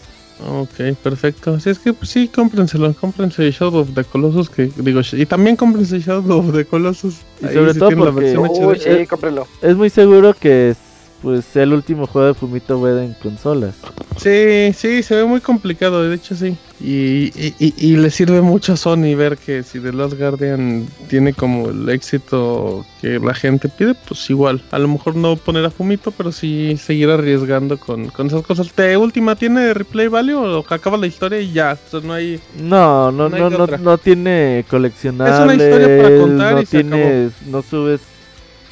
Ok, 0.47 0.95
perfecto. 1.01 1.53
Así 1.55 1.69
es 1.69 1.79
que 1.79 1.93
pues, 1.93 2.09
sí, 2.11 2.27
cómprenselo. 2.27 2.93
Cómprense 2.93 3.49
Shadow 3.51 3.81
of 3.81 3.89
the 3.95 4.03
Colossus. 4.03 4.49
Que, 4.49 4.69
digo, 4.77 5.01
y 5.13 5.25
también 5.25 5.55
cómprense 5.55 5.99
Shadow 5.99 6.39
of 6.39 6.53
the 6.53 6.65
Colossus. 6.65 7.17
Y 7.41 7.45
sobre 7.53 7.73
sí 7.73 7.79
todo 7.79 7.89
tienen 7.89 8.05
la 8.05 8.11
porque- 8.11 8.33
versión 8.35 8.47
Uy, 8.67 8.75
HD. 8.75 8.79
sí, 8.83 8.89
Eh, 8.89 9.07
cómprenlo. 9.07 9.47
Es 9.61 9.75
muy 9.75 9.89
seguro 9.89 10.33
que 10.35 10.69
es, 10.71 10.77
pues 11.21 11.55
el 11.55 11.73
último 11.73 12.05
juego 12.07 12.27
de 12.27 12.33
Fumito 12.33 12.77
Ueda 12.79 13.03
en 13.03 13.13
consolas. 13.13 13.75
Sí, 14.17 14.73
sí, 14.73 15.03
se 15.03 15.15
ve 15.15 15.25
muy 15.25 15.41
complicado, 15.41 16.01
de 16.03 16.15
hecho 16.15 16.35
sí. 16.35 16.55
Y, 16.79 17.31
y, 17.35 17.55
y- 17.59 17.73
y 17.77 17.97
le 17.97 18.11
sirve 18.11 18.41
mucho 18.41 18.73
a 18.73 18.77
Sony 18.77 19.15
ver 19.15 19.37
que 19.37 19.63
si 19.63 19.79
The 19.79 19.93
Last 19.93 20.13
Guardian 20.17 20.87
tiene 21.09 21.33
como 21.33 21.69
el 21.69 21.89
éxito 21.89 22.85
que 23.01 23.19
la 23.19 23.33
gente 23.33 23.67
pide, 23.69 23.95
pues 24.07 24.29
igual. 24.29 24.61
A 24.71 24.77
lo 24.79 24.87
mejor 24.87 25.15
no 25.15 25.35
poner 25.37 25.65
a 25.65 25.71
Fumito, 25.71 26.11
pero 26.11 26.31
sí 26.31 26.77
seguir 26.77 27.09
arriesgando 27.09 27.77
con, 27.79 28.09
con 28.09 28.27
esas 28.27 28.43
cosas. 28.43 28.75
¿De 28.75 28.95
última 28.97 29.35
tiene 29.35 29.73
replay 29.73 30.07
value 30.07 30.35
o 30.37 30.65
acaba 30.69 30.97
la 30.97 31.07
historia 31.07 31.39
y 31.41 31.51
ya? 31.51 31.77
O 31.87 31.89
sea, 31.89 31.99
no 32.01 32.13
hay... 32.13 32.39
No, 32.61 33.11
no, 33.11 33.27
No 33.29 33.49
no, 33.49 33.67
no, 33.67 33.97
tiene 33.97 34.63
coleccionables. 34.69 35.35
Es 35.35 35.41
una 35.43 35.53
historia 35.55 35.97
para 36.03 36.17
contar 36.19 36.53
no 36.55 36.61
y 36.61 36.65
se 36.65 36.83
tienes, 36.83 37.31
no 37.47 37.61
subes 37.63 38.01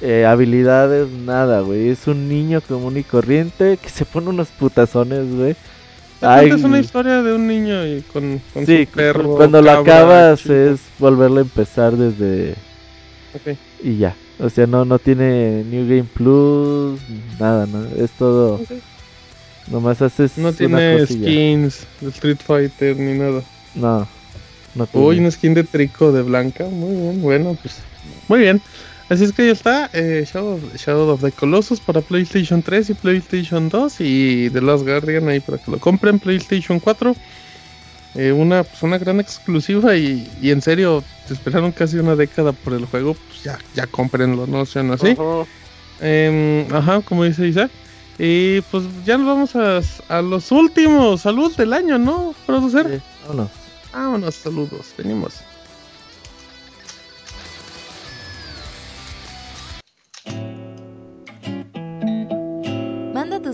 eh, 0.02 0.26
habilidades, 0.26 1.10
nada, 1.10 1.62
güey. 1.62 1.90
Es 1.90 2.08
un 2.08 2.28
niño 2.30 2.62
común 2.62 2.98
y 2.98 3.04
corriente 3.04 3.78
que 3.82 3.90
se 3.90 4.06
pone 4.06 4.30
unos 4.30 4.50
putazones, 4.50 5.34
güey. 5.34 5.56
Ay, 6.22 6.50
es 6.50 6.64
una 6.64 6.80
historia 6.80 7.22
de 7.22 7.34
un 7.34 7.46
niño 7.48 7.86
y 7.86 8.02
con, 8.02 8.42
con 8.54 8.66
Sí, 8.66 8.86
su 8.86 8.92
perro. 8.92 9.36
cuando 9.36 9.62
lo 9.62 9.68
cabra, 9.68 9.82
acabas 10.32 10.40
chico. 10.42 10.54
es 10.54 10.80
volverlo 10.98 11.40
a 11.40 11.42
empezar 11.42 11.96
desde 11.96 12.56
Ok. 13.36 13.58
y 13.84 13.98
ya. 13.98 14.16
O 14.40 14.50
sea, 14.50 14.66
no 14.66 14.86
no 14.86 14.98
tiene 14.98 15.64
New 15.70 15.84
Game 15.88 16.08
Plus, 16.14 17.00
nada, 17.40 17.66
no, 17.68 17.86
es 18.04 18.12
todo 18.12 18.56
Ok. 18.56 18.70
nomás 19.68 20.02
haces 20.02 20.38
No 20.38 20.52
tiene 20.54 21.06
skins 21.06 21.86
de 22.02 22.10
Street 22.10 22.38
Fighter 22.46 22.98
ni 22.98 23.18
nada. 23.20 23.42
No. 23.76 24.08
No 24.74 24.88
tiene. 24.88 25.08
Uy, 25.08 25.20
una 25.20 25.32
skin 25.32 25.54
de 25.54 25.64
trico 25.64 26.12
de 26.12 26.22
blanca. 26.22 26.66
Muy 26.66 26.96
bien, 26.96 27.22
bueno, 27.22 27.58
pues. 27.62 27.78
Muy 28.28 28.40
bien. 28.40 28.62
Así 29.10 29.24
es 29.24 29.34
que 29.34 29.46
ya 29.46 29.52
está. 29.52 29.90
eh, 29.94 30.26
Shadow, 30.32 30.60
Shadow 30.76 31.10
of 31.10 31.22
the 31.22 31.32
Colossus 31.32 31.80
para 31.80 32.02
PlayStation 32.02 32.62
3 32.64 32.90
y 32.90 32.94
PlayStation 32.96 33.70
2. 33.70 33.96
Y 34.02 34.50
The 34.50 34.62
Last 34.62 34.84
Guardian 34.84 35.28
ahí 35.30 35.40
para 35.40 35.58
que 35.60 35.70
lo 35.72 35.80
compren. 35.80 36.20
PlayStation 36.20 36.80
4. 36.80 37.16
eh, 38.16 38.32
una, 38.32 38.64
pues 38.64 38.82
una 38.82 38.98
gran 38.98 39.20
exclusiva. 39.20 39.96
Y, 39.96 40.28
y 40.42 40.50
en 40.52 40.62
serio, 40.62 41.04
te 41.28 41.34
esperaron 41.36 41.72
casi 41.72 41.98
una 41.98 42.16
década 42.16 42.52
por 42.52 42.74
el 42.74 42.86
juego. 42.86 43.14
Pues 43.28 43.44
ya, 43.44 43.60
ya 43.76 43.86
cómprenlo, 43.88 44.48
no 44.48 44.66
sean 44.66 44.90
así. 44.92 45.10
Ujú. 45.12 45.46
Em, 46.02 46.66
ajá, 46.74 47.02
como 47.02 47.24
dice 47.26 47.48
Isaac. 47.48 47.70
Y 48.18 48.62
pues 48.72 48.86
ya 49.06 49.18
nos 49.18 49.28
vamos 49.28 49.56
a, 49.56 49.82
a 50.18 50.22
los 50.22 50.52
últimos 50.52 51.22
saludos 51.22 51.58
del 51.58 51.74
año, 51.74 52.00
¿no, 52.00 52.34
producer? 52.46 52.90
Sí, 52.90 53.02
vámonos. 53.28 53.52
Vámonos, 53.94 54.36
saludos, 54.36 54.94
venimos. 54.98 55.36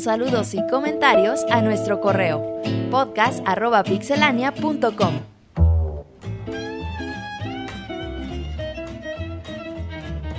Saludos 0.02 0.54
y 0.56 0.66
comentarios 0.68 1.46
a 1.52 1.62
nuestro 1.62 2.02
correo 2.02 2.60
podcast.pixelania.com. 2.90 5.14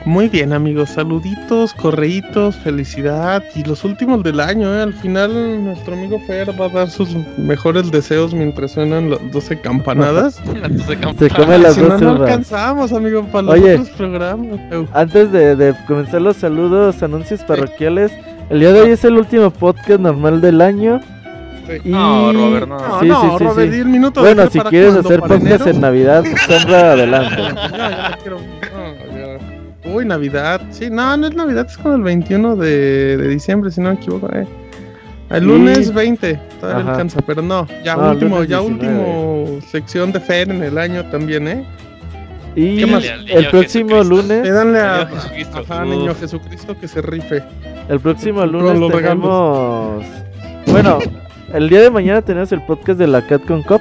Muy 0.05 0.28
bien, 0.28 0.52
amigos. 0.52 0.91
Saluditos, 0.91 1.74
correitos, 1.74 2.57
felicidad. 2.57 3.41
Y 3.55 3.62
los 3.62 3.84
últimos 3.84 4.24
del 4.24 4.41
año, 4.41 4.74
¿eh? 4.74 4.82
Al 4.82 4.94
final, 4.94 5.62
nuestro 5.62 5.94
amigo 5.94 6.18
Fer 6.26 6.60
va 6.60 6.66
a 6.66 6.68
dar 6.68 6.91
sus 6.91 7.15
mejores 7.39 7.92
deseos 7.92 8.34
mientras 8.34 8.73
suenan 8.73 9.10
las 9.10 9.20
12 9.31 9.60
campanadas. 9.60 10.42
Las 10.57 10.73
Se 11.18 11.31
come 11.31 11.58
las 11.58 11.76
si 11.76 11.82
no, 11.82 11.99
no 11.99 12.10
alcanzamos, 12.24 12.92
amigo, 12.92 13.23
para 13.31 13.42
los 13.42 13.55
Oye. 13.55 13.74
otros 13.74 13.91
programas. 13.91 14.58
Antes 14.92 15.31
de, 15.31 15.55
de 15.55 15.73
comenzar 15.86 16.20
los 16.20 16.39
saludos, 16.39 17.00
anuncios 17.00 17.44
parroquiales, 17.44 18.10
el 18.51 18.61
día 18.61 18.73
de 18.73 18.81
hoy 18.83 18.91
es 18.91 19.05
el 19.05 19.17
último 19.17 19.51
podcast 19.51 20.01
normal 20.01 20.41
del 20.41 20.61
año. 20.61 21.01
Y... 21.85 21.89
No, 21.89 22.33
Robert, 22.33 22.69
no. 22.69 22.77
No, 22.79 23.01
Sí, 23.01 23.07
no, 23.09 23.21
sí, 23.23 23.29
sí, 23.39 23.45
Robert, 23.45 23.71
sí. 23.73 23.77
y 23.77 23.81
el 23.81 23.87
minuto 23.87 24.23
de 24.23 24.35
Bueno, 24.35 24.51
si 24.51 24.61
quieres 24.61 24.95
hacer 24.95 25.21
podcast 25.21 25.67
en 25.67 25.81
Navidad, 25.81 26.25
sombra 26.47 26.93
adelante. 26.93 27.37
Ya, 27.37 27.91
ya 27.91 28.11
no 28.11 28.17
quiero- 28.19 28.39
no, 28.39 29.87
ya. 29.87 29.91
Uy, 29.95 30.05
Navidad. 30.05 30.61
Sí, 30.71 30.89
no, 30.91 31.17
no 31.17 31.27
es 31.27 31.35
Navidad, 31.35 31.67
es 31.69 31.79
como 31.79 31.95
el 31.95 32.03
21 32.03 32.57
de, 32.57 33.17
de 33.17 33.29
diciembre, 33.29 33.71
si 33.71 33.81
no 33.81 33.91
me 33.91 33.95
equivoco. 33.97 34.29
eh. 34.35 34.47
El 35.31 35.45
lunes 35.47 35.95
20, 35.95 36.35
todavía 36.61 36.83
Ajá. 36.83 36.91
alcanza, 36.93 37.21
pero 37.27 37.41
no, 37.41 37.67
ya 37.83 37.97
No, 37.97 38.11
último, 38.11 38.45
ya 38.45 38.59
19. 38.61 38.67
último 38.67 39.61
sección 39.71 40.12
de 40.12 40.21
Fer 40.21 40.51
en 40.51 40.62
el 40.62 40.77
año 40.77 41.05
también, 41.07 41.49
¿eh? 41.49 41.65
Y 42.55 42.83
el 42.83 43.49
próximo 43.51 43.91
Jesucristo. 43.97 44.05
lunes, 44.05 44.43
Pédanle 44.43 44.79
a 44.81 45.07
Jesucristo. 45.07 45.59
ajá, 45.69 45.85
niño 45.85 46.15
Jesucristo 46.15 46.77
que 46.79 46.89
se 46.89 47.01
rife. 47.03 47.43
el 47.89 48.01
próximo 48.01 48.41
Con 48.41 48.53
lunes 48.53 48.79
los 48.79 48.93
tenemos... 48.93 50.05
Bueno, 50.67 50.99
el 51.55 51.69
día 51.69 51.81
de 51.81 51.91
mañana 51.91 52.23
tenemos 52.23 52.53
el 52.53 52.63
podcast 52.63 52.99
de 52.99 53.07
la 53.07 53.27
Catcon 53.27 53.63
Cup. 53.63 53.81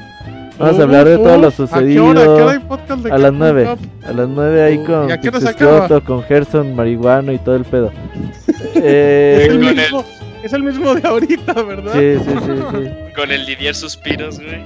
Vamos 0.58 0.80
a 0.80 0.84
hablar 0.84 1.08
de 1.08 1.16
Uh, 1.18 1.24
todo 1.24 1.38
lo 1.38 1.48
uh, 1.48 1.48
¿A 1.48 1.52
qué 1.52 1.62
hora, 1.64 1.68
sucedido. 1.70 2.10
¿A 2.12 2.14
qué 2.14 2.30
hora 2.30 2.52
hay 2.52 2.60
podcast 2.60 3.04
de 3.04 3.12
A 3.12 3.18
las 3.18 3.32
Capcom 3.32 3.38
9. 3.40 3.66
Cup? 3.66 3.80
A 4.06 4.12
las 4.14 4.30
9 4.30 4.64
ahí 4.64 4.78
Uh, 4.78 4.86
con 4.86 5.10
¿y 5.10 5.12
a 5.12 5.20
qué 5.22 5.28
hora 5.30 5.40
se 5.40 5.46
Pixescroto, 5.48 6.04
con 6.04 6.24
Gerson, 6.24 6.76
Marihuano 6.76 7.32
y 7.32 7.38
todo 7.40 7.56
el 7.56 7.66
pedo. 7.66 7.92
Es 8.48 8.76
el, 8.76 8.84
Eh, 8.84 9.48
Con 9.52 9.64
el- 9.64 9.76
mismo, 9.76 10.06
es 10.44 10.54
el 10.54 10.64
mismo 10.64 10.96
de 10.96 11.08
ahorita, 11.08 11.54
¿verdad? 11.64 11.94
sí, 11.94 12.24
sí, 12.24 12.32
sí, 12.46 12.52
sí. 12.72 12.90
Con 13.16 13.32
el 13.32 13.46
Didier 13.46 13.76
Suspiros, 13.76 14.40
güey. 14.40 14.62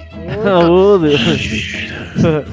Uh, 0.46 0.98
Dios. 1.04 2.44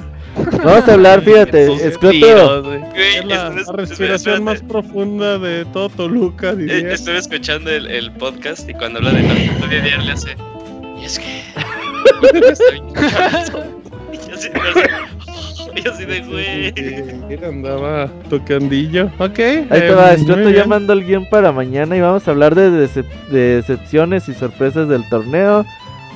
Vamos 0.64 0.88
a 0.88 0.92
hablar, 0.94 1.20
fíjate, 1.24 1.72
Escroto. 1.86 2.72
Es 2.94 3.24
la, 3.24 3.50
la 3.50 3.72
respiración 3.74 4.44
más 4.44 4.62
profunda 4.62 5.38
de 5.38 5.64
todo 5.66 5.88
Toluca, 5.90 6.50
Eh, 6.50 6.56
diría. 6.56 6.92
Estuve 6.92 7.18
escuchando 7.18 7.70
el, 7.70 7.86
el 7.86 8.10
podcast 8.12 8.68
y 8.68 8.74
cuando 8.74 8.98
habla 8.98 9.12
de 9.12 9.22
la 9.22 9.66
Didier 9.66 10.02
le 10.02 10.12
hace. 10.12 10.36
Y 11.00 11.04
es 11.04 11.18
que. 11.18 11.42
está 12.50 12.64
bien 12.72 12.92
cabezón". 12.92 13.82
Y 14.12 14.16
yo 14.28 14.34
así, 14.34 14.48
yo 14.54 14.62
así- 14.80 15.82
yo 15.84 15.92
así 15.92 16.04
de 16.04 16.20
güey. 16.20 16.72
Sí, 16.76 17.44
andaba 17.44 18.08
tocandillo. 18.28 19.06
Ok. 19.18 19.38
Ahí 19.38 19.66
te 19.70 19.90
va, 19.94 20.12
eh, 20.12 20.16
Escroto 20.16 20.42
muy 20.42 20.52
ya 20.52 20.58
bien. 20.58 20.68
mandó 20.68 20.92
el 20.92 21.04
guion 21.04 21.28
para 21.30 21.50
mañana 21.50 21.96
y 21.96 22.00
vamos 22.00 22.26
a 22.28 22.30
hablar 22.30 22.54
de, 22.54 22.70
decep- 22.70 23.28
de 23.30 23.56
decepciones 23.56 24.28
y 24.28 24.34
sorpresas 24.34 24.88
del 24.88 25.08
torneo. 25.08 25.64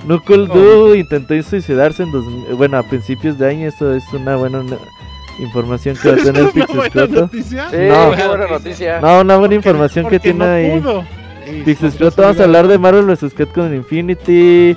Knuckle 0.06 0.46
Oh. 0.50 0.54
Doo 0.54 0.94
intentó 0.94 1.40
suicidarse 1.42 2.02
en 2.04 2.12
dos, 2.12 2.24
bueno, 2.56 2.78
a 2.78 2.82
principios 2.82 3.38
de 3.38 3.48
año, 3.48 3.68
eso 3.68 3.92
es 3.94 4.04
una 4.12 4.36
buena 4.36 4.60
una- 4.60 4.76
información 5.38 5.96
que 6.00 6.08
va 6.12 6.14
a 6.14 6.24
tener 6.24 6.44
¿Es 6.46 6.54
una 6.54 6.66
Pixescroto. 6.66 7.20
noticia? 7.22 7.68
Sí, 7.70 7.76
No. 7.76 8.10
qué 8.16 8.26
buena 8.28 8.46
noticia. 8.48 9.00
No, 9.00 9.20
una 9.20 9.36
buena 9.36 9.38
Porque- 9.40 9.54
información 9.56 10.04
que 10.06 10.18
porque 10.18 10.32
tiene 10.32 10.80
no 10.80 10.96
ahí. 10.96 11.62
Pixescroto, 11.64 12.22
vamos 12.22 12.40
a 12.40 12.44
hablar 12.44 12.66
de 12.68 12.78
Marvel 12.78 13.04
vs. 13.04 13.32
Capcom 13.34 13.72
Infinity. 13.74 14.76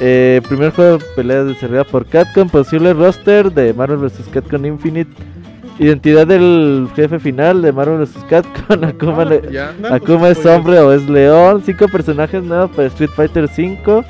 Eh, 0.00 0.40
primer 0.48 0.70
juego 0.72 0.98
de 0.98 1.04
pelea 1.16 1.44
desarrollado 1.44 1.84
por 1.86 2.06
Capcom. 2.06 2.48
Posible 2.48 2.92
roster 2.94 3.52
de 3.52 3.72
Marvel 3.74 3.98
vs. 3.98 4.28
Capcom 4.32 4.64
Infinite. 4.64 5.10
Identidad 5.80 6.26
del 6.26 6.88
jefe 6.96 7.18
final 7.20 7.62
de 7.62 7.72
Marvel 7.72 7.98
vs. 7.98 8.24
Capcom. 8.28 8.82
Akuma, 8.84 9.28
Akuma 9.90 10.28
es 10.30 10.44
hombre 10.46 10.78
o 10.80 10.92
es 10.92 11.08
león. 11.08 11.62
Cinco 11.64 11.86
personajes 11.88 12.42
nuevos 12.42 12.70
para 12.70 12.88
Street 12.88 13.10
Fighter 13.14 13.44
V. 13.44 14.04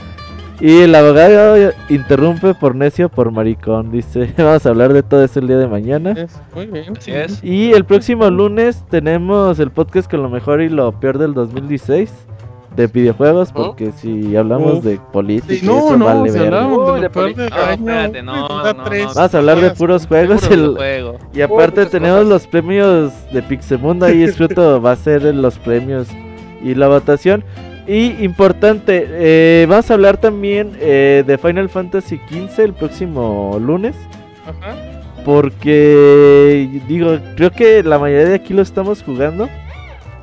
Y 0.61 0.81
el 0.81 0.95
abogado 0.95 1.71
interrumpe 1.89 2.53
por 2.55 2.75
necio 2.75 3.09
por 3.09 3.31
maricón. 3.31 3.93
Dice: 3.93 4.33
Vamos 4.39 4.67
a 4.67 4.69
hablar 4.71 4.93
de 4.93 5.03
todo 5.05 5.23
eso 5.25 5.39
el 5.39 5.47
día 5.47 5.57
de 5.59 5.69
mañana. 5.69 6.13
Es- 6.13 6.41
Muy 6.55 6.67
bien. 6.67 6.97
Así 6.97 7.13
es. 7.13 7.43
Y 7.45 7.73
el 7.73 7.85
próximo 7.85 8.29
lunes 8.31 8.85
tenemos 8.91 9.59
el 9.61 9.71
podcast 9.71 10.11
con 10.11 10.23
lo 10.23 10.29
mejor 10.29 10.61
y 10.61 10.69
lo 10.69 10.91
peor 10.93 11.19
del 11.19 11.33
2016 11.35 12.13
de 12.75 12.87
videojuegos, 12.87 13.51
porque 13.51 13.91
si 13.93 14.37
hablamos 14.37 14.85
de 14.85 15.01
política, 15.13 15.55
Sí, 15.55 15.67
no, 15.67 15.79
eso 15.79 15.97
no, 15.97 16.05
vale 16.05 16.31
si 16.31 16.39
hablamos 16.39 17.01
de 17.01 17.09
de. 17.09 17.09
Vamos 19.15 19.35
a 19.35 19.39
hablar 19.39 19.61
de 19.61 19.71
puros 19.73 20.07
juegos. 20.07 20.49
El- 20.51 20.75
juego. 20.77 21.17
y 21.35 21.41
aparte 21.41 21.87
tenemos 21.87 22.19
cosas. 22.19 22.29
los 22.31 22.47
premios 22.47 23.13
de 23.33 23.43
Pixemundo, 23.43 24.07
ahí 24.07 24.23
escrito 24.23 24.81
va 24.83 24.93
a 24.93 24.97
ser 24.97 25.23
los 25.35 25.59
premios 25.59 26.09
y 26.63 26.75
la 26.75 26.89
votación. 26.89 27.43
Y 27.89 28.23
importante, 28.23 29.07
eh, 29.09 29.67
vamos 29.69 29.91
a 29.91 29.95
hablar 29.95 30.19
también 30.19 30.73
eh, 30.79 31.25
de 31.27 31.39
Final 31.39 31.71
Fantasy 31.71 32.21
XV 32.29 32.63
el 32.65 32.75
próximo 32.75 33.59
lunes. 33.61 33.97
Ajá. 34.47 34.77
Porque, 35.25 36.81
digo, 36.87 37.19
creo 37.37 37.51
que 37.51 37.83
la 37.83 37.99
mayoría 37.99 38.27
de 38.29 38.35
aquí 38.35 38.53
lo 38.55 38.63
estamos 38.63 39.03
jugando. 39.03 39.49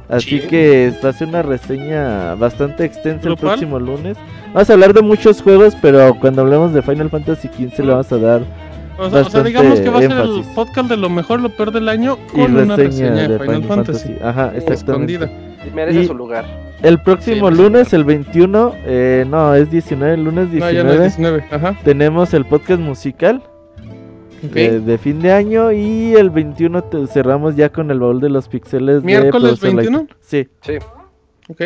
Así 0.08 0.40
Sí. 0.40 0.48
que 0.48 0.94
va 1.03 1.10
a 1.10 1.14
ser 1.14 1.27
una 1.27 1.42
reseña 1.42 2.35
bastante 2.35 2.85
extensa 2.85 3.27
el 3.27 3.35
próximo 3.38 3.80
lunes. 3.80 4.18
Vamos 4.53 4.69
a 4.69 4.74
hablar 4.74 4.94
de 4.94 5.02
muchos 5.02 5.42
juegos, 5.42 5.76
pero 5.82 6.16
cuando 6.22 6.44
hablemos 6.44 6.74
de 6.74 6.82
Final 6.84 7.10
Fantasy 7.10 7.48
XV 7.48 7.80
le 7.84 7.92
vamos 7.92 8.11
a 8.11 8.18
dar 8.18 8.42
O 8.42 8.45
sea, 8.45 9.06
o 9.08 9.10
sea, 9.10 9.22
Bastante 9.24 9.48
digamos 9.50 9.80
que 9.80 9.90
va 9.90 9.98
a 9.98 10.02
ser 10.02 10.11
el 10.11 10.44
podcast 10.53 10.90
de 10.90 10.98
lo 10.98 11.10
mejor, 11.10 11.42
lo 11.42 11.50
peor 11.50 11.72
del 11.72 11.90
año 11.90 12.18
y 12.34 12.38
con 12.42 12.56
una 12.56 12.76
reseña 12.76 13.27
de 13.27 13.40
Final 13.40 13.64
Fantasy. 13.64 14.16
Ajá, 14.24 14.52
exactamente. 14.56 15.14
escondida. 15.16 15.30
Y 15.68 15.72
merece 15.76 16.02
Y- 16.03 16.08
su 16.08 16.14
lugar. 16.14 16.45
El 16.85 17.01
próximo 17.01 17.49
Sí, 17.49 17.55
lunes, 17.57 17.93
el 17.93 18.03
21, 18.03 18.73
eh, 18.85 19.25
no, 19.27 19.55
es 19.55 19.72
19, 19.72 20.14
el 20.14 20.23
lunes 20.23 20.49
No, 20.49 20.59
ya 20.59 20.69
19, 20.83 20.83
no 20.83 21.03
es 21.03 21.17
19. 21.17 21.45
Ajá. 21.51 21.80
tenemos 21.83 22.33
el 22.33 22.45
podcast 22.45 22.80
musical 22.80 23.41
Ok. 24.45 24.51
de, 24.53 24.80
de 24.81 24.97
fin 24.99 25.19
de 25.22 25.31
año 25.31 25.72
y 25.72 26.14
el 26.14 26.30
21 26.30 26.83
te- 26.83 27.07
cerramos 27.07 27.55
ya 27.55 27.69
con 27.69 27.89
el 27.89 27.99
baúl 27.99 28.22
de 28.22 28.30
los 28.30 28.47
pixeles 28.47 29.01
de 29.01 29.05
¿Miércoles 29.05 29.61
Light. 29.64 29.75
21? 29.75 30.07
Sí, 30.22 30.47
Sí. 30.61 30.73
Ok. 31.49 31.61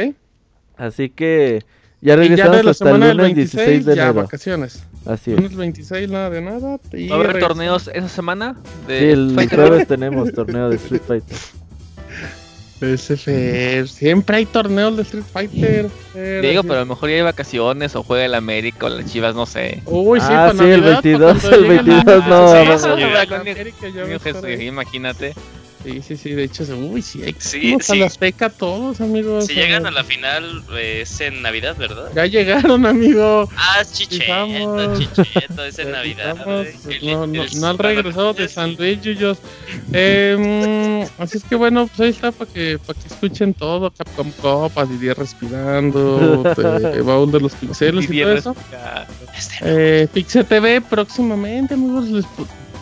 así 0.77 1.09
que 1.09 1.63
ya 2.01 2.13
Y 2.13 2.15
ya 2.15 2.15
regresamos 2.15 2.57
de 2.57 2.63
la 2.63 2.71
hasta 2.71 2.91
el 2.91 2.99
del 3.01 3.09
lunes 3.17 3.25
26, 3.35 3.51
16 3.67 3.85
de 3.85 3.95
ya 3.97 4.03
enero. 4.03 4.21
vacaciones. 4.23 4.83
Así 5.05 5.31
es. 5.31 5.37
Lunes 5.37 5.55
26, 5.57 6.09
nada 6.09 6.29
de 6.29 6.41
nada. 6.41 6.77
Y 6.93 7.09
¿Va 7.09 7.17
a 7.17 7.19
haber 7.19 7.39
torneos 7.39 7.89
esa 7.93 8.07
semana? 8.07 8.55
De 8.87 8.99
Sí, 8.99 9.05
el 9.07 9.35
jueves 9.49 9.85
tenemos 9.87 10.31
torneo 10.31 10.69
de 10.69 10.77
Street 10.77 11.01
Fighter. 11.05 11.37
Fer, 12.79 13.87
Siempre 13.87 14.37
hay 14.37 14.45
torneos 14.45 14.95
de 14.95 15.03
Street 15.03 15.23
Fighter. 15.31 15.89
Fer, 16.13 16.41
Digo, 16.41 16.59
así- 16.61 16.67
pero 16.67 16.79
a 16.79 16.83
lo 16.83 16.85
mejor 16.87 17.09
ya 17.09 17.15
hay 17.17 17.21
vacaciones 17.21 17.95
o 17.95 18.03
juega 18.03 18.25
el 18.25 18.33
América 18.35 18.85
o 18.85 18.89
las 18.89 19.11
Chivas, 19.11 19.35
no 19.35 19.45
sé. 19.45 19.81
Uy, 19.85 20.19
sí, 20.21 20.27
Ah, 20.29 20.49
el 20.51 20.57
Navidad, 20.57 21.01
22, 21.03 21.19
para 21.37 21.39
cuando 21.41 21.55
el 21.55 21.61
llegue 21.61 21.75
la- 21.77 22.03
22 22.05 22.27
no, 22.27 22.53
ahí. 24.47 24.67
imagínate. 24.67 25.33
Sí, 25.83 26.01
sí, 26.05 26.17
sí, 26.17 26.31
de 26.33 26.43
hecho, 26.43 26.63
uy, 26.75 27.01
sí, 27.01 27.23
hay 27.23 27.33
Sí, 27.39 27.71
vamos 27.71 27.89
a 27.89 27.93
sí. 27.93 27.99
la 27.99 28.05
Azteca 28.07 28.49
todos, 28.49 28.99
amigos. 28.99 29.45
Si 29.45 29.53
llegan 29.53 29.85
a 29.85 29.91
la 29.91 30.03
final, 30.03 30.61
eh, 30.73 30.99
es 31.03 31.21
en 31.21 31.41
Navidad, 31.41 31.77
¿verdad? 31.77 32.09
Ya 32.13 32.25
llegaron, 32.25 32.85
amigo. 32.85 33.47
Ah, 33.55 33.77
es 33.81 33.93
Chicheto. 33.93 34.99
Chicheto, 34.99 35.63
es 35.63 35.79
en 35.79 35.91
Navidad. 35.91 36.31
Estamos- 36.37 36.67
güey. 36.83 36.97
El- 36.97 37.05
no, 37.13 37.27
no, 37.27 37.43
el- 37.43 37.59
no 37.61 37.67
han 37.67 37.77
regresado 37.77 38.33
de 38.33 38.49
San 38.49 38.75
Luis, 38.75 39.01
Yuyos. 39.01 39.37
Eh, 39.93 41.07
así 41.17 41.37
es 41.37 41.43
que 41.45 41.55
bueno, 41.55 41.87
pues 41.87 41.99
ahí 42.01 42.09
está 42.09 42.33
para 42.33 42.51
que, 42.51 42.77
para 42.85 42.99
que 42.99 43.07
escuchen 43.07 43.53
todo. 43.53 43.89
Capcom 43.91 44.31
Copa, 44.41 44.85
Didier 44.85 45.17
respirando, 45.17 46.43
te- 46.55 47.01
baúl 47.01 47.31
de 47.31 47.39
los 47.39 47.53
pixeles 47.53 48.09
y 48.11 48.19
todo 48.21 48.33
eso. 48.33 48.55
Este, 49.37 49.55
Eh, 49.61 50.07
Pixel 50.13 50.45
TV 50.45 50.81
próximamente, 50.81 51.73
amigos. 51.75 52.09
les 52.09 52.25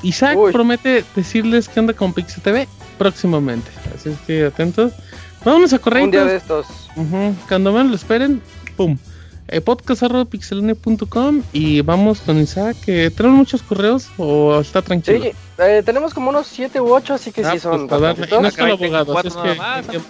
Isaac 0.04 0.38
Uy. 0.38 0.52
promete 0.52 1.04
decirles 1.16 1.68
qué 1.70 1.80
onda 1.80 1.94
con 1.94 2.14
Pixel 2.14 2.42
TV 2.44 2.68
próximamente. 2.98 3.70
Así 3.96 4.10
es 4.10 4.18
que 4.28 4.46
atentos. 4.46 4.94
Vámonos 5.46 5.72
a 5.74 5.80
correr. 5.80 6.04
Un 6.04 6.12
día 6.12 6.26
de 6.26 6.36
estos. 6.38 6.66
Cuando 7.48 7.72
menos 7.72 7.90
lo 7.90 7.96
esperen, 7.96 8.42
pum. 8.76 8.98
Eh, 9.50 9.62
podcast.pixelania.com 9.62 11.42
y 11.54 11.80
vamos 11.82 12.20
con 12.20 12.38
Isaac. 12.38 12.76
que 12.86 13.10
¿Tenemos 13.12 13.38
muchos 13.38 13.62
correos 13.64 14.10
o 14.18 14.60
está 14.60 14.82
tranquilo? 14.82 15.24
Sí, 15.24 15.32
eh, 15.60 15.82
tenemos 15.86 16.14
como 16.14 16.32
unos 16.32 16.48
7 16.48 16.82
u 16.82 16.92
8, 16.94 17.14
así 17.14 17.32
que 17.32 17.46
Ah, 17.46 17.52
sí 17.54 17.60
son 17.60 17.88
pues, 17.88 18.02
darle- 18.02 18.28
no 18.30 18.38
abogado, 18.38 19.20
es 19.22 19.36
que- 19.36 19.56
más, 19.56 19.88
que- 19.88 20.02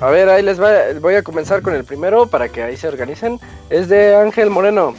A 0.00 0.10
ver, 0.10 0.28
ahí 0.28 0.42
les 0.44 0.60
va, 0.62 0.70
voy 1.00 1.14
a 1.16 1.22
comenzar 1.24 1.60
con 1.62 1.74
el 1.74 1.82
primero 1.82 2.26
para 2.28 2.48
que 2.50 2.62
ahí 2.62 2.76
se 2.76 2.86
organicen. 2.86 3.40
Es 3.68 3.88
de 3.88 4.14
Ángel 4.14 4.48
Moreno. 4.50 4.94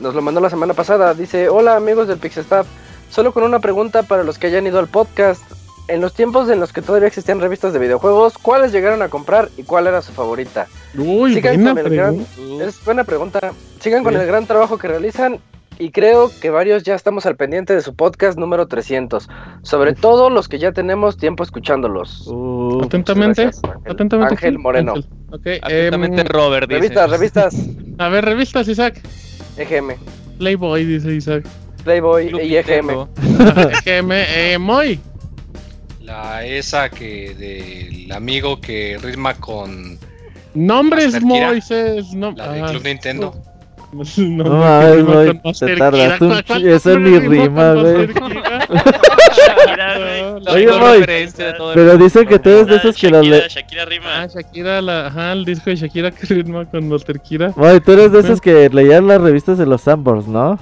Nos 0.00 0.14
lo 0.14 0.22
mandó 0.22 0.40
la 0.40 0.50
semana 0.50 0.74
pasada. 0.74 1.14
Dice, 1.14 1.48
hola 1.48 1.76
amigos 1.76 2.08
del 2.08 2.18
Pixestaff. 2.18 2.66
Solo 3.12 3.34
con 3.34 3.42
una 3.42 3.58
pregunta 3.58 4.04
para 4.04 4.24
los 4.24 4.38
que 4.38 4.46
hayan 4.46 4.66
ido 4.66 4.78
al 4.78 4.88
podcast. 4.88 5.42
En 5.86 6.00
los 6.00 6.14
tiempos 6.14 6.48
en 6.48 6.60
los 6.60 6.72
que 6.72 6.80
todavía 6.80 7.08
existían 7.08 7.40
revistas 7.40 7.74
de 7.74 7.78
videojuegos, 7.78 8.38
¿cuáles 8.38 8.72
llegaron 8.72 9.02
a 9.02 9.10
comprar 9.10 9.50
y 9.58 9.64
cuál 9.64 9.86
era 9.86 10.00
su 10.00 10.12
favorita? 10.12 10.66
Uy, 10.96 11.34
Sigan 11.34 11.62
buena 11.62 11.82
con 11.82 11.92
el 11.92 11.98
gran-. 11.98 12.26
Es 12.62 12.82
buena 12.82 13.04
pregunta. 13.04 13.52
Sigan 13.80 14.02
con 14.02 14.16
el 14.16 14.26
gran 14.26 14.46
trabajo 14.46 14.78
que 14.78 14.88
realizan 14.88 15.40
y 15.78 15.90
creo 15.90 16.30
que 16.40 16.48
varios 16.48 16.84
ya 16.84 16.94
estamos 16.94 17.26
al 17.26 17.36
pendiente 17.36 17.74
de 17.74 17.82
su 17.82 17.94
podcast 17.94 18.38
número 18.38 18.66
300. 18.66 19.28
Sobre 19.60 19.92
todo 19.92 20.30
los 20.30 20.48
que 20.48 20.58
ya 20.58 20.72
tenemos 20.72 21.18
tiempo 21.18 21.42
escuchándolos. 21.42 22.28
Uh, 22.28 22.84
Atentamente. 22.84 23.42
Gracias, 23.42 23.62
Ángel. 23.62 23.92
Atentamente. 23.92 24.34
Ángel 24.36 24.58
Moreno. 24.58 24.94
Ángel. 24.94 25.10
Ok, 25.32 25.46
Atentamente 25.60 26.22
em, 26.22 26.26
Robert 26.28 26.66
dice. 26.66 26.80
Revistas, 26.80 27.10
revistas. 27.10 27.56
a 27.98 28.08
ver, 28.08 28.24
revistas, 28.24 28.68
Isaac. 28.68 29.02
EGM. 29.58 29.98
Playboy, 30.38 30.86
dice 30.86 31.12
Isaac. 31.12 31.44
Playboy 31.84 32.28
Club 32.28 32.40
y 32.42 32.56
EGM. 32.56 32.86
Nintendo. 32.86 33.08
EGM, 33.84 34.12
eh, 34.12 34.58
Moy. 34.58 35.00
La 36.00 36.44
esa 36.44 36.88
que 36.88 37.34
del 37.34 38.10
amigo 38.12 38.60
que 38.60 38.98
ritma 39.02 39.34
con 39.34 39.98
Nombres. 40.54 41.20
Moises. 41.22 42.12
No, 42.12 42.32
la 42.32 42.52
de 42.52 42.60
ah, 42.60 42.66
Club 42.70 42.84
Nintendo. 42.84 43.34
No, 43.92 44.04
No 44.04 44.44
no, 44.44 45.04
Moy, 45.04 45.38
con 45.42 45.52
te 45.52 45.74
Kira. 45.74 45.88
un 46.20 46.28
¿Cuál- 46.28 46.44
ch- 46.44 46.46
cuál 46.46 46.68
eso 46.68 46.96
rima 46.98 47.10
ni 47.10 47.18
rima, 47.28 47.74
güey. 47.74 48.08
Oye, 50.48 50.66
Moy. 50.66 51.04
Pero 51.74 51.98
dicen 51.98 52.26
que 52.26 52.38
tú 52.38 52.50
eres 52.50 52.66
de 52.66 52.76
esos 52.76 52.96
que 52.96 53.10
las 53.10 53.24
Shakira, 53.24 53.42
le... 53.44 53.48
Shakira 53.48 53.84
rima. 53.84 54.22
Ah, 54.22 54.26
Shakira, 54.26 54.82
la, 54.82 55.06
ajá, 55.06 55.32
el 55.32 55.44
disco 55.44 55.70
de 55.70 55.76
Shakira 55.76 56.10
que 56.10 56.26
ritma 56.26 56.64
con 56.66 56.90
Walter 56.90 57.20
Kira. 57.20 57.52
Moy, 57.56 57.80
tú 57.80 57.92
eres 57.92 58.12
de 58.12 58.20
esos 58.20 58.40
que 58.40 58.68
leían 58.70 59.06
las 59.06 59.20
revistas 59.20 59.58
de 59.58 59.66
los 59.66 59.82
Sambors, 59.82 60.26
¿no? 60.26 60.58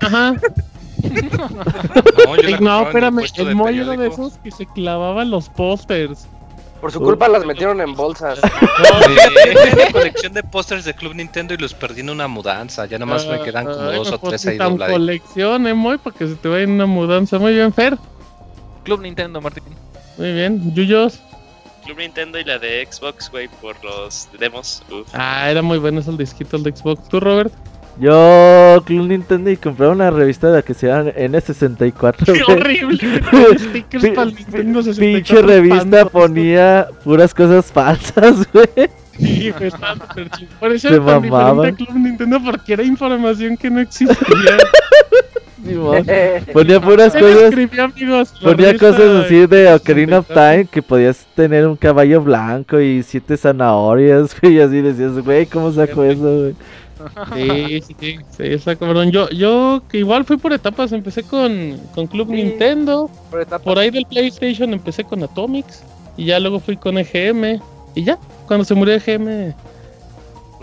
Ajá. 0.00 0.36
No, 2.26 2.36
yo 2.36 2.50
la 2.50 2.60
no, 2.60 2.82
espérame, 2.82 3.18
el 3.36 3.46
de 3.46 3.54
Moy 3.54 3.78
era 3.78 3.84
de 3.90 3.96
periódicos. 3.96 4.18
esos 4.32 4.38
que 4.38 4.50
se 4.50 4.66
clavaban 4.66 5.30
los 5.30 5.48
pósters. 5.48 6.26
Por 6.80 6.92
su 6.92 7.00
culpa 7.00 7.28
las 7.28 7.44
metieron 7.44 7.80
en 7.80 7.94
bolsas. 7.94 8.38
Tenía 9.44 9.74
una 9.74 9.92
colección 9.92 10.32
de 10.32 10.42
pósters 10.42 10.84
de 10.86 10.94
Club 10.94 11.14
Nintendo 11.14 11.52
y 11.52 11.58
los 11.58 11.74
perdí 11.74 12.00
en 12.00 12.10
una 12.10 12.26
mudanza. 12.26 12.86
Ya 12.86 12.98
nomás 12.98 13.26
me 13.26 13.40
quedan 13.42 13.66
como 13.66 13.80
Ay, 13.80 13.96
dos 13.98 14.12
o 14.12 14.18
tres 14.18 14.46
ahí 14.46 14.56
tan 14.56 14.72
dobladitos. 14.72 14.98
colección, 14.98 15.66
eh, 15.66 15.74
Moy, 15.74 15.98
para 15.98 16.16
que 16.16 16.26
se 16.26 16.34
te 16.36 16.48
vaya 16.48 16.62
en 16.64 16.70
una 16.70 16.86
mudanza. 16.86 17.38
Muy 17.38 17.52
bien, 17.52 17.72
Fer. 17.72 17.98
Club 18.84 19.02
Nintendo, 19.02 19.40
Martín. 19.42 19.64
Muy 20.16 20.32
bien. 20.32 20.74
Yuyos. 20.74 21.20
Club 21.84 21.98
Nintendo 21.98 22.38
y 22.38 22.44
la 22.44 22.58
de 22.58 22.86
Xbox, 22.90 23.30
güey, 23.30 23.48
por 23.48 23.82
los 23.84 24.28
demos. 24.38 24.82
Uf. 24.90 25.08
Ah, 25.12 25.50
era 25.50 25.60
muy 25.60 25.78
bueno 25.78 26.00
ese 26.00 26.10
el 26.10 26.16
disquito 26.16 26.56
el 26.56 26.62
de 26.62 26.74
Xbox. 26.74 27.08
¿Tú, 27.08 27.20
Robert? 27.20 27.52
Yo, 28.00 28.82
Club 28.86 29.08
Nintendo, 29.08 29.50
y 29.50 29.56
compré 29.58 29.88
una 29.88 30.10
revista 30.10 30.48
de 30.48 30.54
la 30.54 30.62
que 30.62 30.72
se 30.74 30.86
llama 30.86 31.10
N64. 31.10 32.24
¡Qué 32.24 32.42
güey. 32.42 32.56
horrible! 32.58 33.20
Con 33.30 33.58
stickers 33.58 34.04
Pi- 34.04 34.10
para 34.12 34.28
el 34.30 34.34
Nintendo 34.34 34.82
64 34.82 34.96
Pinche 34.96 35.42
revista 35.42 36.04
ponía 36.06 36.88
puras 37.04 37.34
cosas 37.34 37.70
falsas, 37.70 38.36
güey. 38.52 38.66
Sí, 39.18 39.52
súper 39.52 40.30
chido. 40.30 40.50
Por 40.58 40.72
eso 40.72 40.88
era 40.88 41.04
tan 41.04 41.22
diferente 41.22 41.74
Club 41.84 41.94
Nintendo 41.98 42.38
porque 42.42 42.72
era 42.72 42.82
información 42.82 43.56
que 43.58 43.68
no 43.70 43.80
existía. 43.80 44.16
Ponía 46.54 46.80
puras 46.80 47.12
cosas. 47.12 47.52
amigos. 47.52 48.32
Ponía 48.42 48.78
cosas 48.78 49.24
así 49.26 49.46
de 49.46 49.72
Ocarina 49.74 50.18
of 50.20 50.26
64. 50.28 50.34
Time 50.34 50.64
que 50.70 50.82
podías 50.82 51.26
tener 51.36 51.66
un 51.66 51.76
caballo 51.76 52.22
blanco 52.22 52.80
y 52.80 53.02
siete 53.02 53.36
zanahorias, 53.36 54.34
güey, 54.40 54.54
y 54.54 54.60
así 54.60 54.80
decías, 54.80 55.12
güey, 55.22 55.44
¿cómo 55.46 55.70
saco 55.70 56.02
eso, 56.02 56.22
güey? 56.22 56.54
Sí, 57.34 57.80
sí, 57.82 57.94
sí, 57.98 58.42
está 58.42 58.76
cabrón. 58.76 59.10
Yo, 59.10 59.28
yo 59.30 59.82
que 59.88 59.98
igual 59.98 60.24
fui 60.24 60.36
por 60.36 60.52
etapas, 60.52 60.92
empecé 60.92 61.22
con, 61.22 61.78
con 61.94 62.06
Club 62.06 62.28
Sí. 62.28 62.34
Nintendo, 62.34 63.10
Por 63.30 63.46
por 63.62 63.78
ahí 63.78 63.90
del 63.90 64.06
PlayStation 64.06 64.72
empecé 64.72 65.04
con 65.04 65.22
Atomics 65.22 65.82
y 66.16 66.26
ya 66.26 66.38
luego 66.38 66.60
fui 66.60 66.76
con 66.76 66.98
EGM 66.98 67.60
y 67.94 68.04
ya, 68.04 68.18
cuando 68.46 68.64
se 68.64 68.74
murió 68.74 68.94
EGM 68.94 69.54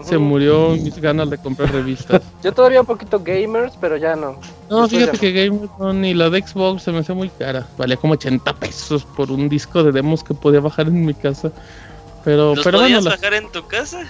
se 0.04 0.16
Ujú. 0.16 0.26
murió 0.26 0.70
mis 0.70 1.00
ganas 1.00 1.28
de 1.30 1.40
comprar 1.40 1.72
revistas. 1.72 2.22
Yo 2.44 2.54
todavía 2.54 2.82
un 2.82 2.86
poquito 2.86 3.20
gamers, 3.20 3.74
pero 3.82 3.98
ya 3.98 4.16
no. 4.16 4.38
No, 4.70 4.82
Después 4.82 4.92
fíjate 4.92 5.18
que 5.18 5.32
Game 5.48 5.68
Boy 5.80 6.08
y 6.10 6.14
la 6.14 6.30
de 6.30 6.42
Xbox 6.46 6.84
se 6.84 6.92
me 6.92 7.00
hacía 7.00 7.16
muy 7.16 7.30
cara, 7.30 7.66
valía 7.78 7.98
como 7.98 8.14
80 8.14 8.54
pesos 8.54 9.04
por 9.06 9.32
un 9.32 9.50
disco 9.50 9.84
de 9.84 9.92
demos 9.92 10.24
que 10.24 10.36
podía 10.36 10.60
bajar 10.60 10.88
en 10.88 11.04
mi 11.04 11.14
casa. 11.16 11.52
Pero, 12.24 12.54
¿Los 12.56 12.64
pero 12.64 12.78
podías 12.80 13.04
bueno, 13.04 13.10
la- 13.10 13.16
bajar 13.16 13.34
en 13.34 13.52
tu 13.52 13.66
casa? 13.66 14.02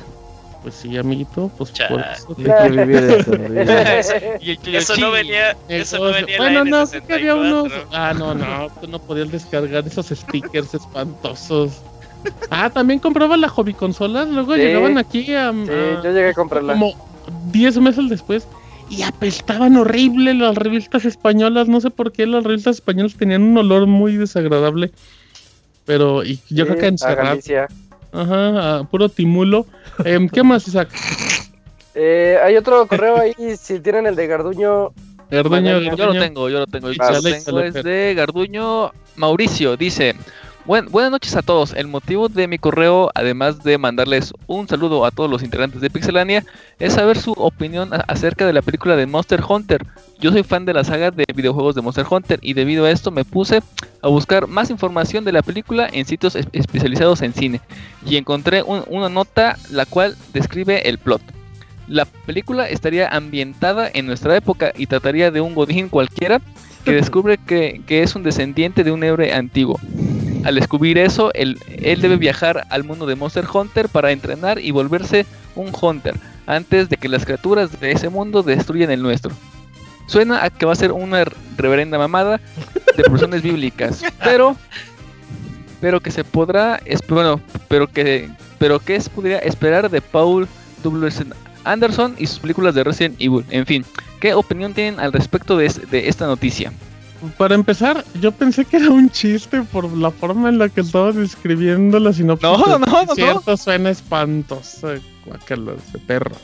Pues 0.63 0.75
sí, 0.75 0.97
amiguito, 0.97 1.49
pues 1.57 1.71
Chale. 1.73 1.89
por 1.89 2.05
eso. 2.05 2.35
Que 2.35 2.69
vivir 2.69 2.95
eso, 3.19 3.31
güey. 3.37 4.39
Y 4.41 4.51
el 4.69 4.75
Eso 4.75 4.95
no 4.97 5.11
venía, 5.11 5.55
eso 5.69 5.97
no 5.97 6.05
venía 6.13 6.35
en 6.35 6.41
bueno, 6.41 6.65
no, 6.65 6.85
sí 6.85 6.99
que 7.01 7.13
había 7.13 7.35
unos. 7.35 7.67
N64. 7.67 7.85
Ah, 7.91 8.13
no, 8.17 8.33
no, 8.33 8.67
tú 8.81 8.87
no 8.87 8.99
podías 8.99 9.31
descargar 9.31 9.85
esos 9.87 10.07
stickers 10.07 10.73
espantosos. 10.73 11.81
Ah, 12.49 12.69
también 12.69 12.99
compraba 12.99 13.37
la 13.37 13.47
hobby 13.47 13.73
consola, 13.73 14.25
luego 14.25 14.55
Sí. 14.55 14.61
llegaban 14.61 14.97
aquí 14.97 15.33
a, 15.33 15.51
Sí, 15.51 15.69
a- 15.71 16.01
yo 16.03 16.11
llegué 16.11 16.29
a 16.29 16.33
comprarla. 16.33 16.73
como 16.73 16.93
10 17.51 17.77
meses 17.79 18.09
después 18.09 18.47
y 18.89 19.03
apestaban 19.03 19.77
horrible 19.77 20.33
las 20.33 20.55
revistas 20.55 21.05
españolas, 21.05 21.67
no 21.67 21.79
sé 21.79 21.89
por 21.91 22.11
qué 22.11 22.25
las 22.25 22.43
revistas 22.43 22.77
españolas 22.77 23.15
tenían 23.15 23.43
un 23.43 23.57
olor 23.57 23.85
muy 23.85 24.15
desagradable. 24.17 24.91
Pero 25.85 26.23
y 26.25 26.39
yo 26.49 26.65
creo 26.65 26.75
Sí, 26.75 26.79
que 26.81 26.85
a 26.85 26.89
encerrado, 26.89 27.29
Galicia. 27.29 27.67
ajá, 28.11 28.79
a 28.79 28.83
puro 28.85 29.07
timulo. 29.09 29.65
Em, 30.03 30.29
¿Qué 30.29 30.43
más, 30.43 30.67
Isaac? 30.67 30.89
Eh, 31.95 32.37
hay 32.43 32.55
otro 32.55 32.85
correo 32.87 33.17
ahí, 33.17 33.33
si 33.57 33.79
tienen 33.79 34.05
el 34.05 34.15
de 34.15 34.27
Garduño. 34.27 34.91
Garduño, 35.29 35.79
Yo 35.79 35.95
Yo 35.95 36.05
lo 36.05 36.19
tengo, 36.19 36.49
yo 36.49 36.59
lo 36.59 36.67
tengo. 36.67 36.91
Yo 36.91 37.11
lo 37.11 37.21
tengo 37.21 37.59
es 37.59 37.73
de 37.73 38.13
Garduño 38.15 38.91
Mauricio. 39.15 39.75
Dice: 39.75 40.15
Buen, 40.67 40.87
Buenas 40.91 41.11
noches 41.11 41.33
a 41.37 41.41
todos. 41.41 41.73
El 41.73 41.87
motivo 41.87 42.27
de 42.27 42.45
mi 42.49 42.57
correo, 42.57 43.09
además 43.15 43.63
de 43.63 43.77
mandarles 43.77 44.33
un 44.47 44.67
saludo 44.67 45.05
a 45.05 45.11
todos 45.11 45.29
los 45.29 45.41
integrantes 45.41 45.79
de 45.79 45.89
Pixelania, 45.89 46.43
es 46.77 46.93
saber 46.93 47.17
su 47.17 47.31
opinión 47.31 47.89
acerca 48.09 48.45
de 48.45 48.51
la 48.51 48.61
película 48.61 48.97
de 48.97 49.05
Monster 49.05 49.41
Hunter. 49.47 49.85
Yo 50.19 50.29
soy 50.33 50.43
fan 50.43 50.65
de 50.65 50.73
la 50.73 50.83
saga 50.83 51.09
de 51.09 51.23
videojuegos 51.33 51.73
de 51.73 51.81
Monster 51.81 52.05
Hunter 52.09 52.39
y 52.41 52.53
debido 52.53 52.83
a 52.83 52.91
esto 52.91 53.11
me 53.11 53.23
puse 53.23 53.61
a 54.01 54.07
buscar 54.09 54.47
más 54.47 54.69
información 54.69 55.23
de 55.23 55.31
la 55.31 55.41
película 55.41 55.87
en 55.89 56.05
sitios 56.05 56.35
es- 56.35 56.47
especializados 56.51 57.21
en 57.21 57.33
cine 57.33 57.61
y 58.05 58.17
encontré 58.17 58.61
un- 58.61 58.83
una 58.89 59.07
nota 59.07 59.57
la 59.71 59.85
cual 59.85 60.17
describe 60.33 60.89
el 60.89 60.97
plot. 60.97 61.21
La 61.87 62.03
película 62.03 62.67
estaría 62.67 63.07
ambientada 63.07 63.89
en 63.93 64.05
nuestra 64.05 64.35
época 64.35 64.73
y 64.75 64.87
trataría 64.87 65.31
de 65.31 65.39
un 65.39 65.55
godín 65.55 65.87
cualquiera 65.87 66.41
que 66.83 66.91
descubre 67.23 67.37
que, 67.37 67.81
que 67.87 68.03
es 68.03 68.15
un 68.17 68.23
descendiente 68.23 68.83
de 68.83 68.91
un 68.91 69.01
héroe 69.05 69.31
antiguo. 69.33 69.79
Al 70.47 70.55
descubrir 70.55 70.97
eso, 70.97 71.33
él, 71.33 71.59
él 71.67 71.99
debe 71.99 72.15
viajar 72.15 72.67
al 72.69 72.85
mundo 72.85 73.05
de 73.05 73.17
Monster 73.17 73.43
Hunter 73.53 73.89
para 73.89 74.13
entrenar 74.13 74.59
y 74.59 74.71
volverse 74.71 75.25
un 75.57 75.73
Hunter 75.79 76.15
antes 76.45 76.87
de 76.87 76.95
que 76.95 77.09
las 77.09 77.25
criaturas 77.25 77.81
de 77.81 77.91
ese 77.91 78.07
mundo 78.07 78.43
destruyan 78.43 78.89
el 78.89 79.01
nuestro. 79.01 79.33
Suena 80.05 80.45
a 80.45 80.49
que 80.49 80.65
va 80.65 80.71
a 80.71 80.77
ser 80.77 80.93
una 80.93 81.25
reverenda 81.57 81.97
mamada 81.97 82.39
de 82.95 83.03
porciones 83.03 83.41
bíblicas, 83.43 84.01
pero 84.23 84.55
pero 85.81 85.99
que 85.99 86.11
se 86.11 86.23
podrá 86.23 86.79
bueno, 87.09 87.41
pero 87.67 87.87
que 87.87 88.29
pero 88.57 88.79
que 88.79 89.01
se 89.01 89.09
podría 89.09 89.39
esperar 89.39 89.89
de 89.89 89.99
Paul 89.99 90.47
W. 90.81 91.09
Anderson 91.65 92.15
y 92.17 92.25
sus 92.25 92.39
películas 92.39 92.73
de 92.73 92.85
Resident 92.85 93.19
Evil. 93.19 93.43
En 93.49 93.65
fin, 93.65 93.83
¿qué 94.21 94.33
opinión 94.33 94.73
tienen 94.73 95.01
al 95.01 95.11
respecto 95.11 95.57
de, 95.57 95.67
de 95.91 96.07
esta 96.07 96.25
noticia? 96.25 96.71
Para 97.37 97.55
empezar, 97.55 98.03
yo 98.21 98.31
pensé 98.31 98.63
que 98.65 98.77
era 98.77 98.89
un 98.89 99.09
chiste 99.09 99.61
por 99.63 99.91
la 99.97 100.11
forma 100.11 100.49
en 100.49 100.57
la 100.59 100.69
que 100.69 100.81
estabas 100.81 101.15
describiendo 101.15 101.99
la 101.99 102.13
sinopsis. 102.13 102.43
No, 102.49 102.57
no, 102.57 102.79
no, 102.79 102.85
no. 103.05 103.15
Cierto, 103.15 103.57
suena 103.57 103.89
espantoso. 103.89 104.89
Guácalas 105.25 105.91
de 105.93 105.99
perros. 105.99 106.37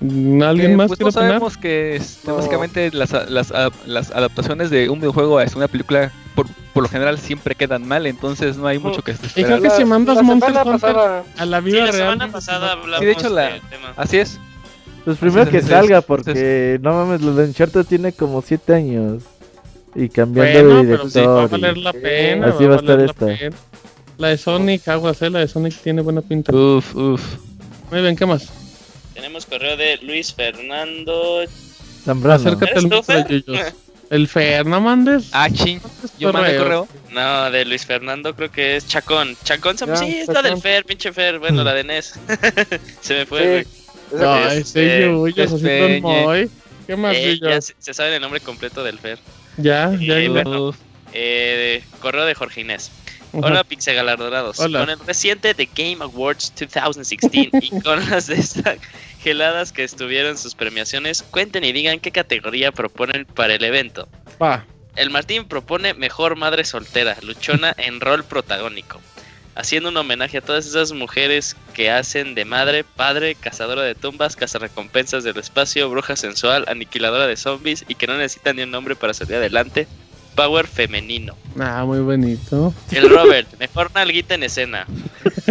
¿Alguien 0.00 0.72
Que, 0.72 0.76
más 0.76 0.88
pues 0.88 0.98
quiere 0.98 1.04
no 1.04 1.08
opinar? 1.10 1.28
sabemos 1.30 1.56
que 1.56 1.94
este, 1.96 2.26
No. 2.28 2.36
básicamente 2.36 2.90
las, 2.92 3.14
a- 3.14 3.24
las, 3.26 3.52
a- 3.52 3.70
las 3.86 4.10
adaptaciones 4.10 4.68
de 4.70 4.88
un 4.90 4.98
videojuego 4.98 5.38
a 5.38 5.44
una 5.54 5.68
película 5.68 6.10
por, 6.34 6.46
por 6.74 6.82
lo 6.82 6.88
general 6.88 7.18
siempre 7.20 7.54
quedan 7.54 7.86
mal, 7.86 8.06
entonces 8.06 8.56
no 8.56 8.66
hay 8.66 8.80
mucho 8.80 9.02
que 9.02 9.12
Y 9.12 9.14
esperar. 9.14 9.60
creo 9.60 9.62
que 9.62 9.70
si 9.70 9.84
mandas 9.84 10.16
la 10.16 10.22
Monster 10.22 10.50
Hunter 10.56 10.72
pasada- 10.72 11.22
a 11.38 11.46
la 11.46 11.58
Sí, 11.60 11.64
vida 11.66 11.78
la 11.86 11.92
real. 11.92 11.96
semana 12.14 12.32
pasada 12.32 12.72
hablamos 12.72 12.98
Sí, 12.98 13.04
de 13.04 13.12
hecho, 13.12 13.28
la- 13.28 13.42
del 13.42 13.60
tema. 13.60 13.92
Así 13.96 14.16
es. 14.18 14.40
Pues 15.04 15.18
primero 15.18 15.50
que 15.50 15.60
salga, 15.62 16.00
porque 16.00 16.78
no 16.80 16.92
mames, 16.92 17.22
lo 17.22 17.34
de 17.34 17.44
Uncharted 17.46 17.84
tiene 17.84 18.12
como 18.12 18.40
7 18.42 18.74
años. 18.74 19.22
Y 19.94 20.08
cambiando 20.08 20.64
Bueno, 20.74 20.82
de 20.84 20.96
pero 20.96 21.10
sí, 21.10 21.18
va 21.20 21.24
a 21.24 21.34
director. 21.48 21.60
valer 21.60 21.78
la 21.78 21.92
pena. 21.92 22.46
Así 22.48 22.64
va 22.64 22.74
a 22.74 22.78
estar 22.78 23.00
esta. 23.00 23.26
pena. 23.26 23.56
La 24.18 24.28
de 24.28 24.38
Sonic, 24.38 24.88
aguas, 24.88 25.20
eh, 25.22 25.30
la 25.30 25.40
de 25.40 25.48
Sonic 25.48 25.74
tiene 25.82 26.00
buena 26.02 26.20
pinta. 26.22 26.54
Uf, 26.54 26.94
uf. 26.94 27.22
Muy 27.90 28.00
bien, 28.00 28.16
¿qué 28.16 28.24
más? 28.24 28.48
Tenemos 29.12 29.44
correo 29.44 29.76
de 29.76 29.98
Luis 29.98 30.32
Fernando. 30.32 31.42
Zambrano. 32.04 32.40
Acércate 32.40 32.78
al 32.78 32.86
¿Eres 32.86 33.44
tú, 33.44 33.52
micro. 33.52 33.54
El 34.10 34.28
Fer, 34.28 34.66
no 34.66 34.80
mandes. 34.80 35.28
Ah, 35.32 35.48
ching. 35.50 35.80
Yo 36.18 36.32
mandé 36.32 36.56
correo. 36.58 36.86
No, 37.12 37.50
de 37.50 37.64
Luis 37.64 37.84
Fernando 37.86 38.34
creo 38.34 38.50
que 38.50 38.76
es 38.76 38.86
Chacón. 38.86 39.36
Chacón, 39.42 39.76
se- 39.78 39.86
Ya, 39.86 39.96
sí, 39.96 40.18
es 40.20 40.28
la 40.28 40.42
del 40.42 40.58
Fer, 40.58 40.84
pinche 40.84 41.12
Fer. 41.12 41.38
Bueno, 41.38 41.64
la 41.64 41.72
de 41.74 41.84
Nes. 41.84 42.14
se 43.00 43.14
me 43.14 43.26
fue, 43.26 43.40
güey. 43.46 43.66
No, 44.12 44.48
es, 44.48 44.58
ese 44.76 45.02
Yuyos, 45.06 45.52
así 45.52 45.62
despeñe. 45.62 46.00
con 46.02 46.12
Moy. 46.24 46.50
¿Qué 46.86 46.96
más, 46.96 47.14
Eh, 47.16 47.38
ya 47.40 47.60
se, 47.60 47.74
se 47.78 47.94
sabe 47.94 48.16
el 48.16 48.22
nombre 48.22 48.40
completo 48.40 48.82
del 48.82 48.98
Fer. 48.98 49.18
Ya, 49.56 49.92
ya, 50.00 50.18
Eh, 50.18 50.28
bueno. 50.28 50.74
Eh, 51.12 51.82
correo 52.00 52.24
de 52.24 52.34
Jorge 52.34 52.62
Inés. 52.62 52.90
Hola 53.34 53.64
Pixegalardorados. 53.64 54.58
Hola. 54.60 54.80
Con 54.80 54.90
el 54.90 54.98
reciente 55.06 55.54
The 55.54 55.68
Game 55.74 56.04
Awards 56.04 56.52
2016 56.58 57.50
y 57.62 57.80
con 57.80 57.98
las 58.10 58.30
geladas 59.22 59.72
que 59.72 59.84
estuvieron 59.84 60.36
sus 60.36 60.54
premiaciones, 60.54 61.22
cuenten 61.22 61.64
y 61.64 61.72
digan 61.72 61.98
qué 62.00 62.10
categoría 62.10 62.72
proponen 62.72 63.24
para 63.24 63.54
el 63.54 63.64
evento. 63.64 64.08
Va. 64.42 64.66
El 64.96 65.08
Martín 65.08 65.46
propone 65.46 65.94
mejor 65.94 66.36
madre 66.36 66.64
soltera, 66.64 67.16
luchona 67.22 67.74
en 67.78 68.00
rol 68.00 68.24
protagónico, 68.24 69.00
haciendo 69.54 69.90
un 69.90 69.96
homenaje 69.96 70.38
a 70.38 70.40
todas 70.40 70.66
esas 70.66 70.92
mujeres 70.92 71.56
que 71.74 71.90
hacen 71.90 72.34
de 72.34 72.44
madre, 72.44 72.84
padre, 72.84 73.34
cazadora 73.34 73.82
de 73.82 73.94
tumbas, 73.94 74.36
cazarrecompensas 74.36 75.24
del 75.24 75.38
espacio, 75.38 75.88
bruja 75.90 76.16
sensual, 76.16 76.64
aniquiladora 76.68 77.26
de 77.26 77.36
zombies 77.36 77.84
y 77.88 77.94
que 77.94 78.06
no 78.06 78.16
necesitan 78.16 78.56
ni 78.56 78.62
un 78.62 78.70
nombre 78.70 78.96
para 78.96 79.14
salir 79.14 79.36
adelante. 79.36 79.86
Power 80.34 80.66
femenino. 80.66 81.36
Ah, 81.60 81.84
muy 81.84 81.98
bonito. 82.00 82.72
El 82.90 83.10
Robert, 83.10 83.46
mejor 83.58 83.90
nalguita 83.94 84.34
en 84.34 84.44
escena, 84.44 84.86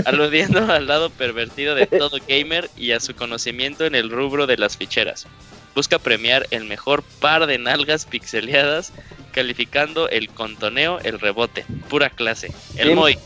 aludiendo 0.06 0.72
al 0.72 0.88
lado 0.88 1.12
pervertido 1.12 1.76
de 1.76 1.86
todo 1.86 2.18
gamer 2.28 2.68
y 2.76 2.92
a 2.92 3.00
su 3.00 3.14
conocimiento 3.14 3.86
en 3.86 3.94
el 3.94 4.10
rubro 4.10 4.48
de 4.48 4.58
las 4.58 4.78
ficheras. 4.78 5.28
Busca 5.76 6.00
premiar 6.00 6.48
el 6.50 6.66
mejor 6.66 7.04
par 7.04 7.46
de 7.46 7.60
nalgas 7.60 8.06
pixeleadas, 8.06 8.92
calificando 9.32 10.10
el 10.10 10.30
contoneo, 10.30 11.00
el 11.00 11.20
rebote, 11.20 11.64
pura 11.88 12.10
clase. 12.10 12.52
El 12.76 12.88
Bien. 12.88 12.98
Moy. 12.98 13.20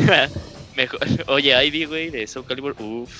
Mejor- 0.76 1.00
Oye, 1.26 1.64
Ivy, 1.66 1.84
güey, 1.84 2.10
de 2.10 2.26
Soul 2.26 2.46
Calibur. 2.46 2.74
Uf. 2.78 3.10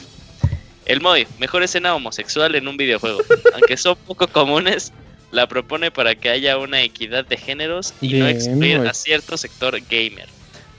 El 0.87 1.01
Moy, 1.01 1.27
mejor 1.39 1.63
escena 1.63 1.95
homosexual 1.95 2.55
en 2.55 2.67
un 2.67 2.77
videojuego. 2.77 3.21
Aunque 3.55 3.77
son 3.77 3.97
poco 4.07 4.27
comunes, 4.29 4.93
la 5.31 5.47
propone 5.47 5.91
para 5.91 6.15
que 6.15 6.31
haya 6.31 6.59
una 6.59 6.83
equidad 6.83 7.25
de 7.25 7.37
géneros 7.37 7.95
y 8.01 8.15
no 8.15 8.27
excluir 8.27 8.79
Moy. 8.79 8.89
a 8.89 8.95
cierto 8.95 9.37
sector 9.37 9.79
gamer. 9.89 10.29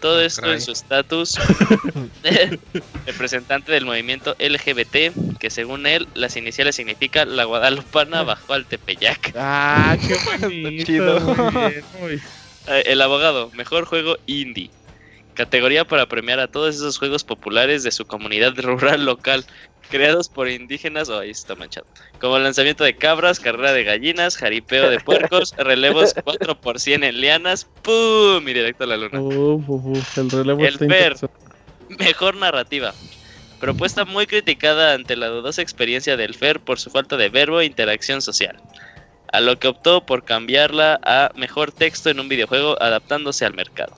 Todo 0.02 0.20
esto 0.22 0.42
caray. 0.42 0.56
en 0.56 0.62
su 0.62 0.72
estatus 0.72 1.36
de 2.24 2.60
representante 3.06 3.72
del 3.72 3.86
movimiento 3.86 4.36
LGBT, 4.40 5.38
que 5.40 5.50
según 5.52 5.86
él, 5.86 6.08
las 6.16 6.36
iniciales 6.36 6.76
significa 6.76 7.24
la 7.24 7.44
guadalupana 7.44 8.24
bajó 8.24 8.54
al 8.54 8.66
Tepeyac. 8.66 9.34
Ah, 9.38 9.96
qué 10.02 10.16
bonito. 10.48 10.84
chido. 10.86 11.20
Muy 11.20 11.72
bien, 11.72 11.84
muy- 12.02 12.22
Eh, 12.68 12.84
El 12.88 13.02
abogado, 13.02 13.50
mejor 13.54 13.86
juego 13.86 14.18
indie. 14.26 14.70
Categoría 15.34 15.86
para 15.86 16.08
premiar 16.08 16.40
a 16.40 16.48
todos 16.48 16.76
esos 16.76 16.98
juegos 16.98 17.24
populares 17.24 17.84
de 17.84 17.92
su 17.92 18.06
comunidad 18.06 18.54
rural 18.58 19.06
local, 19.06 19.46
creados 19.90 20.30
por 20.30 20.50
indígenas. 20.50 21.10
Oh, 21.10 21.20
ahí 21.20 21.30
está 21.30 21.56
manchado. 21.56 21.88
Como 22.20 22.38
lanzamiento 22.40 22.84
de 22.84 22.96
cabras, 22.96 23.40
carrera 23.40 23.74
de 23.74 23.84
gallinas, 23.84 24.38
jaripeo 24.38 24.90
de 24.90 25.00
puercos, 25.00 25.54
relevos 25.58 26.16
4 26.24 26.60
por 26.60 26.80
100 26.80 27.04
en 27.04 27.22
lianas, 27.22 27.66
¡pum! 27.84 28.48
Y 28.48 28.54
directo 28.54 28.84
a 28.84 28.88
la 28.88 28.98
luna. 28.98 29.20
El 30.18 30.32
relevo 30.32 30.66
El. 30.66 30.80
Mejor 32.00 32.36
narrativa. 32.36 32.94
Propuesta 33.60 34.06
muy 34.06 34.26
criticada 34.26 34.94
ante 34.94 35.16
la 35.16 35.28
dudosa 35.28 35.62
experiencia 35.62 36.18
del 36.18 36.34
FER 36.34 36.60
por 36.60 36.80
su 36.80 36.90
falta 36.90 37.16
de 37.16 37.30
verbo 37.30 37.60
e 37.62 37.66
interacción 37.66 38.22
social. 38.22 38.58
A 39.32 39.40
lo 39.40 39.60
que 39.60 39.68
optó 39.68 40.04
por 40.06 40.26
cambiarla 40.26 41.00
a 41.04 41.32
mejor 41.36 41.72
texto 41.72 42.10
en 42.10 42.20
un 42.20 42.28
videojuego 42.28 42.82
adaptándose 42.82 43.46
al 43.46 43.54
mercado. 43.54 43.96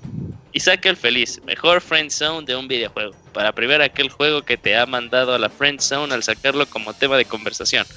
Isaac 0.54 0.86
el 0.86 0.96
Feliz, 0.96 1.42
mejor 1.46 1.82
Friend 1.82 2.12
Zone 2.12 2.46
de 2.46 2.56
un 2.56 2.68
videojuego. 2.68 3.16
Para 3.34 3.52
premiar 3.52 3.82
aquel 3.82 4.10
juego 4.10 4.44
que 4.44 4.56
te 4.56 4.78
ha 4.78 4.86
mandado 4.86 5.34
a 5.34 5.40
la 5.40 5.50
Friend 5.50 5.80
Zone 5.82 6.14
al 6.14 6.22
sacarlo 6.22 6.68
como 6.68 6.94
tema 6.94 7.18
de 7.18 7.26
conversación. 7.26 7.88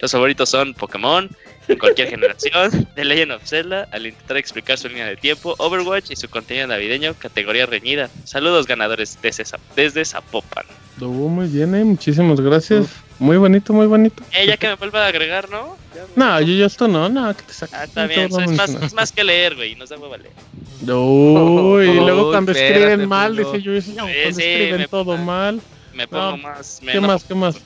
Los 0.00 0.12
favoritos 0.12 0.48
son 0.48 0.72
Pokémon, 0.72 1.28
en 1.68 1.78
cualquier 1.78 2.08
generación, 2.10 2.88
The 2.94 3.04
Legend 3.04 3.32
of 3.32 3.46
Zelda, 3.46 3.86
al 3.92 4.06
intentar 4.06 4.38
explicar 4.38 4.78
su 4.78 4.88
línea 4.88 5.04
de 5.04 5.16
tiempo, 5.16 5.54
Overwatch 5.58 6.10
y 6.10 6.16
su 6.16 6.30
contenido 6.30 6.66
navideño, 6.68 7.14
categoría 7.18 7.66
reñida. 7.66 8.08
Saludos 8.24 8.66
ganadores 8.66 9.18
desde, 9.20 9.44
desde 9.76 10.04
Zapopan. 10.06 10.64
Estuvo 11.00 11.30
muy 11.30 11.46
bien, 11.48 11.74
eh. 11.74 11.82
Muchísimas 11.82 12.38
gracias. 12.42 12.88
Muy 13.18 13.38
bonito, 13.38 13.72
muy 13.72 13.86
bonito. 13.86 14.22
Eh, 14.34 14.46
ya 14.46 14.58
que 14.58 14.68
me 14.68 14.74
vuelva 14.74 15.06
a 15.06 15.08
agregar, 15.08 15.48
¿no? 15.48 15.74
Me- 15.94 16.22
No, 16.22 16.38
yo 16.42 16.52
ya 16.52 16.66
esto 16.66 16.86
no, 16.88 17.08
no, 17.08 17.34
que 17.34 17.42
te 17.42 17.54
saca. 17.54 17.80
Ah, 17.80 17.84
está 17.84 18.06
bien, 18.06 18.26
es 18.26 18.50
más, 18.58 18.68
es 18.68 18.92
más 18.92 19.10
que 19.10 19.24
leer, 19.24 19.56
güey, 19.56 19.74
nos 19.76 19.88
da 19.88 19.96
hueva 19.96 20.18
leer. 20.18 20.34
Uy, 20.82 21.88
y 21.88 21.94
luego 21.94 22.26
Uy, 22.26 22.32
cuando 22.32 22.52
espérate, 22.52 22.82
escriben 22.84 23.08
mal, 23.08 23.34
Pulo. 23.34 23.50
dice 23.50 23.62
yo, 23.62 23.72
no, 23.72 23.80
Sí, 23.80 23.92
cuando 23.94 24.10
sí, 24.12 24.42
escriben 24.42 24.76
me- 24.76 24.88
todo 24.88 25.16
mal. 25.16 25.62
Me 25.94 26.06
pongo 26.06 26.32
No, 26.32 26.36
más... 26.36 26.80
me 26.82 26.92
¿Qué 26.92 27.00
más, 27.00 27.24
qué 27.24 27.34
más? 27.34 27.56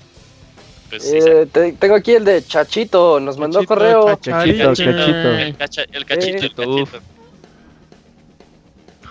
Pues 0.90 1.02
sí. 1.02 1.16
Eh, 1.20 1.48
te- 1.50 1.72
tengo 1.72 1.96
aquí 1.96 2.12
el 2.12 2.24
de 2.24 2.40
Chachito, 2.44 3.18
nos 3.18 3.36
mandó 3.36 3.58
Chachito, 3.58 3.74
correo. 3.74 4.16
Chachito, 4.22 4.68
cachito. 4.68 4.90
El, 4.92 5.56
cacha, 5.56 5.82
el 5.90 6.04
cachito, 6.06 6.36
el 6.36 6.44
Eh, 6.44 6.82
uf. 6.82 6.92
cachito. 6.92 7.04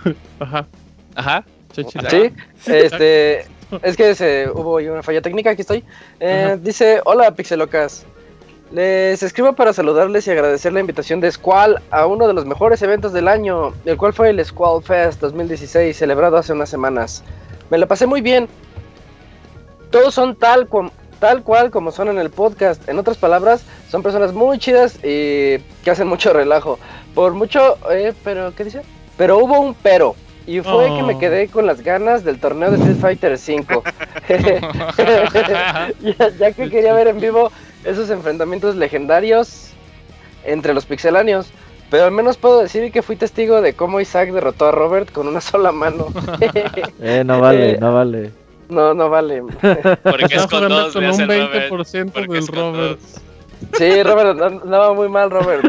Ajá, 0.40 0.66
Ajá. 1.14 1.46
Sí, 1.76 2.30
este, 2.68 3.46
es 3.82 3.98
que 3.98 4.14
se, 4.16 4.50
hubo 4.54 4.76
una 4.76 5.04
falla 5.04 5.22
técnica, 5.22 5.52
aquí 5.52 5.62
estoy. 5.62 5.84
Eh, 6.20 6.58
dice, 6.62 7.02
hola 7.06 7.32
Pixelocas, 7.34 8.06
les 8.72 9.22
escribo 9.24 9.54
para 9.54 9.74
saludarles 9.74 10.28
y 10.28 10.32
agradecer 10.32 10.74
la 10.74 10.80
invitación 10.80 11.20
de 11.20 11.32
Squall 11.32 11.82
a 11.92 12.06
uno 12.06 12.28
de 12.28 12.34
los 12.34 12.46
mejores 12.46 12.82
eventos 12.82 13.14
del 13.14 13.28
año, 13.28 13.74
el 13.86 13.98
cual 13.98 14.14
fue 14.14 14.30
el 14.30 14.44
Squall 14.44 14.84
Fest 14.84 15.22
2016, 15.22 15.96
celebrado 15.96 16.38
hace 16.38 16.54
unas 16.54 16.70
semanas. 16.70 17.24
Me 17.70 17.78
la 17.78 17.86
pasé 17.88 18.06
muy 18.06 18.22
bien. 18.22 18.48
Todos 19.92 20.14
son 20.16 20.36
tal, 20.36 20.68
cual- 20.68 20.92
tal 21.20 21.44
cual 21.44 21.70
como 21.72 21.92
son 21.92 22.08
en 22.10 22.18
el 22.18 22.30
podcast. 22.30 22.88
En 22.90 22.98
otras 23.00 23.18
palabras, 23.18 23.64
son 23.90 24.02
personas 24.02 24.34
muy 24.34 24.58
chidas 24.58 24.96
y 25.04 25.60
que 25.84 25.92
hacen 25.92 26.08
mucho 26.08 26.34
relajo. 26.34 26.80
Por 27.14 27.34
mucho, 27.34 27.78
eh, 27.92 28.14
pero, 28.24 28.54
¿qué 28.56 28.64
dice? 28.64 28.82
Pero 29.18 29.38
hubo 29.38 29.60
un 29.60 29.76
pero. 29.76 30.16
Y 30.46 30.60
fue 30.62 30.86
que 30.98 31.04
me 31.04 31.14
Oh. 31.16 31.20
quedé 31.20 31.48
con 31.48 31.66
las 31.66 31.82
ganas 31.82 32.24
del 32.26 32.40
torneo 32.40 32.70
de 32.72 32.78
Street 32.78 32.98
Fighter 32.98 33.38
5. 33.38 33.84
ya, 36.02 36.30
ya 36.40 36.52
que 36.52 36.70
quería 36.70 36.94
ver 36.94 37.08
en 37.08 37.20
vivo 37.20 37.52
esos 37.84 38.10
enfrentamientos 38.10 38.76
legendarios 38.76 39.70
entre 40.44 40.74
los 40.74 40.86
pixeláneos. 40.86 41.52
Pero 41.90 42.06
al 42.06 42.12
menos 42.12 42.38
puedo 42.38 42.60
decir 42.62 42.92
que 42.92 43.02
fui 43.04 43.16
testigo 43.16 43.62
de 43.62 43.74
cómo 43.74 44.02
Isaac 44.02 44.32
derrotó 44.32 44.66
a 44.68 44.72
Robert 44.72 45.12
con 45.12 45.28
una 45.28 45.40
sola 45.42 45.72
mano. 45.72 46.08
Eh, 47.00 47.24
no 47.26 47.40
vale, 47.40 47.78
no 47.78 47.94
vale. 47.94 48.32
no, 48.70 48.94
no 48.94 49.10
vale. 49.10 49.44
Porque 50.04 50.36
es 50.36 50.48
con 50.48 50.68
dos, 50.68 50.94
con 50.94 51.04
un 51.04 51.10
hace 51.12 51.26
Robert. 51.26 51.72
20% 51.72 52.12
porque 52.12 52.34
del 52.34 52.48
Robert. 52.48 53.00
Sí, 53.78 54.04
Robert, 54.04 54.42
andaba 54.42 54.94
muy 54.94 55.08
mal, 55.10 55.30
Robert. 55.30 55.64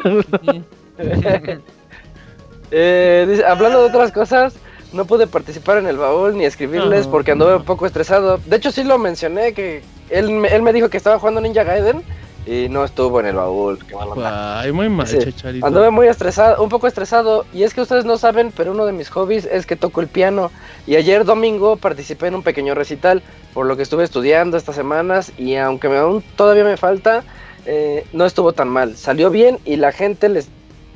Eh, 2.76 3.24
dice, 3.28 3.44
hablando 3.44 3.80
de 3.82 3.88
otras 3.88 4.10
cosas, 4.10 4.54
no 4.92 5.04
pude 5.04 5.28
participar 5.28 5.78
en 5.78 5.86
el 5.86 5.96
baúl 5.96 6.36
ni 6.36 6.44
escribirles 6.44 7.06
No. 7.06 7.12
porque 7.12 7.30
anduve 7.30 7.54
un 7.54 7.64
poco 7.64 7.86
estresado. 7.86 8.40
De 8.46 8.56
hecho, 8.56 8.72
sí 8.72 8.82
lo 8.82 8.98
mencioné, 8.98 9.52
que 9.54 9.82
él, 10.10 10.30
me- 10.30 10.48
él 10.48 10.62
me 10.62 10.72
dijo 10.72 10.88
que 10.88 10.96
estaba 10.96 11.18
jugando 11.20 11.40
Ninja 11.40 11.62
Gaiden 11.62 12.02
y 12.46 12.68
no 12.68 12.84
estuvo 12.84 13.20
en 13.20 13.26
el 13.26 13.36
baúl. 13.36 13.78
Qué. 13.86 13.94
Ay, 14.24 14.72
muy 14.72 14.88
mal, 14.88 15.06
Sí. 15.06 15.18
Anduve 15.62 15.90
muy 15.90 16.08
estresado, 16.08 16.62
un 16.62 16.68
poco 16.68 16.88
estresado, 16.88 17.46
y 17.54 17.62
es 17.62 17.74
que 17.74 17.80
ustedes 17.80 18.04
no 18.04 18.18
saben, 18.18 18.52
pero 18.56 18.72
uno 18.72 18.86
de 18.86 18.92
mis 18.92 19.08
hobbies 19.08 19.44
es 19.46 19.66
que 19.66 19.76
toco 19.76 20.00
el 20.00 20.08
piano. 20.08 20.50
Y 20.86 20.96
ayer 20.96 21.24
domingo 21.24 21.76
participé 21.76 22.26
en 22.26 22.34
un 22.34 22.42
pequeño 22.42 22.74
recital, 22.74 23.22
por 23.54 23.66
lo 23.66 23.76
que 23.76 23.82
estuve 23.84 24.02
estudiando 24.04 24.56
estas 24.56 24.74
semanas, 24.74 25.30
y 25.38 25.54
aunque 25.56 25.86
aún 25.96 26.22
todavía 26.36 26.64
me 26.64 26.76
falta, 26.76 27.22
eh, 27.66 28.04
no 28.12 28.26
estuvo 28.26 28.52
tan 28.52 28.68
mal. 28.68 28.96
Salió 28.96 29.30
bien 29.30 29.58
y 29.64 29.76
la 29.76 29.92
gente 29.92 30.28
les 30.28 30.48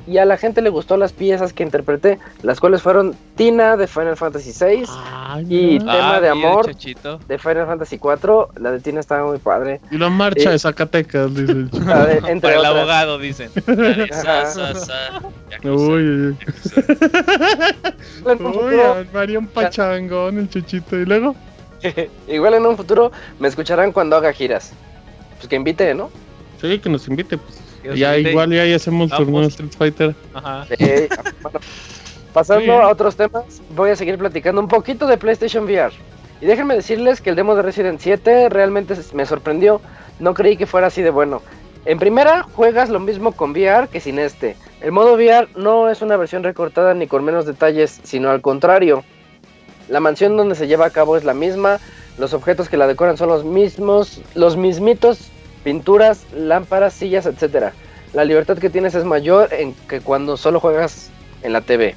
y 0.09 0.17
a 0.17 0.25
la 0.25 0.37
gente 0.37 0.61
le 0.61 0.69
gustó 0.69 0.97
las 0.97 1.13
piezas 1.13 1.53
que 1.53 1.63
interpreté, 1.63 2.17
las 2.41 2.59
cuales 2.59 2.81
fueron 2.81 3.15
Tina 3.35 3.77
de 3.77 3.87
Final 3.87 4.17
Fantasy 4.17 4.51
VI, 4.59 4.83
Y-. 5.47 5.79
Tema 5.79 6.15
Ah, 6.15 6.19
de 6.21 6.29
amor. 6.29 6.65
De 6.75 7.37
Final 7.37 7.67
Fantasy 7.67 7.95
IV, 8.01 8.47
la 8.59 8.71
de 8.71 8.79
Tina 8.79 8.99
estaba 8.99 9.25
muy 9.27 9.37
padre. 9.37 9.79
Y 9.91 9.97
la 9.97 10.09
marcha 10.09 10.49
Eh. 10.49 10.53
de 10.53 10.59
Zacatecas, 10.59 11.33
dice 11.35 11.51
el 11.53 11.69
chico. 11.71 11.91
A 11.91 12.03
ver, 12.05 12.23
entre 12.27 12.39
Para 12.53 12.59
el 12.59 12.65
abogado, 12.65 13.17
dicen. 13.19 13.51
Sa, 14.11 14.45
sa, 14.47 14.75
sa. 14.75 15.21
Yakuza. 15.51 15.71
Uy, 15.73 16.35
uy, 18.25 19.37
un 19.37 19.47
pachangón, 19.47 20.37
el 20.39 20.49
chuchito. 20.49 20.97
Y 20.97 21.05
luego, 21.05 21.35
igual 22.27 22.53
en 22.55 22.65
un 22.65 22.77
futuro 22.77 23.11
me 23.39 23.47
escucharán 23.47 23.91
cuando 23.91 24.15
haga 24.15 24.33
giras. 24.33 24.73
Pues 25.37 25.47
que 25.47 25.55
invite, 25.55 25.93
¿no? 25.93 26.09
sí, 26.61 26.79
que 26.79 26.89
nos 26.89 27.07
invite. 27.07 27.37
Pues. 27.37 27.59
Ya, 27.83 28.17
igual 28.17 28.51
ya 28.51 28.75
hacemos 28.75 29.09
de 29.09 29.47
Street 29.47 29.71
Fighter. 29.77 30.15
Ajá. 30.33 30.65
Eh, 30.71 31.09
bueno, 31.41 31.59
pasando 32.33 32.73
a 32.73 32.89
otros 32.89 33.15
temas, 33.15 33.61
voy 33.75 33.91
a 33.91 33.95
seguir 33.95 34.17
platicando 34.17 34.61
un 34.61 34.67
poquito 34.67 35.07
de 35.07 35.17
PlayStation 35.17 35.65
VR. 35.65 35.93
Y 36.41 36.45
déjenme 36.45 36.75
decirles 36.75 37.19
que 37.21 37.31
el 37.31 37.35
demo 37.35 37.55
de 37.55 37.61
Resident 37.61 37.99
7 37.99 38.49
realmente 38.49 38.95
me 39.13 39.25
sorprendió. 39.25 39.81
No 40.19 40.33
creí 40.33 40.57
que 40.57 40.65
fuera 40.65 40.87
así 40.87 41.01
de 41.01 41.09
bueno. 41.09 41.41
En 41.85 41.97
primera, 41.97 42.43
juegas 42.43 42.89
lo 42.89 42.99
mismo 42.99 43.31
con 43.31 43.51
VR 43.51 43.87
que 43.87 43.99
sin 43.99 44.19
este. 44.19 44.55
El 44.81 44.91
modo 44.91 45.13
VR 45.13 45.47
no 45.55 45.89
es 45.89 46.01
una 46.01 46.17
versión 46.17 46.43
recortada 46.43 46.93
ni 46.93 47.07
con 47.07 47.23
menos 47.23 47.45
detalles, 47.45 47.99
sino 48.03 48.29
al 48.29 48.41
contrario. 48.41 49.03
La 49.89 49.99
mansión 49.99 50.37
donde 50.37 50.55
se 50.55 50.67
lleva 50.67 50.85
a 50.85 50.91
cabo 50.91 51.17
es 51.17 51.23
la 51.23 51.33
misma, 51.33 51.79
los 52.17 52.33
objetos 52.33 52.69
que 52.69 52.77
la 52.77 52.85
decoran 52.85 53.17
son 53.17 53.29
los 53.29 53.43
mismos, 53.43 54.21
los 54.35 54.55
mismitos, 54.55 55.31
pinturas, 55.69 56.25
lámparas, 56.33 56.95
sillas, 56.95 57.27
etc. 57.27 57.73
La 58.13 58.25
libertad 58.25 58.57
que 58.57 58.71
tienes 58.71 58.95
es 58.95 59.03
mayor 59.03 59.53
en 59.53 59.75
que 59.87 60.01
cuando 60.01 60.35
solo 60.35 60.59
juegas 60.59 61.11
en 61.43 61.53
la 61.53 61.61
TV. 61.61 61.93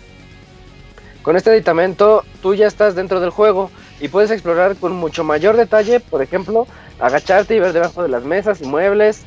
Con 1.23 1.37
este 1.37 1.49
aditamento, 1.49 2.23
tú 2.43 2.55
ya 2.55 2.67
estás 2.67 2.95
dentro 2.95 3.19
del 3.19 3.31
juego 3.31 3.71
y 3.99 4.09
puedes 4.09 4.31
explorar 4.31 4.77
con 4.77 4.93
mucho 4.93 5.25
mayor 5.25 5.57
detalle, 5.57 6.01
por 6.01 6.21
ejemplo, 6.21 6.67
agacharte 7.01 7.57
y 7.57 7.61
ver 7.61 7.73
debajo 7.73 8.03
de 8.03 8.11
las 8.11 8.25
mesas 8.25 8.61
y 8.61 8.67
muebles, 8.67 9.23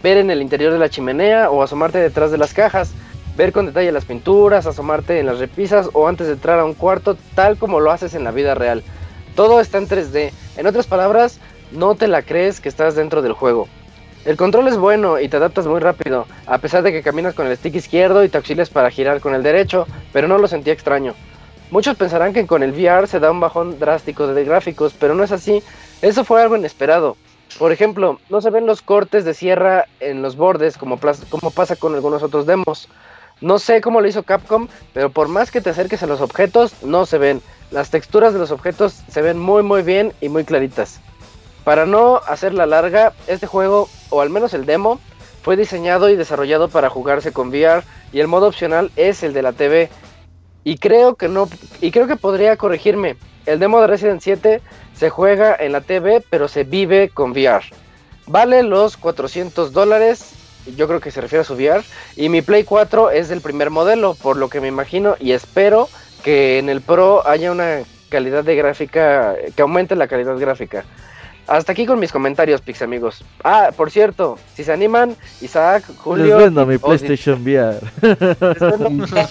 ver 0.00 0.18
en 0.18 0.30
el 0.30 0.42
interior 0.42 0.72
de 0.72 0.78
la 0.78 0.88
chimenea 0.88 1.50
o 1.50 1.60
asomarte 1.60 1.98
detrás 1.98 2.30
de 2.30 2.38
las 2.38 2.54
cajas, 2.54 2.92
ver 3.36 3.50
con 3.50 3.66
detalle 3.66 3.90
las 3.90 4.04
pinturas, 4.04 4.66
asomarte 4.66 5.18
en 5.18 5.26
las 5.26 5.40
repisas 5.40 5.90
o 5.92 6.06
antes 6.06 6.28
de 6.28 6.34
entrar 6.34 6.60
a 6.60 6.64
un 6.64 6.74
cuarto, 6.74 7.16
tal 7.34 7.56
como 7.56 7.80
lo 7.80 7.90
haces 7.90 8.14
en 8.14 8.22
la 8.22 8.30
vida 8.30 8.54
real. 8.54 8.84
Todo 9.34 9.60
está 9.60 9.78
en 9.78 9.88
3D. 9.88 10.30
En 10.56 10.68
otras 10.68 10.86
palabras, 10.86 11.40
no 11.76 11.94
te 11.94 12.08
la 12.08 12.22
crees 12.22 12.60
que 12.60 12.68
estás 12.68 12.94
dentro 12.94 13.22
del 13.22 13.32
juego. 13.32 13.68
El 14.24 14.36
control 14.36 14.66
es 14.66 14.76
bueno 14.76 15.20
y 15.20 15.28
te 15.28 15.36
adaptas 15.36 15.66
muy 15.66 15.78
rápido, 15.78 16.26
a 16.46 16.58
pesar 16.58 16.82
de 16.82 16.90
que 16.90 17.02
caminas 17.02 17.34
con 17.34 17.46
el 17.46 17.56
stick 17.56 17.76
izquierdo 17.76 18.24
y 18.24 18.28
te 18.28 18.38
auxilias 18.38 18.70
para 18.70 18.90
girar 18.90 19.20
con 19.20 19.34
el 19.34 19.42
derecho, 19.44 19.86
pero 20.12 20.26
no 20.26 20.38
lo 20.38 20.48
sentí 20.48 20.70
extraño. 20.70 21.14
Muchos 21.70 21.96
pensarán 21.96 22.32
que 22.32 22.46
con 22.46 22.62
el 22.62 22.72
VR 22.72 23.06
se 23.06 23.20
da 23.20 23.30
un 23.30 23.40
bajón 23.40 23.78
drástico 23.78 24.26
de 24.26 24.44
gráficos, 24.44 24.94
pero 24.98 25.14
no 25.14 25.22
es 25.22 25.32
así. 25.32 25.62
Eso 26.02 26.24
fue 26.24 26.42
algo 26.42 26.56
inesperado. 26.56 27.16
Por 27.58 27.72
ejemplo, 27.72 28.18
no 28.28 28.40
se 28.40 28.50
ven 28.50 28.66
los 28.66 28.82
cortes 28.82 29.24
de 29.24 29.34
sierra 29.34 29.86
en 30.00 30.22
los 30.22 30.36
bordes 30.36 30.76
como, 30.76 30.98
como 31.30 31.50
pasa 31.50 31.76
con 31.76 31.94
algunos 31.94 32.22
otros 32.22 32.46
demos. 32.46 32.88
No 33.40 33.58
sé 33.58 33.80
cómo 33.80 34.00
lo 34.00 34.08
hizo 34.08 34.22
Capcom, 34.22 34.68
pero 34.92 35.10
por 35.10 35.28
más 35.28 35.50
que 35.50 35.60
te 35.60 35.70
acerques 35.70 36.02
a 36.02 36.06
los 36.06 36.20
objetos, 36.20 36.82
no 36.82 37.06
se 37.06 37.18
ven. 37.18 37.42
Las 37.70 37.90
texturas 37.90 38.32
de 38.32 38.38
los 38.38 38.50
objetos 38.50 39.02
se 39.08 39.22
ven 39.22 39.38
muy 39.38 39.62
muy 39.62 39.82
bien 39.82 40.12
y 40.20 40.28
muy 40.28 40.44
claritas. 40.44 41.00
Para 41.66 41.84
no 41.84 42.20
hacerla 42.28 42.64
larga, 42.64 43.12
este 43.26 43.48
juego, 43.48 43.88
o 44.10 44.20
al 44.20 44.30
menos 44.30 44.54
el 44.54 44.66
demo, 44.66 45.00
fue 45.42 45.56
diseñado 45.56 46.08
y 46.08 46.14
desarrollado 46.14 46.68
para 46.68 46.90
jugarse 46.90 47.32
con 47.32 47.48
VR 47.48 47.82
y 48.12 48.20
el 48.20 48.28
modo 48.28 48.46
opcional 48.46 48.92
es 48.94 49.24
el 49.24 49.32
de 49.32 49.42
la 49.42 49.52
TV. 49.52 49.90
Y 50.62 50.78
creo 50.78 51.16
que 51.16 51.26
no 51.26 51.48
y 51.80 51.90
creo 51.90 52.06
que 52.06 52.14
podría 52.14 52.56
corregirme. 52.56 53.16
El 53.46 53.58
demo 53.58 53.80
de 53.80 53.88
Resident 53.88 54.20
7 54.20 54.62
se 54.94 55.10
juega 55.10 55.56
en 55.58 55.72
la 55.72 55.80
TV, 55.80 56.22
pero 56.30 56.46
se 56.46 56.62
vive 56.62 57.08
con 57.08 57.32
VR. 57.32 57.64
Vale 58.28 58.62
los 58.62 58.96
400 58.96 59.72
dólares, 59.72 60.34
yo 60.76 60.86
creo 60.86 61.00
que 61.00 61.10
se 61.10 61.20
refiere 61.20 61.40
a 61.40 61.44
su 61.44 61.54
VR, 61.54 61.82
y 62.14 62.28
mi 62.28 62.42
Play 62.42 62.62
4 62.62 63.10
es 63.10 63.28
del 63.28 63.40
primer 63.40 63.70
modelo, 63.70 64.14
por 64.14 64.36
lo 64.36 64.48
que 64.48 64.60
me 64.60 64.68
imagino 64.68 65.16
y 65.18 65.32
espero 65.32 65.88
que 66.22 66.60
en 66.60 66.68
el 66.68 66.80
Pro 66.80 67.26
haya 67.26 67.50
una 67.50 67.80
calidad 68.08 68.44
de 68.44 68.54
gráfica, 68.54 69.34
que 69.56 69.62
aumente 69.62 69.96
la 69.96 70.06
calidad 70.06 70.38
gráfica. 70.38 70.84
Hasta 71.46 71.72
aquí 71.72 71.86
con 71.86 72.00
mis 72.00 72.10
comentarios, 72.10 72.60
Pix 72.60 72.82
amigos. 72.82 73.24
Ah, 73.44 73.70
por 73.76 73.90
cierto, 73.90 74.38
si 74.54 74.64
se 74.64 74.72
animan, 74.72 75.16
Isaac, 75.40 75.84
Julio. 75.98 76.38
Les 76.38 76.46
vendo 76.46 76.66
mi 76.66 76.78
PlayStation 76.78 77.42
VR. 77.42 77.80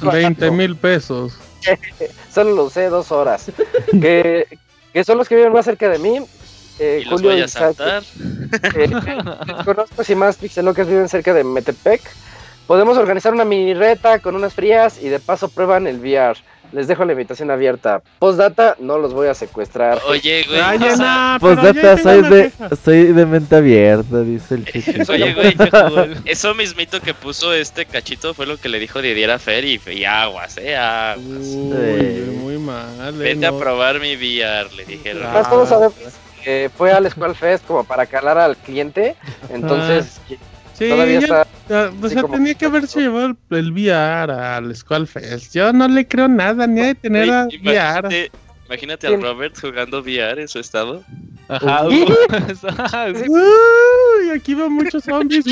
20 0.01 0.51
mil 0.51 0.75
pesos. 0.77 1.37
Solo 2.33 2.51
lo 2.55 2.63
usé 2.65 2.89
dos 2.89 3.11
horas. 3.11 3.51
que, 3.91 4.47
que 4.93 5.03
son 5.03 5.17
los 5.17 5.27
que 5.27 5.35
viven 5.35 5.51
más 5.51 5.65
cerca 5.65 5.89
de 5.89 5.99
mí. 5.99 6.19
Eh, 6.79 6.99
¿Y 7.01 7.09
Julio 7.09 7.29
los 7.29 7.33
voy 7.33 7.41
a 7.41 7.45
Isaac, 7.45 8.03
eh, 8.75 8.89
conozco 9.63 10.03
si 10.03 10.13
más 10.13 10.35
pixelocas 10.35 10.87
viven 10.87 11.07
cerca 11.07 11.33
de 11.33 11.43
Metepec. 11.43 12.01
Podemos 12.67 12.97
organizar 12.97 13.33
una 13.33 13.45
mini 13.45 13.73
reta 13.73 14.19
con 14.19 14.35
unas 14.35 14.53
frías 14.53 15.01
y 15.01 15.07
de 15.09 15.19
paso 15.19 15.49
prueban 15.49 15.87
el 15.87 15.99
VR. 15.99 16.37
Les 16.71 16.87
dejo 16.87 17.05
la 17.05 17.13
invitación 17.13 17.51
abierta. 17.51 18.01
Postdata, 18.19 18.75
no 18.79 18.97
los 18.97 19.13
voy 19.13 19.27
a 19.27 19.33
secuestrar. 19.33 19.99
Oye, 20.07 20.43
güey. 20.47 20.59
Ay, 20.59 20.79
ya 20.79 20.95
no, 20.95 21.39
Postdata, 21.39 21.97
soy 21.97 22.21
de, 22.23 22.51
soy 22.83 23.03
de 23.13 23.25
mente 23.25 23.55
abierta, 23.55 24.21
dice 24.21 24.55
el 24.55 24.65
chico. 24.71 25.11
Oye, 25.11 25.33
güey, 25.33 25.55
eso 26.25 26.53
mismito 26.55 26.99
que 26.99 27.13
puso 27.13 27.53
este 27.53 27.85
cachito 27.85 28.33
fue 28.33 28.45
lo 28.45 28.57
que 28.57 28.69
le 28.69 28.79
dijo 28.79 29.01
Didier 29.01 29.31
a 29.31 29.39
Fer 29.39 29.63
y, 29.65 29.79
y 29.91 30.05
aguas, 30.05 30.57
eh, 30.57 30.75
aguas. 30.75 31.25
Uy, 31.39 32.37
muy 32.41 32.57
mal. 32.57 32.89
eh, 33.21 33.33
Vete 33.35 33.45
a 33.45 33.51
probar 33.57 33.99
mi 33.99 34.15
VR, 34.15 34.71
le 34.75 34.85
dijeron. 34.85 35.23
Ah. 35.25 35.31
Más 35.33 35.49
todos 35.49 35.69
sabemos 35.69 35.93
que 36.43 36.69
fue 36.77 36.91
al 36.91 37.09
Squall 37.09 37.35
Fest 37.35 37.65
como 37.65 37.83
para 37.83 38.05
calar 38.05 38.37
al 38.37 38.55
cliente. 38.57 39.15
Entonces, 39.49 40.19
Sí, 40.77 40.89
todavía 40.89 41.19
ya- 41.21 41.25
está. 41.25 41.47
ya, 41.69 41.91
o 42.01 42.09
sea, 42.09 42.21
como- 42.21 42.33
tenía 42.35 42.53
que 42.53 42.65
haberse 42.65 42.99
llevado 42.99 43.27
el, 43.27 43.37
el 43.57 43.71
VR 43.71 44.31
al 44.33 44.75
Squallfest. 44.75 45.53
Yo 45.55 45.71
no 45.73 45.87
le 45.87 46.05
creo 46.07 46.27
nada, 46.27 46.67
ni 46.67 46.81
de 46.81 46.95
tener 46.95 47.31
a 47.31 47.45
VR. 47.45 47.55
imagínate, 47.55 48.31
imagínate 48.67 49.07
al 49.07 49.21
Robert 49.21 49.57
jugando 49.59 49.99
VR 50.01 50.41
en 50.41 50.47
su 50.49 50.59
estado. 50.59 51.03
Ajá, 51.47 51.83
Sí. 53.15 53.25
Uy, 53.29 54.29
aquí 54.35 54.53
van 54.55 54.73
muchos 54.73 55.03
zombies. 55.03 55.45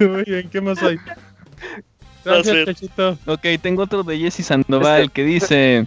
Muy 0.00 0.24
bien, 0.24 0.48
¿qué 0.52 0.60
más 0.60 0.82
hay? 0.82 0.96
Gracias. 2.24 2.64
Cachito. 2.66 3.18
Ok, 3.26 3.40
tengo 3.60 3.82
otro 3.82 4.02
de 4.02 4.18
Jesse 4.18 4.44
Sandoval 4.46 5.10
que 5.10 5.24
dice: 5.24 5.86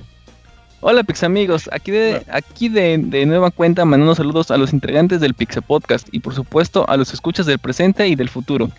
Hola 0.88 1.04
Pix 1.04 1.24
amigos, 1.24 1.68
aquí 1.74 1.90
de 1.90 2.22
aquí 2.30 2.70
de, 2.70 3.00
de 3.00 3.26
nueva 3.26 3.50
cuenta 3.50 3.86
mandando 3.86 4.14
saludos 4.14 4.52
a 4.52 4.58
los 4.58 4.72
integrantes 4.72 5.20
del 5.20 5.34
Pixe 5.34 5.64
Podcast 5.64 6.08
y 6.12 6.20
por 6.20 6.36
supuesto 6.36 6.88
a 6.88 6.96
los 6.96 7.12
escuchas 7.12 7.48
del 7.48 7.58
presente 7.58 8.08
y 8.08 8.14
del 8.14 8.30
futuro. 8.30 8.70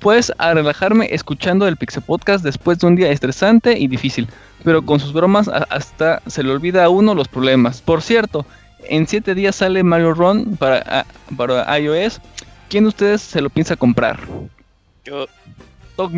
Pues 0.00 0.32
a 0.38 0.54
relajarme 0.54 1.06
escuchando 1.10 1.68
el 1.68 1.76
Pixe 1.76 2.00
Podcast 2.00 2.42
después 2.42 2.78
de 2.78 2.86
un 2.86 2.96
día 2.96 3.10
estresante 3.10 3.78
y 3.78 3.88
difícil, 3.88 4.26
pero 4.64 4.80
con 4.86 5.00
sus 5.00 5.12
bromas 5.12 5.48
a- 5.48 5.66
hasta 5.68 6.22
se 6.26 6.42
le 6.42 6.50
olvida 6.50 6.82
a 6.82 6.88
uno 6.88 7.14
los 7.14 7.28
problemas. 7.28 7.82
Por 7.82 8.00
cierto, 8.00 8.46
en 8.88 9.06
7 9.06 9.34
días 9.34 9.56
sale 9.56 9.82
Mario 9.82 10.14
Run 10.14 10.56
para, 10.56 10.78
a- 11.00 11.06
para 11.36 11.78
iOS. 11.78 12.22
¿Quién 12.70 12.84
de 12.84 12.88
ustedes 12.88 13.20
se 13.20 13.42
lo 13.42 13.50
piensa 13.50 13.76
comprar? 13.76 14.18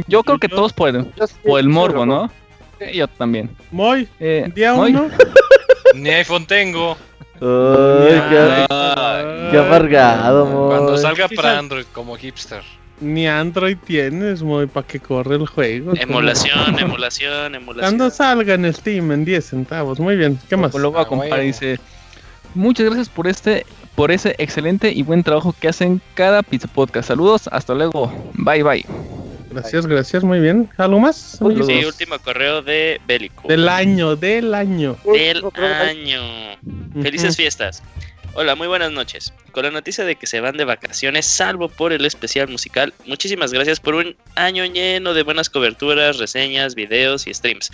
Yo, 0.06 0.22
creo 0.22 0.38
que 0.38 0.48
todos 0.48 0.72
sí- 0.72 0.76
por 1.44 1.58
el 1.58 1.68
morbo, 1.68 2.06
¿no? 2.06 2.30
Sí, 2.78 2.96
Yo 2.96 3.08
también. 3.08 3.50
Moy, 3.70 4.08
Eh, 4.20 4.50
día 4.54 4.74
Moy. 4.74 4.90
uno. 4.92 5.08
Ni 5.94 6.10
iPhone 6.10 6.46
tengo. 6.46 6.96
Ay, 7.40 8.22
qué, 8.30 8.66
Ay, 8.70 9.24
qué 9.50 9.58
amargado. 9.58 10.68
Cuando 10.68 10.96
salga 10.98 11.28
para 11.28 11.58
Android 11.58 11.84
como 11.92 12.16
hipster. 12.16 12.62
Ni 13.00 13.26
Android 13.28 13.76
tienes, 13.84 14.42
Moy, 14.42 14.66
para 14.66 14.86
que 14.86 14.98
corre 15.00 15.36
el 15.36 15.46
juego. 15.46 15.92
emulación, 15.94 16.78
emulación, 16.78 17.32
Cuando 17.52 17.58
emulación. 17.58 18.10
salga 18.10 18.54
en 18.54 18.72
Steam 18.72 19.12
en 19.12 19.24
10 19.26 19.44
centavos. 19.44 20.00
Muy 20.00 20.16
bien, 20.16 20.38
¿qué 20.48 20.56
más? 20.56 20.70
Pues 20.72 20.82
lo 20.82 20.90
voy 20.92 21.00
a 21.00 21.02
Ah, 21.02 21.06
comprar. 21.06 21.40
Dice: 21.40 21.78
Muchas 22.54 22.86
gracias 22.86 23.10
por 23.10 23.26
este, 23.26 23.66
por 23.94 24.10
ese 24.10 24.34
excelente 24.38 24.90
y 24.92 25.02
buen 25.02 25.22
trabajo 25.22 25.54
que 25.60 25.68
hacen 25.68 26.00
cada 26.14 26.42
Pizza 26.42 26.68
Podcast. 26.68 27.08
Saludos, 27.08 27.48
hasta 27.52 27.74
luego. 27.74 28.10
Bye 28.34 28.62
bye. 28.62 29.25
Gracias, 29.56 29.86
gracias, 29.86 30.22
muy 30.22 30.38
bien. 30.38 30.68
¿Algo 30.76 31.00
más? 31.00 31.40
amigos? 31.40 31.66
Sí, 31.66 31.82
último 31.84 32.18
correo 32.18 32.60
de 32.60 33.00
Bélico. 33.06 33.48
Del 33.48 33.68
año, 33.70 34.14
del 34.14 34.52
año. 34.52 34.98
del 35.04 35.42
año. 35.64 36.20
Felices 37.00 37.36
fiestas. 37.36 37.82
Hola, 38.34 38.54
muy 38.54 38.66
buenas 38.66 38.92
noches. 38.92 39.32
Con 39.52 39.64
la 39.64 39.70
noticia 39.70 40.04
de 40.04 40.16
que 40.16 40.26
se 40.26 40.40
van 40.40 40.58
de 40.58 40.66
vacaciones, 40.66 41.24
salvo 41.24 41.70
por 41.70 41.94
el 41.94 42.04
especial 42.04 42.48
musical, 42.48 42.92
muchísimas 43.06 43.50
gracias 43.50 43.80
por 43.80 43.94
un 43.94 44.14
año 44.34 44.66
lleno 44.66 45.14
de 45.14 45.22
buenas 45.22 45.48
coberturas, 45.48 46.18
reseñas, 46.18 46.74
videos 46.74 47.26
y 47.26 47.32
streams. 47.32 47.72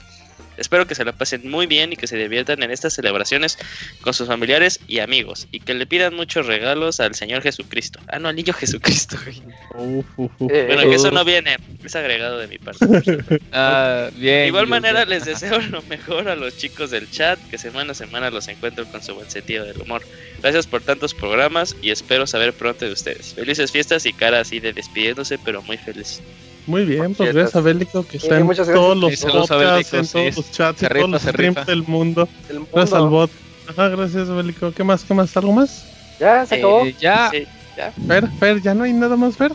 Espero 0.56 0.86
que 0.86 0.94
se 0.94 1.04
la 1.04 1.12
pasen 1.12 1.48
muy 1.48 1.66
bien 1.66 1.92
y 1.92 1.96
que 1.96 2.06
se 2.06 2.16
diviertan 2.16 2.62
en 2.62 2.70
estas 2.70 2.94
celebraciones 2.94 3.58
con 4.00 4.14
sus 4.14 4.28
familiares 4.28 4.80
y 4.86 4.98
amigos 4.98 5.48
y 5.50 5.60
que 5.60 5.74
le 5.74 5.86
pidan 5.86 6.14
muchos 6.14 6.46
regalos 6.46 7.00
al 7.00 7.14
Señor 7.14 7.42
Jesucristo. 7.42 8.00
Ah, 8.08 8.18
no, 8.18 8.28
al 8.28 8.36
niño 8.36 8.52
Jesucristo. 8.52 9.16
Eh, 9.26 10.64
Bueno, 10.66 10.82
que 10.82 10.94
eso 10.94 11.10
no 11.10 11.24
viene, 11.24 11.56
es 11.84 11.96
agregado 11.96 12.38
de 12.38 12.48
mi 12.48 12.58
parte. 12.58 12.86
Ah, 13.54 14.08
bien. 14.14 14.42
De 14.42 14.46
igual 14.48 14.66
manera 14.66 15.04
les 15.04 15.24
deseo 15.24 15.60
lo 15.60 15.82
mejor 15.82 16.28
a 16.28 16.36
los 16.36 16.56
chicos 16.56 16.90
del 16.90 17.10
chat, 17.10 17.38
que 17.50 17.58
semana 17.58 17.92
a 17.92 17.94
semana 17.94 18.30
los 18.30 18.48
encuentro 18.48 18.84
con 18.86 19.02
su 19.02 19.14
buen 19.14 19.30
sentido 19.30 19.64
del 19.64 19.80
humor. 19.80 20.02
Gracias 20.40 20.66
por 20.66 20.82
tantos 20.82 21.14
programas 21.14 21.76
y 21.82 21.90
espero 21.90 22.26
saber 22.26 22.52
pronto 22.54 22.84
de 22.84 22.92
ustedes. 22.92 23.34
Felices 23.34 23.72
fiestas 23.72 24.06
y 24.06 24.12
cara 24.12 24.40
así 24.40 24.60
de 24.60 24.72
despidiéndose, 24.72 25.38
pero 25.38 25.62
muy 25.62 25.76
feliz. 25.76 26.20
Muy 26.66 26.84
bien, 26.84 27.14
pues 27.14 27.32
gracias 27.34 27.56
a 27.56 27.60
Bélico 27.60 28.06
que 28.06 28.18
está 28.18 28.38
en 28.38 28.46
todos 28.46 28.96
los 28.96 29.20
podcasts, 29.20 29.94
en 29.94 30.06
todos 30.06 30.36
los 30.36 30.50
chats, 30.52 30.78
se 30.78 30.86
en 30.86 30.90
rifa, 30.90 31.06
todos 31.06 31.10
los 31.10 31.22
streams 31.22 31.66
del 31.66 31.82
mundo. 31.82 32.28
el 32.48 32.56
mundo. 32.60 32.70
Gracias 32.72 33.00
al 33.00 33.08
bot. 33.08 33.30
Ajá, 33.68 33.88
gracias 33.88 34.28
Bélico. 34.28 34.72
¿Qué 34.72 34.84
más? 34.84 35.04
¿Qué 35.04 35.14
más? 35.14 35.36
¿Algo 35.36 35.52
más? 35.52 35.86
Ya, 36.20 36.46
se 36.46 36.56
acabó. 36.56 36.84
Eh, 36.84 36.94
ya, 37.00 37.30
Sí. 37.30 37.46
Fer, 38.06 38.28
Fer, 38.38 38.60
¿ya 38.60 38.74
no 38.74 38.84
hay 38.84 38.92
nada 38.92 39.16
más, 39.16 39.36
Fer? 39.36 39.52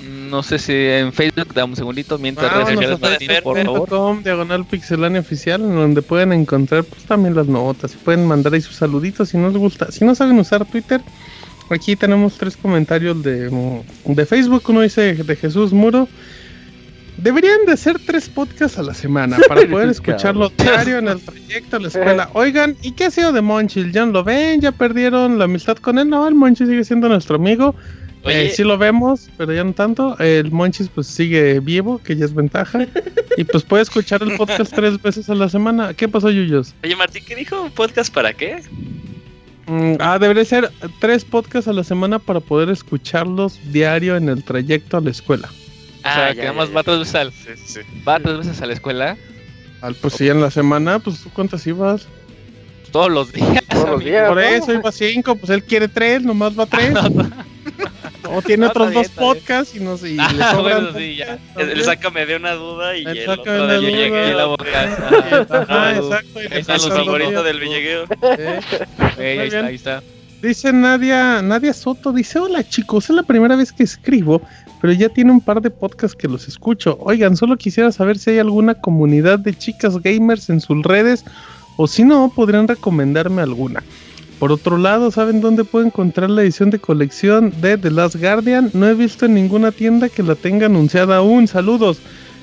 no 0.00 0.42
sé 0.42 0.58
si 0.58 0.72
en 0.72 1.12
Facebook 1.12 1.52
da 1.54 1.64
un 1.64 1.76
segundito 1.76 2.18
mientras. 2.18 2.50
Facebook.com, 2.68 4.22
diagonal 4.22 4.64
pixelania 4.64 5.20
oficial, 5.20 5.60
en 5.60 5.74
donde 5.74 6.02
pueden 6.02 6.32
encontrar 6.32 6.84
pues 6.84 7.04
también 7.04 7.34
las 7.34 7.46
notas, 7.46 7.94
y 7.94 7.96
pueden 7.98 8.26
mandar 8.26 8.54
ahí 8.54 8.60
sus 8.60 8.76
saluditos 8.76 9.30
si 9.30 9.38
no 9.38 9.48
les 9.48 9.58
gusta. 9.58 9.90
Si 9.92 10.04
no 10.04 10.14
saben 10.14 10.38
usar 10.38 10.64
Twitter, 10.64 11.00
aquí 11.70 11.96
tenemos 11.96 12.34
tres 12.38 12.56
comentarios 12.56 13.22
de, 13.22 13.50
de 14.04 14.26
Facebook. 14.26 14.62
Uno 14.68 14.80
dice 14.80 15.14
de 15.14 15.36
Jesús 15.36 15.72
Muro. 15.72 16.08
Deberían 17.22 17.66
de 17.66 17.76
ser 17.76 18.00
tres 18.04 18.28
podcasts 18.28 18.78
a 18.78 18.82
la 18.82 18.94
semana 18.94 19.38
para 19.48 19.64
poder 19.68 19.88
escucharlo 19.88 20.50
diario 20.58 20.98
en 20.98 21.06
el 21.06 21.20
trayecto 21.20 21.76
a 21.76 21.80
la 21.80 21.88
escuela. 21.88 22.30
Oigan, 22.32 22.76
¿y 22.82 22.92
qué 22.92 23.04
ha 23.04 23.10
sido 23.12 23.32
de 23.32 23.40
Monchil? 23.40 23.92
¿Ya 23.92 24.04
lo 24.06 24.24
ven? 24.24 24.60
¿Ya 24.60 24.72
perdieron 24.72 25.38
la 25.38 25.44
amistad 25.44 25.76
con 25.76 26.00
él? 26.00 26.08
No, 26.08 26.26
el 26.26 26.34
Monchil 26.34 26.66
sigue 26.66 26.82
siendo 26.82 27.08
nuestro 27.08 27.36
amigo. 27.36 27.76
Eh, 28.24 28.52
sí 28.54 28.64
lo 28.64 28.76
vemos, 28.76 29.30
pero 29.36 29.52
ya 29.52 29.62
no 29.62 29.72
tanto. 29.72 30.18
El 30.18 30.50
Monchis 30.50 30.88
pues 30.88 31.06
sigue 31.06 31.60
vivo, 31.60 32.00
que 32.02 32.16
ya 32.16 32.24
es 32.24 32.34
ventaja. 32.34 32.86
y 33.36 33.44
pues 33.44 33.62
puede 33.62 33.84
escuchar 33.84 34.22
el 34.22 34.36
podcast 34.36 34.74
tres 34.74 35.00
veces 35.00 35.30
a 35.30 35.36
la 35.36 35.48
semana. 35.48 35.94
¿Qué 35.94 36.08
pasó, 36.08 36.28
Yuyos? 36.28 36.74
oye, 36.82 36.96
Martín, 36.96 37.22
¿qué 37.24 37.36
dijo? 37.36 37.62
¿Un 37.62 37.70
podcast 37.70 38.12
para 38.12 38.32
qué? 38.32 38.62
Mm, 39.66 39.94
ah, 40.00 40.18
debería 40.18 40.44
ser 40.44 40.72
tres 41.00 41.24
podcasts 41.24 41.68
a 41.68 41.72
la 41.72 41.84
semana 41.84 42.18
para 42.18 42.40
poder 42.40 42.68
escucharlos 42.68 43.60
diario 43.72 44.16
en 44.16 44.28
el 44.28 44.42
trayecto 44.42 44.96
a 44.96 45.00
la 45.00 45.10
escuela. 45.10 45.48
O 46.04 46.14
sea, 46.14 46.34
que 46.34 46.40
nada 46.42 46.52
más 46.52 46.74
va 46.74 46.82
tres 46.82 46.98
veces 47.00 47.14
al- 47.14 47.32
Sí, 47.32 47.50
sí. 47.64 47.80
Va 48.06 48.18
tres 48.20 48.38
veces 48.38 48.60
a 48.60 48.66
la 48.66 48.72
escuela 48.72 49.16
Al, 49.80 49.94
pues 49.94 50.14
sí, 50.14 50.28
en 50.28 50.40
la 50.40 50.50
semana, 50.50 50.98
pues 50.98 51.20
tú 51.22 51.30
cuántas 51.32 51.66
ibas. 51.66 52.06
todos 52.90 53.10
los 53.10 53.32
días. 53.32 53.62
Todos 53.68 53.88
los 53.90 54.04
días. 54.04 54.28
Por 54.28 54.36
¿no? 54.36 54.42
eso 54.42 54.72
iba 54.72 54.92
cinco, 54.92 55.34
pues 55.36 55.50
él 55.50 55.62
quiere 55.64 55.88
tres, 55.88 56.22
nomás 56.22 56.58
va 56.58 56.66
tres. 56.66 56.94
o 58.28 58.40
tiene 58.42 58.64
No, 58.66 58.70
otros 58.70 58.88
está 58.88 59.00
bien, 59.00 59.02
dos 59.02 59.16
bien. 59.16 59.26
podcasts 59.28 59.74
y 59.76 59.80
no 59.80 59.96
sé. 59.96 60.10
Y 60.10 60.16
Ah, 60.20 60.52
le 60.54 60.62
bueno, 60.62 60.88
sí, 60.96 61.16
ya. 61.16 61.38
El, 61.56 61.70
el 61.70 61.84
sácame 61.84 62.26
de 62.26 62.36
una 62.36 62.52
duda 62.52 62.96
y 62.96 63.02
El 63.02 63.16
el, 63.18 63.26
sácame 63.26 63.40
otro 63.40 63.52
de 63.52 63.58
duda. 63.58 63.76
a 63.76 63.80
la 63.80 63.86
villegueo. 63.88 64.48
boca. 64.48 65.66
Ah, 65.68 65.94
exacto. 65.96 66.40
y 66.42 66.48
le 66.48 66.54
Ahí 66.54 66.60
están 66.60 66.76
Es 66.76 66.82
los 66.82 66.82
su 66.82 66.88
faltan 66.88 67.04
favorito 67.06 67.32
dos 67.32 67.44
del 67.44 67.60
villegueo. 67.60 68.04
Ahí 69.18 69.38
está, 69.38 69.66
ahí 69.66 69.74
está. 69.74 70.02
Dice 70.42 70.72
Nadia, 70.72 71.40
Nadia 71.42 71.72
Soto, 71.72 72.12
dice, 72.12 72.38
hola 72.40 72.68
chicos, 72.68 73.04
es 73.10 73.14
la 73.16 73.22
primera 73.22 73.54
vez 73.54 73.72
que 73.72 73.84
escribo, 73.84 74.42
pero 74.82 74.92
ya 74.92 75.08
tiene 75.08 75.30
un 75.30 75.40
par 75.40 75.62
de 75.62 75.70
podcasts 75.70 76.16
que 76.16 76.26
los 76.26 76.48
escucho. 76.48 76.98
Oigan, 77.00 77.36
solo 77.36 77.56
quisiera 77.56 77.92
saber 77.92 78.18
si 78.18 78.30
hay 78.30 78.40
alguna 78.40 78.74
comunidad 78.74 79.38
de 79.38 79.54
chicas 79.54 80.02
gamers 80.02 80.50
en 80.50 80.60
sus 80.60 80.82
redes, 80.82 81.24
o 81.76 81.86
si 81.86 82.02
no, 82.02 82.32
podrían 82.34 82.66
recomendarme 82.66 83.42
alguna. 83.42 83.80
Por 84.40 84.50
otro 84.50 84.76
lado, 84.76 85.12
¿saben 85.12 85.40
dónde 85.40 85.62
puedo 85.62 85.86
encontrar 85.86 86.30
la 86.30 86.42
edición 86.42 86.70
de 86.70 86.80
colección 86.80 87.52
de 87.60 87.78
The 87.78 87.92
Last 87.92 88.16
Guardian? 88.16 88.70
No 88.74 88.88
he 88.88 88.94
visto 88.94 89.24
en 89.24 89.34
ninguna 89.34 89.70
tienda 89.70 90.08
que 90.08 90.24
la 90.24 90.34
tenga 90.34 90.66
anunciada 90.66 91.18
aún. 91.18 91.46
Saludos. 91.46 92.00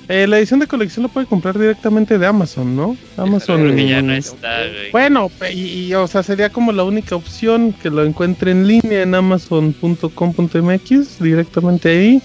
Eh, 0.09 0.27
la 0.27 0.39
edición 0.39 0.59
de 0.59 0.65
colección 0.65 1.03
la 1.03 1.09
puede 1.09 1.27
comprar 1.27 1.59
directamente 1.59 2.17
de 2.17 2.25
Amazon, 2.25 2.75
¿no? 2.75 2.97
Amazon. 3.15 3.61
Creo 3.61 3.75
que 3.75 3.87
ya 3.87 4.01
no 4.01 4.13
está, 4.13 4.67
güey. 4.67 4.89
Bueno, 4.91 5.29
y, 5.53 5.85
y, 5.85 5.93
o 5.93 6.07
sea, 6.07 6.23
sería 6.23 6.49
como 6.49 6.71
la 6.71 6.83
única 6.83 7.15
opción 7.15 7.73
que 7.73 7.91
lo 7.91 8.03
encuentre 8.03 8.49
en 8.49 8.67
línea 8.67 9.03
en 9.03 9.13
amazon.com.mx, 9.13 11.19
directamente 11.19 11.89
ahí. 11.89 12.23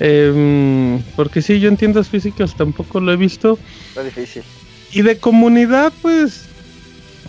Em, 0.00 1.00
porque 1.16 1.40
sí, 1.40 1.60
yo 1.60 1.70
en 1.70 1.78
tiendas 1.78 2.10
físicas 2.10 2.54
tampoco 2.56 3.00
lo 3.00 3.10
he 3.10 3.16
visto. 3.16 3.58
Está 3.88 4.04
difícil. 4.04 4.42
Y 4.92 5.00
de 5.00 5.16
comunidad, 5.16 5.94
pues. 6.02 6.50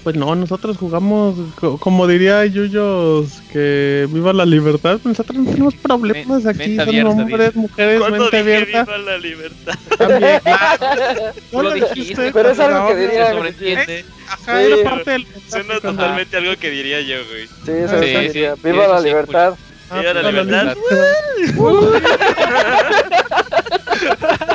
Pues 0.06 0.16
no, 0.16 0.36
nosotros 0.36 0.78
jugamos, 0.78 1.36
co- 1.60 1.80
como 1.80 2.06
diría 2.06 2.46
Yuyos, 2.46 3.42
que 3.52 4.08
viva 4.12 4.32
la 4.34 4.46
libertad. 4.46 5.00
pues 5.02 5.18
Nosotros 5.18 5.40
no 5.40 5.50
tenemos 5.50 5.74
problemas 5.74 6.46
aquí, 6.46 6.60
mente 6.60 6.76
son 6.78 6.88
abierta, 6.90 7.10
hombres, 7.10 7.48
dice. 7.48 7.60
mujeres, 7.60 8.00
¿Cuándo 8.00 8.20
mente 8.20 8.38
dije 8.44 8.56
abierta. 8.56 8.84
viva 8.84 8.98
la 9.00 9.18
libertad? 9.18 9.74
También, 9.98 10.40
claro. 10.44 11.22
Tú 11.52 11.62
lo 11.64 11.74
dijiste, 11.74 12.32
Pero 12.32 12.50
es 12.52 12.60
algo 12.60 12.88
que 12.88 12.96
diría- 12.98 13.26
Se 13.28 13.34
sobreentiende. 13.34 14.06
Ajá, 14.28 14.60
Sí. 14.62 14.72
era 14.72 14.90
parte 14.92 15.10
del 15.12 15.28
Suena 15.50 15.80
totalmente 15.80 16.38
algo 16.38 16.56
que 16.58 16.70
diría 16.70 17.02
yo, 17.02 17.16
güey. 17.28 17.48
Sí, 17.66 17.72
eso 17.72 18.00
Sí, 18.00 18.30
sí, 18.32 18.40
Viva 18.64 18.86
sí, 18.86 18.92
la 18.92 19.00
libertad. 19.02 19.54
Ah, 19.90 20.00
Viva 20.02 20.14
la 20.14 20.30
viva 20.30 20.44
libertad. 20.44 20.78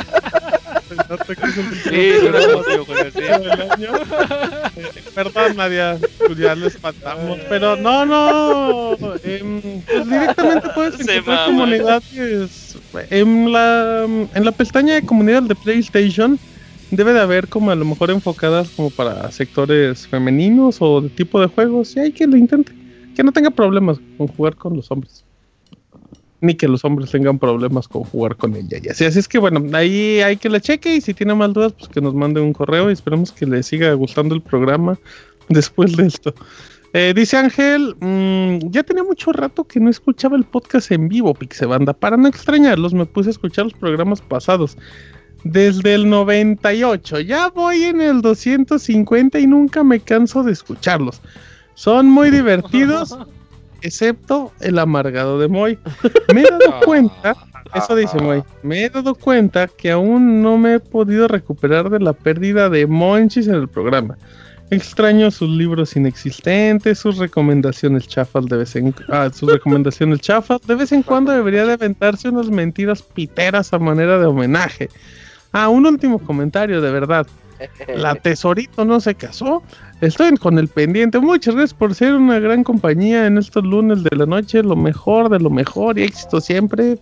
Pensaste 0.91 1.35
que 1.37 1.45
es 1.47 1.57
el 1.57 1.65
Sí, 1.71 1.79
sí. 1.83 1.89
Eh, 1.91 2.31
Perdón, 5.15 5.55
Nadia, 5.55 5.97
ya 6.37 6.53
espantamos. 6.53 7.39
Pero 7.47 7.77
no, 7.77 8.05
no. 8.05 8.97
em, 9.23 9.61
pues 9.81 10.09
directamente 10.09 10.67
puedes 10.75 10.99
encontrar 10.99 11.45
comunidades. 11.45 12.77
En 13.09 13.53
la, 13.53 14.03
en 14.03 14.45
la 14.45 14.51
pestaña 14.51 14.95
de 14.95 15.05
comunidad 15.05 15.43
de 15.43 15.55
PlayStation 15.55 16.37
debe 16.89 17.13
de 17.13 17.21
haber 17.21 17.47
como 17.47 17.71
a 17.71 17.75
lo 17.75 17.85
mejor 17.85 18.11
enfocadas 18.11 18.69
como 18.71 18.89
para 18.89 19.31
sectores 19.31 20.05
femeninos 20.07 20.77
o 20.81 20.99
de 20.99 21.09
tipo 21.09 21.39
de 21.39 21.47
juegos. 21.47 21.95
Y 21.95 22.01
hay 22.01 22.11
que 22.11 22.27
lo 22.27 22.35
intente. 22.35 22.73
Que 23.15 23.23
no 23.23 23.31
tenga 23.31 23.49
problemas 23.49 23.97
con 24.17 24.27
jugar 24.27 24.55
con 24.57 24.75
los 24.75 24.91
hombres. 24.91 25.23
Ni 26.41 26.55
que 26.55 26.67
los 26.67 26.83
hombres 26.83 27.11
tengan 27.11 27.39
problemas 27.39 27.87
con 27.87 28.03
jugar 28.03 28.35
con 28.35 28.55
ella. 28.55 28.79
Y 28.81 28.89
así, 28.89 29.05
así 29.05 29.19
es 29.19 29.27
que 29.27 29.37
bueno, 29.37 29.63
ahí 29.73 30.21
hay 30.21 30.37
que 30.37 30.49
la 30.49 30.59
cheque 30.59 30.95
y 30.95 31.01
si 31.01 31.13
tiene 31.13 31.35
más 31.35 31.53
dudas, 31.53 31.73
pues 31.73 31.87
que 31.89 32.01
nos 32.01 32.15
mande 32.15 32.41
un 32.41 32.51
correo 32.51 32.89
y 32.89 32.93
esperemos 32.93 33.31
que 33.31 33.45
le 33.45 33.61
siga 33.63 33.93
gustando 33.93 34.35
el 34.35 34.41
programa 34.41 34.97
después 35.49 35.95
de 35.95 36.07
esto. 36.07 36.33
Eh, 36.93 37.13
dice 37.15 37.37
Ángel, 37.37 37.95
mm, 38.01 38.69
ya 38.69 38.83
tenía 38.83 39.03
mucho 39.03 39.31
rato 39.31 39.63
que 39.63 39.79
no 39.79 39.89
escuchaba 39.89 40.35
el 40.35 40.43
podcast 40.43 40.91
en 40.91 41.07
vivo, 41.07 41.33
Pixebanda. 41.33 41.93
Para 41.93 42.17
no 42.17 42.27
extrañarlos, 42.27 42.93
me 42.93 43.05
puse 43.05 43.29
a 43.29 43.31
escuchar 43.31 43.65
los 43.65 43.73
programas 43.73 44.21
pasados. 44.21 44.77
Desde 45.43 45.95
el 45.95 46.09
98, 46.09 47.21
ya 47.21 47.49
voy 47.49 47.83
en 47.83 48.01
el 48.01 48.21
250 48.21 49.39
y 49.39 49.47
nunca 49.47 49.83
me 49.83 49.99
canso 50.01 50.43
de 50.43 50.51
escucharlos. 50.51 51.21
Son 51.75 52.07
muy 52.07 52.29
divertidos, 52.31 53.17
excepto 53.81 54.51
el 54.59 54.79
amargado 54.79 55.39
de 55.39 55.47
Moy. 55.47 55.79
Me 56.33 56.41
he 56.41 56.49
dado 56.49 56.79
cuenta 56.85 57.35
eso 57.73 57.95
dice 57.95 58.17
Moy. 58.19 58.43
Me 58.63 58.85
he 58.85 58.89
dado 58.89 59.15
cuenta 59.15 59.67
que 59.67 59.91
aún 59.91 60.41
no 60.41 60.57
me 60.57 60.75
he 60.75 60.79
podido 60.79 61.27
recuperar 61.27 61.89
de 61.89 61.99
la 61.99 62.13
pérdida 62.13 62.69
de 62.69 62.85
Monchis 62.85 63.47
en 63.47 63.55
el 63.55 63.67
programa. 63.67 64.17
Extraño 64.69 65.31
sus 65.31 65.49
libros 65.49 65.95
inexistentes, 65.95 66.99
sus 66.99 67.17
recomendaciones 67.17 68.07
chafas 68.07 68.45
de 68.45 68.57
vez 68.57 68.75
en 68.75 68.95
ah, 69.09 69.29
sus 69.33 69.51
recomendaciones 69.53 70.19
chafas. 70.19 70.61
De 70.65 70.75
vez 70.75 70.91
en 70.91 71.03
cuando 71.03 71.31
debería 71.31 71.65
de 71.65 71.73
aventarse 71.73 72.29
unas 72.29 72.49
mentiras 72.49 73.01
piteras 73.01 73.73
a 73.73 73.79
manera 73.79 74.17
de 74.17 74.25
homenaje. 74.25 74.89
Ah, 75.51 75.69
un 75.69 75.85
último 75.85 76.19
comentario, 76.19 76.81
de 76.81 76.91
verdad. 76.91 77.27
La 77.95 78.15
tesorito 78.21 78.83
no 78.85 78.99
se 78.99 79.15
casó. 79.15 79.63
Estoy 80.01 80.35
con 80.37 80.57
el 80.57 80.67
pendiente. 80.67 81.19
Muchas 81.19 81.53
gracias 81.53 81.75
por 81.75 81.93
ser 81.93 82.15
una 82.15 82.39
gran 82.39 82.63
compañía 82.63 83.27
en 83.27 83.37
estos 83.37 83.63
lunes 83.63 84.03
de 84.03 84.15
la 84.15 84.25
noche. 84.25 84.63
Lo 84.63 84.75
mejor 84.75 85.29
de 85.29 85.39
lo 85.39 85.51
mejor 85.51 85.99
y 85.99 86.03
éxito 86.03 86.41
siempre. 86.41 86.97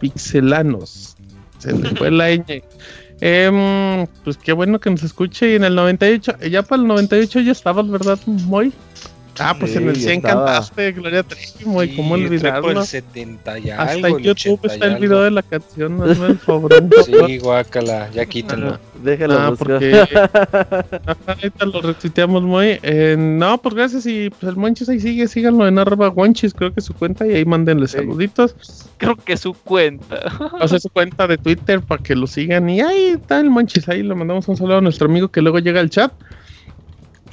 Pixelanos. 0.00 1.16
Se 1.58 1.72
me 1.72 1.88
fue 1.90 2.10
la 2.10 2.34
ñ. 2.34 2.62
Em, 3.20 4.06
pues 4.24 4.36
qué 4.38 4.52
bueno 4.52 4.80
que 4.80 4.90
nos 4.90 5.04
escuche. 5.04 5.52
Y 5.52 5.54
en 5.54 5.62
el 5.62 5.76
98, 5.76 6.38
ya 6.50 6.62
para 6.62 6.82
el 6.82 6.88
98 6.88 7.40
ya 7.40 7.52
estabas, 7.52 7.88
¿verdad, 7.88 8.18
Moy? 8.26 8.72
Ah, 9.38 9.54
pues 9.58 9.72
Sí, 9.72 9.78
en 9.78 9.88
el 9.88 9.94
ya 9.94 10.00
100 10.02 10.12
estaba. 10.16 10.44
cantaste 10.46 10.92
Gloria 10.92 11.22
Trevi, 11.22 11.64
Moy. 11.64 11.88
Sí, 11.88 12.46
el 12.66 12.82
70 12.84 13.58
y 13.58 13.70
Hasta 13.70 13.82
algo, 13.92 14.06
en 14.08 14.16
el 14.16 14.22
YouTube 14.22 14.60
80 14.62 14.66
y 14.66 14.70
está 14.74 14.86
el 14.86 14.96
video 15.00 15.22
de 15.22 15.30
la 15.30 15.42
canción. 15.42 16.38
Favor. 16.38 16.72
Sí, 17.06 17.38
guácala, 17.38 18.10
ya 18.12 18.26
quítalo. 18.26 18.78
Déjalo 19.02 19.38
Ah, 19.38 19.50
buscar. 19.50 19.66
porque 19.68 20.04
ahorita 21.26 21.64
lo 21.66 21.80
retuiteamos 21.82 22.42
muy. 22.42 22.78
Eh, 22.82 23.16
no, 23.18 23.58
pues 23.58 23.74
gracias 23.74 24.06
y 24.06 24.30
pues 24.30 24.50
el 24.50 24.56
Monchis 24.56 24.88
ahí 24.88 25.00
sigue, 25.00 25.26
síganlo 25.28 25.66
en 25.66 25.78
arroba 25.78 26.10
Monchis, 26.12 26.52
creo 26.52 26.72
que 26.72 26.80
es 26.80 26.86
su 26.86 26.94
cuenta 26.94 27.26
y 27.26 27.32
ahí 27.34 27.44
mándenle 27.44 27.86
saluditos. 27.88 28.54
Creo 28.98 29.16
que 29.16 29.36
su 29.36 29.54
cuenta. 29.54 30.20
O 30.60 30.68
sea, 30.68 30.78
su 30.78 30.90
cuenta 30.90 31.26
de 31.26 31.38
Twitter 31.38 31.80
para 31.80 32.02
que 32.02 32.14
lo 32.14 32.26
sigan 32.26 32.68
y 32.68 32.80
ahí 32.80 33.04
está 33.20 33.40
el 33.40 33.48
Monchis, 33.50 33.88
ahí 33.88 34.02
le 34.02 34.14
mandamos 34.14 34.46
un 34.48 34.56
saludo 34.56 34.78
a 34.78 34.80
nuestro 34.80 35.06
amigo 35.06 35.28
que 35.28 35.40
luego 35.40 35.58
llega 35.58 35.80
al 35.80 35.88
chat. 35.90 36.12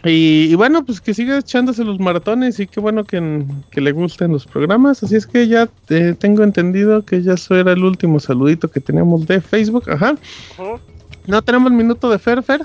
Y, 0.03 0.50
y 0.51 0.56
bueno, 0.56 0.85
pues 0.85 1.01
que 1.01 1.14
siga 1.14 1.38
echándose 1.40 1.84
los 1.84 2.00
maratones 2.00 2.59
y 2.59 2.67
qué 2.67 2.80
bueno 2.80 3.03
que, 3.03 3.43
que 3.72 3.82
le 3.82 3.92
gusten 3.92 4.32
los 4.32 4.45
programas. 4.45 5.01
Así 5.03 5.16
es 5.16 5.26
que 5.26 5.48
ya 5.48 5.67
eh, 5.90 6.16
tengo 6.17 6.43
entendido 6.43 7.03
que 7.03 7.22
ya 7.24 7.34
eso 7.34 7.56
era 7.56 7.72
el 7.74 7.84
último 7.84 8.19
saludito 8.19 8.69
que 8.69 8.80
teníamos 8.80 9.26
de 9.27 9.42
Facebook. 9.42 9.90
Ajá. 9.90 10.16
No 11.26 11.42
tenemos 11.42 11.72
minuto 11.72 12.09
de 12.09 12.19
Fer, 12.19 12.43
Fer. 12.43 12.61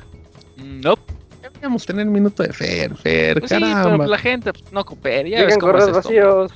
Mm, 0.57 0.81
No, 0.83 0.95
Deberíamos 1.43 1.87
tener 1.87 2.07
minuto 2.07 2.43
de 2.43 2.53
Fer, 2.53 2.95
Fer, 2.97 3.39
pues 3.41 3.51
sí, 3.51 3.57
pero 3.61 3.73
caramba. 3.73 4.07
la 4.07 4.19
gente 4.19 4.53
pues, 4.53 4.73
no 4.73 4.85
coopera. 4.85 5.29
Ya 5.29 5.45
ves 5.45 5.59
cómo 5.59 5.77
es 5.79 5.85
esto. 5.85 5.95
vacíos. 5.95 6.53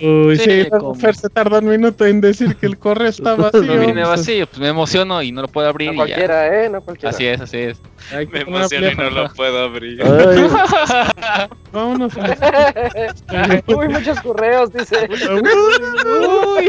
Uy, 0.00 0.36
sí, 0.38 0.44
Sí, 0.64 0.68
Fer 1.00 1.14
se 1.16 1.28
tarda 1.28 1.58
un 1.58 1.68
minuto 1.68 2.06
en 2.06 2.20
decir 2.20 2.54
que 2.56 2.66
el 2.66 2.78
correo 2.78 3.08
está 3.08 3.34
vacío. 3.34 3.62
Me 3.62 3.78
viene 3.78 4.04
vacío, 4.04 4.46
pues 4.46 4.60
me 4.60 4.68
emociono 4.68 5.22
y 5.22 5.32
no 5.32 5.42
lo 5.42 5.48
puedo 5.48 5.68
abrir 5.68 5.88
No 5.88 5.92
y 5.92 5.96
ya. 5.96 6.02
cualquiera, 6.04 6.64
¿eh? 6.64 6.68
No 6.70 6.80
cualquiera. 6.80 7.10
Así 7.10 7.26
es, 7.26 7.40
así 7.40 7.56
es. 7.58 7.78
que 8.10 8.26
Me 8.26 8.40
emociono 8.42 8.88
y 8.90 8.94
no 8.94 9.10
lo 9.10 9.28
puedo 9.34 9.64
abrir. 9.64 10.02
Ay, 10.02 10.46
Vámonos. 11.72 12.12
a- 12.16 13.62
Uy, 13.66 13.88
muchos 13.88 14.20
correos, 14.20 14.72
dice. 14.72 15.08
Uy, 15.10 16.68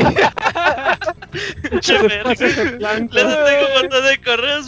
Che, 1.80 1.94
verga. 2.02 2.34
Blanco. 2.78 3.14
Les 3.14 3.24
tengo 3.24 3.66
un 3.68 3.82
montón 3.82 4.04
de 4.06 4.18
correos. 4.26 4.66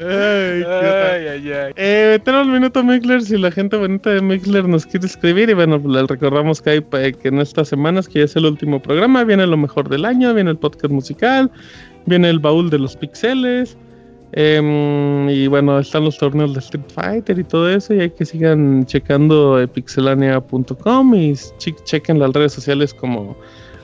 Ay, 0.00 0.62
tal. 0.62 0.84
ay, 0.84 1.26
ay, 1.28 1.52
ay. 1.52 1.72
Eh, 1.76 2.18
tenemos 2.24 2.46
el 2.46 2.52
minuto 2.52 2.82
Mixler 2.82 3.22
si 3.22 3.38
la 3.38 3.50
gente 3.50 3.76
bonita 3.76 4.10
de 4.10 4.20
Mixler 4.20 4.64
nos 4.68 4.84
quiere 4.84 4.95
escribir 5.04 5.50
y 5.50 5.54
bueno, 5.54 5.80
pues 5.80 5.94
les 5.94 6.06
recordamos 6.06 6.62
que 6.62 6.70
hay 6.70 6.80
pa- 6.80 7.12
que 7.12 7.28
en 7.28 7.40
estas 7.40 7.68
semanas 7.68 8.08
que 8.08 8.20
ya 8.20 8.24
es 8.24 8.36
el 8.36 8.46
último 8.46 8.80
programa, 8.80 9.24
viene 9.24 9.46
lo 9.46 9.56
mejor 9.56 9.88
del 9.88 10.04
año, 10.06 10.32
viene 10.32 10.50
el 10.50 10.56
podcast 10.56 10.92
musical, 10.92 11.50
viene 12.06 12.30
el 12.30 12.38
baúl 12.38 12.70
de 12.70 12.78
los 12.78 12.96
pixeles, 12.96 13.76
Em, 14.32 15.30
y 15.30 15.46
bueno, 15.46 15.78
están 15.78 16.04
los 16.04 16.18
torneos 16.18 16.52
de 16.52 16.58
Street 16.58 16.84
Fighter 16.88 17.38
y 17.38 17.44
todo 17.44 17.70
eso. 17.70 17.94
Y 17.94 18.00
hay 18.00 18.10
que 18.10 18.24
sigan 18.24 18.84
checando 18.84 19.58
eh, 19.58 19.68
pixelania.com 19.68 21.14
y 21.14 21.34
che- 21.58 21.74
chequen 21.84 22.18
las 22.18 22.32
redes 22.32 22.52
sociales 22.52 22.92
como 22.92 23.36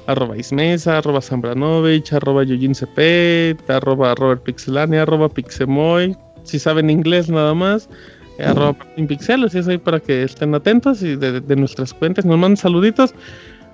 arroba 0.09 0.37
ismesa, 0.37 0.99
arroba 0.99 1.21
zambranovich, 1.21 2.13
arroba 2.13 2.43
yujincepet, 2.43 3.71
arroba 3.71 4.15
robertpixelania, 4.17 5.03
arroba 5.03 5.29
pixemoy. 5.29 6.17
Si 6.43 6.59
saben 6.59 6.91
inglés 6.91 7.31
nada 7.31 7.55
más, 7.55 7.89
eh, 8.39 8.45
arroba 8.45 8.77
pixeles. 9.09 9.55
Y 9.55 9.59
eso 9.59 9.71
ahí 9.71 9.79
para 9.79 10.01
que 10.01 10.23
estén 10.23 10.55
atentos 10.55 11.03
y 11.03 11.17
de, 11.17 11.41
de 11.41 11.57
nuestras 11.57 11.93
cuentas. 11.95 12.25
Nos 12.25 12.39
mandan 12.39 12.57
saluditos. 12.57 13.15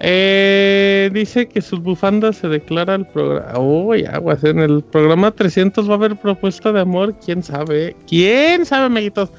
Eh, 0.00 1.10
dice 1.12 1.48
que 1.48 1.60
sus 1.60 1.82
bufandas 1.82 2.36
se 2.36 2.48
declara 2.48 2.94
el 2.94 3.06
programa. 3.06 3.58
Uy, 3.58 4.04
aguas. 4.04 4.44
En 4.44 4.60
el 4.60 4.82
programa 4.82 5.30
300 5.30 5.88
va 5.88 5.94
a 5.94 5.96
haber 5.96 6.16
propuesta 6.16 6.72
de 6.72 6.80
amor. 6.80 7.14
¿Quién 7.24 7.42
sabe? 7.42 7.96
¿Quién 8.06 8.64
sabe, 8.64 8.86
amiguitos? 8.86 9.30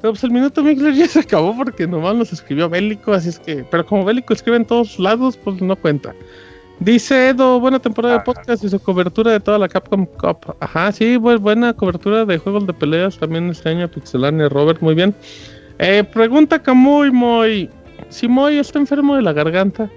Pero 0.00 0.12
pues 0.12 0.22
el 0.22 0.30
minuto 0.30 0.62
Mixler 0.62 0.94
ya 0.94 1.08
se 1.08 1.20
acabó 1.20 1.56
porque 1.56 1.86
nomás 1.86 2.14
nos 2.14 2.32
escribió 2.32 2.68
Bélico. 2.68 3.12
Así 3.12 3.30
es 3.30 3.38
que. 3.38 3.64
Pero 3.70 3.86
como 3.86 4.04
Bélico 4.04 4.34
escribe 4.34 4.58
en 4.58 4.66
todos 4.66 4.98
lados, 4.98 5.36
pues 5.42 5.60
no 5.60 5.74
cuenta. 5.76 6.14
Dice 6.84 7.30
Edo, 7.30 7.60
buena 7.60 7.78
temporada 7.78 8.18
de 8.18 8.20
podcast 8.24 8.62
y 8.62 8.68
su 8.68 8.78
cobertura 8.78 9.32
de 9.32 9.40
toda 9.40 9.58
la 9.58 9.68
Capcom 9.68 10.04
Cup. 10.04 10.54
Ajá, 10.60 10.92
sí, 10.92 11.16
bu- 11.16 11.38
buena 11.38 11.72
cobertura 11.72 12.26
de 12.26 12.36
juegos 12.36 12.66
de 12.66 12.74
peleas 12.74 13.16
también 13.16 13.48
este 13.48 13.70
año, 13.70 13.88
Pixelania, 13.88 14.50
Robert, 14.50 14.82
muy 14.82 14.94
bien. 14.94 15.14
Eh, 15.78 16.04
pregunta 16.04 16.62
Camuy 16.62 17.10
Moy. 17.10 17.70
Si 18.10 18.28
Moy 18.28 18.58
está 18.58 18.78
enfermo 18.78 19.16
de 19.16 19.22
la 19.22 19.32
garganta, 19.32 19.88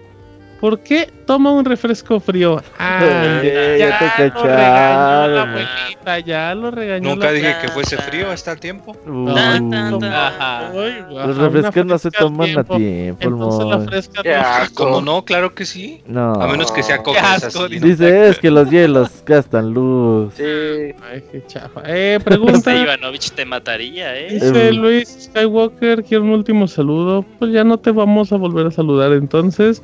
¿por 0.60 0.80
qué 0.80 1.10
toma 1.26 1.52
un 1.52 1.66
refresco 1.66 2.20
frío? 2.20 2.62
Ah, 2.80 3.40
Eh, 3.44 3.78
ya 3.80 4.00
te 4.00 4.26
lo 4.28 4.34
cacharon. 4.34 4.48
regañó 4.48 5.28
la 5.36 5.42
abuelita, 5.44 6.20
ya 6.20 6.56
lo 6.56 6.72
regañó. 6.72 7.10
Nunca 7.10 7.26
la 7.28 7.32
dije 7.34 7.56
que 7.62 7.68
fuese 7.70 7.98
frío 7.98 8.30
hasta 8.32 8.52
el 8.54 8.60
tiempo. 8.60 8.96
Uh, 9.06 9.34
Tan, 9.34 9.70
tan, 9.70 10.00
tan. 10.00 10.76
Uy, 10.76 10.94
los 11.16 11.38
refrescos 11.38 11.86
no 11.86 11.98
se 11.98 12.12
toman 12.12 12.58
a 12.58 12.64
tiempo, 12.64 13.20
Entonces 13.28 13.66
la 13.68 13.80
fresca 13.82 14.24
Qué 14.24 14.30
no- 14.34 14.40
asco. 14.42 14.84
¿Cómo 14.86 15.02
no? 15.02 15.26
Claro 15.26 15.54
que 15.54 15.66
sí. 15.66 16.02
No. 16.08 16.34
A 16.34 16.48
menos 16.48 16.72
que 16.72 16.82
sea 16.84 17.04
coca. 17.04 17.34
así, 17.36 17.46
dice. 17.70 17.80
¿no? 17.80 17.88
Dice, 17.88 18.30
es 18.30 18.40
que 18.40 18.52
los 18.52 18.70
hielos 18.70 19.10
gastan 19.26 19.74
luz. 19.74 20.34
Sí. 20.36 20.44
Ay, 20.44 21.24
qué 21.32 21.44
chafa. 21.48 21.82
Eh, 21.86 22.20
pregunta. 22.24 22.74
Ivanovich 22.76 23.32
te 23.32 23.46
mataría, 23.46 24.16
¿eh? 24.18 24.28
Dice 24.32 24.70
Em. 24.70 24.76
Luis 24.78 25.30
Skywalker, 25.30 26.04
quiero 26.04 26.24
un 26.24 26.32
último 26.32 26.68
saludo. 26.68 27.26
Pues 27.40 27.52
ya 27.52 27.64
no 27.64 27.78
te 27.78 27.92
vamos 27.92 28.32
a 28.32 28.38
volver 28.38 28.68
a 28.68 28.72
saludar 28.72 29.12
entonces. 29.14 29.82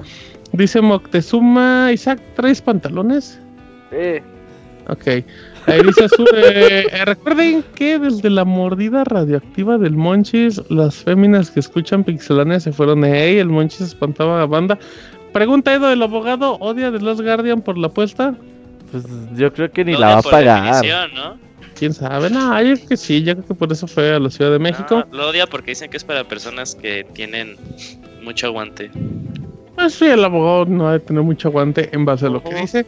Dice 0.54 0.82
Moctezuma, 0.82 1.92
Isaac, 1.92 2.22
¿traes 2.36 2.62
pantalones? 2.62 3.40
Sí. 3.90 4.22
Ok. 4.88 5.26
Ahí 5.66 5.82
dice 5.84 6.06
Azul, 6.06 6.28
eh, 6.36 6.86
eh, 6.92 7.06
recuerden 7.06 7.64
que 7.74 7.98
desde 7.98 8.30
la 8.30 8.46
mordida 8.46 9.04
radioactiva 9.04 9.78
del 9.78 9.94
Monchis, 9.94 10.62
las 10.70 10.96
féminas 10.96 11.50
que 11.50 11.60
escuchan 11.62 12.04
Pixelania 12.04 12.60
se 12.60 12.72
fueron 12.72 13.02
de 13.02 13.12
hey, 13.12 13.38
el 13.40 13.48
Monchis 13.48 13.82
espantaba 13.82 14.42
a 14.42 14.46
banda. 14.46 14.78
Pregunta 15.32 15.74
Edo, 15.74 15.92
¿el 15.92 16.04
abogado 16.04 16.58
odia 16.60 16.92
The 16.92 17.00
Lost 17.00 17.22
Guardian 17.22 17.62
por 17.62 17.78
la 17.78 17.88
apuesta? 17.88 18.36
Pues 18.92 19.06
yo 19.36 19.52
creo 19.54 19.72
que 19.72 19.84
ni 19.86 19.94
la 19.94 20.16
va 20.16 20.18
a 20.20 20.22
pagar. 20.22 20.64
definición, 20.76 21.16
¿no? 21.16 21.38
¿Quién 21.76 21.94
sabe? 21.94 22.30
No, 22.30 22.62
yo 22.62 22.76
creo 22.76 22.88
que 22.90 22.98
sí, 22.98 23.24
yo 23.24 23.34
creo 23.34 23.48
que 23.48 23.56
por 23.56 23.72
eso 23.72 23.88
fue 23.88 24.14
a 24.14 24.20
la 24.20 24.30
Ciudad 24.30 24.52
de 24.52 24.60
México. 24.60 25.04
No, 25.12 25.18
lo 25.18 25.30
odia 25.30 25.48
porque 25.48 25.72
dicen 25.72 25.90
que 25.90 25.98
es 25.98 26.04
para 26.04 26.26
personas 26.26 26.76
que 26.76 27.06
tienen 27.14 27.56
mucho 28.22 28.48
aguante. 28.48 28.92
Pues 29.84 29.96
sí, 29.96 30.06
el 30.06 30.24
abogado 30.24 30.66
no 30.66 30.88
ha 30.88 30.94
de 30.94 31.00
tener 31.02 31.24
mucho 31.24 31.50
aguante 31.50 31.90
en 31.92 32.06
base 32.06 32.28
a 32.28 32.30
lo 32.30 32.42
que 32.42 32.56
dice. 32.56 32.86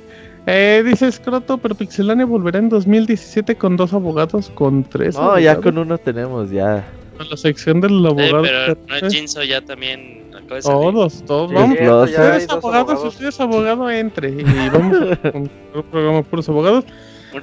Eh, 0.47 0.81
dice 0.85 1.11
Scroto, 1.11 1.57
pero 1.57 1.75
Pixelania 1.75 2.25
volverá 2.25 2.59
en 2.59 2.69
2017 2.69 3.55
con 3.57 3.75
dos 3.75 3.91
abogados, 3.93 4.49
con 4.55 4.83
tres. 4.85 5.15
No, 5.15 5.37
ya 5.37 5.57
con 5.57 5.77
uno 5.77 5.97
tenemos, 5.97 6.51
ya. 6.51 6.85
Con 7.17 7.29
la 7.29 7.35
sección 7.35 7.81
del 7.81 7.91
Eh, 8.05 8.07
abogado. 8.07 8.41
pero 8.43 8.77
no 8.87 8.95
es 9.07 9.13
Jinso 9.13 9.43
ya 9.43 9.59
también 9.59 10.23
acaba 10.33 10.55
de 10.55 10.61
salir. 10.61 10.79
todos, 10.93 11.23
todos. 11.25 11.49
Sí, 11.49 11.55
Vamos, 11.55 11.77
dos 11.81 12.15
abogados, 12.17 12.49
abogados. 12.49 13.03
ustedes 13.05 13.39
abogado, 13.41 13.89
entre. 13.89 14.29
Y 14.29 14.43
vamos 14.71 14.97
a 15.21 15.31
con 15.31 15.41
un 15.41 15.83
programa 15.91 16.23
puros 16.23 16.47
abogados. 16.47 16.85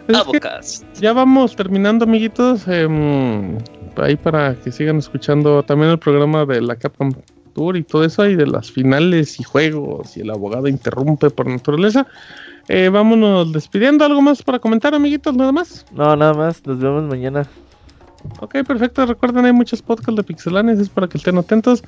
Es 0.09 0.23
que-. 0.23 1.01
Ya 1.03 1.13
vamos 1.13 1.55
terminando, 1.57 2.05
amiguitos. 2.07 2.67
em, 2.69 3.59
ahí 3.97 4.17
para 4.17 4.55
que 4.55 4.73
sigan 4.73 4.97
escuchando 4.97 5.63
también 5.63 5.91
el 5.91 5.99
programa 5.99 6.47
de 6.47 6.63
la 6.63 6.77
Capcom 6.77 7.13
Tour 7.53 7.77
y 7.77 7.83
todo 7.83 8.05
eso, 8.05 8.27
y 8.27 8.37
de 8.37 8.47
las 8.47 8.71
finales 8.71 9.39
y 9.41 9.43
juegos, 9.43 10.17
y 10.17 10.21
el 10.21 10.31
abogado 10.31 10.69
interrumpe 10.69 11.31
por 11.31 11.47
naturaleza. 11.47 12.07
Eh, 12.69 12.89
vámonos 12.89 13.53
despidiendo. 13.53 14.05
¿Algo 14.05 14.23
más 14.23 14.43
para 14.43 14.59
comentar, 14.59 14.95
amiguitos? 14.95 15.35
¿Nada 15.37 15.53
más? 15.53 15.85
No, 15.93 16.15
nada 16.17 16.35
más. 16.35 16.65
Nos 16.67 16.79
vemos 16.79 17.05
mañana. 17.05 17.47
Ok, 18.41 18.63
perfecto. 18.67 19.05
Recuerden, 19.05 19.45
hay 19.45 19.53
muchos 19.53 19.83
podcasts 19.83 20.17
de 20.17 20.23
Pixelanes, 20.23 20.79
es 20.79 20.89
para 20.89 21.09
que 21.09 21.19
estén 21.19 21.39
atentos. 21.39 21.83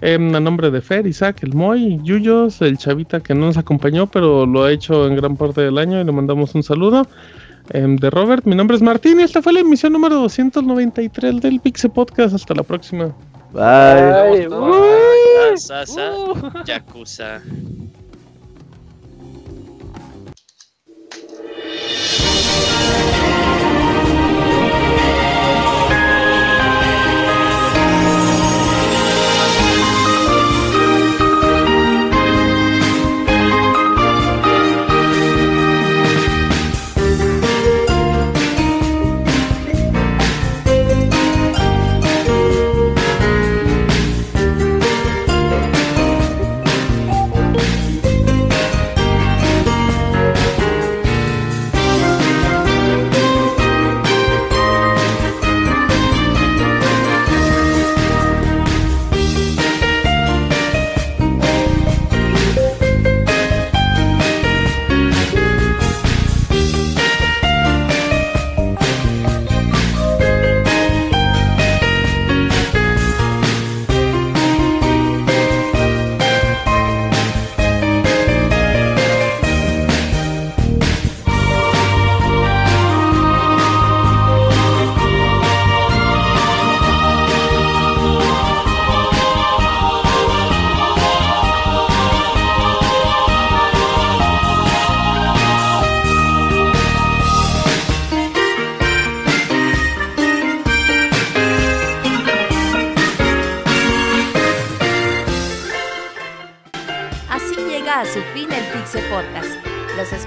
Em, 0.00 0.34
a 0.34 0.40
nombre 0.40 0.70
de 0.70 0.80
Fer, 0.80 1.06
Isaac, 1.06 1.42
el 1.42 1.54
Moy, 1.54 2.00
Yuyos, 2.02 2.62
el 2.62 2.78
Chavita 2.78 3.20
que 3.20 3.34
no 3.34 3.46
nos 3.46 3.58
acompañó, 3.58 4.06
pero 4.06 4.46
lo 4.46 4.64
ha 4.64 4.72
hecho 4.72 5.06
en 5.06 5.16
gran 5.16 5.36
parte 5.36 5.60
del 5.60 5.78
año 5.78 6.00
y 6.00 6.04
le 6.04 6.12
mandamos 6.12 6.54
un 6.54 6.62
saludo. 6.62 7.06
Em, 7.70 7.96
de 7.96 8.10
Robert, 8.10 8.44
mi 8.46 8.54
nombre 8.54 8.76
es 8.76 8.82
Martín 8.82 9.20
y 9.20 9.22
esta 9.22 9.42
fue 9.42 9.52
la 9.52 9.60
emisión 9.60 9.92
número 9.92 10.16
293 10.16 11.40
del 11.40 11.60
Pixel 11.60 11.90
Podcast. 11.90 12.34
Hasta 12.34 12.54
la 12.54 12.62
próxima. 12.62 13.14
Bye. 13.54 13.62
Ay, 13.62 14.46
Vamos, 14.48 14.76
uy. 14.76 15.56
Sa, 15.62 15.86
sa, 15.86 16.10
sa, 16.10 16.62
Yakuza. 16.66 17.38